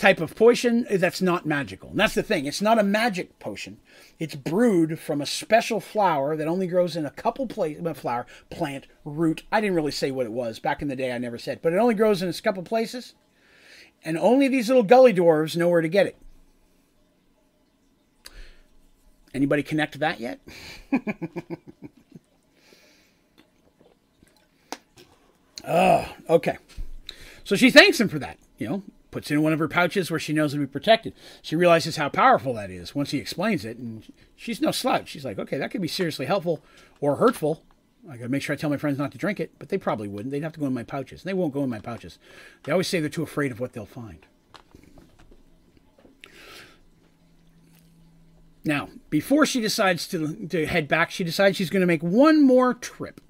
type 0.00 0.20
of 0.20 0.34
potion 0.34 0.86
eh, 0.88 0.96
that's 0.96 1.20
not 1.20 1.44
magical. 1.44 1.90
And 1.90 2.00
that's 2.00 2.14
the 2.14 2.22
thing. 2.22 2.46
It's 2.46 2.62
not 2.62 2.78
a 2.78 2.82
magic 2.82 3.38
potion. 3.38 3.78
It's 4.18 4.34
brewed 4.34 4.98
from 4.98 5.20
a 5.20 5.26
special 5.26 5.78
flower 5.78 6.36
that 6.36 6.48
only 6.48 6.66
grows 6.66 6.96
in 6.96 7.04
a 7.04 7.10
couple 7.10 7.46
places. 7.46 7.84
Uh, 7.84 7.94
flower, 7.94 8.26
plant, 8.48 8.86
root. 9.04 9.44
I 9.52 9.60
didn't 9.60 9.76
really 9.76 9.92
say 9.92 10.10
what 10.10 10.26
it 10.26 10.32
was. 10.32 10.58
Back 10.58 10.80
in 10.80 10.88
the 10.88 10.96
day, 10.96 11.12
I 11.12 11.18
never 11.18 11.38
said. 11.38 11.60
But 11.62 11.74
it 11.74 11.76
only 11.76 11.94
grows 11.94 12.22
in 12.22 12.28
a 12.28 12.32
couple 12.32 12.62
places. 12.62 13.14
And 14.02 14.16
only 14.16 14.48
these 14.48 14.68
little 14.68 14.82
gully 14.82 15.12
dwarves 15.12 15.56
know 15.56 15.68
where 15.68 15.82
to 15.82 15.88
get 15.88 16.06
it. 16.06 16.16
Anybody 19.34 19.62
connect 19.62 19.98
that 20.00 20.18
yet? 20.18 20.40
oh, 25.64 26.08
okay. 26.30 26.56
So 27.44 27.54
she 27.54 27.70
thanks 27.70 28.00
him 28.00 28.08
for 28.08 28.18
that. 28.18 28.38
You 28.58 28.68
know, 28.68 28.82
puts 29.10 29.30
it 29.30 29.34
in 29.34 29.42
one 29.42 29.52
of 29.52 29.58
her 29.58 29.68
pouches 29.68 30.10
where 30.10 30.20
she 30.20 30.32
knows 30.32 30.54
it'll 30.54 30.66
be 30.66 30.70
protected. 30.70 31.14
She 31.42 31.56
realizes 31.56 31.96
how 31.96 32.08
powerful 32.08 32.54
that 32.54 32.70
is 32.70 32.94
once 32.94 33.10
he 33.10 33.18
explains 33.18 33.64
it, 33.64 33.76
and 33.76 34.12
she's 34.36 34.60
no 34.60 34.70
slouch. 34.70 35.08
She's 35.08 35.24
like, 35.24 35.38
okay, 35.38 35.58
that 35.58 35.70
could 35.70 35.82
be 35.82 35.88
seriously 35.88 36.26
helpful 36.26 36.62
or 37.00 37.16
hurtful. 37.16 37.64
I 38.08 38.16
gotta 38.16 38.30
make 38.30 38.42
sure 38.42 38.54
I 38.54 38.56
tell 38.56 38.70
my 38.70 38.76
friends 38.76 38.98
not 38.98 39.12
to 39.12 39.18
drink 39.18 39.40
it, 39.40 39.52
but 39.58 39.68
they 39.68 39.78
probably 39.78 40.08
wouldn't. 40.08 40.30
They'd 40.30 40.42
have 40.42 40.54
to 40.54 40.60
go 40.60 40.66
in 40.66 40.74
my 40.74 40.84
pouches. 40.84 41.22
They 41.22 41.34
won't 41.34 41.52
go 41.52 41.64
in 41.64 41.70
my 41.70 41.80
pouches. 41.80 42.18
They 42.62 42.72
always 42.72 42.88
say 42.88 43.00
they're 43.00 43.10
too 43.10 43.22
afraid 43.22 43.52
of 43.52 43.60
what 43.60 43.72
they'll 43.72 43.84
find. 43.84 44.26
Now, 48.64 48.88
before 49.08 49.46
she 49.46 49.60
decides 49.60 50.06
to, 50.08 50.46
to 50.46 50.66
head 50.66 50.86
back, 50.86 51.10
she 51.10 51.24
decides 51.24 51.56
she's 51.56 51.70
going 51.70 51.80
to 51.80 51.86
make 51.86 52.02
one 52.02 52.42
more 52.42 52.74
trip, 52.74 53.20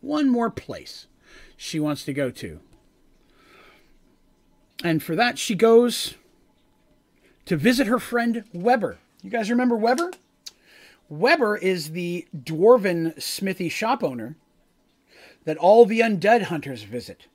one 0.00 0.28
more 0.28 0.50
place 0.50 1.06
she 1.56 1.80
wants 1.80 2.04
to 2.04 2.12
go 2.12 2.30
to. 2.30 2.60
And 4.84 5.02
for 5.02 5.16
that, 5.16 5.38
she 5.38 5.54
goes 5.54 6.14
to 7.46 7.56
visit 7.56 7.86
her 7.86 7.98
friend 7.98 8.44
Weber. 8.52 8.98
You 9.22 9.30
guys 9.30 9.50
remember 9.50 9.76
Weber? 9.76 10.12
Weber 11.08 11.56
is 11.56 11.92
the 11.92 12.26
dwarven 12.36 13.20
smithy 13.20 13.68
shop 13.68 14.04
owner 14.04 14.36
that 15.44 15.56
all 15.56 15.86
the 15.86 16.00
undead 16.00 16.42
hunters 16.42 16.82
visit. 16.82 17.26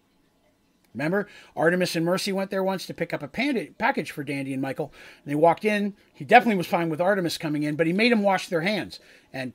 Remember, 0.93 1.27
Artemis 1.55 1.95
and 1.95 2.05
Mercy 2.05 2.31
went 2.31 2.51
there 2.51 2.63
once 2.63 2.85
to 2.85 2.93
pick 2.93 3.13
up 3.13 3.23
a 3.23 3.27
package 3.27 4.11
for 4.11 4.23
Dandy 4.23 4.53
and 4.53 4.61
Michael. 4.61 4.93
And 5.23 5.31
they 5.31 5.35
walked 5.35 5.65
in. 5.65 5.95
He 6.13 6.23
definitely 6.23 6.57
was 6.57 6.67
fine 6.67 6.89
with 6.89 7.01
Artemis 7.01 7.39
coming 7.39 7.63
in, 7.63 7.75
but 7.75 7.87
he 7.87 7.93
made 7.93 8.11
them 8.11 8.21
wash 8.21 8.47
their 8.47 8.61
hands. 8.61 8.99
And 9.33 9.53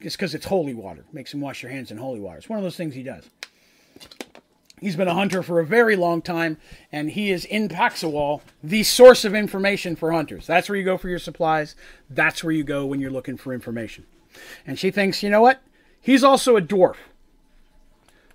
it's 0.00 0.16
because 0.16 0.34
it's 0.34 0.46
holy 0.46 0.72
water. 0.72 1.04
Makes 1.12 1.32
them 1.32 1.42
wash 1.42 1.62
your 1.62 1.70
hands 1.70 1.90
in 1.90 1.98
holy 1.98 2.20
water. 2.20 2.38
It's 2.38 2.48
one 2.48 2.58
of 2.58 2.62
those 2.62 2.76
things 2.76 2.94
he 2.94 3.02
does. 3.02 3.28
He's 4.80 4.96
been 4.96 5.08
a 5.08 5.14
hunter 5.14 5.42
for 5.42 5.60
a 5.60 5.66
very 5.66 5.96
long 5.96 6.22
time, 6.22 6.58
and 6.92 7.10
he 7.10 7.30
is 7.30 7.44
in 7.44 7.68
Paxawal, 7.68 8.42
the 8.62 8.82
source 8.82 9.24
of 9.24 9.34
information 9.34 9.96
for 9.96 10.12
hunters. 10.12 10.46
That's 10.46 10.68
where 10.68 10.76
you 10.76 10.84
go 10.84 10.98
for 10.98 11.08
your 11.08 11.18
supplies. 11.18 11.74
That's 12.08 12.42
where 12.44 12.52
you 12.52 12.64
go 12.64 12.86
when 12.86 13.00
you're 13.00 13.10
looking 13.10 13.36
for 13.36 13.52
information. 13.52 14.06
And 14.66 14.78
she 14.78 14.90
thinks, 14.90 15.22
you 15.22 15.30
know 15.30 15.40
what? 15.40 15.60
He's 16.00 16.24
also 16.24 16.56
a 16.56 16.62
dwarf. 16.62 16.96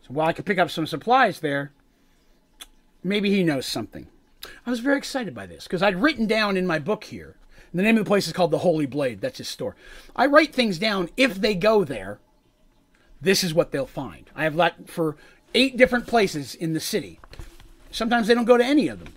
So 0.01 0.09
while 0.09 0.27
I 0.27 0.33
could 0.33 0.45
pick 0.45 0.59
up 0.59 0.69
some 0.69 0.85
supplies 0.85 1.39
there, 1.39 1.71
maybe 3.03 3.29
he 3.29 3.43
knows 3.43 3.65
something. 3.65 4.07
I 4.65 4.69
was 4.69 4.81
very 4.81 4.97
excited 4.97 5.33
by 5.33 5.45
this 5.45 5.63
because 5.63 5.81
I'd 5.81 6.01
written 6.01 6.27
down 6.27 6.57
in 6.57 6.67
my 6.67 6.79
book 6.79 7.05
here. 7.05 7.35
The 7.73 7.81
name 7.81 7.97
of 7.97 8.05
the 8.05 8.07
place 8.07 8.27
is 8.27 8.33
called 8.33 8.51
the 8.51 8.59
Holy 8.59 8.85
Blade. 8.85 9.19
That's 9.21 9.39
his 9.39 9.47
store. 9.47 9.75
I 10.15 10.27
write 10.27 10.53
things 10.53 10.77
down. 10.77 11.09
If 11.17 11.35
they 11.35 11.55
go 11.55 11.83
there, 11.83 12.19
this 13.19 13.43
is 13.43 13.53
what 13.53 13.71
they'll 13.71 13.87
find. 13.87 14.29
I 14.35 14.43
have 14.43 14.55
let 14.55 14.89
for 14.89 15.15
eight 15.53 15.77
different 15.77 16.07
places 16.07 16.55
in 16.55 16.73
the 16.73 16.79
city. 16.79 17.19
Sometimes 17.91 18.27
they 18.27 18.33
don't 18.33 18.45
go 18.45 18.57
to 18.57 18.65
any 18.65 18.87
of 18.87 18.99
them. 18.99 19.13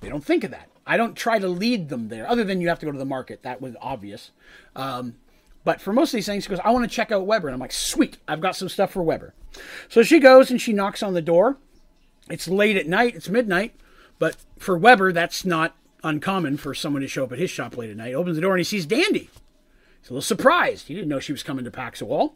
They 0.00 0.08
don't 0.08 0.24
think 0.24 0.44
of 0.44 0.50
that. 0.50 0.68
I 0.86 0.96
don't 0.96 1.16
try 1.16 1.38
to 1.38 1.48
lead 1.48 1.88
them 1.88 2.08
there, 2.08 2.28
other 2.28 2.44
than 2.44 2.60
you 2.60 2.68
have 2.68 2.78
to 2.80 2.86
go 2.86 2.92
to 2.92 2.98
the 2.98 3.04
market. 3.04 3.42
That 3.42 3.60
was 3.60 3.76
obvious. 3.80 4.30
Um, 4.74 5.14
but 5.64 5.80
for 5.80 5.92
most 5.92 6.12
of 6.12 6.18
these 6.18 6.26
things, 6.26 6.44
she 6.44 6.50
goes, 6.50 6.58
I 6.64 6.70
want 6.70 6.88
to 6.88 6.94
check 6.94 7.12
out 7.12 7.24
Weber. 7.24 7.48
And 7.48 7.54
I'm 7.54 7.60
like, 7.60 7.72
sweet, 7.72 8.18
I've 8.26 8.40
got 8.40 8.56
some 8.56 8.68
stuff 8.68 8.92
for 8.92 9.02
Weber. 9.02 9.34
So 9.88 10.02
she 10.02 10.18
goes 10.18 10.50
and 10.50 10.60
she 10.60 10.72
knocks 10.72 11.02
on 11.02 11.14
the 11.14 11.22
door. 11.22 11.56
It's 12.28 12.48
late 12.48 12.76
at 12.76 12.88
night, 12.88 13.14
it's 13.14 13.28
midnight. 13.28 13.74
But 14.18 14.36
for 14.58 14.76
Weber, 14.76 15.12
that's 15.12 15.44
not 15.44 15.76
uncommon 16.02 16.56
for 16.56 16.74
someone 16.74 17.02
to 17.02 17.08
show 17.08 17.24
up 17.24 17.32
at 17.32 17.38
his 17.38 17.50
shop 17.50 17.76
late 17.76 17.90
at 17.90 17.96
night. 17.96 18.14
Opens 18.14 18.36
the 18.36 18.42
door 18.42 18.54
and 18.54 18.60
he 18.60 18.64
sees 18.64 18.86
Dandy. 18.86 19.30
He's 20.00 20.10
a 20.10 20.14
little 20.14 20.22
surprised. 20.22 20.88
He 20.88 20.94
didn't 20.94 21.08
know 21.08 21.20
she 21.20 21.32
was 21.32 21.44
coming 21.44 21.64
to 21.64 21.70
Paxawal. 21.70 22.32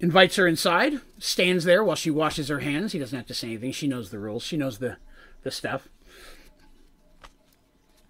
Invites 0.00 0.36
her 0.36 0.46
inside, 0.46 1.00
stands 1.18 1.64
there 1.64 1.84
while 1.84 1.96
she 1.96 2.10
washes 2.10 2.48
her 2.48 2.60
hands. 2.60 2.92
He 2.92 2.98
doesn't 2.98 3.16
have 3.16 3.26
to 3.26 3.34
say 3.34 3.48
anything. 3.48 3.72
She 3.72 3.88
knows 3.88 4.10
the 4.10 4.18
rules. 4.18 4.42
She 4.42 4.56
knows 4.56 4.78
the 4.78 4.96
the 5.42 5.50
stuff. 5.50 5.88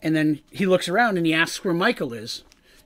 And 0.02 0.14
then 0.14 0.40
he 0.50 0.66
looks 0.66 0.88
around 0.88 1.16
and 1.16 1.26
he 1.26 1.34
asks 1.34 1.64
where 1.64 1.74
Michael 1.74 2.12
is, 2.12 2.44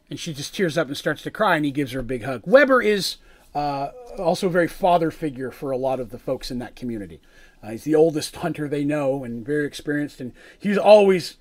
and 0.09 0.19
she 0.19 0.33
just 0.33 0.55
tears 0.55 0.79
up 0.79 0.87
and 0.87 0.97
starts 0.97 1.23
to 1.23 1.31
cry. 1.31 1.57
And 1.57 1.65
he 1.65 1.71
gives 1.71 1.93
her 1.93 2.01
a 2.01 2.05
big 2.05 2.25
hug. 2.25 2.43
Weber 2.47 2.81
is 2.81 3.17
uh, 3.55 3.89
also 4.19 4.47
a 4.47 4.51
very 4.51 4.69
father 4.69 5.11
figure 5.11 5.51
for 5.51 5.71
a 5.71 5.77
lot 5.77 6.01
of 6.01 6.11
the 6.11 6.19
folks 6.19 6.51
in 6.51 6.59
that 6.61 6.77
community. 6.77 7.21
Uh, 7.63 7.71
he's 7.71 7.85
the 7.85 7.95
oldest 7.95 8.37
hunter 8.37 8.69
they 8.69 8.85
know 8.85 9.25
and 9.25 9.45
very 9.45 9.67
experienced, 9.67 10.21
and 10.21 10.33
he's 10.59 10.79
always 10.79 11.39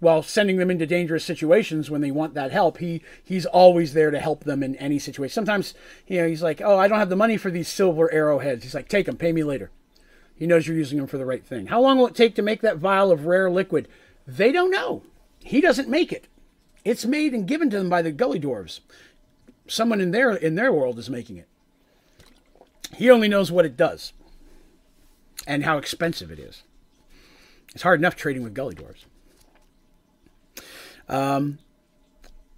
while 0.00 0.22
sending 0.22 0.56
them 0.56 0.70
into 0.70 0.86
dangerous 0.86 1.24
situations 1.24 1.90
when 1.90 2.00
they 2.00 2.10
want 2.10 2.34
that 2.34 2.50
help, 2.50 2.78
he 2.78 3.02
he's 3.22 3.46
always 3.46 3.92
there 3.92 4.10
to 4.10 4.18
help 4.18 4.44
them 4.44 4.62
in 4.62 4.74
any 4.76 4.98
situation. 4.98 5.32
Sometimes, 5.32 5.74
you 6.06 6.20
know, 6.20 6.26
he's 6.26 6.42
like, 6.42 6.60
"Oh, 6.60 6.78
I 6.78 6.88
don't 6.88 6.98
have 6.98 7.10
the 7.10 7.16
money 7.16 7.36
for 7.36 7.50
these 7.50 7.68
silver 7.68 8.12
arrowheads." 8.12 8.64
He's 8.64 8.74
like, 8.74 8.88
"Take 8.88 9.06
them, 9.06 9.16
pay 9.16 9.32
me 9.32 9.44
later." 9.44 9.70
He 10.34 10.46
knows 10.46 10.66
you're 10.66 10.76
using 10.76 10.98
them 10.98 11.06
for 11.06 11.18
the 11.18 11.26
right 11.26 11.44
thing. 11.44 11.66
How 11.66 11.82
long 11.82 11.98
will 11.98 12.06
it 12.06 12.14
take 12.14 12.34
to 12.36 12.42
make 12.42 12.62
that 12.62 12.78
vial 12.78 13.12
of 13.12 13.26
rare 13.26 13.50
liquid? 13.50 13.86
They 14.26 14.50
don't 14.50 14.70
know. 14.70 15.02
He 15.40 15.60
doesn't 15.60 15.88
make 15.88 16.12
it. 16.12 16.28
It's 16.82 17.04
made 17.04 17.34
and 17.34 17.46
given 17.46 17.68
to 17.70 17.78
them 17.78 17.90
by 17.90 18.00
the 18.00 18.10
gully 18.10 18.40
dwarves. 18.40 18.80
Someone 19.66 20.00
in 20.00 20.12
their 20.12 20.30
in 20.30 20.54
their 20.54 20.72
world 20.72 20.98
is 20.98 21.10
making 21.10 21.36
it. 21.36 21.46
He 22.96 23.10
only 23.10 23.28
knows 23.28 23.52
what 23.52 23.66
it 23.66 23.76
does 23.76 24.14
and 25.46 25.64
how 25.64 25.76
expensive 25.76 26.30
it 26.30 26.38
is. 26.38 26.62
It's 27.74 27.82
hard 27.82 28.00
enough 28.00 28.16
trading 28.16 28.42
with 28.42 28.54
gully 28.54 28.74
dwarves. 28.74 29.04
Um, 31.10 31.58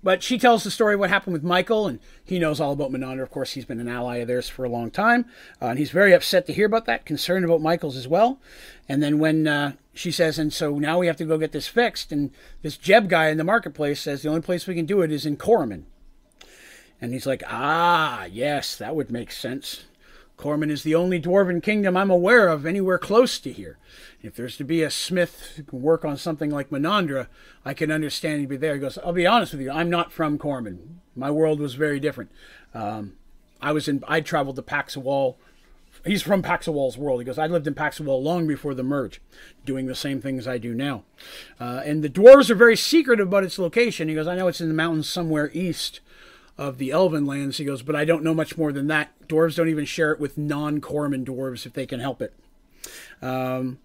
but 0.04 0.22
she 0.22 0.36
tells 0.36 0.64
the 0.64 0.70
story 0.70 0.94
of 0.94 1.00
what 1.00 1.10
happened 1.10 1.32
with 1.32 1.44
Michael, 1.44 1.86
and 1.86 2.00
he 2.24 2.38
knows 2.40 2.60
all 2.60 2.72
about 2.72 2.90
Menandra. 2.90 3.22
Of 3.22 3.30
course, 3.30 3.52
he's 3.52 3.64
been 3.64 3.78
an 3.78 3.88
ally 3.88 4.16
of 4.16 4.28
theirs 4.28 4.48
for 4.48 4.64
a 4.64 4.68
long 4.68 4.90
time, 4.90 5.26
uh, 5.60 5.66
and 5.66 5.78
he's 5.78 5.92
very 5.92 6.12
upset 6.12 6.46
to 6.46 6.52
hear 6.52 6.66
about 6.66 6.86
that, 6.86 7.06
concerned 7.06 7.44
about 7.44 7.62
Michael's 7.62 7.96
as 7.96 8.08
well. 8.08 8.40
And 8.88 9.00
then 9.02 9.20
when 9.20 9.46
uh, 9.46 9.72
she 9.94 10.10
says, 10.10 10.40
and 10.40 10.52
so 10.52 10.78
now 10.78 10.98
we 10.98 11.06
have 11.06 11.16
to 11.18 11.24
go 11.24 11.38
get 11.38 11.52
this 11.52 11.68
fixed, 11.68 12.10
and 12.10 12.30
this 12.62 12.76
Jeb 12.76 13.08
guy 13.08 13.28
in 13.28 13.38
the 13.38 13.44
marketplace 13.44 14.00
says 14.00 14.22
the 14.22 14.28
only 14.28 14.40
place 14.40 14.66
we 14.66 14.74
can 14.74 14.86
do 14.86 15.02
it 15.02 15.12
is 15.12 15.24
in 15.24 15.36
Khoromin. 15.36 15.84
And 17.00 17.12
he's 17.12 17.26
like, 17.26 17.44
ah, 17.48 18.24
yes, 18.24 18.76
that 18.76 18.96
would 18.96 19.10
make 19.10 19.30
sense. 19.30 19.84
Khoromin 20.36 20.70
is 20.70 20.82
the 20.82 20.96
only 20.96 21.20
dwarven 21.20 21.62
kingdom 21.62 21.96
I'm 21.96 22.10
aware 22.10 22.48
of 22.48 22.66
anywhere 22.66 22.98
close 22.98 23.38
to 23.40 23.52
here. 23.52 23.78
If 24.22 24.36
there's 24.36 24.56
to 24.58 24.64
be 24.64 24.82
a 24.82 24.90
smith 24.90 25.54
who 25.56 25.64
can 25.64 25.82
work 25.82 26.04
on 26.04 26.16
something 26.16 26.50
like 26.50 26.70
Menandra, 26.70 27.26
I 27.64 27.74
can 27.74 27.90
understand 27.90 28.40
he'd 28.40 28.48
be 28.48 28.56
there. 28.56 28.74
He 28.74 28.80
goes, 28.80 28.96
I'll 28.98 29.12
be 29.12 29.26
honest 29.26 29.52
with 29.52 29.62
you, 29.62 29.70
I'm 29.70 29.90
not 29.90 30.12
from 30.12 30.38
Khoromin. 30.38 30.78
My 31.16 31.30
world 31.30 31.58
was 31.58 31.74
very 31.74 31.98
different. 31.98 32.30
Um, 32.72 33.14
I 33.60 33.72
was 33.72 33.88
in, 33.88 34.02
I 34.06 34.20
traveled 34.20 34.56
to 34.56 34.62
Paxawal. 34.62 35.36
He's 36.06 36.22
from 36.22 36.42
Paxawal's 36.42 36.96
world. 36.96 37.20
He 37.20 37.24
goes, 37.24 37.38
I 37.38 37.46
lived 37.46 37.66
in 37.66 37.74
Paxawal 37.74 38.22
long 38.22 38.46
before 38.46 38.74
the 38.74 38.82
merge, 38.82 39.20
doing 39.64 39.86
the 39.86 39.94
same 39.94 40.20
things 40.20 40.46
I 40.46 40.58
do 40.58 40.72
now. 40.72 41.02
Uh, 41.60 41.82
and 41.84 42.02
the 42.02 42.08
dwarves 42.08 42.48
are 42.48 42.54
very 42.54 42.76
secretive 42.76 43.28
about 43.28 43.44
its 43.44 43.58
location. 43.58 44.08
He 44.08 44.14
goes, 44.14 44.28
I 44.28 44.36
know 44.36 44.48
it's 44.48 44.60
in 44.60 44.68
the 44.68 44.74
mountains 44.74 45.08
somewhere 45.08 45.50
east 45.52 46.00
of 46.56 46.78
the 46.78 46.92
Elven 46.92 47.26
lands. 47.26 47.58
He 47.58 47.64
goes, 47.64 47.82
but 47.82 47.96
I 47.96 48.04
don't 48.04 48.24
know 48.24 48.34
much 48.34 48.56
more 48.56 48.72
than 48.72 48.86
that. 48.86 49.10
Dwarves 49.28 49.56
don't 49.56 49.68
even 49.68 49.84
share 49.84 50.12
it 50.12 50.20
with 50.20 50.38
non 50.38 50.80
Khoromin 50.80 51.24
dwarves 51.24 51.66
if 51.66 51.72
they 51.72 51.86
can 51.86 52.00
help 52.00 52.22
it. 52.22 52.34
Um, 53.20 53.78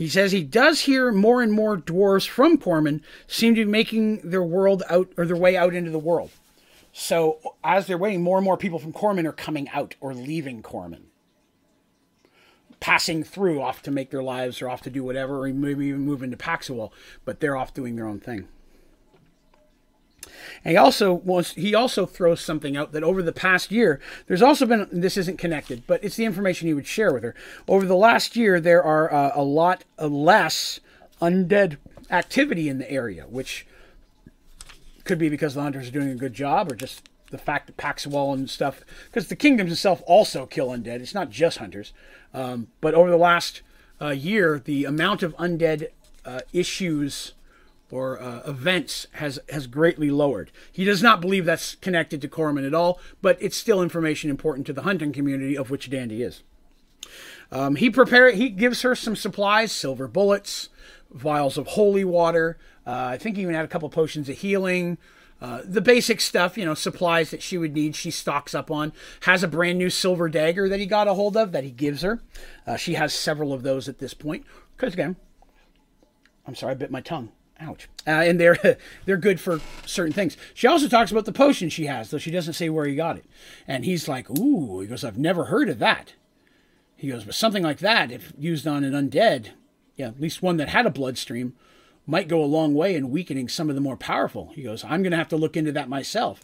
he 0.00 0.08
says 0.08 0.32
he 0.32 0.42
does 0.42 0.80
hear 0.80 1.12
more 1.12 1.42
and 1.42 1.52
more 1.52 1.76
dwarves 1.76 2.26
from 2.26 2.56
Khoromin 2.56 3.02
seem 3.26 3.54
to 3.54 3.66
be 3.66 3.70
making 3.70 4.30
their 4.30 4.42
world 4.42 4.82
out 4.88 5.12
or 5.18 5.26
their 5.26 5.36
way 5.36 5.58
out 5.58 5.74
into 5.74 5.90
the 5.90 5.98
world. 5.98 6.30
So 6.90 7.36
as 7.62 7.86
they're 7.86 7.98
waiting, 7.98 8.22
more 8.22 8.38
and 8.38 8.44
more 8.46 8.56
people 8.56 8.78
from 8.78 8.94
Khoromin 8.94 9.26
are 9.26 9.32
coming 9.32 9.68
out 9.74 9.96
or 10.00 10.14
leaving 10.14 10.62
Khoromin. 10.62 11.02
Passing 12.80 13.22
through 13.22 13.60
off 13.60 13.82
to 13.82 13.90
make 13.90 14.10
their 14.10 14.22
lives 14.22 14.62
or 14.62 14.70
off 14.70 14.80
to 14.84 14.90
do 14.90 15.04
whatever, 15.04 15.44
or 15.44 15.52
maybe 15.52 15.88
even 15.88 16.00
move 16.00 16.22
into 16.22 16.38
Paxawal, 16.38 16.92
but 17.26 17.40
they're 17.40 17.58
off 17.58 17.74
doing 17.74 17.96
their 17.96 18.06
own 18.06 18.20
thing. 18.20 18.48
And 20.64 20.72
he 20.72 20.76
also 20.76 21.12
wants, 21.12 21.52
he 21.52 21.74
also 21.74 22.06
throws 22.06 22.40
something 22.40 22.76
out 22.76 22.92
that 22.92 23.02
over 23.02 23.22
the 23.22 23.32
past 23.32 23.70
year, 23.70 24.00
there's 24.26 24.42
also 24.42 24.66
been 24.66 24.88
this 24.90 25.16
isn't 25.16 25.38
connected, 25.38 25.84
but 25.86 26.02
it's 26.04 26.16
the 26.16 26.24
information 26.24 26.68
he 26.68 26.74
would 26.74 26.86
share 26.86 27.12
with 27.12 27.22
her. 27.22 27.34
Over 27.66 27.86
the 27.86 27.96
last 27.96 28.36
year, 28.36 28.60
there 28.60 28.82
are 28.82 29.12
uh, 29.12 29.32
a 29.34 29.42
lot 29.42 29.84
less 29.98 30.80
undead 31.20 31.78
activity 32.10 32.68
in 32.68 32.78
the 32.78 32.90
area, 32.90 33.24
which 33.24 33.66
could 35.04 35.18
be 35.18 35.28
because 35.28 35.54
the 35.54 35.62
hunters 35.62 35.88
are 35.88 35.92
doing 35.92 36.10
a 36.10 36.14
good 36.14 36.34
job, 36.34 36.70
or 36.70 36.74
just 36.74 37.08
the 37.30 37.38
fact 37.38 37.66
that 37.66 37.76
Paxawal 37.76 38.34
and 38.34 38.50
stuff, 38.50 38.82
because 39.06 39.28
the 39.28 39.36
kingdoms 39.36 39.72
itself 39.72 40.02
also 40.06 40.46
kill 40.46 40.68
undead. 40.68 41.00
It's 41.00 41.14
not 41.14 41.30
just 41.30 41.58
hunters, 41.58 41.92
um, 42.34 42.68
but 42.80 42.94
over 42.94 43.08
the 43.08 43.16
last 43.16 43.62
uh, 44.00 44.08
year, 44.08 44.60
the 44.62 44.84
amount 44.84 45.22
of 45.22 45.36
undead 45.36 45.88
uh, 46.24 46.40
issues 46.52 47.32
or 47.90 48.20
uh, 48.20 48.42
events 48.46 49.06
has 49.12 49.38
has 49.50 49.66
greatly 49.66 50.10
lowered. 50.10 50.50
He 50.70 50.84
does 50.84 51.02
not 51.02 51.20
believe 51.20 51.44
that's 51.44 51.74
connected 51.76 52.20
to 52.22 52.28
Khoromin 52.28 52.66
at 52.66 52.74
all, 52.74 53.00
but 53.22 53.36
it's 53.40 53.56
still 53.56 53.82
information 53.82 54.30
important 54.30 54.66
to 54.66 54.72
the 54.72 54.82
hunting 54.82 55.12
community 55.12 55.56
of 55.56 55.70
which 55.70 55.90
Dandy 55.90 56.22
is. 56.22 56.42
Um, 57.52 57.76
he 57.76 57.90
prepare 57.90 58.30
he 58.30 58.48
gives 58.48 58.82
her 58.82 58.94
some 58.94 59.16
supplies, 59.16 59.72
silver 59.72 60.06
bullets, 60.06 60.68
vials 61.10 61.58
of 61.58 61.68
holy 61.68 62.04
water. 62.04 62.58
Uh, 62.86 63.10
I 63.12 63.18
think 63.18 63.36
he 63.36 63.42
even 63.42 63.54
had 63.54 63.64
a 63.64 63.68
couple 63.68 63.88
potions 63.90 64.28
of 64.28 64.38
healing. 64.38 64.98
Uh, 65.40 65.62
the 65.64 65.80
basic 65.80 66.20
stuff, 66.20 66.58
you 66.58 66.66
know, 66.66 66.74
supplies 66.74 67.30
that 67.30 67.42
she 67.42 67.56
would 67.56 67.72
need, 67.72 67.96
she 67.96 68.10
stocks 68.10 68.54
up 68.54 68.70
on. 68.70 68.92
Has 69.20 69.42
a 69.42 69.48
brand 69.48 69.78
new 69.78 69.88
silver 69.88 70.28
dagger 70.28 70.68
that 70.68 70.80
he 70.80 70.86
got 70.86 71.08
a 71.08 71.14
hold 71.14 71.36
of 71.36 71.52
that 71.52 71.64
he 71.64 71.70
gives 71.70 72.02
her. 72.02 72.20
Uh, 72.66 72.76
she 72.76 72.94
has 72.94 73.14
several 73.14 73.52
of 73.52 73.62
those 73.62 73.88
at 73.88 73.98
this 73.98 74.12
point. 74.12 74.44
Because 74.76 74.92
again, 74.92 75.16
I'm 76.46 76.54
sorry, 76.54 76.72
I 76.72 76.74
bit 76.74 76.90
my 76.90 77.00
tongue. 77.00 77.30
Ouch. 77.60 77.88
Uh, 78.06 78.10
and 78.10 78.40
they're 78.40 78.78
they're 79.04 79.16
good 79.16 79.40
for 79.40 79.60
certain 79.84 80.12
things. 80.12 80.36
She 80.54 80.66
also 80.66 80.88
talks 80.88 81.10
about 81.10 81.26
the 81.26 81.32
potion 81.32 81.68
she 81.68 81.86
has, 81.86 82.10
though 82.10 82.18
she 82.18 82.30
doesn't 82.30 82.54
say 82.54 82.68
where 82.68 82.86
he 82.86 82.94
got 82.94 83.16
it. 83.16 83.24
And 83.68 83.84
he's 83.84 84.08
like, 84.08 84.30
"Ooh," 84.30 84.80
he 84.80 84.86
goes, 84.86 85.04
"I've 85.04 85.18
never 85.18 85.46
heard 85.46 85.68
of 85.68 85.78
that." 85.78 86.14
He 86.96 87.08
goes, 87.08 87.24
"But 87.24 87.34
something 87.34 87.62
like 87.62 87.78
that, 87.78 88.10
if 88.10 88.32
used 88.38 88.66
on 88.66 88.84
an 88.84 88.92
undead, 88.92 89.50
yeah, 89.96 90.08
at 90.08 90.20
least 90.20 90.42
one 90.42 90.56
that 90.56 90.70
had 90.70 90.86
a 90.86 90.90
bloodstream, 90.90 91.54
might 92.06 92.28
go 92.28 92.42
a 92.42 92.46
long 92.46 92.74
way 92.74 92.94
in 92.94 93.10
weakening 93.10 93.48
some 93.48 93.68
of 93.68 93.74
the 93.74 93.80
more 93.80 93.96
powerful." 93.96 94.52
He 94.54 94.62
goes, 94.62 94.82
"I'm 94.84 95.02
going 95.02 95.12
to 95.12 95.18
have 95.18 95.28
to 95.28 95.36
look 95.36 95.56
into 95.56 95.72
that 95.72 95.88
myself." 95.88 96.42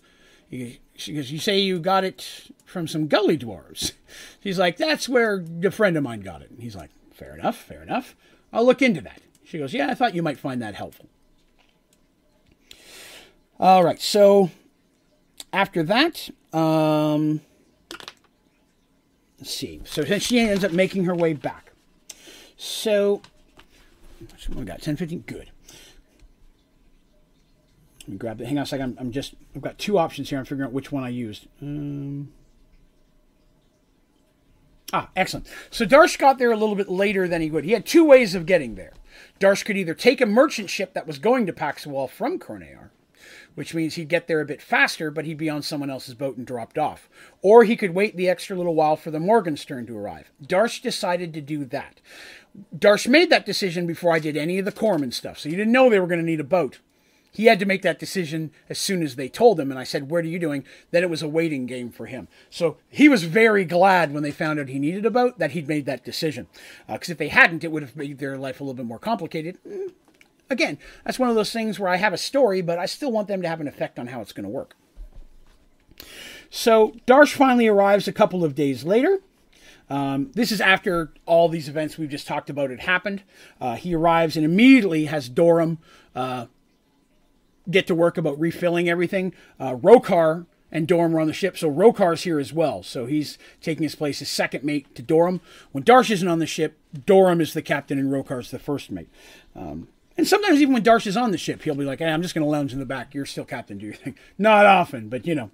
He, 0.48 0.80
she 0.94 1.14
goes, 1.14 1.32
"You 1.32 1.38
say 1.38 1.58
you 1.58 1.78
got 1.78 2.04
it 2.04 2.50
from 2.66 2.86
some 2.86 3.08
gully 3.08 3.38
dwarves?" 3.38 3.92
He's 4.40 4.58
like, 4.58 4.76
"That's 4.76 5.08
where 5.08 5.42
a 5.64 5.70
friend 5.70 5.96
of 5.96 6.02
mine 6.02 6.20
got 6.20 6.42
it." 6.42 6.50
And 6.50 6.60
he's 6.60 6.76
like, 6.76 6.90
"Fair 7.10 7.34
enough, 7.34 7.56
fair 7.56 7.82
enough. 7.82 8.14
I'll 8.52 8.66
look 8.66 8.82
into 8.82 9.00
that." 9.00 9.22
She 9.46 9.58
goes, 9.58 9.72
Yeah, 9.72 9.88
I 9.88 9.94
thought 9.94 10.14
you 10.14 10.22
might 10.22 10.38
find 10.38 10.60
that 10.60 10.74
helpful. 10.74 11.06
All 13.58 13.84
right, 13.84 14.00
so 14.00 14.50
after 15.52 15.82
that, 15.84 16.28
um, 16.52 17.40
let's 19.38 19.54
see. 19.54 19.80
So 19.84 20.04
she 20.18 20.40
ends 20.40 20.64
up 20.64 20.72
making 20.72 21.04
her 21.04 21.14
way 21.14 21.32
back. 21.32 21.72
So, 22.58 23.22
we 24.54 24.64
got 24.64 24.82
10, 24.82 24.96
15? 24.96 25.20
Good. 25.20 25.50
Let 28.00 28.08
me 28.08 28.16
grab 28.16 28.40
it. 28.40 28.46
Hang 28.46 28.58
on 28.58 28.64
a 28.64 28.66
second. 28.66 28.96
I'm, 28.98 29.06
I'm, 29.06 29.12
just, 29.12 29.34
I've 29.54 29.62
got 29.62 29.78
two 29.78 29.98
options 29.98 30.30
here. 30.30 30.38
I'm 30.38 30.44
figuring 30.44 30.66
out 30.66 30.72
which 30.72 30.92
one 30.92 31.04
I 31.04 31.08
used. 31.08 31.46
Um, 31.60 32.32
ah, 34.92 35.08
excellent. 35.16 35.46
So 35.70 35.84
Darsh 35.86 36.18
got 36.18 36.38
there 36.38 36.50
a 36.50 36.56
little 36.56 36.76
bit 36.76 36.88
later 36.88 37.28
than 37.28 37.40
he 37.40 37.50
would. 37.50 37.64
He 37.64 37.72
had 37.72 37.86
two 37.86 38.04
ways 38.04 38.34
of 38.34 38.46
getting 38.46 38.74
there. 38.74 38.92
Darsh 39.38 39.64
could 39.64 39.76
either 39.76 39.94
take 39.94 40.20
a 40.20 40.26
merchant 40.26 40.70
ship 40.70 40.94
that 40.94 41.06
was 41.06 41.18
going 41.18 41.46
to 41.46 41.52
Paxawal 41.52 42.08
from 42.08 42.38
Cornear, 42.38 42.90
which 43.54 43.74
means 43.74 43.94
he'd 43.94 44.08
get 44.08 44.26
there 44.26 44.40
a 44.40 44.46
bit 44.46 44.62
faster, 44.62 45.10
but 45.10 45.24
he'd 45.24 45.38
be 45.38 45.50
on 45.50 45.62
someone 45.62 45.90
else's 45.90 46.14
boat 46.14 46.36
and 46.36 46.46
dropped 46.46 46.78
off. 46.78 47.08
Or 47.42 47.64
he 47.64 47.76
could 47.76 47.94
wait 47.94 48.16
the 48.16 48.28
extra 48.28 48.56
little 48.56 48.74
while 48.74 48.96
for 48.96 49.10
the 49.10 49.20
Morgenstern 49.20 49.86
to 49.86 49.96
arrive. 49.96 50.30
Darsh 50.42 50.80
decided 50.80 51.34
to 51.34 51.40
do 51.40 51.64
that. 51.66 52.00
Darsh 52.74 53.06
made 53.06 53.30
that 53.30 53.46
decision 53.46 53.86
before 53.86 54.12
I 54.12 54.18
did 54.18 54.36
any 54.36 54.58
of 54.58 54.64
the 54.64 54.72
Khoromin 54.72 55.12
stuff, 55.12 55.38
so 55.38 55.48
you 55.48 55.56
didn't 55.56 55.72
know 55.72 55.90
they 55.90 56.00
were 56.00 56.06
going 56.06 56.20
to 56.20 56.26
need 56.26 56.40
a 56.40 56.44
boat. 56.44 56.78
He 57.36 57.44
had 57.44 57.58
to 57.58 57.66
make 57.66 57.82
that 57.82 57.98
decision 57.98 58.50
as 58.70 58.78
soon 58.78 59.02
as 59.02 59.16
they 59.16 59.28
told 59.28 59.60
him. 59.60 59.70
And 59.70 59.78
I 59.78 59.84
said, 59.84 60.08
What 60.08 60.24
are 60.24 60.28
you 60.28 60.38
doing? 60.38 60.64
Then 60.90 61.02
it 61.02 61.10
was 61.10 61.20
a 61.20 61.28
waiting 61.28 61.66
game 61.66 61.90
for 61.90 62.06
him. 62.06 62.28
So 62.48 62.78
he 62.88 63.10
was 63.10 63.24
very 63.24 63.66
glad 63.66 64.14
when 64.14 64.22
they 64.22 64.30
found 64.30 64.58
out 64.58 64.70
he 64.70 64.78
needed 64.78 65.04
a 65.04 65.10
boat 65.10 65.38
that 65.38 65.50
he'd 65.50 65.68
made 65.68 65.84
that 65.84 66.02
decision. 66.02 66.46
Because 66.88 67.10
uh, 67.10 67.12
if 67.12 67.18
they 67.18 67.28
hadn't, 67.28 67.62
it 67.62 67.70
would 67.70 67.82
have 67.82 67.94
made 67.94 68.20
their 68.20 68.38
life 68.38 68.58
a 68.58 68.64
little 68.64 68.72
bit 68.72 68.86
more 68.86 68.98
complicated. 68.98 69.58
Mm, 69.68 69.92
again, 70.48 70.78
that's 71.04 71.18
one 71.18 71.28
of 71.28 71.34
those 71.34 71.52
things 71.52 71.78
where 71.78 71.90
I 71.90 71.96
have 71.96 72.14
a 72.14 72.18
story, 72.18 72.62
but 72.62 72.78
I 72.78 72.86
still 72.86 73.12
want 73.12 73.28
them 73.28 73.42
to 73.42 73.48
have 73.48 73.60
an 73.60 73.68
effect 73.68 73.98
on 73.98 74.06
how 74.06 74.22
it's 74.22 74.32
going 74.32 74.44
to 74.44 74.48
work. 74.48 74.74
So 76.48 76.94
Darsh 77.06 77.34
finally 77.34 77.68
arrives 77.68 78.08
a 78.08 78.14
couple 78.14 78.44
of 78.44 78.54
days 78.54 78.82
later. 78.82 79.18
Um, 79.90 80.30
this 80.32 80.50
is 80.50 80.62
after 80.62 81.12
all 81.26 81.50
these 81.50 81.68
events 81.68 81.98
we've 81.98 82.08
just 82.08 82.26
talked 82.26 82.48
about 82.48 82.70
had 82.70 82.80
happened. 82.80 83.24
Uh, 83.60 83.74
he 83.74 83.94
arrives 83.94 84.36
and 84.36 84.44
immediately 84.46 85.04
has 85.04 85.28
Dorum 85.28 85.76
uh, 86.14 86.46
get 87.70 87.86
to 87.86 87.94
work 87.94 88.16
about 88.18 88.38
refilling 88.38 88.88
everything. 88.88 89.34
Uh, 89.58 89.74
Rokar 89.74 90.46
and 90.72 90.88
Dorum 90.88 91.14
are 91.14 91.20
on 91.20 91.26
the 91.26 91.32
ship, 91.32 91.56
so 91.56 91.70
Rokar's 91.70 92.22
here 92.22 92.38
as 92.38 92.52
well. 92.52 92.82
So 92.82 93.06
he's 93.06 93.38
taking 93.60 93.82
his 93.82 93.94
place 93.94 94.20
as 94.20 94.28
second 94.28 94.64
mate 94.64 94.94
to 94.94 95.02
Dorum. 95.02 95.40
When 95.72 95.84
Darsh 95.84 96.10
isn't 96.10 96.28
on 96.28 96.38
the 96.38 96.46
ship, 96.46 96.78
Dorum 96.94 97.40
is 97.40 97.54
the 97.54 97.62
captain 97.62 97.98
and 97.98 98.10
Rokar's 98.10 98.50
the 98.50 98.58
first 98.58 98.90
mate. 98.90 99.08
Um, 99.54 99.88
and 100.18 100.26
sometimes 100.26 100.62
even 100.62 100.72
when 100.72 100.82
Darsh 100.82 101.06
is 101.06 101.16
on 101.16 101.30
the 101.30 101.38
ship, 101.38 101.62
he'll 101.62 101.74
be 101.74 101.84
like, 101.84 101.98
hey, 101.98 102.06
I'm 102.06 102.22
just 102.22 102.34
going 102.34 102.44
to 102.44 102.50
lounge 102.50 102.72
in 102.72 102.78
the 102.78 102.86
back. 102.86 103.14
You're 103.14 103.26
still 103.26 103.44
captain, 103.44 103.76
do 103.76 103.86
your 103.86 103.94
thing. 103.94 104.16
Not 104.38 104.64
often, 104.64 105.08
but 105.08 105.26
you 105.26 105.34
know, 105.34 105.50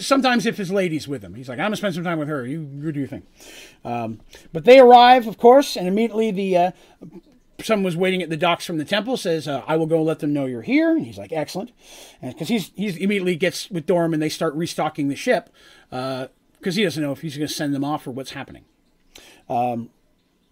sometimes 0.00 0.44
if 0.44 0.58
his 0.58 0.70
lady's 0.70 1.08
with 1.08 1.22
him, 1.22 1.34
he's 1.34 1.48
like, 1.48 1.58
I'm 1.58 1.64
going 1.64 1.72
to 1.72 1.76
spend 1.78 1.94
some 1.94 2.04
time 2.04 2.18
with 2.18 2.28
her. 2.28 2.46
You, 2.46 2.60
you 2.60 2.92
do 2.92 3.00
your 3.00 3.08
thing. 3.08 3.22
Um, 3.84 4.20
but 4.52 4.64
they 4.64 4.78
arrive, 4.78 5.26
of 5.26 5.38
course, 5.38 5.76
and 5.76 5.88
immediately 5.88 6.30
the 6.30 6.56
uh, 6.56 6.70
someone 7.64 7.84
was 7.84 7.96
waiting 7.96 8.22
at 8.22 8.30
the 8.30 8.36
docks 8.36 8.64
from 8.66 8.78
the 8.78 8.84
temple 8.84 9.16
says, 9.16 9.46
uh, 9.48 9.62
"I 9.66 9.76
will 9.76 9.86
go 9.86 9.98
and 9.98 10.06
let 10.06 10.20
them 10.20 10.32
know 10.32 10.46
you're 10.46 10.62
here." 10.62 10.96
And 10.96 11.06
he's 11.06 11.18
like, 11.18 11.32
"Excellent," 11.32 11.72
because 12.20 12.48
he's 12.48 12.70
he's 12.76 12.96
immediately 12.96 13.36
gets 13.36 13.70
with 13.70 13.86
Dorum 13.86 14.12
and 14.12 14.22
they 14.22 14.28
start 14.28 14.54
restocking 14.54 15.08
the 15.08 15.16
ship 15.16 15.50
because 15.90 16.28
uh, 16.66 16.70
he 16.70 16.82
doesn't 16.82 17.02
know 17.02 17.12
if 17.12 17.20
he's 17.20 17.36
going 17.36 17.48
to 17.48 17.52
send 17.52 17.74
them 17.74 17.84
off 17.84 18.06
or 18.06 18.10
what's 18.10 18.32
happening. 18.32 18.64
Um, 19.48 19.90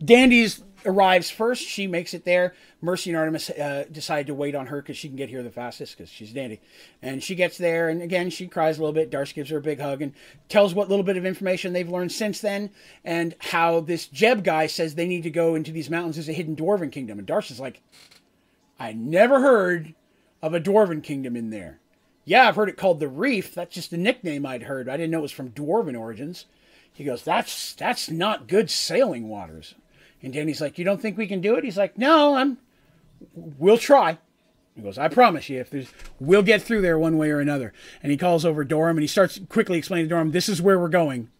Dandy's 0.02 0.62
arrives 0.84 1.30
first. 1.30 1.66
She 1.66 1.86
makes 1.86 2.14
it 2.14 2.24
there. 2.24 2.54
Mercy 2.80 3.10
and 3.10 3.16
Artemis 3.18 3.50
uh, 3.50 3.84
decide 3.90 4.26
to 4.26 4.34
wait 4.34 4.54
on 4.54 4.66
her 4.66 4.80
because 4.80 4.96
she 4.96 5.08
can 5.08 5.16
get 5.16 5.28
here 5.28 5.42
the 5.42 5.50
fastest 5.50 5.96
because 5.96 6.10
she's 6.10 6.32
dandy. 6.32 6.60
And 7.02 7.22
she 7.22 7.34
gets 7.34 7.58
there, 7.58 7.88
and 7.88 8.02
again, 8.02 8.30
she 8.30 8.46
cries 8.46 8.78
a 8.78 8.80
little 8.80 8.94
bit. 8.94 9.10
Darsh 9.10 9.34
gives 9.34 9.50
her 9.50 9.58
a 9.58 9.62
big 9.62 9.80
hug 9.80 10.02
and 10.02 10.12
tells 10.48 10.74
what 10.74 10.88
little 10.88 11.04
bit 11.04 11.16
of 11.16 11.26
information 11.26 11.72
they've 11.72 11.88
learned 11.88 12.12
since 12.12 12.40
then 12.40 12.70
and 13.04 13.34
how 13.38 13.80
this 13.80 14.06
Jeb 14.06 14.44
guy 14.44 14.66
says 14.66 14.94
they 14.94 15.06
need 15.06 15.22
to 15.24 15.30
go 15.30 15.54
into 15.54 15.72
these 15.72 15.90
mountains 15.90 16.18
as 16.18 16.28
a 16.28 16.32
hidden 16.32 16.56
dwarven 16.56 16.90
kingdom. 16.90 17.18
And 17.18 17.28
Darsh 17.28 17.50
is 17.50 17.60
like, 17.60 17.82
I 18.78 18.92
never 18.92 19.40
heard 19.40 19.94
of 20.42 20.54
a 20.54 20.60
dwarven 20.60 21.02
kingdom 21.02 21.36
in 21.36 21.50
there. 21.50 21.80
Yeah, 22.24 22.48
I've 22.48 22.56
heard 22.56 22.68
it 22.68 22.76
called 22.76 23.00
the 23.00 23.08
Reef. 23.08 23.54
That's 23.54 23.74
just 23.74 23.92
a 23.92 23.96
nickname 23.96 24.46
I'd 24.46 24.62
heard. 24.64 24.88
I 24.88 24.96
didn't 24.96 25.10
know 25.10 25.18
it 25.18 25.22
was 25.22 25.32
from 25.32 25.50
dwarven 25.50 25.98
origins. 25.98 26.46
He 26.92 27.04
goes, 27.04 27.22
that's 27.22 27.74
that's 27.74 28.10
not 28.10 28.46
good 28.46 28.70
sailing 28.70 29.28
waters. 29.28 29.74
And 30.22 30.32
Dandy's 30.32 30.60
like, 30.60 30.78
"You 30.78 30.84
don't 30.84 31.00
think 31.00 31.16
we 31.16 31.26
can 31.26 31.40
do 31.40 31.56
it?" 31.56 31.64
He's 31.64 31.78
like, 31.78 31.96
"No, 31.98 32.36
I'm. 32.36 32.58
We'll 33.34 33.78
try." 33.78 34.18
He 34.74 34.82
goes, 34.82 34.98
"I 34.98 35.08
promise 35.08 35.48
you, 35.48 35.60
if 35.60 35.70
there's, 35.70 35.92
we'll 36.18 36.42
get 36.42 36.62
through 36.62 36.82
there 36.82 36.98
one 36.98 37.16
way 37.16 37.30
or 37.30 37.40
another." 37.40 37.72
And 38.02 38.10
he 38.10 38.18
calls 38.18 38.44
over 38.44 38.64
Dorum 38.64 38.90
and 38.90 39.00
he 39.00 39.06
starts 39.06 39.40
quickly 39.48 39.78
explaining 39.78 40.08
to 40.08 40.14
Dorum, 40.14 40.32
"This 40.32 40.48
is 40.48 40.62
where 40.62 40.78
we're 40.78 40.88
going. 40.88 41.30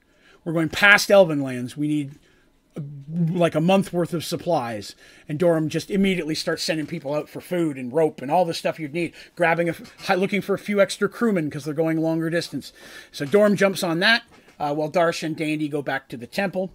We're 0.44 0.52
going 0.52 0.70
past 0.70 1.10
Elven 1.10 1.42
lands. 1.42 1.76
We 1.76 1.88
need." 1.88 2.18
like 3.10 3.56
a 3.56 3.60
month 3.60 3.92
worth 3.92 4.14
of 4.14 4.24
supplies 4.24 4.94
and 5.28 5.38
Dorum 5.38 5.68
just 5.68 5.90
immediately 5.90 6.36
starts 6.36 6.62
sending 6.62 6.86
people 6.86 7.14
out 7.14 7.28
for 7.28 7.40
food 7.40 7.76
and 7.76 7.92
rope 7.92 8.22
and 8.22 8.30
all 8.30 8.44
the 8.44 8.54
stuff 8.54 8.78
you'd 8.78 8.94
need 8.94 9.12
grabbing 9.34 9.68
a 9.68 10.16
looking 10.16 10.40
for 10.40 10.54
a 10.54 10.58
few 10.58 10.80
extra 10.80 11.08
crewmen 11.08 11.46
because 11.46 11.64
they're 11.64 11.74
going 11.74 11.98
longer 11.98 12.30
distance 12.30 12.72
so 13.10 13.26
Dorum 13.26 13.56
jumps 13.56 13.82
on 13.82 13.98
that 14.00 14.22
uh, 14.60 14.72
while 14.72 14.90
Darsh 14.90 15.24
and 15.24 15.36
Dandy 15.36 15.68
go 15.68 15.82
back 15.82 16.08
to 16.08 16.16
the 16.16 16.28
temple 16.28 16.70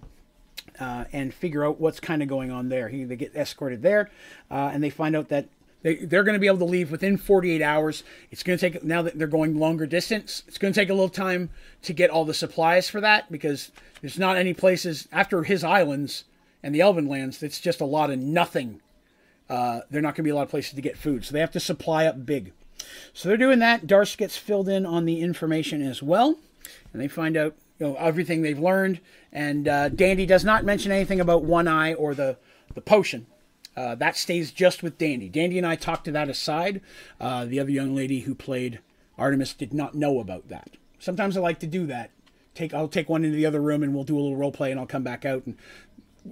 uh, 0.80 1.06
and 1.14 1.34
figure 1.34 1.66
out 1.66 1.80
what's 1.80 2.00
kind 2.00 2.22
of 2.22 2.28
going 2.28 2.52
on 2.52 2.70
there. 2.70 2.90
He, 2.90 3.04
they 3.04 3.16
get 3.16 3.36
escorted 3.36 3.82
there, 3.82 4.10
uh, 4.50 4.72
and 4.74 4.84
they 4.84 4.90
find 4.90 5.16
out 5.16 5.30
that 5.30 5.48
they, 5.86 5.98
they're 5.98 6.24
going 6.24 6.34
to 6.34 6.40
be 6.40 6.48
able 6.48 6.58
to 6.58 6.66
leave 6.66 6.90
within 6.90 7.16
48 7.16 7.62
hours. 7.62 8.04
It's 8.32 8.42
going 8.42 8.58
to 8.58 8.72
take, 8.72 8.84
now 8.84 9.04
that 9.04 9.20
they're 9.20 9.28
going 9.28 9.60
longer 9.60 9.86
distance, 9.86 10.42
it's 10.48 10.58
going 10.58 10.74
to 10.74 10.80
take 10.80 10.90
a 10.90 10.94
little 10.94 11.10
time 11.10 11.52
to 11.84 11.94
get 11.94 12.10
all 12.10 12.26
the 12.26 12.34
supplies 12.34 12.90
for 12.90 13.00
that 13.02 13.32
because 13.32 13.72
there's 14.02 14.18
not 14.18 14.36
any 14.36 14.54
places 14.54 15.08
after 15.12 15.44
his 15.44 15.64
islands 15.64 16.24
and 16.64 16.74
the 16.74 16.82
Elven 16.82 17.08
lands, 17.08 17.44
it's 17.44 17.60
just 17.60 17.82
a 17.82 17.86
lot 17.86 18.10
of 18.10 18.18
nothing. 18.18 18.82
Uh, 19.48 19.82
they're 19.92 20.02
not 20.02 20.16
going 20.16 20.24
to 20.24 20.28
be 20.28 20.32
a 20.32 20.36
lot 20.36 20.42
of 20.42 20.50
places 20.50 20.74
to 20.74 20.82
get 20.82 20.98
food. 20.98 21.24
So 21.24 21.34
they 21.34 21.40
have 21.40 21.52
to 21.52 21.60
supply 21.60 22.08
up 22.08 22.26
big. 22.26 22.52
So 23.14 23.30
they're 23.30 23.38
doing 23.38 23.60
that. 23.60 23.86
Darsh 23.86 24.18
gets 24.18 24.38
filled 24.38 24.68
in 24.68 24.88
on 24.88 25.06
the 25.06 25.22
information 25.22 25.84
as 25.84 26.02
well. 26.02 26.40
And 26.92 27.00
they 27.00 27.08
find 27.08 27.38
out 27.38 27.54
you 27.80 27.88
know 27.88 27.95
everything 27.95 28.42
they've 28.42 28.60
learned. 28.60 29.02
And 29.32 29.68
uh, 29.68 29.90
Dandy 29.90 30.26
does 30.26 30.45
not 30.45 30.64
mention 30.64 30.92
anything 30.92 31.20
about 31.20 31.44
One 31.44 31.68
Eye 31.68 31.94
or 31.94 32.14
the 32.14 32.38
the 32.74 32.82
potion. 32.82 33.28
Uh, 33.76 33.95
that 33.95 34.16
stays 34.16 34.52
just 34.52 34.82
with 34.84 34.98
Dandy. 34.98 35.28
Dandy 35.28 35.58
and 35.58 35.68
I 35.68 35.76
talked 35.76 36.06
to 36.06 36.12
that 36.12 36.30
aside. 36.30 36.80
Uh, 37.20 37.44
the 37.44 37.60
other 37.60 37.72
young 37.72 37.94
lady 37.94 38.22
who 38.22 38.34
played 38.34 38.80
Artemis 39.18 39.54
did 39.54 39.74
not 39.74 39.95
know 39.95 40.20
about 40.20 40.48
that. 40.48 40.72
Sometimes 41.00 41.36
I 41.36 41.42
like 41.42 41.60
to 41.60 41.68
do 41.68 41.86
that. 41.88 42.12
Take 42.54 42.74
I'll 42.74 42.88
take 42.88 43.10
one 43.10 43.26
into 43.26 43.36
the 43.36 43.45
other 43.45 43.62
room 43.62 43.84
and 43.84 43.94
we'll 43.94 44.06
do 44.06 44.18
a 44.18 44.22
little 44.22 44.38
role 44.38 44.52
play 44.52 44.72
and 44.72 44.80
I'll 44.80 44.86
come 44.86 45.04
back 45.04 45.26
out 45.26 45.45
and 45.45 45.58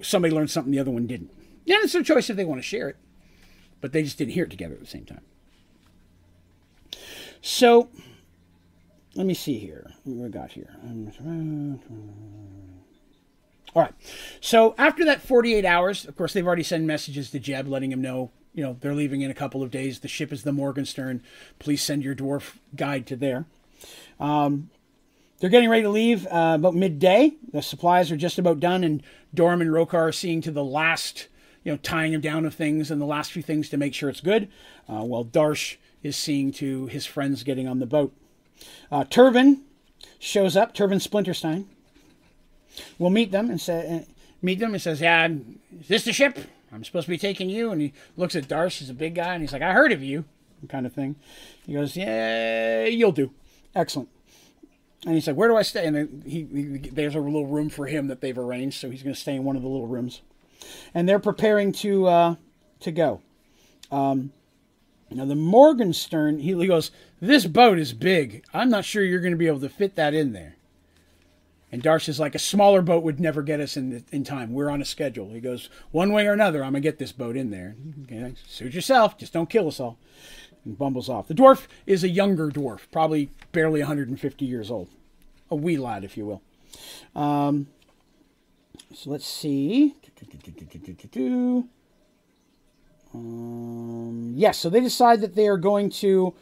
somebody 0.00 0.34
learned 0.34 0.50
something 0.50 0.72
the 0.72 0.78
other 0.78 0.90
one 0.90 1.06
didn't. 1.06 1.30
Yeah, 1.66 1.78
it's 1.82 1.92
their 1.92 2.02
choice 2.02 2.30
if 2.30 2.36
they 2.36 2.44
want 2.44 2.60
to 2.60 2.66
share 2.66 2.88
it, 2.88 2.96
but 3.80 3.92
they 3.92 4.02
just 4.02 4.18
didn't 4.18 4.32
hear 4.32 4.44
it 4.44 4.50
together 4.50 4.74
at 4.74 4.80
the 4.80 4.86
same 4.86 5.04
time. 5.04 5.20
So 7.40 7.90
let 9.14 9.26
me 9.26 9.34
see 9.34 9.58
here. 9.58 9.90
What 10.04 10.24
we 10.24 10.28
got 10.28 10.52
here? 10.52 10.76
All 13.74 13.82
right. 13.82 13.94
So 14.40 14.74
after 14.78 15.04
that 15.04 15.20
48 15.22 15.64
hours, 15.64 16.04
of 16.04 16.16
course, 16.16 16.32
they've 16.32 16.46
already 16.46 16.62
sent 16.62 16.84
messages 16.84 17.30
to 17.30 17.38
Jeb 17.38 17.68
letting 17.68 17.92
him 17.92 18.00
know, 18.00 18.30
you 18.54 18.62
know, 18.62 18.76
they're 18.80 18.94
leaving 18.94 19.22
in 19.22 19.30
a 19.30 19.34
couple 19.34 19.62
of 19.62 19.70
days. 19.70 20.00
The 20.00 20.08
ship 20.08 20.32
is 20.32 20.42
the 20.42 20.52
Morgenstern. 20.52 21.22
Please 21.58 21.82
send 21.82 22.04
your 22.04 22.14
dwarf 22.14 22.56
guide 22.76 23.06
to 23.08 23.16
there. 23.16 23.46
Um, 24.20 24.70
they're 25.38 25.50
getting 25.50 25.68
ready 25.68 25.82
to 25.82 25.90
leave 25.90 26.26
uh, 26.26 26.54
about 26.54 26.74
midday. 26.74 27.32
The 27.52 27.62
supplies 27.62 28.12
are 28.12 28.16
just 28.16 28.38
about 28.38 28.60
done, 28.60 28.84
and 28.84 29.02
Dorum 29.34 29.60
and 29.60 29.70
Rokar 29.70 29.94
are 29.94 30.12
seeing 30.12 30.40
to 30.42 30.52
the 30.52 30.64
last, 30.64 31.28
you 31.64 31.72
know, 31.72 31.78
tying 31.78 32.12
them 32.12 32.20
down 32.20 32.46
of 32.46 32.54
things 32.54 32.90
and 32.90 33.00
the 33.00 33.06
last 33.06 33.32
few 33.32 33.42
things 33.42 33.68
to 33.70 33.76
make 33.76 33.92
sure 33.92 34.08
it's 34.08 34.20
good, 34.20 34.48
uh, 34.88 35.02
while 35.02 35.24
Darsh 35.24 35.76
is 36.02 36.16
seeing 36.16 36.52
to 36.52 36.86
his 36.86 37.06
friends 37.06 37.42
getting 37.42 37.66
on 37.66 37.80
the 37.80 37.86
boat. 37.86 38.14
Uh, 38.90 39.04
shows 40.18 40.56
up, 40.56 40.74
Turvin 40.74 40.98
Splinterstein. 40.98 41.66
We'll 42.98 43.10
meet 43.10 43.30
them 43.30 43.50
and 43.50 43.60
say, 43.60 44.06
uh, 44.08 44.12
meet 44.42 44.58
them 44.58 44.72
and 44.72 44.82
says, 44.82 45.00
"Yeah, 45.00 45.28
is 45.28 45.88
this 45.88 46.04
the 46.04 46.12
ship? 46.12 46.38
I'm 46.72 46.84
supposed 46.84 47.06
to 47.06 47.10
be 47.10 47.18
taking 47.18 47.48
you." 47.48 47.70
And 47.70 47.80
he 47.80 47.92
looks 48.16 48.34
at 48.34 48.44
Darsh, 48.44 48.78
he's 48.78 48.90
a 48.90 48.94
big 48.94 49.14
guy, 49.14 49.34
and 49.34 49.42
he's 49.42 49.52
like, 49.52 49.62
"I 49.62 49.72
heard 49.72 49.92
of 49.92 50.02
you," 50.02 50.24
kind 50.68 50.86
of 50.86 50.92
thing. 50.92 51.16
He 51.66 51.74
goes, 51.74 51.96
"Yeah, 51.96 52.84
you'll 52.86 53.12
do. 53.12 53.32
Excellent." 53.74 54.08
And 55.06 55.14
he's 55.14 55.26
like, 55.26 55.36
"Where 55.36 55.48
do 55.48 55.56
I 55.56 55.62
stay?" 55.62 55.86
And 55.86 56.22
he, 56.24 56.46
he, 56.52 56.90
there's 56.90 57.14
a 57.14 57.20
little 57.20 57.46
room 57.46 57.68
for 57.68 57.86
him 57.86 58.08
that 58.08 58.20
they've 58.20 58.36
arranged, 58.36 58.80
so 58.80 58.90
he's 58.90 59.02
going 59.02 59.14
to 59.14 59.20
stay 59.20 59.36
in 59.36 59.44
one 59.44 59.56
of 59.56 59.62
the 59.62 59.68
little 59.68 59.86
rooms. 59.86 60.22
And 60.94 61.08
they're 61.08 61.18
preparing 61.18 61.72
to 61.72 62.06
uh, 62.06 62.34
to 62.80 62.90
go. 62.90 63.20
Um, 63.90 64.32
now 65.10 65.24
the 65.24 65.34
Morgenstern, 65.34 66.40
he, 66.40 66.66
goes, 66.66 66.90
this 67.20 67.46
boat 67.46 67.78
is 67.78 67.92
big. 67.92 68.44
I'm 68.52 68.70
not 68.70 68.84
sure 68.84 69.04
you're 69.04 69.20
going 69.20 69.32
to 69.32 69.38
be 69.38 69.46
able 69.46 69.60
to 69.60 69.68
fit 69.68 69.94
that 69.96 70.14
in 70.14 70.32
there. 70.32 70.56
And 71.70 71.82
Darsh 71.82 72.08
is 72.08 72.20
like, 72.20 72.34
a 72.36 72.38
smaller 72.38 72.82
boat 72.82 73.02
would 73.02 73.18
never 73.18 73.42
get 73.42 73.58
us 73.58 73.76
in 73.76 74.04
in 74.12 74.22
time. 74.22 74.52
We're 74.52 74.70
on 74.70 74.80
a 74.80 74.84
schedule. 74.84 75.30
He 75.30 75.40
goes, 75.40 75.68
one 75.90 76.12
way 76.12 76.24
or 76.26 76.32
another, 76.32 76.62
I'm 76.62 76.70
gonna 76.70 76.80
get 76.80 76.98
this 76.98 77.10
boat 77.10 77.36
in 77.36 77.50
there. 77.50 77.74
Okay, 78.04 78.34
suit 78.46 78.74
yourself. 78.74 79.18
Just 79.18 79.32
don't 79.32 79.50
kill 79.50 79.66
us 79.66 79.80
all. 79.80 79.98
And 80.64 80.78
bumbles 80.78 81.08
off. 81.08 81.26
The 81.26 81.34
dwarf 81.34 81.66
is 81.84 82.04
a 82.04 82.08
younger 82.08 82.48
dwarf, 82.48 82.82
probably 82.92 83.30
barely 83.50 83.80
150 83.80 84.44
years 84.44 84.70
old, 84.70 84.88
a 85.50 85.56
wee 85.56 85.76
lad, 85.76 86.04
if 86.04 86.16
you 86.16 86.26
will. 86.26 86.42
Um, 87.20 87.66
so 88.94 89.10
let's 89.10 89.26
see. 89.26 89.96
Um, 93.14 94.32
yes, 94.34 94.58
so 94.58 94.68
they 94.68 94.80
decide 94.80 95.20
that 95.20 95.34
they 95.34 95.46
are 95.46 95.56
going 95.56 95.90
to 95.90 96.34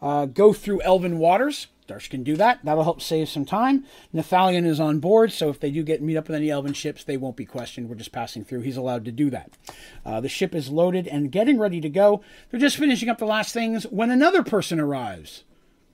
uh, 0.00 0.26
go 0.26 0.52
through 0.52 0.82
Elven 0.82 1.18
waters. 1.18 1.66
Darsh 1.88 2.08
can 2.08 2.22
do 2.22 2.36
that. 2.36 2.60
That'll 2.62 2.84
help 2.84 3.02
save 3.02 3.28
some 3.28 3.44
time. 3.44 3.84
Nethalion 4.14 4.64
is 4.64 4.78
on 4.78 5.00
board, 5.00 5.32
so 5.32 5.48
if 5.48 5.58
they 5.58 5.72
do 5.72 5.82
get 5.82 6.00
meet 6.00 6.16
up 6.16 6.28
with 6.28 6.36
any 6.36 6.48
Elven 6.48 6.72
ships, 6.72 7.02
they 7.02 7.16
won't 7.16 7.36
be 7.36 7.44
questioned. 7.44 7.88
We're 7.88 7.96
just 7.96 8.12
passing 8.12 8.44
through. 8.44 8.60
He's 8.60 8.76
allowed 8.76 9.04
to 9.06 9.12
do 9.12 9.28
that. 9.30 9.50
Uh, 10.06 10.20
the 10.20 10.28
ship 10.28 10.54
is 10.54 10.68
loaded 10.68 11.08
and 11.08 11.32
getting 11.32 11.58
ready 11.58 11.80
to 11.80 11.88
go. 11.88 12.22
They're 12.50 12.60
just 12.60 12.76
finishing 12.76 13.08
up 13.08 13.18
the 13.18 13.24
last 13.24 13.52
things 13.52 13.84
when 13.84 14.10
another 14.10 14.44
person 14.44 14.78
arrives 14.78 15.42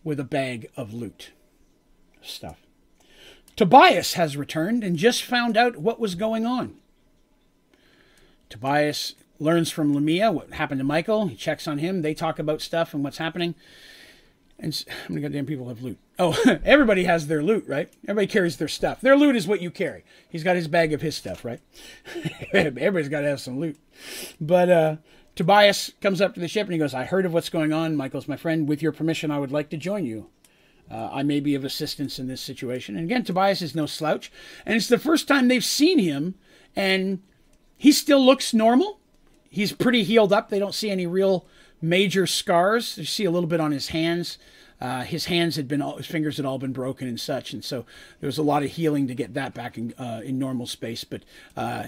with 0.05 0.21
a 0.21 0.25
bag 0.25 0.69
of 0.77 0.93
loot 0.93 1.31
stuff. 2.21 2.59
Tobias 3.57 4.15
has 4.15 4.37
returned 4.37 4.85
and 4.85 4.99
just 4.99 5.23
found 5.23 5.57
out 5.57 5.79
what 5.79 5.99
was 5.99 6.15
going 6.15 6.45
on. 6.45 6.75
Tobias 8.51 9.15
learns 9.39 9.71
from 9.71 9.95
Lamia 9.95 10.33
what 10.33 10.53
happened 10.53 10.81
to 10.81 10.85
Michael. 10.85 11.27
He 11.27 11.37
checks 11.37 11.69
on 11.69 11.79
him. 11.79 12.03
They 12.03 12.15
talk 12.15 12.39
about 12.39 12.61
stuff 12.61 12.95
and 12.95 13.03
what's 13.05 13.19
happening. 13.19 13.55
And 14.59 14.85
how 14.89 15.09
many 15.11 15.21
goddamn 15.21 15.47
people 15.47 15.69
have 15.69 15.83
loot? 15.83 15.99
Oh, 16.19 16.37
everybody 16.65 17.05
has 17.05 17.27
their 17.27 17.43
loot, 17.43 17.65
right? 17.67 17.93
Everybody 18.05 18.27
carries 18.27 18.57
their 18.57 18.69
stuff. 18.69 19.01
Their 19.01 19.17
loot 19.17 19.37
is 19.37 19.47
what 19.47 19.61
you 19.61 19.71
carry. 19.71 20.05
He's 20.29 20.45
got 20.45 20.57
his 20.57 20.69
bag 20.69 20.93
of 20.93 21.03
his 21.03 21.15
stuff, 21.15 21.45
right? 21.45 21.61
Everybody's 22.53 23.11
got 23.11 23.21
to 23.21 23.29
have 23.29 23.41
some 23.41 23.61
loot. 23.61 23.79
But 24.41 24.71
uh, 24.71 24.97
Tobias 25.35 25.93
comes 26.01 26.23
up 26.23 26.35
to 26.35 26.41
the 26.41 26.49
ship 26.49 26.67
and 26.67 26.73
he 26.73 26.79
goes, 26.79 26.95
I 26.95 27.05
heard 27.05 27.27
of 27.27 27.35
what's 27.35 27.51
going 27.51 27.73
on. 27.73 27.97
Michael's 27.97 28.29
my 28.29 28.37
friend. 28.37 28.67
With 28.67 28.81
your 28.81 28.93
permission, 28.93 29.31
I 29.31 29.39
would 29.39 29.53
like 29.53 29.69
to 29.71 29.77
join 29.77 30.07
you. 30.07 30.31
Uh, 30.91 31.11
I 31.13 31.23
may 31.23 31.41
be 31.41 31.55
of 31.55 31.65
assistance 31.65 32.19
in 32.19 32.29
this 32.29 32.41
situation. 32.41 32.97
And 32.97 33.05
again, 33.05 33.25
Tobias 33.25 33.61
is 33.61 33.75
no 33.75 33.87
slouch. 33.87 34.33
And 34.65 34.77
it's 34.77 34.89
the 34.89 34.99
first 34.99 35.29
time 35.29 35.49
they've 35.49 35.65
seen 35.65 35.99
him, 35.99 36.37
and 36.75 37.21
he 37.77 37.93
still 37.93 38.25
looks 38.25 38.55
normal 38.55 39.01
he's 39.50 39.73
pretty 39.73 40.02
healed 40.02 40.33
up. 40.33 40.49
They 40.49 40.58
don't 40.58 40.75
see 40.75 40.91
any 40.91 41.07
real 41.07 41.47
major 41.81 42.26
scars. 42.26 42.99
You 42.99 43.05
see 43.05 43.25
a 43.25 43.31
little 43.31 43.49
bit 43.49 43.60
on 43.60 43.73
his 43.73 43.89
hands. 43.89 44.39
Uh, 44.81 45.02
his 45.02 45.26
hands 45.26 45.57
had 45.57 45.66
been, 45.66 45.81
all, 45.81 45.97
his 45.97 46.07
fingers 46.07 46.36
had 46.36 46.44
all 46.44 46.58
been 46.58 46.73
broken 46.73 47.08
and 47.08 47.18
such, 47.18 47.55
and 47.55 47.65
so 47.65 47.86
there 48.20 48.26
was 48.26 48.36
a 48.36 48.42
lot 48.42 48.62
of 48.62 48.70
healing 48.73 49.08
to 49.08 49.15
get 49.15 49.33
that 49.33 49.55
back 49.55 49.78
in 49.78 49.94
uh, 49.94 50.20
in 50.23 50.39
normal 50.39 50.66
space. 50.66 51.02
But 51.02 51.23
uh, 51.57 51.84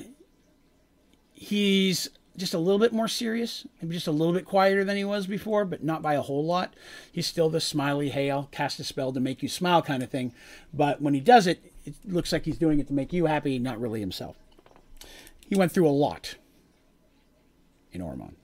he's 1.35 2.09
just 2.39 2.55
a 2.55 2.59
little 2.59 2.79
bit 2.79 2.93
more 2.93 3.09
serious, 3.09 3.67
maybe 3.83 3.95
just 3.95 4.07
a 4.07 4.13
little 4.13 4.33
bit 4.33 4.47
quieter 4.47 4.85
than 4.85 4.97
he 4.97 5.05
was 5.05 5.27
before, 5.27 5.65
but 5.65 5.83
not 5.85 6.01
by 6.01 6.15
a 6.15 6.23
whole 6.23 6.45
lot. 6.45 6.73
He's 7.13 7.27
still 7.27 7.51
the 7.51 7.61
smiley, 7.61 8.09
hey, 8.11 8.31
I'll 8.31 8.49
cast 8.53 8.81
a 8.81 8.85
spell 8.85 9.13
to 9.13 9.21
make 9.21 9.43
you 9.43 9.49
smile 9.49 9.83
kind 9.83 10.03
of 10.03 10.11
thing. 10.11 10.33
But 10.73 11.03
when 11.03 11.15
he 11.15 11.21
does 11.21 11.47
it, 11.47 11.73
it 11.85 11.95
looks 12.07 12.33
like 12.33 12.45
he's 12.45 12.57
doing 12.57 12.79
it 12.79 12.87
to 12.87 12.95
make 12.95 13.13
you 13.13 13.27
happy, 13.27 13.59
not 13.59 13.81
really 13.81 14.01
himself. 14.01 14.37
He 15.47 15.57
went 15.57 15.73
through 15.73 15.89
a 15.89 15.91
lot 15.91 16.37
in 17.93 18.01
Oromon. 18.01 18.35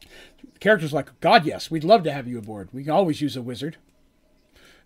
The 0.00 0.58
character's 0.60 0.92
like, 0.92 1.18
God, 1.20 1.44
yes, 1.44 1.70
we'd 1.70 1.84
love 1.84 2.02
to 2.04 2.12
have 2.12 2.26
you 2.26 2.38
aboard. 2.38 2.68
We 2.72 2.84
can 2.84 2.92
always 2.92 3.20
use 3.20 3.36
a 3.36 3.42
wizard 3.42 3.76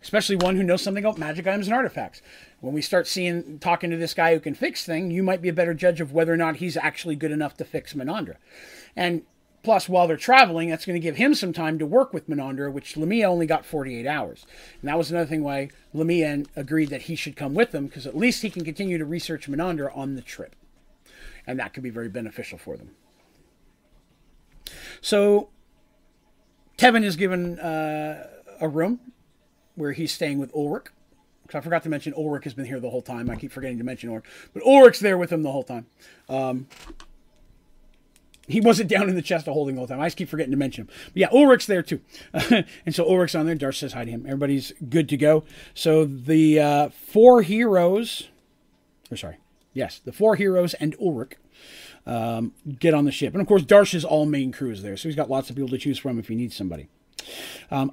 especially 0.02 0.36
one 0.36 0.56
who 0.56 0.62
knows 0.62 0.82
something 0.82 1.04
about 1.04 1.18
magic 1.18 1.46
items 1.46 1.66
and 1.66 1.74
artifacts. 1.74 2.22
When 2.60 2.72
we 2.72 2.82
start 2.82 3.06
seeing, 3.06 3.58
talking 3.58 3.90
to 3.90 3.96
this 3.96 4.14
guy 4.14 4.34
who 4.34 4.40
can 4.40 4.54
fix 4.54 4.84
things, 4.84 5.12
you 5.12 5.22
might 5.22 5.42
be 5.42 5.48
a 5.48 5.54
better 5.54 5.74
judge 5.74 6.00
of 6.00 6.12
whether 6.12 6.32
or 6.32 6.36
not 6.36 6.56
he's 6.56 6.76
actually 6.76 7.16
good 7.16 7.30
enough 7.30 7.56
to 7.58 7.64
fix 7.64 7.94
Menandra. 7.94 8.36
And 8.96 9.22
plus, 9.62 9.88
while 9.88 10.06
they're 10.06 10.16
traveling, 10.16 10.70
that's 10.70 10.86
going 10.86 11.00
to 11.00 11.04
give 11.04 11.16
him 11.16 11.34
some 11.34 11.52
time 11.52 11.78
to 11.78 11.86
work 11.86 12.12
with 12.12 12.28
Menandra, 12.28 12.72
which 12.72 12.96
Lamia 12.96 13.28
only 13.28 13.46
got 13.46 13.66
48 13.66 14.06
hours. 14.06 14.46
And 14.80 14.88
that 14.88 14.98
was 14.98 15.10
another 15.10 15.28
thing 15.28 15.42
why 15.42 15.68
Lamia 15.92 16.44
agreed 16.56 16.90
that 16.90 17.02
he 17.02 17.16
should 17.16 17.36
come 17.36 17.54
with 17.54 17.72
them, 17.72 17.86
because 17.86 18.06
at 18.06 18.16
least 18.16 18.42
he 18.42 18.50
can 18.50 18.64
continue 18.64 18.98
to 18.98 19.04
research 19.04 19.48
Menandra 19.48 19.94
on 19.96 20.14
the 20.14 20.22
trip. 20.22 20.56
And 21.46 21.58
that 21.58 21.72
could 21.74 21.82
be 21.82 21.90
very 21.90 22.08
beneficial 22.08 22.58
for 22.58 22.76
them. 22.76 22.90
So, 25.00 25.48
Tevin 26.76 27.04
is 27.04 27.16
given 27.16 27.58
uh, 27.58 28.26
a 28.60 28.68
room 28.68 29.00
where 29.74 29.92
he's 29.92 30.12
staying 30.12 30.38
with 30.38 30.54
Ulrich. 30.54 30.86
I 31.52 31.60
forgot 31.60 31.82
to 31.82 31.88
mention 31.88 32.14
Ulrich 32.16 32.44
has 32.44 32.54
been 32.54 32.66
here 32.66 32.78
the 32.78 32.90
whole 32.90 33.02
time. 33.02 33.28
I 33.28 33.36
keep 33.36 33.50
forgetting 33.50 33.78
to 33.78 33.84
mention 33.84 34.08
Ulrich, 34.08 34.24
but 34.54 34.62
Ulrich's 34.64 35.00
there 35.00 35.18
with 35.18 35.32
him 35.32 35.42
the 35.42 35.50
whole 35.50 35.64
time. 35.64 35.86
Um, 36.28 36.68
he 38.46 38.60
wasn't 38.60 38.88
down 38.88 39.08
in 39.08 39.14
the 39.14 39.22
chest 39.22 39.46
of 39.46 39.54
holding 39.54 39.74
the 39.74 39.80
whole 39.80 39.88
time. 39.88 40.00
I 40.00 40.06
just 40.06 40.16
keep 40.16 40.28
forgetting 40.28 40.50
to 40.50 40.56
mention 40.56 40.82
him. 40.82 40.88
But 41.06 41.16
yeah, 41.16 41.28
Ulrich's 41.32 41.66
there 41.66 41.82
too. 41.82 42.00
and 42.32 42.94
so 42.94 43.04
Ulrich's 43.04 43.34
on 43.34 43.46
there. 43.46 43.56
Darsh 43.56 43.76
says 43.76 43.92
hi 43.92 44.04
to 44.04 44.10
him. 44.10 44.24
Everybody's 44.26 44.72
good 44.88 45.08
to 45.08 45.16
go. 45.16 45.44
So 45.74 46.04
the 46.04 46.58
uh, 46.58 46.88
four 46.90 47.42
heroes, 47.42 48.28
or 49.10 49.16
sorry, 49.16 49.38
yes, 49.72 49.98
the 49.98 50.12
four 50.12 50.36
heroes 50.36 50.74
and 50.74 50.96
Ulrich 51.00 51.36
um, 52.06 52.52
get 52.78 52.94
on 52.94 53.04
the 53.04 53.12
ship. 53.12 53.34
And 53.34 53.40
of 53.40 53.46
course, 53.46 53.62
Darsh's 53.62 54.04
all 54.04 54.26
main 54.26 54.52
crew 54.52 54.70
is 54.70 54.82
there. 54.82 54.96
So 54.96 55.08
he's 55.08 55.16
got 55.16 55.30
lots 55.30 55.50
of 55.50 55.56
people 55.56 55.68
to 55.70 55.78
choose 55.78 55.98
from 55.98 56.18
if 56.18 56.28
he 56.28 56.34
needs 56.34 56.56
somebody. 56.56 56.88
Um, 57.70 57.92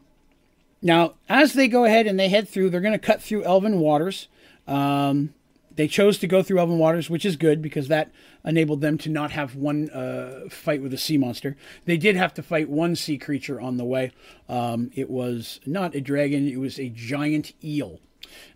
now, 0.82 1.16
as 1.27 1.53
they 1.53 1.68
go 1.68 1.86
ahead 1.86 2.08
and 2.08 2.19
they 2.19 2.30
head 2.30 2.48
through, 2.48 2.69
they're 2.69 2.82
going 2.82 2.94
to 2.94 3.00
cut 3.00 3.22
through 3.22 3.44
Elven 3.44 3.80
Waters. 3.80 4.27
Um, 4.68 5.34
they 5.76 5.88
chose 5.88 6.18
to 6.19 6.27
go 6.27 6.42
through 6.42 6.60
Elven 6.60 6.80
Waters, 6.80 7.10
which 7.10 7.26
is 7.26 7.36
good 7.36 7.61
because 7.61 7.88
that 7.88 8.11
enabled 8.44 8.82
them 8.82 8.98
to 9.00 9.10
not 9.10 9.32
have 9.32 9.56
one 9.56 9.90
uh, 9.92 10.50
fight 10.50 10.82
with 10.82 10.94
a 10.94 10.98
sea 10.98 11.18
monster. 11.18 11.56
They 11.86 11.98
did 11.98 12.16
have 12.16 12.34
to 12.36 12.44
fight 12.44 12.68
one 12.68 12.95
sea 12.95 13.18
creature 13.18 13.61
on 13.61 13.77
the 13.77 13.86
way. 13.86 14.11
Um, 14.50 14.90
it 14.95 15.10
was 15.10 15.60
not 15.66 15.95
a 15.95 16.02
dragon, 16.02 16.48
it 16.48 16.60
was 16.60 16.80
a 16.80 16.90
giant 16.90 17.53
eel 17.64 18.00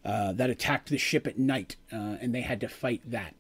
uh, 0.04 0.34
that 0.34 0.50
attacked 0.50 0.90
the 0.90 0.98
ship 0.98 1.28
at 1.28 1.38
night, 1.38 1.76
uh, 1.94 2.18
and 2.20 2.34
they 2.34 2.42
had 2.42 2.60
to 2.62 2.68
fight 2.68 3.02
that. 3.06 3.36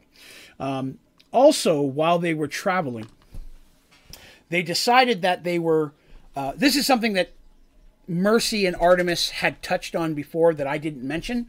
Um, 0.59 0.99
also, 1.31 1.81
while 1.81 2.19
they 2.19 2.33
were 2.33 2.47
traveling, 2.47 3.07
they 4.49 4.61
decided 4.61 5.21
that 5.21 5.43
they 5.43 5.59
were. 5.59 5.93
Uh, 6.35 6.53
this 6.55 6.75
is 6.75 6.85
something 6.85 7.13
that 7.13 7.31
Mercy 8.07 8.65
and 8.65 8.75
Artemis 8.75 9.29
had 9.29 9.61
touched 9.61 9.95
on 9.95 10.13
before 10.13 10.53
that 10.53 10.67
I 10.67 10.77
didn't 10.77 11.07
mention 11.07 11.47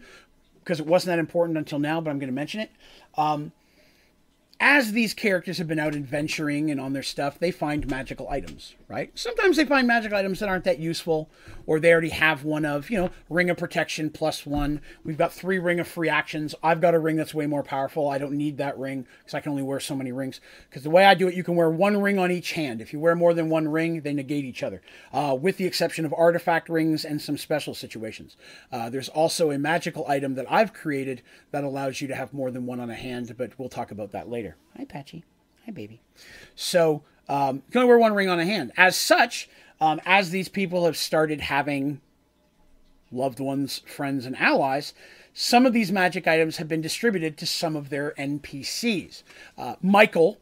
because 0.61 0.79
it 0.79 0.87
wasn't 0.87 1.09
that 1.09 1.19
important 1.19 1.59
until 1.59 1.79
now, 1.79 2.01
but 2.01 2.11
I'm 2.11 2.19
going 2.19 2.29
to 2.29 2.35
mention 2.35 2.61
it. 2.61 2.71
Um, 3.17 3.53
as 4.65 4.93
these 4.93 5.13
characters 5.13 5.59
have 5.59 5.67
been 5.67 5.81
out 5.81 5.97
adventuring 5.97 6.71
and 6.71 6.81
on 6.81 6.93
their 6.93 7.03
stuff, 7.03 7.37
they 7.37 7.51
find 7.51 7.91
magical 7.91 8.29
items, 8.29 8.77
right? 8.87 9.11
Sometimes 9.19 9.57
they 9.57 9.65
find 9.65 9.89
magic 9.89 10.13
items 10.13 10.39
that 10.39 10.49
aren't 10.49 10.63
that 10.63 10.79
useful, 10.79 11.29
or 11.67 11.81
they 11.81 11.91
already 11.91 12.11
have 12.11 12.45
one 12.45 12.65
of, 12.65 12.89
you 12.89 12.97
know, 12.97 13.11
ring 13.29 13.51
of 13.51 13.57
protection 13.57 14.09
plus 14.09 14.47
one. 14.47 14.81
We've 15.03 15.19
got 15.19 15.33
three 15.33 15.59
ring 15.59 15.81
of 15.81 15.89
free 15.89 16.09
actions. 16.09 16.55
I've 16.63 16.81
got 16.81 16.95
a 16.95 17.01
ring 17.01 17.17
that's 17.17 17.35
way 17.35 17.49
more 17.49 17.65
powerful. 17.65 18.09
I 18.09 18.19
don't 18.19 18.35
need 18.35 18.57
that 18.59 18.79
ring 18.79 19.05
because 19.19 19.35
I 19.35 19.41
can 19.41 19.51
only 19.51 19.65
wear 19.65 19.81
so 19.81 19.97
many 19.97 20.13
rings. 20.13 20.41
Because 20.71 20.85
the 20.85 20.91
way 20.91 21.07
I 21.07 21.15
do 21.15 21.27
it, 21.27 21.35
you 21.35 21.43
can 21.43 21.57
wear 21.57 21.69
one 21.69 22.01
ring 22.01 22.21
on 22.21 22.31
each 22.31 22.53
hand. 22.53 22.81
If 22.81 22.93
you 22.93 23.01
wear 23.01 23.17
more 23.17 23.35
than 23.35 23.49
one 23.49 23.67
ring, 23.67 24.03
they 24.03 24.13
negate 24.13 24.45
each 24.45 24.63
other, 24.63 24.81
uh, 25.13 25.37
with 25.41 25.57
the 25.57 25.67
exception 25.67 26.05
of 26.05 26.15
artifact 26.17 26.69
rings 26.69 27.05
and 27.05 27.21
some 27.21 27.37
special 27.37 27.75
situations. 27.75 28.37
Uh, 28.71 28.89
there's 28.91 29.09
also 29.09 29.51
a 29.51 29.59
magical 29.59 30.07
item 30.07 30.37
that 30.37 30.47
I've 30.49 30.73
created 30.73 31.21
that 31.51 31.65
allows 31.65 32.01
you 32.01 32.07
to 32.07 32.15
have 32.15 32.33
more 32.33 32.53
than 32.53 32.65
one 32.65 32.79
on 32.79 32.91
a 32.91 32.95
hand, 32.95 33.35
but 33.37 33.59
we'll 33.59 33.69
talk 33.69 33.91
about 33.91 34.13
that 34.13 34.29
later. 34.29 34.52
Hi, 34.77 34.85
Patchy. 34.85 35.25
Hi, 35.67 35.73
baby. 35.73 36.01
So 36.55 37.03
um, 37.29 37.57
you 37.57 37.63
can 37.73 37.83
only 37.83 37.89
wear 37.89 37.99
one 37.99 38.15
ring 38.15 38.29
on 38.29 38.41
a 38.41 38.45
hand. 38.45 38.73
As 38.77 38.97
such, 38.97 39.49
um, 39.81 40.01
as 40.05 40.31
these 40.31 40.49
people 40.49 40.85
have 40.87 40.97
started 40.97 41.41
having 41.41 42.01
loved 43.11 43.41
ones, 43.41 43.83
friends, 43.87 44.27
and 44.27 44.37
allies, 44.39 44.95
some 45.35 45.65
of 45.65 45.73
these 45.73 45.91
magic 45.91 46.27
items 46.27 46.59
have 46.59 46.69
been 46.69 46.81
distributed 46.81 47.37
to 47.39 47.47
some 47.47 47.77
of 47.77 47.89
their 47.89 48.13
NPCs. 48.19 49.23
Uh, 49.57 49.77
Michael, 49.81 50.39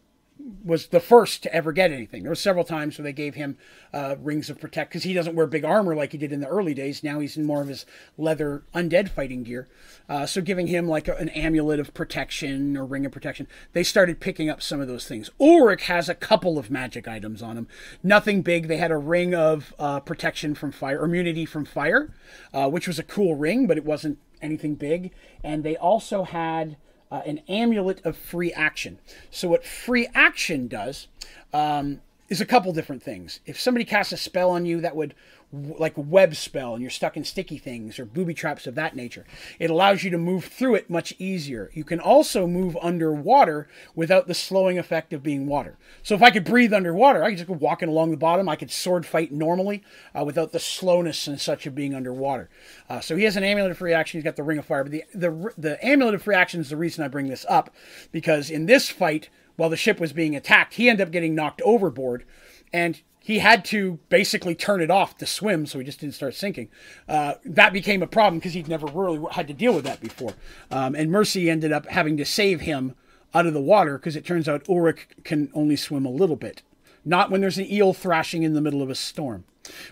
was 0.65 0.89
the 0.89 1.01
first 1.01 1.43
to 1.43 1.55
ever 1.55 1.73
get 1.73 1.91
anything. 1.91 2.23
There 2.23 2.31
were 2.31 2.37
several 2.37 2.65
times 2.65 2.99
where 2.99 3.05
they 3.05 3.13
gave 3.13 3.35
him 3.35 3.57
uh, 3.93 4.17
rings 4.21 4.51
of 4.51 4.61
protect 4.61 4.91
because 4.91 5.03
he 5.03 5.13
doesn't 5.13 5.35
wear 5.35 5.47
big 5.47 5.65
armor 5.65 5.95
like 5.95 6.13
he 6.13 6.19
did 6.19 6.33
in 6.33 6.41
the 6.41 6.49
early 6.49 6.75
days. 6.75 7.03
Now 7.03 7.21
he's 7.21 7.37
in 7.37 7.45
more 7.45 7.63
of 7.63 7.69
his 7.69 7.87
leather 8.17 8.63
undead 8.75 9.09
fighting 9.09 9.43
gear. 9.43 9.69
Uh, 10.09 10.27
so 10.27 10.41
giving 10.41 10.67
him 10.67 10.89
like 10.89 11.09
a, 11.09 11.17
an 11.17 11.29
amulet 11.31 11.81
of 11.81 11.95
protection 11.95 12.77
or 12.77 12.85
ring 12.85 13.07
of 13.07 13.13
protection. 13.13 13.47
They 13.73 13.83
started 13.83 14.21
picking 14.21 14.51
up 14.51 14.63
some 14.63 14.81
of 14.81 14.89
those 14.89 15.07
things. 15.07 15.31
Ulrich 15.41 15.85
has 15.85 16.09
a 16.09 16.15
couple 16.15 16.59
of 16.59 16.71
magic 16.71 17.07
items 17.07 17.43
on 17.43 17.57
him. 17.57 17.69
Nothing 18.03 18.43
big. 18.43 18.69
They 18.69 18.77
had 18.79 18.91
a 18.91 18.99
ring 18.99 19.35
of 19.35 19.75
uh, 19.79 20.01
protection 20.01 20.55
from 20.55 20.73
fire, 20.73 21.05
immunity 21.05 21.47
from 21.47 21.65
fire, 21.65 22.15
uh, 22.53 22.69
which 22.69 22.87
was 22.87 22.99
a 22.99 23.05
cool 23.05 23.37
ring, 23.37 23.67
but 23.67 23.77
it 23.77 23.85
wasn't 23.85 24.19
anything 24.43 24.75
big. 24.75 25.13
And 25.45 25.65
they 25.65 25.77
also 25.77 26.25
had 26.25 26.77
uh, 27.11 27.23
an 27.27 27.41
amulet 27.49 28.01
of 28.05 28.17
free 28.17 28.53
action. 28.53 28.99
So, 29.31 29.49
what 29.49 29.65
free 29.65 30.09
action 30.15 30.69
does 30.69 31.09
um, 31.53 32.01
is 32.29 32.41
a 32.41 32.47
couple 32.47 32.73
different 32.73 33.03
things. 33.03 33.41
If 33.47 33.59
somebody 33.59 33.85
casts 33.85 34.13
a 34.13 34.17
spell 34.17 34.51
on 34.51 34.65
you 34.65 34.81
that 34.81 34.95
would 34.97 35.15
like 35.53 35.95
web 35.97 36.37
spell 36.37 36.75
and 36.75 36.83
you're 36.83 36.91
stuck 36.91 37.17
in 37.17 37.25
sticky 37.25 37.59
things 37.59 37.99
or 37.99 38.05
booby 38.05 38.35
traps 38.35 38.67
of 38.67 38.77
that 38.77 38.95
nature. 38.95 39.27
It 39.59 39.69
allows 39.69 40.05
you 40.05 40.11
to 40.11 40.19
move 40.19 40.45
through 40.45 40.77
it 40.77 40.89
much 40.89 41.13
easier. 41.19 41.71
You 41.75 41.83
can 41.83 41.99
also 41.99 42.47
move 42.47 42.79
underwater 42.81 43.69
without 43.95 44.29
the 44.29 44.35
slowing 44.35 44.79
effect 44.79 45.13
of 45.13 45.23
being 45.23 45.47
water. 45.47 45.77
So 46.03 46.15
if 46.15 46.23
I 46.23 46.31
could 46.31 46.45
breathe 46.45 46.73
underwater, 46.73 47.25
I 47.25 47.31
could 47.31 47.39
just 47.39 47.49
go 47.49 47.55
walking 47.55 47.89
along 47.89 48.13
the 48.13 48.17
bottom. 48.17 48.49
I 48.49 48.57
could 48.57 48.71
sword 48.71 49.05
fight 49.05 49.33
normally 49.33 49.83
uh, 50.17 50.25
without 50.25 50.53
the 50.53 50.61
slowness 50.61 51.27
and 51.27 51.41
such 51.41 51.67
of 51.67 51.75
being 51.75 51.95
underwater. 51.95 52.49
Uh, 52.89 53.01
so 53.01 53.17
he 53.17 53.25
has 53.25 53.37
an 53.37 53.45
amulet 53.45 53.73
of 53.73 53.79
free 53.79 53.93
action. 53.93 54.19
He's 54.19 54.25
got 54.25 54.37
the 54.37 54.45
ring 54.45 54.59
of 54.59 54.67
fire. 54.67 54.85
But 54.85 54.93
the, 54.93 55.05
the, 55.13 55.53
the 55.59 55.85
amulet 55.85 56.15
of 56.15 56.23
free 56.23 56.37
action 56.37 56.61
is 56.61 56.71
the 56.71 56.77
reason 56.77 57.05
I 57.05 57.09
bring 57.09 57.29
this 57.29 57.45
up 57.49 57.75
because 58.13 58.51
in 58.51 58.67
this 58.67 58.89
fight, 58.89 59.31
while 59.57 59.69
the 59.69 59.77
ship 59.77 59.99
was 59.99 60.13
being 60.13 60.37
attacked, 60.37 60.75
he 60.75 60.89
ended 60.89 61.09
up 61.09 61.13
getting 61.13 61.35
knocked 61.35 61.61
overboard. 61.63 62.25
And 62.73 63.03
he 63.23 63.39
had 63.39 63.65
to 63.67 63.99
basically 64.09 64.55
turn 64.55 64.81
it 64.81 64.91
off 64.91 65.19
to 65.19 65.27
swim, 65.27 65.67
so 65.67 65.79
he 65.79 65.85
just 65.85 66.01
didn't 66.01 66.15
start 66.15 66.35
sinking. 66.35 66.69
Uh, 67.07 67.35
that 67.45 67.73
became 67.73 68.03
a 68.03 68.07
problem 68.07 68.39
because 68.39 68.55
he'd 68.55 68.69
never 68.69 68.87
really 68.87 69.23
had 69.33 69.47
to 69.49 69.55
deal 69.55 69.75
with 69.75 69.85
that 69.85 70.01
before. 70.01 70.33
Um, 70.71 70.95
and 70.95 71.11
Mercy 71.11 71.51
ended 71.51 71.71
up 71.71 71.87
having 71.87 72.17
to 72.17 72.25
save 72.25 72.63
him 72.63 72.95
out 73.35 73.47
of 73.47 73.53
the 73.53 73.61
water 73.61 73.99
because 73.99 74.17
it 74.17 74.25
turns 74.25 74.49
out 74.49 74.69
Ulrich 74.69 75.07
can 75.23 75.51
only 75.55 75.77
swim 75.77 76.07
a 76.07 76.11
little 76.11 76.37
bit, 76.37 76.63
not 77.05 77.31
when 77.31 77.43
there's 77.43 77.59
an 77.59 77.71
eel 77.71 77.93
thrashing 77.93 78.43
in 78.43 78.55
the 78.55 78.61
middle 78.61 78.83
of 78.83 78.91
a 78.91 78.95
storm. 78.95 79.45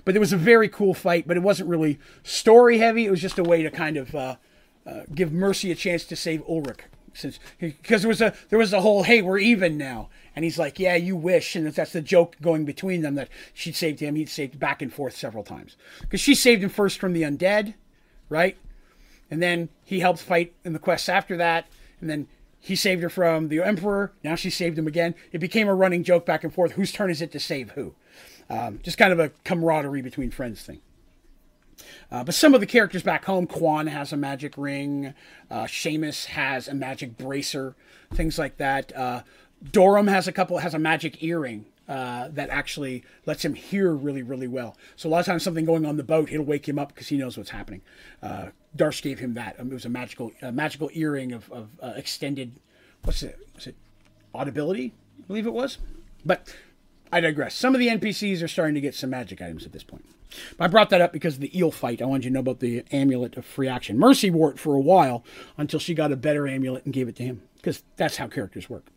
But 0.05 0.17
it 0.17 0.19
was 0.19 0.33
a 0.33 0.39
very 0.39 0.69
cool 0.69 0.95
fight, 0.95 1.29
but 1.29 1.37
it 1.37 1.43
wasn't 1.43 1.69
really 1.69 1.99
story 2.23 2.79
heavy. 2.79 3.05
It 3.05 3.11
was 3.11 3.21
just 3.21 3.39
a 3.39 3.45
way 3.45 3.63
to 3.63 3.71
kind 3.71 3.99
of 3.99 4.15
uh, 4.15 4.37
uh, 4.87 5.03
give 5.15 5.33
Mercy 5.33 5.71
a 5.71 5.75
chance 5.75 6.05
to 6.05 6.17
save 6.17 6.43
Ulrich 6.49 6.81
since 7.19 7.39
because 7.59 8.03
there 8.03 8.09
was 8.09 8.21
a 8.21 8.33
there 8.49 8.59
was 8.59 8.73
a 8.73 8.81
whole 8.81 9.03
hey 9.03 9.21
we're 9.21 9.39
even 9.39 9.77
now 9.77 10.09
and 10.39 10.45
he's 10.45 10.57
like, 10.57 10.79
Yeah, 10.79 10.95
you 10.95 11.17
wish. 11.17 11.57
And 11.57 11.67
that's 11.67 11.91
the 11.91 12.01
joke 12.01 12.37
going 12.41 12.65
between 12.65 13.03
them 13.03 13.17
that 13.17 13.29
she 13.53 13.73
saved 13.73 13.99
him. 13.99 14.15
He'd 14.15 14.29
saved 14.29 14.57
back 14.57 14.81
and 14.81 14.93
forth 14.93 15.17
several 15.17 15.43
times. 15.43 15.77
Because 16.01 16.21
she 16.21 16.37
saved 16.37 16.63
him 16.63 16.71
first 16.71 17.01
from 17.01 17.13
the 17.13 17.23
undead, 17.23 17.75
right? 18.29 18.57
And 19.33 19.43
then 19.43 19.69
he 19.83 19.99
helped 19.99 20.21
fight 20.21 20.55
in 20.65 20.75
the 20.75 20.79
quests 20.79 21.09
after 21.09 21.37
that. 21.39 21.67
And 22.01 22.09
then 22.09 22.29
he 22.61 22.77
saved 22.77 23.03
her 23.03 23.11
from 23.11 23.49
the 23.49 23.61
Emperor. 23.61 24.13
Now 24.23 24.37
she 24.37 24.49
saved 24.49 24.79
him 24.79 24.87
again. 24.87 25.17
It 25.33 25.39
became 25.39 25.67
a 25.67 25.75
running 25.75 26.05
joke 26.05 26.25
back 26.25 26.45
and 26.45 26.55
forth. 26.55 26.71
Whose 26.73 26.93
turn 26.93 27.11
is 27.11 27.21
it 27.21 27.33
to 27.33 27.41
save 27.41 27.73
who? 27.73 27.97
Um, 28.49 28.79
just 28.85 28.97
kind 28.97 29.13
of 29.13 29.19
a 29.19 29.31
camaraderie 29.43 30.03
between 30.03 30.31
friends 30.31 30.63
thing. 30.63 30.83
Uh, 32.13 32.23
but 32.23 32.35
some 32.37 32.55
of 32.55 32.61
the 32.61 32.67
characters 32.67 33.03
back 33.03 33.25
home, 33.25 33.49
Quan 33.49 33.89
has 33.89 34.13
a 34.13 34.17
magic 34.17 34.57
ring, 34.57 35.15
uh, 35.51 35.65
Seamus 35.65 36.27
has 36.27 36.69
a 36.69 36.75
magic 36.75 37.19
bracer, 37.19 37.75
things 38.15 38.39
like 38.39 38.57
that. 38.59 38.95
Uh, 38.97 39.23
Dorum 39.65 40.09
has 40.09 40.29
a 40.29 40.33
couple 40.33 40.59
has 40.59 40.75
a 40.75 40.79
magic 40.79 41.23
earring. 41.23 41.67
uh, 41.89 42.29
that 42.29 42.51
actually 42.51 43.03
lets 43.25 43.43
him 43.45 43.55
hear 43.55 43.95
really, 43.95 44.23
really 44.23 44.47
well. 44.47 44.77
So 44.95 45.09
a 45.09 45.11
lot 45.11 45.21
of 45.21 45.27
times, 45.27 45.43
something 45.43 45.65
going 45.65 45.87
on 45.87 45.97
the 45.97 46.05
boat, 46.05 46.31
it'll 46.31 46.45
wake 46.45 46.69
him 46.69 46.79
up 46.79 46.89
because 46.89 47.09
he 47.09 47.17
knows 47.17 47.39
what's 47.39 47.51
happening. 47.51 47.81
Uh, 48.23 48.49
gave 48.77 49.19
him 49.19 49.35
that. 49.35 49.59
Um, 49.59 49.71
it 49.71 49.75
was 49.75 49.87
a 49.87 49.89
magical, 49.89 50.33
a 50.43 50.53
magical 50.53 50.91
earring 50.93 51.33
of, 51.33 51.51
of 51.51 51.71
uh, 51.83 51.95
extended. 51.97 52.61
What's 53.05 53.23
it? 53.23 53.39
Was 53.55 53.67
it 53.67 53.77
audibility? 54.35 54.93
I 55.19 55.27
believe 55.27 55.47
it 55.47 55.53
was. 55.55 55.79
But 56.27 56.55
I 57.11 57.21
digress. 57.21 57.55
Some 57.55 57.75
of 57.75 57.79
the 57.79 57.89
NPCs 57.89 58.43
are 58.43 58.49
starting 58.49 58.75
to 58.75 58.83
get 58.83 58.95
some 58.95 59.11
magic 59.11 59.41
items 59.41 59.65
at 59.65 59.73
this 59.73 59.83
point. 59.83 60.05
But 60.59 60.65
I 60.65 60.69
brought 60.69 60.91
that 60.91 61.01
up 61.01 61.13
because 61.13 61.37
of 61.37 61.41
the 61.41 61.59
eel 61.59 61.71
fight. 61.71 62.03
I 62.03 62.05
wanted 62.05 62.25
you 62.25 62.31
to 62.31 62.35
know 62.35 62.41
about 62.41 62.61
the 62.61 62.85
amulet 62.93 63.39
of 63.39 63.47
free 63.47 63.67
action. 63.69 63.99
Mercy 63.99 64.31
wore 64.31 64.51
it 64.51 64.59
for 64.59 64.75
a 64.75 64.81
while 64.81 65.25
until 65.57 65.81
she 65.81 65.95
got 65.95 66.13
a 66.13 66.17
better 66.17 66.47
amulet 66.47 66.85
and 66.85 66.93
gave 66.93 67.09
it 67.09 67.17
to 67.17 67.23
him 67.23 67.41
because 67.57 67.83
that's 67.97 68.19
how 68.19 68.27
characters 68.27 68.69
work. 68.69 68.89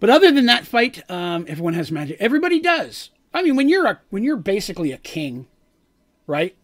But 0.00 0.10
other 0.10 0.30
than 0.30 0.46
that 0.46 0.66
fight, 0.66 1.08
um, 1.10 1.46
everyone 1.48 1.74
has 1.74 1.90
magic. 1.90 2.16
Everybody 2.20 2.60
does. 2.60 3.10
I 3.32 3.42
mean, 3.42 3.56
when 3.56 3.68
you're 3.68 3.86
a 3.86 4.00
when 4.10 4.22
you're 4.22 4.36
basically 4.36 4.92
a 4.92 4.98
king, 4.98 5.46
right? 6.26 6.56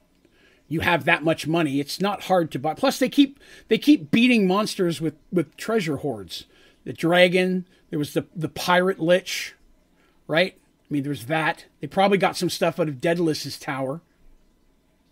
You 0.68 0.80
have 0.80 1.04
that 1.04 1.24
much 1.24 1.48
money. 1.48 1.80
It's 1.80 2.00
not 2.00 2.24
hard 2.24 2.52
to 2.52 2.58
buy. 2.58 2.74
Plus, 2.74 2.98
they 2.98 3.08
keep 3.08 3.40
they 3.68 3.78
keep 3.78 4.10
beating 4.10 4.46
monsters 4.46 5.00
with 5.00 5.14
with 5.32 5.56
treasure 5.56 5.96
hoards. 5.96 6.46
The 6.84 6.92
dragon. 6.92 7.66
There 7.90 7.98
was 7.98 8.14
the 8.14 8.26
the 8.36 8.48
pirate 8.48 9.00
lich, 9.00 9.54
right? 10.28 10.54
I 10.56 10.86
mean, 10.92 11.02
there's 11.02 11.26
that. 11.26 11.66
They 11.80 11.86
probably 11.86 12.18
got 12.18 12.36
some 12.36 12.50
stuff 12.50 12.78
out 12.78 12.88
of 12.88 13.00
Daedalus's 13.00 13.58
tower, 13.58 14.00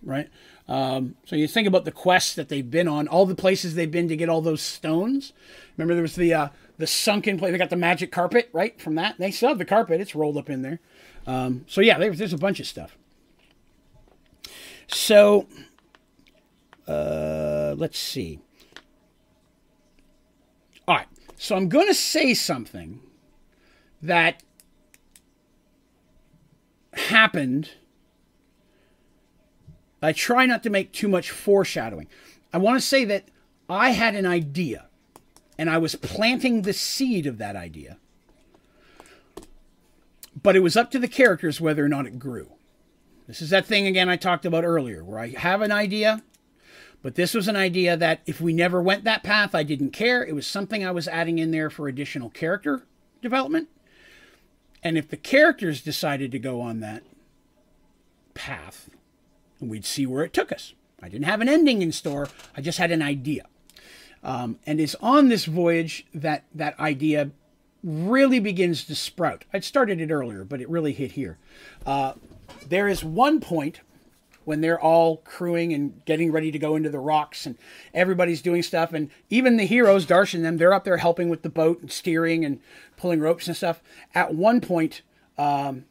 right? 0.02 0.28
Um, 0.68 1.14
so 1.24 1.34
you 1.34 1.48
think 1.48 1.66
about 1.66 1.84
the 1.84 1.92
quests 1.92 2.34
that 2.34 2.48
they've 2.50 2.70
been 2.70 2.88
on, 2.88 3.08
all 3.08 3.24
the 3.24 3.34
places 3.34 3.74
they've 3.74 3.90
been 3.90 4.08
to 4.08 4.16
get 4.16 4.28
all 4.28 4.42
those 4.42 4.60
stones. 4.60 5.32
Remember, 5.76 5.94
there 5.94 6.02
was 6.02 6.16
the 6.16 6.34
uh, 6.34 6.48
the 6.76 6.86
sunken 6.86 7.38
place. 7.38 7.52
They 7.52 7.58
got 7.58 7.70
the 7.70 7.76
magic 7.76 8.12
carpet, 8.12 8.50
right? 8.52 8.80
From 8.80 8.94
that, 8.96 9.16
they 9.18 9.30
still 9.30 9.48
have 9.48 9.58
the 9.58 9.64
carpet. 9.64 10.00
It's 10.00 10.14
rolled 10.14 10.36
up 10.36 10.50
in 10.50 10.62
there. 10.62 10.80
Um, 11.26 11.64
so 11.68 11.80
yeah, 11.80 11.98
there's, 11.98 12.32
a 12.32 12.38
bunch 12.38 12.60
of 12.60 12.66
stuff. 12.66 12.96
So 14.86 15.46
uh, 16.86 17.74
let's 17.76 17.98
see. 17.98 18.40
All 20.86 20.96
right. 20.96 21.06
So 21.36 21.54
I'm 21.54 21.68
going 21.68 21.86
to 21.86 21.94
say 21.94 22.34
something 22.34 23.00
that 24.00 24.42
happened. 26.94 27.70
I 30.02 30.12
try 30.12 30.46
not 30.46 30.62
to 30.62 30.70
make 30.70 30.92
too 30.92 31.08
much 31.08 31.30
foreshadowing. 31.30 32.06
I 32.52 32.58
want 32.58 32.80
to 32.80 32.86
say 32.86 33.04
that 33.06 33.24
I 33.68 33.90
had 33.90 34.14
an 34.14 34.26
idea 34.26 34.86
and 35.58 35.68
I 35.68 35.78
was 35.78 35.96
planting 35.96 36.62
the 36.62 36.72
seed 36.72 37.26
of 37.26 37.38
that 37.38 37.56
idea. 37.56 37.98
But 40.40 40.54
it 40.54 40.60
was 40.60 40.76
up 40.76 40.90
to 40.92 41.00
the 41.00 41.08
characters 41.08 41.60
whether 41.60 41.84
or 41.84 41.88
not 41.88 42.06
it 42.06 42.18
grew. 42.18 42.52
This 43.26 43.42
is 43.42 43.50
that 43.50 43.66
thing 43.66 43.86
again 43.86 44.08
I 44.08 44.16
talked 44.16 44.46
about 44.46 44.64
earlier, 44.64 45.04
where 45.04 45.18
I 45.18 45.30
have 45.30 45.60
an 45.60 45.72
idea, 45.72 46.22
but 47.02 47.16
this 47.16 47.34
was 47.34 47.48
an 47.48 47.56
idea 47.56 47.96
that 47.96 48.20
if 48.24 48.40
we 48.40 48.52
never 48.52 48.80
went 48.80 49.04
that 49.04 49.22
path, 49.22 49.54
I 49.54 49.64
didn't 49.64 49.90
care. 49.90 50.24
It 50.24 50.34
was 50.34 50.46
something 50.46 50.84
I 50.84 50.92
was 50.92 51.08
adding 51.08 51.38
in 51.38 51.50
there 51.50 51.70
for 51.70 51.88
additional 51.88 52.30
character 52.30 52.84
development. 53.20 53.68
And 54.82 54.96
if 54.96 55.08
the 55.08 55.16
characters 55.16 55.82
decided 55.82 56.30
to 56.32 56.38
go 56.38 56.60
on 56.60 56.80
that 56.80 57.02
path, 58.34 58.88
we'd 59.60 59.84
see 59.84 60.06
where 60.06 60.24
it 60.24 60.32
took 60.32 60.52
us. 60.52 60.74
I 61.02 61.08
didn't 61.08 61.26
have 61.26 61.40
an 61.40 61.48
ending 61.48 61.82
in 61.82 61.92
store, 61.92 62.28
I 62.56 62.60
just 62.60 62.78
had 62.78 62.90
an 62.90 63.02
idea. 63.02 63.46
Um, 64.24 64.58
and 64.66 64.80
it's 64.80 64.96
on 64.96 65.28
this 65.28 65.44
voyage 65.44 66.06
that 66.12 66.44
that 66.54 66.78
idea 66.80 67.30
really 67.84 68.40
begins 68.40 68.84
to 68.84 68.94
sprout. 68.94 69.44
I'd 69.52 69.64
started 69.64 70.00
it 70.00 70.10
earlier, 70.10 70.44
but 70.44 70.60
it 70.60 70.68
really 70.68 70.92
hit 70.92 71.12
here. 71.12 71.38
Uh, 71.86 72.14
there 72.68 72.88
is 72.88 73.04
one 73.04 73.40
point 73.40 73.80
when 74.44 74.62
they're 74.62 74.80
all 74.80 75.18
crewing 75.18 75.74
and 75.74 76.02
getting 76.06 76.32
ready 76.32 76.50
to 76.50 76.58
go 76.58 76.74
into 76.74 76.88
the 76.88 76.98
rocks 76.98 77.44
and 77.44 77.58
everybody's 77.92 78.40
doing 78.40 78.62
stuff 78.62 78.94
and 78.94 79.10
even 79.28 79.58
the 79.58 79.66
heroes 79.66 80.06
darsh 80.06 80.32
and 80.32 80.42
them 80.42 80.56
they're 80.56 80.72
up 80.72 80.84
there 80.84 80.96
helping 80.96 81.28
with 81.28 81.42
the 81.42 81.50
boat 81.50 81.82
and 81.82 81.92
steering 81.92 82.46
and 82.46 82.58
pulling 82.96 83.20
ropes 83.20 83.46
and 83.46 83.54
stuff 83.54 83.82
at 84.14 84.34
one 84.34 84.62
point 84.62 85.02
um, 85.36 85.84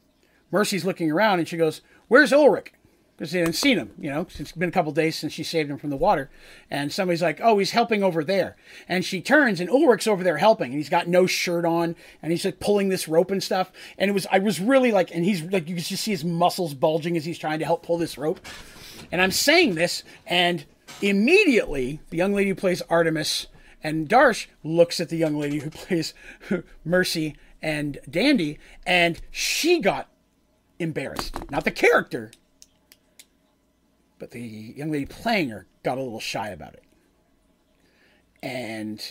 mercy's 0.50 0.84
looking 0.84 1.12
around 1.12 1.38
and 1.38 1.48
she 1.48 1.56
goes 1.56 1.82
where's 2.08 2.34
ulrich 2.34 2.74
because 3.18 3.32
they 3.32 3.40
hadn't 3.40 3.54
seen 3.54 3.78
him. 3.78 3.92
You 4.00 4.12
know, 4.12 4.28
it's 4.38 4.52
been 4.52 4.70
a 4.70 4.72
couple 4.72 4.92
days 4.92 5.16
since 5.16 5.34
she 5.34 5.44
saved 5.44 5.72
him 5.72 5.78
from 5.78 5.90
the 5.90 5.98
water, 5.98 6.30
and 6.70 6.92
somebody's 6.92 7.22
like, 7.22 7.40
"Oh, 7.42 7.58
he's 7.58 7.72
helping 7.72 8.04
over 8.04 8.24
there," 8.24 8.56
and 8.88 9.04
she 9.04 9.22
turns, 9.22 9.60
and 9.60 9.70
Ulrich's 9.70 10.08
over 10.08 10.24
there 10.24 10.38
helping, 10.38 10.68
and 10.68 10.76
he's 10.78 10.90
got 10.90 11.08
no 11.08 11.26
shirt 11.26 11.66
on, 11.66 11.96
and 12.22 12.32
he's 12.32 12.46
like 12.46 12.60
pulling 12.60 12.90
this 12.90 13.08
rope 13.08 13.32
and 13.32 13.44
stuff, 13.44 13.72
and 13.98 14.10
it 14.10 14.14
was 14.14 14.28
I 14.32 14.40
was 14.40 14.60
really 14.60 14.92
like, 14.92 15.14
and 15.14 15.26
he's 15.26 15.42
like, 15.42 15.68
you 15.68 15.76
can 15.76 15.84
just 15.84 16.04
see 16.04 16.12
his 16.12 16.24
muscles 16.24 16.74
bulging 16.74 17.18
as 17.18 17.26
he's 17.26 17.40
trying 17.40 17.60
to 17.60 17.66
help 17.66 17.84
pull 17.84 17.98
this 17.98 18.18
rope, 18.18 18.40
and 19.12 19.22
I'm 19.22 19.32
saying 19.32 19.76
this, 19.76 20.04
and 20.26 20.66
immediately 21.02 22.00
the 22.10 22.18
young 22.18 22.34
lady 22.34 22.50
who 22.50 22.56
plays 22.56 22.82
Artemis 22.84 23.48
and 23.84 24.08
Darsh 24.08 24.48
looks 24.64 25.00
at 25.00 25.10
the 25.10 25.18
young 25.18 25.38
lady 25.38 25.60
who 25.60 25.70
plays 25.72 26.14
Mercy 26.86 27.36
and 27.62 27.98
Dandy, 28.10 28.60
and 28.86 29.20
she 29.32 29.80
got 29.80 30.08
embarrassed, 30.80 31.50
not 31.50 31.64
the 31.64 31.72
character 31.72 32.32
but 34.20 34.32
the 34.32 34.42
young 34.42 34.92
lady 34.92 35.06
playing 35.06 35.50
her 35.50 35.68
got 35.84 35.98
a 35.98 36.04
little 36.04 36.20
shy 36.20 36.50
about 36.50 36.74
it. 36.74 36.84
And 38.42 39.04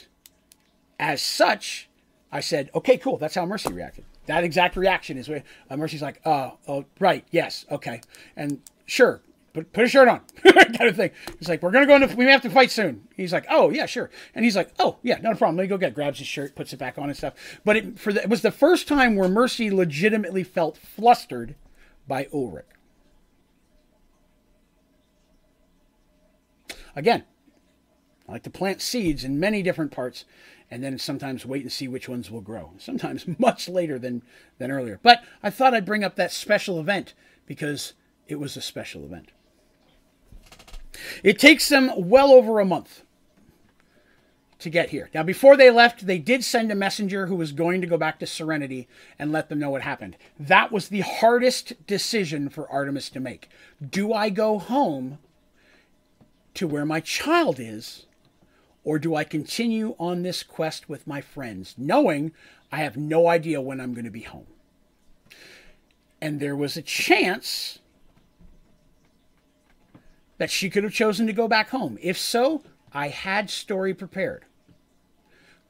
as 0.99 1.23
such, 1.23 1.89
I 2.33 2.41
said, 2.41 2.71
okay, 2.75 2.97
cool. 2.97 3.17
That's 3.17 3.35
how 3.35 3.47
Mercy 3.47 3.73
reacted. 3.73 4.05
That 4.27 4.45
exact 4.45 4.77
reaction 4.77 5.19
is 5.19 5.29
where 5.29 5.45
uh, 5.71 5.77
Mercy's 5.77 6.03
like, 6.03 6.21
oh, 6.25 6.59
oh, 6.67 6.85
right, 6.99 7.25
yes, 7.31 7.65
okay. 7.71 8.01
And 8.37 8.61
sure, 8.85 9.23
put, 9.53 9.73
put 9.73 9.85
a 9.85 9.89
shirt 9.89 10.09
on, 10.09 10.21
kind 10.43 10.89
of 10.89 10.97
thing. 10.97 11.13
He's 11.39 11.49
like, 11.49 11.63
we're 11.63 11.71
going 11.71 11.87
to 11.87 11.89
go 11.89 11.95
into, 11.97 12.17
we 12.17 12.25
may 12.25 12.33
have 12.33 12.43
to 12.43 12.51
fight 12.51 12.73
soon. 12.73 13.07
He's 13.17 13.33
like, 13.33 13.47
oh, 13.49 13.71
yeah, 13.71 13.87
sure. 13.87 14.11
And 14.35 14.45
he's 14.45 14.57
like, 14.57 14.71
oh, 14.79 14.97
yeah, 15.03 15.19
not 15.19 15.35
a 15.35 15.37
problem. 15.37 15.57
Let 15.57 15.65
me 15.65 15.69
go 15.69 15.79
get, 15.79 15.95
grabs 15.95 16.19
his 16.19 16.27
shirt, 16.27 16.57
puts 16.57 16.73
it 16.73 16.79
back 16.79 16.99
on 16.99 17.09
and 17.09 17.17
stuff. 17.17 17.35
But 17.65 17.77
it, 17.77 17.99
for 17.99 18.13
the, 18.13 18.23
it 18.23 18.29
was 18.29 18.43
the 18.43 18.51
first 18.51 18.89
time 18.89 19.15
where 19.15 19.29
Mercy 19.29 19.71
legitimately 19.71 20.43
felt 20.43 20.77
flustered 20.77 21.55
by 22.09 22.27
Ulrich. 22.33 22.67
Again, 26.97 27.25
I 28.29 28.33
like 28.33 28.43
to 28.45 28.51
plant 28.51 28.81
seeds 28.81 29.23
in 29.23 29.39
many 29.39 29.63
different 29.63 29.93
parts 29.93 30.25
and 30.71 30.83
then 30.83 30.99
sometimes 30.99 31.47
wait 31.47 31.63
and 31.63 31.71
see 31.71 31.87
which 31.87 32.09
ones 32.09 32.31
will 32.31 32.41
grow. 32.41 32.73
Sometimes 32.79 33.27
much 33.39 33.69
later 33.69 33.99
than, 33.99 34.23
than 34.59 34.71
earlier. 34.71 34.99
But 35.03 35.23
I 35.43 35.51
thought 35.51 35.75
I'd 35.75 35.87
bring 35.87 36.03
up 36.03 36.17
that 36.17 36.33
special 36.33 36.81
event 36.81 37.15
because 37.47 37.93
it 38.27 38.41
was 38.41 38.57
a 38.57 38.63
special 38.63 39.05
event. 39.05 39.31
It 41.23 41.39
takes 41.39 41.69
them 41.69 41.93
well 41.97 42.33
over 42.33 42.59
a 42.59 42.65
month 42.65 43.03
to 44.59 44.71
get 44.71 44.89
here. 44.89 45.11
Now, 45.13 45.23
before 45.23 45.57
they 45.57 45.71
left, 45.71 46.07
they 46.07 46.19
did 46.19 46.43
send 46.43 46.73
a 46.73 46.75
messenger 46.75 47.27
who 47.27 47.37
was 47.37 47.53
going 47.53 47.83
to 47.83 47.87
go 47.87 47.99
back 47.99 48.19
to 48.19 48.27
Serenity 48.27 48.89
and 49.19 49.31
let 49.31 49.51
them 49.51 49.59
know 49.59 49.71
what 49.71 49.83
happened. 49.83 50.17
That 50.41 50.73
was 50.73 50.89
the 50.89 51.01
hardest 51.01 51.87
decision 51.87 52.49
for 52.49 52.69
Artemis 52.71 53.11
to 53.11 53.21
make. 53.21 53.51
Do 53.91 54.15
I 54.15 54.31
go 54.31 54.59
home 54.59 55.19
to 56.57 56.67
where 56.67 56.87
my 56.87 57.01
child 57.01 57.59
is? 57.59 58.07
Or 58.85 58.99
do 58.99 59.15
I 59.15 59.25
continue 59.25 59.97
on 59.99 60.23
this 60.23 60.43
quest 60.43 60.89
with 60.89 61.07
my 61.07 61.21
friends, 61.21 61.75
knowing 61.77 62.33
I 62.71 62.79
have 62.79 62.97
no 62.97 63.29
idea 63.29 63.61
when 63.61 63.81
I'm 63.81 63.95
going 63.95 64.05
to 64.05 64.11
be 64.11 64.23
home? 64.23 64.47
And 66.21 66.41
there 66.41 66.57
was 66.57 66.77
a 66.77 66.83
chance 66.83 67.81
that 70.39 70.51
she 70.51 70.71
could 70.71 70.85
have 70.85 70.93
chosen 70.93 71.27
to 71.27 71.33
go 71.33 71.49
back 71.49 71.71
home. 71.71 71.99
If 72.01 72.19
so, 72.19 72.63
I 72.93 73.09
had 73.09 73.51
story 73.51 73.95
prepared. 73.95 74.45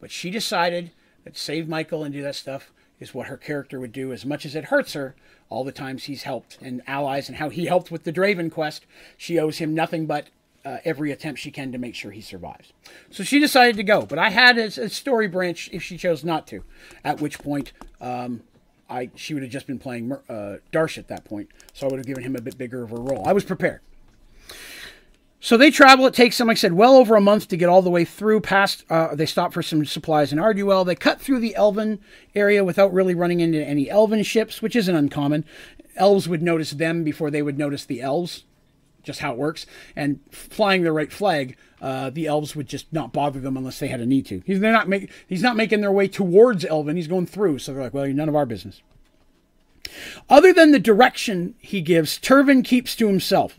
But 0.00 0.10
she 0.10 0.30
decided 0.30 0.90
that 1.24 1.36
save 1.36 1.68
Michael 1.68 2.04
and 2.04 2.12
do 2.12 2.22
that 2.22 2.34
stuff 2.34 2.70
is 3.00 3.14
what 3.14 3.26
her 3.26 3.36
character 3.36 3.78
would 3.80 3.92
do 3.92 4.12
as 4.12 4.24
much 4.24 4.44
as 4.46 4.54
it 4.54 4.64
hurts 4.64 4.92
her 4.94 5.14
all 5.48 5.64
the 5.64 5.72
times 5.72 6.04
he's 6.04 6.24
helped 6.24 6.58
and 6.60 6.82
allies 6.86 7.28
and 7.28 7.38
how 7.38 7.48
he 7.48 7.66
helped 7.66 7.90
with 7.90 8.04
the 8.04 8.12
Draven 8.12 8.50
quest. 8.50 8.86
She 9.16 9.38
owes 9.38 9.58
him 9.58 9.74
nothing 9.74 10.06
but 10.06 10.28
uh, 10.66 10.78
every 10.84 11.12
attempt 11.12 11.38
she 11.38 11.52
can 11.52 11.70
to 11.70 11.78
make 11.78 11.94
sure 11.94 12.10
he 12.10 12.20
survives. 12.20 12.72
So 13.10 13.22
she 13.22 13.38
decided 13.38 13.76
to 13.76 13.84
go, 13.84 14.02
but 14.02 14.18
I 14.18 14.30
had 14.30 14.58
a, 14.58 14.64
a 14.64 14.88
story 14.88 15.28
branch 15.28 15.70
if 15.72 15.80
she 15.80 15.96
chose 15.96 16.24
not 16.24 16.48
to. 16.48 16.64
At 17.04 17.20
which 17.20 17.38
point, 17.38 17.72
um, 18.00 18.42
I 18.90 19.10
she 19.14 19.32
would 19.32 19.44
have 19.44 19.52
just 19.52 19.68
been 19.68 19.78
playing 19.78 20.12
uh, 20.12 20.56
Darsh 20.72 20.98
at 20.98 21.06
that 21.06 21.24
point, 21.24 21.50
so 21.72 21.86
I 21.86 21.90
would 21.90 21.98
have 21.98 22.06
given 22.06 22.24
him 22.24 22.34
a 22.34 22.40
bit 22.40 22.58
bigger 22.58 22.82
of 22.82 22.90
a 22.90 22.96
role. 22.96 23.22
I 23.24 23.32
was 23.32 23.44
prepared. 23.44 23.80
So 25.38 25.56
they 25.56 25.70
travel. 25.70 26.06
It 26.06 26.14
takes 26.14 26.36
them, 26.38 26.48
like 26.48 26.56
I 26.56 26.58
said, 26.58 26.72
well 26.72 26.96
over 26.96 27.14
a 27.14 27.20
month 27.20 27.46
to 27.48 27.56
get 27.56 27.68
all 27.68 27.82
the 27.82 27.90
way 27.90 28.04
through. 28.04 28.40
Past, 28.40 28.84
uh, 28.90 29.14
they 29.14 29.26
stop 29.26 29.52
for 29.52 29.62
some 29.62 29.84
supplies 29.84 30.32
in 30.32 30.40
Arduel. 30.40 30.84
They 30.84 30.96
cut 30.96 31.20
through 31.20 31.38
the 31.38 31.54
Elven 31.54 32.00
area 32.34 32.64
without 32.64 32.92
really 32.92 33.14
running 33.14 33.38
into 33.38 33.62
any 33.64 33.88
Elven 33.88 34.24
ships, 34.24 34.60
which 34.60 34.74
isn't 34.74 34.96
uncommon. 34.96 35.44
Elves 35.94 36.28
would 36.28 36.42
notice 36.42 36.72
them 36.72 37.04
before 37.04 37.30
they 37.30 37.42
would 37.42 37.58
notice 37.58 37.84
the 37.84 38.00
elves 38.00 38.44
just 39.06 39.20
how 39.20 39.32
it 39.32 39.38
works. 39.38 39.64
And 39.94 40.20
flying 40.30 40.82
the 40.82 40.92
right 40.92 41.10
flag, 41.10 41.56
uh, 41.80 42.10
the 42.10 42.26
elves 42.26 42.54
would 42.54 42.68
just 42.68 42.92
not 42.92 43.12
bother 43.12 43.40
them 43.40 43.56
unless 43.56 43.78
they 43.78 43.88
had 43.88 44.00
a 44.00 44.06
need 44.06 44.26
to. 44.26 44.42
He's 44.44 44.60
they're 44.60 44.72
not 44.72 44.88
make, 44.88 45.10
he's 45.26 45.42
not 45.42 45.56
making 45.56 45.80
their 45.80 45.92
way 45.92 46.08
towards 46.08 46.64
Elven. 46.64 46.96
He's 46.96 47.06
going 47.06 47.26
through. 47.26 47.60
So 47.60 47.72
they're 47.72 47.84
like, 47.84 47.94
well, 47.94 48.04
you're 48.04 48.14
none 48.14 48.28
of 48.28 48.36
our 48.36 48.44
business. 48.44 48.82
Other 50.28 50.52
than 50.52 50.72
the 50.72 50.80
direction 50.80 51.54
he 51.58 51.80
gives, 51.80 52.18
Turvin 52.18 52.62
keeps 52.62 52.96
to 52.96 53.06
himself. 53.06 53.58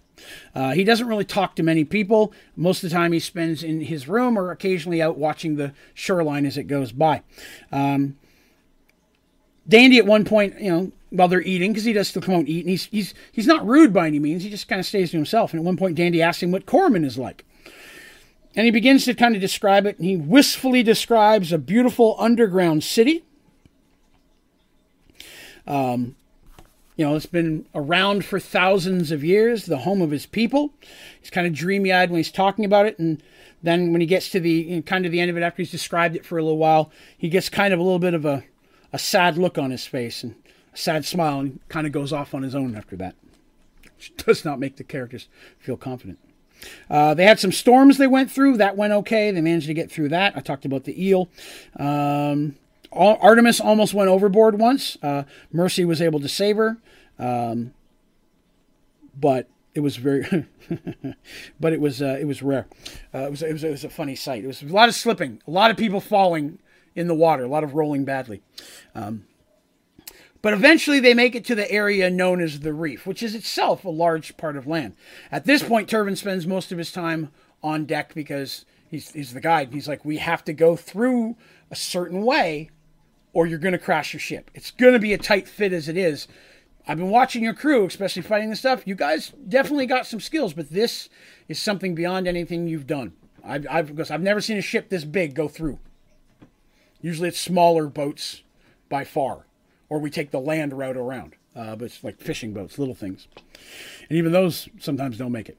Uh, 0.54 0.74
he 0.74 0.84
doesn't 0.84 1.08
really 1.08 1.24
talk 1.24 1.56
to 1.56 1.64
many 1.64 1.86
people. 1.86 2.34
Most 2.56 2.84
of 2.84 2.90
the 2.90 2.96
time, 2.96 3.14
he 3.14 3.20
spends 3.20 3.64
in 3.64 3.82
his 3.82 4.10
room 4.10 4.38
or 4.38 4.52
occasionally 4.52 5.02
out 5.02 5.18
watching 5.18 5.56
the 5.56 5.74
shoreline 5.94 6.46
as 6.46 6.58
it 6.58 6.64
goes 6.64 6.92
by. 6.92 7.22
Um, 7.72 8.18
Dandy 9.70 10.00
at 10.00 10.06
one 10.06 10.26
point, 10.26 10.60
you 10.60 10.70
know, 10.70 10.92
while 11.10 11.28
they're 11.28 11.42
eating, 11.42 11.72
because 11.72 11.86
he 11.86 11.94
does 11.94 12.08
still 12.08 12.22
come 12.22 12.36
out 12.36 12.40
and 12.40 12.50
eat, 12.50 12.66
and 12.66 12.70
he's 12.70 12.86
he's 12.86 13.14
he's 13.32 13.48
not 13.48 13.66
rude 13.66 13.94
by 13.94 14.08
any 14.08 14.20
means. 14.20 14.44
He 14.44 14.50
just 14.50 14.68
kind 14.68 14.80
of 14.80 14.86
stays 14.86 15.12
to 15.12 15.18
himself. 15.18 15.54
And 15.54 15.60
at 15.60 15.66
one 15.66 15.78
point, 15.78 15.96
Dandy 15.96 16.22
asks 16.22 16.44
him 16.44 16.52
what 16.52 16.66
Corman 16.66 17.06
is 17.06 17.18
like, 17.18 17.46
and 18.56 18.66
he 18.66 18.72
begins 18.72 19.06
to 19.06 19.14
kind 19.14 19.36
of 19.36 19.42
describe 19.42 19.86
it. 19.86 19.98
And 19.98 20.06
he 20.06 20.18
wistfully 20.18 20.84
describes 20.84 21.52
a 21.52 21.58
beautiful 21.58 22.16
underground 22.20 22.84
city. 22.84 23.24
Um, 25.66 26.16
you 26.96 27.06
know, 27.06 27.16
it's 27.16 27.28
been 27.28 27.66
around 27.76 28.26
for 28.26 28.40
thousands 28.40 29.12
of 29.12 29.24
years, 29.24 29.66
the 29.66 29.80
home 29.80 30.02
of 30.02 30.10
his 30.10 30.26
people. 30.26 30.74
He's 31.22 31.30
kind 31.30 31.46
of 31.46 31.54
dreamy 31.54 31.94
eyed 31.94 32.10
when 32.10 32.18
he's 32.18 32.32
talking 32.32 32.66
about 32.66 32.88
it. 32.88 32.98
And 32.98 33.22
then 33.62 33.92
when 33.92 34.02
he 34.02 34.08
gets 34.08 34.30
to 34.30 34.40
the 34.40 34.50
you 34.50 34.76
know, 34.78 34.82
kind 34.82 35.06
of 35.06 35.12
the 35.12 35.20
end 35.20 35.30
of 35.30 35.38
it, 35.38 35.44
after 35.44 35.62
he's 35.62 35.70
described 35.70 36.16
it 36.16 36.26
for 36.26 36.40
a 36.40 36.42
little 36.42 36.58
while, 36.58 36.92
he 37.16 37.30
gets 37.30 37.50
kind 37.50 37.72
of 37.72 37.80
a 37.80 37.84
little 37.84 38.00
bit 38.00 38.16
of 38.16 38.26
a, 38.26 38.44
a 38.92 38.98
sad 38.98 39.38
look 39.38 39.60
on 39.60 39.70
his 39.70 39.86
face 39.86 40.24
and 40.24 40.36
sad 40.78 41.06
smile 41.06 41.40
and 41.40 41.60
kind 41.70 41.88
of 41.88 41.94
goes 41.94 42.14
off 42.14 42.34
on 42.34 42.44
his 42.44 42.56
own 42.56 42.76
after 42.76 42.96
that. 42.98 43.16
Which 43.96 44.16
does 44.26 44.46
not 44.46 44.60
make 44.60 44.78
the 44.78 44.84
characters 44.84 45.28
feel 45.60 45.78
confident. 45.78 46.20
Uh, 46.90 47.14
they 47.14 47.26
had 47.26 47.40
some 47.40 47.52
storms 47.52 47.98
they 47.98 48.08
went 48.08 48.32
through. 48.32 48.58
That 48.58 48.78
went 48.78 48.94
okay. 48.94 49.32
They 49.32 49.42
managed 49.42 49.68
to 49.68 49.74
get 49.74 49.92
through 49.92 50.10
that. 50.10 50.36
I 50.36 50.40
talked 50.40 50.66
about 50.66 50.86
the 50.86 51.06
eel. 51.06 51.30
Um, 51.78 52.56
Artemis 52.92 53.60
almost 53.60 53.94
went 53.94 54.10
overboard 54.10 54.58
once. 54.58 54.98
Uh, 55.04 55.24
Mercy 55.52 55.86
was 55.86 56.02
able 56.02 56.20
to 56.20 56.30
save 56.30 56.58
her, 56.58 56.78
um, 57.20 57.74
but 59.20 59.48
it 59.76 59.82
was 59.82 59.98
very, 59.98 60.48
but 61.60 61.74
it 61.74 61.82
was 61.82 62.02
uh, 62.02 62.18
it 62.20 62.26
was 62.26 62.42
rare. 62.42 62.66
Uh, 63.14 63.20
it 63.20 63.32
was 63.32 63.44
it 63.44 63.54
was 63.54 63.64
it 63.64 63.72
was 63.72 63.84
a 63.84 63.90
funny 63.90 64.16
sight. 64.16 64.44
It 64.44 64.48
was 64.48 64.64
a 64.64 64.68
lot 64.68 64.90
of 64.90 64.96
slipping, 64.96 65.42
a 65.46 65.52
lot 65.52 65.70
of 65.70 65.78
people 65.78 66.00
falling 66.00 66.58
in 66.96 67.08
the 67.08 67.14
water, 67.14 67.44
a 67.44 67.48
lot 67.48 67.64
of 67.64 67.76
rolling 67.76 68.04
badly. 68.04 68.42
Um, 68.96 69.26
but 70.42 70.54
eventually 70.54 71.00
they 71.00 71.14
make 71.14 71.36
it 71.36 71.46
to 71.46 71.56
the 71.56 71.70
area 71.72 72.10
known 72.10 72.42
as 72.42 72.60
the 72.60 72.74
reef, 72.74 73.06
which 73.06 73.24
is 73.24 73.36
itself 73.36 73.86
a 73.86 73.90
large 73.90 74.38
part 74.38 74.56
of 74.56 74.68
land. 74.68 74.96
At 75.32 75.46
this 75.46 75.64
point, 75.64 75.90
Turvin 75.90 76.16
spends 76.16 76.48
most 76.48 76.72
of 76.72 76.78
his 76.78 76.92
time 76.92 77.32
on 77.64 77.86
deck 77.86 78.14
because 78.14 78.66
he's, 78.90 79.12
he's 79.12 79.34
the 79.34 79.42
guide. 79.42 79.74
He's 79.74 79.88
like, 79.88 80.06
we 80.06 80.18
have 80.18 80.44
to 80.46 80.54
go 80.54 80.76
through 80.76 81.36
a 81.72 81.76
certain 81.76 82.24
way 82.24 82.70
or 83.34 83.46
you're 83.46 83.60
going 83.60 83.74
to 83.74 83.78
crash 83.78 84.14
your 84.14 84.20
ship. 84.20 84.50
It's 84.54 84.72
going 84.72 84.94
to 84.94 85.00
be 85.00 85.14
a 85.14 85.18
tight 85.18 85.48
fit 85.48 85.74
as 85.74 85.88
it 85.88 85.98
is. 85.98 86.28
I've 86.88 86.98
been 86.98 87.10
watching 87.10 87.44
your 87.44 87.54
crew, 87.54 87.86
especially 87.86 88.22
fighting 88.22 88.50
the 88.50 88.56
stuff. 88.56 88.88
You 88.88 88.96
guys 88.96 89.34
definitely 89.48 89.86
got 89.88 90.08
some 90.08 90.22
skills, 90.22 90.54
but 90.54 90.70
this 90.70 91.10
is 91.48 91.60
something 91.60 91.94
beyond 91.94 92.28
anything 92.28 92.68
you've 92.68 92.88
done. 92.88 93.14
I've, 93.44 93.68
I've, 93.70 94.12
I've 94.12 94.22
never 94.22 94.42
seen 94.42 94.58
a 94.58 94.62
ship 94.62 94.90
this 94.90 95.04
big 95.04 95.34
go 95.36 95.48
through. 95.48 95.80
Usually 97.02 97.28
it's 97.30 97.40
smaller 97.40 97.88
boats 97.88 98.42
by 98.90 99.04
far, 99.04 99.46
or 99.90 100.00
we 100.00 100.10
take 100.10 100.32
the 100.32 100.40
land 100.40 100.74
route 100.74 100.98
around. 100.98 101.36
Uh, 101.56 101.76
but 101.76 101.86
it's 101.86 102.04
like 102.04 102.20
fishing 102.20 102.54
boats, 102.54 102.78
little 102.78 102.96
things. 102.96 103.28
And 104.10 104.18
even 104.18 104.32
those 104.32 104.70
sometimes 104.80 105.18
don't 105.18 105.32
make 105.32 105.50
it. 105.50 105.58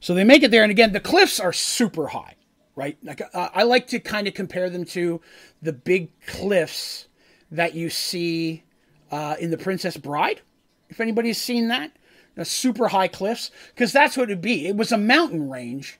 So 0.00 0.14
they 0.14 0.24
make 0.24 0.42
it 0.42 0.50
there, 0.50 0.62
and 0.62 0.70
again, 0.70 0.92
the 0.92 1.00
cliffs 1.00 1.40
are 1.40 1.52
super 1.52 2.08
high 2.08 2.36
right? 2.78 2.96
Like 3.02 3.20
uh, 3.34 3.48
I 3.52 3.64
like 3.64 3.88
to 3.88 3.98
kind 3.98 4.28
of 4.28 4.34
compare 4.34 4.70
them 4.70 4.84
to 4.86 5.20
the 5.60 5.72
big 5.72 6.10
cliffs 6.26 7.08
that 7.50 7.74
you 7.74 7.90
see 7.90 8.62
uh, 9.10 9.34
in 9.40 9.50
The 9.50 9.58
Princess 9.58 9.96
Bride. 9.96 10.42
If 10.88 11.00
anybody's 11.00 11.42
seen 11.42 11.68
that, 11.68 11.90
the 12.36 12.44
super 12.44 12.88
high 12.88 13.08
cliffs, 13.08 13.50
because 13.74 13.90
that's 13.92 14.16
what 14.16 14.30
it'd 14.30 14.40
be. 14.40 14.68
It 14.68 14.76
was 14.76 14.92
a 14.92 14.96
mountain 14.96 15.50
range 15.50 15.98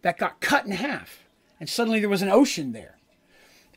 that 0.00 0.16
got 0.16 0.40
cut 0.40 0.64
in 0.64 0.72
half, 0.72 1.24
and 1.60 1.68
suddenly 1.68 2.00
there 2.00 2.08
was 2.08 2.22
an 2.22 2.30
ocean 2.30 2.72
there. 2.72 2.96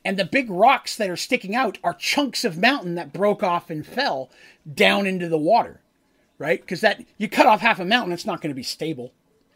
And 0.08 0.18
the 0.18 0.26
big 0.26 0.50
rocks 0.50 0.96
that 0.96 1.10
are 1.10 1.18
sticking 1.18 1.56
out 1.56 1.78
are 1.84 1.94
chunks 1.94 2.46
of 2.46 2.58
mountain 2.58 2.96
that 2.96 3.14
broke 3.14 3.44
off 3.44 3.70
and 3.70 3.86
fell 3.86 4.32
down 4.72 5.06
into 5.06 5.28
the 5.28 5.38
water, 5.38 5.82
right? 6.38 6.62
Because 6.62 6.82
that 6.82 7.04
you 7.18 7.28
cut 7.28 7.46
off 7.46 7.62
half 7.62 7.80
a 7.80 7.86
mountain, 7.86 8.14
it's 8.14 8.26
not 8.26 8.42
going 8.42 8.52
to 8.52 8.56
be 8.56 8.64
stable, 8.64 9.12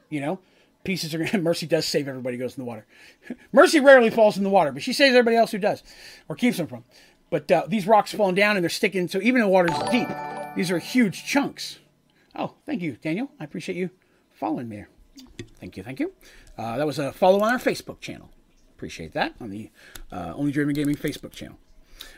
you 0.09 0.19
know 0.19 0.39
pieces 0.83 1.13
are 1.13 1.19
going 1.19 1.29
to. 1.31 1.37
Mercy 1.37 1.67
does 1.67 1.85
save 1.85 2.07
everybody 2.07 2.37
goes 2.37 2.57
in 2.57 2.63
the 2.63 2.67
water. 2.67 2.85
Mercy 3.51 3.79
rarely 3.79 4.09
falls 4.09 4.37
in 4.37 4.43
the 4.43 4.49
water, 4.49 4.71
but 4.71 4.83
she 4.83 4.93
saves 4.93 5.15
everybody 5.15 5.37
else 5.37 5.51
who 5.51 5.57
does, 5.57 5.83
or 6.27 6.35
keeps 6.35 6.57
them 6.57 6.67
from. 6.67 6.83
But 7.29 7.49
uh, 7.51 7.65
these 7.67 7.87
rocks 7.87 8.13
falling 8.13 8.35
down 8.35 8.57
and 8.57 8.63
they're 8.63 8.69
sticking, 8.69 9.07
so 9.07 9.21
even 9.21 9.41
the 9.41 9.47
water's 9.47 9.77
deep, 9.89 10.09
these 10.55 10.69
are 10.69 10.79
huge 10.79 11.25
chunks. 11.25 11.79
Oh, 12.35 12.55
thank 12.65 12.81
you, 12.81 12.97
Daniel. 13.01 13.29
I 13.39 13.43
appreciate 13.43 13.77
you 13.77 13.89
following 14.33 14.67
me. 14.67 14.85
Thank 15.59 15.77
you, 15.77 15.83
thank 15.83 15.99
you. 15.99 16.13
Uh, 16.57 16.77
that 16.77 16.85
was 16.85 16.99
a 16.99 17.13
follow 17.13 17.41
on 17.41 17.53
our 17.53 17.59
Facebook 17.59 18.01
channel. 18.01 18.29
Appreciate 18.81 19.13
that 19.13 19.35
on 19.39 19.51
the 19.51 19.69
uh, 20.11 20.33
Only 20.35 20.51
Dreaming 20.51 20.73
Gaming 20.73 20.95
Facebook 20.95 21.33
channel. 21.33 21.59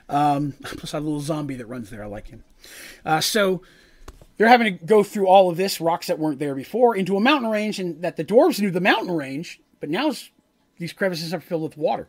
Um, 0.07 0.53
plus, 0.63 0.93
I 0.93 0.97
have 0.97 1.03
a 1.03 1.05
little 1.05 1.19
zombie 1.19 1.55
that 1.55 1.65
runs 1.65 1.89
there. 1.89 2.01
I 2.01 2.05
like 2.05 2.29
him. 2.29 2.45
Uh, 3.03 3.19
so 3.19 3.61
they're 4.37 4.47
having 4.47 4.77
to 4.77 4.85
go 4.85 5.03
through 5.03 5.27
all 5.27 5.49
of 5.49 5.57
this 5.57 5.81
rocks 5.81 6.07
that 6.07 6.17
weren't 6.17 6.39
there 6.39 6.55
before 6.55 6.95
into 6.95 7.17
a 7.17 7.19
mountain 7.19 7.51
range, 7.51 7.81
and 7.81 8.01
that 8.01 8.15
the 8.15 8.23
dwarves 8.23 8.61
knew 8.61 8.71
the 8.71 8.79
mountain 8.79 9.11
range, 9.11 9.59
but 9.81 9.89
now 9.89 10.13
these 10.77 10.93
crevices 10.93 11.33
are 11.33 11.41
filled 11.41 11.63
with 11.63 11.75
water. 11.75 12.07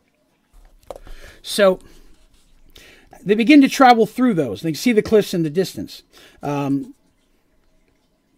So 1.42 1.80
they 3.24 3.34
begin 3.34 3.60
to 3.60 3.68
travel 3.68 4.06
through 4.06 4.34
those. 4.34 4.62
They 4.62 4.72
see 4.72 4.92
the 4.92 5.02
cliffs 5.02 5.34
in 5.34 5.42
the 5.42 5.50
distance. 5.50 6.04
Um, 6.44 6.94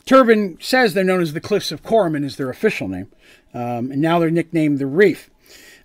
Turvin 0.06 0.56
says 0.62 0.94
they're 0.94 1.04
known 1.04 1.20
as 1.20 1.34
the 1.34 1.42
Cliffs 1.42 1.72
of 1.72 1.82
Corman 1.82 2.24
is 2.24 2.36
their 2.36 2.48
official 2.48 2.88
name, 2.88 3.12
um, 3.52 3.90
and 3.90 4.00
now 4.00 4.18
they're 4.18 4.30
nicknamed 4.30 4.78
the 4.78 4.86
Reef. 4.86 5.28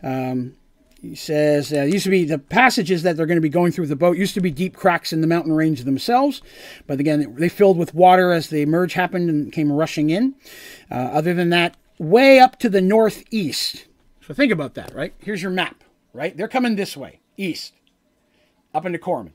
Um, 0.03 0.55
he 1.01 1.15
says 1.15 1.73
uh, 1.73 1.81
used 1.81 2.03
to 2.03 2.11
be 2.11 2.25
the 2.25 2.37
passages 2.37 3.01
that 3.03 3.17
they're 3.17 3.25
going 3.25 3.37
to 3.37 3.41
be 3.41 3.49
going 3.49 3.71
through 3.71 3.87
the 3.87 3.95
boat 3.95 4.17
used 4.17 4.35
to 4.35 4.41
be 4.41 4.51
deep 4.51 4.75
cracks 4.75 5.11
in 5.11 5.21
the 5.21 5.27
mountain 5.27 5.53
range 5.53 5.83
themselves, 5.83 6.41
but 6.85 6.99
again 6.99 7.35
they 7.37 7.49
filled 7.49 7.77
with 7.77 7.95
water 7.95 8.31
as 8.31 8.49
the 8.49 8.65
merge 8.67 8.93
happened 8.93 9.29
and 9.29 9.51
came 9.51 9.71
rushing 9.71 10.11
in. 10.11 10.35
Uh, 10.91 10.95
other 10.95 11.33
than 11.33 11.49
that, 11.49 11.75
way 11.97 12.39
up 12.39 12.59
to 12.59 12.69
the 12.69 12.81
northeast. 12.81 13.85
So 14.25 14.33
think 14.33 14.51
about 14.51 14.75
that, 14.75 14.93
right? 14.93 15.13
Here's 15.19 15.41
your 15.41 15.51
map, 15.51 15.83
right? 16.13 16.37
They're 16.37 16.47
coming 16.47 16.75
this 16.75 16.95
way, 16.95 17.19
east, 17.35 17.73
up 18.73 18.85
into 18.85 18.99
Corman. 18.99 19.33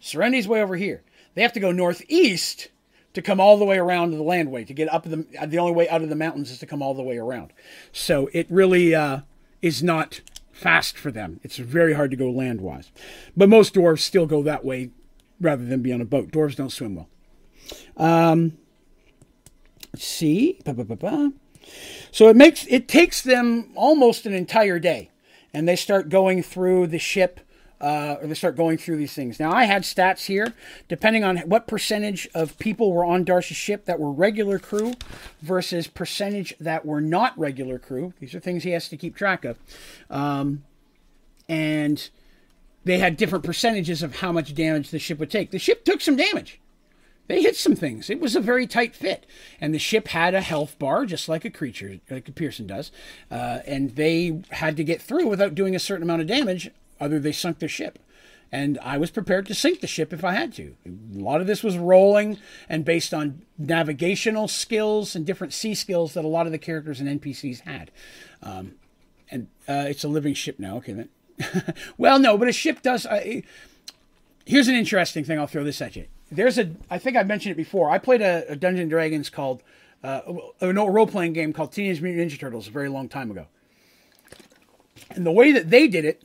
Serendity's 0.00 0.48
way 0.48 0.62
over 0.62 0.76
here. 0.76 1.02
They 1.34 1.42
have 1.42 1.52
to 1.52 1.60
go 1.60 1.70
northeast 1.70 2.68
to 3.12 3.22
come 3.22 3.40
all 3.40 3.58
the 3.58 3.64
way 3.64 3.78
around 3.78 4.10
the 4.10 4.18
landway 4.18 4.66
to 4.66 4.74
get 4.74 4.92
up 4.92 5.04
the 5.04 5.26
the 5.46 5.58
only 5.58 5.72
way 5.72 5.88
out 5.88 6.02
of 6.02 6.08
the 6.08 6.16
mountains 6.16 6.50
is 6.50 6.58
to 6.58 6.66
come 6.66 6.82
all 6.82 6.94
the 6.94 7.02
way 7.02 7.18
around. 7.18 7.52
So 7.92 8.28
it 8.32 8.46
really 8.50 8.94
uh, 8.94 9.20
is 9.64 9.82
not 9.82 10.20
fast 10.52 10.98
for 10.98 11.10
them. 11.10 11.40
It's 11.42 11.56
very 11.56 11.94
hard 11.94 12.10
to 12.10 12.18
go 12.18 12.30
landwise. 12.30 12.90
But 13.34 13.48
most 13.48 13.72
dwarves 13.72 14.00
still 14.00 14.26
go 14.26 14.42
that 14.42 14.62
way 14.62 14.90
rather 15.40 15.64
than 15.64 15.80
be 15.80 15.90
on 15.90 16.02
a 16.02 16.04
boat. 16.04 16.30
Dwarves 16.30 16.54
don't 16.54 16.70
swim 16.70 16.96
well. 16.96 17.08
Um, 17.96 18.58
let's 19.94 20.04
see. 20.04 20.60
So 22.12 22.28
it 22.28 22.36
makes 22.36 22.66
it 22.66 22.88
takes 22.88 23.22
them 23.22 23.70
almost 23.74 24.26
an 24.26 24.34
entire 24.34 24.78
day, 24.78 25.10
and 25.54 25.66
they 25.66 25.76
start 25.76 26.10
going 26.10 26.42
through 26.42 26.88
the 26.88 26.98
ship 26.98 27.40
uh, 27.84 28.16
or 28.22 28.26
they 28.26 28.34
start 28.34 28.56
going 28.56 28.78
through 28.78 28.96
these 28.96 29.12
things. 29.12 29.38
Now, 29.38 29.52
I 29.52 29.64
had 29.64 29.82
stats 29.82 30.24
here, 30.24 30.54
depending 30.88 31.22
on 31.22 31.36
what 31.40 31.66
percentage 31.66 32.26
of 32.34 32.58
people 32.58 32.94
were 32.94 33.04
on 33.04 33.24
Darsh's 33.24 33.58
ship 33.58 33.84
that 33.84 34.00
were 34.00 34.10
regular 34.10 34.58
crew 34.58 34.94
versus 35.42 35.86
percentage 35.86 36.54
that 36.58 36.86
were 36.86 37.02
not 37.02 37.38
regular 37.38 37.78
crew. 37.78 38.14
These 38.20 38.34
are 38.34 38.40
things 38.40 38.62
he 38.62 38.70
has 38.70 38.88
to 38.88 38.96
keep 38.96 39.14
track 39.14 39.44
of. 39.44 39.58
Um, 40.08 40.64
and 41.46 42.08
they 42.84 42.96
had 42.96 43.18
different 43.18 43.44
percentages 43.44 44.02
of 44.02 44.16
how 44.16 44.32
much 44.32 44.54
damage 44.54 44.88
the 44.88 44.98
ship 44.98 45.18
would 45.18 45.30
take. 45.30 45.50
The 45.50 45.58
ship 45.58 45.84
took 45.84 46.00
some 46.00 46.16
damage. 46.16 46.62
They 47.26 47.42
hit 47.42 47.54
some 47.54 47.74
things. 47.74 48.08
It 48.08 48.18
was 48.18 48.34
a 48.34 48.40
very 48.40 48.66
tight 48.66 48.96
fit. 48.96 49.26
And 49.60 49.74
the 49.74 49.78
ship 49.78 50.08
had 50.08 50.34
a 50.34 50.40
health 50.40 50.78
bar, 50.78 51.04
just 51.04 51.28
like 51.28 51.44
a 51.44 51.50
creature, 51.50 52.00
like 52.10 52.28
a 52.28 52.32
Pearson 52.32 52.66
does. 52.66 52.90
Uh, 53.30 53.60
and 53.66 53.90
they 53.96 54.40
had 54.52 54.78
to 54.78 54.84
get 54.84 55.02
through 55.02 55.26
without 55.26 55.54
doing 55.54 55.76
a 55.76 55.78
certain 55.78 56.02
amount 56.02 56.22
of 56.22 56.28
damage 56.28 56.70
other 57.00 57.18
they 57.18 57.32
sunk 57.32 57.58
the 57.58 57.68
ship. 57.68 57.98
And 58.52 58.78
I 58.78 58.98
was 58.98 59.10
prepared 59.10 59.46
to 59.46 59.54
sink 59.54 59.80
the 59.80 59.88
ship 59.88 60.12
if 60.12 60.22
I 60.22 60.32
had 60.32 60.52
to. 60.54 60.76
A 60.86 61.18
lot 61.18 61.40
of 61.40 61.48
this 61.48 61.64
was 61.64 61.76
rolling 61.76 62.38
and 62.68 62.84
based 62.84 63.12
on 63.12 63.42
navigational 63.58 64.46
skills 64.46 65.16
and 65.16 65.26
different 65.26 65.52
sea 65.52 65.74
skills 65.74 66.14
that 66.14 66.24
a 66.24 66.28
lot 66.28 66.46
of 66.46 66.52
the 66.52 66.58
characters 66.58 67.00
and 67.00 67.20
NPCs 67.20 67.60
had. 67.62 67.90
Um, 68.42 68.74
and 69.28 69.48
uh, 69.68 69.86
it's 69.88 70.04
a 70.04 70.08
living 70.08 70.34
ship 70.34 70.60
now. 70.60 70.76
Okay, 70.76 70.92
then. 70.92 71.08
well, 71.98 72.20
no, 72.20 72.38
but 72.38 72.46
a 72.46 72.52
ship 72.52 72.80
does. 72.82 73.06
Uh, 73.06 73.40
here's 74.44 74.68
an 74.68 74.76
interesting 74.76 75.24
thing. 75.24 75.38
I'll 75.38 75.48
throw 75.48 75.64
this 75.64 75.82
at 75.82 75.96
you. 75.96 76.06
there's 76.30 76.56
a. 76.56 76.70
I 76.88 76.98
think 76.98 77.16
I 77.16 77.24
mentioned 77.24 77.52
it 77.52 77.56
before. 77.56 77.90
I 77.90 77.98
played 77.98 78.22
a, 78.22 78.44
a 78.48 78.56
Dragons 78.56 79.30
called 79.30 79.64
uh, 80.04 80.20
a 80.60 80.72
role 80.72 81.06
playing 81.06 81.32
game 81.32 81.52
called 81.52 81.72
Teenage 81.72 82.00
Mutant 82.00 82.30
Ninja 82.30 82.38
Turtles 82.38 82.68
a 82.68 82.70
very 82.70 82.88
long 82.88 83.08
time 83.08 83.30
ago. 83.30 83.46
And 85.10 85.24
the 85.24 85.32
way 85.32 85.50
that 85.50 85.70
they 85.70 85.88
did 85.88 86.04
it 86.04 86.22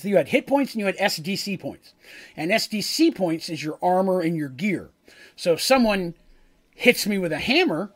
that 0.00 0.08
you 0.08 0.16
had 0.16 0.28
hit 0.28 0.46
points 0.46 0.72
and 0.72 0.80
you 0.80 0.86
had 0.86 0.96
SDC 0.96 1.60
points. 1.60 1.92
And 2.34 2.50
SDC 2.50 3.14
points 3.14 3.50
is 3.50 3.62
your 3.62 3.78
armor 3.82 4.20
and 4.20 4.34
your 4.34 4.48
gear. 4.48 4.90
So 5.36 5.52
if 5.52 5.60
someone 5.60 6.14
hits 6.74 7.06
me 7.06 7.18
with 7.18 7.32
a 7.32 7.38
hammer, 7.38 7.92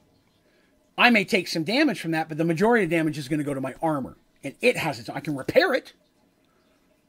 I 0.99 1.09
may 1.09 1.25
take 1.25 1.49
some 1.49 1.65
damage 1.65 1.99
from 2.01 2.11
that, 2.11 2.29
but 2.29 2.37
the 2.37 2.45
majority 2.45 2.85
of 2.85 2.91
damage 2.91 3.17
is 3.17 3.29
going 3.29 3.39
to 3.39 3.45
go 3.45 3.55
to 3.55 3.61
my 3.61 3.75
armor. 3.81 4.19
And 4.45 4.55
it 4.61 4.77
has 4.77 4.99
its 4.99 5.09
I 5.09 5.21
can 5.21 5.35
repair 5.35 5.73
it 5.73 5.95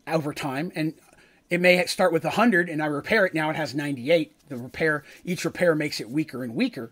over 0.07 0.33
time 0.33 0.72
and 0.75 0.93
it 1.49 1.59
may 1.59 1.85
start 1.85 2.14
with 2.14 2.24
100 2.24 2.69
and 2.69 2.82
I 2.82 2.85
repair 2.85 3.25
it 3.25 3.33
now 3.33 3.49
it 3.49 3.56
has 3.56 3.75
98. 3.75 4.49
The 4.49 4.57
repair 4.57 5.03
each 5.25 5.43
repair 5.43 5.75
makes 5.75 5.99
it 5.99 6.09
weaker 6.09 6.43
and 6.43 6.56
weaker. 6.56 6.91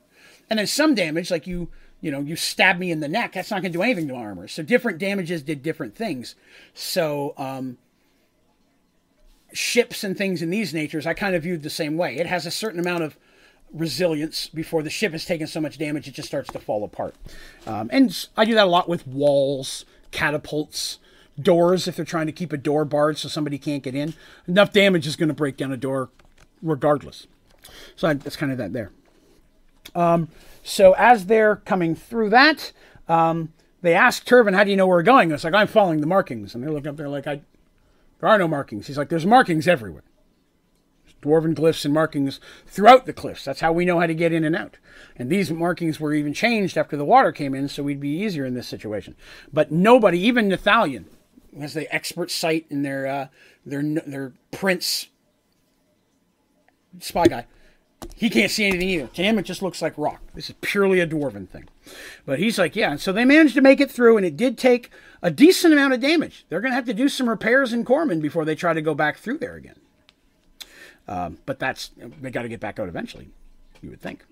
And 0.49 0.59
then 0.59 0.67
some 0.67 0.95
damage 0.95 1.31
like 1.31 1.47
you 1.47 1.69
you 2.01 2.11
know, 2.11 2.19
you 2.19 2.35
stab 2.35 2.77
me 2.77 2.91
in 2.91 2.99
the 2.99 3.07
neck, 3.07 3.33
that's 3.33 3.49
not 3.49 3.61
going 3.63 3.71
to 3.71 3.77
do 3.77 3.81
anything 3.81 4.07
to 4.07 4.13
my 4.13 4.19
armor. 4.19 4.47
So 4.47 4.61
different 4.61 4.99
damages 4.99 5.41
did 5.41 5.63
different 5.63 5.95
things. 5.95 6.35
So 6.73 7.33
um, 7.35 7.77
ships 9.55 10.03
and 10.03 10.17
things 10.17 10.41
in 10.41 10.49
these 10.49 10.73
natures, 10.73 11.05
I 11.05 11.13
kind 11.13 11.35
of 11.35 11.43
viewed 11.43 11.63
the 11.63 11.69
same 11.69 11.97
way. 11.97 12.17
It 12.17 12.27
has 12.27 12.45
a 12.45 12.51
certain 12.51 12.79
amount 12.79 13.03
of 13.03 13.17
resilience 13.73 14.47
before 14.47 14.83
the 14.83 14.89
ship 14.89 15.11
has 15.11 15.25
taken 15.25 15.47
so 15.47 15.59
much 15.59 15.77
damage 15.77 16.07
it 16.07 16.13
just 16.13 16.27
starts 16.27 16.51
to 16.53 16.59
fall 16.59 16.83
apart. 16.83 17.15
Um, 17.67 17.89
and 17.91 18.27
I 18.37 18.45
do 18.45 18.53
that 18.53 18.67
a 18.67 18.69
lot 18.69 18.87
with 18.87 19.05
walls, 19.07 19.85
catapults, 20.11 20.99
doors 21.39 21.87
if 21.87 21.95
they're 21.95 22.05
trying 22.05 22.27
to 22.27 22.31
keep 22.31 22.53
a 22.53 22.57
door 22.57 22.85
barred 22.85 23.17
so 23.17 23.27
somebody 23.27 23.57
can't 23.57 23.83
get 23.83 23.95
in. 23.95 24.13
Enough 24.47 24.71
damage 24.71 25.05
is 25.05 25.15
going 25.15 25.29
to 25.29 25.35
break 25.35 25.57
down 25.57 25.71
a 25.71 25.77
door 25.77 26.09
regardless. 26.61 27.27
So 27.95 28.13
that's 28.13 28.35
kind 28.35 28.51
of 28.51 28.57
that 28.57 28.73
there. 28.73 28.91
Um, 29.93 30.29
so 30.63 30.93
as 30.93 31.25
they're 31.25 31.57
coming 31.57 31.95
through 31.95 32.29
that, 32.29 32.71
um, 33.07 33.53
they 33.81 33.93
ask 33.93 34.25
Turvin, 34.25 34.53
"How 34.53 34.63
do 34.63 34.71
you 34.71 34.77
know 34.77 34.87
where 34.87 34.97
we're 34.97 35.03
going?" 35.03 35.31
It's 35.31 35.43
like 35.43 35.53
I'm 35.53 35.67
following 35.67 36.01
the 36.01 36.07
markings, 36.07 36.55
and 36.55 36.63
they're 36.63 36.71
looking 36.71 36.89
up 36.89 36.97
there 36.97 37.09
like, 37.09 37.27
"I, 37.27 37.41
there 38.19 38.29
are 38.29 38.37
no 38.37 38.47
markings." 38.47 38.87
He's 38.87 38.97
like, 38.97 39.09
"There's 39.09 39.25
markings 39.25 39.67
everywhere." 39.67 40.03
There's 41.03 41.15
Dwarven 41.21 41.55
glyphs 41.55 41.85
and 41.85 41.93
markings 41.93 42.39
throughout 42.65 43.05
the 43.05 43.13
cliffs. 43.13 43.45
That's 43.45 43.61
how 43.61 43.71
we 43.71 43.85
know 43.85 43.99
how 43.99 44.07
to 44.07 44.13
get 44.13 44.33
in 44.33 44.43
and 44.43 44.55
out. 44.55 44.77
And 45.15 45.29
these 45.29 45.51
markings 45.51 45.99
were 45.99 46.13
even 46.13 46.33
changed 46.33 46.77
after 46.77 46.97
the 46.97 47.05
water 47.05 47.31
came 47.31 47.53
in, 47.53 47.67
so 47.67 47.83
we'd 47.83 47.99
be 47.99 48.09
easier 48.09 48.45
in 48.45 48.53
this 48.53 48.67
situation. 48.67 49.15
But 49.51 49.71
nobody, 49.71 50.19
even 50.19 50.49
Nathalion, 50.49 51.05
has 51.59 51.73
the 51.73 51.93
expert 51.93 52.31
sight 52.31 52.65
in 52.69 52.81
their 52.83 53.07
uh, 53.07 53.27
their 53.65 53.83
their 53.83 54.33
prince 54.51 55.07
spy 56.99 57.25
guy 57.25 57.45
he 58.15 58.29
can't 58.29 58.51
see 58.51 58.65
anything 58.65 58.89
either. 58.89 59.07
To 59.07 59.23
him, 59.23 59.37
it 59.37 59.43
just 59.43 59.61
looks 59.61 59.81
like 59.81 59.97
rock. 59.97 60.21
This 60.33 60.49
is 60.49 60.55
purely 60.61 60.99
a 60.99 61.07
dwarven 61.07 61.49
thing. 61.49 61.67
But 62.25 62.39
he's 62.39 62.57
like, 62.57 62.75
yeah. 62.75 62.91
And 62.91 63.01
so 63.01 63.11
they 63.11 63.25
managed 63.25 63.55
to 63.55 63.61
make 63.61 63.81
it 63.81 63.91
through, 63.91 64.17
and 64.17 64.25
it 64.25 64.37
did 64.37 64.57
take 64.57 64.89
a 65.21 65.29
decent 65.29 65.73
amount 65.73 65.93
of 65.93 65.99
damage. 65.99 66.45
They're 66.47 66.61
going 66.61 66.71
to 66.71 66.75
have 66.75 66.85
to 66.85 66.93
do 66.93 67.09
some 67.09 67.27
repairs 67.27 67.73
in 67.73 67.83
Corman 67.83 68.21
before 68.21 68.45
they 68.45 68.55
try 68.55 68.73
to 68.73 68.81
go 68.81 68.93
back 68.93 69.17
through 69.17 69.39
there 69.39 69.55
again. 69.55 69.79
Um, 71.07 71.39
but 71.45 71.59
that's 71.59 71.91
they 71.97 72.31
got 72.31 72.43
to 72.43 72.49
get 72.49 72.59
back 72.59 72.79
out 72.79 72.87
eventually. 72.87 73.29
You 73.81 73.89
would 73.91 74.01
think. 74.01 74.25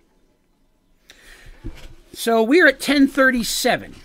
So 2.13 2.41
we're 2.41 2.67
at 2.67 2.75
1037. 2.75 3.95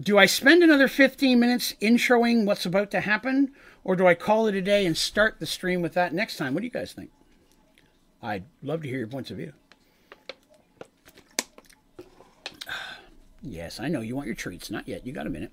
Do 0.00 0.18
I 0.18 0.26
spend 0.26 0.62
another 0.62 0.88
15 0.88 1.38
minutes 1.38 1.74
introing 1.82 2.46
what's 2.46 2.64
about 2.64 2.90
to 2.92 3.00
happen, 3.00 3.52
or 3.84 3.94
do 3.94 4.06
I 4.06 4.14
call 4.14 4.46
it 4.46 4.54
a 4.54 4.62
day 4.62 4.86
and 4.86 4.96
start 4.96 5.38
the 5.38 5.46
stream 5.46 5.82
with 5.82 5.92
that 5.94 6.14
next 6.14 6.38
time? 6.38 6.54
What 6.54 6.60
do 6.60 6.66
you 6.66 6.72
guys 6.72 6.92
think? 6.92 7.10
I'd 8.22 8.44
love 8.62 8.82
to 8.82 8.88
hear 8.88 8.98
your 8.98 9.08
points 9.08 9.30
of 9.30 9.38
view. 9.38 9.52
Yes, 13.42 13.80
I 13.80 13.88
know 13.88 14.02
you 14.02 14.14
want 14.14 14.26
your 14.26 14.34
treats. 14.34 14.70
Not 14.70 14.86
yet. 14.86 15.06
You 15.06 15.14
got 15.14 15.26
a 15.26 15.30
minute. 15.30 15.50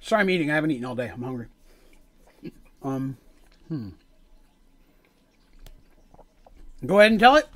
Sorry, 0.00 0.22
I'm 0.22 0.30
eating. 0.30 0.50
I 0.50 0.54
haven't 0.54 0.70
eaten 0.70 0.86
all 0.86 0.94
day. 0.94 1.08
I'm 1.08 1.22
hungry. 1.22 1.46
Um, 2.80 3.16
hmm. 3.66 3.88
Go 6.86 7.00
ahead 7.00 7.10
and 7.10 7.20
tell 7.20 7.34
it. 7.34 7.48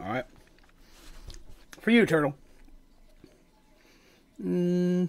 All 0.00 0.06
right. 0.06 0.24
For 1.80 1.90
you, 1.90 2.06
Turtle. 2.06 2.36
Mm, 4.42 5.08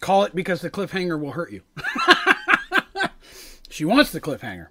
call 0.00 0.24
it 0.24 0.34
because 0.34 0.60
the 0.60 0.70
cliffhanger 0.70 1.18
will 1.18 1.32
hurt 1.32 1.52
you. 1.52 1.62
she 3.70 3.84
wants 3.84 4.10
the 4.10 4.20
cliffhanger. 4.20 4.68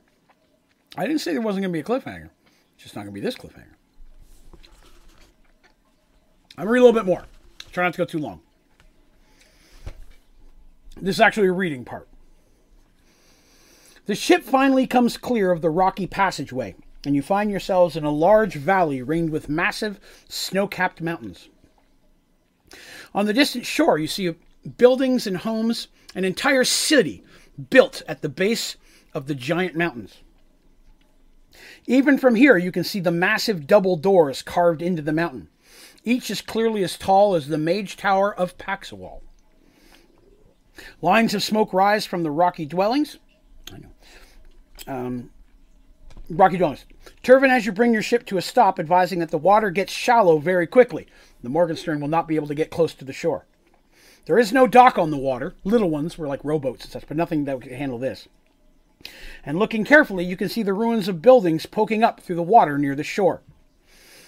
I 0.98 1.06
didn't 1.06 1.20
say 1.20 1.32
there 1.32 1.42
wasn't 1.42 1.64
going 1.64 1.74
to 1.74 1.74
be 1.74 1.80
a 1.80 1.84
cliffhanger. 1.84 2.30
It's 2.76 2.84
just 2.84 2.96
not 2.96 3.04
going 3.04 3.14
to 3.14 3.20
be 3.20 3.26
this 3.26 3.36
cliffhanger. 3.36 3.76
I'm 6.58 6.66
going 6.66 6.68
to 6.68 6.72
read 6.74 6.80
a 6.80 6.84
little 6.84 7.00
bit 7.00 7.06
more. 7.06 7.24
Try 7.72 7.86
not 7.86 7.94
to 7.94 7.98
go 7.98 8.06
too 8.06 8.20
long. 8.20 8.42
This 11.00 11.16
is 11.16 11.22
actually 11.22 11.48
a 11.48 11.54
reading 11.54 11.86
part. 11.86 12.10
The 14.06 14.16
ship 14.16 14.44
finally 14.44 14.86
comes 14.86 15.16
clear 15.16 15.52
of 15.52 15.62
the 15.62 15.70
rocky 15.70 16.08
passageway, 16.08 16.76
and 17.06 17.16
you 17.16 17.22
find 17.22 17.50
yourselves 17.50 17.96
in 17.96 18.04
a 18.04 18.12
large 18.12 18.56
valley 18.56 19.02
ringed 19.02 19.30
with 19.30 19.48
massive, 19.48 20.00
snow 20.28 20.68
capped 20.68 21.00
mountains. 21.00 21.48
On 23.14 23.26
the 23.26 23.34
distant 23.34 23.66
shore, 23.66 23.98
you 23.98 24.08
see 24.08 24.34
buildings 24.78 25.28
and 25.28 25.38
homes, 25.38 25.88
an 26.16 26.26
entire 26.26 26.64
city 26.64 27.24
built 27.70 28.02
at 28.08 28.22
the 28.22 28.30
base 28.30 28.78
of 29.14 29.28
the 29.28 29.36
giant 29.36 29.76
mountains. 29.76 30.18
Even 31.88 32.18
from 32.18 32.36
here, 32.36 32.58
you 32.58 32.72
can 32.72 32.84
see 32.84 33.00
the 33.00 33.12
massive 33.12 33.68
double 33.68 33.96
doors 33.96 34.42
carved 34.42 34.82
into 34.82 35.02
the 35.02 35.12
mountain. 35.12 35.50
Each 36.04 36.32
is 36.32 36.42
clearly 36.42 36.84
as 36.84 36.98
tall 36.98 37.36
as 37.36 37.48
the 37.48 37.58
Mage 37.58 37.98
Tower 37.98 38.34
of 38.34 38.58
Paxawal. 38.58 39.22
Lines 41.02 41.34
of 41.34 41.44
smoke 41.44 41.74
rise 41.74 42.06
from 42.06 42.24
the 42.24 42.32
rocky 42.32 42.66
dwellings. 42.66 43.18
I 43.72 43.78
know. 43.78 43.90
Um, 44.88 45.30
rocky 46.30 46.58
dwellings. 46.58 46.86
Turvin 47.24 47.52
as 47.52 47.66
you 47.66 47.72
bring 47.72 47.94
your 47.94 48.02
ship 48.02 48.26
to 48.28 48.38
a 48.38 48.42
stop, 48.42 48.80
advising 48.80 49.20
that 49.20 49.30
the 49.30 49.38
water 49.38 49.70
gets 49.70 49.92
shallow 49.92 50.40
very 50.40 50.66
quickly. 50.66 51.08
The 51.44 51.50
Morgenstern 51.50 52.00
will 52.00 52.08
not 52.08 52.28
be 52.28 52.36
able 52.36 52.48
to 52.48 52.56
get 52.56 52.70
close 52.70 52.94
to 52.94 53.06
the 53.06 53.14
shore. 53.14 53.46
There 54.26 54.38
is 54.38 54.54
no 54.54 54.68
dock 54.68 54.98
on 54.98 55.10
the 55.10 55.18
water. 55.18 55.56
Little 55.64 55.90
ones 55.90 56.18
were 56.18 56.28
like 56.28 56.44
rowboats 56.44 56.84
and 56.84 56.92
such, 56.92 57.08
but 57.08 57.18
nothing 57.18 57.46
that 57.46 57.62
could 57.62 57.72
handle 57.72 57.98
this. 57.98 58.28
And 59.44 59.58
looking 59.58 59.84
carefully, 59.84 60.24
you 60.24 60.38
can 60.38 60.50
see 60.50 60.62
the 60.62 60.74
ruins 60.74 61.08
of 61.08 61.22
buildings 61.22 61.66
poking 61.66 62.04
up 62.04 62.20
through 62.20 62.36
the 62.36 62.44
water 62.44 62.78
near 62.78 62.96
the 62.96 63.04
shore. 63.04 63.42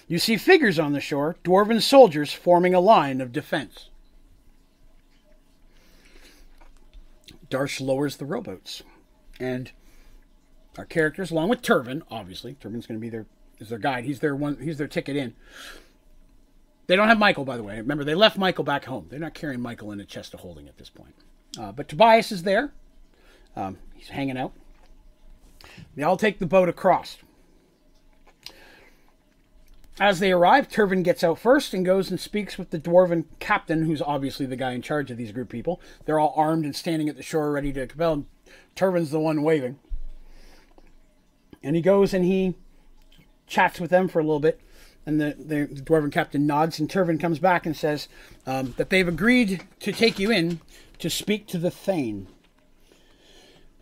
You 0.07 0.17
see 0.17 0.35
figures 0.37 0.79
on 0.79 0.93
the 0.93 0.99
shore, 0.99 1.37
dwarven 1.43 1.81
soldiers 1.81 2.33
forming 2.33 2.73
a 2.73 2.79
line 2.79 3.21
of 3.21 3.31
defense. 3.31 3.89
Darsh 7.49 7.79
lowers 7.79 8.17
the 8.17 8.25
rowboats, 8.25 8.81
and 9.39 9.71
our 10.75 10.85
characters, 10.85 11.29
along 11.29 11.49
with 11.49 11.61
Turvin, 11.61 12.01
obviously, 12.09 12.55
Turvin's 12.55 12.87
going 12.87 12.99
to 12.99 13.01
be 13.01 13.09
their 13.09 13.27
is 13.59 13.69
their 13.69 13.79
guide. 13.79 14.05
He's 14.05 14.19
their 14.19 14.35
one. 14.35 14.57
He's 14.57 14.77
their 14.77 14.87
ticket 14.87 15.15
in. 15.15 15.35
They 16.87 16.95
don't 16.95 17.07
have 17.07 17.19
Michael, 17.19 17.45
by 17.45 17.57
the 17.57 17.63
way. 17.63 17.77
Remember, 17.77 18.03
they 18.03 18.15
left 18.15 18.37
Michael 18.37 18.63
back 18.63 18.85
home. 18.85 19.07
They're 19.09 19.19
not 19.19 19.33
carrying 19.33 19.61
Michael 19.61 19.91
in 19.91 19.99
a 19.99 20.05
chest 20.05 20.33
of 20.33 20.41
holding 20.41 20.67
at 20.67 20.77
this 20.77 20.89
point. 20.89 21.15
Uh, 21.57 21.71
but 21.71 21.87
Tobias 21.87 22.31
is 22.31 22.43
there. 22.43 22.73
Um, 23.55 23.77
he's 23.95 24.09
hanging 24.09 24.37
out. 24.37 24.53
They 25.95 26.03
all 26.03 26.17
take 26.17 26.39
the 26.39 26.45
boat 26.45 26.67
across. 26.67 27.17
As 29.99 30.19
they 30.19 30.31
arrive, 30.31 30.67
Turvin 30.67 31.03
gets 31.03 31.23
out 31.23 31.37
first 31.37 31.73
and 31.73 31.85
goes 31.85 32.09
and 32.09 32.19
speaks 32.19 32.57
with 32.57 32.71
the 32.71 32.79
dwarven 32.79 33.25
captain, 33.39 33.85
who's 33.85 34.01
obviously 34.01 34.47
the 34.47 34.55
guy 34.55 34.71
in 34.71 34.81
charge 34.81 35.11
of 35.11 35.17
these 35.17 35.31
group 35.31 35.49
people. 35.49 35.79
They're 36.05 36.19
all 36.19 36.33
armed 36.35 36.65
and 36.65 36.75
standing 36.75 37.09
at 37.09 37.15
the 37.15 37.23
shore 37.23 37.51
ready 37.51 37.71
to 37.73 37.85
compel. 37.85 38.25
Turvin's 38.75 39.11
the 39.11 39.19
one 39.19 39.43
waving. 39.43 39.77
And 41.61 41.75
he 41.75 41.81
goes 41.81 42.13
and 42.13 42.25
he 42.25 42.55
chats 43.45 43.79
with 43.79 43.91
them 43.91 44.07
for 44.07 44.19
a 44.19 44.23
little 44.23 44.39
bit. 44.39 44.59
And 45.05 45.19
the, 45.19 45.35
the, 45.37 45.67
dwarven 45.81 46.11
captain 46.11 46.47
nods, 46.47 46.79
and 46.79 46.89
Turvin 46.89 47.19
comes 47.19 47.39
back 47.39 47.65
and 47.65 47.75
says 47.75 48.07
um, 48.47 48.73
that 48.77 48.89
they've 48.89 49.07
agreed 49.07 49.63
to 49.81 49.91
take 49.91 50.17
you 50.17 50.31
in 50.31 50.61
to 50.99 51.09
speak 51.09 51.45
to 51.47 51.57
the 51.57 51.71
Thane. 51.71 52.27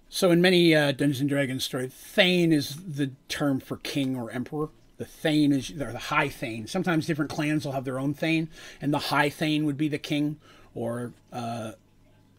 So, 0.10 0.32
in 0.32 0.42
many 0.42 0.76
uh, 0.76 0.92
Dungeons 0.92 1.22
and 1.22 1.30
Dragons 1.30 1.64
stories, 1.64 1.94
Thane 1.94 2.52
is 2.52 2.76
the 2.76 3.12
term 3.30 3.60
for 3.60 3.78
king 3.78 4.18
or 4.18 4.32
emperor. 4.32 4.70
The 4.98 5.06
Thane 5.06 5.54
is, 5.54 5.72
or 5.72 5.92
the 5.92 5.98
High 5.98 6.30
Thane. 6.30 6.68
Sometimes 6.68 7.06
different 7.06 7.32
clans 7.32 7.66
will 7.66 7.72
have 7.72 7.86
their 7.86 8.00
own 8.00 8.14
Thane, 8.14 8.50
and 8.82 8.94
the 8.94 9.00
High 9.00 9.30
Thane 9.30 9.66
would 9.66 9.78
be 9.78 9.88
the 9.88 9.98
king, 9.98 10.38
or 10.76 11.14
uh, 11.32 11.74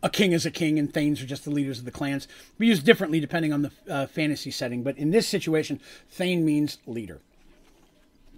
a 0.03 0.11
king 0.11 0.33
is 0.33 0.45
a 0.45 0.51
king, 0.51 0.79
and 0.79 0.93
Thanes 0.93 1.23
are 1.23 1.27
just 1.27 1.45
the 1.45 1.51
leaders 1.51 1.79
of 1.79 1.85
the 1.85 1.91
clans. 1.91 2.29
We 2.59 2.67
use 2.67 2.83
differently 2.83 3.21
depending 3.21 3.53
on 3.53 3.63
the 3.63 3.71
uh, 3.89 4.07
fantasy 4.07 4.51
setting, 4.51 4.83
but 4.83 4.99
in 4.99 5.11
this 5.11 5.27
situation, 5.29 5.81
Thane 6.11 6.45
means 6.45 6.79
leader 6.87 7.21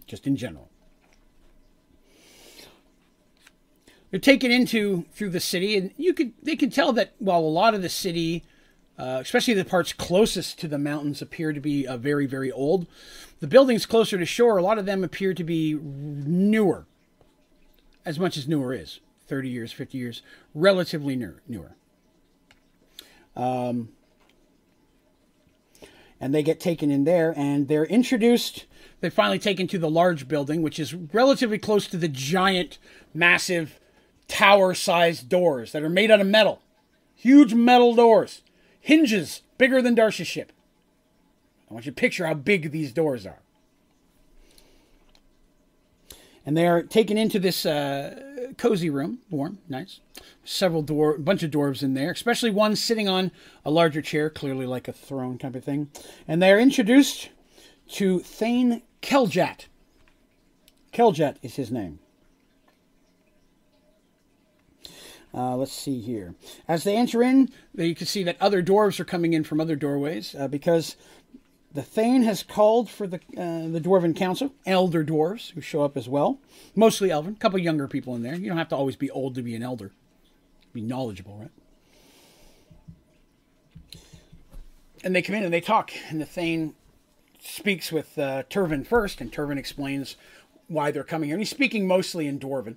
just 0.06 0.26
in 0.26 0.36
general. 0.36 0.70
they're 4.14 4.20
taken 4.20 4.52
into 4.52 5.04
through 5.12 5.30
the 5.30 5.40
city, 5.40 5.76
and 5.76 5.90
you 5.96 6.14
could 6.14 6.34
they 6.40 6.54
can 6.54 6.70
tell 6.70 6.92
that 6.92 7.14
while 7.18 7.40
a 7.40 7.50
lot 7.50 7.74
of 7.74 7.82
the 7.82 7.88
city, 7.88 8.44
uh, 8.96 9.18
especially 9.20 9.54
the 9.54 9.64
parts 9.64 9.92
closest 9.92 10.56
to 10.60 10.68
the 10.68 10.78
mountains, 10.78 11.20
appear 11.20 11.52
to 11.52 11.58
be 11.58 11.84
uh, 11.84 11.96
very 11.96 12.24
very 12.24 12.52
old. 12.52 12.86
The 13.40 13.48
buildings 13.48 13.86
closer 13.86 14.16
to 14.16 14.24
shore, 14.24 14.56
a 14.56 14.62
lot 14.62 14.78
of 14.78 14.86
them 14.86 15.02
appear 15.02 15.34
to 15.34 15.42
be 15.42 15.74
newer, 15.74 16.86
as 18.06 18.20
much 18.20 18.36
as 18.36 18.46
newer 18.46 18.72
is 18.72 19.00
thirty 19.26 19.48
years, 19.48 19.72
fifty 19.72 19.98
years, 19.98 20.22
relatively 20.54 21.16
newer. 21.16 21.42
newer. 21.48 21.74
Um, 23.34 23.88
and 26.20 26.32
they 26.32 26.44
get 26.44 26.60
taken 26.60 26.92
in 26.92 27.02
there, 27.02 27.34
and 27.36 27.66
they're 27.66 27.84
introduced. 27.86 28.66
They're 29.04 29.10
finally 29.10 29.38
taken 29.38 29.66
to 29.66 29.78
the 29.78 29.90
large 29.90 30.28
building, 30.28 30.62
which 30.62 30.78
is 30.78 30.94
relatively 30.94 31.58
close 31.58 31.86
to 31.88 31.98
the 31.98 32.08
giant, 32.08 32.78
massive 33.12 33.78
tower 34.28 34.72
sized 34.72 35.28
doors 35.28 35.72
that 35.72 35.82
are 35.82 35.90
made 35.90 36.10
out 36.10 36.22
of 36.22 36.26
metal. 36.26 36.62
Huge 37.14 37.52
metal 37.52 37.94
doors. 37.94 38.40
Hinges 38.80 39.42
bigger 39.58 39.82
than 39.82 39.94
Darsh's 39.94 40.26
ship. 40.26 40.52
I 41.68 41.74
want 41.74 41.84
you 41.84 41.92
to 41.92 42.00
picture 42.00 42.26
how 42.26 42.32
big 42.32 42.70
these 42.70 42.94
doors 42.94 43.26
are. 43.26 43.40
And 46.46 46.56
they 46.56 46.66
are 46.66 46.82
taken 46.82 47.18
into 47.18 47.38
this 47.38 47.66
uh, 47.66 48.54
cozy 48.56 48.88
room, 48.88 49.18
warm, 49.28 49.58
nice. 49.68 50.00
Several 50.44 50.80
door, 50.80 51.18
bunch 51.18 51.42
of 51.42 51.50
dwarves 51.50 51.82
in 51.82 51.92
there, 51.92 52.10
especially 52.10 52.50
one 52.50 52.74
sitting 52.74 53.06
on 53.06 53.32
a 53.66 53.70
larger 53.70 54.00
chair, 54.00 54.30
clearly 54.30 54.64
like 54.64 54.88
a 54.88 54.94
throne 54.94 55.36
type 55.36 55.56
of 55.56 55.62
thing. 55.62 55.90
And 56.26 56.42
they 56.42 56.50
are 56.50 56.58
introduced 56.58 57.28
to 57.90 58.20
Thane 58.20 58.80
Keljat. 59.04 59.66
Keljat 60.92 61.36
is 61.42 61.56
his 61.56 61.70
name. 61.70 61.98
Uh, 65.34 65.56
let's 65.56 65.72
see 65.72 66.00
here. 66.00 66.34
As 66.66 66.84
they 66.84 66.96
enter 66.96 67.22
in, 67.22 67.50
you 67.74 67.94
can 67.94 68.06
see 68.06 68.22
that 68.22 68.40
other 68.40 68.62
dwarves 68.62 68.98
are 69.00 69.04
coming 69.04 69.32
in 69.32 69.44
from 69.44 69.60
other 69.60 69.76
doorways 69.76 70.34
uh, 70.34 70.48
because 70.48 70.96
the 71.74 71.82
Thane 71.82 72.22
has 72.22 72.44
called 72.44 72.88
for 72.88 73.06
the 73.06 73.16
uh, 73.36 73.68
the 73.68 73.80
Dwarven 73.80 74.16
Council, 74.16 74.54
elder 74.64 75.04
dwarves 75.04 75.50
who 75.50 75.60
show 75.60 75.82
up 75.82 75.96
as 75.96 76.08
well, 76.08 76.38
mostly 76.76 77.10
elven. 77.10 77.34
A 77.34 77.38
couple 77.38 77.58
younger 77.58 77.88
people 77.88 78.14
in 78.14 78.22
there. 78.22 78.36
You 78.36 78.48
don't 78.48 78.58
have 78.58 78.68
to 78.68 78.76
always 78.76 78.96
be 78.96 79.10
old 79.10 79.34
to 79.34 79.42
be 79.42 79.56
an 79.56 79.62
elder. 79.62 79.90
Be 80.72 80.80
knowledgeable, 80.80 81.36
right? 81.36 81.50
And 85.02 85.14
they 85.14 85.20
come 85.20 85.34
in 85.34 85.42
and 85.42 85.52
they 85.52 85.60
talk, 85.60 85.90
and 86.08 86.20
the 86.20 86.26
Thane 86.26 86.74
speaks 87.44 87.92
with 87.92 88.18
uh, 88.18 88.44
Turvin 88.44 88.84
first, 88.84 89.20
and 89.20 89.32
Turvin 89.32 89.58
explains 89.58 90.16
why 90.66 90.90
they're 90.90 91.04
coming 91.04 91.28
here. 91.28 91.36
And 91.36 91.40
he's 91.40 91.50
speaking 91.50 91.86
mostly 91.86 92.26
in 92.26 92.38
Dwarven 92.38 92.76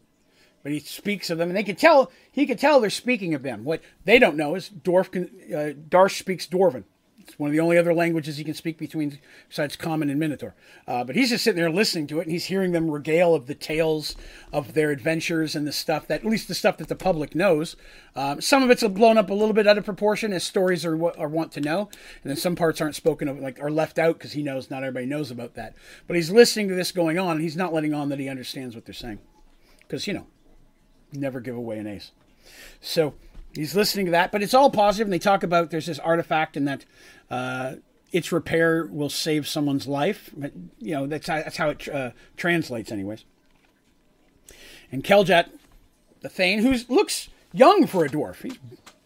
but 0.68 0.74
he 0.74 0.80
speaks 0.80 1.30
of 1.30 1.38
them, 1.38 1.48
and 1.48 1.56
they 1.56 1.64
can 1.64 1.78
tell 1.78 2.12
he 2.30 2.46
can 2.46 2.58
tell 2.58 2.82
they're 2.82 2.90
speaking 2.90 3.34
of 3.34 3.42
them. 3.42 3.64
What 3.64 3.82
they 4.04 4.20
don't 4.20 4.36
know 4.36 4.56
is 4.56 4.70
Dwarf 4.70 5.12
can, 5.12 5.30
uh, 5.50 5.72
Darsh 5.88 6.20
speaks 6.20 6.46
Dwarven. 6.46 6.84
It's 7.28 7.38
one 7.38 7.50
of 7.50 7.52
the 7.52 7.60
only 7.60 7.78
other 7.78 7.94
languages 7.94 8.38
he 8.38 8.46
can 8.46 8.54
speak 8.54 8.78
between 8.78 9.20
besides 9.50 9.76
Common 9.76 10.10
and 10.10 10.18
Minotaur. 10.18 10.56
Uh, 10.88 11.04
but 11.04 11.18
he's 11.18 11.30
just 11.30 11.44
sitting 11.44 11.62
there 11.62 11.70
listening 11.70 12.08
to 12.08 12.20
it, 12.20 12.24
and 12.24 12.32
he's 12.32 12.46
hearing 12.46 12.72
them 12.72 12.90
regale 12.90 13.36
of 13.36 13.48
the 13.48 13.56
tales 13.56 14.16
of 14.54 14.74
their 14.74 14.92
adventures 14.92 15.54
and 15.54 15.68
the 15.68 15.74
stuff 15.74 16.08
that, 16.08 16.22
at 16.22 16.26
least 16.26 16.48
the 16.48 16.56
stuff 16.56 16.78
that 16.78 16.88
the 16.88 16.96
public 16.96 17.36
knows. 17.36 17.76
Um, 18.16 18.40
some 18.40 18.64
of 18.64 18.70
it's 18.70 18.82
blown 18.82 19.18
up 19.18 19.30
a 19.30 19.34
little 19.34 19.54
bit 19.54 19.68
out 19.68 19.78
of 19.78 19.84
proportion 19.84 20.32
as 20.32 20.46
stories 20.46 20.86
are 20.86 20.96
what 20.96 21.20
are 21.20 21.28
want 21.28 21.52
to 21.52 21.62
know, 21.62 21.90
and 22.24 22.30
then 22.30 22.38
some 22.38 22.56
parts 22.56 22.80
aren't 22.80 22.96
spoken 22.96 23.28
of, 23.28 23.40
like 23.40 23.62
are 23.62 23.70
left 23.70 24.00
out 24.00 24.18
because 24.18 24.32
he 24.32 24.42
knows 24.42 24.72
not 24.72 24.84
everybody 24.84 25.06
knows 25.06 25.30
about 25.30 25.56
that. 25.56 25.76
But 26.08 26.16
he's 26.16 26.32
listening 26.32 26.70
to 26.70 26.76
this 26.76 26.94
going 26.94 27.20
on, 27.20 27.32
and 27.32 27.42
he's 27.42 27.58
not 27.58 27.74
letting 27.74 27.94
on 27.94 28.08
that 28.08 28.20
he 28.20 28.30
understands 28.30 28.74
what 28.74 28.86
they're 28.86 28.94
saying, 28.94 29.20
because 29.80 30.08
you 30.08 30.14
know 30.14 30.28
never 31.12 31.42
give 31.42 31.58
away 31.58 31.78
an 31.78 31.88
ace. 31.88 32.12
So 32.80 33.16
he's 33.58 33.76
listening 33.76 34.06
to 34.06 34.12
that, 34.12 34.32
but 34.32 34.42
it's 34.42 34.54
all 34.54 34.70
positive. 34.70 35.08
And 35.08 35.14
they 35.14 35.20
talk 35.20 35.44
about 35.44 35.72
there's 35.72 35.88
this 35.88 36.00
artifact 36.00 36.56
and 36.56 36.68
that 36.68 36.86
uh, 37.30 37.76
its 38.12 38.32
repair 38.32 38.86
will 38.86 39.10
save 39.10 39.48
someone's 39.48 39.88
life. 39.88 40.32
But, 40.36 40.54
you 40.80 40.94
know, 40.94 41.08
that's 41.08 41.28
how, 41.28 41.36
that's 41.38 41.58
how 41.58 41.70
it 41.70 41.88
uh, 41.90 42.12
translates, 42.36 42.92
anyways. 42.92 43.26
And 44.92 45.04
Keljat, 45.04 45.50
the 46.22 46.30
Thane, 46.30 46.60
who 46.60 46.76
looks 46.94 47.30
young 47.52 47.88
for 47.88 48.06
a 48.06 48.10
dwarf, 48.10 48.44
he's 48.44 48.58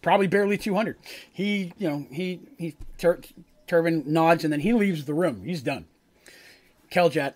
probably 0.02 0.28
barely 0.28 0.58
200. 0.58 0.98
He, 1.32 1.74
you 1.78 1.90
know, 1.90 2.06
he 2.12 2.42
he 2.58 2.76
Tur- 2.98 3.22
Turvin 3.68 4.06
nods 4.06 4.44
and 4.44 4.52
then 4.52 4.60
he 4.60 4.74
leaves 4.74 5.06
the 5.06 5.14
room. 5.14 5.44
He's 5.44 5.62
done. 5.62 5.86
Keljat 6.92 7.36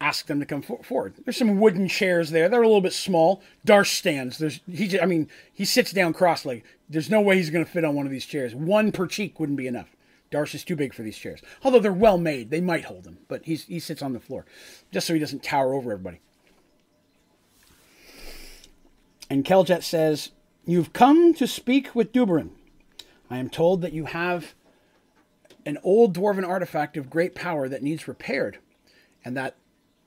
ask 0.00 0.26
them 0.26 0.40
to 0.40 0.46
come 0.46 0.62
for- 0.62 0.82
forward. 0.82 1.14
There's 1.24 1.36
some 1.36 1.60
wooden 1.60 1.88
chairs 1.88 2.30
there. 2.30 2.48
They're 2.48 2.62
a 2.62 2.66
little 2.66 2.80
bit 2.80 2.92
small. 2.92 3.42
Darsh 3.66 3.94
stands. 3.96 4.38
There's 4.38 4.60
he. 4.70 4.88
Just, 4.88 5.02
I 5.02 5.06
mean, 5.06 5.28
he 5.52 5.64
sits 5.64 5.92
down 5.92 6.12
cross-legged. 6.12 6.62
There's 6.88 7.10
no 7.10 7.20
way 7.20 7.36
he's 7.36 7.50
going 7.50 7.64
to 7.64 7.70
fit 7.70 7.84
on 7.84 7.94
one 7.94 8.06
of 8.06 8.12
these 8.12 8.26
chairs. 8.26 8.54
One 8.54 8.92
per 8.92 9.06
cheek 9.06 9.38
wouldn't 9.38 9.58
be 9.58 9.66
enough. 9.66 9.94
Darsh 10.30 10.54
is 10.54 10.64
too 10.64 10.76
big 10.76 10.94
for 10.94 11.02
these 11.02 11.18
chairs. 11.18 11.40
Although 11.62 11.80
they're 11.80 11.92
well 11.92 12.18
made, 12.18 12.50
they 12.50 12.60
might 12.60 12.84
hold 12.84 13.06
him. 13.06 13.18
But 13.28 13.44
he's 13.44 13.64
he 13.64 13.78
sits 13.78 14.02
on 14.02 14.12
the 14.12 14.20
floor, 14.20 14.46
just 14.90 15.06
so 15.06 15.14
he 15.14 15.20
doesn't 15.20 15.42
tower 15.42 15.74
over 15.74 15.92
everybody. 15.92 16.20
And 19.28 19.44
Keljat 19.44 19.82
says, 19.82 20.30
"You've 20.64 20.92
come 20.92 21.34
to 21.34 21.46
speak 21.46 21.94
with 21.94 22.12
Duberin. 22.12 22.50
I 23.28 23.38
am 23.38 23.50
told 23.50 23.82
that 23.82 23.92
you 23.92 24.06
have." 24.06 24.54
An 25.66 25.76
old 25.82 26.16
dwarven 26.16 26.48
artifact 26.48 26.96
of 26.96 27.10
great 27.10 27.34
power 27.34 27.68
that 27.68 27.82
needs 27.82 28.08
repaired, 28.08 28.58
and 29.22 29.36
that 29.36 29.56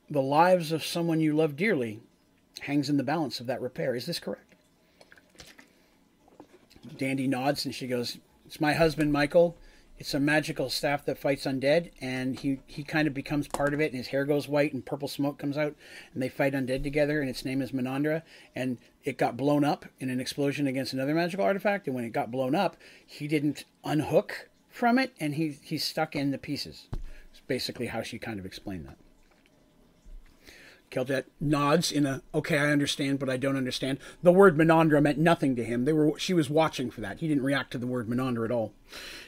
the 0.10 0.22
lives 0.22 0.72
of 0.72 0.84
someone 0.84 1.20
you 1.20 1.36
love 1.36 1.56
dearly 1.56 2.02
hangs 2.62 2.90
in 2.90 2.98
the 2.98 3.04
balance 3.04 3.40
of 3.40 3.48
that 3.48 3.62
repair. 3.62 3.96
Is 3.96 4.06
this 4.06 4.20
correct? 4.20 4.56
Dandy 6.98 7.28
nods 7.28 7.66
and 7.66 7.74
she 7.74 7.88
goes, 7.88 8.18
It's 8.46 8.62
my 8.62 8.74
husband, 8.74 9.12
Michael. 9.12 9.58
It's 10.00 10.14
a 10.14 10.20
magical 10.20 10.70
staff 10.70 11.06
that 11.06 11.20
fights 11.20 11.46
undead, 11.46 11.92
and 12.02 12.38
he, 12.40 12.60
he 12.66 12.84
kind 12.84 13.08
of 13.08 13.14
becomes 13.14 13.48
part 13.48 13.74
of 13.74 13.80
it, 13.80 13.92
and 13.92 13.96
his 13.96 14.08
hair 14.08 14.26
goes 14.26 14.48
white, 14.48 14.74
and 14.74 14.86
purple 14.86 15.08
smoke 15.08 15.38
comes 15.38 15.56
out, 15.56 15.76
and 16.14 16.22
they 16.22 16.30
fight 16.30 16.54
undead 16.54 16.84
together, 16.84 17.22
and 17.22 17.30
its 17.30 17.46
name 17.46 17.62
is 17.62 17.72
Menandra, 17.72 18.24
and 18.56 18.80
it 19.04 19.18
got 19.18 19.38
blown 19.38 19.64
up 19.64 19.86
in 20.00 20.10
an 20.10 20.20
explosion 20.20 20.66
against 20.66 20.94
another 20.94 21.14
magical 21.14 21.46
artifact, 21.46 21.86
and 21.86 21.96
when 21.96 22.04
it 22.04 22.10
got 22.10 22.32
blown 22.32 22.56
up, 22.56 22.76
he 23.06 23.28
didn't 23.28 23.66
unhook 23.86 24.50
from 24.68 24.98
it, 24.98 25.14
and 25.20 25.36
he, 25.36 25.58
he's 25.62 25.86
stuck 25.86 26.16
in 26.16 26.32
the 26.32 26.38
pieces. 26.40 26.88
It's 27.32 27.42
basically 27.48 27.88
how 27.88 28.02
she 28.02 28.18
kind 28.18 28.40
of 28.40 28.46
explained 28.46 28.88
that. 28.88 28.98
Keljat 30.94 31.26
nods 31.42 31.92
in 31.92 32.06
a 32.06 32.22
okay, 32.36 32.58
I 32.60 32.72
understand, 32.72 33.18
but 33.18 33.30
I 33.30 33.38
don't 33.38 33.58
understand. 33.58 33.98
The 34.22 34.32
word 34.32 34.56
Menandra 34.56 35.02
meant 35.02 35.18
nothing 35.18 35.56
to 35.56 35.64
him. 35.64 35.86
They 35.86 35.94
were 35.94 36.18
she 36.20 36.34
was 36.34 36.50
watching 36.50 36.92
for 36.92 37.02
that. 37.02 37.20
He 37.20 37.28
didn't 37.28 37.44
react 37.44 37.72
to 37.72 37.80
the 37.80 37.88
word 37.88 38.08
Menandra 38.08 38.46
at 38.46 38.52
all. 38.52 38.74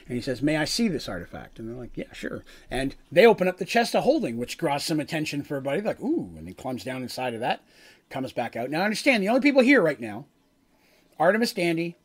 And 0.06 0.14
he 0.14 0.22
says, 0.22 0.42
May 0.42 0.56
I 0.56 0.64
see 0.64 0.86
this 0.86 1.08
artifact? 1.08 1.58
And 1.58 1.68
they're 1.68 1.76
like, 1.76 1.96
Yeah, 1.96 2.12
sure. 2.12 2.44
And 2.70 2.94
they 3.10 3.26
open 3.26 3.48
up 3.48 3.58
the 3.58 3.64
chest 3.64 3.96
of 3.96 4.04
holding, 4.04 4.38
which 4.38 4.58
draws 4.58 4.84
some 4.84 5.00
attention 5.00 5.42
for 5.42 5.56
everybody. 5.56 5.80
Like, 5.80 6.00
ooh, 6.00 6.30
and 6.38 6.46
he 6.46 6.54
climbs 6.54 6.84
down 6.84 7.02
inside 7.02 7.34
of 7.34 7.40
that, 7.40 7.62
comes 8.10 8.32
back 8.32 8.54
out. 8.54 8.70
Now 8.70 8.82
I 8.82 8.84
understand 8.84 9.22
the 9.22 9.28
only 9.28 9.40
people 9.40 9.62
here 9.62 9.82
right 9.82 10.00
now, 10.00 10.26
Artemis 11.18 11.52
Dandy, 11.52 11.96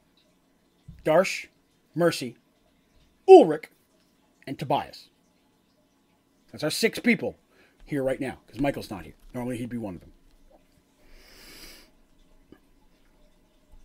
Darsh, 1.06 1.48
Mercy, 1.94 2.36
Ulrich, 3.28 3.66
and 4.48 4.58
Tobias. 4.58 5.10
That's 6.52 6.64
our 6.64 6.72
six 6.72 6.98
people 6.98 7.38
here 7.92 8.04
right 8.04 8.20
now, 8.20 8.40
because 8.48 8.60
Michael's 8.60 8.90
not 8.90 9.04
here. 9.04 9.14
Normally 9.36 9.58
he'd 9.58 9.70
be 9.70 9.78
one 9.78 9.96
of 9.96 10.02
them. 10.02 10.12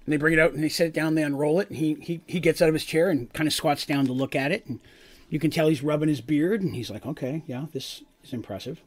And 0.04 0.12
they 0.12 0.16
bring 0.16 0.32
it 0.32 0.38
out 0.38 0.52
and 0.52 0.62
they 0.62 0.68
set 0.68 0.86
it 0.86 0.94
down, 0.94 1.16
they 1.16 1.24
unroll 1.24 1.60
it, 1.60 1.68
and 1.68 1.76
he, 1.76 1.94
he, 2.00 2.22
he 2.26 2.40
gets 2.40 2.62
out 2.62 2.68
of 2.68 2.74
his 2.74 2.84
chair 2.84 3.10
and 3.10 3.30
kind 3.32 3.46
of 3.46 3.52
squats 3.52 3.84
down 3.84 4.06
to 4.06 4.12
look 4.12 4.34
at 4.34 4.52
it. 4.52 4.64
And 4.66 4.80
you 5.28 5.38
can 5.40 5.50
tell 5.50 5.68
he's 5.68 5.82
rubbing 5.82 6.08
his 6.08 6.20
beard, 6.20 6.62
and 6.62 6.74
he's 6.74 6.90
like, 6.90 7.04
okay, 7.04 7.42
yeah, 7.46 7.66
this 7.72 8.02
is 8.24 8.32
impressive. 8.32 8.80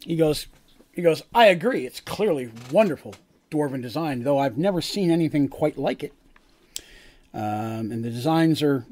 He 0.00 0.16
goes, 0.16 0.46
he 0.92 1.02
goes, 1.02 1.22
I 1.34 1.46
agree. 1.46 1.84
It's 1.84 2.00
clearly 2.00 2.50
wonderful 2.70 3.16
dwarven 3.50 3.82
design, 3.82 4.22
though 4.22 4.38
I've 4.38 4.56
never 4.56 4.80
seen 4.80 5.10
anything 5.10 5.48
quite 5.48 5.76
like 5.76 6.04
it. 6.04 6.12
Um, 7.34 7.90
and 7.90 8.04
the 8.04 8.10
designs 8.10 8.62
are 8.62 8.86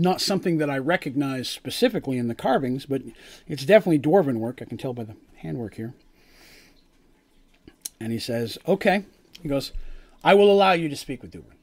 not 0.00 0.20
something 0.20 0.58
that 0.58 0.70
I 0.70 0.78
recognize 0.78 1.48
specifically 1.48 2.18
in 2.18 2.28
the 2.28 2.34
carvings, 2.34 2.86
but 2.86 3.02
it's 3.46 3.64
definitely 3.64 3.98
dwarven 3.98 4.36
work. 4.36 4.60
I 4.60 4.64
can 4.64 4.78
tell 4.78 4.92
by 4.92 5.04
the 5.04 5.16
handwork 5.36 5.74
here. 5.74 5.94
And 8.00 8.12
he 8.12 8.18
says, 8.18 8.58
Okay. 8.66 9.04
He 9.42 9.48
goes, 9.48 9.72
I 10.22 10.34
will 10.34 10.50
allow 10.50 10.72
you 10.72 10.88
to 10.88 10.96
speak 10.96 11.22
with 11.22 11.32
Duberin. 11.32 11.56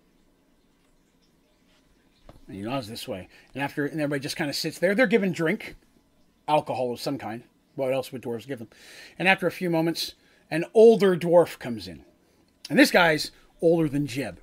And 2.47 2.55
he 2.55 2.61
nods 2.63 2.87
this 2.87 3.07
way. 3.07 3.27
And 3.53 3.61
after, 3.61 3.85
and 3.85 3.99
everybody 3.99 4.21
just 4.21 4.37
kind 4.37 4.49
of 4.49 4.55
sits 4.55 4.79
there. 4.79 4.95
They're 4.95 5.05
given 5.05 5.31
drink, 5.31 5.75
alcohol 6.47 6.91
of 6.91 6.99
some 6.99 7.17
kind. 7.17 7.43
What 7.75 7.93
else 7.93 8.11
would 8.11 8.23
dwarves 8.23 8.47
give 8.47 8.59
them? 8.59 8.69
And 9.19 9.27
after 9.27 9.45
a 9.45 9.51
few 9.51 9.69
moments, 9.69 10.15
an 10.49 10.65
older 10.73 11.15
dwarf 11.15 11.59
comes 11.59 11.87
in. 11.87 12.03
And 12.69 12.79
this 12.79 12.89
guy's 12.89 13.31
older 13.61 13.87
than 13.87 14.07
Jeb, 14.07 14.39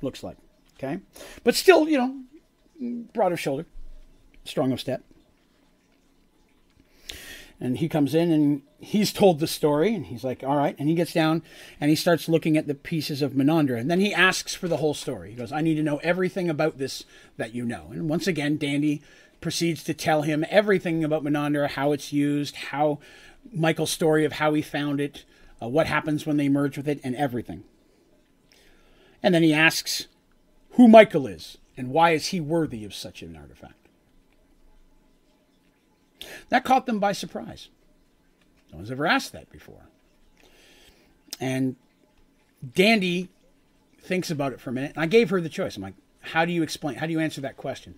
looks 0.00 0.22
like. 0.22 0.38
Okay? 0.78 1.00
But 1.44 1.54
still, 1.54 1.88
you 1.88 1.98
know, 1.98 2.16
broad 2.80 3.32
of 3.32 3.40
shoulder, 3.40 3.66
strong 4.44 4.72
of 4.72 4.80
step. 4.80 5.02
And 7.60 7.78
he 7.78 7.88
comes 7.88 8.14
in 8.14 8.30
and 8.30 8.62
he's 8.78 9.12
told 9.12 9.40
the 9.40 9.48
story 9.48 9.92
and 9.92 10.06
he's 10.06 10.22
like, 10.22 10.44
all 10.44 10.56
right. 10.56 10.76
And 10.78 10.88
he 10.88 10.94
gets 10.94 11.12
down 11.12 11.42
and 11.80 11.90
he 11.90 11.96
starts 11.96 12.28
looking 12.28 12.56
at 12.56 12.68
the 12.68 12.74
pieces 12.74 13.20
of 13.20 13.32
Menandra. 13.32 13.80
And 13.80 13.90
then 13.90 14.00
he 14.00 14.14
asks 14.14 14.54
for 14.54 14.68
the 14.68 14.76
whole 14.76 14.94
story. 14.94 15.30
He 15.30 15.36
goes, 15.36 15.50
I 15.50 15.60
need 15.60 15.74
to 15.74 15.82
know 15.82 15.98
everything 15.98 16.48
about 16.48 16.78
this 16.78 17.04
that 17.36 17.54
you 17.54 17.64
know. 17.64 17.88
And 17.90 18.08
once 18.08 18.28
again, 18.28 18.58
Dandy 18.58 19.02
proceeds 19.40 19.82
to 19.84 19.94
tell 19.94 20.22
him 20.22 20.44
everything 20.48 21.02
about 21.02 21.24
Menandra, 21.24 21.68
how 21.70 21.92
it's 21.92 22.12
used, 22.12 22.56
how 22.56 23.00
Michael's 23.52 23.90
story 23.90 24.24
of 24.24 24.34
how 24.34 24.54
he 24.54 24.62
found 24.62 25.00
it, 25.00 25.24
uh, 25.60 25.68
what 25.68 25.86
happens 25.86 26.26
when 26.26 26.36
they 26.36 26.48
merge 26.48 26.76
with 26.76 26.88
it, 26.88 27.00
and 27.02 27.16
everything. 27.16 27.64
And 29.20 29.34
then 29.34 29.42
he 29.42 29.52
asks 29.52 30.06
who 30.72 30.86
Michael 30.86 31.26
is 31.26 31.58
and 31.78 31.90
why 31.90 32.10
is 32.10 32.26
he 32.26 32.40
worthy 32.40 32.84
of 32.84 32.92
such 32.92 33.22
an 33.22 33.36
artifact. 33.36 33.74
That 36.48 36.64
caught 36.64 36.86
them 36.86 36.98
by 36.98 37.12
surprise. 37.12 37.68
No 38.72 38.78
one's 38.78 38.90
ever 38.90 39.06
asked 39.06 39.32
that 39.32 39.50
before. 39.50 39.86
And 41.40 41.76
Dandy 42.74 43.28
thinks 44.00 44.30
about 44.30 44.52
it 44.52 44.60
for 44.60 44.70
a 44.70 44.72
minute. 44.72 44.92
And 44.96 45.02
I 45.02 45.06
gave 45.06 45.30
her 45.30 45.40
the 45.40 45.48
choice. 45.48 45.76
I'm 45.76 45.82
like, 45.82 45.94
how 46.20 46.44
do 46.44 46.52
you 46.52 46.64
explain, 46.64 46.96
how 46.96 47.06
do 47.06 47.12
you 47.12 47.20
answer 47.20 47.40
that 47.42 47.56
question? 47.56 47.94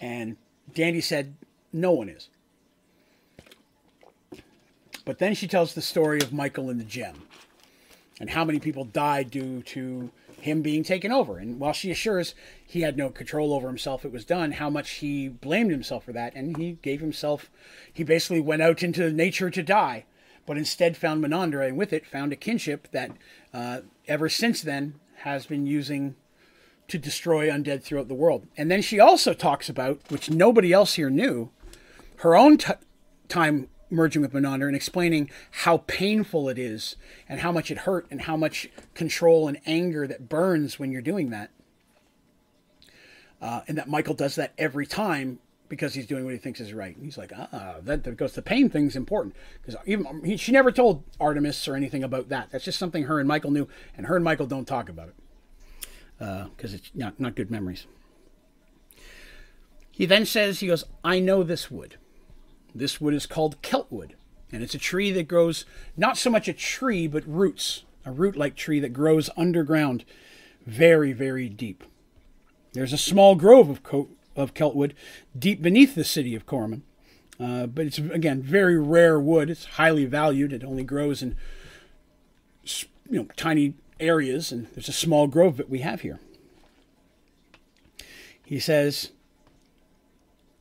And 0.00 0.36
Dandy 0.74 1.00
said, 1.00 1.36
no 1.72 1.92
one 1.92 2.08
is. 2.08 2.28
But 5.04 5.20
then 5.20 5.34
she 5.34 5.46
tells 5.46 5.74
the 5.74 5.82
story 5.82 6.20
of 6.20 6.32
Michael 6.32 6.70
and 6.70 6.80
the 6.80 6.84
gem 6.84 7.22
and 8.18 8.30
how 8.30 8.44
many 8.44 8.58
people 8.58 8.84
died 8.84 9.30
due 9.30 9.62
to 9.62 10.10
him 10.42 10.60
being 10.60 10.82
taken 10.82 11.12
over. 11.12 11.38
And 11.38 11.60
while 11.60 11.72
she 11.72 11.92
assures 11.92 12.34
he 12.66 12.80
had 12.80 12.96
no 12.96 13.10
control 13.10 13.54
over 13.54 13.68
himself, 13.68 14.04
it 14.04 14.10
was 14.10 14.24
done, 14.24 14.52
how 14.52 14.68
much 14.68 14.90
he 14.94 15.28
blamed 15.28 15.70
himself 15.70 16.04
for 16.04 16.12
that. 16.12 16.34
And 16.34 16.56
he 16.56 16.78
gave 16.82 17.00
himself, 17.00 17.48
he 17.92 18.02
basically 18.02 18.40
went 18.40 18.60
out 18.60 18.82
into 18.82 19.12
nature 19.12 19.50
to 19.50 19.62
die, 19.62 20.04
but 20.44 20.58
instead 20.58 20.96
found 20.96 21.22
Menandra 21.22 21.68
and 21.68 21.76
with 21.76 21.92
it 21.92 22.04
found 22.04 22.32
a 22.32 22.36
kinship 22.36 22.88
that 22.90 23.12
uh, 23.54 23.82
ever 24.08 24.28
since 24.28 24.62
then 24.62 24.94
has 25.18 25.46
been 25.46 25.64
using 25.64 26.16
to 26.88 26.98
destroy 26.98 27.48
undead 27.48 27.84
throughout 27.84 28.08
the 28.08 28.14
world. 28.14 28.48
And 28.56 28.68
then 28.68 28.82
she 28.82 28.98
also 28.98 29.34
talks 29.34 29.68
about, 29.68 30.00
which 30.08 30.28
nobody 30.28 30.72
else 30.72 30.94
here 30.94 31.08
knew, 31.08 31.50
her 32.16 32.34
own 32.34 32.58
t- 32.58 32.72
time 33.28 33.68
merging 33.92 34.22
with 34.22 34.32
Menandra 34.32 34.66
and 34.66 34.76
explaining 34.76 35.30
how 35.50 35.78
painful 35.86 36.48
it 36.48 36.58
is 36.58 36.96
and 37.28 37.40
how 37.40 37.52
much 37.52 37.70
it 37.70 37.78
hurt 37.78 38.06
and 38.10 38.22
how 38.22 38.36
much 38.36 38.68
control 38.94 39.48
and 39.48 39.60
anger 39.66 40.06
that 40.06 40.28
burns 40.28 40.78
when 40.78 40.90
you're 40.90 41.02
doing 41.02 41.30
that. 41.30 41.50
Uh, 43.40 43.62
and 43.68 43.76
that 43.76 43.88
Michael 43.88 44.14
does 44.14 44.36
that 44.36 44.52
every 44.56 44.86
time 44.86 45.38
because 45.68 45.94
he's 45.94 46.06
doing 46.06 46.24
what 46.24 46.32
he 46.32 46.38
thinks 46.38 46.60
is 46.60 46.72
right. 46.72 46.94
And 46.94 47.04
he's 47.04 47.16
like, 47.16 47.32
ah, 47.34 47.76
that 47.82 48.02
because 48.02 48.34
the 48.34 48.42
pain 48.42 48.68
thing's 48.68 48.94
important. 48.94 49.34
Because 49.60 49.80
even 49.86 50.22
he, 50.24 50.36
she 50.36 50.52
never 50.52 50.70
told 50.70 51.02
Artemis 51.18 51.66
or 51.66 51.74
anything 51.74 52.04
about 52.04 52.28
that. 52.28 52.50
That's 52.50 52.64
just 52.64 52.78
something 52.78 53.04
her 53.04 53.18
and 53.18 53.26
Michael 53.26 53.50
knew, 53.50 53.66
and 53.96 54.06
her 54.06 54.16
and 54.16 54.24
Michael 54.24 54.46
don't 54.46 54.66
talk 54.66 54.88
about 54.88 55.08
it 55.08 55.14
because 56.18 56.74
uh, 56.74 56.76
it's 56.76 56.90
not 56.94 57.18
not 57.18 57.34
good 57.34 57.50
memories. 57.50 57.86
He 59.90 60.06
then 60.06 60.24
says, 60.24 60.60
he 60.60 60.66
goes, 60.66 60.84
I 61.04 61.20
know 61.20 61.42
this 61.42 61.70
wood. 61.70 61.96
This 62.74 63.00
wood 63.00 63.14
is 63.14 63.26
called 63.26 63.60
celtwood, 63.62 64.12
and 64.50 64.62
it's 64.62 64.74
a 64.74 64.78
tree 64.78 65.10
that 65.12 65.28
grows 65.28 65.64
not 65.96 66.16
so 66.16 66.30
much 66.30 66.48
a 66.48 66.52
tree, 66.52 67.06
but 67.06 67.26
roots, 67.26 67.84
a 68.04 68.12
root 68.12 68.36
like 68.36 68.56
tree 68.56 68.80
that 68.80 68.92
grows 68.92 69.30
underground 69.36 70.04
very, 70.66 71.12
very 71.12 71.48
deep. 71.48 71.84
There's 72.72 72.92
a 72.92 72.98
small 72.98 73.34
grove 73.34 73.68
of, 73.68 73.82
co- 73.82 74.08
of 74.34 74.54
celtwood 74.54 74.92
deep 75.38 75.60
beneath 75.60 75.94
the 75.94 76.04
city 76.04 76.34
of 76.34 76.46
Corman. 76.46 76.82
Uh, 77.40 77.66
but 77.66 77.86
it's, 77.86 77.98
again, 77.98 78.40
very 78.40 78.78
rare 78.78 79.18
wood. 79.18 79.50
It's 79.50 79.64
highly 79.64 80.04
valued. 80.04 80.52
It 80.52 80.62
only 80.64 80.84
grows 80.84 81.22
in 81.22 81.36
you 83.10 83.18
know, 83.18 83.26
tiny 83.36 83.74
areas, 84.00 84.52
and 84.52 84.68
there's 84.74 84.88
a 84.88 84.92
small 84.92 85.26
grove 85.26 85.56
that 85.56 85.68
we 85.68 85.80
have 85.80 86.00
here. 86.00 86.20
He 88.44 88.58
says, 88.58 89.10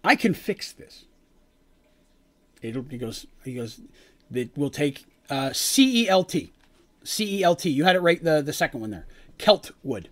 I 0.04 0.16
can 0.16 0.34
fix 0.34 0.72
this. 0.72 1.06
It'll, 2.62 2.84
he 2.84 2.98
goes, 2.98 3.26
he 3.44 3.56
goes, 3.56 3.82
it 4.34 4.56
will 4.58 4.70
take 4.70 5.06
uh, 5.30 5.52
C 5.54 6.04
E 6.04 6.10
L 6.10 6.24
T. 6.24 6.52
C 7.04 7.40
E 7.40 7.44
L 7.44 7.56
T. 7.56 7.70
You 7.70 7.86
had 7.86 7.96
it 7.96 8.02
right 8.02 8.24
the, 8.24 8.42
the 8.42 8.54
second 8.54 8.82
one 8.82 8.92
there. 8.92 9.08
Celt 9.38 9.72
wood. 9.84 10.10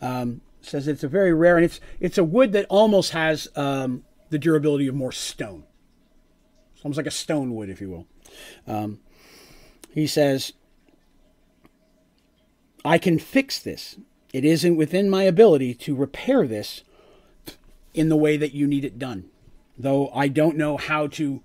Um, 0.00 0.40
says 0.60 0.86
it's 0.86 1.02
a 1.02 1.08
very 1.08 1.32
rare, 1.32 1.56
and 1.56 1.64
it's 1.64 1.80
it's 1.98 2.18
a 2.18 2.24
wood 2.24 2.52
that 2.52 2.66
almost 2.68 3.12
has 3.12 3.48
um, 3.56 4.04
the 4.30 4.38
durability 4.38 4.86
of 4.86 4.94
more 4.94 5.12
stone. 5.12 5.64
It's 6.74 6.84
almost 6.84 6.98
like 6.98 7.06
a 7.06 7.10
stone 7.10 7.54
wood, 7.54 7.68
if 7.68 7.80
you 7.80 7.90
will. 7.90 8.06
Um, 8.66 9.00
he 9.92 10.06
says, 10.06 10.52
I 12.84 12.98
can 12.98 13.18
fix 13.18 13.58
this. 13.58 13.96
It 14.32 14.44
isn't 14.44 14.76
within 14.76 15.10
my 15.10 15.24
ability 15.24 15.74
to 15.74 15.96
repair 15.96 16.46
this 16.46 16.84
in 17.94 18.08
the 18.08 18.16
way 18.16 18.36
that 18.36 18.54
you 18.54 18.66
need 18.66 18.84
it 18.84 18.98
done. 18.98 19.24
Though 19.78 20.10
I 20.10 20.28
don't 20.28 20.56
know 20.56 20.76
how 20.76 21.06
to 21.08 21.42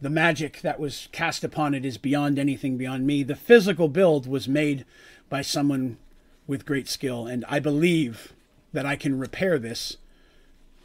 the 0.00 0.10
magic 0.10 0.60
that 0.60 0.78
was 0.78 1.08
cast 1.12 1.42
upon 1.44 1.74
it 1.74 1.84
is 1.84 1.98
beyond 1.98 2.38
anything 2.38 2.76
beyond 2.76 3.06
me. 3.06 3.22
The 3.22 3.36
physical 3.36 3.88
build 3.88 4.26
was 4.26 4.48
made 4.48 4.84
by 5.28 5.42
someone 5.42 5.98
with 6.46 6.66
great 6.66 6.88
skill, 6.88 7.26
and 7.26 7.44
I 7.48 7.60
believe 7.60 8.32
that 8.72 8.86
I 8.86 8.96
can 8.96 9.18
repair 9.18 9.58
this 9.58 9.96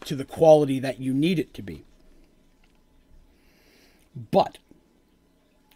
to 0.06 0.16
the 0.16 0.26
quality 0.26 0.80
that 0.80 1.00
you 1.00 1.14
need 1.14 1.40
it 1.40 1.53
to 1.56 1.61
be. 1.61 1.84
But 4.16 4.58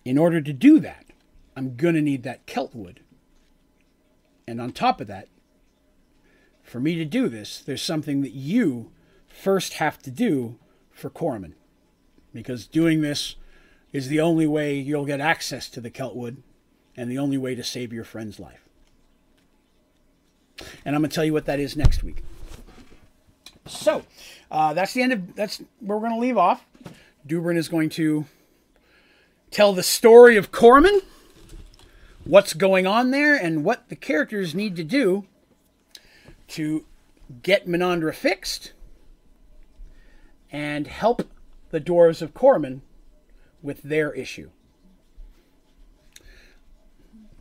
in 0.03 0.17
order 0.17 0.41
to 0.41 0.53
do 0.53 0.79
that, 0.79 1.05
I'm 1.55 1.75
going 1.75 1.95
to 1.95 2.01
need 2.01 2.23
that 2.23 2.45
celtwood. 2.45 2.97
And 4.47 4.61
on 4.61 4.71
top 4.71 4.99
of 4.99 5.07
that, 5.07 5.27
for 6.63 6.79
me 6.79 6.95
to 6.95 7.05
do 7.05 7.29
this, 7.29 7.59
there's 7.59 7.81
something 7.81 8.21
that 8.21 8.33
you 8.33 8.91
first 9.27 9.73
have 9.73 10.01
to 10.01 10.11
do 10.11 10.57
for 10.95 11.11
Corman 11.11 11.53
because 12.33 12.65
doing 12.65 13.01
this 13.01 13.35
is 13.93 14.07
the 14.07 14.19
only 14.19 14.47
way 14.47 14.75
you'll 14.75 15.05
get 15.05 15.21
access 15.21 15.69
to 15.69 15.81
the 15.81 15.91
Celtwood 15.91 16.37
and 16.97 17.11
the 17.11 17.19
only 17.19 17.37
way 17.37 17.53
to 17.53 17.63
save 17.63 17.93
your 17.93 18.05
friend's 18.05 18.39
life. 18.39 18.67
And 20.85 20.95
I'm 20.95 21.01
going 21.01 21.09
to 21.09 21.15
tell 21.15 21.25
you 21.25 21.33
what 21.33 21.45
that 21.45 21.59
is 21.59 21.75
next 21.75 22.01
week. 22.01 22.23
So, 23.67 24.03
uh, 24.49 24.73
that's 24.73 24.93
the 24.93 25.01
end 25.01 25.11
of 25.11 25.35
that's 25.35 25.61
where 25.79 25.97
we're 25.97 26.07
going 26.07 26.19
to 26.19 26.25
leave 26.25 26.37
off. 26.37 26.65
Dubrin 27.27 27.57
is 27.57 27.67
going 27.67 27.89
to 27.89 28.25
tell 29.51 29.73
the 29.73 29.83
story 29.83 30.37
of 30.37 30.51
Corman, 30.51 31.01
what's 32.23 32.53
going 32.53 32.87
on 32.87 33.11
there, 33.11 33.35
and 33.35 33.65
what 33.65 33.89
the 33.89 33.95
characters 33.95 34.53
need 34.53 34.75
to 34.75 34.83
do 34.83 35.25
to 36.49 36.85
get 37.41 37.67
Menandra 37.67 38.13
fixed 38.13 38.73
and 40.55 40.87
help 40.87 41.29
the 41.71 41.81
Dwarves 41.81 42.21
of 42.21 42.33
Corman 42.33 42.81
with 43.61 43.83
their 43.83 44.13
issue. 44.13 44.51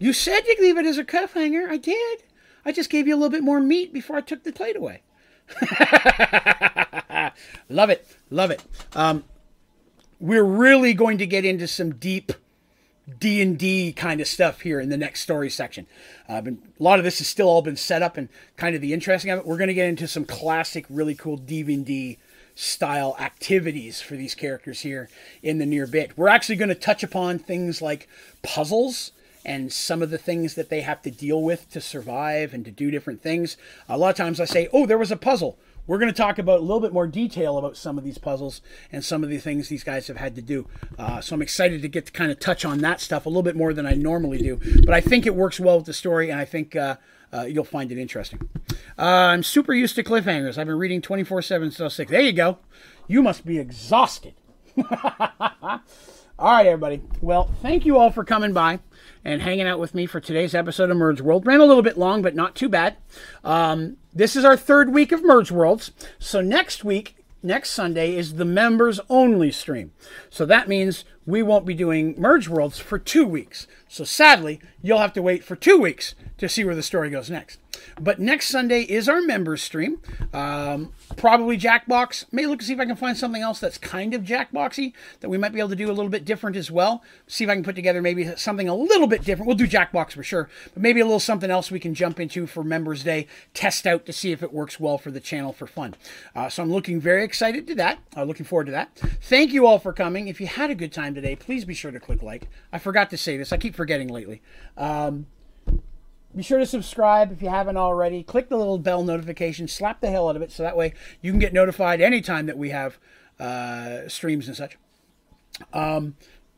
You 0.01 0.13
said 0.13 0.41
you'd 0.49 0.59
leave 0.59 0.77
it 0.79 0.85
as 0.85 0.99
a 0.99 1.05
cliffhanger. 1.05 1.69
I 1.69 1.77
did. 1.77 2.25
I 2.65 2.73
just 2.73 2.91
gave 2.91 3.07
you 3.07 3.15
a 3.15 3.17
little 3.17 3.31
bit 3.31 3.45
more 3.45 3.61
meat 3.61 3.93
before 3.93 4.17
I 4.17 4.21
took 4.21 4.43
the 4.43 4.51
plate 4.51 4.75
away. 4.75 5.03
love 7.69 7.89
it. 7.89 8.05
Love 8.31 8.51
it. 8.51 8.65
Um, 8.97 9.23
we're 10.19 10.43
really 10.43 10.93
going 10.93 11.19
to 11.19 11.27
get 11.27 11.45
into 11.45 11.69
some 11.69 11.95
deep 11.95 12.33
D&D 13.21 13.93
kind 13.93 14.21
of 14.21 14.27
stuff 14.27 14.63
here 14.63 14.81
in 14.81 14.89
the 14.89 14.97
next 14.97 15.21
story 15.21 15.51
section. 15.51 15.87
Uh, 16.29 16.41
been, 16.41 16.61
a 16.81 16.83
lot 16.83 16.99
of 16.99 17.05
this 17.05 17.19
has 17.19 17.29
still 17.29 17.49
all 17.49 17.63
been 17.63 17.77
set 17.77 18.03
up 18.03 18.17
and 18.17 18.29
kind 18.57 18.75
of 18.75 18.81
the 18.81 18.93
interesting 18.93 19.31
of 19.31 19.39
it. 19.39 19.47
We're 19.47 19.59
going 19.59 19.69
to 19.69 19.75
get 19.75 19.89
into 19.89 20.09
some 20.09 20.25
classic, 20.25 20.85
really 20.89 21.15
cool 21.15 21.37
D&D 21.37 22.19
style 22.55 23.17
activities 23.19 24.01
for 24.01 24.17
these 24.17 24.35
characters 24.35 24.81
here 24.81 25.09
in 25.43 25.59
the 25.59 25.67
near 25.67 25.87
bit. 25.87 26.17
We're 26.17 26.29
actually 26.29 26.57
going 26.57 26.69
to 26.69 26.75
touch 26.75 27.03
upon 27.03 27.39
things 27.39 27.83
like 27.83 28.09
puzzles 28.43 29.13
and 29.45 29.73
some 29.73 30.03
of 30.03 30.11
the 30.11 30.19
things 30.19 30.55
that 30.55 30.71
they 30.71 30.81
have 30.81 31.03
to 31.03 31.11
deal 31.11 31.43
with 31.43 31.71
to 31.71 31.81
survive 31.81 32.55
and 32.55 32.65
to 32.65 32.71
do 32.71 32.91
different 32.91 33.23
things. 33.23 33.57
A 33.89 33.99
lot 33.99 34.11
of 34.11 34.17
times 34.17 34.41
I 34.41 34.47
say, 34.47 34.69
oh, 34.73 34.87
there 34.87 34.99
was 34.99 35.11
a 35.11 35.17
puzzle. 35.17 35.59
We're 35.87 35.99
going 35.99 36.11
to 36.11 36.17
talk 36.17 36.39
about 36.39 36.61
a 36.61 36.63
little 36.63 36.81
bit 36.81 36.95
more 36.95 37.07
detail 37.07 37.59
about 37.59 37.77
some 37.77 37.99
of 37.99 38.05
these 38.05 38.17
puzzles 38.17 38.63
and 38.91 39.05
some 39.05 39.23
of 39.23 39.29
the 39.29 39.37
things 39.37 39.69
these 39.69 39.85
guys 39.85 40.07
have 40.07 40.17
had 40.17 40.35
to 40.37 40.41
do. 40.41 40.67
Uh, 40.99 41.21
so 41.21 41.35
I'm 41.35 41.43
excited 41.43 41.83
to 41.83 41.89
get 41.89 42.07
to 42.07 42.13
kind 42.13 42.31
of 42.31 42.41
touch 42.41 42.65
on 42.65 42.79
that 42.79 43.03
stuff 43.03 43.27
a 43.27 43.29
little 43.29 43.43
bit 43.43 43.55
more 43.55 43.75
than 43.75 43.85
I 43.85 43.93
normally 43.93 44.39
do. 44.39 44.59
But 44.87 44.95
I 44.95 45.03
think 45.03 45.27
it 45.27 45.35
works 45.35 45.61
well 45.61 45.77
with 45.77 45.87
the 45.87 45.93
story, 45.93 46.31
and 46.31 46.41
I 46.41 46.47
think 46.47 46.75
uh, 46.75 46.97
uh, 47.35 47.45
you'll 47.45 47.65
find 47.65 47.91
it 47.91 47.99
interesting. 47.99 48.49
Uh, 48.99 49.03
I'm 49.03 49.43
super 49.43 49.75
used 49.75 49.97
to 49.97 50.05
cliffhangers. 50.05 50.57
I've 50.57 50.67
been 50.67 50.79
reading 50.79 51.03
24 51.03 51.43
7 51.43 51.71
so 51.71 51.89
6. 51.89 52.11
There 52.11 52.21
you 52.21 52.33
go. 52.33 52.59
You 53.09 53.23
must 53.23 53.45
be 53.45 53.59
exhausted. 53.59 54.35
all 54.91 55.81
right, 56.39 56.67
everybody. 56.67 57.03
Well, 57.21 57.51
thank 57.61 57.85
you 57.85 57.99
all 57.99 58.11
for 58.11 58.25
coming 58.25 58.53
by 58.53 58.81
and 59.25 59.43
hanging 59.43 59.67
out 59.67 59.79
with 59.79 59.95
me 59.95 60.07
for 60.07 60.21
today's 60.21 60.55
episode 60.55 60.91
of 60.91 60.97
Merge 60.97 61.21
World. 61.21 61.47
Ran 61.47 61.61
a 61.61 61.65
little 61.65 61.83
bit 61.83 61.99
long, 61.99 62.23
but 62.23 62.35
not 62.35 62.55
too 62.55 62.69
bad. 62.69 62.97
Um, 63.43 63.97
this 64.13 64.37
is 64.37 64.45
our 64.45 64.57
third 64.57 64.93
week 64.93 65.13
of 65.13 65.25
Merge 65.25 65.51
Worlds. 65.51 65.93
So 66.19 66.41
next 66.41 66.85
week, 66.85 67.17
next 67.43 67.71
Sunday 67.71 68.15
is 68.15 68.35
the 68.35 68.45
members 68.45 69.01
only 69.11 69.51
stream. 69.51 69.93
So 70.31 70.47
that 70.47 70.69
means 70.69 71.05
we 71.27 71.43
won't 71.43 71.67
be 71.67 71.75
doing 71.75 72.15
Merge 72.19 72.49
Worlds 72.49 72.79
for 72.79 72.99
two 72.99 73.27
weeks. 73.27 73.67
So 73.89 74.05
sadly, 74.05 74.61
you'll 74.83 74.99
have 74.99 75.13
to 75.15 75.23
wait 75.23 75.45
for 75.45 75.57
two 75.57 75.79
weeks 75.79 76.15
to 76.39 76.49
see 76.49 76.65
where 76.65 76.75
the 76.75 76.83
story 76.83 77.11
goes 77.11 77.31
next. 77.31 77.59
But 78.01 78.19
next 78.19 78.49
Sunday 78.49 78.83
is 78.83 79.09
our 79.09 79.21
members 79.21 79.63
stream. 79.63 80.01
Um, 80.33 80.93
probably 81.17 81.59
Jackbox. 81.59 82.27
May 82.33 82.47
look 82.47 82.61
to 82.61 82.65
see 82.65 82.73
if 82.73 82.81
I 82.81 82.87
can 82.87 82.97
find 82.97 83.17
something 83.17 83.43
else 83.43 83.61
that's 83.61 83.79
kind 83.79 84.15
of 84.15 84.23
Jackboxy 84.23 84.93
that 85.21 85.29
we 85.29 85.39
might 85.39 85.53
be 85.53 85.59
able 85.59 85.71
to 85.71 85.77
do 85.77 85.89
a 85.89 85.93
little 85.93 86.09
bit 86.09 86.25
different 86.25 86.57
as 86.57 86.71
well. 86.71 87.03
See 87.27 87.45
if 87.45 87.51
I 87.51 87.55
can 87.55 87.65
put 87.65 87.75
together 87.75 88.03
maybe 88.03 88.35
something 88.37 88.69
a 88.69 88.75
little 88.75 89.07
bit 89.07 89.23
different. 89.23 89.47
We'll 89.47 89.57
do 89.57 89.67
Jackbox 89.67 90.13
for 90.13 90.23
sure, 90.23 90.49
but 90.73 90.83
maybe 90.83 91.01
a 91.01 91.05
little 91.05 91.21
something 91.21 91.51
else 91.51 91.71
we 91.71 91.81
can 91.81 91.95
jump 91.95 92.19
into 92.19 92.47
for 92.47 92.65
Members 92.65 93.05
Day, 93.05 93.27
test 93.53 93.87
out 93.87 94.07
to 94.07 94.13
see 94.13 94.33
if 94.33 94.43
it 94.43 94.53
works 94.53 94.81
well 94.81 94.99
for 94.99 95.11
the 95.11 95.21
channel 95.21 95.53
for 95.53 95.67
fun. 95.67 95.95
Uh, 96.35 96.49
so 96.49 96.63
I'm 96.63 96.73
looking 96.73 97.01
very 97.01 97.25
excited 97.25 97.67
to 97.69 97.75
that. 97.77 97.99
Uh, 98.17 98.25
looking 98.25 98.47
forward 98.47 98.67
to 98.67 98.73
that. 98.73 98.97
Thank 99.23 99.53
you 99.53 99.67
all 99.67 99.79
for 99.79 99.93
coming. 99.93 100.29
If 100.29 100.41
you 100.41 100.47
had 100.47 100.71
a 100.71 100.75
good 100.75 100.93
time 100.93 101.14
today, 101.15 101.37
please 101.37 101.65
be 101.65 101.75
sure 101.75 101.91
to 101.91 102.01
click 102.01 102.23
like. 102.23 102.49
I 102.73 102.79
forgot 102.79 103.11
to 103.11 103.17
say 103.17 103.37
this. 103.37 103.53
I 103.53 103.57
keep 103.57 103.75
forgetting 103.75 104.09
lately. 104.09 104.43
Um, 104.77 105.27
be 106.35 106.43
sure 106.43 106.59
to 106.59 106.67
subscribe 106.67 107.31
if 107.31 107.41
you 107.41 107.49
haven't 107.49 107.77
already. 107.77 108.23
Click 108.23 108.49
the 108.49 108.57
little 108.57 108.79
bell 108.79 109.05
notification, 109.05 109.69
slap 109.69 110.01
the 110.01 110.11
hell 110.11 110.29
out 110.29 110.37
of 110.37 110.43
it, 110.43 110.51
so 110.51 110.63
that 110.63 110.77
way 110.77 110.95
you 111.23 111.31
can 111.31 111.39
get 111.39 111.53
notified 111.53 112.01
anytime 112.01 112.47
that 112.47 112.59
we 112.59 112.71
have 112.71 112.99
uh, 113.39 114.09
streams 114.09 114.49
and 114.49 114.57
such. 114.57 114.77
Um, 115.73 116.17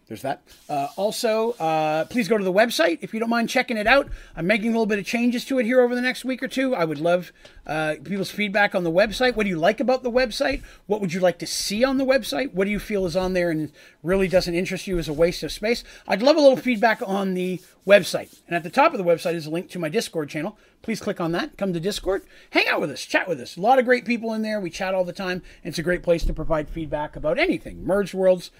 there's 0.08 0.22
that. 0.22 0.42
Uh, 0.68 0.86
also, 0.96 1.52
uh, 1.52 2.04
please 2.04 2.28
go 2.28 2.38
to 2.38 2.44
the 2.44 2.52
website 2.52 2.98
if 3.00 3.12
you 3.12 3.18
don't 3.18 3.28
mind 3.28 3.48
checking 3.48 3.76
it 3.76 3.88
out. 3.88 4.08
I'm 4.36 4.46
making 4.46 4.68
a 4.68 4.70
little 4.70 4.86
bit 4.86 5.00
of 5.00 5.04
changes 5.04 5.44
to 5.46 5.58
it 5.58 5.66
here 5.66 5.80
over 5.80 5.96
the 5.96 6.00
next 6.00 6.24
week 6.24 6.44
or 6.44 6.48
two. 6.48 6.76
I 6.76 6.84
would 6.84 7.00
love 7.00 7.32
uh, 7.66 7.96
people's 8.04 8.30
feedback 8.30 8.76
on 8.76 8.84
the 8.84 8.92
website. 8.92 9.34
What 9.34 9.44
do 9.44 9.50
you 9.50 9.58
like 9.58 9.80
about 9.80 10.04
the 10.04 10.10
website? 10.10 10.62
What 10.86 11.00
would 11.00 11.12
you 11.12 11.18
like 11.18 11.40
to 11.40 11.46
see 11.46 11.82
on 11.82 11.98
the 11.98 12.04
website? 12.04 12.52
What 12.52 12.66
do 12.66 12.70
you 12.70 12.78
feel 12.78 13.04
is 13.04 13.16
on 13.16 13.32
there 13.32 13.50
and 13.50 13.72
really 14.04 14.28
doesn't 14.28 14.54
interest 14.54 14.86
you 14.86 14.96
as 14.98 15.08
a 15.08 15.12
waste 15.12 15.42
of 15.42 15.50
space? 15.50 15.82
I'd 16.06 16.22
love 16.22 16.36
a 16.36 16.40
little 16.40 16.56
feedback 16.56 17.02
on 17.04 17.34
the 17.34 17.60
website. 17.84 18.40
And 18.46 18.54
at 18.54 18.62
the 18.62 18.70
top 18.70 18.92
of 18.92 18.98
the 18.98 19.04
website 19.04 19.34
is 19.34 19.46
a 19.46 19.50
link 19.50 19.70
to 19.70 19.80
my 19.80 19.88
Discord 19.88 20.28
channel. 20.28 20.56
Please 20.82 21.00
click 21.00 21.20
on 21.20 21.32
that. 21.32 21.56
Come 21.56 21.72
to 21.72 21.80
Discord. 21.80 22.22
Hang 22.50 22.68
out 22.68 22.80
with 22.80 22.92
us. 22.92 23.04
Chat 23.04 23.28
with 23.28 23.40
us. 23.40 23.56
A 23.56 23.60
lot 23.60 23.80
of 23.80 23.84
great 23.84 24.04
people 24.04 24.32
in 24.34 24.42
there. 24.42 24.60
We 24.60 24.70
chat 24.70 24.94
all 24.94 25.04
the 25.04 25.12
time. 25.12 25.42
It's 25.64 25.80
a 25.80 25.82
great 25.82 26.04
place 26.04 26.24
to 26.26 26.32
provide 26.32 26.68
feedback 26.68 27.16
about 27.16 27.40
anything. 27.40 27.84
Merged 27.84 28.14
Worlds 28.14 28.52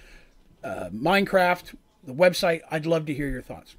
uh, 0.67 0.89
Minecraft, 0.89 1.75
the 2.03 2.13
website. 2.13 2.61
I'd 2.69 2.85
love 2.85 3.05
to 3.05 3.13
hear 3.13 3.29
your 3.29 3.41
thoughts. 3.41 3.75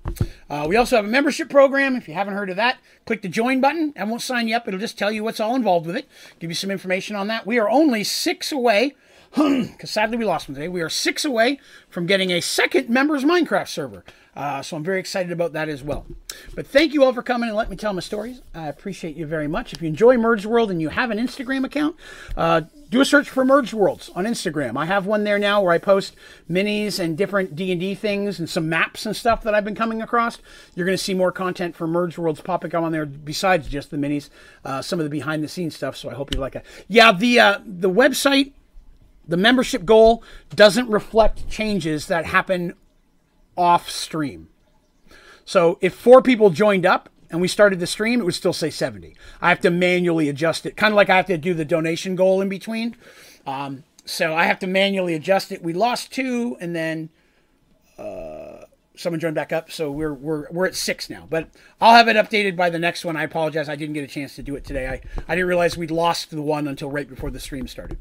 Uh, 0.49 0.67
we 0.69 0.77
also 0.77 0.97
have 0.97 1.05
a 1.05 1.09
membership 1.09 1.51
program. 1.51 1.97
If 1.97 2.09
you 2.09 2.15
haven't 2.15 2.35
heard 2.35 2.51
of 2.51 2.57
that, 2.57 2.79
click 3.05 3.23
the 3.23 3.29
join 3.29 3.61
button. 3.61 3.93
I 3.97 4.05
won't 4.05 4.23
sign 4.23 4.49
you 4.49 4.57
up. 4.57 4.67
It'll 4.67 4.81
just 4.81 4.99
tell 4.99 5.13
you 5.13 5.23
what's 5.23 5.41
all 5.41 5.55
involved 5.55 5.87
with 5.87 5.97
it, 5.97 6.09
give 6.41 6.51
you 6.51 6.55
some 6.55 6.71
information 6.71 7.15
on 7.15 7.29
that. 7.29 7.47
We 7.47 7.59
are 7.59 7.69
only 7.69 8.05
six 8.05 8.51
away, 8.53 8.95
because 9.35 9.91
sadly 9.91 10.17
we 10.17 10.25
lost 10.25 10.49
one 10.49 10.55
today. 10.55 10.69
We 10.69 10.81
are 10.81 10.89
six 10.89 11.25
away 11.25 11.61
from 11.91 12.07
getting 12.07 12.31
a 12.31 12.41
second 12.41 12.89
members 12.89 13.25
Minecraft 13.25 13.69
server. 13.69 14.05
Uh, 14.39 14.63
so 14.63 14.77
I'm 14.77 14.85
very 14.85 15.01
excited 15.01 15.33
about 15.33 15.55
that 15.55 15.69
as 15.69 15.83
well. 15.83 16.07
But 16.55 16.65
thank 16.65 16.95
you 16.95 17.03
all 17.03 17.13
for 17.13 17.25
coming 17.25 17.49
and 17.49 17.59
let 17.59 17.69
me 17.69 17.75
tell 17.75 17.93
my 17.93 17.99
stories. 18.01 18.41
I 18.55 18.69
appreciate 18.69 19.17
you 19.17 19.27
very 19.27 19.49
much. 19.49 19.73
If 19.73 19.83
you 19.83 19.89
enjoy 19.89 20.17
Merge 20.17 20.47
World 20.47 20.71
and 20.71 20.81
you 20.81 20.91
have 20.91 21.11
an 21.11 21.19
Instagram 21.19 21.65
account, 21.65 21.97
uh, 22.37 22.61
do 22.89 23.01
a 23.01 23.05
search 23.05 23.29
for 23.29 23.45
Merge 23.45 23.75
Worlds 23.75 24.11
on 24.15 24.27
Instagram. 24.27 24.77
I 24.77 24.87
have 24.87 25.07
one 25.07 25.25
there 25.25 25.41
now 25.41 25.61
where 25.61 25.73
I 25.73 25.79
post 25.79 26.15
minis 26.49 27.01
and 27.01 27.19
different 27.19 27.57
D&D 27.57 27.97
things 27.97 28.39
and 28.39 28.49
some 28.49 28.69
maps 28.69 29.07
and 29.07 29.17
stuff 29.17 29.43
that 29.43 29.57
I've 29.57 29.65
been 29.65 29.75
coming 29.75 30.01
across. 30.03 30.39
You're 30.77 30.87
going 30.87 30.97
to 30.97 31.03
see 31.03 31.15
more 31.15 31.33
content 31.33 31.75
for 31.75 31.89
Merge 31.89 32.17
Worlds 32.17 32.41
popping 32.41 32.73
up 32.77 32.85
on 32.85 32.93
there 32.93 33.07
besides 33.07 33.69
just 33.69 33.91
the 33.91 33.97
minis, 33.97 34.31
uh, 34.65 34.81
some 34.83 35.01
of 35.01 35.05
the 35.05 35.11
behind 35.11 35.43
the 35.43 35.49
scenes 35.49 35.75
stuff. 35.75 35.97
So 35.97 36.11
I 36.11 36.15
hope 36.15 36.33
you 36.33 36.39
like 36.39 36.55
it. 36.55 36.65
Yeah, 36.87 37.11
the 37.11 37.41
uh, 37.41 37.59
the 37.67 37.91
website, 37.91 38.53
the 39.27 39.37
membership 39.37 39.85
goal 39.85 40.23
doesn't 40.55 40.89
reflect 40.89 41.49
changes 41.51 42.07
that 42.07 42.25
happen 42.25 42.75
off 43.59 43.91
stream. 43.91 44.49
So 45.45 45.79
if 45.81 45.95
four 45.95 46.23
people 46.23 46.51
joined 46.51 46.87
up 46.87 47.09
and 47.31 47.41
we 47.41 47.49
started 47.49 47.81
the 47.81 47.87
stream, 47.87 48.21
it 48.21 48.25
would 48.25 48.35
still 48.35 48.53
say 48.53 48.71
70. 48.71 49.17
I 49.41 49.49
have 49.49 49.61
to 49.61 49.71
manually 49.71 50.29
adjust 50.29 50.65
it, 50.65 50.77
kind 50.77 50.93
of 50.93 50.97
like 50.97 51.11
I 51.11 51.17
have 51.17 51.27
to 51.27 51.39
do 51.39 51.55
the 51.55 51.65
donation 51.65 52.17
goal 52.17 52.41
in 52.41 52.49
between. 52.49 52.97
Um, 53.47 53.85
so 54.05 54.35
I 54.35 54.45
have 54.45 54.59
to 54.61 54.67
manually 54.67 55.15
adjust 55.15 55.53
it. 55.53 55.63
We 55.63 55.73
lost 55.75 56.13
two, 56.13 56.57
and 56.61 56.75
then 56.75 57.11
uh, 57.99 58.65
someone 58.97 59.21
joined 59.21 59.35
back 59.35 59.53
up, 59.53 59.71
so 59.71 59.91
we're 59.91 60.15
we're 60.15 60.51
we're 60.51 60.67
at 60.67 60.75
six 60.75 61.11
now. 61.11 61.27
But 61.29 61.49
I'll 61.81 61.95
have 61.95 62.09
it 62.09 62.17
updated 62.17 62.57
by 62.57 62.71
the 62.71 62.79
next 62.79 63.05
one. 63.05 63.17
I 63.17 63.25
apologize, 63.25 63.69
I 63.69 63.77
didn't 63.77 63.95
get 63.95 64.05
a 64.05 64.09
chance 64.09 64.35
to 64.37 64.43
do 64.43 64.57
it 64.57 64.65
today. 64.65 64.89
I 64.89 65.23
I 65.29 65.35
didn't 65.35 65.49
realize 65.49 65.77
we'd 65.77 65.91
lost 65.91 66.31
the 66.31 66.43
one 66.43 66.67
until 66.67 66.91
right 66.91 67.09
before 67.09 67.31
the 67.31 67.41
stream 67.41 67.69
started. 67.69 67.99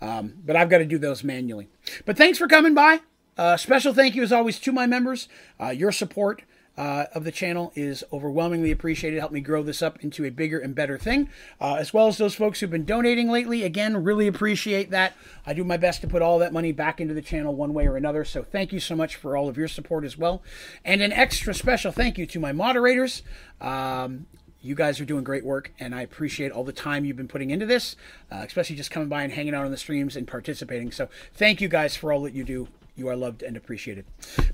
Um, 0.00 0.34
but 0.44 0.54
I've 0.54 0.70
got 0.70 0.78
to 0.78 0.86
do 0.86 0.98
those 0.98 1.24
manually. 1.24 1.68
But 2.04 2.16
thanks 2.16 2.38
for 2.38 2.46
coming 2.46 2.74
by. 2.74 3.00
Uh, 3.38 3.56
special 3.56 3.94
thank 3.94 4.16
you, 4.16 4.22
as 4.22 4.32
always, 4.32 4.58
to 4.58 4.72
my 4.72 4.84
members. 4.84 5.28
Uh, 5.60 5.68
your 5.68 5.92
support 5.92 6.42
uh, 6.76 7.06
of 7.14 7.22
the 7.24 7.30
channel 7.32 7.72
is 7.76 8.02
overwhelmingly 8.12 8.72
appreciated. 8.72 9.18
Help 9.18 9.30
me 9.30 9.40
grow 9.40 9.62
this 9.62 9.80
up 9.80 10.02
into 10.02 10.24
a 10.24 10.30
bigger 10.30 10.58
and 10.58 10.74
better 10.74 10.98
thing, 10.98 11.28
uh, 11.60 11.74
as 11.74 11.92
well 11.92 12.08
as 12.08 12.18
those 12.18 12.34
folks 12.34 12.58
who've 12.60 12.70
been 12.70 12.84
donating 12.84 13.28
lately. 13.28 13.62
Again, 13.62 14.02
really 14.02 14.26
appreciate 14.26 14.90
that. 14.90 15.14
I 15.46 15.54
do 15.54 15.62
my 15.62 15.76
best 15.76 16.00
to 16.00 16.08
put 16.08 16.20
all 16.20 16.40
that 16.40 16.52
money 16.52 16.72
back 16.72 17.00
into 17.00 17.14
the 17.14 17.22
channel 17.22 17.54
one 17.54 17.74
way 17.74 17.86
or 17.86 17.96
another. 17.96 18.24
So 18.24 18.42
thank 18.42 18.72
you 18.72 18.80
so 18.80 18.96
much 18.96 19.16
for 19.16 19.36
all 19.36 19.48
of 19.48 19.56
your 19.56 19.68
support 19.68 20.04
as 20.04 20.18
well. 20.18 20.42
And 20.84 21.00
an 21.00 21.12
extra 21.12 21.54
special 21.54 21.92
thank 21.92 22.18
you 22.18 22.26
to 22.26 22.40
my 22.40 22.52
moderators. 22.52 23.22
Um, 23.60 24.26
you 24.60 24.74
guys 24.74 25.00
are 25.00 25.04
doing 25.04 25.22
great 25.22 25.44
work, 25.44 25.72
and 25.78 25.94
I 25.94 26.02
appreciate 26.02 26.50
all 26.50 26.64
the 26.64 26.72
time 26.72 27.04
you've 27.04 27.16
been 27.16 27.28
putting 27.28 27.50
into 27.50 27.66
this, 27.66 27.94
uh, 28.32 28.42
especially 28.44 28.74
just 28.74 28.90
coming 28.90 29.08
by 29.08 29.22
and 29.22 29.32
hanging 29.32 29.54
out 29.54 29.64
on 29.64 29.70
the 29.70 29.76
streams 29.76 30.16
and 30.16 30.26
participating. 30.26 30.90
So, 30.90 31.08
thank 31.32 31.60
you 31.60 31.68
guys 31.68 31.94
for 31.94 32.12
all 32.12 32.22
that 32.22 32.34
you 32.34 32.42
do. 32.42 32.66
You 32.98 33.08
are 33.08 33.16
loved 33.16 33.44
and 33.44 33.56
appreciated. 33.56 34.06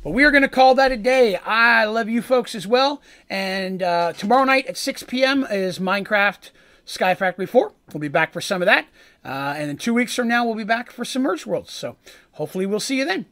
But 0.02 0.10
we 0.10 0.22
are 0.24 0.30
going 0.30 0.42
to 0.42 0.48
call 0.48 0.74
that 0.74 0.92
a 0.92 0.98
day. 0.98 1.36
I 1.36 1.86
love 1.86 2.10
you 2.10 2.20
folks 2.20 2.54
as 2.54 2.66
well. 2.66 3.00
And 3.30 3.82
uh, 3.82 4.12
tomorrow 4.12 4.44
night 4.44 4.66
at 4.66 4.76
6 4.76 5.04
p.m. 5.04 5.46
is 5.50 5.78
Minecraft 5.78 6.50
Sky 6.84 7.14
Factory 7.14 7.46
4. 7.46 7.72
We'll 7.92 8.00
be 8.00 8.08
back 8.08 8.34
for 8.34 8.42
some 8.42 8.60
of 8.60 8.66
that. 8.66 8.86
Uh, 9.24 9.54
and 9.56 9.70
in 9.70 9.78
two 9.78 9.94
weeks 9.94 10.14
from 10.14 10.28
now, 10.28 10.44
we'll 10.44 10.54
be 10.54 10.62
back 10.62 10.90
for 10.90 11.06
some 11.06 11.22
Merge 11.22 11.46
Worlds. 11.46 11.72
So 11.72 11.96
hopefully 12.32 12.66
we'll 12.66 12.80
see 12.80 12.98
you 12.98 13.06
then. 13.06 13.24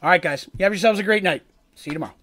All 0.00 0.10
right, 0.10 0.22
guys. 0.22 0.48
You 0.56 0.62
have 0.62 0.72
yourselves 0.72 1.00
a 1.00 1.02
great 1.02 1.24
night. 1.24 1.42
See 1.74 1.90
you 1.90 1.94
tomorrow. 1.94 2.14